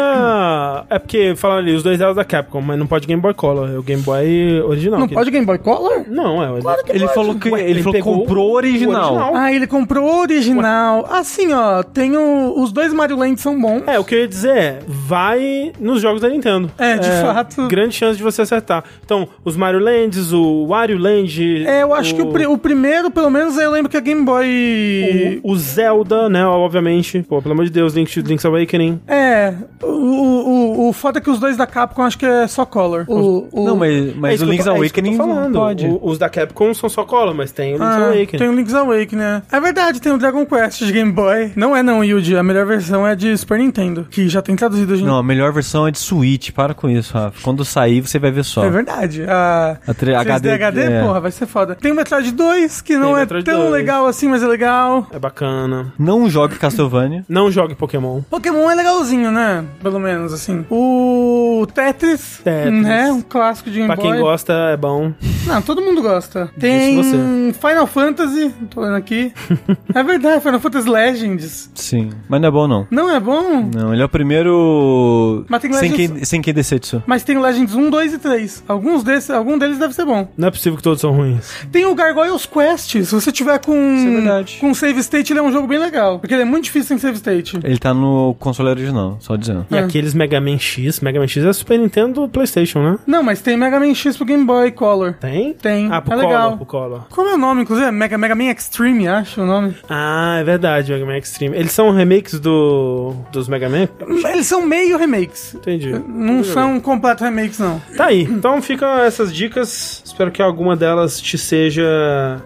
É 0.90 1.00
porque 1.00 1.34
falam 1.36 1.58
ali, 1.58 1.74
os 1.76 1.84
dois 1.84 2.00
eram 2.00 2.14
da 2.14 2.24
Capcom, 2.26 2.62
mas 2.62 2.78
não 2.78 2.88
pode 2.88 3.08
Game 3.08 3.22
Boy 3.22 3.34
Color, 3.34 3.70
é 3.72 3.78
o 3.78 3.84
Game 3.84 4.02
Boy 4.02 4.62
original. 4.62 5.00
Não 5.00 5.08
que- 5.08 5.14
pode 5.14 5.32
Game 5.32 5.46
Boy 5.46 5.58
Color? 5.58 6.06
Não, 6.08 6.42
é. 6.58 6.62
Claro 6.62 6.84
que 6.84 6.92
Ele 6.92 7.00
pode. 7.06 7.14
falou 7.14 7.36
que 7.36 7.50
Ué, 7.50 7.62
ele, 7.62 7.70
ele 7.72 7.84
falou 7.84 8.02
comprou 8.02 8.50
o 8.52 8.54
original. 8.56 9.02
o 9.02 9.06
original. 9.18 9.36
Ah, 9.36 9.54
ele 9.54 9.68
comprou 9.68 10.04
o 10.10 10.20
original. 10.22 11.08
Assim, 11.12 11.52
ó, 11.54 11.84
tem 11.84 12.16
o- 12.18 12.62
os 12.62 12.72
dois 12.72 12.94
Mario 12.94 13.18
Land 13.18 13.40
são 13.42 13.60
bons. 13.60 13.84
É, 13.88 14.00
o 14.00 14.04
que 14.04 14.16
eu 14.16 14.20
ia 14.20 14.28
dizer 14.28 14.56
é, 14.58 14.80
vai 14.88 15.72
nos 15.80 16.02
jogos 16.02 16.22
da 16.22 16.30
Nintendo. 16.30 16.72
É, 16.78 16.98
de 16.98 17.10
fato. 17.10 17.68
Grande 17.68 17.96
chance 17.96 18.18
de 18.18 18.24
você 18.24 18.46
acertar. 18.54 18.84
Então, 19.04 19.28
os 19.44 19.56
Mario 19.58 19.80
Lands, 19.80 20.32
o 20.32 20.68
Wario 20.68 20.98
Land... 20.98 21.66
É, 21.66 21.84
eu 21.84 21.94
acho 21.94 22.16
que 22.16 22.22
o, 22.22 22.28
pri- 22.32 22.46
o 22.48 22.58
primeiro, 22.58 23.10
pelo 23.12 23.30
menos, 23.30 23.58
eu 23.58 23.72
lembro 23.72 23.90
que 23.90 23.98
é 23.98 24.02
Game 24.02 24.24
Boy. 24.24 25.42
O, 25.44 25.52
o 25.52 25.56
Zelda, 25.58 26.30
né, 26.30 26.46
obviamente. 26.46 27.24
Pô, 27.28 27.42
pelo 27.42 27.54
amor 27.54 27.66
de 27.66 27.72
Deus, 27.72 27.94
Link, 27.94 28.16
Link's 28.22 28.46
Awakening. 28.46 29.00
É, 29.08 29.54
o, 29.82 29.88
o, 29.88 30.48
o, 30.86 30.90
o 30.90 30.94
foda 30.94 31.20
é 31.20 31.22
que 31.22 31.30
os 31.30 31.40
dois 31.40 31.58
da 31.58 31.66
Capcom 31.66 32.04
acho 32.04 32.18
que 32.18 32.26
é 32.26 32.48
só 32.48 32.66
Color. 32.66 33.06
O, 33.08 33.48
o- 33.52 33.66
Não, 33.66 33.76
mas, 33.76 34.10
É 34.10 34.14
mas 34.16 34.36
isso 34.36 34.46
o 34.46 34.50
Link's 34.50 34.66
tô- 34.66 34.72
é 34.72 34.76
Awakening 34.78 35.18
falando. 35.18 35.54
pode. 35.54 35.86
O- 35.88 36.00
os 36.04 36.18
da 36.18 36.30
Capcom 36.30 36.74
são 36.74 36.90
só 36.90 37.04
cola, 37.04 37.34
mas 37.34 37.52
tem 37.52 37.72
o 37.76 37.78
Link's 37.78 37.88
Ah, 37.96 38.06
Awakening. 38.08 38.38
tem 38.40 38.50
o 38.50 38.54
Link's 38.54 38.74
Awakening, 38.74 39.22
né? 39.22 39.42
É 39.52 39.60
verdade, 39.60 40.02
tem 40.02 40.12
o 40.12 40.18
Dragon 40.18 40.46
Quest 40.46 40.84
de 40.84 40.92
Game 40.92 41.12
Boy. 41.12 41.52
Não 41.56 41.76
é 41.76 41.82
não, 41.84 42.04
Yuji. 42.04 42.36
A 42.36 42.44
melhor 42.44 42.66
versão 42.66 43.06
é 43.08 43.16
de 43.16 43.36
Super 43.38 43.60
Nintendo, 43.60 44.08
que 44.10 44.28
já 44.28 44.42
tem 44.42 44.56
traduzido 44.56 44.94
hoje 44.94 45.04
Não, 45.04 45.18
a 45.18 45.24
melhor 45.24 45.52
versão 45.52 45.88
é 45.88 45.92
de 45.92 46.00
Switch. 46.00 46.52
Para 46.52 46.74
com 46.74 46.90
isso, 46.90 47.14
Rafa. 47.14 47.42
Quando 47.42 47.64
sair, 47.66 48.02
você 48.02 48.20
vai 48.20 48.32
ver 48.32 48.43
só. 48.44 48.64
É 48.66 48.70
verdade. 48.70 49.24
A, 49.28 49.78
A 49.88 49.94
3D 49.94 50.16
HD, 50.16 50.52
HD, 50.52 50.82
é. 50.84 51.02
porra, 51.04 51.20
vai 51.20 51.32
ser 51.32 51.46
foda. 51.46 51.76
Tem 51.76 51.92
o 51.92 51.96
Metroid 51.96 52.32
2, 52.32 52.82
que 52.82 52.96
não 52.96 53.08
Tem 53.08 53.14
é 53.14 53.20
Metroid 53.20 53.46
tão 53.46 53.60
2. 53.62 53.72
legal 53.72 54.06
assim, 54.08 54.28
mas 54.28 54.44
é 54.44 54.48
legal. 54.48 55.08
É 55.12 55.20
bacana. 55.20 55.94
Não 55.98 56.30
jogue 56.30 56.56
Castlevania. 56.58 57.24
Não 57.30 57.50
jogue 57.52 57.76
Pokémon. 57.76 58.22
Pokémon 58.30 58.70
é 58.70 58.76
legalzinho, 58.76 59.32
né? 59.32 59.64
Pelo 59.82 60.00
menos, 60.00 60.34
assim. 60.34 60.66
O 60.70 61.66
Tetris, 61.74 62.42
Tetris. 62.44 62.82
né? 62.84 63.12
Um 63.12 63.22
clássico 63.22 63.70
de 63.70 63.78
Game 63.78 63.88
Pra 63.88 63.96
Boy. 63.96 64.12
quem 64.12 64.22
gosta, 64.22 64.54
é 64.54 64.78
bom. 64.78 65.12
Não, 65.48 65.62
todo 65.62 65.82
mundo 65.82 66.02
gosta. 66.02 66.50
Tem 66.60 66.96
você. 67.02 67.18
Final 67.60 67.88
Fantasy, 67.88 68.54
tô 68.70 68.82
vendo 68.82 68.96
aqui. 68.96 69.34
é 69.94 70.04
verdade, 70.04 70.42
Final 70.42 70.60
Fantasy 70.60 70.90
Legends. 70.90 71.70
Sim. 71.76 72.12
Mas 72.30 72.40
não 72.42 72.48
é 72.48 72.52
bom, 72.52 72.68
não. 72.68 72.88
Não 72.92 73.10
é 73.10 73.20
bom? 73.20 73.70
Não, 73.74 73.94
ele 73.94 74.02
é 74.02 74.06
o 74.06 74.10
primeiro. 74.10 75.46
Mas 75.50 75.62
tem 75.62 75.74
sem 75.74 75.92
Legends- 75.92 76.28
sem 76.28 76.42
que 76.42 76.54
Desetsu. 76.54 77.04
Mas 77.06 77.24
tem 77.24 77.38
o 77.38 77.42
Legends 77.42 77.76
1, 77.76 77.90
2 77.90 78.14
e 78.14 78.18
3. 78.20 78.33
Alguns 78.68 79.04
desses, 79.04 79.30
algum 79.30 79.58
deles 79.58 79.78
deve 79.78 79.94
ser 79.94 80.06
bom. 80.06 80.28
Não 80.38 80.48
é 80.48 80.52
possível 80.52 80.78
que 80.78 80.84
todos 80.84 81.02
são 81.02 81.12
ruins. 81.12 81.52
Tem 81.72 81.86
o 81.86 81.96
Gargoyles 81.96 82.46
Quest. 82.46 82.92
Se 83.04 83.14
você 83.14 83.32
tiver 83.32 83.60
com 83.60 83.74
é 83.74 84.60
com 84.60 84.74
save 84.74 85.00
state, 85.00 85.34
ele 85.34 85.40
é 85.40 85.44
um 85.44 85.52
jogo 85.52 85.68
bem 85.68 85.80
legal. 85.80 86.20
Porque 86.20 86.34
ele 86.34 86.42
é 86.44 86.46
muito 86.46 86.66
difícil 86.66 86.88
sem 86.90 86.98
save 86.98 87.16
state. 87.18 87.60
Ele 87.64 87.78
tá 87.78 87.94
no 87.94 88.36
console 88.40 88.70
original, 88.70 89.18
só 89.20 89.36
dizendo. 89.36 89.66
E 89.70 89.76
É. 89.76 89.80
aqueles 89.80 90.14
Mega 90.14 90.40
Man 90.42 90.58
X, 90.58 91.00
Mega 91.00 91.20
Man 91.20 91.28
X 91.28 91.44
é 91.44 91.54
Super 91.54 91.80
Nintendo 91.80 92.28
PlayStation, 92.28 92.80
né? 92.82 92.98
Não, 93.06 93.22
mas 93.24 93.42
tem 93.42 93.56
Mega 93.58 93.80
Man 93.80 93.94
X 93.94 94.16
pro 94.18 94.26
Game 94.26 94.44
Boy 94.46 94.72
Color. 94.72 95.14
Tem? 95.20 95.54
Tem. 95.54 95.90
Ah, 95.92 96.02
pro 96.02 96.14
é 96.14 96.16
Color, 96.18 96.30
legal. 96.32 96.58
pro 96.58 96.66
Color. 96.66 97.02
Como 97.10 97.30
é 97.30 97.34
o 97.34 97.38
nome, 97.38 97.62
inclusive? 97.64 97.88
É 97.88 97.92
Mega, 97.92 98.18
Mega 98.18 98.36
Man 98.36 98.46
Extreme, 98.52 99.08
acho 99.08 99.42
o 99.42 99.46
nome. 99.46 99.76
Ah, 99.90 100.38
é 100.40 100.44
verdade, 100.44 100.92
Mega 100.92 101.06
Man 101.06 101.18
Extreme. 101.18 101.56
Eles 101.58 101.72
são 101.72 101.92
remakes 101.92 102.40
do, 102.40 103.14
dos 103.32 103.48
Mega 103.48 103.70
Man? 103.70 103.88
Eles 104.32 104.48
são 104.48 104.62
meio 104.66 104.98
remakes. 104.98 105.54
Entendi. 105.56 105.94
Não 106.08 106.44
são 106.44 106.80
completos 106.80 107.24
remakes, 107.24 107.60
não. 107.60 107.82
Tá 107.96 108.06
aí. 108.06 108.23
Então 108.30 108.62
ficam 108.62 109.00
essas 109.00 109.34
dicas. 109.34 110.02
Espero 110.06 110.32
que 110.32 110.42
alguma 110.42 110.76
delas 110.76 111.20
te 111.20 111.38
seja 111.38 111.84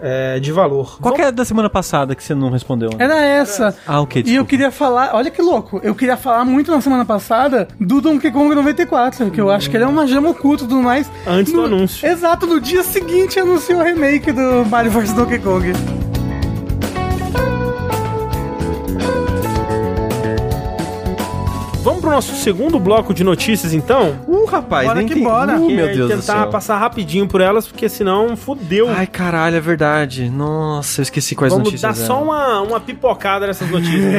é, 0.01 0.39
de 0.39 0.51
valor. 0.51 0.97
Qual 1.01 1.13
que 1.13 1.21
é 1.21 1.31
da 1.31 1.43
semana 1.45 1.69
passada 1.69 2.15
que 2.15 2.23
você 2.23 2.33
não 2.35 2.49
respondeu? 2.49 2.89
Era 2.99 3.19
essa. 3.19 3.75
Ah, 3.87 4.01
ok. 4.01 4.21
E 4.21 4.21
eu 4.21 4.25
desculpa. 4.25 4.49
queria 4.49 4.71
falar, 4.71 5.11
olha 5.13 5.29
que 5.31 5.41
louco, 5.41 5.79
eu 5.83 5.93
queria 5.95 6.17
falar 6.17 6.45
muito 6.45 6.71
na 6.71 6.81
semana 6.81 7.05
passada 7.05 7.67
do 7.79 7.99
Donkey 8.01 8.31
Kong 8.31 8.53
94, 8.55 9.29
que 9.31 9.39
eu 9.41 9.49
acho 9.51 9.69
que 9.69 9.77
ele 9.77 9.83
é 9.83 9.87
uma 9.87 10.07
gema 10.07 10.29
oculta 10.29 10.63
e 10.63 10.67
tudo 10.67 10.81
mais. 10.81 11.09
Antes 11.25 11.51
do 11.53 11.59
No- 11.61 11.65
anúncio. 11.65 12.07
Exato, 12.07 12.45
no 12.47 12.59
dia 12.59 12.83
seguinte 12.83 13.39
anunciou 13.39 13.79
o 13.79 13.83
remake 13.83 14.31
do 14.31 14.65
Mario 14.65 14.91
vs 14.91 15.13
Donkey 15.13 15.39
Kong. 15.39 15.73
Vamos 21.87 22.01
pro 22.01 22.11
nosso 22.11 22.35
segundo 22.35 22.77
bloco 22.81 23.13
de 23.13 23.23
notícias, 23.23 23.73
então? 23.73 24.19
Uh, 24.27 24.43
rapaz, 24.43 24.85
Bora 24.87 24.99
nem 24.99 25.07
que 25.07 25.13
tem... 25.13 25.23
bora. 25.23 25.57
Uh, 25.57 25.71
meu 25.71 25.87
é 25.87 25.93
Deus 25.93 26.09
do 26.09 26.17
tentar 26.17 26.41
céu. 26.41 26.49
passar 26.49 26.77
rapidinho 26.77 27.25
por 27.29 27.39
elas, 27.39 27.65
porque 27.65 27.87
senão 27.87 28.35
fudeu. 28.35 28.89
Ai, 28.89 29.07
caralho, 29.07 29.55
é 29.55 29.61
verdade. 29.61 30.29
Nossa, 30.29 30.99
eu 30.99 31.03
esqueci 31.03 31.33
quais 31.33 31.53
Vamos 31.53 31.69
notícias 31.69 31.97
dar 31.97 32.03
eram. 32.03 32.13
só 32.13 32.21
uma, 32.21 32.59
uma 32.61 32.79
pipocada 32.81 33.47
nessas 33.47 33.69
notícias, 33.69 34.13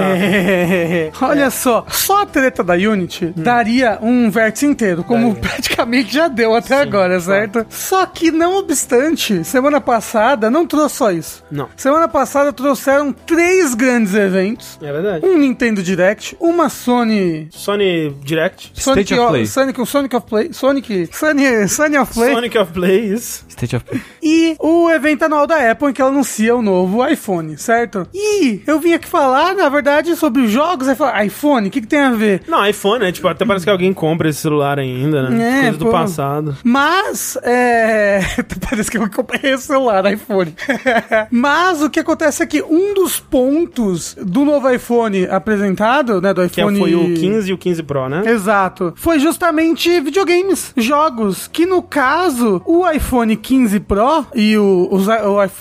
tá? 1.12 1.26
Olha 1.28 1.50
só, 1.50 1.84
só 1.88 2.22
a 2.22 2.26
treta 2.26 2.64
da 2.64 2.72
Unity 2.72 3.34
daria 3.36 3.98
um 4.00 4.30
vértice 4.30 4.64
inteiro, 4.64 5.04
como 5.04 5.34
Daria. 5.34 5.50
praticamente 5.50 6.14
já 6.14 6.26
deu 6.26 6.54
até 6.54 6.80
agora, 6.80 7.20
certo? 7.20 7.66
Só 7.68 8.06
que, 8.06 8.30
não 8.30 8.56
obstante, 8.56 9.44
semana 9.44 9.78
passada 9.78 10.50
não 10.50 10.66
trouxe 10.66 10.96
só 10.96 11.10
isso. 11.12 11.44
Não. 11.50 11.68
Semana 11.76 12.08
passada 12.08 12.50
trouxeram 12.50 13.12
três 13.12 13.74
grandes 13.74 14.14
eventos. 14.14 14.78
É 14.80 14.90
verdade. 14.90 15.26
Um 15.26 15.36
Nintendo 15.36 15.82
Direct, 15.82 16.34
uma 16.40 16.70
Sony 16.70 17.50
Sony 17.58 18.14
Direct. 18.24 18.70
Sonic, 18.74 19.04
State 19.06 19.20
of 19.20 19.28
Play. 19.30 19.46
Sonic, 19.46 19.80
o 19.80 19.86
Sonic 19.86 20.16
of 20.16 20.26
Play. 20.26 20.52
Sonic. 20.52 21.08
Sonic, 21.12 21.68
Sonic 21.68 21.98
of 21.98 22.14
Play. 22.14 22.32
Sonic 22.34 22.58
of 22.58 22.72
Play, 22.72 22.98
isso. 23.12 23.44
State 23.48 23.76
of 23.76 23.84
Play. 23.84 24.00
E 24.22 24.56
o 24.60 24.88
evento 24.90 25.24
anual 25.24 25.46
da 25.46 25.70
Apple 25.70 25.88
em 25.90 25.92
que 25.92 26.00
ela 26.00 26.10
anuncia 26.10 26.54
o 26.54 26.62
novo 26.62 27.06
iPhone, 27.06 27.56
certo? 27.58 28.06
E 28.14 28.62
eu 28.66 28.78
vim 28.78 28.92
aqui 28.92 29.08
falar, 29.08 29.54
na 29.54 29.68
verdade, 29.68 30.14
sobre 30.16 30.42
os 30.42 30.50
jogos. 30.50 30.88
Aí 30.88 30.94
falar, 30.94 31.24
iPhone, 31.24 31.68
o 31.68 31.70
que, 31.70 31.80
que 31.80 31.86
tem 31.86 32.00
a 32.00 32.10
ver? 32.12 32.42
Não, 32.46 32.64
iPhone, 32.66 33.00
né? 33.04 33.12
Tipo, 33.12 33.28
até 33.28 33.44
parece 33.44 33.64
que 33.64 33.70
alguém 33.70 33.92
compra 33.92 34.28
esse 34.28 34.40
celular 34.40 34.78
ainda, 34.78 35.28
né? 35.28 35.58
É, 35.58 35.62
Coisa 35.62 35.78
do 35.78 35.84
pô. 35.86 35.90
passado. 35.90 36.56
Mas, 36.62 37.36
é. 37.42 38.20
Parece 38.68 38.90
que 38.90 38.98
eu 38.98 39.10
comprei 39.10 39.54
o 39.54 39.58
celular, 39.58 40.04
iPhone. 40.12 40.54
Mas 41.30 41.82
o 41.82 41.88
que 41.90 42.00
acontece 42.00 42.42
é 42.42 42.46
que 42.46 42.62
um 42.62 42.94
dos 42.94 43.18
pontos 43.18 44.16
do 44.20 44.44
novo 44.44 44.68
iPhone 44.70 45.26
apresentado, 45.26 46.20
né? 46.20 46.32
Do 46.34 46.48
Que 46.48 46.60
iPhone. 46.60 46.78
foi 46.78 46.94
o 46.94 47.14
15 47.14 47.47
e 47.50 47.54
o 47.54 47.58
15 47.58 47.82
Pro, 47.82 48.08
né? 48.08 48.22
Exato. 48.26 48.92
Foi 48.96 49.18
justamente 49.18 50.00
videogames, 50.00 50.72
jogos, 50.76 51.48
que 51.48 51.66
no 51.66 51.82
caso, 51.82 52.62
o 52.64 52.88
iPhone 52.88 53.36
15 53.36 53.80
Pro 53.80 54.26
e 54.34 54.56
o- 54.56 54.88
os, 54.90 55.06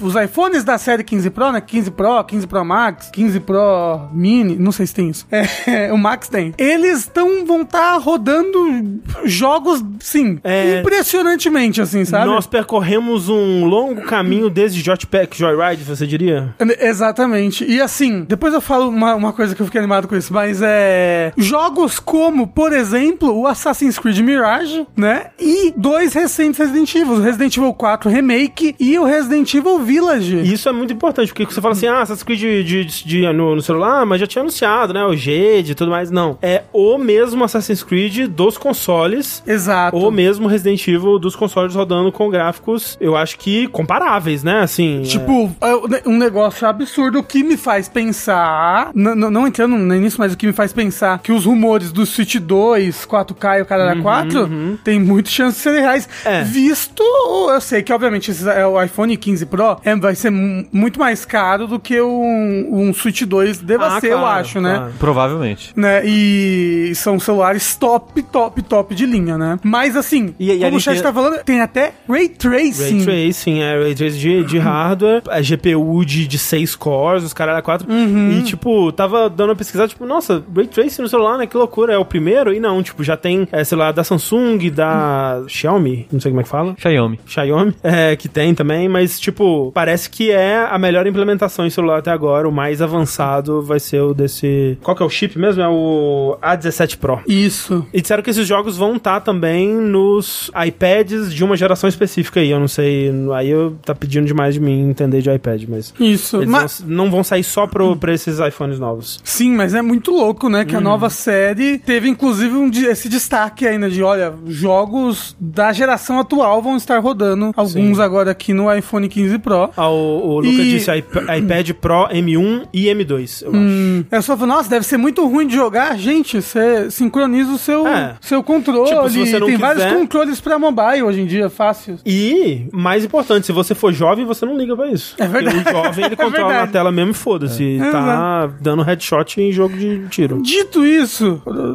os 0.02 0.16
iPhones 0.16 0.64
da 0.64 0.78
série 0.78 1.04
15 1.04 1.30
Pro, 1.30 1.52
né? 1.52 1.62
15 1.62 1.92
Pro, 1.92 2.24
15 2.24 2.48
Pro 2.48 2.66
Max, 2.66 3.10
15 3.12 3.40
Pro 3.42 4.08
Mini, 4.14 4.56
não 4.58 4.72
sei 4.72 4.86
se 4.88 4.94
tem 4.94 5.10
isso. 5.10 5.26
É, 5.32 5.92
o 5.94 5.98
Max 5.98 6.28
tem. 6.28 6.54
Eles 6.58 7.08
tão, 7.08 7.46
vão 7.46 7.62
estar 7.62 7.98
rodando 7.98 9.00
jogos, 9.26 9.84
sim, 10.00 10.40
É. 10.44 10.80
impressionantemente, 10.80 11.82
assim, 11.82 12.04
sabe? 12.06 12.26
Nós 12.26 12.48
percorremos 12.48 13.30
um 13.30 13.66
longo 13.66 14.02
caminho 14.04 14.50
desde 14.50 14.82
Jetpack 14.82 15.38
Joyride, 15.38 15.84
você 15.84 16.06
diria? 16.08 16.54
Exatamente. 16.80 17.66
E 17.66 17.82
assim, 17.82 18.24
depois 18.28 18.54
eu 18.54 18.62
falo 18.62 18.90
uma, 18.90 19.16
uma 19.16 19.34
coisa 19.34 19.56
que 19.56 19.62
eu 19.62 19.66
fiquei 19.66 19.80
animado 19.80 20.08
com 20.08 20.16
isso, 20.16 20.34
mas 20.34 20.60
é. 20.62 21.32
Jogos 21.38 21.67
como, 22.00 22.48
por 22.48 22.74
exemplo, 22.74 23.32
o 23.38 23.48
Assassin's 23.48 23.98
Creed 24.00 24.20
Mirage, 24.20 24.86
né? 24.96 25.28
E 25.40 25.74
dois 25.76 26.14
recentes 26.14 26.60
Resident 26.60 26.94
Evil, 26.96 27.14
o 27.16 27.22
Resident 27.22 27.56
Evil 27.58 27.74
4 27.74 28.10
Remake 28.10 28.76
e 28.80 28.98
o 29.00 29.04
Resident 29.04 29.54
Evil 29.54 29.80
Village. 29.80 30.42
Isso 30.42 30.68
é 30.70 30.72
muito 30.72 30.94
importante, 30.94 31.34
porque 31.34 31.46
você 31.54 31.62
fala 31.62 31.74
assim, 31.74 31.88
ah, 31.88 32.02
Assassin's 32.02 32.24
Creed 32.24 32.40
de, 32.40 32.64
de- 32.86 33.06
de- 33.06 33.34
no, 33.34 33.56
no 33.56 33.62
celular, 33.62 34.06
mas 34.06 34.20
já 34.20 34.28
tinha 34.28 34.42
anunciado, 34.42 34.94
né? 34.94 35.04
O 35.04 35.16
Jade 35.16 35.72
e 35.72 35.76
tudo 35.76 35.92
mais. 35.92 36.10
Não. 36.12 36.38
É 36.42 36.64
o 36.74 36.98
mesmo 36.98 37.44
Assassin's 37.44 37.84
Creed 37.84 38.28
dos 38.30 38.58
consoles. 38.58 39.44
Exato. 39.46 39.98
O 39.98 40.12
mesmo 40.12 40.48
Resident 40.48 40.86
Evil 40.88 41.20
dos 41.20 41.36
consoles 41.36 41.76
rodando 41.76 42.12
com 42.12 42.30
gráficos, 42.30 42.98
eu 43.02 43.16
acho 43.16 43.38
que 43.38 43.68
comparáveis, 43.68 44.44
né? 44.44 44.62
Assim. 44.62 45.02
é- 45.02 45.04
Tipo, 45.04 45.52
é 45.62 46.08
um 46.10 46.18
negócio 46.18 46.68
absurdo 46.68 47.22
que 47.24 47.44
me 47.44 47.58
faz 47.58 47.88
pensar. 47.90 48.92
Não 48.94 49.48
entrando 49.48 49.76
no 49.78 49.96
início, 49.96 50.20
mas 50.20 50.34
o 50.34 50.38
que 50.38 50.48
me 50.48 50.54
faz 50.54 50.72
pensar 50.74 51.20
que 51.20 51.32
os 51.32 51.46
rumores 51.46 51.57
do 51.94 52.06
Switch 52.06 52.36
2, 52.38 53.06
4K 53.06 53.60
e 53.60 53.62
o 53.62 53.66
cara 53.66 53.96
4 54.02 54.80
tem 54.84 55.00
muita 55.00 55.30
chance 55.30 55.58
de 55.58 55.64
serem 55.64 55.82
reais. 55.82 56.08
É. 56.24 56.44
Visto, 56.44 57.04
eu 57.52 57.60
sei 57.62 57.82
que, 57.82 57.92
obviamente, 57.92 58.32
esse, 58.32 58.48
é, 58.50 58.66
o 58.66 58.82
iPhone 58.82 59.16
15 59.18 59.46
Pro 59.46 59.78
é, 59.84 59.96
vai 59.96 60.16
ser 60.16 60.30
mu- 60.30 60.66
muito 60.72 61.00
mais 61.00 61.26
caro 61.26 61.68
do 61.68 61.80
que 61.80 62.00
um, 62.02 62.68
um 62.72 62.94
Switch 62.94 63.24
2 63.24 63.60
deva 63.60 63.88
Ah, 63.88 64.00
ser, 64.00 64.12
eu 64.12 64.20
claro, 64.20 64.40
acho, 64.42 64.62
né? 64.62 64.76
claro. 64.78 64.94
Provavelmente. 65.00 65.72
Né? 65.76 66.02
E 66.06 66.92
são 66.96 67.20
celulares 67.20 67.76
top, 67.76 68.22
top, 68.24 68.62
top 68.62 68.94
de 68.96 69.06
linha, 69.06 69.38
né? 69.38 69.60
Mas 69.64 69.96
assim, 69.96 70.34
E- 70.40 70.54
e 70.54 70.64
a 70.64 70.68
como 70.68 70.78
o 70.78 70.80
chat 70.80 70.96
gente- 70.96 71.04
tá 71.04 71.14
falando, 71.14 71.44
tem 71.44 71.62
até 71.62 71.94
Ray 72.08 72.30
Tracing. 72.30 73.04
Ray 73.06 73.26
Tracing, 73.28 73.60
é 73.60 73.82
Ray 73.84 73.96
Tracing 73.96 74.18
de, 74.20 74.44
de 74.44 74.58
hardware, 74.60 75.22
é 75.30 75.42
GPU 75.42 76.06
de, 76.06 76.28
de 76.28 76.38
6 76.38 76.76
cores, 76.76 77.24
os 77.24 77.34
caras 77.34 77.62
4. 77.64 77.88
E, 77.92 78.44
tipo, 78.44 78.92
tava 78.92 79.30
dando 79.30 79.50
uma 79.50 79.56
pesquisada, 79.56 79.88
tipo, 79.88 80.06
nossa, 80.06 80.44
Ray 80.56 80.68
Tracing 80.68 81.02
no 81.02 81.08
celular, 81.10 81.38
né? 81.38 81.47
Que 81.48 81.58
loucura, 81.58 81.94
é 81.94 81.98
o 81.98 82.06
primeiro? 82.06 82.54
E 82.54 82.60
não, 82.60 82.82
tipo, 82.84 83.04
já 83.04 83.16
tem 83.18 83.48
é, 83.52 83.64
celular 83.64 83.92
da 83.94 84.04
Samsung, 84.04 84.70
da 84.70 85.44
Xiaomi, 85.48 86.08
não 86.12 86.20
sei 86.20 86.32
como 86.32 86.42
é 86.42 86.44
que 86.44 86.50
fala. 86.50 86.76
Xiaomi. 86.78 87.20
Xiaomi, 87.26 87.74
é, 87.84 88.16
que 88.16 88.28
tem 88.28 88.54
também, 88.54 88.88
mas, 88.90 89.20
tipo, 89.20 89.72
parece 89.74 90.10
que 90.10 90.32
é 90.32 90.58
a 90.70 90.78
melhor 90.78 91.06
implementação 91.08 91.66
em 91.66 91.70
celular 91.70 92.00
até 92.00 92.12
agora. 92.12 92.48
O 92.48 92.52
mais 92.52 92.82
avançado 92.82 93.62
vai 93.62 93.80
ser 93.80 94.02
o 94.02 94.14
desse. 94.14 94.78
Qual 94.84 94.96
que 94.96 95.04
é 95.04 95.06
o 95.06 95.10
chip 95.10 95.38
mesmo? 95.40 95.62
É 95.62 95.68
o 95.70 96.38
A17 96.42 96.98
Pro. 96.98 97.20
Isso. 97.28 97.86
E 97.94 98.02
disseram 98.02 98.22
que 98.24 98.30
esses 98.30 98.48
jogos 98.48 98.78
vão 98.78 98.96
estar 98.96 99.22
também 99.22 99.70
nos 99.74 100.52
iPads 100.66 101.34
de 101.34 101.44
uma 101.44 101.56
geração 101.56 101.88
específica 101.88 102.40
aí. 102.40 102.50
Eu 102.52 102.60
não 102.60 102.68
sei. 102.68 103.12
Aí 103.36 103.50
eu 103.50 103.76
tá 103.84 103.94
pedindo 103.96 104.26
demais 104.26 104.54
de 104.56 104.60
mim 104.60 104.90
entender 104.90 105.22
de 105.22 105.30
iPad, 105.32 105.64
mas. 105.68 105.94
Isso. 106.00 106.38
Eles 106.38 106.50
Mas, 106.50 106.82
vão- 106.82 106.90
não 106.90 107.12
vão 107.12 107.24
sair 107.24 107.44
só 107.44 107.66
pro, 107.68 107.96
pra 107.96 108.14
esses 108.14 108.40
iPhones 108.40 108.80
novos. 108.80 109.20
Sim, 109.24 109.52
mas 109.52 109.74
é 109.74 109.82
muito 109.82 110.12
louco, 110.12 110.50
né? 110.50 110.66
Que 110.66 110.76
a 110.76 110.82
nova 110.82 111.10
série 111.10 111.37
teve 111.86 112.10
inclusive 112.10 112.54
um, 112.56 112.70
esse 112.70 113.08
destaque 113.10 113.68
ainda 113.68 113.90
de, 113.90 114.02
olha, 114.04 114.34
jogos 114.46 115.36
da 115.40 115.72
geração 115.72 116.20
atual 116.20 116.62
vão 116.62 116.76
estar 116.78 117.00
rodando. 117.00 117.52
Alguns 117.56 118.00
agora 118.00 118.32
aqui 118.32 118.54
no 118.54 118.74
iPhone 118.74 119.08
15 119.08 119.38
Pro. 119.40 119.70
Ah, 119.76 119.90
o, 119.90 120.28
o 120.28 120.36
Luca 120.40 120.50
E- 120.50 120.70
disse 120.70 120.92
iP- 120.92 121.20
iPad 121.38 121.72
Pro 121.74 122.08
M1 122.10 122.68
e 122.74 122.86
M2, 122.86 123.44
eu 123.44 123.50
acho. 123.50 123.58
Hum, 123.58 124.04
eu 124.12 124.22
só 124.22 124.36
falo, 124.38 124.48
nossa, 124.54 124.70
deve 124.70 124.86
ser 124.86 124.98
muito 124.98 125.26
ruim 125.28 125.48
de 125.48 125.56
jogar. 125.56 125.98
Gente, 125.98 126.42
você 126.42 126.90
sincroniza 126.92 127.52
o 127.52 127.58
seu, 127.58 127.88
É. 127.88 128.16
seu 128.22 128.44
controle. 128.44 128.90
Tipo, 128.90 129.10
se 129.10 129.40
Tem 129.40 129.58
vários 129.58 129.84
quiser- 129.84 129.98
controles 129.98 130.40
pra 130.40 130.60
mobile 130.60 131.04
hoje 131.04 131.22
em 131.22 131.26
dia, 131.26 131.50
fácil. 131.50 131.98
E, 132.06 132.68
mais 132.72 133.04
importante, 133.06 133.46
se 133.46 133.52
você 133.52 133.74
for 133.76 133.92
jovem, 133.94 134.26
você 134.26 134.46
não 134.46 134.58
liga 134.58 134.76
pra 134.76 134.88
isso. 134.92 135.16
É 135.18 135.28
verdade. 135.28 135.58
Porque 135.58 135.70
o 135.70 135.74
jovem, 135.84 136.06
ele 136.06 136.14
É 136.18 136.18
controla 136.18 136.48
verdade. 136.48 136.66
na 136.68 136.72
tela 136.72 136.92
mesmo 136.92 137.12
e 137.12 137.14
foda-se. 137.14 137.78
É. 137.82 137.92
Tá 137.92 138.48
dando 138.62 138.82
headshot 138.84 139.40
em 139.42 139.52
jogo 139.52 139.76
de 139.78 140.08
tiro. 140.10 140.42
Dito 140.42 140.86
isso, 140.86 141.27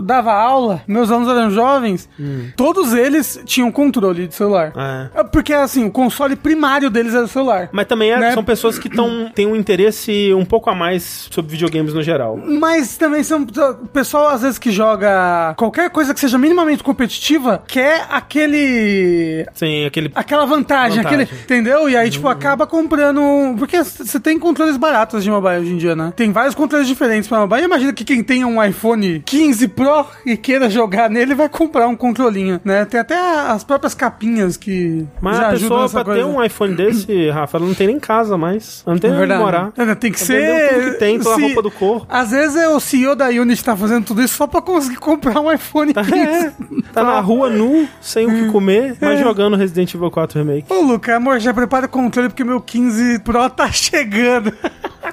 dava 0.04 0.32
aula, 0.32 0.82
meus 0.86 1.10
alunos 1.10 1.28
eram 1.30 1.50
jovens, 1.50 2.08
todos 2.56 2.92
eles 2.92 3.40
tinham 3.44 3.70
controle 3.70 4.26
de 4.26 4.34
celular. 4.34 4.72
É. 4.76 5.20
É 5.20 5.24
Porque, 5.24 5.52
assim, 5.52 5.84
o 5.84 5.90
console 5.90 6.36
primário 6.36 6.90
deles 6.90 7.14
era 7.14 7.24
o 7.24 7.28
celular. 7.28 7.68
Mas 7.72 7.86
também 7.86 8.10
é- 8.10 8.18
Né? 8.18 8.32
são 8.32 8.44
pessoas 8.44 8.78
que 8.78 8.88
tão, 8.88 9.30
têm 9.34 9.46
um 9.46 9.56
interesse 9.56 10.32
um 10.34 10.44
pouco 10.44 10.68
a 10.70 10.74
mais 10.74 11.28
sobre 11.30 11.50
videogames 11.52 11.92
no 11.94 12.02
geral. 12.02 12.36
Mas 12.36 12.96
também 12.96 13.22
são. 13.22 13.42
O 13.42 13.88
pessoal, 13.88 14.28
às 14.28 14.42
vezes, 14.42 14.58
que 14.58 14.70
joga 14.70 15.54
qualquer 15.56 15.90
coisa 15.90 16.12
que 16.14 16.20
seja 16.20 16.38
minimamente 16.38 16.82
competitiva, 16.82 17.62
quer 17.66 18.06
aquele. 18.10 19.46
Sim, 19.54 19.84
aquele. 19.86 20.10
Aquela 20.14 20.44
vantagem, 20.46 20.98
Vantagem. 21.02 21.22
aquele. 21.24 21.40
Entendeu? 21.42 21.88
E 21.88 21.96
aí, 21.96 22.10
tipo, 22.10 22.28
acaba 22.28 22.66
comprando. 22.66 23.20
Porque 23.58 23.82
você 23.82 24.18
tem 24.20 24.38
controles 24.38 24.76
baratos 24.76 25.22
de 25.24 25.30
mobile 25.30 25.60
hoje 25.60 25.72
em 25.72 25.76
dia, 25.78 25.94
né? 25.96 26.12
Tem 26.14 26.30
vários 26.32 26.54
controles 26.54 26.86
diferentes 26.86 27.28
pra 27.28 27.40
mobile. 27.40 27.64
Imagina 27.64 27.92
que 27.92 28.04
quem 28.04 28.22
tem 28.22 28.44
um 28.44 28.62
iPhone 28.62 29.22
15 29.24 29.41
Pro 29.74 30.06
e 30.26 30.36
queira 30.36 30.68
jogar 30.70 31.10
nele 31.10 31.34
vai 31.34 31.48
comprar 31.48 31.88
um 31.88 31.96
controlinho, 31.96 32.60
né? 32.64 32.84
Tem 32.84 33.00
até 33.00 33.16
as 33.18 33.64
próprias 33.64 33.94
capinhas 33.94 34.56
que 34.56 35.06
Mas 35.20 35.36
já 35.36 35.48
a 35.48 35.50
pessoa, 35.52 35.88
pra 35.88 36.04
ter 36.04 36.10
coisa. 36.22 36.26
um 36.26 36.42
iPhone 36.44 36.74
desse, 36.74 37.28
Rafa, 37.30 37.56
ela 37.58 37.66
não 37.66 37.74
tem 37.74 37.86
nem 37.88 37.98
casa 38.00 38.36
mais. 38.38 38.82
Ela 38.86 38.94
não 38.94 39.00
tem 39.00 39.10
É 39.10 39.14
onde 39.14 39.34
morar. 39.34 39.72
É, 39.76 39.94
Tem 39.94 40.12
que 40.12 40.18
Ela 40.18 40.26
ser. 40.26 40.92
que 40.92 40.98
tem, 40.98 41.18
toda 41.18 41.34
a 41.34 41.34
se- 41.36 41.42
roupa 41.42 41.62
do 41.62 41.70
corpo. 41.70 42.06
Às 42.08 42.30
vezes 42.30 42.56
é 42.56 42.68
o 42.68 42.78
CEO 42.80 43.14
da 43.16 43.28
Unity 43.28 43.64
tá 43.64 43.76
fazendo 43.76 44.04
tudo 44.04 44.22
isso 44.22 44.34
só 44.34 44.46
pra 44.46 44.62
conseguir 44.62 44.96
comprar 45.02 45.38
um 45.40 45.52
iPhone 45.52 45.92
15. 45.92 46.14
É, 46.16 46.52
tá 46.92 47.02
na 47.02 47.20
rua 47.20 47.50
nu, 47.50 47.88
sem 48.00 48.26
o 48.26 48.30
que 48.30 48.46
comer, 48.52 48.96
mas 49.00 49.18
É. 49.20 49.22
jogando 49.22 49.56
Resident 49.56 49.92
Evil 49.94 50.10
4 50.10 50.38
Remake. 50.38 50.72
Ô, 50.72 50.80
Luca, 50.82 51.16
amor, 51.16 51.38
já 51.40 51.52
prepara 51.52 51.86
o 51.86 51.88
controle 51.88 52.28
porque 52.28 52.44
meu 52.44 52.60
15 52.60 53.18
Pro 53.20 53.48
tá 53.50 53.70
chegando. 53.72 54.52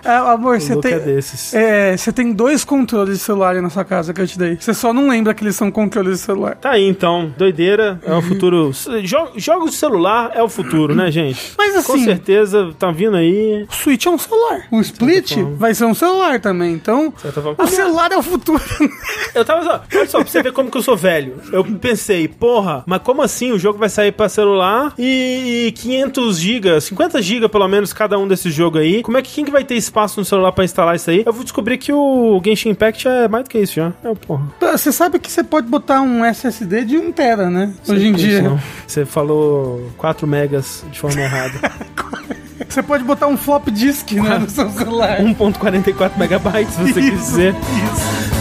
Ah, 0.03 0.31
amor, 0.33 0.59
você 0.59 0.73
Luca 0.75 0.89
tem. 0.89 0.97
é 0.97 0.99
desses. 0.99 1.53
É, 1.53 1.95
você 1.97 2.11
tem 2.11 2.31
dois 2.31 2.63
controles 2.63 3.17
de 3.19 3.23
celular 3.23 3.55
aí 3.55 3.61
na 3.61 3.69
sua 3.69 3.83
casa 3.85 4.13
que 4.13 4.21
eu 4.21 4.27
te 4.27 4.37
dei. 4.37 4.57
Você 4.59 4.73
só 4.73 4.93
não 4.93 5.09
lembra 5.09 5.33
que 5.33 5.43
eles 5.43 5.55
são 5.55 5.69
controles 5.71 6.19
de 6.19 6.25
celular. 6.25 6.55
Tá 6.55 6.71
aí 6.71 6.87
então, 6.87 7.33
doideira, 7.37 7.99
é 8.05 8.13
o 8.13 8.21
futuro. 8.21 8.71
Jo- 9.03 9.29
jogos 9.35 9.71
de 9.71 9.77
celular 9.77 10.31
é 10.33 10.41
o 10.43 10.49
futuro, 10.49 10.95
né, 10.95 11.11
gente? 11.11 11.53
Mas 11.57 11.85
Com 11.85 11.93
assim- 11.93 12.05
certeza, 12.05 12.73
tá 12.77 12.91
vindo 12.91 13.15
aí. 13.17 13.65
O 13.69 13.73
Switch 13.73 14.05
é 14.05 14.09
um 14.09 14.17
celular. 14.17 14.61
O 14.71 14.79
Split 14.81 15.33
forma. 15.35 15.55
vai 15.57 15.73
ser 15.73 15.85
um 15.85 15.93
celular 15.93 16.39
também. 16.39 16.73
Então, 16.73 17.11
forma. 17.11 17.55
o 17.57 17.67
celular 17.67 18.11
é 18.11 18.17
o 18.17 18.23
futuro. 18.23 18.61
Eu 19.35 19.45
tava 19.45 19.63
só, 19.63 19.83
olha 19.95 20.07
só, 20.07 20.19
pra 20.19 20.27
você 20.27 20.41
ver 20.43 20.51
como 20.51 20.71
que 20.71 20.77
eu 20.77 20.81
sou 20.81 20.97
velho. 20.97 21.35
Eu 21.51 21.63
pensei, 21.63 22.27
porra, 22.27 22.83
mas 22.87 23.01
como 23.03 23.21
assim 23.21 23.51
o 23.51 23.59
jogo 23.59 23.77
vai 23.77 23.87
sair 23.89 24.11
pra 24.11 24.27
celular 24.27 24.93
e, 24.97 25.67
e 25.67 25.71
500 25.73 26.37
GB, 26.39 26.81
50 26.81 27.21
GB 27.21 27.47
pelo 27.49 27.67
menos 27.67 27.93
cada 27.93 28.17
um 28.17 28.27
desses 28.27 28.53
jogos 28.53 28.81
aí? 28.81 29.03
Como 29.03 29.17
é 29.17 29.21
que 29.21 29.31
quem 29.31 29.45
que 29.45 29.51
vai 29.51 29.63
ter 29.63 29.75
espaço 29.89 30.19
no 30.19 30.25
celular 30.25 30.51
pra 30.51 30.63
instalar 30.63 30.95
isso 30.95 31.09
aí? 31.09 31.23
Eu 31.25 31.33
vou 31.33 31.43
descobrir 31.43 31.77
que 31.77 31.91
o 31.91 32.41
Genshin 32.43 32.69
Impact 32.69 33.07
é 33.07 33.27
mais 33.27 33.43
do 33.43 33.49
que 33.49 33.57
isso 33.57 33.73
já. 33.73 33.91
É, 34.03 34.13
porra. 34.15 34.43
Você 34.61 34.91
sabe 34.91 35.19
que 35.19 35.31
você 35.31 35.43
pode 35.43 35.67
botar 35.67 36.01
um 36.01 36.23
SSD 36.23 36.85
de 36.85 36.97
1 36.97 37.11
tera, 37.11 37.49
né? 37.49 37.73
Hoje 37.87 38.07
em 38.07 38.13
dia. 38.13 38.41
não. 38.41 38.59
Você 38.87 39.05
falou 39.05 39.91
4 39.97 40.25
megas 40.27 40.85
de 40.91 40.99
forma 40.99 41.19
errada. 41.21 41.59
Você 42.67 42.83
pode 42.83 43.03
botar 43.03 43.25
um 43.25 43.35
flop 43.35 43.67
disk 43.69 44.11
né, 44.11 44.37
no 44.37 44.47
seu 44.47 44.69
celular. 44.69 45.17
1.44 45.23 46.17
megabytes, 46.17 46.75
se 46.75 46.81
você 46.83 46.99
Isso, 46.99 47.11
quis 47.11 47.19
dizer. 47.19 47.55
Isso. 47.55 48.38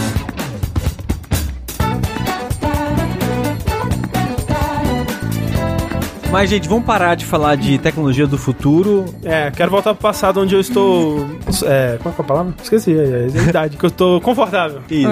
Mas, 6.31 6.47
gente, 6.47 6.69
vamos 6.69 6.85
parar 6.85 7.15
de 7.15 7.25
falar 7.25 7.55
de 7.55 7.79
tecnologia 7.79 8.27
do 8.27 8.37
futuro. 8.37 9.05
É, 9.23 9.49
quero 9.49 9.71
voltar 9.71 9.95
pro 9.95 10.03
passado 10.03 10.39
onde 10.39 10.53
eu 10.53 10.61
estou. 10.61 11.27
É, 11.65 11.97
qual 11.99 12.13
é 12.15 12.21
a 12.21 12.23
palavra? 12.23 12.53
Esqueci, 12.61 12.93
é, 12.93 13.29
é 13.35 13.39
a 13.39 13.49
idade. 13.49 13.77
que 13.77 13.83
eu 13.83 13.87
estou 13.87 14.21
confortável. 14.21 14.81
Isso. 14.91 15.09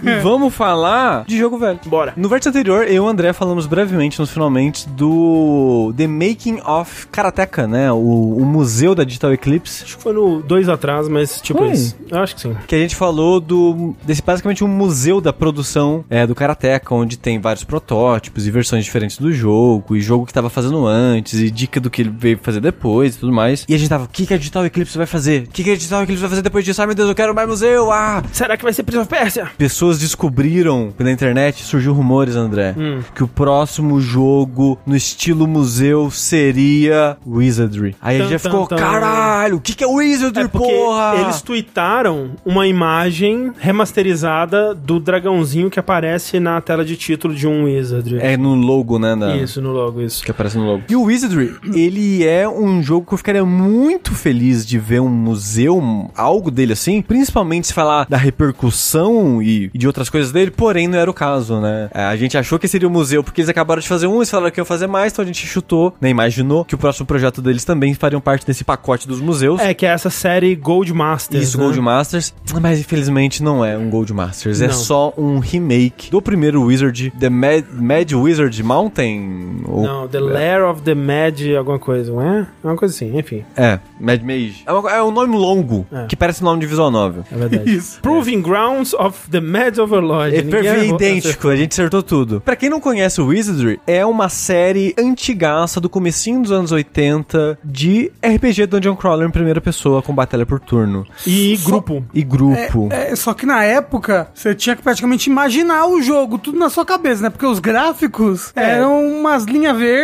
e 0.00 0.20
vamos 0.20 0.54
falar 0.54 1.24
de 1.26 1.36
jogo 1.36 1.58
velho. 1.58 1.80
Bora. 1.86 2.12
No 2.16 2.28
vértice 2.28 2.50
anterior, 2.50 2.84
eu 2.84 2.94
e 2.94 3.00
o 3.00 3.08
André 3.08 3.32
falamos 3.32 3.66
brevemente, 3.66 4.20
nos 4.20 4.30
finalmente, 4.30 4.88
do 4.88 5.92
The 5.96 6.06
Making 6.06 6.60
of 6.64 7.08
Karateka, 7.08 7.66
né? 7.66 7.90
O, 7.90 8.36
o 8.36 8.44
museu 8.44 8.94
da 8.94 9.02
Digital 9.02 9.32
Eclipse. 9.32 9.82
Acho 9.82 9.96
que 9.96 10.02
foi 10.04 10.12
no 10.12 10.40
dois 10.40 10.68
atrás, 10.68 11.08
mas 11.08 11.40
tipo 11.40 11.58
Foi? 11.58 11.72
isso. 11.72 11.96
Eu 12.08 12.20
acho 12.20 12.36
que 12.36 12.42
sim. 12.42 12.56
Que 12.68 12.76
a 12.76 12.78
gente 12.78 12.94
falou 12.94 13.40
do 13.40 13.96
desse 14.04 14.22
basicamente 14.22 14.62
um 14.62 14.68
museu 14.68 15.20
da 15.20 15.32
produção 15.32 16.04
é, 16.08 16.24
do 16.24 16.34
Karateka, 16.34 16.94
onde 16.94 17.18
tem 17.18 17.40
vários 17.40 17.64
protótipos 17.64 18.46
e 18.46 18.52
versões 18.52 18.84
diferentes 18.84 19.18
do 19.18 19.32
jogo, 19.32 19.96
e 19.96 20.00
jogo 20.00 20.27
que 20.28 20.32
tava 20.34 20.48
fazendo 20.48 20.86
antes, 20.86 21.40
e 21.40 21.50
dica 21.50 21.80
do 21.80 21.90
que 21.90 22.02
ele 22.02 22.12
veio 22.16 22.38
fazer 22.40 22.60
depois 22.60 23.16
e 23.16 23.18
tudo 23.18 23.32
mais. 23.32 23.64
E 23.68 23.74
a 23.74 23.78
gente 23.78 23.88
tava, 23.88 24.04
o 24.04 24.08
que, 24.08 24.26
que 24.26 24.34
a 24.34 24.38
Digital 24.38 24.64
Eclipse 24.66 24.96
vai 24.96 25.06
fazer? 25.06 25.42
O 25.44 25.50
que, 25.50 25.64
que 25.64 25.70
a 25.70 25.74
Digital 25.76 26.02
Eclipse 26.04 26.20
vai 26.20 26.30
fazer 26.30 26.42
depois 26.42 26.64
disso? 26.64 26.80
Ai 26.80 26.86
meu 26.86 26.94
Deus, 26.94 27.08
eu 27.08 27.14
quero 27.14 27.34
mais 27.34 27.48
museu! 27.48 27.90
Ah! 27.90 28.22
Será 28.32 28.56
que 28.56 28.62
vai 28.62 28.72
ser 28.72 28.82
Prince 28.84 29.00
of 29.00 29.08
Persia? 29.08 29.48
Pessoas 29.58 29.98
descobriram 29.98 30.92
pela 30.96 31.10
internet, 31.10 31.62
surgiu 31.64 31.92
rumores, 31.92 32.36
André, 32.36 32.74
Hum. 32.78 33.00
que 33.14 33.24
o 33.24 33.28
próximo 33.28 34.00
jogo 34.00 34.78
no 34.86 34.94
estilo 34.94 35.46
museu 35.48 36.10
seria 36.10 37.16
Wizardry. 37.26 37.96
Aí 38.00 38.16
a 38.16 38.20
gente 38.20 38.30
já 38.32 38.38
ficou, 38.38 38.66
tan. 38.66 38.76
caralho, 38.76 39.56
o 39.56 39.60
que, 39.60 39.74
que 39.74 39.82
é 39.82 39.86
Wizardry, 39.86 40.44
É 40.44 40.48
porra? 40.48 41.14
eles 41.20 41.40
tweetaram 41.42 42.32
uma 42.44 42.66
imagem 42.66 43.52
remasterizada 43.58 44.74
do 44.74 45.00
dragãozinho 45.00 45.70
que 45.70 45.78
aparece 45.80 46.38
na 46.38 46.60
tela 46.60 46.84
de 46.84 46.96
título 46.96 47.34
de 47.34 47.46
um 47.46 47.64
Wizard. 47.64 48.18
É 48.20 48.36
no 48.36 48.54
logo, 48.54 48.98
né? 48.98 49.16
da- 49.16 49.36
Isso, 49.36 49.60
no 49.62 49.72
logo, 49.72 50.00
isso. 50.02 50.17
Que 50.24 50.30
aparece 50.30 50.56
no 50.58 50.64
logo. 50.64 50.82
E 50.88 50.96
o 50.96 51.02
Wizardry, 51.02 51.54
ele 51.74 52.24
é 52.26 52.48
um 52.48 52.82
jogo 52.82 53.06
que 53.06 53.14
eu 53.14 53.18
ficaria 53.18 53.44
muito 53.44 54.14
feliz 54.14 54.64
de 54.66 54.78
ver 54.78 55.00
um 55.00 55.08
museu, 55.08 55.78
um- 55.78 56.08
algo 56.16 56.50
dele 56.50 56.72
assim, 56.72 57.00
principalmente 57.02 57.68
se 57.68 57.72
falar 57.72 58.06
da 58.08 58.16
repercussão 58.16 59.40
e, 59.42 59.70
e 59.72 59.78
de 59.78 59.86
outras 59.86 60.10
coisas 60.10 60.32
dele, 60.32 60.50
porém 60.50 60.88
não 60.88 60.98
era 60.98 61.10
o 61.10 61.14
caso, 61.14 61.60
né? 61.60 61.88
É, 61.94 62.02
A 62.02 62.16
gente 62.16 62.36
achou 62.36 62.58
que 62.58 62.68
seria 62.68 62.88
um 62.88 62.90
museu 62.90 63.22
porque 63.22 63.40
eles 63.40 63.48
acabaram 63.48 63.80
de 63.80 63.88
fazer 63.88 64.06
um, 64.06 64.16
eles 64.16 64.30
falaram 64.30 64.50
que 64.50 64.60
iam 64.60 64.64
fazer 64.64 64.86
mais, 64.86 65.12
então 65.12 65.22
a 65.22 65.26
gente 65.26 65.46
chutou, 65.46 65.94
né? 66.00 66.08
Imaginou 66.10 66.64
que 66.64 66.74
o 66.74 66.78
próximo 66.78 67.06
projeto 67.06 67.40
deles 67.40 67.64
também 67.64 67.94
fariam 67.94 68.20
parte 68.20 68.46
desse 68.46 68.64
pacote 68.64 69.06
dos 69.06 69.20
museus. 69.20 69.60
É, 69.60 69.72
que 69.74 69.86
é 69.86 69.90
essa 69.90 70.10
série 70.10 70.54
Gold 70.56 70.92
Masters. 70.92 71.44
Isso, 71.48 71.58
né? 71.58 71.64
Gold 71.64 71.80
Masters. 71.80 72.34
Mas 72.60 72.80
infelizmente 72.80 73.42
não 73.42 73.64
é 73.64 73.76
um 73.76 73.88
Gold 73.90 74.12
Masters. 74.12 74.60
É 74.60 74.66
Não. 74.66 74.74
só 74.74 75.12
um 75.16 75.38
remake 75.38 76.10
do 76.10 76.20
primeiro 76.20 76.62
Wizard, 76.62 77.12
The 77.18 77.28
Mad, 77.30 77.64
Mad 77.72 78.12
Wizard 78.12 78.62
Mountain. 78.62 79.62
ou- 79.66 79.82
Não, 79.84 80.07
The 80.08 80.20
Lair 80.20 80.64
of 80.68 80.82
the 80.82 80.94
Mad, 80.94 81.38
alguma 81.56 81.78
coisa, 81.78 82.10
não 82.12 82.22
é? 82.22 82.46
É 82.62 82.66
uma 82.66 82.76
coisa 82.76 82.94
assim, 82.94 83.16
enfim, 83.18 83.44
É, 83.56 83.78
Mad 84.00 84.22
Mage. 84.22 84.62
É, 84.66 84.72
uma- 84.72 84.90
é 84.92 85.02
um 85.02 85.10
nome 85.10 85.36
longo, 85.36 85.86
É. 85.92 86.06
que 86.06 86.16
parece 86.16 86.42
nome 86.42 86.60
de 86.60 86.66
visual 86.66 86.90
novel. 86.90 87.24
é 87.30 87.36
verdade. 87.36 87.70
Isso. 87.76 88.00
Proving 88.00 88.40
Grounds 88.42 88.94
of 88.94 89.28
the 89.30 89.40
Mad 89.40 89.78
Overlord. 89.78 90.34
É 90.36 90.42
perfeito, 90.42 90.94
idêntico, 90.94 91.48
a 91.48 91.56
gente 91.56 91.72
acertou 91.72 92.02
tudo. 92.02 92.40
Pra 92.40 92.56
quem 92.56 92.68
não 92.70 92.80
conhece 92.80 93.20
o 93.20 93.26
Wizardry, 93.26 93.80
é 93.86 94.04
uma 94.04 94.28
série 94.28 94.94
antigaça 94.98 95.80
do 95.80 95.88
comecinho 95.88 96.42
dos 96.42 96.52
anos 96.52 96.72
80 96.72 97.58
de 97.64 98.10
RPG 98.22 98.66
Dungeon 98.66 98.96
Crawler 98.96 99.28
em 99.28 99.30
primeira 99.32 99.60
pessoa 99.60 100.02
com 100.02 100.14
batalha 100.14 100.46
por 100.46 100.60
turno. 100.60 101.06
E 101.26 101.56
grupo. 101.64 102.04
E 102.14 102.22
grupo. 102.22 102.88
É, 102.90 103.14
só 103.16 103.34
que 103.34 103.44
na 103.46 103.64
época, 103.64 104.28
você 104.34 104.54
tinha 104.54 104.74
que 104.76 104.82
praticamente 104.82 105.28
imaginar 105.28 105.86
o 105.86 106.00
jogo, 106.00 106.38
tudo 106.38 106.58
na 106.58 106.68
sua 106.70 106.84
cabeça, 106.84 107.22
né? 107.22 107.30
Porque 107.30 107.46
os 107.46 107.58
gráficos 107.58 108.52
É. 108.56 108.76
eram 108.76 109.04
umas 109.06 109.44
linhas 109.44 109.76
verdes. 109.76 109.97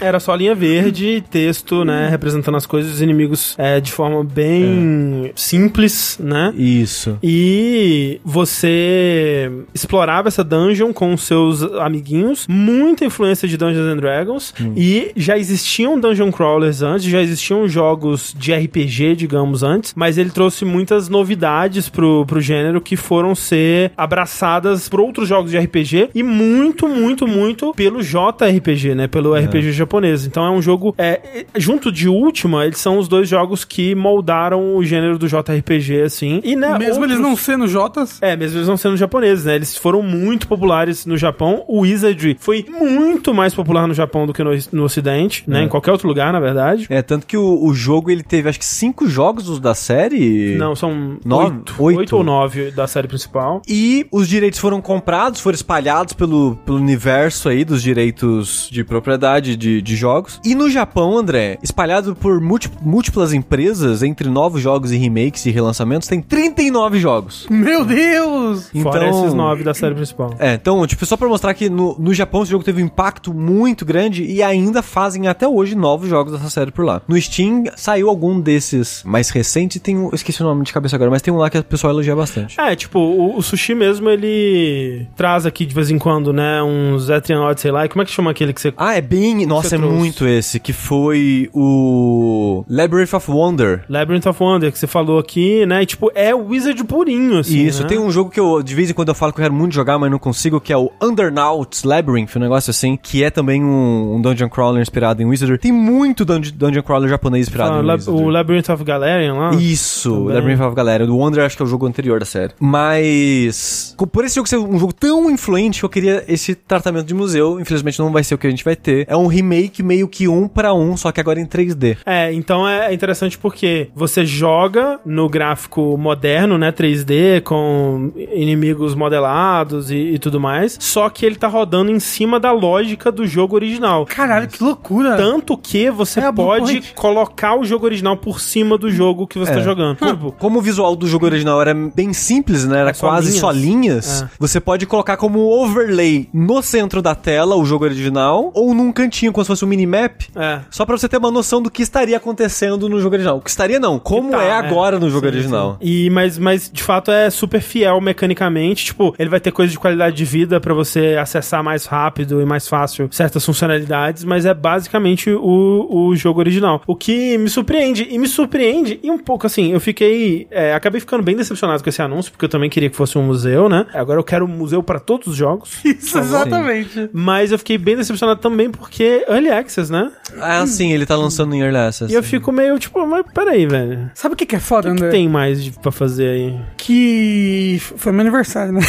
Era 0.00 0.20
só 0.20 0.34
linha 0.34 0.54
verde, 0.54 1.22
texto, 1.30 1.84
né? 1.84 2.08
Representando 2.08 2.56
as 2.56 2.66
coisas, 2.66 2.94
os 2.94 3.02
inimigos 3.02 3.54
é, 3.58 3.80
de 3.80 3.92
forma 3.92 4.22
bem 4.22 5.32
simples, 5.34 6.18
né? 6.22 6.52
Isso. 6.56 7.18
E 7.22 8.20
você 8.24 9.50
explorava 9.74 10.28
essa 10.28 10.44
dungeon 10.44 10.92
com 10.92 11.16
seus 11.16 11.62
amiguinhos, 11.62 12.46
muita 12.48 13.04
influência 13.04 13.48
de 13.48 13.56
Dungeons 13.56 13.86
and 13.86 13.96
Dragons, 13.96 14.54
e 14.76 15.12
já 15.16 15.38
existiam 15.38 15.98
dungeon 15.98 16.30
crawlers 16.30 16.82
antes, 16.82 17.04
já 17.04 17.20
existiam 17.20 17.68
jogos 17.68 18.34
de 18.36 18.52
RPG, 18.52 19.16
digamos, 19.16 19.62
antes, 19.62 19.92
mas 19.94 20.18
ele 20.18 20.30
trouxe 20.30 20.64
muitas 20.64 21.08
novidades 21.08 21.88
pro, 21.88 22.24
pro 22.26 22.40
gênero 22.40 22.80
que 22.80 22.96
foram 22.96 23.34
ser 23.34 23.92
abraçadas 23.96 24.88
por 24.88 25.00
outros 25.00 25.28
jogos 25.28 25.50
de 25.50 25.58
RPG 25.58 26.10
e 26.14 26.22
muito, 26.22 26.88
muito, 26.88 27.26
muito 27.26 27.72
pelo 27.74 28.02
JRPG, 28.02 28.94
né? 28.94 29.06
Pelo 29.06 29.37
RPG 29.38 29.72
japonês. 29.72 30.26
Então 30.26 30.44
é 30.44 30.50
um 30.50 30.60
jogo, 30.62 30.94
é, 30.98 31.20
é, 31.34 31.46
junto 31.56 31.90
de 31.92 32.08
Ultima, 32.08 32.64
eles 32.64 32.78
são 32.78 32.98
os 32.98 33.08
dois 33.08 33.28
jogos 33.28 33.64
que 33.64 33.94
moldaram 33.94 34.76
o 34.76 34.84
gênero 34.84 35.18
do 35.18 35.26
JRPG, 35.28 36.02
assim. 36.02 36.40
E, 36.44 36.54
né, 36.56 36.78
mesmo 36.78 37.04
eles 37.04 37.16
outros- 37.16 37.20
não 37.20 37.36
sendo 37.36 37.66
Jotas. 37.68 38.20
é, 38.22 38.36
mesmo 38.36 38.58
eles 38.58 38.68
não 38.68 38.76
sendo 38.76 38.96
japoneses, 38.96 39.44
né? 39.44 39.54
Eles 39.56 39.76
foram 39.76 40.02
muito 40.02 40.46
populares 40.48 41.04
no 41.06 41.16
Japão. 41.16 41.64
O 41.68 41.80
Wizardry 41.80 42.36
foi 42.40 42.64
muito 42.68 43.32
mais 43.34 43.54
popular 43.54 43.86
no 43.86 43.94
Japão 43.94 44.26
do 44.26 44.32
que 44.32 44.42
no, 44.42 44.50
no 44.72 44.84
Ocidente, 44.84 45.44
né? 45.46 45.62
Em 45.64 45.68
qualquer 45.68 45.92
outro 45.92 46.08
lugar, 46.08 46.32
na 46.32 46.40
verdade. 46.40 46.86
É, 46.90 47.02
tanto 47.02 47.26
que 47.26 47.36
o, 47.36 47.64
o 47.64 47.74
jogo 47.74 48.10
ele 48.10 48.22
teve 48.22 48.48
acho 48.48 48.58
que 48.58 48.64
cinco 48.64 49.08
jogos 49.08 49.48
os 49.48 49.60
da 49.60 49.74
série. 49.74 50.56
Não, 50.56 50.74
são 50.74 51.16
Nove? 51.24 51.56
oito, 51.56 51.74
Oito? 51.82 51.98
oito 52.00 52.16
ou 52.16 52.24
nove 52.24 52.70
da 52.70 52.86
série 52.86 53.08
principal. 53.08 53.62
E 53.68 54.06
os 54.10 54.28
direitos 54.28 54.58
foram 54.58 54.80
comprados, 54.80 55.40
foram 55.40 55.54
espalhados 55.54 56.12
pelo, 56.12 56.56
pelo 56.64 56.78
universo 56.78 57.48
aí 57.48 57.64
dos 57.64 57.82
direitos 57.82 58.68
de 58.70 58.82
propriedade 58.84 59.27
de, 59.56 59.82
de 59.82 59.96
jogos. 59.96 60.40
E 60.44 60.54
no 60.54 60.70
Japão, 60.70 61.16
André, 61.18 61.58
espalhado 61.62 62.14
por 62.16 62.40
múlti- 62.40 62.70
múltiplas 62.80 63.32
empresas, 63.32 64.02
entre 64.02 64.28
novos 64.28 64.62
jogos 64.62 64.90
e 64.92 64.96
remakes 64.96 65.44
e 65.46 65.50
relançamentos, 65.50 66.08
tem 66.08 66.20
39 66.22 66.98
jogos. 66.98 67.46
Meu 67.50 67.84
Deus! 67.84 68.70
Fora 68.82 69.08
esses 69.08 69.34
nove 69.34 69.62
da 69.62 69.74
série 69.74 69.94
principal. 69.94 70.34
É, 70.38 70.54
então, 70.54 70.86
tipo, 70.86 71.04
só 71.06 71.16
pra 71.16 71.28
mostrar 71.28 71.54
que 71.54 71.68
no, 71.68 71.96
no 71.98 72.12
Japão 72.14 72.42
esse 72.42 72.50
jogo 72.50 72.64
teve 72.64 72.82
um 72.82 72.86
impacto 72.86 73.32
muito 73.34 73.84
grande 73.84 74.24
e 74.24 74.42
ainda 74.42 74.82
fazem 74.82 75.26
até 75.28 75.46
hoje 75.46 75.74
novos 75.74 76.08
jogos 76.08 76.32
dessa 76.32 76.48
série 76.50 76.70
por 76.70 76.84
lá. 76.84 77.02
No 77.06 77.20
Steam 77.20 77.64
saiu 77.76 78.08
algum 78.08 78.40
desses 78.40 79.02
mais 79.04 79.30
recentes, 79.30 79.80
tem 79.80 79.96
um, 79.96 80.06
eu 80.08 80.14
esqueci 80.14 80.42
o 80.42 80.46
nome 80.46 80.64
de 80.64 80.72
cabeça 80.72 80.96
agora, 80.96 81.10
mas 81.10 81.22
tem 81.22 81.32
um 81.32 81.36
lá 81.36 81.50
que 81.50 81.58
o 81.58 81.64
pessoal 81.64 81.92
elogia 81.92 82.14
bastante. 82.16 82.58
É, 82.60 82.74
tipo, 82.74 82.98
o, 82.98 83.36
o 83.36 83.42
Sushi 83.42 83.74
mesmo, 83.74 84.08
ele 84.08 85.06
traz 85.16 85.46
aqui 85.46 85.66
de 85.66 85.74
vez 85.74 85.90
em 85.90 85.98
quando, 85.98 86.32
né, 86.32 86.62
uns 86.62 87.08
Etrian 87.10 87.42
Odyssey 87.42 87.70
lá. 87.70 87.84
E 87.84 87.88
como 87.88 88.02
é 88.02 88.04
que 88.04 88.10
chama 88.12 88.30
aquele 88.30 88.52
que 88.52 88.60
você... 88.60 88.72
Ah, 88.76 88.94
é 88.94 89.00
bem. 89.08 89.46
Nossa, 89.46 89.74
é 89.74 89.78
trouxe. 89.78 89.96
muito 89.96 90.26
esse, 90.26 90.58
que 90.60 90.72
foi 90.72 91.48
o 91.52 92.64
Labyrinth 92.68 93.14
of 93.14 93.30
Wonder. 93.30 93.84
Labyrinth 93.88 94.26
of 94.26 94.42
Wonder, 94.42 94.72
que 94.72 94.78
você 94.78 94.86
falou 94.86 95.18
aqui, 95.18 95.64
né? 95.66 95.82
E, 95.82 95.86
tipo, 95.86 96.10
é 96.14 96.34
o 96.34 96.46
Wizard 96.48 96.82
purinho, 96.84 97.38
assim, 97.38 97.64
Isso, 97.66 97.82
né? 97.82 97.88
tem 97.88 97.98
um 97.98 98.10
jogo 98.10 98.30
que 98.30 98.40
eu, 98.40 98.62
de 98.62 98.74
vez 98.74 98.90
em 98.90 98.94
quando 98.94 99.08
eu 99.08 99.14
falo 99.14 99.32
que 99.32 99.40
eu 99.40 99.44
quero 99.44 99.54
muito 99.54 99.74
jogar, 99.74 99.98
mas 99.98 100.10
não 100.10 100.18
consigo, 100.18 100.60
que 100.60 100.72
é 100.72 100.76
o 100.76 100.90
Undernauts 101.02 101.84
Labyrinth, 101.84 102.36
um 102.36 102.40
negócio 102.40 102.70
assim, 102.70 102.96
que 103.00 103.22
é 103.22 103.30
também 103.30 103.62
um, 103.64 104.16
um 104.16 104.20
Dungeon 104.20 104.48
Crawler 104.48 104.82
inspirado 104.82 105.22
em 105.22 105.26
Wizard. 105.26 105.58
Tem 105.58 105.72
muito 105.72 106.24
dunge- 106.24 106.52
Dungeon 106.52 106.82
Crawler 106.82 107.08
japonês 107.08 107.46
inspirado 107.46 107.76
Ah, 107.76 107.80
em 107.80 107.86
Lab- 107.86 107.98
Wizard. 108.00 108.22
o 108.22 108.28
Labyrinth 108.28 108.68
of 108.70 108.84
Galarian 108.84 109.34
lá. 109.34 109.54
Isso, 109.54 110.12
Também. 110.12 110.34
Labyrinth 110.34 110.60
of 110.60 110.74
Galera. 110.74 111.06
Do 111.06 111.16
Wonder 111.16 111.44
acho 111.44 111.56
que 111.56 111.62
é 111.62 111.66
o 111.66 111.68
jogo 111.68 111.86
anterior 111.86 112.18
da 112.20 112.26
série. 112.26 112.52
Mas, 112.58 113.94
por 114.12 114.24
esse 114.24 114.34
jogo 114.36 114.48
ser 114.48 114.58
um 114.58 114.78
jogo 114.78 114.92
tão 114.92 115.30
influente, 115.30 115.82
eu 115.82 115.88
queria 115.88 116.24
esse 116.28 116.54
tratamento 116.54 117.06
de 117.06 117.14
museu. 117.14 117.60
Infelizmente 117.60 117.98
não 117.98 118.10
vai 118.12 118.24
ser 118.24 118.34
o 118.34 118.38
que 118.38 118.46
a 118.46 118.50
gente 118.50 118.64
vai 118.64 118.76
ter. 118.76 118.97
É 119.08 119.16
um 119.16 119.26
remake 119.26 119.82
meio 119.82 120.08
que 120.08 120.26
um 120.28 120.48
pra 120.48 120.72
um, 120.74 120.96
só 120.96 121.12
que 121.12 121.20
agora 121.20 121.40
em 121.40 121.46
3D. 121.46 121.98
É, 122.06 122.32
então 122.32 122.66
é 122.68 122.92
interessante 122.92 123.36
porque 123.38 123.88
você 123.94 124.24
joga 124.24 124.98
no 125.04 125.28
gráfico 125.28 125.96
moderno, 125.98 126.56
né, 126.58 126.72
3D, 126.72 127.42
com 127.42 128.10
inimigos 128.32 128.94
modelados 128.94 129.90
e, 129.90 129.96
e 130.14 130.18
tudo 130.18 130.40
mais, 130.40 130.76
só 130.80 131.08
que 131.08 131.24
ele 131.26 131.36
tá 131.36 131.48
rodando 131.48 131.90
em 131.90 132.00
cima 132.00 132.38
da 132.40 132.52
lógica 132.52 133.10
do 133.12 133.26
jogo 133.26 133.54
original. 133.54 134.06
Caralho, 134.06 134.48
que 134.48 134.62
loucura! 134.62 135.16
Tanto 135.16 135.56
que 135.56 135.90
você 135.90 136.20
É 136.20 136.32
pode 136.32 136.92
colocar 136.94 137.56
o 137.58 137.64
jogo 137.64 137.84
original 137.86 138.16
por 138.16 138.40
cima 138.40 138.76
do 138.78 138.90
jogo 138.90 139.26
que 139.26 139.38
você 139.38 139.52
É. 139.52 139.54
tá 139.56 139.60
jogando. 139.60 139.96
Tipo, 139.98 140.32
Como 140.32 140.58
o 140.58 140.62
visual 140.62 140.94
do 140.96 141.06
jogo 141.06 141.26
original 141.26 141.60
era 141.60 141.74
bem 141.74 142.12
simples, 142.12 142.64
né? 142.66 142.80
Era 142.80 142.90
É 142.90 142.94
só 142.94 143.08
quase 143.08 143.28
linhas. 143.28 143.40
só 143.40 143.50
linhas. 143.50 144.22
É. 144.22 144.28
Você 144.38 144.60
pode 144.60 144.86
colocar 144.86 145.16
como 145.16 145.40
overlay 145.40 146.28
no 146.32 146.62
centro 146.62 147.00
da 147.02 147.14
tela 147.14 147.56
o 147.56 147.64
jogo 147.64 147.84
original 147.84 148.50
ou 148.54 148.74
num 148.74 148.87
cantinho, 148.92 149.32
como 149.32 149.44
se 149.44 149.48
fosse 149.48 149.64
um 149.64 149.68
minimap. 149.68 150.22
é. 150.36 150.60
Só 150.70 150.84
pra 150.84 150.96
você 150.96 151.08
ter 151.08 151.16
uma 151.16 151.30
noção 151.30 151.60
do 151.62 151.70
que 151.70 151.82
estaria 151.82 152.16
acontecendo 152.16 152.88
no 152.88 153.00
jogo 153.00 153.14
original. 153.14 153.38
O 153.38 153.40
que 153.40 153.50
estaria 153.50 153.78
não, 153.80 153.98
como 153.98 154.30
tá, 154.30 154.42
é 154.42 154.48
é. 154.48 154.52
agora 154.52 154.98
no 154.98 155.08
jogo 155.10 155.26
Sim, 155.26 155.32
original. 155.34 155.72
sim. 155.80 155.88
E, 156.06 156.10
mas, 156.10 156.38
mas, 156.38 156.70
de 156.72 156.82
fato, 156.82 157.10
é 157.10 157.30
super 157.30 157.60
fiel 157.60 158.00
mecanicamente. 158.00 158.86
Tipo, 158.86 159.14
ele 159.18 159.28
vai 159.28 159.40
ter 159.40 159.50
coisa 159.50 159.70
de 159.70 159.78
qualidade 159.78 160.16
de 160.16 160.24
vida 160.24 160.60
pra 160.60 160.74
você 160.74 161.16
acessar 161.20 161.62
mais 161.62 161.86
rápido 161.86 162.40
e 162.40 162.44
mais 162.44 162.68
fácil 162.68 163.08
certas 163.10 163.44
funcionalidades, 163.44 164.24
mas 164.24 164.44
é 164.46 164.54
basicamente 164.54 165.30
o, 165.30 165.86
o 165.90 166.16
jogo 166.16 166.40
original. 166.40 166.82
O 166.86 166.94
que 166.94 167.36
me 167.38 167.48
surpreende, 167.48 168.06
e 168.10 168.18
me 168.18 168.26
surpreende, 168.28 168.98
e 169.02 169.10
um 169.10 169.18
pouco 169.18 169.46
assim, 169.46 169.72
eu 169.72 169.80
fiquei. 169.80 170.46
é, 170.50 170.74
acabei 170.74 171.00
ficando 171.00 171.22
bem 171.22 171.36
decepcionado 171.36 171.82
com 171.82 171.88
esse 171.88 172.00
anúncio, 172.02 172.30
porque 172.32 172.44
eu 172.44 172.48
também 172.48 172.70
queria 172.70 172.88
que 172.90 172.96
fosse 172.96 173.18
um 173.18 173.22
museu, 173.22 173.68
né? 173.68 173.86
Agora 173.92 174.18
eu 174.18 174.24
quero 174.24 174.44
um 174.44 174.48
museu 174.48 174.82
pra 174.82 174.98
todos 174.98 175.28
os 175.28 175.36
jogos. 175.36 175.78
Isso, 175.84 176.18
exatamente. 176.18 177.08
Mas 177.12 177.52
eu 177.52 177.58
fiquei 177.58 177.78
bem 177.78 177.96
decepcionado 177.96 178.40
também 178.40 178.70
porque 178.78 179.24
Early 179.28 179.50
Access, 179.50 179.90
né? 179.92 180.10
Ah, 180.40 180.66
sim, 180.66 180.92
ele 180.92 181.04
tá 181.06 181.16
lançando 181.16 181.54
em 181.54 181.60
Early 181.62 181.76
Access. 181.78 182.12
E 182.12 182.14
eu 182.16 182.22
fico 182.22 182.52
meio 182.52 182.78
tipo, 182.78 183.04
mas 183.06 183.24
peraí, 183.34 183.66
velho. 183.66 184.10
Sabe 184.14 184.34
o 184.34 184.36
que, 184.36 184.46
que 184.46 184.56
é 184.56 184.60
foda, 184.60 184.90
O 184.90 184.94
que 184.94 185.02
André? 185.02 185.10
tem 185.10 185.28
mais 185.28 185.62
de, 185.62 185.70
pra 185.72 185.90
fazer 185.90 186.28
aí? 186.28 186.60
Que 186.76 187.80
foi 187.96 188.12
meu 188.12 188.20
aniversário, 188.22 188.72
né? 188.72 188.80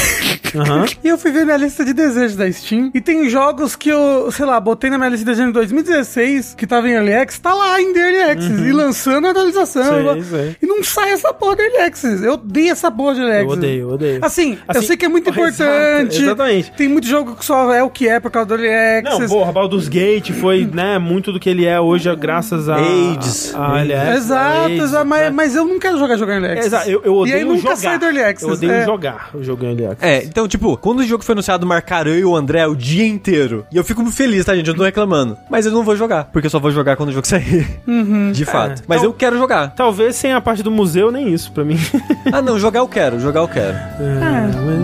Aham. 0.56 0.86
E 1.04 1.08
eu 1.08 1.18
fui 1.18 1.32
ver 1.32 1.46
minha 1.46 1.58
lista 1.58 1.86
de 1.86 1.94
desejos 1.94 2.36
da 2.36 2.52
Steam. 2.52 2.92
E 2.94 3.00
tem 3.00 3.30
jogos 3.30 3.76
que 3.76 3.90
eu, 3.90 4.32
sei 4.32 4.46
lá, 4.46 4.60
botei 4.60 4.90
na 4.90 4.98
minha 4.98 5.10
lista 5.10 5.24
de 5.24 5.32
desejos 5.32 5.50
em 5.50 5.54
2016, 5.54 6.56
que 6.56 6.66
tava 6.68 6.90
em 6.90 6.94
Early 6.94 7.14
Access, 7.14 7.42
tá 7.42 7.54
lá 7.54 7.80
em 7.80 7.96
Early 7.96 8.22
Access. 8.24 8.62
E 8.68 8.72
lançando 8.72 9.28
a 9.28 9.32
atualização. 9.32 9.98
Uhum. 10.06 10.24
Sei, 10.24 10.24
sei. 10.24 10.56
E 10.62 10.66
não 10.66 10.84
sai 10.84 11.12
essa 11.12 11.34
porra 11.34 11.56
de 11.56 11.62
Early 11.64 11.78
Access. 11.78 12.24
Eu 12.24 12.34
odeio 12.34 12.72
essa 12.72 12.92
porra 12.92 13.14
de 13.16 13.22
Early 13.22 13.34
Eu 13.36 13.40
Access. 13.44 13.58
odeio, 13.58 13.82
eu 13.82 13.90
odeio. 13.94 14.26
Assim, 14.26 14.54
eu 14.54 14.60
Assim, 14.68 14.88
sei 14.88 14.98
que 14.98 15.06
é 15.06 15.10
muito 15.10 15.30
exato, 15.30 15.42
importante. 15.50 16.22
exatamente. 16.22 16.72
Tem 16.74 16.88
muito 16.88 17.08
jogo 17.08 17.36
que 17.36 17.46
só 17.46 17.72
é 17.74 17.84
o 17.84 17.90
que 17.90 18.08
é 18.08 18.20
por 18.20 18.32
causa 18.32 18.48
do 18.50 18.56
Early 18.64 19.04
Não, 19.04 19.12
Access. 19.14 19.34
porra, 19.34 19.52
Baldur's 19.52 19.79
Gate 19.88 20.32
foi, 20.32 20.66
né, 20.72 20.98
muito 21.00 21.32
do 21.32 21.40
que 21.40 21.50
ele 21.50 21.66
é 21.66 21.80
hoje, 21.80 22.14
graças 22.16 22.68
a... 22.68 22.76
Ages. 22.78 23.54
A 23.56 23.78
Early 23.78 23.94
Access, 23.94 24.18
Exato, 24.18 24.66
Ages, 24.66 24.82
exato, 24.84 25.06
mas, 25.08 25.22
né? 25.22 25.30
mas 25.30 25.56
eu 25.56 25.66
não 25.66 25.80
quero 25.80 25.98
jogar 25.98 26.18
jogo 26.18 26.32
em 26.32 26.36
Early 26.36 26.48
É, 26.48 26.52
Access. 26.54 26.68
Exato, 26.68 26.90
eu, 26.90 27.02
eu 27.06 27.16
odeio 27.16 27.36
e 27.36 27.40
aí 27.40 27.46
nunca 27.46 27.62
jogar. 27.62 27.76
sai 27.78 28.00
do 28.00 28.06
Early 28.06 28.24
Access. 28.24 28.48
Eu 28.48 28.54
odeio 28.54 28.72
é. 28.72 28.86
jogar 28.86 29.30
o 29.34 29.44
jogo 29.44 29.64
em 29.64 29.68
Early 29.70 29.86
Access. 29.86 30.06
É, 30.06 30.24
então, 30.24 30.48
tipo, 30.48 30.78
quando 30.78 31.00
o 31.00 31.04
jogo 31.06 31.24
foi 31.24 31.34
anunciado, 31.34 31.66
marcaram 31.66 32.12
eu 32.12 32.20
e 32.20 32.26
o 32.26 32.36
André 32.36 32.66
o 32.68 32.76
dia 32.76 33.06
inteiro. 33.08 33.66
E 33.72 33.78
eu 33.78 33.84
fico 33.84 34.02
muito 34.02 34.16
feliz, 34.16 34.44
tá, 34.46 34.56
gente? 34.56 34.68
Eu 34.68 34.74
não 34.74 34.80
tô 34.80 34.86
reclamando. 34.86 35.38
Mas 35.50 35.66
eu 35.66 35.72
não 35.72 35.84
vou 35.84 35.96
jogar, 35.96 36.26
porque 36.26 36.48
eu 36.48 36.52
só 36.52 36.60
vou 36.60 36.72
jogar 36.72 36.96
quando 36.96 37.10
o 37.10 37.14
jogo 37.14 37.26
sair. 37.28 37.68
De 38.34 38.46
fato. 38.46 38.82
É. 38.82 38.84
Mas 38.88 38.98
Então- 39.00 39.10
eu 39.10 39.14
quero 39.14 39.38
jogar. 39.38 39.70
Talvez 39.76 40.16
sem 40.16 40.34
a 40.34 40.42
parte 40.42 40.62
do 40.64 40.72
museu, 40.72 41.12
nem 41.12 41.32
isso 41.34 41.52
pra 41.52 41.64
mim. 41.64 41.78
Ah, 42.32 42.42
não, 42.42 42.60
jogar 42.60 42.80
eu 42.80 42.88
quero, 42.88 43.20
jogar 43.20 43.42
eu 43.42 43.48
quero. 43.48 43.76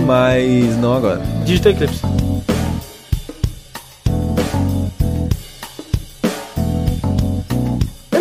Mas 0.05 0.77
não 0.77 0.93
agora. 0.95 1.21
Digital 1.45 1.71
Eclipse. 1.73 2.01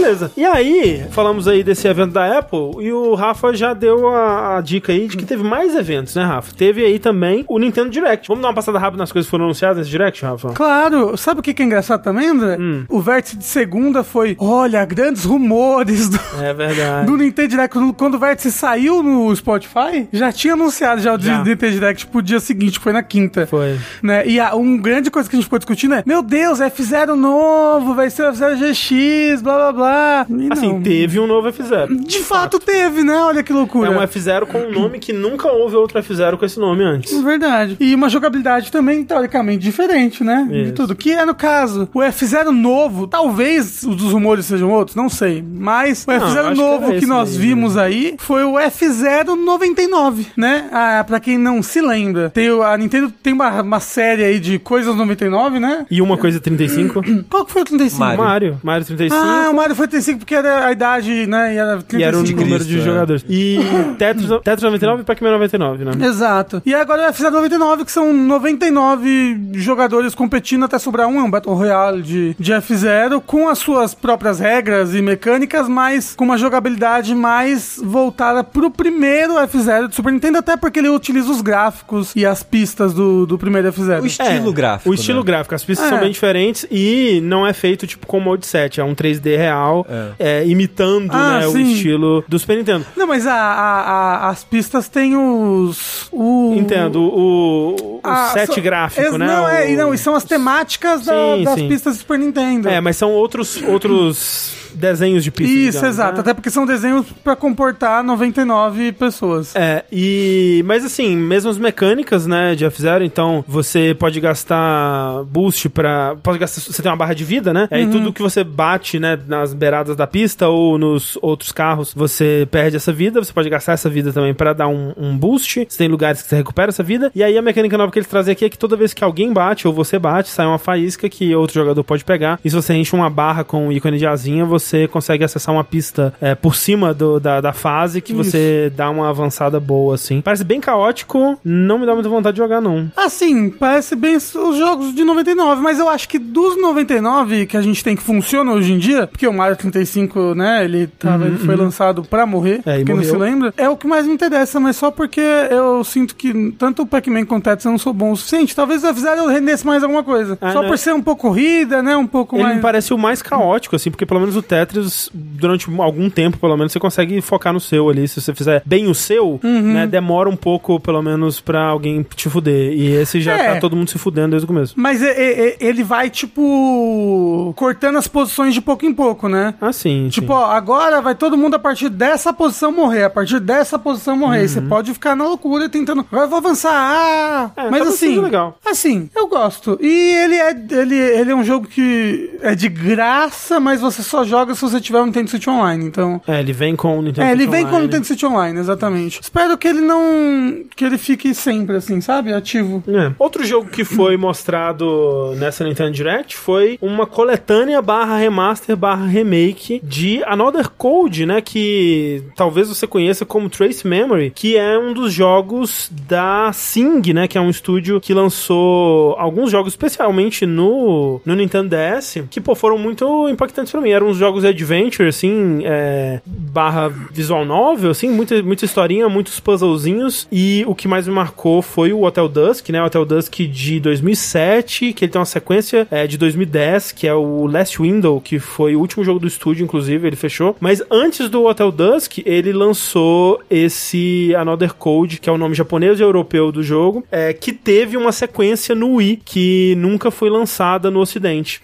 Beleza. 0.05 0.31
E 0.37 0.45
aí, 0.45 1.07
falamos 1.11 1.49
aí 1.49 1.65
desse 1.65 1.89
evento 1.89 2.13
da 2.13 2.39
Apple 2.39 2.73
e 2.85 2.93
o 2.93 3.15
Rafa 3.15 3.55
já 3.55 3.73
deu 3.73 4.09
a, 4.09 4.59
a 4.59 4.61
dica 4.61 4.93
aí 4.93 5.09
de 5.09 5.17
que 5.17 5.25
teve 5.25 5.43
mais 5.43 5.75
eventos, 5.75 6.15
né, 6.15 6.23
Rafa? 6.25 6.55
Teve 6.55 6.85
aí 6.85 6.99
também 6.99 7.45
o 7.49 7.59
Nintendo 7.59 7.89
Direct. 7.89 8.29
Vamos 8.29 8.43
dar 8.43 8.49
uma 8.49 8.55
passada 8.55 8.79
rápida 8.79 8.99
nas 8.99 9.11
coisas 9.11 9.27
que 9.27 9.31
foram 9.31 9.45
anunciadas 9.47 9.79
nesse 9.79 9.91
Direct, 9.91 10.23
Rafa? 10.25 10.51
Claro, 10.51 11.17
sabe 11.17 11.41
o 11.41 11.43
que 11.43 11.61
é 11.63 11.65
engraçado 11.65 12.03
também, 12.03 12.29
André? 12.29 12.57
Hum. 12.61 12.85
O 12.89 13.01
vértice 13.01 13.37
de 13.39 13.45
segunda 13.45 14.05
foi, 14.05 14.37
olha, 14.39 14.85
grandes 14.85 15.25
rumores 15.25 16.09
do, 16.11 16.21
É 16.43 16.53
verdade. 16.53 17.07
do 17.11 17.17
Nintendo 17.17 17.49
Direct. 17.49 17.79
Quando- 17.97 18.15
o 18.15 18.19
vértice 18.19 18.53
saiu 18.53 19.03
no 19.03 19.35
Spotify, 19.35 20.07
já 20.13 20.31
tinha 20.31 20.53
anunciado 20.53 21.01
já 21.01 21.15
o 21.17 21.19
Já. 21.21 21.39
Nintendo 21.39 21.73
Direct 21.73 22.07
pro 22.07 22.21
dia 22.23 22.39
seguinte, 22.41 22.79
foi 22.79 22.93
na 22.93 23.03
quinta. 23.03 23.47
Foi. 23.47 23.79
Né? 24.03 24.27
E 24.27 24.39
a, 24.39 24.55
um 24.55 24.77
grande 24.77 25.11
coisa 25.11 25.29
que 25.29 25.35
a 25.35 25.39
gente 25.39 25.45
ficou 25.47 25.59
discutindo 25.59 25.95
é, 25.95 26.03
meu 26.07 26.23
Deus, 26.23 26.61
F0 26.61 27.15
novo, 27.15 27.95
vai 27.95 28.11
ser 28.11 28.25
o 28.29 28.33
F0 28.33 28.57
GX, 28.59 29.43
blá 29.43 29.55
blá 29.57 29.73
blá. 29.73 29.94
E 30.29 30.49
Assim, 30.53 30.69
não. 30.73 30.83
teve 30.83 31.19
um 31.21 31.27
novo 31.27 31.49
F0. 31.49 32.05
De 32.07 32.19
fato 32.21 32.59
teve, 32.59 33.03
né? 33.03 33.17
Olha 33.19 33.43
que 33.43 33.53
É 33.53 33.55
loucura. 33.55 33.91
um 33.91 33.99
F0 34.01 34.47
com 34.47 34.59
um 34.59 34.71
nome 34.73 34.99
que 34.99 35.13
nunca 35.13 35.49
houve 35.51 35.77
outro 35.77 35.99
F0 36.03 36.37
com 36.37 36.45
esse 36.45 36.59
nome 36.59 36.83
antes. 36.85 37.21
Verdade. 37.23 37.77
E 37.81 37.95
uma 37.95 38.09
jogabilidade 38.09 38.71
também, 38.71 39.05
teoricamente, 39.05 39.59
diferente, 39.63 40.23
né? 40.25 40.47
De 40.51 40.63
Isso. 40.65 40.73
tudo. 40.73 40.95
Que 40.95 41.13
é, 41.13 41.25
no 41.25 41.35
caso, 41.35 41.89
o 41.95 42.01
F0 42.01 42.51
novo, 42.51 43.07
talvez 43.07 43.83
os 43.83 43.97
dos 43.97 44.13
rumores 44.13 44.47
sejam 44.47 44.71
outros, 44.71 44.97
não 44.97 45.09
sei. 45.09 45.45
Mas 45.47 46.05
o 46.07 46.11
acho 46.11 46.27
F0 46.27 46.49
que 46.53 46.55
novo 46.59 46.83
era 46.85 46.93
que, 46.93 46.97
esse 46.99 47.07
nós 47.07 47.31
mesmo. 47.31 47.43
vimos 47.45 47.77
aí 47.77 48.15
foi 48.19 48.45
o 48.45 48.55
F099, 48.55 50.27
né? 50.37 50.69
Ah, 50.73 51.05
pra 51.07 51.21
quem 51.21 51.39
não 51.39 51.63
se 51.63 51.81
lembra, 51.81 52.31
tem, 52.31 52.49
a 52.63 52.77
Nintendo 52.77 53.13
tem 53.23 53.33
uma, 53.33 53.63
uma 53.63 53.81
série 53.81 54.23
aí 54.25 54.41
de 54.41 54.59
coisas 54.59 54.95
99, 54.97 55.59
né? 55.61 55.87
E 55.91 56.01
uma 56.03 56.17
coisa 56.17 56.41
35. 56.41 57.03
Qual 57.29 57.45
que 57.45 57.53
foi 57.53 57.63
o 57.63 57.65
35? 57.65 58.01
Mario. 58.01 58.19
Mario. 58.25 58.61
Mario 58.63 58.87
35. 58.87 59.15
Ah, 59.23 59.51
o 59.51 59.55
Mario 59.55 59.75
foi 59.75 59.84
35 59.89 60.19
porque 60.21 60.35
era 60.35 60.67
a 60.67 60.73
idade, 60.73 61.27
né? 61.27 61.55
E 61.55 61.57
era 61.59 61.83
35. 61.83 62.01
E 62.01 62.03
era 62.03 62.19
o 62.19 62.23
número 62.23 62.65
de 62.65 62.79
é. 62.79 62.83
jogadores. 62.83 63.25
E 63.29 63.59
Tetris, 63.99 64.29
Tetris 64.43 64.63
99 64.63 65.03
e 65.03 65.05
Pac-Man 65.05 65.31
99, 65.33 65.85
né? 65.85 66.07
Exato. 66.07 66.63
E 66.65 66.75
agora 66.75 67.09
o 67.09 67.13
F0 67.13 67.31
99, 67.31 67.85
que 67.85 67.93
são 67.93 68.13
99 68.13 69.51
jogadores 69.55 70.15
competindo 70.15 70.65
até 70.65 70.79
sobrar 70.79 71.09
um, 71.09 71.21
é 71.21 71.23
um 71.23 71.31
Battle 71.31 71.55
Royale 71.55 72.03
de, 72.03 72.37
de 72.39 72.53
F0, 72.53 73.23
com 73.25 73.49
as 73.49 73.59
suas 73.59 73.95
próprias 73.95 74.39
regras 74.39 74.95
e 74.95 75.03
mecânicas, 75.03 75.69
mas 75.69 76.15
com 76.15 76.25
uma 76.25 76.39
jogabilidade 76.39 77.15
mais 77.15 77.81
voltada 77.83 78.43
pro 78.43 78.71
primeiro 78.71 79.35
F0 79.35 79.89
do 79.89 79.95
Super 79.95 80.13
Nintendo, 80.13 80.39
até 80.39 80.57
porque 80.57 80.79
ele 80.79 80.89
utiliza 80.89 81.31
os 81.31 81.41
gráficos 81.41 82.13
e 82.15 82.25
as 82.25 82.43
pistas 82.43 82.93
do, 82.95 83.27
do 83.27 83.39
primeiro 83.39 83.73
F0. 83.73 84.03
O 84.03 84.07
estilo 84.07 84.53
gráfico. 84.53 84.91
O 84.91 84.95
estilo 84.95 85.21
né? 85.21 85.27
gráfico, 85.27 85.55
as 85.55 85.65
pistas 85.65 85.87
É. 85.87 85.89
são 85.91 86.01
bem 86.01 86.11
diferentes 86.11 86.67
e 86.71 87.21
não 87.23 87.47
é 87.47 87.53
feito 87.53 87.87
tipo 87.87 88.07
com 88.07 88.21
mode 88.21 88.47
7, 88.47 88.81
é 88.81 88.85
um 88.85 88.95
3D 88.95 89.37
real, 89.37 89.74
é, 90.19 90.45
imitando 90.47 91.11
Ah, 91.13 91.41
né, 91.41 91.47
o 91.49 91.59
estilo 91.59 92.25
do 92.29 92.39
Super 92.39 92.57
Nintendo. 92.59 92.85
Não, 92.97 93.07
mas 93.07 93.27
a, 93.27 93.33
a- 93.35 93.81
a- 93.81 94.29
as 94.29 94.45
pistas 94.45 94.89
têm 94.89 95.17
os... 95.17 96.09
O, 96.13 96.55
Entendo, 96.57 97.01
o, 97.03 97.75
o 97.97 98.01
a- 98.05 98.29
set 98.29 98.55
são- 98.55 98.63
gráfico, 98.63 99.01
ex- 99.07 99.13
né? 99.19 99.27
Não, 99.27 99.49
é, 99.49 99.65
o- 99.65 99.69
e 99.71 99.77
não, 99.77 99.95
e 99.95 99.99
são 99.99 100.15
as 100.15 100.25
temáticas 100.25 101.05
da- 101.07 101.13
Sim, 101.37 101.45
das 101.45 101.55
sim. 101.55 101.69
pistas 101.69 101.97
do 101.97 101.99
Super 102.01 102.19
Nintendo. 102.19 102.69
É, 102.69 102.81
mas 102.81 102.97
são 102.97 103.11
outros, 103.13 103.61
outros 103.63 104.53
desenhos 104.75 105.25
de 105.25 105.31
pista. 105.31 105.53
Isso, 105.53 105.79
digamos, 105.79 105.95
exato. 105.95 106.15
né? 106.15 106.21
Até 106.21 106.35
porque 106.35 106.51
são 106.51 106.67
desenhos 106.67 107.07
pra 107.23 107.37
comportar 107.37 108.03
99 108.03 108.93
pessoas. 108.93 109.55
É, 109.55 109.85
e. 109.91 110.63
Mas 110.67 110.85
assim, 110.85 111.17
mesmo 111.17 111.51
as 111.51 111.59
mecânicas, 111.59 112.27
né, 112.27 112.55
de 112.55 112.65
F0, 112.65 113.05
então 113.05 113.45
você 113.47 113.95
pode 113.99 114.21
gastar 114.21 115.23
boost 115.25 115.69
pra. 115.69 116.17
Pode 116.23 116.39
gastar. 116.39 116.61
Você 116.61 116.83
tem 116.83 116.91
uma 116.91 116.97
barra 116.97 117.15
de 117.15 117.25
vida, 117.25 117.53
né? 117.53 117.69
Uhum. 117.71 117.79
Aí 117.79 117.87
tudo 117.87 118.13
que 118.13 118.23
você 118.23 118.43
bate, 118.43 118.99
né, 118.99 119.19
nas 119.27 119.55
beiradas 119.55 119.97
da 119.97 120.07
pista 120.07 120.49
ou 120.49 120.79
nos 120.79 121.19
outros 121.23 121.53
carros, 121.53 121.93
você 121.95 122.47
perde 122.51 122.77
essa 122.77 122.93
vida. 122.93 123.23
Você 123.23 123.33
pode 123.33 123.49
gastar 123.49 123.73
essa 123.73 123.89
vida 123.89 124.13
também 124.13 124.35
pra 124.35 124.53
dar 124.53 124.69
um, 124.69 124.93
um 124.97 125.17
boost. 125.17 125.67
Você 125.69 125.79
tem 125.79 125.89
lugares 125.89 126.23
que 126.23 126.29
você 126.29 126.37
recupera 126.37 126.71
essa 126.71 126.83
vida. 126.83 127.11
E 127.15 127.23
aí 127.23 127.37
a 127.37 127.43
mecânica 127.43 127.79
nova 127.79 127.93
que 127.93 127.99
eles 127.99 128.09
trazem 128.09 128.33
aqui 128.33 128.45
é 128.45 128.51
que 128.51 128.59
toda 128.59 128.77
vez 128.77 128.93
que 128.93 129.05
alguém 129.05 129.33
bate 129.33 129.67
ou 129.67 129.75
você 129.75 129.99
bate, 129.99 130.29
sai 130.29 130.47
uma 130.47 130.59
faísca 130.59 131.09
que 131.09 131.35
outro 131.35 131.55
jogador 131.55 131.83
pode 131.85 132.05
pegar. 132.05 132.39
E 132.45 132.51
se 132.51 132.57
você 132.57 132.75
enche 132.75 132.95
uma 132.95 133.11
barra 133.11 133.45
com 133.45 133.69
o 133.69 133.73
ícone 133.73 133.99
de 133.99 134.07
asinha, 134.07 134.45
você 134.45 134.64
consegue 134.91 135.25
acessar 135.25 135.55
uma 135.55 135.65
pista 135.65 136.13
é, 136.21 136.35
por 136.35 136.55
cima 136.55 136.93
do- 136.95 137.19
da, 137.21 137.41
da 137.41 137.53
fase 137.53 138.01
que 138.01 138.13
Isso. 138.13 138.25
você 138.25 138.73
dá 138.77 138.91
uma 138.91 139.09
avançada 139.09 139.59
boa, 139.61 139.95
assim. 139.95 140.21
Parece 140.21 140.45
bem 140.45 140.61
caótico, 140.61 141.39
não 141.45 141.79
me 141.79 141.87
dá 141.87 141.95
muita 141.95 142.09
vontade 142.09 142.35
de 142.37 142.43
jogar, 142.43 142.61
não. 142.61 142.91
Assim, 142.97 143.51
parece 143.51 143.95
bem 143.97 144.17
os 144.17 144.33
jogos 144.57 144.95
de 144.95 145.05
99, 145.05 145.61
mas 145.63 145.79
eu 145.79 145.89
acho 145.89 146.09
que 146.09 146.19
dos 146.19 146.61
99 146.61 147.47
que 147.47 147.57
a 147.57 147.63
gente 147.63 147.83
tem 147.83 147.97
que 147.97 148.03
funciona 148.03 148.53
hoje 148.53 148.73
em 148.73 148.79
dia, 148.79 149.07
porque 149.07 149.27
o 149.27 149.33
Mario 149.33 149.57
35, 149.57 150.35
né, 150.35 150.65
ele, 150.65 150.87
tava, 150.87 151.27
ele 151.27 151.39
foi 151.39 151.57
lançado 151.57 152.03
pra 152.03 152.27
morrer, 152.27 152.55
Uhum, 152.67 152.73
É, 152.73 152.85
quem 152.85 152.95
não 152.95 153.03
se 153.03 153.17
lembra, 153.17 153.53
é 153.57 153.69
o 153.69 153.77
que 153.77 153.87
mais 153.87 154.07
me 154.07 154.13
interessa, 154.15 154.61
mas 154.61 154.77
só 154.77 154.91
porque 154.91 155.21
eu 155.51 155.83
sinto 155.85 156.15
que 156.15 156.53
tanto 156.59 156.83
o 156.83 156.87
Pac-Man 156.87 157.25
quanto 157.25 157.43
o 157.47 157.51
Tetris 157.51 157.65
não 157.65 157.79
sou 157.79 157.93
bom 157.93 158.13
o 158.13 158.17
suficiente. 158.17 158.55
Talvez 158.55 158.83
o 158.85 158.87
F-Zero 158.89 159.23
eu 159.23 159.29
rendesse 159.29 159.67
mais 159.67 159.83
alguma 159.83 160.03
coisa. 160.03 160.39
Ah, 160.41 160.53
só 160.53 160.63
né? 160.63 160.69
por 160.69 160.79
ser 160.79 160.93
um 160.95 161.03
pouco 161.03 161.23
corrida, 161.23 161.83
né, 161.83 161.97
um 161.97 162.07
pouco 162.07 162.37
Ele 162.37 162.43
mais... 162.45 162.57
me 162.57 162.63
parece 162.63 162.93
o 162.95 162.99
mais 162.99 163.23
caótico, 163.23 163.75
assim, 163.77 163.91
porque 163.91 164.05
pelo 164.07 164.21
menos 164.21 164.37
o 164.37 164.43
Tetris, 164.55 165.11
durante 165.13 165.69
algum 165.81 166.09
tempo, 166.09 166.39
pelo 166.39 166.57
menos, 166.57 166.73
você 166.73 166.79
consegue 166.79 167.21
focar 167.21 167.53
no 167.53 167.61
seu 167.61 167.89
ali. 167.89 168.07
Se 168.07 168.21
você 168.21 168.33
fizer 168.35 168.63
bem 168.65 168.87
o 168.87 168.95
seu, 168.95 169.41
Uhum. 169.43 169.73
né, 169.73 169.87
demora 169.87 170.29
um 170.29 170.37
pouco, 170.37 170.79
pelo 170.79 171.03
menos, 171.03 171.41
pra 171.41 171.65
alguém 171.67 172.05
te 172.15 172.29
fuder. 172.29 172.73
E 172.73 172.93
esse 172.93 173.21
já 173.21 173.37
É. 173.37 173.55
tá 173.55 173.61
todo 173.61 173.75
mundo 173.77 173.91
se 173.91 173.99
fudendo 173.99 174.31
desde 174.31 174.45
o 174.45 174.49
começo. 174.49 174.75
Mas 174.77 175.01
ele 175.03 175.83
vai, 175.83 176.09
tipo, 176.11 177.53
cortando 177.57 177.97
as 177.97 178.07
posições 178.07 178.55
de 178.55 178.61
pouco 178.61 178.85
em 178.87 178.93
pouco, 178.93 179.29
né? 179.29 179.55
Ah, 179.61 179.73
sim. 179.73 180.09
Tipo, 180.11 180.29
sim. 180.29 180.33
ó, 180.33 180.47
agora 180.47 181.01
vai 181.01 181.15
todo 181.15 181.37
mundo 181.37 181.55
a 181.55 181.59
partir 181.59 181.89
dessa 181.89 182.33
posição 182.33 182.71
morrer, 182.73 183.05
a 183.05 183.11
partir 183.11 183.41
dessa 183.41 183.79
posição 183.79 184.17
morrer. 184.17 184.47
Você 184.49 184.61
pode 184.61 184.93
ficar 184.93 185.17
na 185.17 185.25
loucura 185.25 185.69
tentando. 185.69 186.01
Agora 186.11 186.25
eu 186.27 186.29
vou 186.29 186.39
avançar. 186.39 186.73
Ah! 186.75 187.51
É, 187.57 187.63
Mas 187.71 187.81
talvez 187.81 187.89
assim, 187.95 188.21
legal. 188.21 188.59
assim, 188.65 189.11
eu 189.15 189.27
gosto. 189.27 189.79
E 189.81 189.87
ele 190.25 190.35
é, 190.37 190.51
ele, 190.71 190.97
ele 190.97 191.31
é 191.31 191.35
um 191.35 191.45
jogo 191.45 191.67
que 191.67 192.31
é 192.43 192.55
de 192.55 192.69
graça, 192.69 193.59
mas 193.61 193.81
você 193.81 194.03
só 194.03 194.25
joga 194.25 194.44
se 194.53 194.61
você 194.63 194.81
tiver 194.81 195.01
um 195.01 195.07
Nintendo 195.07 195.31
Switch 195.31 195.47
Online. 195.47 195.85
Então. 195.85 196.21
É, 196.27 196.41
ele 196.41 196.53
vem 196.53 196.75
com 196.75 196.99
o 196.99 197.03
Nintendo 197.03 197.29
É, 197.29 197.33
ele 197.33 197.45
Switch 197.45 197.51
vem 197.53 197.63
com 197.63 197.67
o 197.67 197.71
Online. 197.75 197.87
Nintendo 197.87 198.07
Switch 198.07 198.23
Online, 198.25 198.59
exatamente. 198.59 199.21
Espero 199.23 199.57
que 199.57 199.69
ele 199.69 199.81
não. 199.81 200.65
que 200.75 200.85
ele 200.85 200.99
fique 200.99 201.33
sempre 201.35 201.77
assim, 201.77 202.01
sabe? 202.01 202.33
Ativo. 202.33 202.83
É. 202.89 203.13
Outro 203.19 203.45
jogo 203.45 203.69
que 203.71 203.85
foi 203.85 204.17
mostrado 204.17 205.35
nessa 205.37 205.65
Nintendo 205.65 205.93
Direct 205.93 206.37
foi 206.37 206.79
uma 206.83 207.07
coletânea 207.07 207.81
barra 207.81 208.17
remaster 208.17 208.77
barra 208.77 209.07
remake 209.07 209.81
de 209.83 210.23
Another 210.25 210.69
Code, 210.71 211.27
né? 211.27 211.41
Que 211.41 212.23
talvez 212.35 212.69
você 212.69 212.87
conheça 212.87 213.25
como 213.25 213.49
Trace 213.49 213.87
Memory, 213.87 214.31
que 214.31 214.57
é 214.57 214.79
um 214.79 214.93
dos 214.93 215.13
jogos 215.13 215.91
da 216.07 216.53
Sing, 216.53 217.13
né? 217.13 217.29
Que 217.29 217.39
é 217.39 217.41
um 217.41 217.51
estúdio 217.51 218.01
que 218.01 218.15
lançou 218.15 219.15
alguns 219.19 219.51
jogos, 219.51 219.73
especialmente 219.73 220.47
no, 220.47 221.21
no 221.25 221.35
Nintendo 221.35 221.71
DS, 221.77 222.25
que 222.31 222.41
pô, 222.41 222.55
foram 222.55 222.79
muito 222.79 223.29
impactantes 223.29 223.71
pra 223.71 223.81
mim. 223.81 223.91
Eram 223.91 224.09
uns 224.09 224.17
jogos 224.17 224.34
jogos 224.35 224.45
adventure, 224.45 225.09
assim, 225.09 225.63
é, 225.65 226.21
barra 226.27 226.89
visual 226.89 227.45
novel, 227.45 227.91
assim, 227.91 228.09
muita, 228.09 228.43
muita 228.43 228.65
historinha, 228.65 229.09
muitos 229.09 229.39
puzzlezinhos. 229.39 230.27
E 230.31 230.65
o 230.67 230.75
que 230.75 230.89
mais 230.89 231.07
me 231.07 231.15
marcou 231.15 231.63
foi 231.63 231.93
o 231.93 232.03
Hotel 232.03 232.29
Dusk, 232.29 232.69
né? 232.71 232.83
O 232.83 232.87
Hotel 232.87 233.05
Dusk 233.05 233.33
de 233.33 233.79
2007, 233.81 234.93
que 234.93 235.05
ele 235.05 235.13
tem 235.13 235.19
uma 235.19 235.25
sequência 235.25 235.87
é, 235.91 236.07
de 236.07 236.19
2010, 236.19 236.93
que 236.93 237.07
é 237.07 237.15
o 237.15 237.47
Last 237.47 237.81
Window, 237.81 238.21
que 238.21 238.39
foi 238.39 238.75
o 238.75 238.81
último 238.81 239.05
jogo 239.05 239.21
do 239.21 239.27
estúdio, 239.27 239.63
inclusive, 239.63 240.07
ele 240.07 240.17
fechou. 240.17 240.57
Mas 240.61 240.83
antes 240.91 241.29
do 241.29 241.45
Hotel 241.45 241.71
Dusk, 241.71 242.19
ele 242.25 242.53
lançou 242.53 243.41
esse 243.49 244.35
Another 244.37 244.75
Code, 244.75 245.21
que 245.21 245.29
é 245.29 245.33
o 245.33 245.39
nome 245.39 245.55
japonês 245.55 246.01
e 246.01 246.03
europeu 246.03 246.51
do 246.51 246.63
jogo, 246.63 247.05
é, 247.11 247.33
que 247.33 247.53
teve 247.53 247.97
uma 247.97 248.11
sequência 248.11 248.75
no 248.75 248.97
Wii, 248.97 249.21
que 249.25 249.75
nunca 249.77 250.11
foi 250.11 250.29
lançada 250.29 250.91
no 250.91 251.01
ocidente. 251.01 251.61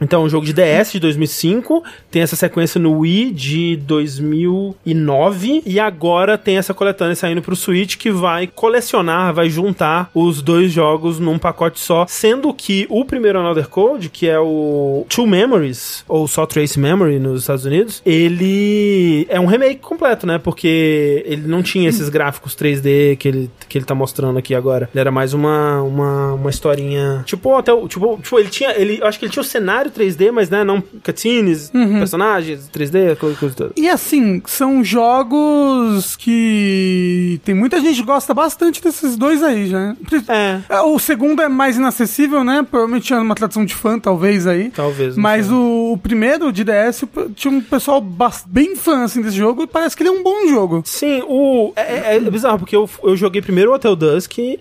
Então, 0.00 0.24
um 0.24 0.28
jogo 0.28 0.44
de 0.44 0.52
DS 0.52 0.92
de 0.92 1.00
2005, 1.00 1.82
tem 2.10 2.22
essa 2.22 2.36
sequência 2.36 2.80
no 2.80 2.98
Wii 2.98 3.32
de 3.32 3.76
2009, 3.76 5.62
e 5.64 5.80
agora 5.80 6.36
tem 6.36 6.56
essa 6.56 6.74
coletânea 6.74 7.14
saindo 7.14 7.42
pro 7.42 7.56
Switch, 7.56 7.96
que 7.96 8.10
vai 8.10 8.46
colecionar, 8.46 9.34
vai 9.34 9.48
juntar 9.48 10.10
os 10.14 10.42
dois 10.42 10.72
jogos 10.72 11.18
num 11.18 11.38
pacote 11.38 11.80
só, 11.80 12.06
sendo 12.08 12.52
que 12.52 12.86
o 12.88 13.04
primeiro 13.04 13.38
Another 13.38 13.68
Code, 13.68 14.08
que 14.08 14.28
é 14.28 14.38
o 14.38 15.06
Two 15.08 15.26
Memories, 15.26 16.04
ou 16.08 16.26
só 16.28 16.46
Trace 16.46 16.78
Memory 16.78 17.18
nos 17.18 17.42
Estados 17.42 17.64
Unidos, 17.64 18.02
ele 18.04 19.26
é 19.28 19.40
um 19.40 19.46
remake 19.46 19.80
completo, 19.80 20.26
né? 20.26 20.38
Porque 20.38 21.22
ele 21.26 21.46
não 21.46 21.62
tinha 21.62 21.88
esses 21.88 22.08
gráficos 22.08 22.54
3D 22.54 23.16
que 23.16 23.28
ele, 23.28 23.50
que 23.68 23.78
ele 23.78 23.84
tá 23.84 23.94
mostrando 23.94 24.38
aqui 24.38 24.54
agora. 24.54 24.88
Ele 24.92 25.00
era 25.00 25.10
mais 25.10 25.34
uma, 25.34 25.82
uma, 25.82 26.34
uma 26.34 26.50
historinha. 26.50 27.22
Tipo, 27.26 27.56
até 27.56 27.72
o. 27.72 27.88
Tipo, 27.88 28.18
tipo, 28.22 28.38
ele 28.38 28.48
tinha. 28.48 28.70
Ele, 28.72 29.02
acho 29.02 29.18
que 29.18 29.24
ele 29.24 29.32
tinha 29.32 29.42
o 29.42 29.46
cenário 29.46 29.90
3D, 29.90 30.30
mas 30.30 30.50
né, 30.50 30.64
não 30.64 30.80
cutscenes, 30.80 31.70
personagens 31.98 32.68
3D, 32.72 33.12
aquela 33.12 33.34
coisa 33.34 33.54
toda. 33.54 33.72
E 33.76 33.88
assim, 33.88 34.42
são 34.46 34.82
jogos 34.84 36.16
que 36.16 37.40
tem 37.44 37.54
muita 37.54 37.80
gente 37.80 37.96
que 38.00 38.06
gosta 38.06 38.32
bastante 38.34 38.82
desses 38.82 39.16
dois 39.16 39.42
aí, 39.42 39.68
já. 39.68 39.94
É, 40.28 40.60
É, 40.68 40.80
O 40.82 40.98
segundo 40.98 41.42
é 41.42 41.48
mais 41.48 41.76
inacessível, 41.76 42.44
né? 42.44 42.64
Provavelmente 42.68 43.06
tinha 43.06 43.20
uma 43.20 43.34
tradução 43.34 43.64
de 43.64 43.74
fã, 43.74 43.98
talvez 43.98 44.46
aí. 44.46 44.70
talvez. 44.70 45.16
Mas 45.16 45.50
o, 45.50 45.92
o 45.92 45.98
primeiro 45.98 46.52
de 46.52 46.64
DS 46.64 47.04
tinha 47.34 47.52
um 47.52 47.60
pessoal 47.60 48.04
bem 48.46 48.76
fã 48.76 49.04
assim 49.04 49.22
desse 49.22 49.36
jogo 49.36 49.62
e 49.62 49.66
parece 49.66 49.96
que 49.96 50.02
ele 50.02 50.10
é 50.10 50.12
um 50.12 50.22
bom 50.22 50.46
jogo. 50.48 50.82
Sim, 50.84 51.22
o. 51.26 51.72
É, 51.76 51.82
é- 51.82 52.16
é 52.16 52.30
bizarro, 52.30 52.58
porque 52.58 52.76
eu, 52.76 52.88
eu 53.04 53.16
joguei 53.16 53.40
primeiro 53.42 53.70
o 53.70 53.74
Hotel 53.74 53.96
Dusk 53.96 54.38
e 54.38 54.58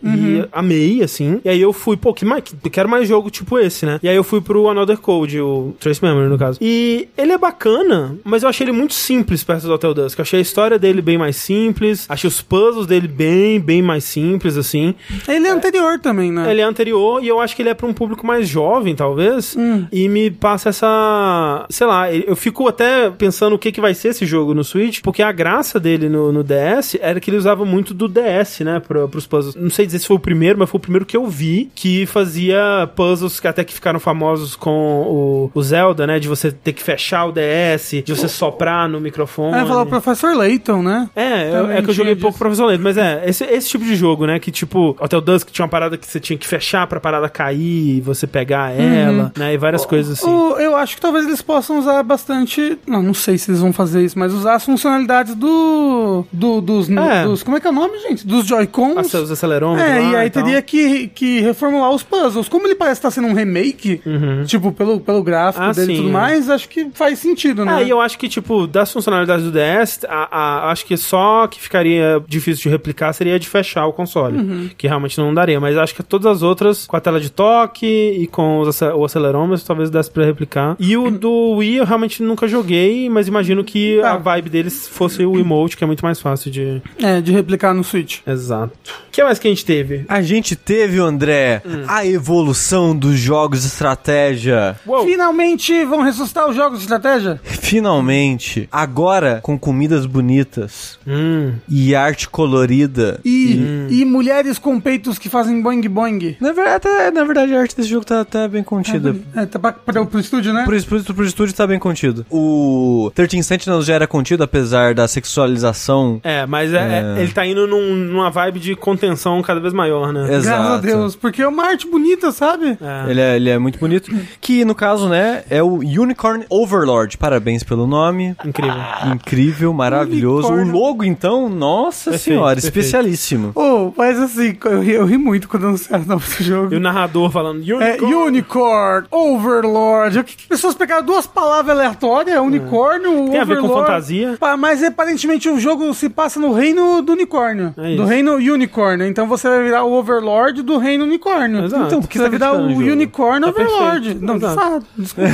amei, 0.52 1.04
assim. 1.04 1.40
E 1.44 1.50
aí 1.50 1.62
eu 1.62 1.74
fui, 1.74 1.96
pô, 1.98 2.14
que 2.14 2.26
mais, 2.26 2.44
que- 2.44 2.70
quero 2.70 2.90
mais 2.90 3.08
jogo 3.08 3.30
tipo 3.30 3.58
esse, 3.60 3.86
né? 3.86 4.00
E 4.02 4.10
aí 4.10 4.16
eu 4.16 4.24
fui 4.24 4.42
pro 4.42 4.70
Another 4.70 4.98
Code, 4.98 5.40
o 5.40 5.74
Trace 5.80 6.04
Memory, 6.04 6.30
no 6.30 6.38
caso. 6.38 6.58
E 6.62 7.08
ele 7.22 7.32
é 7.32 7.38
bacana, 7.38 8.18
mas 8.24 8.44
eu 8.44 8.50
achei 8.50 8.66
ele 8.66 8.72
muito 8.72 8.94
simples 8.94 9.44
perto 9.44 9.68
do 9.68 9.74
Hotel 9.74 9.94
Dusk. 9.94 10.18
Eu 10.18 10.24
achei 10.24 10.40
a 10.40 10.42
história 10.42 10.80
dele 10.80 11.02
bem 11.02 11.18
mais 11.18 11.36
simples, 11.36 12.06
achei 12.10 12.28
os 12.28 12.42
puzzles 12.42 12.88
dele 12.88 13.08
bem, 13.08 13.60
bem 13.60 13.82
mais 13.82 14.04
simples, 14.04 14.58
assim. 14.58 14.96
Ele 15.28 15.48
é 15.48 15.52
anterior 15.52 16.00
também, 16.00 16.32
né? 16.32 16.50
Ele 16.50 16.62
é 16.62 16.64
anterior 16.64 17.24
e 17.24 17.28
eu 17.28 17.40
acho 17.40 17.56
que 17.56 17.62
ele 17.62 17.70
é 17.70 17.74
pra 17.74 17.88
um 17.88 17.94
público 17.94 18.26
mais 18.26 18.48
jovem, 18.48 18.96
talvez. 18.96 19.56
E 19.92 20.08
me 20.10 20.32
passa 20.32 20.70
essa. 20.70 21.66
Sei 21.70 21.86
lá, 21.86 22.12
eu 22.12 22.36
fico 22.36 22.68
até 22.68 23.10
pensando 23.10 23.56
o 23.56 23.60
que, 23.60 23.72
que 23.72 23.82
vai 23.82 23.94
ser 23.94 24.10
esse 24.10 24.26
jogo 24.26 24.54
no 24.54 24.64
Switch, 24.64 25.02
porque 25.02 25.22
a 25.22 25.32
graça 25.32 25.80
dele 25.80 26.10
no, 26.10 26.32
no 26.32 26.44
DS 26.44 26.98
era 27.00 27.20
que 27.20 27.30
ele 27.30 27.38
usava 27.38 27.66
muito 27.66 27.94
do 27.94 28.08
DS, 28.08 28.62
né, 28.62 28.80
pra, 28.80 29.08
pros 29.08 29.28
puzzles. 29.28 29.56
Não 29.56 29.70
sei 29.70 29.86
dizer 29.86 30.00
se 30.00 30.08
foi 30.08 30.18
o 30.18 30.20
primeiro, 30.20 30.58
mas 30.58 30.70
foi 30.70 30.78
o 30.78 30.82
primeiro 30.82 31.06
que 31.06 31.16
eu 31.16 31.28
vi 31.28 31.72
que 31.76 32.06
fazia 32.06 32.90
puzzles 32.96 33.40
que 33.40 33.48
até 33.48 33.64
que 33.64 33.74
ficaram 33.74 34.00
famosos 34.00 34.56
com 34.56 35.52
o, 35.52 35.52
o 35.54 35.62
Zelda, 35.62 36.08
né, 36.08 36.20
de 36.20 36.28
você 36.28 36.52
ter 36.52 36.74
que 36.74 36.82
fechar 36.82 37.11
o 37.28 37.32
DS, 37.32 38.04
de 38.04 38.16
você 38.16 38.28
soprar 38.28 38.88
no 38.90 39.00
microfone. 39.00 39.58
É, 39.58 39.66
falar 39.66 39.84
o 39.84 39.86
Professor 39.86 40.36
Layton, 40.36 40.82
né? 40.82 41.10
É, 41.16 41.52
Também 41.52 41.78
é 41.78 41.82
que 41.82 41.90
eu 41.90 41.94
joguei 41.94 42.14
tinha 42.14 42.22
pouco 42.22 42.32
disso. 42.34 42.40
profissionalmente, 42.40 42.84
mas 42.84 42.98
é, 42.98 43.24
esse, 43.26 43.44
esse 43.46 43.70
tipo 43.70 43.84
de 43.84 43.96
jogo, 43.96 44.26
né? 44.26 44.40
Que 44.40 44.52
tipo, 44.52 44.96
Hotel 45.00 45.22
Dusk 45.22 45.50
tinha 45.52 45.64
uma 45.64 45.70
parada 45.70 45.98
que 45.98 46.06
você 46.08 46.20
tinha 46.20 46.38
que 46.38 46.48
fechar 46.48 46.88
pra 46.88 47.00
parada 47.00 47.28
cair 47.30 47.98
e 47.98 48.02
você 48.02 48.26
pegar 48.28 48.72
ela, 48.72 49.32
né? 49.38 49.54
E 49.54 49.58
várias 49.58 49.86
coisas 49.86 50.20
assim. 50.20 50.30
O- 50.30 50.58
eu 50.58 50.76
acho 50.76 50.96
que 50.96 51.02
talvez 51.02 51.26
eles 51.26 51.42
possam 51.42 51.80
usar 51.80 52.02
bastante. 52.04 52.78
Não, 52.88 53.02
não 53.02 53.14
sei 53.14 53.38
se 53.38 53.52
eles 53.52 53.62
vão 53.62 53.72
fazer 53.74 54.04
isso, 54.04 54.18
mas 54.18 54.34
usar 54.34 54.56
as 54.56 54.66
funcionalidades 54.66 55.36
do. 55.36 56.26
do 56.32 56.62
dos, 56.62 56.90
É. 56.90 57.24
dos- 57.24 57.44
Como 57.44 57.58
é 57.58 57.60
que 57.60 57.68
é 57.68 57.70
o 57.70 57.74
nome, 57.74 57.98
gente? 58.00 58.26
Dos 58.26 58.46
Ah, 58.46 58.48
Joy-Cons. 58.58 59.08
seus 59.08 59.32
acelerômetros 59.32 59.90
É, 59.90 60.00
lá 60.00 60.02
e 60.12 60.16
aí 60.16 60.30
teria 60.30 60.62
que, 60.62 61.08
que 61.08 61.40
reformular 61.42 61.90
os 61.92 62.04
puzzles. 62.04 62.48
Como 62.50 62.68
ele 62.68 62.76
parece 62.76 63.00
estar 63.00 63.12
sendo 63.12 63.28
um 63.28 63.34
remake, 63.34 64.02
tipo, 64.46 64.72
pelo, 64.72 65.00
pelo 65.00 65.24
gráfico 65.24 65.64
Ah, 65.66 65.72
dele 65.72 65.94
e 65.94 65.96
sim, 65.96 66.02
tudo 66.04 66.10
é. 66.10 66.14
mais, 66.14 66.50
acho 66.50 66.68
que 66.70 66.86
faz 66.94 67.20
sentido, 67.20 67.64
né? 67.66 67.74
Ah, 67.76 67.82
e 67.84 67.90
eu 67.90 68.00
acho 68.02 68.18
que, 68.18 68.28
tipo, 68.30 68.68
das 68.68 68.92
funcionalidades 68.92 69.46
do 69.46 69.52
DS, 69.52 70.06
a, 70.08 70.28
a- 70.68 70.72
acho 70.72 70.86
que 70.86 70.96
só 70.98 71.48
que 71.48 71.60
ficaria 71.60 72.22
difícil 72.28 72.64
de 72.64 72.70
replicar 72.70 73.14
seria 73.14 73.40
de 73.40 73.48
fechar 73.48 73.86
o 73.86 73.94
console. 73.94 74.38
Uhum. 74.38 74.70
Que 74.78 74.88
realmente 74.88 75.18
não 75.20 75.34
daria. 75.34 75.60
Mas 75.60 75.78
acho 75.78 75.94
que 75.96 76.04
todas 76.04 76.26
as 76.38 76.42
outras, 76.42 76.86
com 76.86 76.96
a 76.96 77.00
tela 77.00 77.20
de 77.20 77.30
toque 77.30 77.86
e 77.86 78.28
com 78.28 78.60
os 78.60 78.82
o 78.82 79.06
acelerômetro, 79.06 79.66
talvez 79.66 79.90
desse 79.90 80.10
pra 80.12 80.26
replicar. 80.26 80.76
E 80.80 80.96
o 80.98 81.10
do 81.12 81.56
Wii 81.58 81.78
eu 81.78 81.86
realmente 81.86 82.22
nunca 82.24 82.48
joguei, 82.48 83.10
mas 83.10 83.28
imagino 83.28 83.64
que 83.64 84.00
Ah. 84.02 84.14
a 84.14 84.18
vibe 84.18 84.50
deles 84.50 84.88
fosse 84.88 85.26
o 85.26 85.38
emote, 85.40 85.78
que 85.78 85.84
é 85.84 85.88
muito 85.88 86.04
mais 86.04 86.20
fácil 86.20 86.50
de. 86.52 86.82
É, 87.00 87.22
de 87.22 87.32
replicar 87.32 87.74
no 87.74 87.84
Switch. 87.84 88.20
Exato. 88.26 88.72
O 89.08 89.12
que 89.12 89.24
mais 89.24 89.40
que 89.40 89.48
a 89.48 89.52
gente 89.52 89.66
teve? 89.66 90.06
A 90.08 90.22
gente 90.22 90.56
teve, 90.56 91.00
André, 91.00 91.62
a 91.88 92.06
evolução 92.06 92.96
dos 92.96 93.18
jogos 93.20 93.62
de 93.62 93.68
estratégia. 93.68 94.76
Uou. 94.86 95.06
Finalmente 95.06 95.84
vão 95.86 96.02
ressuscitar 96.02 96.50
os 96.50 96.56
jogos 96.56 96.81
de 96.86 96.94
estratégia? 96.94 97.40
Finalmente, 97.44 98.68
agora 98.72 99.40
com 99.42 99.58
comidas 99.58 100.06
bonitas 100.06 101.00
Hum. 101.08 101.54
e 101.68 101.96
arte 101.96 102.30
colorida. 102.30 103.20
E, 103.26 103.88
e 103.90 104.06
mulheres 104.06 104.60
com 104.60 104.80
peitos 104.80 105.18
que 105.18 105.30
fazem 105.30 105.62
boing 105.62 105.82
boing. 105.88 106.36
Na 106.40 106.52
verdade, 106.52 106.86
na 107.14 107.24
verdade, 107.24 107.56
a 107.56 107.60
arte 107.62 107.76
desse 107.76 107.90
jogo 107.90 108.06
tá 108.06 108.22
até 108.22 108.48
bem 108.48 108.64
contida. 108.64 109.16
É, 109.36 109.46
tá 109.46 109.58
pra, 109.58 109.72
pra, 109.74 110.06
pro 110.06 110.20
estúdio, 110.20 110.54
né? 110.54 110.64
Por 110.66 110.74
isso, 110.76 110.88
pro 111.14 111.26
estúdio 111.26 111.56
tá 111.56 111.66
bem 111.66 111.80
contido. 111.80 112.26
O 112.30 113.12
13 113.16 113.42
Sentinels 113.44 113.86
já 113.86 113.96
era 113.96 114.08
contido, 114.08 114.44
apesar 114.44 114.94
da 114.94 115.08
sexualização. 115.08 116.20
É, 116.24 116.46
mas 116.46 116.74
é- 116.74 117.16
é- 117.18 117.22
ele 117.22 117.32
tá 117.32 117.46
indo 117.46 117.66
num- 117.68 117.96
numa 117.96 118.30
vibe 118.30 118.60
de 118.60 118.76
contenção 118.76 119.42
cada 119.42 119.60
vez 119.60 119.74
maior, 119.74 120.14
né? 120.14 120.24
Exato. 120.36 120.44
Graças 120.62 120.72
a 120.74 120.78
Deus, 120.78 121.16
porque 121.16 121.42
é 121.42 121.48
uma 121.48 121.66
arte 121.66 121.88
bonita, 121.90 122.32
sabe? 122.32 122.78
É. 122.82 123.10
Ele 123.12 123.22
é, 123.22 123.36
ele 123.36 123.50
é 123.50 123.58
muito 123.58 123.80
bonito. 123.80 124.12
Que, 124.40 124.64
no 124.66 124.76
caso, 124.76 125.10
né, 125.10 125.44
é 125.50 125.62
o 125.64 125.76
Unicorn 125.80 126.46
Overlord. 126.76 127.18
Parabéns 127.18 127.64
pelo 127.64 127.86
nome. 127.86 128.36
Incrível. 128.46 128.76
Incrível, 129.14 129.74
maravilhoso. 129.74 130.48
Unicórnio. 130.48 130.76
O 130.76 130.80
logo, 130.80 131.04
então, 131.04 131.50
nossa 131.50 132.12
Perfeito, 132.12 132.24
senhora, 132.36 132.56
perfeito. 132.56 132.78
especialíssimo. 132.78 133.52
Oh, 133.56 133.92
mas 133.98 134.18
assim, 134.20 134.56
eu 134.66 134.80
ri, 134.82 134.92
eu 134.94 135.06
ri 135.06 135.18
muito 135.18 135.48
quando 135.50 135.68
anunciaram 135.68 136.04
o 136.06 136.08
nome 136.08 136.22
do 136.38 136.44
jogo. 136.44 136.74
E 136.74 136.78
o 136.78 136.80
narrador 136.80 137.30
falando 137.30 137.62
É, 137.62 137.74
Unicorn. 137.98 138.16
Unicorn, 138.16 139.08
Overlord. 139.12 140.20
O 140.20 140.24
que 140.24 140.36
que 140.38 140.48
pessoas 140.48 140.76
pegaram 140.76 141.06
duas 141.06 141.28
palavras 141.28 141.76
aleatórias, 141.78 142.40
unicórnio, 142.40 143.30
Tem 143.30 143.40
a 143.40 143.44
ver 143.44 143.58
com 143.58 143.66
Overlord. 143.66 143.88
fantasia. 143.88 144.38
Pa- 144.40 144.58
Mas 144.58 144.84
aparentemente 144.84 145.50
o 145.50 145.60
jogo 145.60 145.94
se 145.94 146.10
passa 146.10 146.40
no 146.40 146.54
reino 146.54 147.02
do 147.02 147.12
unicórnio. 147.14 147.74
É 147.78 147.96
do 147.96 148.06
reino 148.06 148.36
unicórnio. 148.36 149.08
Então 149.08 149.28
você 149.28 149.48
vai 149.50 149.64
virar 149.64 149.84
o 149.84 149.92
Overlord 149.94 150.62
do 150.62 150.78
reino 150.78 151.04
unicórnio. 151.04 151.66
Exato. 151.66 151.86
Então, 151.86 152.02
porque 152.02 152.18
Você 152.18 152.24
tá 152.24 152.30
vai 152.30 152.38
virar 152.40 152.54
o. 152.54 152.92
Unicorn 152.92 153.42
Tá 153.42 153.50
Overlord. 153.50 154.02
perfeito. 154.14 154.26
Não, 154.26 154.36
Exato. 154.36 154.86
Desculpa. 154.98 155.30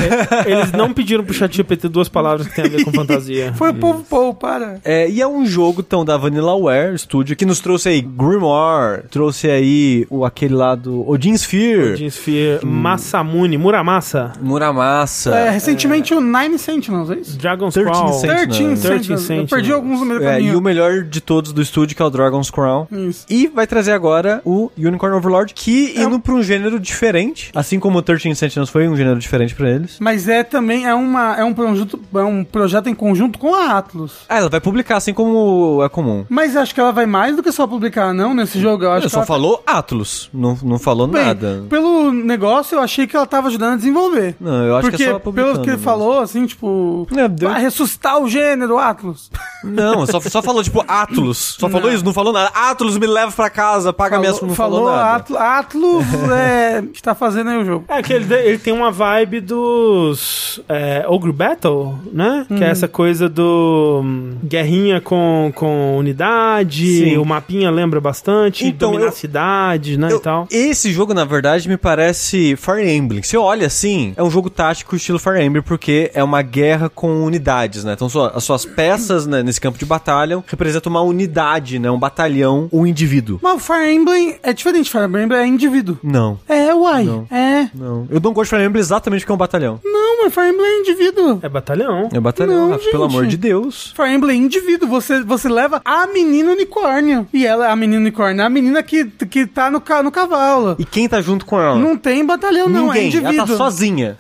Eles 0.46 0.72
não 0.72 0.94
pediram 0.94 1.24
pro 1.28 1.36
chat 1.36 1.56
GPT 1.56 1.88
duas 1.90 2.10
palavras 2.10 2.48
que 2.48 2.56
tem 2.56 2.66
a 2.66 2.70
ver 2.70 2.84
com 2.84 2.92
fantasia. 2.94 3.54
Foi 3.54 3.70
o 3.70 3.74
povo, 3.76 4.04
povo, 4.04 4.34
para. 4.34 4.80
É, 4.84 5.10
e 5.10 5.22
é 5.22 5.28
um 5.28 5.46
jogo, 5.46 5.84
então, 5.86 6.04
da 6.04 6.18
Vanillaware 6.18 6.98
Studio, 6.98 7.36
que 7.36 7.46
nos 7.46 7.60
trouxe 7.60 7.90
aí 7.90 8.02
Grimoire, 8.02 9.04
trouxe 9.12 9.50
aí 9.50 10.08
o, 10.10 10.26
aquele 10.26 10.54
lá 10.56 10.74
do 10.76 11.08
Odin 11.10 11.34
Sphere, 11.36 11.94
Odin 11.94 12.08
Sphere, 12.10 12.66
Masamune, 12.66 13.58
Muramasa, 13.58 14.34
Muramasa. 14.42 15.36
É, 15.36 15.50
recentemente 15.50 16.14
o 16.14 16.22
Nine 16.22 16.58
Sentinels, 16.58 17.10
é 17.12 17.16
isso? 17.16 17.38
Dragon's 17.38 17.74
13 17.74 17.90
Crawl. 17.90 18.14
Sentinels. 18.14 18.82
13 18.82 18.82
Sentinels. 18.82 19.22
Sentinels. 19.22 19.52
Eu 19.52 19.58
perdi 19.58 19.72
alguns 19.72 20.00
no 20.00 20.06
meio 20.06 20.20
do 20.20 20.26
É, 20.26 20.34
e 20.34 20.38
caminho. 20.38 20.58
o 20.58 20.62
melhor 20.62 21.04
de 21.04 21.22
todos 21.22 21.52
do 21.54 21.62
estúdio, 21.62 21.96
que 21.96 22.02
é 22.02 22.06
o 22.06 22.10
Dragon's 22.10 22.50
Crown. 22.50 22.88
Isso. 22.92 23.26
E 23.30 23.48
vai 23.48 23.68
trazer 23.68 23.92
agora 23.92 24.42
o 24.46 24.72
Unicorn 24.78 25.16
Overlord, 25.18 25.54
que 25.54 25.94
É 25.98 26.04
indo 26.04 26.20
pra 26.20 26.34
um 26.34 26.42
gênero 26.44 26.80
diferente, 26.80 27.52
assim 27.54 27.80
como 27.80 28.00
o 28.00 28.02
13 28.02 28.36
Sentinels 28.36 28.70
foi 28.70 28.88
um 28.88 28.96
gênero 28.96 29.20
diferente 29.20 29.54
pra 29.56 29.70
eles. 29.70 29.98
Mas 30.00 30.28
é 30.28 30.44
também 30.44 30.86
é, 30.86 30.94
uma, 30.94 31.17
é, 31.38 31.44
um 31.44 31.54
projeto, 31.54 32.00
é 32.16 32.20
um 32.24 32.44
projeto 32.44 32.88
em 32.90 32.94
conjunto 32.96 33.38
com 33.40 33.54
a 33.54 33.78
Atlus. 33.78 34.26
Ah, 34.30 34.38
ela 34.40 34.50
vai 34.50 34.60
publicar 34.60 34.98
assim 34.98 35.14
como 35.14 35.82
é 35.84 35.90
comum. 35.90 36.26
Mas 36.30 36.56
acho 36.56 36.74
que 36.74 36.80
ela 36.80 36.92
vai 36.92 37.06
mais 37.06 37.36
do 37.36 37.44
que 37.44 37.52
só 37.52 37.66
publicar, 37.68 38.14
não, 38.14 38.34
nesse 38.34 38.60
jogo. 38.60 38.84
Eu 38.84 38.92
acho 38.92 39.04
que 39.04 39.10
só 39.10 39.18
ela... 39.20 39.26
falou 39.26 39.64
Atlus, 39.66 40.30
não, 40.34 40.58
não 40.64 40.80
falou 40.80 41.08
Bem, 41.08 41.24
nada. 41.26 41.64
Pelo 41.70 42.12
negócio, 42.12 42.76
eu 42.76 42.82
achei 42.82 43.06
que 43.08 43.16
ela 43.16 43.26
tava 43.26 43.48
ajudando 43.48 43.74
a 43.74 43.78
desenvolver. 43.78 44.36
Não, 44.40 44.64
eu 44.64 44.76
acho 44.76 44.90
Porque, 44.90 44.98
que 44.98 45.10
é 45.10 45.12
só 45.12 45.20
publicando. 45.20 45.54
pelo 45.54 45.64
que 45.64 45.70
ele 45.70 45.78
mesmo. 45.78 45.84
falou, 45.92 46.20
assim, 46.20 46.46
tipo... 46.46 47.08
Deu- 47.32 47.50
Vai 47.50 47.62
ressuscitar 47.62 48.20
o 48.22 48.30
gênero, 48.30 48.78
Atlas. 48.78 49.30
Não, 49.64 50.06
só, 50.06 50.20
só 50.22 50.42
falou, 50.42 50.64
tipo, 50.64 50.84
Atlus. 50.88 51.56
Só 51.60 51.70
falou 51.70 51.92
isso, 51.92 52.04
não 52.06 52.14
falou 52.14 52.32
nada. 52.34 52.50
Atlus, 52.54 52.98
me 52.98 53.08
leva 53.08 53.32
pra 53.32 53.50
casa, 53.50 53.92
paga 53.92 54.20
minhas... 54.20 54.40
Não 54.42 54.50
falou, 54.54 54.86
falou 54.86 54.96
nada. 54.96 55.16
Atl- 55.16 55.38
Atlus 55.38 56.06
é, 56.32 56.84
está 56.94 57.16
fazendo 57.16 57.50
aí 57.50 57.58
o 57.58 57.66
jogo. 57.66 57.86
É 57.88 58.02
que 58.02 58.14
ele, 58.14 58.32
ele 58.34 58.58
tem 58.58 58.74
uma 58.74 58.92
vibe 58.92 59.42
dos 59.42 60.62
é, 60.70 61.06
Ogre 61.08 61.32
Battle, 61.32 61.96
né? 62.12 62.46
Que 62.48 62.64
é 62.64 62.68
essa 62.70 62.88
coisa 62.88 63.28
do 63.30 64.02
hum, 64.04 64.32
guerrinha 64.44 65.00
com, 65.02 65.52
com 65.56 65.98
unidade, 65.98 67.04
Sim. 67.04 67.18
o 67.18 67.26
mapinha 67.26 67.70
lembra 67.72 68.00
bastante, 68.00 68.66
Então, 68.66 68.90
dominar 68.92 69.06
eu- 69.08 69.10
a 69.10 69.14
cidade, 69.14 69.98
né, 69.98 70.12
Eu- 70.12 70.18
e 70.18 70.22
tal. 70.22 70.48
Esse 70.52 70.92
jogo, 70.92 71.14
na 71.14 71.26
verdade, 71.26 71.68
me 71.70 71.78
parece 71.78 72.56
Fire 72.56 72.90
Emblem. 72.90 73.24
Se 73.24 73.36
eu 73.36 73.42
olha 73.42 73.68
assim, 73.68 74.14
é 74.16 74.24
um 74.24 74.30
jogo 74.30 74.50
tático 74.50 74.96
estilo 74.96 75.20
Fire 75.20 75.42
Emblem, 75.44 75.62
porque 75.64 76.12
é 76.14 76.24
uma 76.24 76.42
guerra 76.42 76.90
com 76.90 77.24
unidades, 77.24 77.84
né? 77.84 77.94
Então, 77.94 78.08
as 78.34 78.44
suas 78.44 78.66
peças 78.66 79.26
né, 79.28 79.44
nesse 79.44 79.60
campo 79.62 79.78
de 79.78 79.86
batalha 79.86 80.44
representam 80.48 80.90
uma 80.90 81.02
unidade, 81.02 81.80
né? 81.80 81.90
Um 81.90 82.00
batalhão, 82.00 82.68
um 82.72 82.86
indivíduo. 82.86 83.40
Mas 83.42 83.56
o 83.56 83.60
Fire 83.60 83.92
Emblem 83.94 84.36
é 84.44 84.54
diferente. 84.54 84.90
Fire 84.90 85.06
Emblem 85.06 85.32
é 85.40 85.46
indivíduo. 85.48 85.98
Não, 86.04 86.40
É, 86.48 86.74
uai. 86.74 87.04
Não. 87.06 87.28
É. 87.32 87.70
não. 87.74 88.08
Eu 88.10 88.20
não 88.20 88.34
gosto 88.34 88.50
de 88.52 88.56
Fire 88.56 88.68
Emblem 88.68 88.80
exatamente 88.80 89.22
porque 89.22 89.32
é 89.32 89.36
um 89.36 89.38
batalhão. 89.38 89.80
Não, 89.84 90.24
mas 90.24 90.34
Fire 90.34 90.50
Emblem 90.50 90.66
é 90.66 90.80
indivíduo. 90.80 90.97
É 91.42 91.50
batalhão. 91.50 92.10
É 92.14 92.20
batalhão, 92.20 92.68
Não, 92.68 92.72
Rafa, 92.72 92.90
pelo 92.92 93.04
gente. 93.04 93.14
amor 93.16 93.28
de 93.28 93.38
Deus. 93.38 93.94
Fire 93.96 94.14
Emblem 94.14 94.42
é 94.42 94.46
indivíduo. 94.46 94.88
Você, 94.90 95.22
você 95.24 95.48
leva 95.50 95.82
a 95.86 96.08
menina 96.08 96.52
unicórnio. 96.52 97.28
E 97.34 97.46
ela, 97.46 97.70
a 97.72 97.76
menina 97.76 98.00
unicórnio, 98.02 98.42
é 98.42 98.46
a 98.46 98.50
menina 98.50 98.82
que, 98.84 99.06
que 99.06 99.46
tá 99.46 99.70
no, 99.70 99.80
ca- 99.82 100.02
no 100.04 100.12
cavalo. 100.12 100.76
E 100.80 100.86
quem 100.86 101.08
tá 101.08 101.22
junto 101.22 101.46
com 101.46 101.60
ela? 101.60 101.76
Não 101.78 101.96
tem 101.98 102.26
batalhão, 102.26 102.68
não. 102.70 102.86
é 102.92 102.96
Ninguém. 102.96 103.08
indivíduo. 103.08 103.34
ela 103.38 103.48
tá 103.48 103.56
sozinha. 103.58 104.18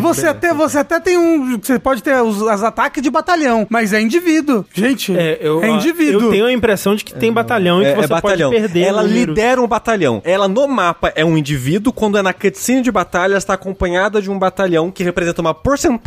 Você 0.00 0.26
até, 0.26 0.52
você 0.54 0.78
até 0.78 0.98
tem 0.98 1.18
um. 1.18 1.58
Você 1.62 1.78
pode 1.78 2.02
ter 2.02 2.14
os, 2.22 2.42
as 2.42 2.62
ataques 2.62 3.02
de 3.02 3.10
batalhão, 3.10 3.66
mas 3.68 3.92
é 3.92 4.00
indivíduo. 4.00 4.64
Gente, 4.72 5.16
É, 5.16 5.38
eu, 5.40 5.62
é 5.62 5.68
indivíduo. 5.68 6.22
eu 6.22 6.30
tenho 6.30 6.46
a 6.46 6.52
impressão 6.52 6.94
de 6.94 7.04
que 7.04 7.14
tem 7.14 7.32
batalhão 7.32 7.80
e 7.82 7.84
que 7.84 7.90
É, 7.90 7.94
você 7.96 8.04
é 8.04 8.08
batalhão. 8.08 8.50
pode 8.50 8.62
perder 8.62 8.80
ela 8.82 9.02
lidera 9.02 9.60
um 9.60 9.66
batalhão. 9.66 10.22
Ela 10.24 10.48
no 10.48 10.66
mapa 10.66 11.12
é 11.14 11.24
um 11.24 11.36
indivíduo, 11.36 11.92
quando 11.92 12.16
é 12.16 12.22
na 12.22 12.32
cutscene 12.32 12.80
de 12.82 12.90
batalha, 12.90 13.36
está 13.36 13.54
acompanhada 13.54 14.22
de 14.22 14.30
um 14.30 14.38
batalhão 14.38 14.90
que 14.90 15.02
representa 15.04 15.40
uma 15.40 15.52
porcentagem 15.54 15.97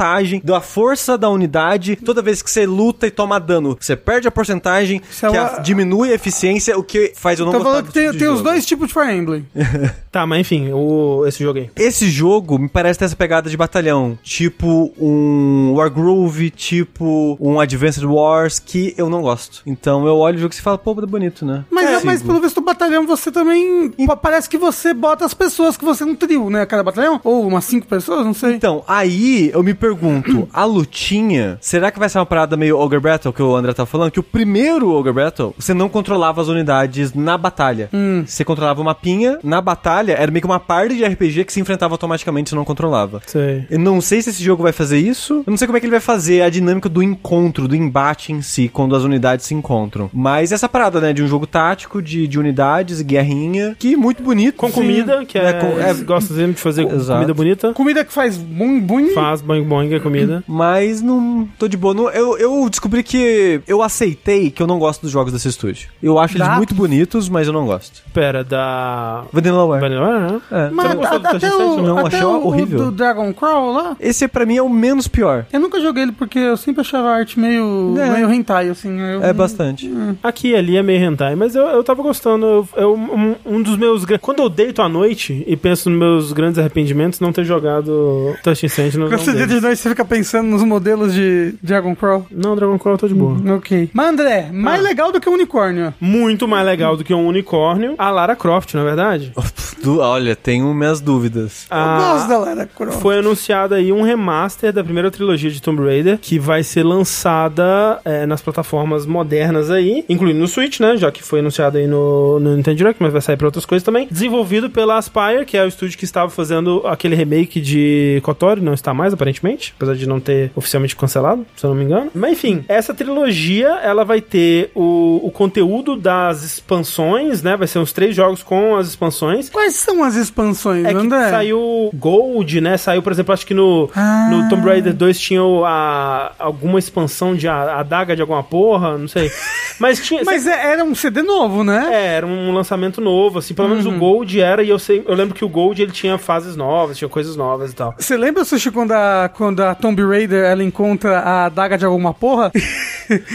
da 0.44 0.62
força 0.62 1.18
da 1.18 1.30
unidade. 1.30 1.96
Toda 1.96 2.22
vez 2.22 2.42
que 2.42 2.50
você 2.50 2.66
luta 2.66 3.08
e 3.08 3.12
toma 3.12 3.40
dano, 3.40 3.78
você 3.80 3.96
perde 3.96 4.28
a 4.28 4.32
porcentagem, 4.32 5.02
Isso 5.10 5.26
é 5.26 5.32
que 5.32 5.38
uma- 5.38 5.48
a- 5.48 5.60
diminui 5.60 6.12
a 6.12 6.16
eficiência, 6.16 6.78
o 6.78 6.84
que 6.84 7.14
faz 7.16 7.40
eu 7.40 7.46
não 7.46 7.52
Tô 7.54 7.60
gostar 7.60 7.72
falando 7.72 7.88
que 7.88 7.94
tem, 7.94 8.08
desse 8.08 8.18
tem 8.20 8.28
os 8.28 8.38
jogo. 8.40 8.50
dois 8.50 8.66
tipos 8.66 8.88
de 8.88 8.94
Fire 8.94 9.12
Emblem. 9.14 9.46
Tá, 10.12 10.28
mas 10.28 10.42
enfim, 10.42 10.72
o, 10.74 11.26
esse 11.26 11.42
jogo 11.42 11.60
aí. 11.60 11.70
Esse 11.74 12.10
jogo 12.10 12.60
me 12.60 12.68
parece 12.68 13.00
ter 13.00 13.06
essa 13.06 13.16
pegada 13.16 13.50
de 13.50 13.56
batalhão, 13.56 14.20
tipo 14.22 14.92
um 15.00 15.74
Wargroove, 15.76 16.50
tipo 16.50 17.38
um 17.40 17.60
Advanced 17.62 18.04
Wars, 18.04 18.60
que 18.60 18.94
eu 18.98 19.10
não 19.10 19.22
gosto. 19.22 19.62
Então 19.66 20.06
eu 20.06 20.18
olho 20.18 20.38
o 20.38 20.42
jogo 20.42 20.54
e 20.54 20.62
fala, 20.62 20.78
pô, 20.78 20.92
é 21.02 21.06
bonito, 21.06 21.46
né? 21.46 21.64
Mas, 21.72 21.86
É, 21.90 22.04
mas 22.04 22.18
sigo. 22.20 22.30
pelo 22.30 22.42
visto 22.42 22.60
do 22.60 22.66
batalhão 22.66 23.08
você 23.08 23.32
também. 23.32 23.90
pa- 24.06 24.18
Parece 24.18 24.50
que 24.50 24.58
você 24.58 24.94
bota 24.94 25.24
as 25.26 25.34
pessoas 25.34 25.78
que 25.78 25.86
você 25.86 26.04
é 26.04 26.06
um 26.06 26.14
trio, 26.16 26.50
né? 26.50 26.66
Cada 26.66 26.84
batalhão? 26.84 27.20
Ou 27.24 27.48
umas 27.48 27.64
cinco 27.66 27.88
pessoas, 27.88 28.26
não 28.26 28.34
sei. 28.34 28.54
Então, 28.56 28.84
aí 28.88 29.50
eu 29.54 29.64
me 29.64 29.71
pergunto, 29.74 30.48
a 30.54 30.66
lutinha, 30.66 31.58
será 31.62 31.92
que 31.92 32.00
vai 32.00 32.10
ser 32.10 32.20
uma 32.20 32.26
parada 32.26 32.56
meio 32.58 32.78
Ogre 32.78 33.00
Battle, 33.00 33.34
que 33.34 33.42
o 33.42 33.56
André 33.56 33.74
tá 33.74 33.86
falando? 33.86 34.12
Que 34.12 34.20
o 34.20 34.24
primeiro 34.24 34.92
Ogre 34.94 35.14
Battle, 35.14 35.54
você 35.58 35.74
não 35.74 35.90
controlava 35.90 36.42
as 36.42 36.48
unidades 36.48 37.14
na 37.14 37.38
batalha. 37.38 37.90
Você 38.26 38.44
controlava 38.44 38.80
uma 38.82 38.92
mapinha, 38.92 39.40
na 39.44 39.62
batalha 39.62 40.14
era 40.14 40.30
meio 40.32 40.42
que 40.42 40.46
uma 40.48 40.60
parte 40.60 40.96
de 40.96 41.06
RPG 41.06 41.46
que 41.46 41.54
se 41.54 41.60
enfrentava 41.60 41.94
automaticamente 41.94 42.50
se 42.50 42.56
não 42.56 42.66
controlava. 42.66 43.22
Sei. 43.26 43.66
Eu 43.70 43.80
não 43.80 44.02
sei 44.02 44.22
se 44.22 44.30
esse 44.32 44.44
jogo 44.44 44.64
vai 44.64 44.72
fazer 44.72 44.98
isso. 45.00 45.44
Eu 45.46 45.52
não 45.52 45.58
sei 45.58 45.66
como 45.68 45.78
é 45.78 45.80
que 45.80 45.86
ele 45.86 45.92
vai 45.92 46.00
fazer 46.00 46.42
a 46.42 46.50
dinâmica 46.50 46.90
do 46.90 47.02
encontro, 47.02 47.68
do 47.68 47.76
embate 47.76 48.34
em 48.34 48.42
si, 48.42 48.68
quando 48.68 48.96
as 48.96 49.04
unidades 49.04 49.46
se 49.46 49.54
encontram. 49.54 50.10
Mas 50.14 50.52
essa 50.52 50.68
parada, 50.68 51.00
né, 51.00 51.14
de 51.14 51.24
um 51.24 51.28
jogo 51.28 51.48
tático, 51.48 52.02
de, 52.02 52.28
de 52.28 52.40
unidades 52.40 53.00
e 53.00 53.04
guerrinha, 53.04 53.76
que 53.80 53.96
muito 53.96 54.22
bonito. 54.22 54.56
Com 54.58 54.68
Sim. 54.68 54.74
comida, 54.74 55.26
que 55.26 55.38
é, 55.38 55.50
É, 55.50 55.54
com- 55.54 56.04
gostam 56.06 56.36
sempre 56.36 56.54
de 56.56 56.62
fazer 56.62 56.86
Exato. 56.88 57.14
comida 57.20 57.34
bonita. 57.34 57.74
Comida 57.74 58.04
que 58.06 58.12
faz 58.14 58.36
bum 58.38 58.80
bum. 58.82 59.08
Faz 59.14 59.42
boing 59.64 59.82
boing 59.90 59.96
a 59.96 60.00
comida. 60.00 60.44
Mas 60.48 61.02
não 61.02 61.48
tô 61.58 61.68
de 61.68 61.78
boa. 61.78 61.94
Não- 61.94 62.10
eu, 62.10 62.38
eu 62.38 62.70
descobri 62.70 63.04
que 63.04 63.62
eu 63.68 63.82
aceitei 63.82 64.52
que 64.52 64.62
eu 64.62 64.68
não 64.68 64.78
gosto 64.80 65.02
dos 65.02 65.12
jogos 65.12 65.32
desse 65.34 65.48
estúdio. 65.48 65.90
Eu 66.02 66.20
acho 66.20 66.38
eles 66.38 66.48
Da 66.48 66.56
muito 66.58 66.74
bonitos, 66.76 67.30
mas 67.30 67.48
eu 67.48 67.54
não 67.54 67.66
gosto. 67.66 68.02
Pera, 68.14 68.44
da... 68.44 69.24
Vanillaware. 69.32 69.82
Vanilla, 69.82 70.20
né? 70.20 70.42
É. 70.52 70.70
Mas 70.70 70.88
Você 70.88 70.94
não 70.94 71.02
gostou 71.02 71.20
do 71.20 71.28
até, 71.28 71.40
Touch 71.50 71.62
o? 71.62 71.82
Não, 71.82 71.98
até 72.06 72.26
o, 72.26 72.46
horrível. 72.48 72.80
o 72.80 72.86
do 72.86 72.92
Dragon 72.92 73.34
Crawl 73.34 73.74
lá. 73.74 73.96
Esse 74.00 74.28
pra 74.28 74.46
mim 74.46 74.58
é 74.58 74.62
o 74.62 74.70
menos 74.70 75.08
pior. 75.08 75.46
Eu 75.52 75.60
nunca 75.60 75.80
joguei 75.82 76.04
ele 76.04 76.12
porque 76.12 76.40
eu 76.40 76.58
sempre 76.58 76.82
achava 76.82 77.10
a 77.10 77.16
arte 77.16 77.40
meio, 77.40 77.96
É. 77.98 78.10
meio 78.10 78.32
hentai, 78.32 78.70
assim. 78.70 79.00
Eu, 79.00 79.24
É 79.24 79.34
bastante. 79.34 79.92
Aqui 80.24 80.50
e 80.50 80.56
ali 80.56 80.78
é 80.78 80.84
meio 80.84 81.04
hentai, 81.04 81.36
mas 81.36 81.56
eu, 81.56 81.64
eu 81.68 81.84
tava 81.84 82.02
gostando. 82.04 82.46
Eu, 82.46 82.68
eu- 82.76 82.94
um, 82.96 83.36
um 83.46 83.62
dos 83.62 83.78
meus. 83.78 84.06
Quando 84.22 84.40
eu 84.42 84.50
deito 84.50 84.82
à 84.82 84.90
noite 84.90 85.44
e 85.48 85.56
penso 85.56 85.90
nos 85.90 86.00
meus 86.00 86.34
grandes 86.34 86.60
arrependimentos, 86.60 87.20
não 87.20 87.32
ter 87.32 87.44
jogado 87.46 88.36
Touch 88.44 88.68
Sentinel. 88.70 89.10
Você 89.10 89.34
de 89.56 89.62
noite, 89.62 89.78
você 89.80 89.90
fica 89.90 90.06
pensando 90.06 90.48
nos 90.50 90.64
modelos 90.64 91.14
de 91.14 91.54
Dragon 91.62 91.96
Crawl. 91.96 92.26
Não, 92.32 92.56
Dragon 92.56 92.78
Crawl 92.80 92.96
eu 92.96 93.00
tô 93.00 93.08
de 93.08 93.14
boa. 93.14 93.38
Ok. 93.58 93.90
Mas 93.94 94.08
André, 94.08 94.50
mais 94.52 94.80
Ah. 94.80 94.84
legal 94.84 95.12
do 95.12 95.20
que 95.20 95.30
o 95.30 95.34
unicórnio. 95.34 95.94
Muito 96.00 96.48
mais 96.48 96.66
legal 96.66 96.96
do 96.98 97.04
que 97.04 97.14
um 97.14 97.28
unicórnio. 97.28 97.96
A 97.98 98.10
Lara 98.10 98.36
Croft, 98.36 98.74
na 98.74 98.82
é 98.82 98.84
verdade. 98.84 99.32
Olha, 100.00 100.36
tenho 100.36 100.72
minhas 100.76 101.02
dúvidas. 101.02 101.66
Eu 101.72 101.76
A- 101.78 101.98
gosto 101.98 102.28
da 102.30 102.38
Lara 102.38 102.66
Croft. 102.68 103.00
Foi 103.02 103.18
anunciado 103.18 103.74
aí 103.76 103.92
um 103.92 104.04
remaster 104.04 104.72
da 104.72 104.84
primeira 104.84 105.10
trilogia 105.10 105.50
de 105.50 105.62
Tomb 105.62 105.82
Raider, 105.84 106.20
que 106.20 106.38
vai 106.38 106.62
ser 106.64 106.84
lançada 106.84 108.00
é, 108.06 108.26
nas 108.26 108.42
plataformas 108.42 109.06
modernas 109.06 109.70
aí, 109.72 110.06
incluindo 110.08 110.40
no 110.40 110.48
Switch, 110.48 110.80
né? 110.80 110.98
Já 110.98 111.12
que 111.12 111.24
foi 111.24 111.40
anunciado 111.40 111.78
aí 111.78 111.88
no, 111.88 112.40
no 112.40 112.56
Nintendo 112.56 112.78
Direct, 112.78 113.02
mas 113.02 113.12
vai 113.12 113.22
sair 113.22 113.38
pra 113.38 113.48
outras 113.48 113.66
coisas 113.66 113.84
também. 113.84 114.08
Desenvolvido 114.10 114.70
pela 114.70 114.98
Aspire, 114.98 115.46
que 115.46 115.58
é 115.58 115.64
o 115.64 115.68
estúdio 115.68 115.98
que 115.98 116.06
estava 116.06 116.30
fazendo 116.30 116.82
aquele 116.86 117.16
remake 117.16 117.60
de 117.60 118.20
KOTOR, 118.24 118.62
não 118.62 118.74
está 118.74 118.94
mais, 118.94 119.14
aparentemente, 119.14 119.41
apesar 119.76 119.96
de 119.96 120.08
não 120.08 120.20
ter 120.20 120.52
oficialmente 120.56 120.96
cancelado, 120.96 121.46
se 121.56 121.66
eu 121.66 121.70
não 121.72 121.78
me 121.78 121.84
engano. 121.86 122.12
Mas 122.14 122.34
enfim, 122.34 122.64
essa 122.68 122.94
trilogia, 122.94 123.68
ela 123.84 124.04
vai 124.04 124.22
ter 124.22 124.72
o, 124.76 125.20
o 125.24 125.32
conteúdo 125.32 125.96
das 125.96 126.44
expansões, 126.44 127.42
né? 127.44 127.56
Vai 127.58 127.68
ser 127.68 127.80
uns 127.80 127.92
três 127.94 128.16
jogos 128.16 128.42
com 128.44 128.76
as 128.76 128.88
expansões. 128.88 129.50
Quais 129.50 129.76
são 129.76 130.04
as 130.04 130.16
expansões, 130.16 130.86
É 130.86 130.92
André? 130.94 131.30
saiu 131.30 131.90
Gold, 131.94 132.62
né? 132.62 132.78
Saiu, 132.78 133.02
por 133.02 133.12
exemplo, 133.12 133.34
acho 133.34 133.46
que 133.46 133.54
no, 133.54 133.90
Ah. 133.96 134.30
no 134.32 134.50
Tomb 134.50 134.66
Raider 134.68 134.94
2 134.94 135.20
tinha 135.20 135.42
a, 135.42 136.32
alguma 136.40 136.80
expansão 136.80 137.36
de 137.36 137.48
a, 137.48 137.80
adaga 137.80 138.16
de 138.16 138.22
alguma 138.22 138.44
porra, 138.44 138.98
não 138.98 139.08
sei. 139.08 139.32
Mas 139.80 140.00
tinha. 140.06 140.24
Mas 140.24 140.46
é- 140.48 140.72
era 140.72 140.84
um 140.84 140.94
CD 140.96 141.22
novo, 141.22 141.64
né? 141.64 141.90
É, 141.92 142.06
era 142.16 142.26
um 142.28 142.54
lançamento 142.54 143.02
novo, 143.02 143.40
assim, 143.40 143.54
pelo 143.54 143.70
menos 143.70 143.86
o 143.86 143.92
Gold 143.92 144.40
era, 144.40 144.64
e 144.64 144.70
eu 144.70 144.78
sei, 144.80 145.04
eu 145.08 145.16
lembro 145.16 145.34
que 145.34 145.44
o 145.44 145.50
Gold 145.50 145.82
ele 145.82 145.92
tinha 145.92 146.18
fases 146.18 146.56
novas, 146.56 146.98
tinha 146.98 147.10
coisas 147.10 147.36
novas 147.36 147.72
e 147.72 147.76
tal. 147.76 147.96
Você 147.98 148.16
lembra, 148.18 148.46
Sushi, 148.46 148.70
quando 148.72 148.92
a, 148.92 149.30
quando 149.32 149.62
a 149.62 149.74
Tomb 149.76 150.02
Raider 150.04 150.44
ela 150.46 150.64
encontra 150.64 151.20
a 151.20 151.46
adaga 151.46 151.78
de 151.78 151.86
alguma 151.86 152.14
porra? 152.14 152.52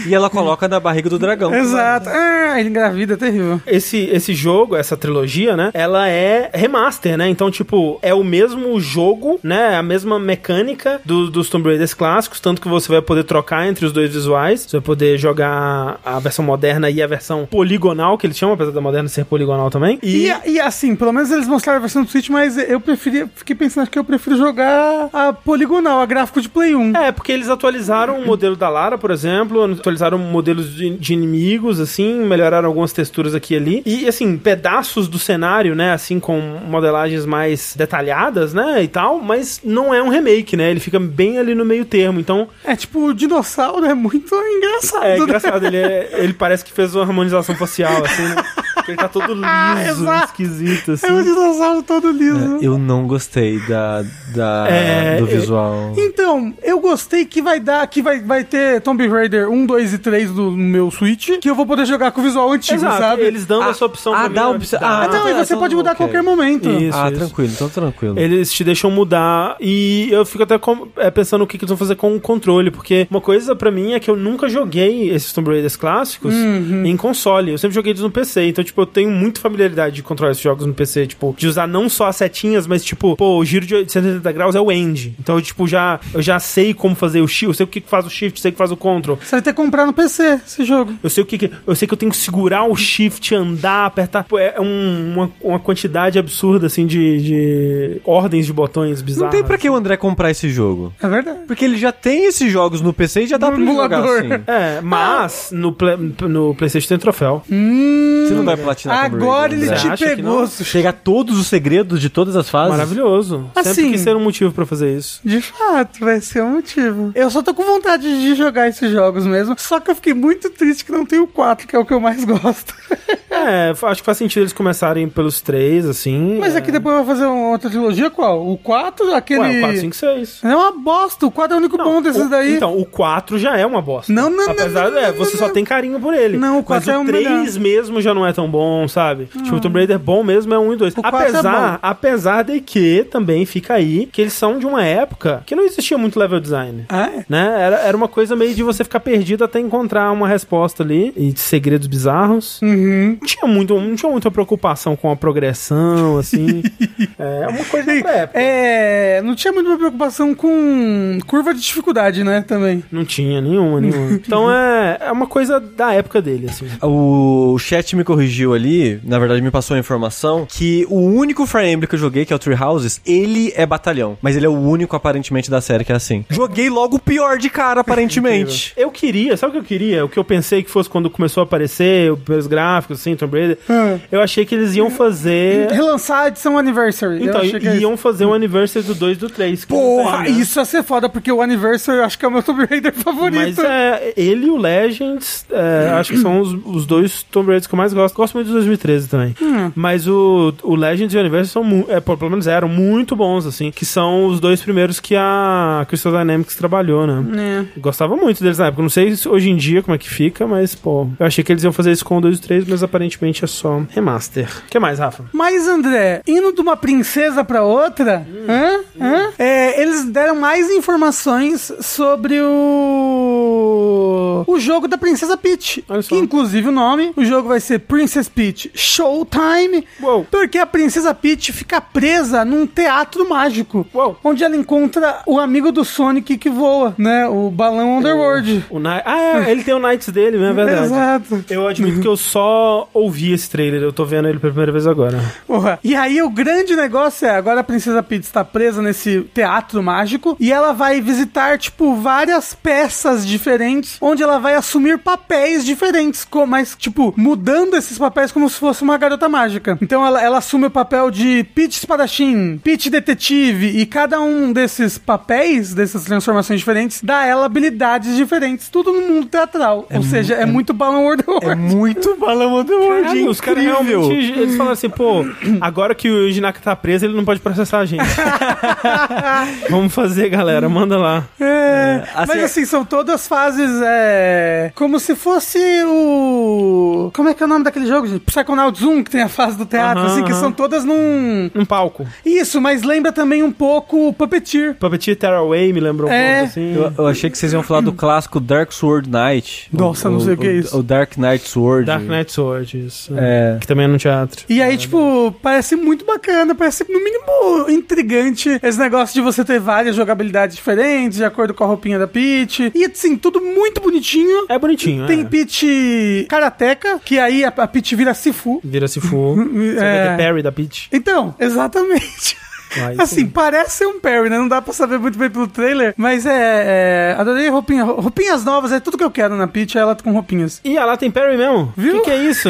E 0.07 0.15
ela 0.15 0.27
coloca 0.27 0.67
na 0.67 0.79
barriga 0.79 1.07
do 1.07 1.19
dragão. 1.19 1.53
Exato. 1.53 2.09
Ah, 2.09 2.59
ele 2.59 2.69
engravida, 2.69 3.13
é 3.13 3.17
terrível. 3.17 3.61
Esse, 3.67 4.09
esse 4.11 4.33
jogo, 4.33 4.75
essa 4.75 4.97
trilogia, 4.97 5.55
né? 5.55 5.69
Ela 5.71 6.09
é 6.09 6.49
remaster, 6.51 7.15
né? 7.15 7.29
Então, 7.29 7.51
tipo, 7.51 7.99
é 8.01 8.11
o 8.11 8.23
mesmo 8.23 8.79
jogo, 8.79 9.39
né? 9.43 9.75
A 9.75 9.83
mesma 9.83 10.17
mecânica 10.19 10.99
do- 11.05 11.29
dos 11.29 11.47
Tomb 11.49 11.67
Raiders 11.69 11.93
clássicos, 11.93 12.39
tanto 12.39 12.59
que 12.59 12.67
você 12.67 12.91
vai 12.91 13.03
poder 13.03 13.23
trocar 13.23 13.67
entre 13.67 13.85
os 13.85 13.91
dois 13.91 14.11
visuais. 14.11 14.61
Você 14.61 14.77
vai 14.77 14.81
poder 14.83 15.15
jogar 15.19 15.99
a 16.03 16.17
versão 16.17 16.43
moderna 16.43 16.89
e 16.89 16.99
a 16.99 17.05
versão 17.05 17.45
poligonal, 17.45 18.17
que 18.17 18.25
eles 18.25 18.35
chamam, 18.37 18.55
apesar 18.55 18.71
da 18.71 18.81
moderna 18.81 19.07
ser 19.07 19.25
poligonal 19.25 19.69
também. 19.69 19.99
E, 20.01 20.31
e 20.47 20.59
assim, 20.59 20.95
pelo 20.95 21.13
menos 21.13 21.29
eles 21.29 21.47
mostraram 21.47 21.77
a 21.77 21.81
versão 21.81 22.03
do 22.03 22.09
Switch, 22.09 22.29
mas 22.29 22.57
eu 22.57 22.79
preferia. 22.79 23.29
Fiquei 23.35 23.55
pensando 23.55 23.83
acho 23.83 23.91
que 23.91 23.99
eu 23.99 24.03
prefiro 24.03 24.35
jogar 24.37 25.07
a 25.13 25.31
poligonal, 25.33 25.86
a 25.87 26.05
gráfico 26.05 26.41
de 26.41 26.49
Play 26.49 26.75
1. 26.75 26.95
É, 26.97 27.11
porque 27.11 27.31
eles 27.31 27.49
atualizaram 27.49 28.19
o 28.19 28.25
modelo 28.25 28.55
da 28.55 28.69
Lara, 28.69 28.97
por 28.97 29.11
exemplo, 29.11 29.63
atualizaram 29.63 30.17
modelos 30.17 30.73
de, 30.73 30.89
de 30.97 31.13
inimigos, 31.13 31.79
assim, 31.79 32.25
melhoraram 32.25 32.67
algumas 32.67 32.91
texturas 32.93 33.33
aqui 33.35 33.53
e 33.53 33.57
ali. 33.57 33.83
E, 33.85 34.07
assim, 34.07 34.37
pedaços 34.37 35.07
do 35.07 35.17
cenário, 35.19 35.75
né, 35.75 35.93
assim, 35.93 36.19
com 36.19 36.39
modelagens 36.67 37.25
mais 37.25 37.73
detalhadas, 37.77 38.53
né, 38.53 38.83
e 38.83 38.87
tal, 38.87 39.19
mas 39.19 39.61
não 39.63 39.93
é 39.93 40.01
um 40.01 40.09
remake, 40.09 40.55
né, 40.57 40.69
ele 40.71 40.79
fica 40.79 40.99
bem 40.99 41.37
ali 41.39 41.55
no 41.55 41.65
meio 41.65 41.85
termo, 41.85 42.19
então 42.19 42.47
É 42.63 42.75
tipo, 42.75 43.07
o 43.07 43.13
dinossauro 43.13 43.85
é 43.85 43.93
muito 43.93 44.33
engraçado. 44.35 45.03
é 45.05 45.17
né? 45.17 45.19
engraçado, 45.19 45.65
ele, 45.65 45.77
é- 45.77 46.09
ele 46.13 46.33
parece 46.33 46.63
que 46.65 46.71
fez 46.71 46.93
uma 46.95 47.03
harmonização 47.03 47.55
facial, 47.55 48.03
assim, 48.03 48.23
né. 48.23 48.35
Ele 48.87 48.97
tá 48.97 49.07
todo 49.07 49.33
liso, 49.35 50.01
Exato. 50.01 50.25
esquisito, 50.25 50.91
assim. 50.93 51.07
É 51.07 51.11
um 51.11 51.23
dinossauro 51.23 51.83
todo 51.83 52.11
liso. 52.11 52.59
Eu 52.61 52.77
não 52.77 53.05
gostei 53.07 53.59
da, 53.67 54.03
da- 54.33 54.67
É, 54.69 55.17
do 55.17 55.23
eu- 55.23 55.27
visual. 55.27 55.93
Então, 55.97 56.53
eu 56.63 56.79
gostei 56.79 57.25
que 57.25 57.41
vai 57.41 57.59
dar, 57.59 57.85
que 57.87 58.01
vai, 58.01 58.19
vai 58.19 58.43
ter 58.43 58.81
Tomb 58.81 59.07
Raider 59.07 59.49
1, 59.49 59.65
2 59.65 59.93
e 59.93 59.97
3 59.97 60.31
do 60.31 60.51
no 60.51 60.57
meu 60.57 60.89
Switch, 60.91 61.29
que 61.39 61.49
eu 61.49 61.55
vou 61.55 61.65
poder 61.65 61.85
jogar 61.85 62.11
com 62.11 62.21
o 62.21 62.23
visual 62.23 62.51
antigo, 62.51 62.77
Exato, 62.79 62.97
sabe? 62.97 63.21
eles 63.23 63.45
dão 63.45 63.61
Ah, 63.61 63.69
essa 63.69 63.85
opção 63.85 64.13
ah, 64.13 64.27
dá 64.27 64.49
ó, 64.49 64.55
opção- 64.55 64.79
dá. 64.79 65.03
Ah, 65.03 65.07
não, 65.07 65.27
e 65.27 65.31
Ah, 65.31 65.35
você 65.37 65.53
então, 65.53 65.59
pode 65.59 65.75
mudar 65.75 65.91
a 65.91 65.95
qualquer 65.95 66.23
momento. 66.23 66.69
Isso, 66.69 66.97
ah, 66.97 67.07
isso. 67.09 67.17
tranquilo, 67.19 67.51
então 67.53 67.69
tranquilo. 67.69 68.17
Eles 68.19 68.51
te 68.51 68.63
deixam 68.63 68.89
mudar 68.89 69.55
e 69.59 70.09
eu 70.11 70.25
fico 70.25 70.43
até 70.43 70.57
com- 70.57 70.87
é, 70.97 71.09
pensando 71.11 71.43
o 71.43 71.47
que, 71.47 71.57
que 71.57 71.63
eles 71.65 71.69
vão 71.69 71.77
fazer 71.77 71.95
com 71.95 72.15
o 72.15 72.19
controle, 72.19 72.71
porque 72.71 73.07
uma 73.09 73.21
coisa 73.21 73.55
pra 73.55 73.69
mim 73.71 73.93
é 73.93 73.99
que 73.99 74.09
eu 74.09 74.15
nunca 74.15 74.47
joguei 74.47 75.09
esses 75.09 75.31
Tomb 75.33 75.49
Raiders 75.49 75.75
clássicos 75.75 76.33
Uhum. 76.33 76.85
em 76.85 76.95
console. 76.97 77.51
Eu 77.51 77.57
sempre 77.57 77.75
joguei 77.75 77.91
eles 77.91 78.01
no 78.01 78.11
PC, 78.11 78.47
então, 78.47 78.63
tipo, 78.67 78.81
eu 78.81 78.85
tenho 78.85 79.09
muita 79.09 79.39
familiaridade 79.41 79.95
de 79.95 80.03
controlar 80.03 80.31
esses 80.31 80.43
jogos 80.43 80.65
no 80.65 80.73
PC, 80.73 81.07
tipo, 81.07 81.35
de 81.37 81.47
usar 81.47 81.67
não 81.67 81.89
só 81.89 82.07
as 82.07 82.15
setinhas, 82.15 82.67
mas, 82.67 82.83
tipo, 82.83 83.15
pô, 83.15 83.37
o 83.37 83.45
giro 83.45 83.65
de 83.65 83.91
180 83.91 84.31
graus 84.31 84.55
é 84.55 84.61
o 84.61 84.71
end. 84.71 85.15
Então, 85.19 85.35
eu, 85.35 85.41
tipo, 85.41 85.67
já, 85.67 85.99
eu 86.13 86.21
já 86.21 86.39
sei 86.39 86.73
como 86.73 86.95
fazer 86.95 87.21
o 87.21 87.27
shift, 87.27 87.45
eu 87.47 87.53
sei 87.53 87.63
o 87.63 87.67
que 87.67 87.81
faz 87.81 88.05
o 88.05 88.09
shift, 88.09 88.39
sei 88.39 88.49
o 88.49 88.51
que 88.53 88.57
faz 88.57 88.71
o 88.71 88.77
control. 88.77 89.17
Você 89.21 89.31
vai 89.31 89.41
ter 89.41 89.51
que 89.51 89.55
comprar 89.57 89.85
no 89.85 89.93
PC 89.93 90.39
esse 90.45 90.63
jogo. 90.63 90.93
Eu 91.03 91.09
sei 91.09 91.23
o 91.23 91.25
que, 91.25 91.37
que 91.37 91.51
eu 91.65 91.75
sei 91.75 91.87
que 91.87 91.93
eu 91.93 91.97
tenho 91.97 92.11
que 92.11 92.17
segurar 92.17 92.63
o 92.65 92.75
shift, 92.75 93.33
andar, 93.33 93.85
apertar. 93.85 94.23
Pô, 94.25 94.37
é 94.37 94.55
um- 94.59 95.13
uma, 95.13 95.31
uma 95.41 95.59
quantidade 95.59 96.19
absurda 96.19 96.67
assim 96.67 96.85
de, 96.85 97.21
de 97.21 98.01
ordens 98.05 98.45
de 98.45 98.53
botões 98.53 99.01
bizarras. 99.01 99.33
Não 99.33 99.39
tem 99.39 99.43
pra 99.47 99.57
que 99.57 99.69
o 99.69 99.75
André 99.75 99.97
comprar 99.97 100.29
esse 100.31 100.49
jogo. 100.49 100.93
É 101.01 101.07
verdade. 101.07 101.39
Porque 101.47 101.63
ele 101.65 101.77
já 101.77 101.91
tem 101.91 102.25
esses 102.25 102.51
jogos 102.51 102.81
no 102.81 102.91
PC 102.93 103.23
e 103.23 103.27
já 103.27 103.37
dá 103.37 103.47
No 103.49 103.53
pra 103.55 103.63
ele 103.63 103.73
jogar 103.73 104.03
assim. 104.03 104.29
É, 104.47 104.81
mas 104.81 105.49
no, 105.51 105.71
Play- 105.71 105.97
no 106.27 106.53
PlayStation 106.55 106.87
tem 106.89 106.97
troféu. 106.97 107.43
Você 107.47 108.33
não 108.33 108.43
vai 108.43 108.56
platinar 108.63 109.09
Tomb 109.09 109.23
Agora 109.23 109.53
ele 109.53 109.69
te 109.75 109.89
que 109.91 110.05
pegou. 110.05 110.39
não? 110.41 110.47
Chega 110.47 110.89
a 110.89 110.93
todos 110.93 111.37
os 111.39 111.47
segredos 111.47 111.99
de 112.01 112.09
todas 112.09 112.35
as 112.35 112.49
fases. 112.49 112.71
Maravilhoso. 112.71 113.49
Assim- 113.55 113.73
Sempre 113.73 113.91
quis 113.91 114.03
ter 114.03 114.15
um 114.15 114.19
motivo 114.23 114.51
pra 114.51 114.65
fazer 114.65 114.95
isso. 114.97 115.19
De 115.23 115.41
fato, 115.41 115.99
vai 115.99 116.19
ser 116.21 116.41
o 116.41 116.47
motivo. 116.49 117.11
Eu 117.15 117.29
só 117.29 117.41
tô 117.41 117.53
com 117.53 117.63
vontade 117.63 118.03
de 118.21 118.35
jogar 118.35 118.67
esses 118.67 118.91
jogos 118.91 119.25
mesmo. 119.25 119.55
Só 119.57 119.79
que 119.79 119.91
eu 119.91 119.95
fiquei 119.95 120.13
muito 120.13 120.49
triste 120.49 120.83
que 120.85 120.91
não 120.91 121.05
tem 121.05 121.19
o 121.19 121.27
4, 121.27 121.67
que 121.67 121.75
é 121.75 121.79
o 121.79 121.85
que 121.85 121.93
eu 121.93 121.99
mais 121.99 122.23
gosto. 122.23 122.73
É, 123.29 123.71
acho 123.83 124.01
que 124.01 124.05
faz 124.05 124.17
sentido 124.17 124.41
eles 124.43 124.53
começarem 124.53 125.07
pelos 125.07 125.41
três, 125.41 125.85
assim. 125.85 126.37
Mas 126.39 126.55
é. 126.55 126.57
aqui 126.57 126.71
depois 126.71 126.95
vai 126.95 127.05
fazer 127.05 127.25
uma 127.27 127.49
outra 127.51 127.69
trilogia 127.69 128.09
qual? 128.09 128.47
O 128.49 128.57
4, 128.57 129.13
aquele. 129.13 129.41
Ué, 129.41 129.57
o 129.57 129.59
4, 129.61 129.79
5, 129.79 129.95
6. 129.95 130.39
É 130.43 130.55
uma 130.55 130.71
bosta. 130.71 131.25
O 131.27 131.31
4 131.31 131.53
é 131.53 131.55
o 131.57 131.59
único 131.59 131.77
bom 131.77 132.01
desses 132.01 132.23
o- 132.25 132.29
daí. 132.29 132.55
Então, 132.55 132.75
o 132.75 132.83
4 132.85 133.37
já 133.37 133.55
é 133.55 133.63
uma 133.65 133.81
bosta. 133.81 134.11
Não, 134.11 134.29
não, 134.29 134.45
não, 134.45 134.51
Apesar, 134.53 134.89
não, 134.89 134.97
é, 134.97 135.07
não, 135.11 135.17
você 135.17 135.33
não, 135.33 135.39
só 135.39 135.47
não. 135.47 135.53
tem 135.53 135.63
carinho 135.63 135.99
por 135.99 136.15
ele. 136.15 136.37
Não, 136.37 136.59
o 136.59 136.63
4 136.63 136.87
Mas 136.87 136.95
é 136.95 136.97
o 136.97 137.03
o 137.03 137.05
3 137.05 137.57
mesmo 137.57 138.01
já 138.01 138.11
não 138.13 138.25
é 138.25 138.33
tão 138.33 138.46
bom, 138.47 138.87
sabe? 138.87 139.25
Tipo, 139.25 139.55
o 139.55 139.59
Tomb 139.59 139.77
Raider 139.77 139.99
bom 139.99 140.23
mesmo 140.23 140.53
é 140.53 140.59
1 140.59 140.73
e 140.73 140.75
2. 140.77 140.93
O 140.97 141.01
4 141.01 141.19
é 141.19 141.29
Apesar, 141.29 141.71
bom. 141.71 141.79
apesar 141.81 142.43
de 142.43 142.61
que 142.61 143.05
também 143.09 143.45
fica 143.45 143.73
aí 143.73 144.07
que 144.11 144.21
eles 144.21 144.33
são 144.33 144.59
de 144.59 144.65
uma 144.65 144.83
época 144.83 145.43
que 145.45 145.55
não 145.55 145.63
existia 145.63 145.97
muito 145.97 146.19
level 146.19 146.39
design. 146.39 146.85
Ah, 146.89 147.07
é? 147.07 147.25
Né? 147.29 147.55
Era, 147.59 147.75
era 147.77 147.97
uma 147.97 148.07
coisa 148.07 148.35
meio 148.35 148.53
de 148.53 148.63
você 148.63 148.83
ficar 148.83 148.99
perdido 148.99 149.43
até 149.43 149.59
encontrar 149.59 150.11
uma 150.11 150.27
resposta 150.27 150.83
ali 150.83 151.13
e 151.15 151.31
de 151.31 151.39
segredos 151.39 151.87
bizarros. 151.87 152.61
Uhum. 152.61 153.17
Não 153.19 153.27
tinha, 153.27 153.47
muito, 153.47 153.79
não 153.79 153.95
tinha 153.95 154.11
muita 154.11 154.31
preocupação 154.31 154.95
com 154.95 155.11
a 155.11 155.15
progressão, 155.15 156.17
assim. 156.17 156.63
é 157.17 157.47
uma 157.47 157.65
coisa 157.65 158.01
da 158.01 158.11
época. 158.11 158.39
É, 158.39 159.21
não 159.21 159.35
tinha 159.35 159.53
muita 159.53 159.75
preocupação 159.77 160.33
com 160.33 161.17
curva 161.27 161.53
de 161.53 161.61
dificuldade, 161.61 162.23
né? 162.23 162.43
Também. 162.47 162.83
Não 162.91 163.05
tinha 163.05 163.41
nenhuma, 163.41 163.81
nenhuma. 163.81 164.17
Então 164.27 164.51
é, 164.51 164.97
é 165.01 165.11
uma 165.11 165.27
coisa 165.27 165.59
da 165.59 165.93
época 165.93 166.21
dele, 166.21 166.47
assim. 166.49 166.65
O 166.81 167.57
chat 167.59 167.95
me 167.95 168.03
corrigiu 168.03 168.26
ali, 168.53 168.99
na 169.03 169.19
verdade 169.19 169.41
me 169.41 169.51
passou 169.51 169.75
a 169.75 169.79
informação 169.79 170.45
que 170.49 170.85
o 170.89 170.99
único 170.99 171.45
Fire 171.45 171.67
Emblem 171.67 171.87
que 171.87 171.95
eu 171.95 171.99
joguei, 171.99 172.25
que 172.25 172.33
é 172.33 172.35
o 172.35 172.39
Three 172.39 172.57
Houses, 172.61 173.01
ele 173.05 173.51
é 173.55 173.65
batalhão. 173.65 174.17
Mas 174.21 174.35
ele 174.35 174.45
é 174.45 174.49
o 174.49 174.57
único, 174.57 174.95
aparentemente, 174.95 175.49
da 175.49 175.61
série 175.61 175.83
que 175.83 175.91
é 175.91 175.95
assim. 175.95 176.25
Joguei 176.29 176.69
logo 176.69 176.97
o 176.97 176.99
pior 176.99 177.37
de 177.37 177.49
cara, 177.49 177.81
aparentemente. 177.81 178.73
Eu 178.77 178.91
queria, 178.91 179.35
sabe 179.37 179.51
o 179.51 179.53
que 179.53 179.59
eu 179.59 179.63
queria? 179.63 180.05
O 180.05 180.09
que 180.09 180.17
eu 180.17 180.23
pensei 180.23 180.63
que 180.63 180.69
fosse 180.69 180.89
quando 180.89 181.09
começou 181.09 181.41
a 181.41 181.43
aparecer 181.43 182.11
os 182.11 182.47
gráficos, 182.47 182.99
assim, 182.99 183.15
Tomb 183.15 183.37
Raider. 183.37 183.57
Ah. 183.69 183.97
Eu 184.11 184.21
achei 184.21 184.45
que 184.45 184.55
eles 184.55 184.75
iam 184.75 184.89
fazer. 184.89 185.71
Relançar 185.71 186.23
a 186.23 186.27
edição 186.27 186.57
Anniversary. 186.57 187.23
Então, 187.23 187.41
eu 187.41 187.47
achei 187.47 187.59
que 187.59 187.67
é 187.67 187.77
iam 187.77 187.97
fazer 187.97 188.25
um 188.25 188.33
anniversary 188.33 188.85
do 188.85 188.95
2 188.95 189.17
e 189.17 189.19
do 189.19 189.29
3. 189.29 189.65
que 189.65 189.73
não 189.73 189.79
Porra, 189.79 190.23
tem, 190.23 190.33
né? 190.33 190.39
isso 190.41 190.59
ia 190.59 190.65
ser 190.65 190.83
foda, 190.83 191.09
porque 191.09 191.31
o 191.31 191.41
Anniversary 191.41 191.99
eu 191.99 192.03
acho 192.03 192.17
que 192.17 192.25
é 192.25 192.27
o 192.27 192.31
meu 192.31 192.43
Tomb 192.43 192.65
Raider 192.65 192.93
favorito. 192.93 193.57
Mas 193.57 193.59
é, 193.59 194.13
ele 194.15 194.47
e 194.47 194.49
o 194.49 194.57
Legends, 194.57 195.45
é, 195.51 195.89
acho 195.93 196.13
que 196.13 196.19
são 196.19 196.39
os, 196.39 196.53
os 196.65 196.85
dois 196.85 197.23
Tomb 197.23 197.47
Raiders 197.47 197.67
que 197.67 197.73
eu 197.73 197.77
mais 197.77 197.93
gosto. 197.93 198.15
Gosto 198.17 198.33
muito 198.33 198.47
de 198.47 198.53
2013 198.53 199.07
também. 199.07 199.35
Hum. 199.39 199.71
Mas 199.75 200.07
o, 200.07 200.51
o 200.63 200.75
Legends 200.75 201.13
e 201.13 201.17
o 201.17 201.19
Anniversary 201.19 201.49
são, 201.49 201.85
é, 201.87 201.99
pelo 201.99 202.31
menos 202.31 202.47
eram, 202.47 202.67
muito 202.67 203.15
bons, 203.15 203.45
assim. 203.45 203.69
Que 203.69 203.85
são 203.85 204.25
os 204.25 204.39
dois 204.39 204.59
primeiros 204.59 204.99
que 204.99 205.15
a 205.15 205.85
Crystal 205.87 206.11
Dynamics 206.11 206.55
trabalhou, 206.55 207.05
né? 207.05 207.67
É. 207.75 207.79
Gostava 207.79 208.15
muito 208.15 208.41
deles 208.41 208.57
na 208.57 208.65
época. 208.67 208.81
Não 208.81 208.89
sei 208.89 209.15
se 209.15 209.29
hoje 209.29 209.51
em 209.51 209.55
dia 209.55 209.83
como 209.83 209.93
é 209.93 209.99
que 209.99 210.09
fica, 210.09 210.47
mas, 210.47 210.73
pô, 210.73 211.07
eu 211.19 211.27
achei 211.27 211.43
que 211.43 211.51
eles 211.51 211.63
iam 211.63 211.71
fazer 211.71 211.91
isso 211.91 212.03
com 212.03 212.17
o 212.17 212.21
2 212.21 212.39
e 212.39 212.41
3, 212.41 212.67
mas 212.67 212.81
aparentemente 212.81 213.43
é 213.43 213.47
só 213.47 213.83
remaster. 213.89 214.49
O 214.65 214.69
que 214.71 214.79
mais, 214.79 214.97
Rafa? 214.97 215.25
Mas, 215.31 215.67
André, 215.67 216.23
indo 216.25 216.51
de 216.51 216.59
uma 216.59 216.75
princesa 216.75 217.43
pra 217.43 217.63
outra, 217.63 218.25
hã? 218.49 218.79
Hã? 218.99 219.29
É, 219.37 219.79
eles 219.79 220.05
deram 220.05 220.35
mais 220.35 220.71
informações 220.71 221.71
sobre 221.81 222.41
o. 222.41 224.43
o 224.47 224.59
jogo 224.59 224.87
da 224.87 224.97
Princesa 224.97 225.37
Peach. 225.37 225.85
Olha 225.87 226.01
só. 226.01 226.09
Que, 226.09 226.15
inclusive, 226.15 226.69
o 226.69 226.71
nome, 226.71 227.13
o 227.15 227.23
jogo 227.23 227.47
vai 227.47 227.59
ser 227.59 227.77
Princess 228.07 228.29
Peach 228.29 228.71
Showtime. 228.73 229.85
Uou. 230.01 230.25
Porque 230.31 230.57
a 230.57 230.65
Princesa 230.65 231.13
Peach 231.13 231.51
fica 231.51 231.81
presa 231.81 232.45
num 232.45 232.65
teatro 232.65 233.27
mágico. 233.27 233.85
Uou. 233.93 234.17
Onde 234.23 234.45
ela 234.45 234.55
encontra 234.55 235.21
o 235.25 235.37
amigo 235.37 235.73
do 235.73 235.83
Sonic 235.83 236.37
que 236.37 236.49
voa, 236.49 236.95
né? 236.97 237.27
O 237.27 237.49
balão 237.51 237.97
Underworld. 237.97 238.65
O 238.69 238.79
Ni- 238.79 238.87
ah, 239.05 239.43
é, 239.45 239.51
ele 239.51 239.63
tem 239.63 239.73
o 239.73 239.79
Knights 239.79 240.07
dele, 240.09 240.37
né? 240.37 240.51
É 240.51 240.53
verdade. 240.53 240.85
Exato. 240.85 241.45
Eu 241.49 241.67
admito 241.67 241.99
que 241.99 242.07
eu 242.07 242.15
só 242.15 242.89
ouvi 242.93 243.33
esse 243.33 243.49
trailer, 243.49 243.81
eu 243.81 243.91
tô 243.91 244.05
vendo 244.05 244.29
ele 244.29 244.39
pela 244.39 244.53
primeira 244.53 244.71
vez 244.71 244.87
agora. 244.87 245.19
Porra. 245.45 245.77
E 245.83 245.93
aí 245.93 246.21
o 246.21 246.29
grande 246.29 246.75
negócio 246.75 247.27
é, 247.27 247.31
agora 247.31 247.59
a 247.59 247.63
Princesa 247.63 248.01
Peach 248.01 248.23
está 248.23 248.45
presa 248.45 248.81
nesse 248.81 249.21
teatro 249.33 249.83
mágico 249.83 250.37
e 250.39 250.51
ela 250.51 250.71
vai 250.71 251.01
visitar, 251.01 251.57
tipo, 251.57 251.95
várias 251.95 252.53
peças 252.53 253.27
diferentes, 253.27 253.97
onde 253.99 254.23
ela 254.23 254.39
vai 254.39 254.55
assumir 254.55 254.97
papéis 254.97 255.65
diferentes, 255.65 256.25
mas, 256.47 256.75
tipo, 256.77 257.13
mudando 257.17 257.75
esses 257.75 257.96
papéis 257.97 258.31
como 258.31 258.49
se 258.49 258.57
fosse 258.57 258.83
uma 258.83 258.97
garota 258.97 259.27
mágica. 259.29 259.77
Então 259.81 260.05
ela, 260.05 260.21
ela 260.21 260.37
assume 260.37 260.67
o 260.67 260.71
papel 260.71 261.09
de 261.11 261.45
Peach 261.55 261.77
Espadachim, 261.77 262.59
Peach 262.63 262.89
Detetive, 262.89 263.79
e 263.79 263.85
cada 263.85 264.19
um 264.19 264.51
desses 264.51 264.97
papéis, 264.97 265.73
dessas 265.73 266.03
transformações 266.03 266.59
diferentes, 266.59 267.01
dá 267.01 267.25
ela 267.25 267.45
habilidades 267.45 268.15
diferentes, 268.15 268.69
tudo 268.69 268.91
no 268.91 269.01
mundo 269.01 269.27
teatral. 269.27 269.87
Ou 269.91 270.03
seja, 270.03 270.35
é, 270.35 270.45
muito 270.45 270.73
Balão 270.73 271.03
World 271.03 271.23
É 271.43 271.55
muito 271.55 272.15
balão 272.17 272.63
do 272.63 272.77
Caralho, 272.87 273.29
os 273.29 273.41
caras 273.41 273.63
realmente, 273.63 274.13
eles 274.13 274.55
falaram 274.55 274.73
assim, 274.73 274.89
pô, 274.89 275.25
agora 275.61 275.95
que 275.95 276.09
o 276.09 276.31
Jinaka 276.31 276.59
tá 276.61 276.75
preso, 276.75 277.05
ele 277.05 277.15
não 277.15 277.25
pode 277.25 277.39
processar 277.39 277.79
a 277.79 277.85
gente. 277.85 278.03
Vamos 279.69 279.93
fazer, 279.93 280.29
galera, 280.29 280.69
manda 280.69 280.97
lá. 280.97 281.25
É, 281.39 282.03
assim, 282.13 282.27
mas 282.27 282.43
assim, 282.43 282.65
são 282.65 282.85
todas 282.85 283.27
fases 283.27 283.81
é, 283.83 284.71
como 284.75 284.99
se 284.99 285.15
fosse 285.15 285.59
o. 285.85 287.11
Como 287.13 287.29
é 287.29 287.33
que 287.33 287.41
é 287.41 287.45
o 287.45 287.49
nome 287.49 287.63
daquele 287.63 287.86
jogo, 287.87 288.07
gente? 288.07 288.19
Psychonauts 288.21 288.81
1, 288.81 289.03
que 289.03 289.11
tem 289.11 289.21
a 289.21 289.29
fase 289.29 289.57
do 289.57 289.65
teatro, 289.65 290.03
Aham, 290.03 290.11
assim, 290.13 290.23
que 290.23 290.33
são 290.33 290.51
todas 290.51 290.83
num. 290.85 291.49
Um 291.55 291.65
palco. 291.65 292.05
Isso, 292.25 292.59
mas 292.61 292.83
lembra 292.83 293.11
também 293.11 293.43
um 293.43 293.51
pouco 293.51 294.07
o 294.09 294.13
Puppeteer. 294.13 294.75
Puppeteer 294.75 295.17
Tearaway 295.17 295.71
me 295.73 295.79
lembrou 295.79 296.09
um 296.09 296.13
É. 296.13 296.39
pouco, 296.39 296.49
assim. 296.51 296.73
Eu, 296.75 296.93
eu 296.97 297.07
achei 297.07 297.29
que 297.29 297.37
vocês 297.37 297.53
iam 297.53 297.63
falar 297.63 297.81
do 297.81 297.93
clássico 297.93 298.39
Dark 298.39 298.71
Sword 298.71 299.09
Knight. 299.09 299.69
Nossa, 299.71 300.09
não 300.09 300.19
sei 300.19 300.33
o 300.33 300.37
que 300.37 300.47
é 300.47 300.53
isso. 300.53 300.77
O 300.77 300.83
Dark 300.83 301.17
Knight 301.17 301.47
Sword. 301.47 301.85
Dark 301.85 302.03
Knight 302.03 302.31
Sword, 302.31 302.85
isso. 302.85 303.13
É. 303.17 303.57
Que 303.59 303.67
também 303.67 303.85
é 303.85 303.87
no 303.87 303.97
teatro. 303.97 304.43
E 304.49 304.61
aí, 304.61 304.77
tipo, 304.77 305.33
parece 305.41 305.75
muito 305.75 306.05
bacana, 306.05 306.53
parece 306.53 306.85
no 306.89 306.99
mínimo 307.03 307.69
intrigante 307.69 308.59
esse 308.61 308.79
negócio 308.79 309.13
de 309.13 309.21
você 309.21 309.43
ter 309.43 309.59
várias 309.59 309.95
jogabilidades 309.95 310.55
diferentes, 310.55 311.17
de 311.17 311.23
acordo 311.25 311.53
com 311.53 311.63
a 311.63 311.67
roupinha 311.67 311.97
da 311.99 312.07
Peach. 312.07 312.71
E 312.75 312.85
assim, 312.85 313.15
tudo 313.17 313.41
muito 313.41 313.81
bonitinho. 313.81 314.45
É 314.49 314.57
bonitinho, 314.59 315.05
Tem 315.07 315.21
é. 315.21 315.23
Peach 315.23 316.25
Karateka, 316.29 316.99
que 317.03 317.17
aí 317.19 317.43
a, 317.43 317.49
a 317.55 317.67
Peach 317.77 317.95
vira 317.95 318.13
Sifu. 318.13 318.59
Vira 318.63 318.87
Sifu. 318.87 319.35
Você 319.53 319.77
É. 319.77 320.07
vai 320.07 320.09
ter 320.09 320.17
Perry 320.23 320.41
da 320.43 320.51
Peach. 320.51 320.89
Então, 320.91 321.33
exatamente. 321.39 322.37
Aí 322.75 322.95
Assim, 322.99 323.21
sim. 323.21 323.27
parece 323.27 323.77
ser 323.77 323.85
um 323.87 323.97
parry, 323.99 324.29
né? 324.29 324.37
Não 324.37 324.47
dá 324.47 324.61
pra 324.61 324.73
saber 324.73 324.99
muito 324.99 325.17
bem 325.17 325.29
pelo 325.29 325.47
trailer, 325.47 325.93
mas 325.95 326.25
é. 326.25 327.13
é 327.13 327.15
adorei 327.17 327.47
roupinha. 327.49 327.83
Roupinhas 327.85 328.43
novas, 328.43 328.71
é 328.73 328.79
tudo 328.81 328.97
que 328.97 329.03
eu 329.03 329.09
quero 329.09 329.37
na 329.37 329.47
Peach, 329.47 329.77
é 329.77 329.81
ela 329.81 329.95
com 329.95 330.11
roupinhas. 330.11 330.59
Ih, 330.65 330.77
ah 330.77 330.83
lá 330.85 330.97
tem 330.97 331.09
Perry 331.09 331.37
mesmo? 331.37 331.73
Viu? 331.77 331.99
Que 331.99 332.01
que 332.01 332.11
é 332.11 332.17
isso? 332.25 332.49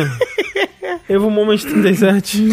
Evo 1.09 1.29
Moment 1.29 1.57
37. 1.59 2.49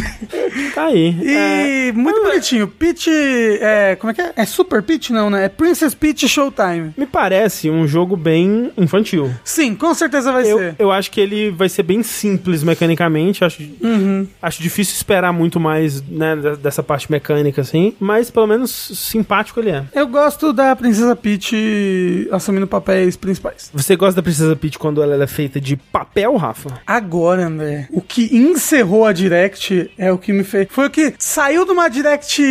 Tá 0.74 0.86
aí. 0.86 1.16
E 1.22 1.88
É, 1.88 1.92
muito 1.92 2.22
bonitinho. 2.22 2.66
Peach. 2.68 3.08
É, 3.10 3.96
como 3.96 4.10
é 4.10 4.14
que 4.14 4.20
é? 4.20 4.32
É 4.36 4.44
Super 4.46 4.82
Peach? 4.82 5.12
Não, 5.12 5.28
né? 5.30 5.44
É 5.44 5.48
Princess 5.48 5.94
Peach 5.94 6.26
Showtime. 6.28 6.92
me 6.96 7.06
parece 7.06 7.68
um 7.70 7.86
jogo 7.86 8.16
bem 8.16 8.70
infantil. 8.76 9.30
Sim, 9.44 9.74
com 9.74 9.92
certeza 9.94 10.32
vai 10.32 10.50
Eu, 10.50 10.58
ser. 10.58 10.74
eu 10.78 10.90
acho 10.92 11.10
que 11.10 11.20
ele 11.20 11.50
vai 11.50 11.68
ser 11.68 11.82
bem 11.82 12.02
simples 12.02 12.62
mecanicamente. 12.62 13.44
Acho, 13.44 13.62
Uhum. 13.80 14.26
acho 14.40 14.62
difícil 14.62 14.94
esperar 14.94 15.32
muito 15.32 15.58
mais 15.60 16.00
né, 16.02 16.36
de- 16.36 16.56
dessa 16.56 16.82
parte 16.82 17.10
mecânica, 17.10 17.60
assim. 17.60 17.94
Mas 18.00 18.30
pelo 18.30 18.46
menos 18.46 18.70
simpático 18.70 19.60
ele 19.60 19.70
é. 19.70 19.84
Eu 19.94 20.06
gosto 20.06 20.52
da 20.52 20.74
Princesa 20.76 21.14
Peach 21.16 22.28
assumindo 22.30 22.66
papéis 22.66 23.16
principais. 23.16 23.70
Você 23.72 23.96
gosta 23.96 24.16
da 24.16 24.22
Princesa 24.22 24.54
Peach 24.56 24.78
quando 24.78 25.02
ela 25.02 25.22
é 25.22 25.26
feita 25.26 25.60
de 25.60 25.76
papel, 25.76 26.36
Rafa? 26.36 26.80
Agora, 26.86 27.46
André, 27.46 27.88
o 27.90 28.00
que 28.00 28.36
encerrou 28.50 29.04
a 29.06 29.12
Direct 29.12 29.90
é 29.98 30.12
o 30.12 30.18
que 30.18 30.32
me 30.32 30.44
fez. 30.44 30.66
Foi 30.70 30.86
o 30.86 30.90
que 30.90 31.14
saiu 31.18 31.64
de 31.64 31.72
uma 31.72 31.88
Direct 31.88 32.42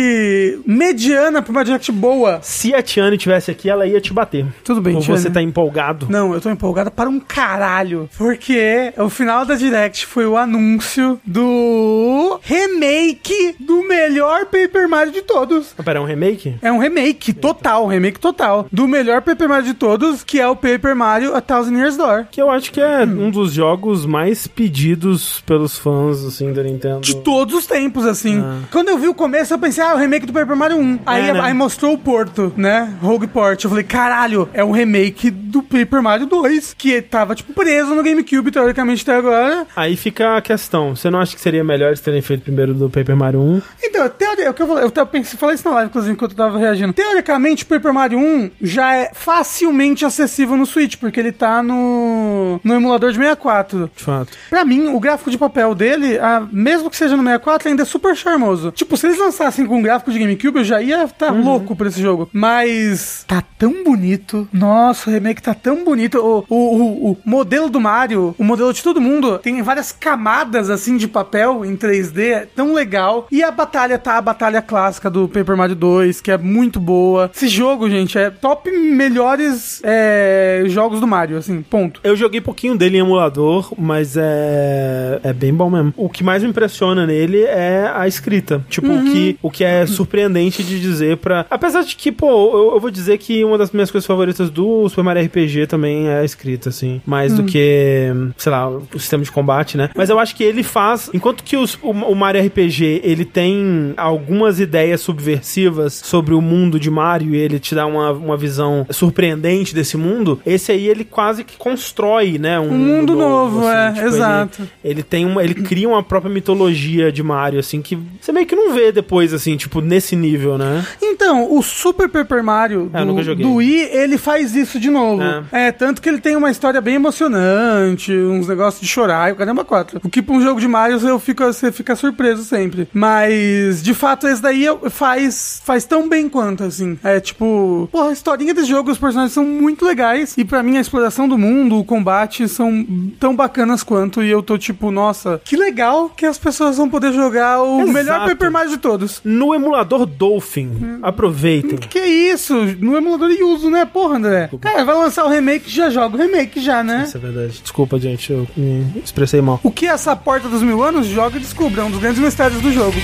mediana 0.66 1.42
pra 1.42 1.50
uma 1.50 1.64
Direct 1.64 1.90
boa. 1.92 2.40
Se 2.42 2.74
a 2.74 2.82
Tiane 2.82 3.16
tivesse 3.18 3.50
aqui, 3.50 3.68
ela 3.70 3.86
ia 3.86 4.00
te 4.00 4.12
bater. 4.12 4.46
Tudo 4.62 4.80
bem, 4.80 4.96
Ou 4.96 5.00
Tiane. 5.02 5.20
você 5.20 5.30
tá 5.30 5.40
empolgado. 5.42 6.06
Não, 6.10 6.32
eu 6.34 6.40
tô 6.40 6.50
empolgada 6.50 6.90
para 6.90 7.08
um 7.08 7.20
caralho. 7.20 8.08
Porque 8.16 8.92
o 8.96 9.08
final 9.08 9.44
da 9.44 9.54
Direct 9.54 10.06
foi 10.06 10.26
o 10.26 10.36
anúncio 10.36 11.20
do 11.24 12.38
remake 12.42 13.56
do 13.60 13.82
melhor 13.86 14.46
Paper 14.46 14.88
Mario 14.88 15.12
de 15.12 15.22
todos. 15.22 15.74
Pera, 15.84 15.98
é 15.98 16.02
um 16.02 16.06
remake? 16.06 16.54
É 16.62 16.72
um 16.72 16.78
remake 16.78 17.32
total, 17.32 17.84
um 17.84 17.88
remake 17.88 18.18
total. 18.18 18.66
Do 18.72 18.86
melhor 18.88 19.22
Paper 19.22 19.48
Mario 19.48 19.66
de 19.66 19.74
todos, 19.74 20.22
que 20.24 20.40
é 20.40 20.48
o 20.48 20.56
Paper 20.56 20.94
Mario 20.96 21.34
A 21.34 21.40
Thousand 21.40 21.76
Years 21.76 21.96
Door. 21.96 22.26
Que 22.30 22.40
eu 22.40 22.50
acho 22.50 22.72
que 22.72 22.80
é 22.80 23.04
um 23.04 23.30
dos 23.30 23.52
jogos 23.52 24.06
mais 24.06 24.46
pedidos 24.46 25.42
pelos 25.46 25.78
fãs, 25.84 26.24
assim, 26.24 26.50
da 26.52 26.62
Nintendo. 26.62 27.00
De 27.00 27.16
todos 27.16 27.54
os 27.54 27.66
tempos, 27.66 28.06
assim. 28.06 28.40
Ah. 28.40 28.60
Quando 28.72 28.88
eu 28.88 28.96
vi 28.98 29.06
o 29.06 29.14
começo, 29.14 29.52
eu 29.52 29.58
pensei, 29.58 29.84
ah, 29.84 29.94
o 29.94 29.98
remake 29.98 30.24
do 30.24 30.32
Paper 30.32 30.56
Mario 30.56 30.78
1. 30.78 31.00
Aí, 31.04 31.28
É, 31.28 31.32
né? 31.34 31.40
aí 31.42 31.52
mostrou 31.52 31.92
o 31.92 31.98
Porto, 31.98 32.52
né? 32.56 32.94
Rogue 33.02 33.26
Port. 33.26 33.62
Eu 33.62 33.68
falei, 33.70 33.84
caralho, 33.84 34.48
é 34.54 34.64
um 34.64 34.70
remake 34.70 35.30
do 35.30 35.62
Paper 35.62 36.02
Mario 36.02 36.26
2, 36.26 36.74
que 36.76 37.02
tava, 37.02 37.34
tipo, 37.34 37.52
preso 37.52 37.94
no 37.94 38.02
GameCube, 38.02 38.50
teoricamente, 38.50 39.02
até 39.02 39.16
agora. 39.16 39.66
Aí 39.76 39.94
fica 39.96 40.36
a 40.36 40.40
questão. 40.40 40.96
Você 40.96 41.10
não 41.10 41.20
acha 41.20 41.34
que 41.36 41.40
seria 41.42 41.62
melhor 41.62 41.88
eles 41.88 42.00
terem 42.00 42.22
feito 42.22 42.42
primeiro 42.42 42.72
do 42.72 42.88
Paper 42.88 43.14
Mario 43.16 43.40
1? 43.40 43.62
Então, 43.82 44.08
teoria, 44.08 44.50
o 44.50 44.54
que 44.54 44.62
eu 44.62 44.66
falei, 44.66 44.84
eu 44.84 44.90
tava 44.90 45.10
falei 45.36 45.54
isso 45.54 45.68
na 45.68 45.74
live, 45.74 45.90
inclusive, 45.90 46.12
enquanto 46.14 46.30
eu 46.32 46.36
tava 46.36 46.58
reagindo. 46.58 46.92
Teoricamente, 46.92 47.64
o 47.64 47.66
Paper 47.66 47.92
Mario 47.92 48.18
1 48.18 48.50
já 48.62 48.94
é 48.96 49.10
facilmente 49.12 50.04
acessível 50.04 50.56
no 50.56 50.64
Switch, 50.64 50.96
porque 50.96 51.20
ele 51.20 51.32
tá 51.32 51.62
no, 51.62 52.60
no 52.64 52.74
emulador 52.74 53.10
de 53.10 53.18
64. 53.18 53.90
De 53.94 54.02
fato. 54.02 54.32
Pra 54.48 54.64
mim, 54.64 54.86
o 54.88 54.98
gráfico 55.00 55.30
de 55.30 55.36
papel 55.38 55.73
dele, 55.74 56.18
ah, 56.18 56.46
mesmo 56.50 56.90
que 56.90 56.96
seja 56.96 57.16
no 57.16 57.22
64, 57.22 57.68
ainda 57.68 57.82
é 57.82 57.86
super 57.86 58.16
charmoso. 58.16 58.70
Tipo, 58.70 58.96
se 58.96 59.06
eles 59.06 59.18
lançassem 59.18 59.66
com 59.66 59.78
um 59.78 59.82
gráfico 59.82 60.12
de 60.12 60.18
GameCube, 60.18 60.58
eu 60.58 60.64
já 60.64 60.80
ia 60.80 61.04
estar 61.04 61.30
louco 61.30 61.74
por 61.76 61.86
esse 61.86 62.00
jogo. 62.00 62.28
Mas 62.32 63.24
tá 63.26 63.42
tão 63.58 63.84
bonito. 63.84 64.48
Nossa, 64.52 65.08
o 65.08 65.12
remake 65.12 65.42
tá 65.42 65.54
tão 65.54 65.84
bonito. 65.84 66.18
O, 66.18 66.44
o, 66.48 66.56
o, 66.56 67.10
o 67.12 67.18
modelo 67.24 67.68
do 67.68 67.80
Mario, 67.80 68.34
o 68.38 68.44
modelo 68.44 68.72
de 68.72 68.82
todo 68.82 69.00
mundo, 69.00 69.38
tem 69.38 69.62
várias 69.62 69.92
camadas 69.92 70.70
assim 70.70 70.96
de 70.96 71.08
papel 71.08 71.64
em 71.64 71.76
3D, 71.76 72.18
é 72.18 72.46
tão 72.46 72.74
legal. 72.74 73.26
E 73.30 73.42
a 73.42 73.50
batalha 73.50 73.98
tá 73.98 74.18
a 74.18 74.22
batalha 74.22 74.62
clássica 74.62 75.10
do 75.10 75.28
Paper 75.28 75.56
Mario 75.56 75.76
2, 75.76 76.20
que 76.20 76.30
é 76.30 76.38
muito 76.38 76.78
boa. 76.78 77.30
Esse 77.34 77.48
jogo, 77.48 77.88
gente, 77.88 78.18
é 78.18 78.30
top 78.30 78.70
melhores 78.70 79.80
é, 79.84 80.64
jogos 80.66 81.00
do 81.00 81.06
Mario, 81.06 81.38
assim, 81.38 81.62
ponto. 81.62 82.00
Eu 82.04 82.16
joguei 82.16 82.40
pouquinho 82.40 82.76
dele 82.76 82.98
em 82.98 83.00
emulador, 83.00 83.72
mas 83.78 84.16
é, 84.16 85.20
é 85.22 85.32
bem 85.32 85.53
bom 85.54 85.70
mesmo. 85.70 85.92
O 85.96 86.08
que 86.08 86.22
mais 86.24 86.42
me 86.42 86.48
impressiona 86.50 87.06
nele 87.06 87.42
é 87.42 87.90
a 87.94 88.06
escrita. 88.08 88.64
Tipo, 88.68 88.88
o, 88.92 89.04
que, 89.04 89.38
o 89.42 89.50
que 89.50 89.64
é 89.64 89.86
surpreendente 89.86 90.62
de 90.62 90.80
dizer 90.80 91.16
pra. 91.18 91.46
Apesar 91.50 91.82
de 91.82 91.94
que, 91.96 92.10
pô, 92.12 92.26
eu, 92.28 92.74
eu 92.74 92.80
vou 92.80 92.90
dizer 92.90 93.18
que 93.18 93.44
uma 93.44 93.56
das 93.58 93.70
minhas 93.72 93.90
coisas 93.90 94.06
favoritas 94.06 94.50
do 94.50 94.88
Super 94.88 95.02
Mario 95.04 95.24
RPG 95.24 95.66
também 95.66 96.08
é 96.08 96.18
a 96.20 96.24
escrita, 96.24 96.68
assim. 96.68 97.00
Mais 97.06 97.32
do 97.34 97.44
que, 97.44 98.08
sei 98.36 98.50
lá, 98.52 98.68
o 98.68 98.86
sistema 98.98 99.22
de 99.24 99.30
combate, 99.32 99.76
né? 99.76 99.90
Mas 99.94 100.10
eu 100.10 100.18
acho 100.18 100.34
que 100.36 100.42
ele 100.44 100.62
faz. 100.62 101.10
Enquanto 101.12 101.42
que 101.44 101.56
os- 101.56 101.78
o, 101.82 101.90
o 101.90 102.14
Mario 102.14 102.44
RPG 102.46 103.00
ele 103.04 103.24
tem 103.24 103.92
algumas 103.96 104.60
ideias 104.60 105.00
subversivas 105.00 105.94
sobre 106.04 106.34
o 106.34 106.40
mundo 106.40 106.78
de 106.78 106.90
Mario 106.90 107.34
e 107.34 107.38
ele 107.38 107.58
te 107.58 107.74
dá 107.74 107.86
uma, 107.86 108.10
uma 108.12 108.36
visão 108.36 108.86
surpreendente 108.90 109.74
desse 109.74 109.96
mundo, 109.96 110.40
esse 110.46 110.72
aí 110.72 110.86
ele 110.88 111.04
quase 111.04 111.44
que 111.44 111.56
constrói, 111.56 112.38
né? 112.38 112.58
Um, 112.58 112.70
Um 112.72 112.78
mundo 112.78 113.14
novo, 113.14 113.68
é, 113.68 113.94
ele- 113.96 114.06
exato. 114.06 114.68
Ele, 114.84 115.02
tem 115.02 115.24
uma, 115.24 115.42
ele 115.44 115.54
cria 115.54 115.88
uma 115.88 116.02
própria 116.02 116.32
mitologia 116.32 117.12
de 117.12 117.22
Mario, 117.22 117.60
assim, 117.60 117.80
que 117.82 117.98
você 118.20 118.32
meio 118.32 118.46
que 118.46 118.56
não 118.56 118.72
vê 118.72 118.90
depois, 118.92 119.32
assim, 119.32 119.56
tipo, 119.56 119.80
nesse 119.80 120.16
nível, 120.16 120.56
né? 120.58 120.84
Então, 121.02 121.54
o 121.56 121.62
Super 121.62 122.08
Paper 122.08 122.42
Mario 122.42 122.90
É, 122.92 123.04
do, 123.04 123.22
joguei. 123.22 123.44
do 123.44 123.54
Wii, 123.54 123.88
ele 123.92 124.18
faz 124.18 124.54
isso 124.54 124.78
de 124.80 124.90
novo. 124.90 125.22
É. 125.22 125.68
É. 125.68 125.72
tanto 125.72 126.00
que 126.00 126.08
ele 126.08 126.20
tem 126.20 126.36
uma 126.36 126.50
história 126.50 126.80
bem 126.80 126.94
emocionante, 126.94 128.12
uns 128.12 128.48
negócios 128.48 128.80
de 128.80 128.88
chorar, 128.88 129.28
e 129.30 129.32
o 129.32 129.36
caramba 129.36 129.64
quatro. 129.64 130.00
O 130.02 130.08
que 130.08 130.22
pra 130.22 130.34
um 130.34 130.40
jogo 130.42 130.60
de 130.60 130.68
Mario 130.68 130.98
eu 131.06 131.18
fico, 131.18 131.44
você 131.44 131.70
fica 131.72 131.94
surpreso 131.96 132.44
sempre. 132.44 132.88
Mas, 132.92 133.82
de 133.82 133.94
fato, 133.94 134.26
esse 134.26 134.40
daí 134.42 134.66
faz, 134.90 135.60
faz 135.64 135.84
tão 135.84 136.08
bem 136.08 136.28
quanto, 136.28 136.64
assim. 136.64 136.98
É 137.02 137.20
tipo, 137.20 137.88
porra, 137.92 138.10
a 138.10 138.12
historinha 138.12 138.54
desse 138.54 138.68
jogo, 138.68 138.90
os 138.90 138.98
personagens 138.98 139.32
são 139.32 139.44
muito 139.44 139.84
legais, 139.84 140.34
e 140.36 140.44
pra 140.44 140.62
mim 140.62 140.76
a 140.76 140.80
exploração 140.80 141.28
do 141.28 141.36
mundo, 141.38 141.78
o 141.78 141.84
combate 141.84 142.48
são 142.48 142.84
tão 143.18 143.34
bacanas 143.34 143.82
quanto, 143.82 144.22
e 144.22 144.30
eu 144.30 144.42
tô 144.42 144.56
tipo, 144.58 144.90
nossa, 144.90 145.33
que 145.42 145.56
legal 145.56 146.08
que 146.08 146.26
as 146.26 146.38
pessoas 146.38 146.76
vão 146.76 146.88
poder 146.88 147.12
jogar 147.12 147.62
o 147.62 147.80
Exato. 147.80 147.92
melhor 147.92 148.28
Paper 148.28 148.50
Mario 148.50 148.70
de 148.70 148.78
todos. 148.78 149.20
No 149.24 149.54
emulador 149.54 150.06
Dolphin, 150.06 150.98
aproveitem. 151.02 151.78
Que 151.78 151.98
isso? 152.00 152.54
No 152.80 152.96
emulador 152.96 153.28
de 153.30 153.42
uso, 153.42 153.70
né? 153.70 153.84
Porra, 153.84 154.16
André. 154.16 154.50
Cara, 154.60 154.84
vai 154.84 154.94
lançar 154.94 155.24
o 155.24 155.28
remake, 155.28 155.70
já 155.70 155.90
joga 155.90 156.16
o 156.16 156.18
remake 156.18 156.60
já, 156.60 156.82
né? 156.82 157.04
Isso 157.06 157.16
é 157.16 157.20
verdade. 157.20 157.60
Desculpa, 157.62 157.98
gente, 157.98 158.32
eu 158.32 158.46
me 158.56 159.00
expressei 159.02 159.40
mal. 159.40 159.60
O 159.62 159.70
que 159.70 159.86
é 159.86 159.90
essa 159.90 160.14
porta 160.14 160.48
dos 160.48 160.62
mil 160.62 160.82
anos? 160.82 161.06
Joga 161.06 161.36
e 161.36 161.40
descubra. 161.40 161.82
É 161.82 161.84
um 161.84 161.90
dos 161.90 162.00
grandes 162.00 162.20
mistérios 162.20 162.60
do 162.60 162.72
jogo. 162.72 162.96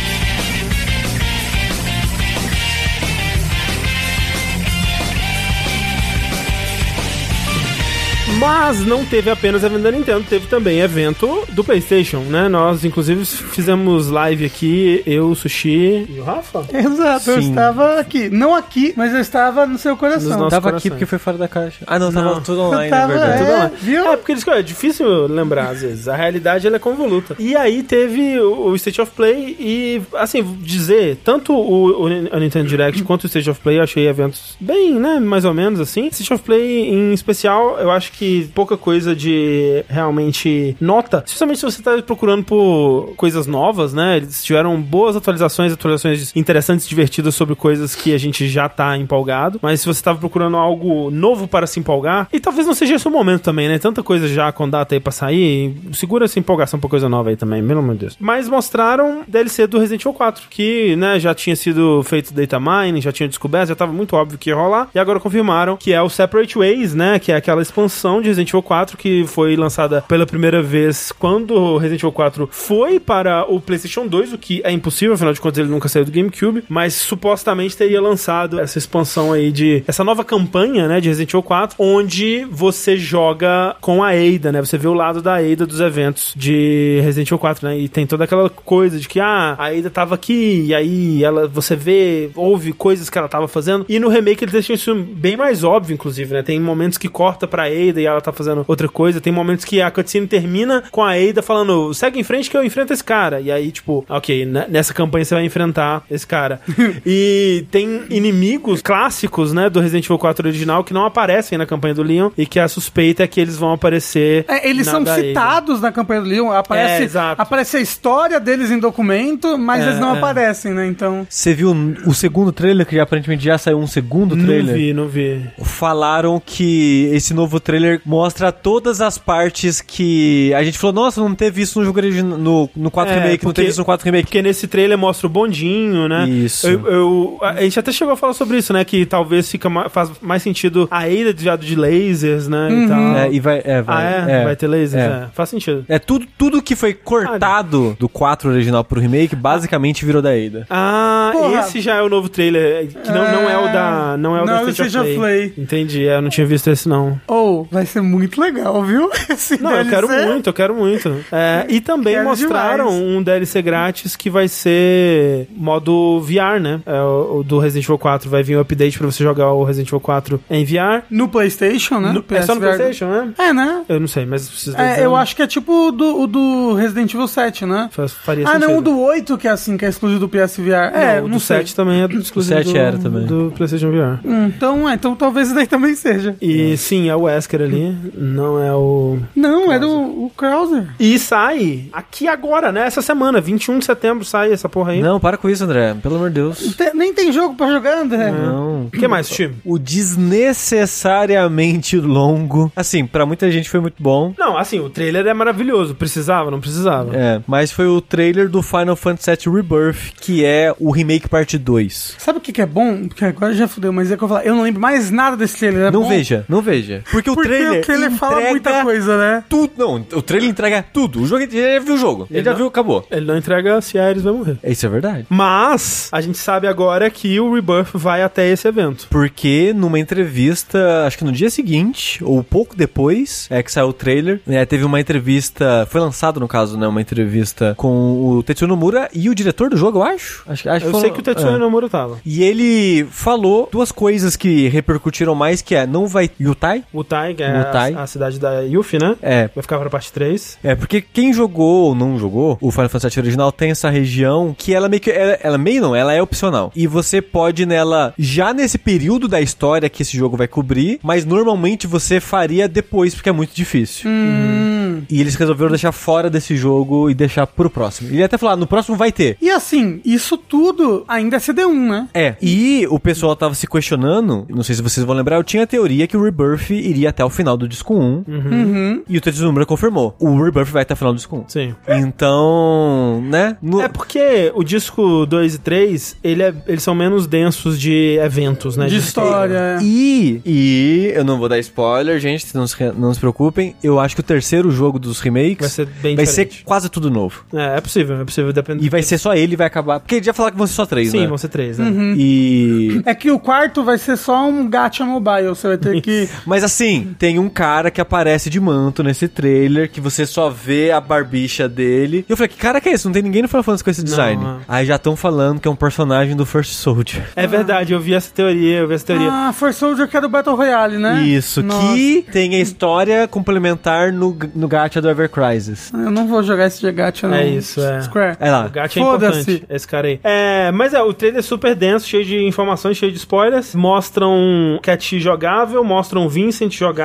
Mas 8.41 8.87
não 8.87 9.05
teve 9.05 9.29
apenas 9.29 9.63
evento 9.63 9.83
da 9.83 9.91
Nintendo, 9.91 10.25
teve 10.29 10.47
também 10.47 10.81
evento 10.81 11.45
do 11.51 11.63
PlayStation, 11.63 12.21
né? 12.21 12.49
Nós, 12.49 12.85
inclusive, 12.87 13.23
fizemos 13.27 14.09
live 14.09 14.47
aqui, 14.47 15.03
eu, 15.05 15.29
o 15.29 15.37
Sushi 15.37 16.07
e 16.09 16.19
o 16.19 16.25
Rafa. 16.25 16.65
Exato, 16.73 17.31
eu 17.33 17.43
Sim. 17.43 17.51
estava 17.51 18.01
aqui. 18.01 18.31
Não 18.31 18.55
aqui, 18.55 18.95
mas 18.97 19.13
eu 19.13 19.21
estava 19.21 19.67
no 19.67 19.77
seu 19.77 19.93
Nos 19.93 20.01
coração. 20.01 20.31
nossos 20.31 20.49
Tava 20.51 20.63
corações. 20.71 20.79
aqui 20.81 20.91
porque 20.91 21.05
foi 21.05 21.19
fora 21.19 21.37
da 21.37 21.49
caixa. 21.49 21.85
Ah, 21.87 21.99
não, 21.99 22.11
tava 22.11 22.35
Não. 22.37 22.41
tudo 22.41 22.61
online, 22.63 22.87
Eu 22.87 22.91
tava, 22.91 23.13
é 23.13 23.19
verdade. 23.19 23.33
é. 23.43 23.45
Tudo 23.45 23.59
lá. 23.59 23.71
viu? 23.79 24.05
É, 24.13 24.17
porque 24.17 24.33
eles, 24.33 24.49
é 24.49 24.63
difícil 24.63 25.27
lembrar 25.27 25.69
às 25.71 25.83
vezes. 25.83 26.09
A 26.09 26.17
realidade 26.17 26.67
ela 26.67 26.77
é 26.77 26.79
convoluta. 26.79 27.37
E 27.39 27.55
aí 27.55 27.83
teve 27.83 28.41
o 28.41 28.75
State 28.77 29.03
of 29.03 29.13
Play 29.13 29.55
e, 29.61 30.01
assim, 30.15 30.43
dizer, 30.61 31.19
tanto 31.23 31.53
o, 31.53 32.05
o 32.05 32.07
a 32.07 32.41
Nintendo 32.41 32.69
Direct 32.69 33.03
quanto 33.05 33.25
o 33.25 33.27
State 33.27 33.51
of 33.51 33.61
Play 33.61 33.79
eu 33.79 33.83
achei 33.83 34.09
eventos 34.09 34.57
bem, 34.59 34.95
né, 34.95 35.21
mais 35.21 35.45
ou 35.45 35.53
menos 35.53 35.79
assim. 35.79 36.07
State 36.09 36.33
of 36.33 36.43
Play 36.43 36.89
em 36.89 37.13
especial, 37.13 37.79
eu 37.79 37.91
acho 37.91 38.13
que 38.13 38.30
pouca 38.55 38.77
coisa 38.77 39.15
de 39.15 39.85
realmente 39.89 40.77
nota, 40.81 41.23
especialmente 41.27 41.59
se 41.59 41.65
você 41.65 41.83
tá 41.83 42.01
procurando 42.03 42.45
por 42.45 43.15
coisas 43.17 43.47
novas, 43.47 43.93
né? 43.93 44.19
Eles 44.19 44.43
tiveram 44.43 44.81
boas 44.81 45.17
atualizações, 45.17 45.73
atualizações 45.73 46.35
interessantes, 46.35 46.89
divertidas 46.89 47.35
sobre 47.35 47.55
coisas 47.55 47.95
que 47.95 48.15
a 48.15 48.19
gente 48.19 48.49
já 48.49 48.69
tá 48.69 48.97
empolgado. 48.97 49.59
Mas 49.63 49.81
se 49.81 49.87
você 49.87 50.03
tava 50.03 50.19
procurando 50.19 50.57
algo 50.57 51.11
novo 51.11 51.47
para 51.47 51.67
se 51.67 51.81
empolgar, 51.81 52.29
e 52.33 52.41
talvez 52.41 52.67
não 52.67 52.75
seja 52.75 52.95
esse 52.95 53.09
o 53.09 53.11
momento 53.11 53.43
também, 53.43 53.69
né? 53.69 53.79
Tanta 53.79 54.03
coisa 54.03 54.29
já 54.29 54.51
com 54.53 54.69
data 54.69 54.95
aí 54.95 55.01
pra 55.01 55.13
sair, 55.13 55.75
segura 55.93 56.25
essa 56.25 56.39
empolgação 56.39 56.79
pra 56.79 56.89
coisa 56.89 57.09
nova 57.09 57.31
aí 57.31 57.37
também, 57.37 57.65
pelo 57.67 57.81
amor 57.81 57.95
de 57.95 58.01
Deus. 58.01 58.17
Mas 58.19 58.49
mostraram 58.49 59.23
DLC 59.27 59.67
do 59.67 59.79
Resident 59.79 60.03
Evil 60.03 60.15
4, 60.15 60.45
que, 60.49 60.97
né, 60.97 61.19
já 61.19 61.35
tinha 61.35 61.57
sido 61.57 62.03
feito 62.03 62.33
data 62.33 62.59
mining, 62.61 63.01
já 63.01 63.13
tinha 63.13 63.29
descoberto, 63.29 63.69
já 63.69 63.75
tava 63.75 63.93
muito 63.93 64.15
óbvio 64.17 64.39
que 64.39 64.51
ia 64.51 64.57
rolar, 64.57 64.89
e 64.95 64.99
agora 64.99 65.21
confirmaram 65.21 65.77
que 65.77 65.93
é 65.93 66.01
o 66.01 66.09
Separate 66.09 66.57
Ways, 66.59 66.95
né, 66.95 67.19
que 67.19 67.33
é 67.33 67.37
aquela 67.37 67.63
expansão 67.63 68.20
de 68.21 68.29
Resident 68.29 68.49
Evil 68.49 68.63
4 68.63 68.97
que 68.97 69.25
foi 69.27 69.57
lançada 69.57 70.03
pela 70.03 70.27
primeira 70.27 70.63
vez 70.63 71.13
quando 71.13 71.77
Resident 71.77 72.01
Evil 72.01 72.13
4 72.13 72.49
foi 72.51 73.01
para 73.01 73.45
o 73.51 73.61
PlayStation 73.61 74.07
2, 74.07 74.33
o 74.33 74.39
que 74.39 74.61
é 74.65 74.71
impossível, 74.71 75.15
afinal 75.15 75.33
de 75.33 75.41
contas 75.41 75.59
ele 75.59 75.69
nunca 75.69 75.89
saiu 75.89 76.05
do 76.05 76.13
GameCube, 76.13 76.65
mas 76.69 76.95
supostamente 76.95 77.77
teria 77.77 78.01
lançado 78.01 78.61
essa 78.61 78.79
expansão 78.79 79.33
aí 79.33 79.51
de 79.51 79.83
essa 79.87 80.05
nova 80.05 80.25
campanha, 80.25 80.87
né, 80.89 81.01
de 81.01 81.09
Resident 81.09 81.31
Evil 81.31 81.43
4, 81.43 81.77
onde 81.79 82.47
você 82.51 82.97
joga 82.97 83.77
com 83.81 84.03
a 84.03 84.11
Ada, 84.11 84.53
né? 84.53 84.61
Você 84.61 84.77
vê 84.77 84.89
o 84.89 84.95
lado 84.95 85.23
da 85.23 85.37
Ada 85.37 85.67
dos 85.67 85.81
eventos 85.81 86.33
de 86.37 87.01
Resident 87.03 87.29
Evil 87.29 87.39
4, 87.39 87.69
né? 87.69 87.79
E 87.79 87.89
tem 87.89 88.07
toda 88.07 88.25
aquela 88.25 88.49
coisa 88.49 88.99
de 88.99 89.09
que 89.09 89.21
ah, 89.21 89.55
a 89.59 89.67
Ada 89.67 89.91
tava 89.91 90.15
aqui 90.15 90.65
e 90.67 90.75
aí 90.75 91.25
ela 91.25 91.49
você 91.49 91.77
vê, 91.77 92.31
ouve 92.35 92.73
coisas 92.73 93.09
que 93.09 93.19
ela 93.19 93.29
tava 93.29 93.49
fazendo. 93.49 93.87
E 93.89 93.99
no 93.99 94.09
remake 94.09 94.45
eles 94.45 94.53
deixam 94.53 94.75
isso 94.75 94.95
bem 94.95 95.37
mais 95.37 95.65
óbvio, 95.65 95.95
inclusive, 95.95 96.33
né? 96.33 96.43
Tem 96.43 96.61
momentos 96.61 96.99
que 96.99 97.09
corta 97.09 97.47
pra 97.47 97.65
Ada 97.65 98.01
e 98.01 98.07
ela 98.11 98.21
tá 98.21 98.33
fazendo 98.33 98.65
outra 98.69 98.89
coisa. 98.89 99.21
Tem 99.21 99.33
momentos 99.33 99.65
que 99.65 99.81
a 99.81 99.91
cutscene 99.91 100.27
termina 100.27 100.83
com 100.91 101.03
a 101.03 101.13
Ada 101.15 101.43
falando, 101.43 101.93
segue 101.95 102.19
em 102.19 102.23
frente 102.25 102.51
que 102.51 102.57
eu 102.57 102.65
enfrento 102.65 102.93
esse 102.93 103.03
cara. 103.05 103.41
E 103.41 103.51
aí, 103.51 103.71
tipo, 103.71 104.05
ok, 104.09 104.45
nessa 104.69 104.93
campanha 104.95 105.25
você 105.25 105.35
vai 105.35 105.45
enfrentar 105.45 106.03
esse 106.11 106.27
cara. 106.27 106.61
e 107.07 107.65
tem 107.71 108.03
inimigos 108.11 108.83
clássicos, 108.83 109.53
né, 109.53 109.69
do 109.71 109.81
Resident 109.81 110.05
Evil 110.05 110.19
4 110.19 110.47
original 110.47 110.85
que 110.85 110.93
não 110.95 111.05
aparecem 111.05 111.57
na 111.59 111.67
campanha 111.67 111.95
do 111.95 112.03
Leon 112.03 112.31
e 112.37 112.47
que 112.47 112.59
a 112.59 112.69
suspeita 112.69 113.23
é 113.23 113.27
que 113.27 113.41
eles 113.41 113.57
vão 113.57 113.73
aparecer. 113.73 114.45
É, 114.49 114.69
eles 114.69 114.87
são 114.87 115.03
da 115.03 115.15
Ada. 115.15 115.23
citados 115.23 115.81
na 115.81 115.93
campanha 115.93 116.21
do 116.21 116.29
Leon, 116.29 116.53
É, 116.53 116.57
aparece, 116.59 117.03
exato. 117.05 117.41
aparece 117.41 117.77
a 117.77 117.81
história 117.81 118.39
deles 118.41 118.71
em 118.71 118.79
documento, 118.79 119.57
mas 119.59 119.83
É, 119.83 119.89
eles 119.89 120.01
não 120.01 120.15
é. 120.15 120.19
aparecem, 120.19 120.73
né? 120.73 120.87
Então. 120.87 121.27
Você 121.29 121.55
viu 121.55 121.71
o 122.07 122.15
segundo 122.15 122.53
trailer, 122.53 122.87
que 122.87 122.99
aparentemente 122.99 123.45
já 123.45 123.57
saiu 123.59 123.79
um 123.79 123.87
segundo 123.87 124.35
Não 124.37 124.45
trailer? 124.45 124.75
vi, 124.75 124.93
não 124.93 125.07
vi. 125.09 125.43
Falaram 125.63 126.41
que 126.45 127.09
esse 127.13 127.33
novo 127.35 127.59
trailer 127.61 128.00
mostra 128.05 128.51
todas 128.53 129.01
as 129.01 129.19
partes 129.19 129.81
que 129.81 130.53
a 130.55 130.63
gente 130.63 130.79
falou, 130.79 130.95
nossa, 130.95 131.21
não 131.21 131.35
teve 131.35 131.63
isso 131.63 131.79
no 131.79 131.85
jogo 131.85 131.99
original, 131.99 132.39
no, 132.39 132.69
no 132.77 132.91
4 132.91 133.13
É, 133.13 133.17
Remake, 133.17 133.45
não 133.45 133.51
porque- 133.51 133.61
teve 133.63 133.71
isso 133.71 133.81
no 133.81 133.85
4 133.85 134.05
Remake. 134.05 134.25
Porque 134.25 134.43
nesse 134.43 134.67
trailer 134.67 134.97
mostra 134.99 135.27
o 135.27 135.31
bondinho, 135.31 136.09
né? 136.09 136.29
Isso. 136.29 136.67
Eu, 136.67 136.87
eu- 136.87 137.39
a 137.43 137.61
gente 137.63 137.79
até 137.79 137.93
chegou 137.93 138.15
a 138.15 138.17
falar 138.17 138.33
sobre 138.35 138.59
isso, 138.59 138.73
né? 138.73 138.85
Que 138.85 139.05
talvez 139.07 139.51
fica 139.51 139.69
ma- 139.69 139.89
faz 139.89 140.11
mais 140.21 140.43
sentido 140.43 140.89
a 140.91 141.01
Ada 141.05 141.33
desviado 141.33 141.65
de 141.65 141.75
lasers, 141.77 142.49
né? 142.49 142.69
E 142.71 142.89
tal. 142.89 143.17
É, 143.17 143.33
e 143.33 143.41
vai, 143.41 143.59
é, 143.65 143.79
Ah, 143.79 143.83
vai, 143.83 144.31
é? 144.41 144.45
Vai 144.45 144.57
ter 144.57 144.67
lasers? 144.67 144.95
é. 144.95 145.07
É. 145.07 145.27
Faz 145.33 145.49
sentido. 145.49 145.85
É 145.89 145.99
tudo, 145.99 146.27
tudo 146.39 146.63
que 146.63 146.75
foi 146.77 146.95
cortado 146.95 147.97
do 147.99 148.09
4 148.09 148.51
original 148.51 148.83
pro 148.85 149.01
remake, 149.01 149.35
basicamente 149.37 150.05
virou 150.05 150.23
da 150.23 150.31
Ada. 150.31 150.67
Ah, 150.71 151.31
Porra. 151.33 151.61
esse 151.61 151.81
já 151.81 151.97
é 151.97 152.03
o 152.03 152.09
novo 152.09 152.29
trailer, 152.29 152.87
que 152.89 153.09
não, 153.11 153.33
não 153.33 153.51
é 153.51 153.59
o 153.59 153.73
da, 153.73 154.17
não 154.19 154.37
é 154.37 154.43
o 154.43 154.47
Não 154.47 154.55
da 154.55 154.61
é 154.69 154.71
State 154.71 154.83
of 154.83 154.89
State 154.89 154.99
of 155.11 155.19
Play. 155.19 155.49
Play. 155.51 155.65
Entendi, 155.65 156.07
é, 156.07 156.17
eu 156.17 156.23
não 156.23 156.29
tinha 156.31 156.47
visto 156.47 156.69
esse 156.71 156.89
não. 156.89 157.21
Ou, 157.27 157.67
vai 157.81 157.87
ser 157.87 158.01
muito 158.03 158.41
legal, 158.41 158.83
viu? 158.85 159.11
Esse 159.31 159.61
Não, 159.61 159.71
eu 159.71 159.85
DLC. 159.85 159.91
quero 159.91 160.09
muito, 160.29 160.47
eu 160.49 160.53
quero 160.53 160.75
muito. 160.75 161.17
É, 161.33 161.65
e 161.69 161.81
também 161.81 162.15
Quero 162.15 162.29
mostraram 162.29 162.89
demais. 162.91 163.03
um 163.17 163.23
DLC 163.23 163.63
grátis 163.63 164.17
que 164.17 164.29
vai 164.29 164.49
ser 164.49 165.47
modo 165.57 166.21
VR, 166.21 166.61
né? 166.61 166.81
É, 166.87 167.01
o, 167.01 167.39
o 167.39 167.43
do 167.45 167.59
Resident 167.59 167.85
Evil 167.87 167.99
4 167.99 168.29
vai 168.29 168.43
vir 168.43 168.57
um 168.57 168.61
update 168.61 168.99
pra 168.99 169.07
você 169.07 169.23
jogar 169.25 169.53
o 169.53 169.65
Resident 169.65 169.89
Evil 169.89 170.01
4 170.01 170.41
em 170.51 170.65
VR. 170.65 171.05
No 171.11 171.29
PlayStation, 171.29 172.01
né? 172.01 172.13
No- 172.13 172.25
é 172.37 172.43
só 172.43 172.55
no. 172.55 172.61
PlayStation, 172.61 173.07
né? 173.07 173.33
É, 173.39 173.53
né? 173.53 173.83
Eu 173.89 173.99
não 174.01 174.07
sei, 174.09 174.27
mas 174.27 174.49
preciso 174.49 174.77
É, 174.77 175.05
eu 175.05 175.17
acho 175.17 175.35
que 175.35 175.43
é 175.43 175.47
tipo 175.47 175.89
o 175.89 175.93
do, 175.93 176.21
o 176.23 176.27
do 176.27 176.75
Resident 176.75 177.13
Evil 177.15 177.27
7, 177.29 177.65
né? 177.67 177.89
Faz- 177.93 178.13
faria 178.13 178.45
Ah, 178.47 178.53
sentido. 178.53 178.69
não, 178.69 178.79
o 178.79 178.83
do 178.83 178.99
8 179.01 179.39
que 179.39 179.49
é 179.49 179.51
assim, 179.51 179.77
que 179.77 179.85
é 179.85 179.89
exclusivo 179.89 180.21
do 180.21 180.29
PSVR. 180.29 180.93
Não, 180.93 181.01
é, 181.01 181.19
o 181.21 181.23
não 181.29 181.37
do 181.37 181.41
sei. 181.41 181.59
7 181.59 181.75
também 181.75 182.03
é 182.03 182.09
do 182.09 182.19
exclusivo 182.19 182.57
7 182.59 182.73
do, 182.73 182.79
era 182.79 182.99
também. 182.99 183.27
do 183.27 183.53
PlayStation 183.57 183.91
VR. 183.91 184.21
Hum, 184.25 184.47
então, 184.55 184.89
é, 184.89 184.95
então 184.95 185.15
talvez 185.15 185.53
daí 185.53 185.67
também 185.67 185.95
seja. 185.95 186.37
E 186.41 186.77
sim, 186.77 187.09
é 187.09 187.17
o 187.17 187.23
Wesker 187.23 187.61
ali, 187.77 187.97
não 188.17 188.63
é 188.63 188.75
o. 188.75 189.19
Não, 189.35 189.73
é 189.73 189.79
do 189.79 189.91
o 189.91 190.31
Krauser. 190.37 190.89
E 190.99 191.19
sai 191.19 191.85
aqui 191.93 192.27
agora, 192.29 192.71
né? 192.73 192.87
Essa 192.87 193.03
semana, 193.03 193.41
21 193.41 193.79
de 193.79 193.85
setembro 193.85 194.25
sai 194.25 194.53
essa 194.53 194.69
porra 194.69 194.93
aí. 194.93 195.01
Não, 195.03 195.19
para 195.21 195.37
com 195.37 195.49
isso, 195.49 195.65
André. 195.65 195.95
Pelo 196.03 196.17
amor 196.17 196.29
de 196.29 196.35
Deus. 196.37 196.59
Te- 196.77 196.93
nem 196.95 197.13
tem 197.15 197.33
jogo 197.33 197.55
pra 197.55 197.69
jogar, 197.71 197.99
André. 197.99 198.31
Não. 198.31 198.85
O 198.87 198.91
que 198.91 199.07
mais, 199.09 199.29
time? 199.29 199.55
O 199.65 199.79
desnecessariamente 199.79 201.97
longo. 201.99 202.71
Assim, 202.75 203.07
pra 203.07 203.27
muita 203.27 203.51
gente 203.51 203.69
foi 203.69 203.81
muito 203.81 204.03
bom. 204.03 204.33
Não, 204.39 204.57
assim, 204.57 204.81
o 204.81 204.89
trailer 204.91 205.27
é 205.27 205.35
maravilhoso. 205.35 205.95
Precisava, 205.95 206.51
não 206.51 206.61
precisava? 206.61 207.15
É, 207.17 207.41
mas 207.47 207.71
foi 207.73 207.87
o 207.87 208.01
trailer 208.01 208.49
do 208.49 208.63
Final 208.63 208.97
Fantasy 208.97 209.31
VII 209.47 209.55
Rebirth, 209.57 210.13
que 210.21 210.45
é 210.45 210.75
o 210.79 210.91
remake 210.91 211.29
parte 211.29 211.59
2. 211.59 212.17
Sabe 212.19 212.39
o 212.39 212.41
que, 212.41 212.53
que 212.53 212.63
é 212.63 212.67
bom? 212.67 213.07
Porque 213.09 213.25
agora 213.25 213.53
já 213.55 213.67
fudeu, 213.69 213.93
mas 213.93 214.11
é 214.11 214.17
que 214.17 214.25
eu 214.25 214.29
vou 214.29 214.37
falar, 214.37 214.47
eu 214.49 214.55
não 214.55 214.63
lembro 214.63 214.81
mais 214.81 215.11
nada 215.11 215.37
desse 215.37 215.59
trailer. 215.59 215.87
É 215.87 215.91
não 215.91 216.03
bom? 216.03 216.09
veja, 216.09 216.45
não 216.49 216.63
veja. 216.63 217.03
Porque 217.11 217.31
o 217.31 217.35
Porque 217.35 217.49
trailer, 217.61 217.81
o 217.81 217.85
trailer 217.85 218.11
fala 218.13 218.41
muita 218.51 218.83
coisa, 218.83 219.19
né? 219.19 219.45
tudo. 219.49 219.73
Não, 219.77 219.95
o 220.15 220.23
trailer 220.23 220.49
entrega 220.51 220.85
tudo. 220.93 221.21
O 221.23 221.27
jogo, 221.27 221.43
ele 221.43 221.75
já 221.75 221.79
viu 221.81 221.95
o 221.95 221.99
jogo. 221.99 222.27
Ele, 222.31 222.39
Ele 222.41 222.45
já 222.45 222.51
não- 222.51 222.59
viu, 222.59 222.67
acabou. 222.67 223.07
Ele 223.11 223.27
não 223.27 223.37
entrega 223.37 223.81
se 223.81 223.99
a 223.99 224.07
Ares 224.07 224.23
vai 224.23 224.33
morrer. 224.33 224.59
Isso 224.65 224.85
é 224.87 224.89
verdade. 224.89 225.27
Mas 225.29 226.09
a 226.13 226.21
gente 226.21 226.39
sabe 226.39 226.67
agora 226.67 227.09
que 227.11 227.39
o 227.41 227.53
Rebirth 227.55 227.91
vai 227.95 228.23
até 228.23 228.49
esse 228.49 228.67
evento. 228.69 229.07
Porque 229.11 229.73
numa 229.75 229.99
entrevista, 229.99 231.05
acho 231.07 231.19
que 231.19 231.25
no 231.25 231.33
dia 231.33 231.51
seguinte, 231.51 232.23
ou 232.23 232.43
pouco 232.43 232.77
depois, 232.77 233.47
é 233.51 233.63
que 233.63 233.71
saiu 233.73 233.89
o 233.89 233.93
trailer, 233.93 234.41
né, 234.47 234.65
teve 234.65 234.85
uma 234.85 235.01
entrevista, 235.01 235.87
foi 235.91 236.01
lançado 236.01 236.39
no 236.41 236.47
caso, 236.49 236.79
né, 236.79 236.87
uma 236.87 237.01
entrevista 237.01 237.75
com 237.77 238.23
o 238.37 238.43
Tetsuya 238.43 238.69
Nomura 238.69 239.09
e 239.13 239.29
o 239.29 239.35
diretor 239.35 239.69
do 239.71 239.77
jogo, 239.77 239.99
eu 239.99 240.03
acho. 240.05 240.43
acho, 240.47 240.69
acho 240.69 240.87
Eu 240.87 240.91
foi- 240.93 241.01
sei 241.01 241.11
que 241.11 241.21
o 241.21 241.23
Tetsuya 241.23 241.53
é. 241.53 241.59
Nomura 241.59 241.89
tava. 241.89 242.19
E 242.25 242.43
ele 242.43 243.05
falou 243.11 243.69
duas 243.71 243.91
coisas 243.93 244.37
que 244.37 244.69
repercutiram 244.69 245.35
mais, 245.35 245.61
que 245.63 245.75
é, 245.75 245.87
não 245.87 246.07
vai... 246.07 246.31
Yutai? 246.41 246.85
Wutai, 246.95 247.35
que 247.35 247.43
é. 247.51 247.95
A, 247.95 248.03
a 248.03 248.07
cidade 248.07 248.39
da 248.39 248.61
Yuffie, 248.61 248.99
né? 248.99 249.17
É, 249.23 249.51
Vai 249.55 249.63
ficar 249.63 249.79
pra 249.79 249.91
parte 249.91 250.13
3. 250.13 250.59
É, 250.63 250.75
porque 250.75 251.01
quem 251.01 251.33
jogou 251.33 251.89
ou 251.89 251.95
não 251.95 252.19
jogou 252.19 252.59
o 252.61 252.71
Final 252.71 252.89
Fantasy 252.89 253.17
VII 253.17 253.25
original 253.25 253.53
tem 253.53 253.71
essa 253.71 253.91
região 253.91 254.55
que 254.57 254.75
ela 254.75 254.89
meio 254.89 255.01
que. 255.01 255.11
Ela, 255.11 255.39
ela 255.43 255.59
meio 255.59 255.83
não, 255.83 255.95
ela 255.95 256.13
é 256.13 256.23
opcional. 256.23 256.73
E 256.75 256.87
você 256.87 257.21
pode 257.21 257.67
nela, 257.67 258.15
já 258.19 258.53
nesse 258.53 258.79
período 258.79 259.29
da 259.29 259.41
história 259.41 259.89
que 259.89 260.03
esse 260.03 260.17
jogo 260.17 260.37
vai 260.37 260.49
cobrir, 260.49 261.01
mas 261.03 261.25
normalmente 261.25 261.87
você 261.87 262.21
faria 262.21 262.69
depois, 262.69 263.15
porque 263.15 263.29
é 263.29 263.33
muito 263.33 263.55
difícil. 263.55 264.09
Hum. 264.11 265.03
E 265.09 265.21
eles 265.21 265.35
resolveram 265.35 265.71
deixar 265.71 265.93
fora 265.93 266.29
desse 266.29 266.57
jogo 266.57 267.11
e 267.11 267.15
deixar 267.15 267.47
pro 267.47 267.71
próximo. 267.71 268.11
Ele 268.11 268.19
ia 268.19 268.27
até 268.27 268.37
falar, 268.37 268.57
no 268.57 268.67
próximo 268.67 268.97
vai 268.97 269.13
ter. 269.13 269.37
E 269.41 269.51
assim, 269.51 270.01
isso 270.05 270.37
tudo 270.37 271.05
ainda 271.09 271.37
é 271.37 271.41
CD1, 271.41 271.89
né? 271.89 272.09
É, 272.15 272.35
e 272.41 272.87
o 272.91 272.99
pessoal 272.99 273.35
tava 273.37 273.55
se 273.55 273.67
questionando, 273.67 274.47
não 274.49 274.63
sei 274.63 274.75
se 274.75 274.83
vocês 274.83 275.05
vão 275.05 275.17
lembrar, 275.17 275.37
eu 275.37 275.45
tinha 275.45 275.63
a 275.63 275.67
teoria 275.67 276.07
que 276.07 276.17
o 276.17 276.23
Rebirth 276.23 276.71
iria 276.71 277.11
até 277.11 277.25
o 277.25 277.31
final 277.41 277.57
do 277.57 277.67
disco 277.67 277.95
1, 277.95 278.25
Uhum. 278.29 279.03
e 279.09 279.17
o 279.17 279.21
Tetsuya 279.21 279.47
Nomura 279.47 279.65
confirmou. 279.65 280.15
O 280.19 280.43
Rebirth 280.43 280.69
vai 280.69 280.83
até 280.83 280.93
o 280.93 280.97
final 280.97 281.13
do 281.13 281.17
disco 281.17 281.37
1. 281.37 281.45
Sim. 281.49 281.75
Então, 281.89 283.23
né? 283.25 283.57
no- 283.63 283.81
É 283.81 283.89
porque 283.89 284.53
o 284.55 284.63
disco 284.63 285.25
2 285.27 285.55
e 285.55 285.59
3, 285.59 286.17
ele 286.23 286.43
é- 286.43 286.55
eles 286.67 286.83
são 286.83 286.95
menos 286.95 287.27
densos 287.27 287.81
de 287.81 288.19
eventos, 288.23 288.77
né? 288.77 288.87
De 288.87 288.97
história. 288.97 289.79
E, 289.83 290.41
e 290.45 291.13
eu 291.15 291.25
não 291.25 291.39
vou 291.39 291.49
dar 291.49 291.59
spoiler, 291.59 292.21
gente, 292.21 292.55
não 292.55 292.67
se, 292.67 292.77
não 292.97 293.13
se 293.15 293.21
preocupem. 293.21 293.75
Eu 293.83 293.99
acho 293.99 294.15
que 294.15 294.21
o 294.21 294.25
terceiro 294.25 294.71
jogo 294.71 294.99
dos 294.99 295.21
remakes 295.21 295.59
Vai 295.61 295.69
ser 295.69 295.87
bem 295.87 296.17
vai 296.17 296.25
diferente. 296.25 296.59
ser 296.59 296.65
quase 296.65 296.89
tudo 296.89 297.11
novo. 297.11 297.45
É, 297.55 297.79
é 297.79 297.81
possível, 297.81 298.21
é 298.21 298.25
possível, 298.25 298.53
depende. 298.53 298.85
E 298.85 298.89
vai 298.89 299.03
ser 299.03 299.19
só 299.19 299.35
ele 299.35 299.55
e 299.55 299.57
vai 299.57 299.67
acabar. 299.67 300.01
Porque 300.01 300.17
ele 300.17 300.25
já 300.25 300.33
falou 300.35 300.51
que 300.53 300.59
vão 300.59 300.67
ser 300.67 300.75
só 300.75 300.87
três, 300.87 301.11
Sim, 301.11 301.21
né? 301.21 301.27
vão 301.27 301.39
ser 301.39 301.49
três, 301.49 301.79
né? 301.79 301.89
Uhum. 301.89 302.15
E. 302.17 303.03
É 303.07 303.15
que 303.15 303.31
o 303.31 303.39
quarto 303.39 303.83
vai 303.83 303.99
ser 303.99 304.17
só 304.17 304.47
um 304.47 304.69
gacha 304.69 305.05
mobile. 305.05 305.49
Você 305.49 305.69
vai 305.69 305.79
ter 305.79 306.01
que. 306.03 306.29
Mas 306.47 306.63
assim, 306.65 307.15
tem 307.19 307.30
um 307.39 307.49
cara 307.49 307.91
que 307.91 308.01
aparece 308.01 308.49
de 308.51 308.61
manto 308.61 309.03
nesse 309.03 309.29
trailer, 309.29 309.91
que 309.91 310.01
você 310.01 310.27
só 310.27 310.49
vê 310.51 310.91
a 310.91 311.01
barbicha 311.01 311.69
dele. 311.69 312.25
E 312.29 312.33
eu 312.33 312.37
falei, 312.37 312.49
que 312.49 312.57
cara 312.57 312.81
que 312.81 312.89
é 312.89 312.93
esse? 312.93 313.05
Não 313.07 313.13
tem 313.13 313.23
ninguém 313.23 313.43
no 313.43 313.49
Final 313.49 313.63
Fantasy 313.63 313.85
com 313.85 313.91
esse 313.91 314.03
design. 314.05 314.45
é. 314.45 314.57
Aí 314.69 314.87
já 314.87 314.97
estão 314.97 315.17
falando 315.17 315.61
que 315.61 315.69
é 315.69 315.71
um 315.71 315.77
personagem 315.77 316.37
do 316.37 316.45
First 316.47 316.73
Soldier. 316.73 317.25
É 317.37 317.47
verdade, 317.47 317.93
eu 317.93 318.01
vi 318.01 318.15
essa 318.15 318.33
teoria, 318.33 318.79
eu 318.79 318.89
vi 318.89 318.95
essa 318.95 319.07
teoria. 319.07 319.29
Ah, 319.31 319.53
Force 319.53 319.79
Soldier 319.79 320.09
que 320.09 320.17
é 320.17 320.21
do 320.21 320.29
Battle 320.29 320.57
Royale, 320.57 320.99
né? 320.99 321.23
Isso, 321.23 321.63
Nossa. 321.63 321.95
que 321.95 322.27
tem 322.33 322.55
a 322.55 322.61
história 322.61 323.27
complementar 323.29 324.13
no, 324.13 324.37
no 324.55 324.69
gacha 324.69 325.01
do 325.01 325.09
Ever 325.09 325.29
Crisis. 325.29 325.93
Eu 325.93 326.11
não 326.11 326.27
vou 326.27 326.43
jogar 326.43 326.67
esse 326.67 326.81
de 326.81 326.91
gacha, 326.93 327.27
não. 327.29 327.37
É 327.37 327.47
isso, 327.47 327.81
é. 327.81 328.03
Square. 328.03 328.37
É 328.41 328.51
lá. 328.51 328.67
O 328.67 328.71
gato 328.71 328.99
é 328.99 329.03
Foda-se. 329.03 329.41
importante, 329.41 329.65
esse 329.69 329.87
cara 329.87 330.09
aí. 330.09 330.21
É, 330.23 330.71
mas 330.73 330.95
é, 330.95 331.03
o 331.03 331.13
trailer 331.13 331.41
é 331.41 331.43
super 331.43 331.75
denso, 331.75 332.07
cheio 332.07 332.25
de 332.25 332.45
informações, 332.45 332.97
cheio 332.97 333.13
de 333.13 333.19
spoilers. 333.19 333.75
Mostram 333.75 334.79
Cat 334.83 335.19
jogável, 335.19 335.83
mostram 335.85 336.29
Vincent 336.29 336.73
jogável. 336.73 337.01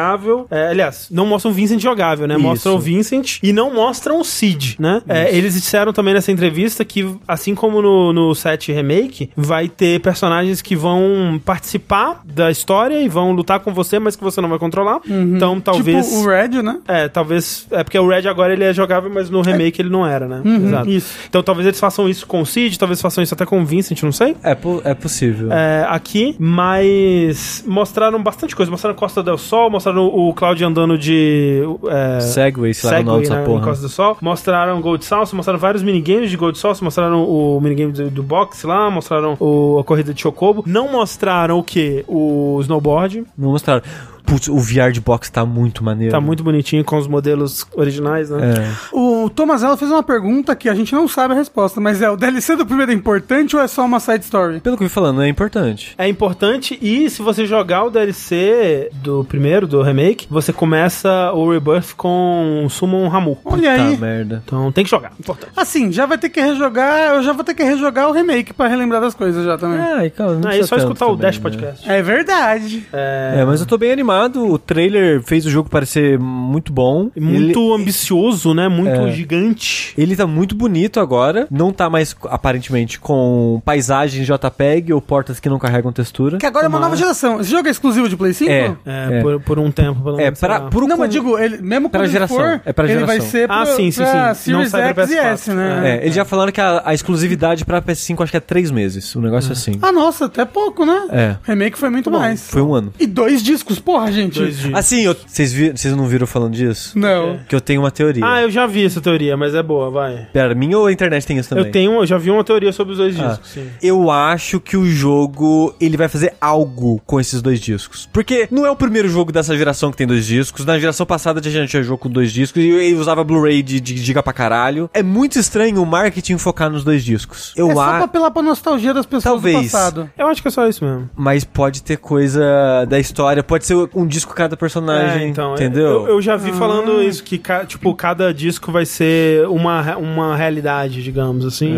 É, 0.49 0.69
aliás, 0.69 1.07
não 1.11 1.25
mostram 1.25 1.51
Vincent 1.51 1.79
jogável, 1.81 2.27
né? 2.27 2.35
Isso. 2.35 2.43
Mostram 2.43 2.75
o 2.75 2.79
Vincent 2.79 3.39
e 3.43 3.51
não 3.53 3.73
mostram 3.73 4.19
o 4.19 4.23
Cid, 4.25 4.75
né? 4.79 5.01
É, 5.07 5.35
eles 5.35 5.53
disseram 5.53 5.91
também 5.93 6.13
nessa 6.13 6.31
entrevista 6.31 6.83
que, 6.85 7.07
assim 7.27 7.53
como 7.55 7.81
no, 7.81 8.13
no 8.13 8.35
7 8.35 8.71
Remake, 8.71 9.29
vai 9.35 9.67
ter 9.67 9.99
personagens 10.01 10.61
que 10.61 10.75
vão 10.75 11.39
participar 11.43 12.21
da 12.25 12.51
história 12.51 13.01
e 13.01 13.07
vão 13.07 13.31
lutar 13.31 13.59
com 13.59 13.73
você, 13.73 13.99
mas 13.99 14.15
que 14.15 14.23
você 14.23 14.41
não 14.41 14.49
vai 14.49 14.59
controlar. 14.59 14.99
Então, 15.07 15.59
talvez... 15.59 16.07
Tipo 16.07 16.19
o 16.21 16.27
Red, 16.27 16.61
né? 16.61 16.79
É, 16.87 17.07
talvez. 17.07 17.67
É 17.71 17.83
porque 17.83 17.97
o 17.97 18.07
Red 18.07 18.27
agora 18.27 18.53
ele 18.53 18.63
é 18.63 18.73
jogável, 18.73 19.09
mas 19.13 19.29
no 19.29 19.41
remake 19.41 19.81
ele 19.81 19.89
não 19.89 20.05
era, 20.05 20.27
né? 20.27 20.41
Uhum, 20.43 20.67
Exato. 20.67 20.89
isso. 20.89 21.13
Então 21.29 21.41
talvez 21.43 21.67
eles 21.67 21.79
façam 21.79 22.07
isso 22.09 22.25
com 22.27 22.41
o 22.41 22.45
Cid, 22.45 22.77
talvez 22.77 23.01
façam 23.01 23.23
isso 23.23 23.33
até 23.33 23.45
com 23.45 23.61
o 23.61 23.65
Vincent, 23.65 24.01
não 24.03 24.11
sei. 24.11 24.35
É, 24.43 24.55
po- 24.55 24.81
é 24.83 24.93
possível. 24.93 25.51
É, 25.51 25.85
aqui, 25.89 26.35
mas 26.39 27.63
mostraram 27.67 28.21
bastante 28.21 28.55
coisa. 28.55 28.71
Mostraram 28.71 28.95
Costa 28.95 29.21
del 29.23 29.37
Sol, 29.37 29.69
mostraram 29.69 30.04
o 30.07 30.33
Cláudio 30.33 30.67
andando 30.67 30.97
de. 30.97 31.61
É, 31.87 32.19
Segway, 32.19 32.73
sei 32.73 32.89
lá 32.89 32.99
o 32.99 33.03
nome 33.03 33.25
Segway, 33.25 33.29
dessa 33.29 33.35
né, 33.35 33.45
porra. 33.45 33.63
Costa 33.65 33.81
do 33.83 33.89
Sol. 33.89 34.17
Mostraram 34.21 34.81
Gold 34.81 35.05
Salsa, 35.05 35.35
mostraram 35.35 35.59
vários 35.59 35.83
minigames 35.83 36.29
de 36.29 36.37
Gold 36.37 36.57
Salsa, 36.57 36.83
mostraram 36.83 37.23
o 37.23 37.59
minigame 37.61 37.91
do, 37.91 38.09
do 38.09 38.23
boxe 38.23 38.65
lá, 38.65 38.89
mostraram 38.89 39.35
o, 39.39 39.79
a 39.79 39.83
corrida 39.83 40.13
de 40.13 40.21
Chocobo. 40.21 40.63
Não 40.65 40.91
mostraram 40.91 41.59
o 41.59 41.63
que? 41.63 42.03
O 42.07 42.59
snowboard. 42.61 43.23
Não 43.37 43.51
mostraram. 43.51 43.83
Putz, 44.25 44.47
o 44.47 44.57
VR 44.57 44.91
de 44.91 45.01
box 45.01 45.29
tá 45.29 45.45
muito 45.45 45.83
maneiro. 45.83 46.11
Tá 46.11 46.19
muito 46.19 46.43
bonitinho 46.43 46.83
com 46.83 46.97
os 46.97 47.07
modelos 47.07 47.65
originais, 47.75 48.29
né? 48.29 48.53
É. 48.57 48.95
O 48.95 49.29
Thomas 49.29 49.63
Ella 49.63 49.77
fez 49.77 49.91
uma 49.91 50.03
pergunta 50.03 50.55
que 50.55 50.67
a 50.67 50.73
gente 50.73 50.93
não 50.93 51.07
sabe 51.07 51.33
a 51.33 51.37
resposta, 51.37 51.79
mas 51.79 52.01
é 52.01 52.09
o 52.09 52.17
DLC 52.17 52.55
do 52.55 52.65
primeiro 52.65 52.91
é 52.91 52.95
importante 52.95 53.55
ou 53.55 53.61
é 53.61 53.67
só 53.67 53.85
uma 53.85 53.99
side 53.99 54.23
story? 54.23 54.59
Pelo 54.59 54.77
que 54.77 54.83
eu 54.83 54.87
vi 54.87 54.93
falando, 54.93 55.21
é 55.21 55.27
importante. 55.27 55.93
É 55.97 56.07
importante 56.07 56.77
e 56.81 57.09
se 57.09 57.21
você 57.21 57.45
jogar 57.45 57.83
o 57.83 57.89
DLC 57.91 58.89
do 58.93 59.23
primeiro, 59.25 59.67
do 59.67 59.81
remake, 59.81 60.27
você 60.29 60.51
começa 60.51 61.31
o 61.33 61.49
Rebirth 61.51 61.93
com 61.95 62.65
Summon 62.69 63.07
Ramu. 63.07 63.37
Olha 63.45 63.71
aí. 63.71 63.95
Tá 63.95 64.01
merda. 64.01 64.43
Então 64.45 64.71
tem 64.71 64.83
que 64.83 64.89
jogar, 64.89 65.11
importante. 65.19 65.53
Assim, 65.55 65.91
já 65.91 66.05
vai 66.05 66.17
ter 66.17 66.29
que 66.29 66.41
rejogar, 66.41 67.15
eu 67.15 67.23
já 67.23 67.33
vou 67.33 67.43
ter 67.43 67.53
que 67.53 67.63
rejogar 67.63 68.09
o 68.09 68.11
remake 68.11 68.53
pra 68.53 68.67
relembrar 68.67 69.01
das 69.01 69.13
coisas 69.13 69.45
já 69.45 69.57
também. 69.57 69.79
Ai, 69.79 70.09
cara, 70.09 70.33
não 70.33 70.49
Aí 70.49 70.59
é 70.59 70.63
só 70.63 70.77
escutar 70.77 71.05
o 71.05 71.11
também, 71.11 71.21
Dash 71.21 71.37
né? 71.37 71.41
Podcast. 71.41 71.89
É 71.89 72.01
verdade. 72.01 72.87
É, 72.91 73.35
É, 73.39 73.45
mas 73.45 73.59
eu 73.59 73.65
tô 73.65 73.77
bem 73.77 73.91
animado. 73.91 74.14
O 74.23 74.57
trailer 74.57 75.21
fez 75.23 75.45
o 75.45 75.49
jogo 75.49 75.69
parecer 75.69 76.17
muito 76.19 76.71
bom. 76.71 77.09
muito 77.19 77.73
ambicioso, 77.73 78.53
né? 78.53 78.67
Muito 78.67 78.89
É. 78.91 79.11
gigante. 79.11 79.93
Ele, 79.97 80.05
ele 80.11 80.15
tá 80.15 80.25
muito 80.27 80.55
bonito 80.55 80.99
agora. 80.99 81.47
Não 81.51 81.71
tá 81.71 81.89
mais, 81.89 82.15
aparentemente, 82.25 82.99
com 82.99 83.61
paisagens 83.65 84.25
JPEG 84.25 84.93
ou 84.93 85.01
portas 85.01 85.39
que 85.39 85.49
não 85.49 85.59
carregam 85.59 85.91
textura. 85.91 86.37
Que 86.37 86.45
agora 86.45 86.65
é 86.65 86.69
uma 86.69 86.79
nova 86.79 86.95
geração. 86.95 87.39
Esse 87.41 87.51
jogo 87.51 87.67
é 87.67 87.71
exclusivo 87.71 88.07
de 88.07 88.15
Play 88.15 88.33
5? 88.33 88.49
É. 88.51 88.75
É, 88.85 89.17
É. 89.17 89.21
Por, 89.21 89.39
por 89.41 89.59
um 89.59 89.71
tempo, 89.71 90.01
pelo 90.01 90.19
É, 90.19 90.25
menos. 90.25 90.39
pra, 90.39 90.57
lá. 90.59 90.69
pro 90.69 90.87
Não, 90.87 90.95
com- 90.95 91.01
mas 91.03 91.11
digo, 91.11 91.37
ele, 91.37 91.57
mesmo 91.61 91.89
Pra 91.89 92.03
ele 92.03 92.11
geração. 92.11 92.37
for, 92.37 92.61
É 92.65 92.71
pra 92.73 92.85
ele 92.85 93.03
vai 93.05 93.19
geração. 93.19 93.29
ser 93.31 93.51
Ah, 93.51 93.63
pro, 93.65 93.75
sim, 93.75 93.91
sim, 93.91 94.03
pra 94.03 94.33
sim. 94.35 94.51
Não 94.51 94.57
Series 94.59 94.71
sai 94.71 94.93
pra 94.93 95.03
X 95.03 95.11
e 95.11 95.15
PS4. 95.17 95.25
S, 95.33 95.51
né? 95.53 95.81
É, 95.99 96.03
eles 96.03 96.15
já 96.15 96.25
falaram 96.25 96.51
que 96.51 96.61
a, 96.61 96.81
a 96.85 96.93
exclusividade 96.93 97.65
pra 97.65 97.81
PS5 97.81 98.21
acho 98.23 98.31
que 98.31 98.37
é 98.37 98.41
três 98.41 98.71
meses. 98.71 99.15
Um 99.15 99.21
negócio 99.21 99.51
assim. 99.51 99.73
Ah, 99.81 99.91
nossa, 99.91 100.25
até 100.25 100.45
pouco, 100.45 100.85
né? 100.85 101.07
É. 101.11 101.35
Remake 101.43 101.77
foi 101.77 101.89
muito 101.89 102.09
Bom, 102.09 102.19
mais. 102.19 102.49
Foi 102.49 102.61
um 102.61 102.73
ano. 102.73 102.93
E 102.99 103.05
dois 103.07 103.41
discos, 103.43 103.79
porra, 103.79 104.04
gente. 104.11 104.39
Dois 104.39 104.57
dias. 104.59 104.73
Assim, 104.73 105.01
eu- 105.01 105.15
vocês 105.25 105.51
vi- 105.53 105.71
vocês 105.71 105.95
não 105.95 106.05
viram 106.07 106.27
falando 106.27 106.53
disso? 106.53 106.97
Não. 106.97 107.39
Que 107.47 107.55
eu 107.55 107.61
tenho 107.61 107.81
uma 107.81 107.91
teoria. 107.91 108.23
Ah, 108.25 108.41
eu 108.41 108.49
já 108.51 108.65
vi 108.65 108.85
essa 108.85 109.01
teoria, 109.01 109.35
mas 109.37 109.53
é 109.55 109.61
boa, 109.63 109.89
vai. 109.89 110.27
Pera, 110.33 110.53
minha 110.55 110.77
ou 110.77 110.85
a 110.87 110.91
internet 110.91 111.25
tem 111.25 111.37
isso 111.37 111.49
também? 111.49 111.65
Eu 111.65 111.71
tenho, 111.71 111.93
eu 111.93 112.05
já 112.05 112.17
vi 112.17 112.29
uma 112.31 112.43
teoria 112.43 112.71
sobre 112.71 112.93
os 112.93 112.97
dois 112.97 113.19
Ah. 113.19 113.27
discos, 113.29 113.49
sim. 113.49 113.67
Eu 113.81 114.09
acho 114.11 114.59
que 114.59 114.75
o 114.77 114.85
jogo 114.85 115.73
ele 115.79 115.97
vai 115.97 116.07
fazer 116.07 116.33
algo 116.39 117.01
com 117.05 117.19
esses 117.19 117.41
dois 117.41 117.59
discos. 117.59 118.07
Porque 118.11 118.47
não 118.51 118.65
é 118.65 118.71
o 118.71 118.75
primeiro 118.75 119.07
jogo 119.09 119.31
dessa 119.31 119.55
geração 119.57 119.91
que 119.91 119.97
tem 119.97 120.07
dois 120.07 120.25
discos. 120.25 120.65
Na 120.65 120.77
geração 120.79 121.05
passada 121.05 121.39
a 121.39 121.43
gente 121.43 121.69
tinha 121.69 121.83
jogo 121.83 121.97
com 121.99 122.09
dois 122.09 122.31
discos 122.31 122.61
e 122.61 122.67
ele 122.67 122.95
usava 122.95 123.23
Blu-ray 123.23 123.61
de, 123.61 123.79
de 123.79 123.97
giga 123.97 124.21
pra 124.23 124.33
caralho. 124.33 124.89
É 124.93 125.03
muito 125.03 125.37
estranho 125.39 125.81
o 125.81 125.85
marketing 125.85 126.37
focar 126.37 126.69
nos 126.69 126.83
dois 126.83 127.03
discos. 127.03 127.53
Eu 127.55 127.71
é 127.71 127.73
só 127.73 127.83
pra 127.83 127.95
acho. 127.97 128.05
apelar 128.05 128.31
pra 128.31 128.41
nostalgia 128.41 128.93
das 128.93 129.05
pessoas 129.05 129.23
Talvez. 129.23 129.55
do 129.57 129.63
passado. 129.63 130.09
Eu 130.17 130.27
acho 130.27 130.41
que 130.41 130.47
é 130.47 130.51
só 130.51 130.67
isso 130.67 130.83
mesmo. 130.83 131.09
Mas 131.15 131.43
pode 131.43 131.81
ter 131.83 131.97
coisa 131.97 132.85
da 132.87 132.99
história, 132.99 133.43
pode 133.43 133.65
ser 133.65 133.75
um 133.95 134.05
disco 134.05 134.33
cada 134.33 134.57
personagem, 134.57 135.23
É, 135.23 135.27
então, 135.27 135.53
entendeu? 135.53 135.85
Eu, 135.85 136.07
eu 136.09 136.21
já 136.21 136.35
vi 136.35 136.49
Ah. 136.51 136.53
falando 136.53 137.01
isso, 137.01 137.23
que 137.23 137.37
ca- 137.37 137.65
tipo, 137.65 137.93
cada 137.95 138.33
disco 138.33 138.71
vai 138.71 138.85
ser 138.85 139.47
uma, 139.47 139.95
uma 139.97 140.35
realidade, 140.35 141.01
digamos 141.03 141.45
assim. 141.45 141.73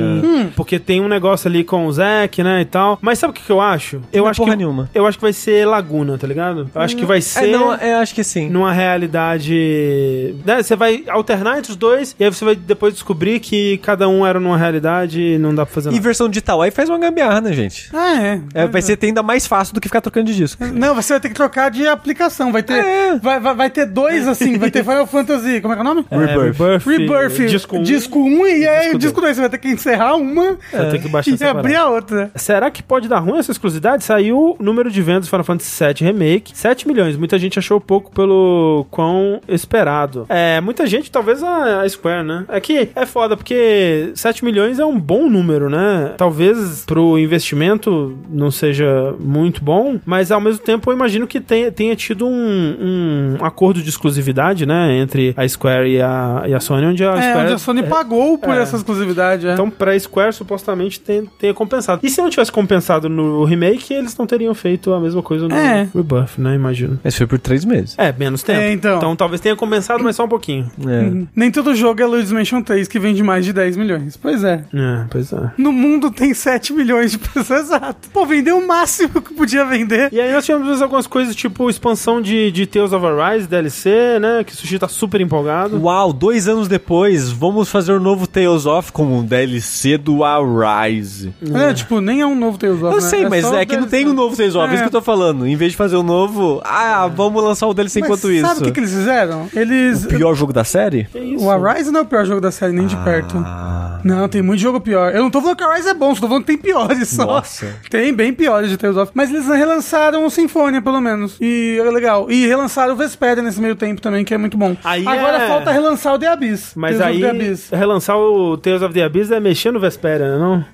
É. 0.46 0.48
Porque 0.56 0.80
tem 0.80 1.00
um 1.02 1.08
negócio 1.08 1.48
ali 1.48 1.64
com 1.64 1.86
o 1.86 1.92
Zack, 1.92 2.42
né, 2.44 2.62
e 2.62 2.66
tal. 2.66 2.98
Mas 3.02 3.20
sabe 3.20 3.32
o 3.32 3.34
que, 3.34 3.44
que 3.44 3.52
eu 3.52 3.62
acho? 3.62 4.02
Eu 4.12 4.22
Não 4.22 4.28
é 4.28 4.32
acho 4.32 4.42
porra 4.42 4.52
que 4.52 4.58
nenhuma. 4.58 4.90
Eu 4.94 5.06
acho 5.06 5.18
que 5.18 5.22
vai 5.24 5.34
ser 5.34 5.66
Laguna, 5.68 6.18
tá 6.18 6.26
ligado? 6.28 6.70
Eu 6.74 6.82
acho 6.82 6.96
que 6.96 7.06
vai 7.06 7.18
É, 7.20 7.22
ser 7.22 7.48
não, 7.48 7.74
é, 7.74 7.96
acho 7.96 8.14
que 8.16 8.24
sim. 8.24 8.50
numa 8.50 8.72
realidade. 8.72 10.36
né, 10.46 10.62
Você 10.64 10.76
vai 10.76 11.04
alternar 11.08 11.58
entre 11.60 11.72
os 11.72 11.78
dois 11.78 12.16
e 12.20 12.24
aí 12.24 12.30
você 12.34 12.44
vai 12.46 12.56
depois 12.56 12.94
descobrir 12.94 13.40
que 13.40 13.78
cada 13.80 14.08
um 14.08 14.26
era 14.26 14.40
numa 14.40 14.58
realidade 14.58 15.22
e 15.22 15.38
não 15.38 15.54
dá 15.54 15.66
pra 15.66 15.74
fazer 15.76 15.90
E 15.90 15.94
nada. 15.94 16.04
versão 16.04 16.30
digital 16.30 16.62
aí 16.62 16.72
faz 16.72 16.90
uma 16.90 16.98
gambiarra, 17.00 17.42
né, 17.42 17.54
gente? 17.54 17.90
Ah, 17.94 18.22
é. 18.22 18.42
É, 18.54 18.68
vai 18.68 18.82
ser 18.82 18.98
ainda 19.02 19.22
mais 19.24 19.46
fácil 19.48 19.74
do 19.74 19.82
que 19.82 19.88
ficar 19.88 20.02
trocando 20.02 20.26
de 20.28 20.36
disco. 20.36 20.64
Não, 20.66 20.96
você 20.96 21.14
vai 21.14 21.20
ter 21.20 21.30
que 21.30 21.36
trocar 21.36 21.70
de 21.70 21.86
aplicação. 22.12 22.52
Vai 22.52 22.64
ter, 22.64 22.74
É. 22.84 23.18
vai, 23.18 23.40
vai, 23.40 23.56
vai 23.56 23.70
ter 23.70 23.86
dois 23.86 24.28
assim. 24.28 24.58
Vai 24.58 24.72
ter 24.72 24.84
Final 24.84 25.06
Fantasy. 25.08 25.62
Como 25.62 25.74
é 25.74 25.78
que 25.78 25.82
é 25.82 25.86
o 25.86 25.88
nome? 25.88 26.06
É, 26.10 26.18
Rebirth. 26.18 26.86
Rebirth. 26.86 27.48
Disco 27.50 27.78
1. 27.78 27.84
disco 27.84 28.20
1 28.20 28.48
e 28.48 28.68
aí 28.68 28.82
disco 28.84 28.96
o 28.96 29.00
disco 29.00 29.22
2. 29.22 29.36
Você 29.36 29.42
vai 29.42 29.50
ter 29.50 29.58
que 29.58 29.68
encerrar 29.70 30.16
uma 30.16 30.58
Vai 30.72 30.90
ter 30.92 31.02
que 31.02 31.10
baixar 31.10 31.32
e 31.32 31.38
separado. 31.38 31.60
abrir 31.60 31.76
a 31.76 31.88
outra. 31.90 32.32
Será 32.36 32.72
que 32.72 32.82
pode 32.82 33.08
dar 33.08 33.20
ruim 33.20 33.38
essa 33.40 33.52
exclusividade? 33.52 34.04
Saiu 34.04 34.56
o 34.60 34.64
número 34.64 34.90
de 34.90 35.02
vendas 35.02 35.26
do 35.26 35.30
Final 35.30 35.44
Fantasy 35.44 35.84
VII 35.84 35.94
Remake, 36.12 36.58
7 36.58 36.88
milhões. 36.88 37.18
Muita 37.18 37.38
gente 37.38 37.60
achou 37.60 37.80
pouco 37.82 38.12
pelo 38.12 38.86
quão 38.90 39.42
esperado. 39.48 40.26
É, 40.30 40.62
muita 40.62 40.88
gente, 40.88 41.12
talvez 41.12 41.44
a, 41.44 41.82
a 41.82 41.90
Square, 41.90 42.24
né? 42.26 42.46
É 42.50 42.60
que 42.60 42.90
é 42.96 43.06
foda, 43.06 43.36
porque 43.36 44.12
7 44.16 44.44
milhões 44.46 44.80
é 44.80 44.86
um 44.86 45.00
bom 45.00 45.30
número, 45.30 45.70
né? 45.70 46.14
Talvez 46.18 46.84
pro 46.86 47.18
investimento 47.20 48.18
não 48.30 48.50
seja 48.52 49.14
muito 49.20 49.64
bom, 49.64 50.00
mas 50.06 50.32
ao 50.32 50.40
mesmo 50.42 50.60
tempo 50.60 50.90
eu 50.90 50.96
imagino 50.96 51.28
que 51.28 51.40
tenha, 51.40 51.72
tenha 51.72 51.96
tido 51.98 52.28
um, 52.28 53.36
um 53.40 53.46
acordo 53.46 53.82
de 53.82 53.90
exclusividade, 53.90 54.66
né? 54.66 54.98
Entre 54.98 55.34
a 55.36 55.48
Square 55.48 55.90
e 55.90 56.02
a, 56.02 56.44
e 56.48 56.54
a 56.54 56.60
Sony, 56.60 56.86
onde 56.86 57.04
a 57.04 57.18
É, 57.18 57.22
Square... 57.22 57.40
onde 57.46 57.54
a 57.54 57.58
Sony 57.58 57.84
pagou 57.84 58.38
por 58.38 58.56
é. 58.56 58.62
essa 58.62 58.76
exclusividade. 58.78 59.48
É. 59.48 59.54
Então, 59.54 59.70
pra 59.70 59.98
Square, 60.00 60.34
supostamente 60.34 61.00
tem, 61.00 61.26
tenha 61.40 61.54
compensado. 61.54 62.02
E 62.04 62.10
se 62.10 62.22
não 62.22 62.30
tivesse 62.30 62.52
compensado 62.52 63.10
no 63.10 63.44
remake, 63.44 63.94
eles 63.94 64.16
não 64.18 64.26
teriam 64.26 64.54
feito 64.54 64.94
a 64.94 65.00
mesma 65.00 65.22
coisa 65.22 65.48
no 65.48 65.56
É. 65.56 65.90
Rebuff, 65.94 66.40
né? 66.40 66.56
Imagino. 66.56 67.00
Mas 67.04 67.16
foi 67.18 67.28
por 67.28 67.40
três 67.40 67.66
meses. 67.66 67.96
É, 67.98 68.14
menos 68.14 68.44
tempo. 68.44 68.60
É, 68.60 68.72
então. 68.72 69.16
talvez 69.16 69.42
tenha 69.42 69.56
compensado, 69.56 70.04
mas 70.04 70.16
só 70.16 70.26
um 70.26 70.30
pouquinho. 70.30 70.70
É. 70.88 71.26
Nem 71.36 71.52
todo 71.52 71.76
jogo 71.76 72.02
é 72.02 72.06
Luigi's 72.06 72.32
Mansion 72.32 72.62
3 72.62 72.88
que 72.88 73.00
vende 73.00 73.24
mais 73.24 73.46
de 73.46 73.54
10 73.54 73.78
milhões. 73.78 74.18
Pois 74.18 74.44
é. 74.44 74.64
É, 74.74 75.06
pois 75.10 75.32
é. 75.34 75.52
No 75.58 75.72
mundo 75.72 76.12
tem 76.12 76.34
7 76.34 76.74
milhões 76.74 77.12
de 77.12 77.18
pessoas, 77.18 77.66
exato. 77.68 78.10
Pô, 78.14 78.26
vendeu 78.26 78.58
o 78.58 78.68
máximo 78.68 79.22
que 79.22 79.34
podia 79.34 79.66
vender. 79.66 80.10
E 80.12 80.20
aí 80.20 80.32
nós 80.32 80.46
tivemos 80.46 80.82
algumas 80.82 81.08
coisas, 81.08 81.36
tipo 81.36 81.70
expansão 81.88 82.22
de, 82.22 82.52
de 82.52 82.66
Tales 82.66 82.92
of 82.92 83.06
Arise, 83.06 83.48
DLC, 83.48 84.20
né? 84.20 84.44
Que 84.44 84.54
o 84.54 84.56
Sushi 84.56 84.78
tá 84.78 84.88
super 84.88 85.22
empolgado. 85.22 85.80
Uau, 85.82 86.12
dois 86.12 86.48
anos 86.48 86.68
depois, 86.68 87.32
vamos 87.32 87.70
fazer 87.70 87.94
um 87.94 88.00
novo 88.00 88.28
Tales 88.28 88.66
of 88.66 88.92
com 88.92 89.06
um 89.06 89.24
DLC 89.24 89.98
do 89.98 90.24
Arise. 90.24 91.34
É, 91.54 91.74
tipo, 91.74 92.02
nem 92.02 92.22
é 92.22 92.26
um 92.26 92.36
novo 92.36 92.58
Tales 92.58 92.82
of, 92.82 92.86
Eu 92.96 93.02
né? 93.02 93.08
sei, 93.10 93.30
mas 93.30 93.46
só 93.46 93.58
é 93.58 93.66
que 93.66 93.74
não 93.76 93.84
DLC. 93.86 93.98
tem 93.98 94.08
um 94.08 94.14
novo 94.14 94.36
Tales 94.36 94.56
of, 94.56 94.66
é 94.68 94.70
É. 94.70 94.74
isso 94.74 94.84
que 94.84 94.88
eu 94.88 95.00
tô 95.00 95.02
falando. 95.02 95.48
Em 95.48 95.56
vez 95.56 95.72
de 95.72 95.78
fazer 95.78 95.96
um 95.96 96.04
novo, 96.04 96.62
ah, 96.66 97.08
vamos 97.08 97.42
lançar 97.44 97.68
o 97.68 97.74
DLC 97.74 98.00
Mas 98.02 98.10
enquanto 98.10 98.32
isso. 98.32 98.46
Sabe 98.48 98.62
o 98.62 98.64
que, 98.66 98.72
que 98.72 98.80
eles 98.82 98.92
fizeram? 98.92 99.48
Eles. 99.54 100.04
O 100.06 100.08
pior 100.10 100.34
jogo 100.36 100.52
da 100.52 100.64
série? 100.64 101.08
O 101.40 101.50
Arise 101.50 101.92
não 101.92 102.02
é 102.02 102.04
o 102.04 102.06
pior 102.06 102.26
jogo 102.26 102.42
da 102.42 102.52
série, 102.52 102.74
nem 102.74 102.86
de 102.88 102.98
perto. 102.98 103.38
Ah, 103.38 104.00
Não, 104.04 104.28
tem 104.28 104.42
muito 104.42 104.60
jogo 104.60 104.80
pior. 104.82 105.14
Eu 105.14 105.22
não 105.24 105.30
tô 105.30 105.40
falando 105.42 105.58
que 105.58 105.64
o 105.64 105.68
Arise 105.70 105.88
é 105.90 105.94
bom, 105.94 106.14
só 106.14 106.22
tô 106.22 106.28
falando 106.28 106.44
que 106.44 106.48
tem 106.48 106.58
piores 106.58 107.08
só. 107.10 107.26
Nossa. 107.26 107.68
Tem 107.90 108.14
bem 108.14 108.34
piores 108.34 108.70
de 108.70 108.78
Tales 108.78 108.98
of. 108.98 109.12
Mas 109.14 109.30
eles 109.30 109.48
relançaram 109.48 110.26
o 110.26 110.30
Symphonia, 110.30 110.82
pelo 110.82 111.00
menos. 111.02 111.38
E 111.42 111.67
é 111.80 111.92
legal. 111.92 112.30
E 112.32 112.46
relançaram 112.48 112.94
o 112.94 112.96
Vesperia 112.96 113.42
nesse 113.44 113.60
meio 113.60 113.76
tempo 113.76 114.00
também, 114.02 114.24
que 114.24 114.34
é 114.34 114.38
muito 114.38 114.58
bom. 114.58 114.76
Aí 114.84 115.06
Agora 115.08 115.38
é- 115.44 115.48
falta 115.48 115.72
relançar 115.72 116.14
o 116.14 116.20
The 116.20 116.28
Abyss. 116.28 116.72
Mas 116.76 116.98
Tales 117.00 117.72
aí, 117.72 117.78
relançar 117.80 118.18
o 118.18 118.58
Tales 118.58 118.82
of 118.82 118.94
the 118.94 119.04
Abyss 119.04 119.32
é 119.32 119.40
mexer 119.40 119.72
no 119.72 119.80
Vesperia, 119.80 120.32
né? 120.34 120.38
Não? 120.38 120.66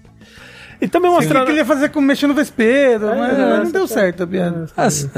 E 0.81 0.87
também 0.87 1.09
O 1.09 1.13
que 1.17 1.21
mostrar... 1.21 1.45
que 1.45 1.51
ele 1.51 1.59
ia 1.59 1.65
fazer 1.65 1.89
com 1.89 2.01
mexer 2.01 2.27
no 2.27 2.33
Vespeiro, 2.33 3.05
mas, 3.07 3.17
é, 3.39 3.41
mas 3.41 3.49
não 3.49 3.61
essa 3.61 3.71
deu 3.71 3.83
que- 3.87 3.93
certo 3.93 4.23
a 4.23 4.27
piada. 4.27 4.65
ah, 4.75 4.89
sim. 4.89 5.09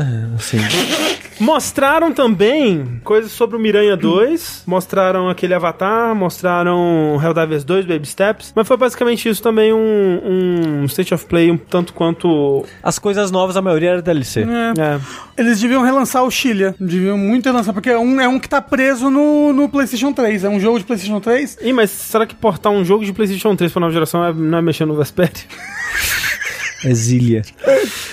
Mostraram 1.40 2.14
também 2.14 3.02
coisas 3.04 3.32
sobre 3.32 3.58
o 3.58 3.60
Miranha 3.60 3.98
2, 3.98 4.64
mostraram 4.66 5.30
aquele 5.30 5.54
Avatar, 5.54 6.16
mostraram 6.16 7.20
Helldivers 7.22 7.64
2, 7.64 7.86
Baby 7.86 8.08
Steps, 8.08 8.54
mas 8.56 8.68
foi 8.68 8.78
basicamente 8.78 9.28
isso 9.28 9.42
também 9.44 9.74
um, 9.74 10.82
um 10.82 10.86
State 10.86 11.14
of 11.14 11.26
Play 11.26 11.52
um 11.52 11.58
tanto 11.58 11.94
quanto... 11.94 12.66
As 12.82 12.98
coisas 13.00 13.32
novas, 13.32 13.58
a 13.58 13.62
maioria 13.62 13.92
era 13.92 14.02
DLC. 14.02 14.42
É. 14.42 14.82
É, 14.82 15.00
Eles 15.38 15.60
deviam 15.60 15.84
relançar 15.84 16.24
o 16.24 16.32
Chile. 16.32 16.74
Deviam 16.80 17.18
muito 17.18 17.46
relançar, 17.46 17.74
porque 17.74 17.90
é 17.90 17.98
um, 17.98 18.20
é 18.22 18.28
um 18.28 18.40
que 18.40 18.48
tá 18.48 18.62
preso 18.62 19.10
no, 19.10 19.52
no 19.54 19.70
PlayStation 19.70 20.14
3. 20.14 20.44
É 20.44 20.50
um 20.50 20.60
jogo 20.60 20.80
de 20.80 20.86
PlayStation 20.86 21.20
3. 21.20 21.58
Ih, 21.62 21.74
mas 21.74 21.90
será 21.90 22.26
que 22.26 22.36
portar 22.36 22.72
um 22.72 22.86
jogo 22.86 23.06
de 23.06 23.12
PlayStation 23.12 23.56
3 23.56 23.72
pra 23.72 23.80
nova 23.80 23.94
geração 23.94 24.24
é, 24.24 24.34
não 24.34 24.58
é 24.58 24.62
mexer 24.62 24.86
no 24.86 24.96
Vesperia? 24.96 25.32
Exília. 26.90 27.42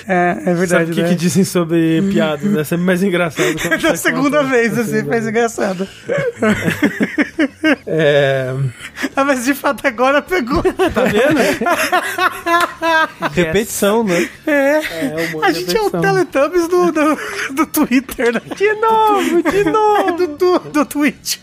É, 0.08 0.36
é 0.46 0.54
verdade. 0.54 0.68
Sabe 0.68 0.92
o 0.92 0.94
que, 0.94 1.02
né? 1.02 1.08
que 1.10 1.14
dizem 1.14 1.44
sobre 1.44 2.02
piadas? 2.10 2.44
né? 2.50 2.60
É 2.60 2.64
sempre 2.64 2.84
mais 2.84 3.02
engraçado. 3.02 3.54
quando 3.60 3.80
Da 3.82 3.96
segunda 3.96 4.38
conta. 4.38 4.50
vez, 4.50 4.78
assim, 4.78 5.04
faz 5.04 5.26
engraçado. 5.26 5.88
É... 7.86 8.54
Ah, 9.14 9.24
mas 9.24 9.44
de 9.44 9.54
fato 9.54 9.86
agora 9.86 10.20
pegou. 10.22 10.62
Tá 10.62 11.04
vendo? 11.04 11.40
Repetição, 13.32 14.04
né? 14.04 14.28
É. 14.46 14.52
É, 14.52 15.30
o 15.34 15.44
A 15.44 15.52
gente 15.52 15.76
é 15.76 15.80
o 15.80 15.90
Teletubbies 15.90 16.68
do, 16.68 16.92
do, 16.92 17.18
do 17.54 17.66
Twitter, 17.66 18.32
né? 18.34 18.40
De 18.56 18.72
novo, 18.74 19.42
de 19.50 19.64
novo. 19.70 20.12
Do, 20.12 20.26
do, 20.36 20.58
do 20.70 20.84
Twitch. 20.86 21.38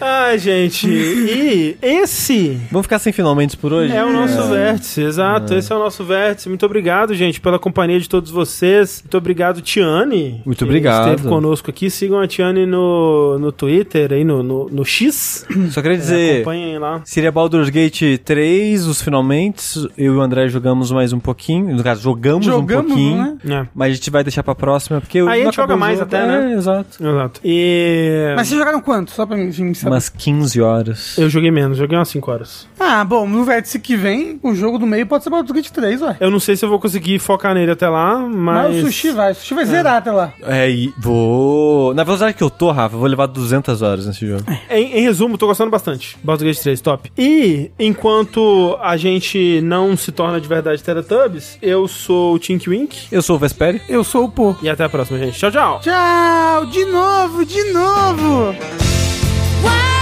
Ai, 0.00 0.38
gente. 0.38 0.88
E 0.88 1.76
esse 1.82 2.60
Vamos 2.70 2.86
ficar 2.86 2.98
sem 2.98 3.12
finalmente 3.12 3.56
por 3.56 3.72
hoje? 3.72 3.94
é 3.94 4.04
o 4.04 4.12
nosso 4.12 4.48
vértice, 4.48 5.02
exato. 5.02 5.54
Esse 5.54 5.72
é 5.72 5.76
o 5.76 5.78
nosso 5.78 6.04
vértice. 6.04 6.48
Muito 6.48 6.64
obrigado, 6.66 7.14
gente. 7.14 7.40
pela 7.40 7.58
companhia 7.58 7.98
de 8.00 8.08
todos 8.08 8.30
vocês. 8.30 9.02
Muito 9.02 9.16
obrigado, 9.16 9.60
Tiane. 9.60 10.42
Muito 10.44 10.58
que 10.58 10.64
obrigado. 10.64 11.10
Esteve 11.10 11.28
conosco 11.28 11.70
aqui. 11.70 11.90
Sigam 11.90 12.18
a 12.20 12.26
Tiane 12.26 12.66
no, 12.66 13.38
no 13.38 13.52
Twitter, 13.52 14.12
aí 14.12 14.24
no, 14.24 14.42
no, 14.42 14.68
no 14.68 14.84
X. 14.84 15.46
Só 15.70 15.80
queria 15.82 15.96
É, 15.96 16.00
dizer. 16.00 16.35
Acompanhem 16.36 16.78
lá. 16.78 17.00
Seria 17.04 17.30
Baldur's 17.32 17.68
Gate 17.68 18.18
3, 18.24 18.86
os 18.86 19.00
finalmente. 19.02 19.88
Eu 19.96 20.14
e 20.14 20.16
o 20.16 20.20
André 20.20 20.48
jogamos 20.48 20.90
mais 20.90 21.12
um 21.12 21.18
pouquinho. 21.20 21.74
No 21.74 21.82
caso, 21.82 22.02
jogamos, 22.02 22.44
Jogamos, 22.46 22.84
um 22.84 22.88
pouquinho. 22.88 23.38
né? 23.44 23.62
É. 23.64 23.68
Mas 23.74 23.92
a 23.92 23.94
gente 23.94 24.10
vai 24.10 24.22
deixar 24.24 24.42
pra 24.42 24.54
próxima, 24.54 25.00
porque 25.00 25.18
Aí 25.18 25.42
a 25.42 25.44
gente 25.44 25.56
joga 25.56 25.76
mais 25.76 25.98
jogo. 25.98 26.08
até, 26.14 26.26
né? 26.26 26.52
É, 26.52 26.56
exato. 26.56 27.04
Exato. 27.06 27.40
E. 27.44 28.32
Mas 28.36 28.48
vocês 28.48 28.58
jogaram 28.58 28.80
quanto? 28.80 29.10
Só 29.10 29.24
pra 29.26 29.36
mim 29.36 29.46
mim 29.58 29.74
saber. 29.74 29.92
Umas 29.94 30.08
15 30.08 30.60
horas. 30.60 31.18
Eu 31.18 31.28
joguei 31.30 31.50
menos, 31.50 31.78
joguei 31.78 31.96
umas 31.96 32.08
5 32.08 32.30
horas. 32.30 32.68
Ah, 32.78 33.04
bom, 33.04 33.26
no 33.26 33.44
vértice 33.44 33.78
que 33.78 33.96
vem, 33.96 34.38
o 34.42 34.54
jogo 34.54 34.78
do 34.78 34.86
meio 34.86 35.06
pode 35.06 35.24
ser 35.24 35.30
Baldur's 35.30 35.52
Gate 35.52 35.70
3, 35.70 36.02
ué. 36.02 36.16
Eu 36.20 36.30
não 36.30 36.40
sei 36.40 36.56
se 36.56 36.64
eu 36.64 36.68
vou 36.68 36.78
conseguir 36.78 37.18
focar 37.18 37.54
nele 37.54 37.70
até 37.72 37.88
lá, 37.88 38.18
mas. 38.18 38.70
Mas 38.74 38.76
o 38.82 38.86
sushi 38.86 39.10
vai. 39.10 39.32
O 39.32 39.34
sushi 39.34 39.54
vai 39.54 39.64
zerar 39.64 39.96
até 39.96 40.10
lá. 40.12 40.32
É, 40.42 40.70
e 40.70 40.92
vou. 40.98 41.94
Na 41.94 42.04
velocidade 42.04 42.34
que 42.34 42.42
eu 42.42 42.50
tô, 42.50 42.70
Rafa, 42.70 42.94
eu 42.94 42.98
vou 43.00 43.08
levar 43.08 43.26
200 43.26 43.82
horas 43.82 44.06
nesse 44.06 44.26
jogo. 44.26 44.44
Em, 44.70 44.98
em 44.98 45.02
resumo, 45.02 45.38
tô 45.38 45.46
gostando 45.46 45.70
bastante. 45.70 46.16
Baldur's 46.26 46.56
Gate 46.56 46.62
3, 46.62 46.80
top. 46.80 47.12
E, 47.16 47.70
enquanto 47.78 48.76
a 48.82 48.96
gente 48.96 49.60
não 49.62 49.96
se 49.96 50.10
torna 50.10 50.40
de 50.40 50.48
verdade 50.48 50.82
Teletubbies, 50.82 51.56
eu 51.62 51.86
sou 51.86 52.34
o 52.34 52.38
Tink 52.38 52.68
Wink. 52.68 53.06
Eu 53.10 53.22
sou 53.22 53.36
o 53.36 53.38
Vesperi. 53.38 53.80
Eu 53.88 54.02
sou 54.02 54.24
o 54.24 54.30
Pô. 54.30 54.54
E 54.60 54.68
até 54.68 54.84
a 54.84 54.88
próxima, 54.88 55.18
gente. 55.18 55.38
Tchau, 55.38 55.50
tchau! 55.50 55.80
Tchau! 55.80 56.66
De 56.66 56.84
novo, 56.86 57.44
de 57.44 57.72
novo! 57.72 58.54
孤 59.62 59.95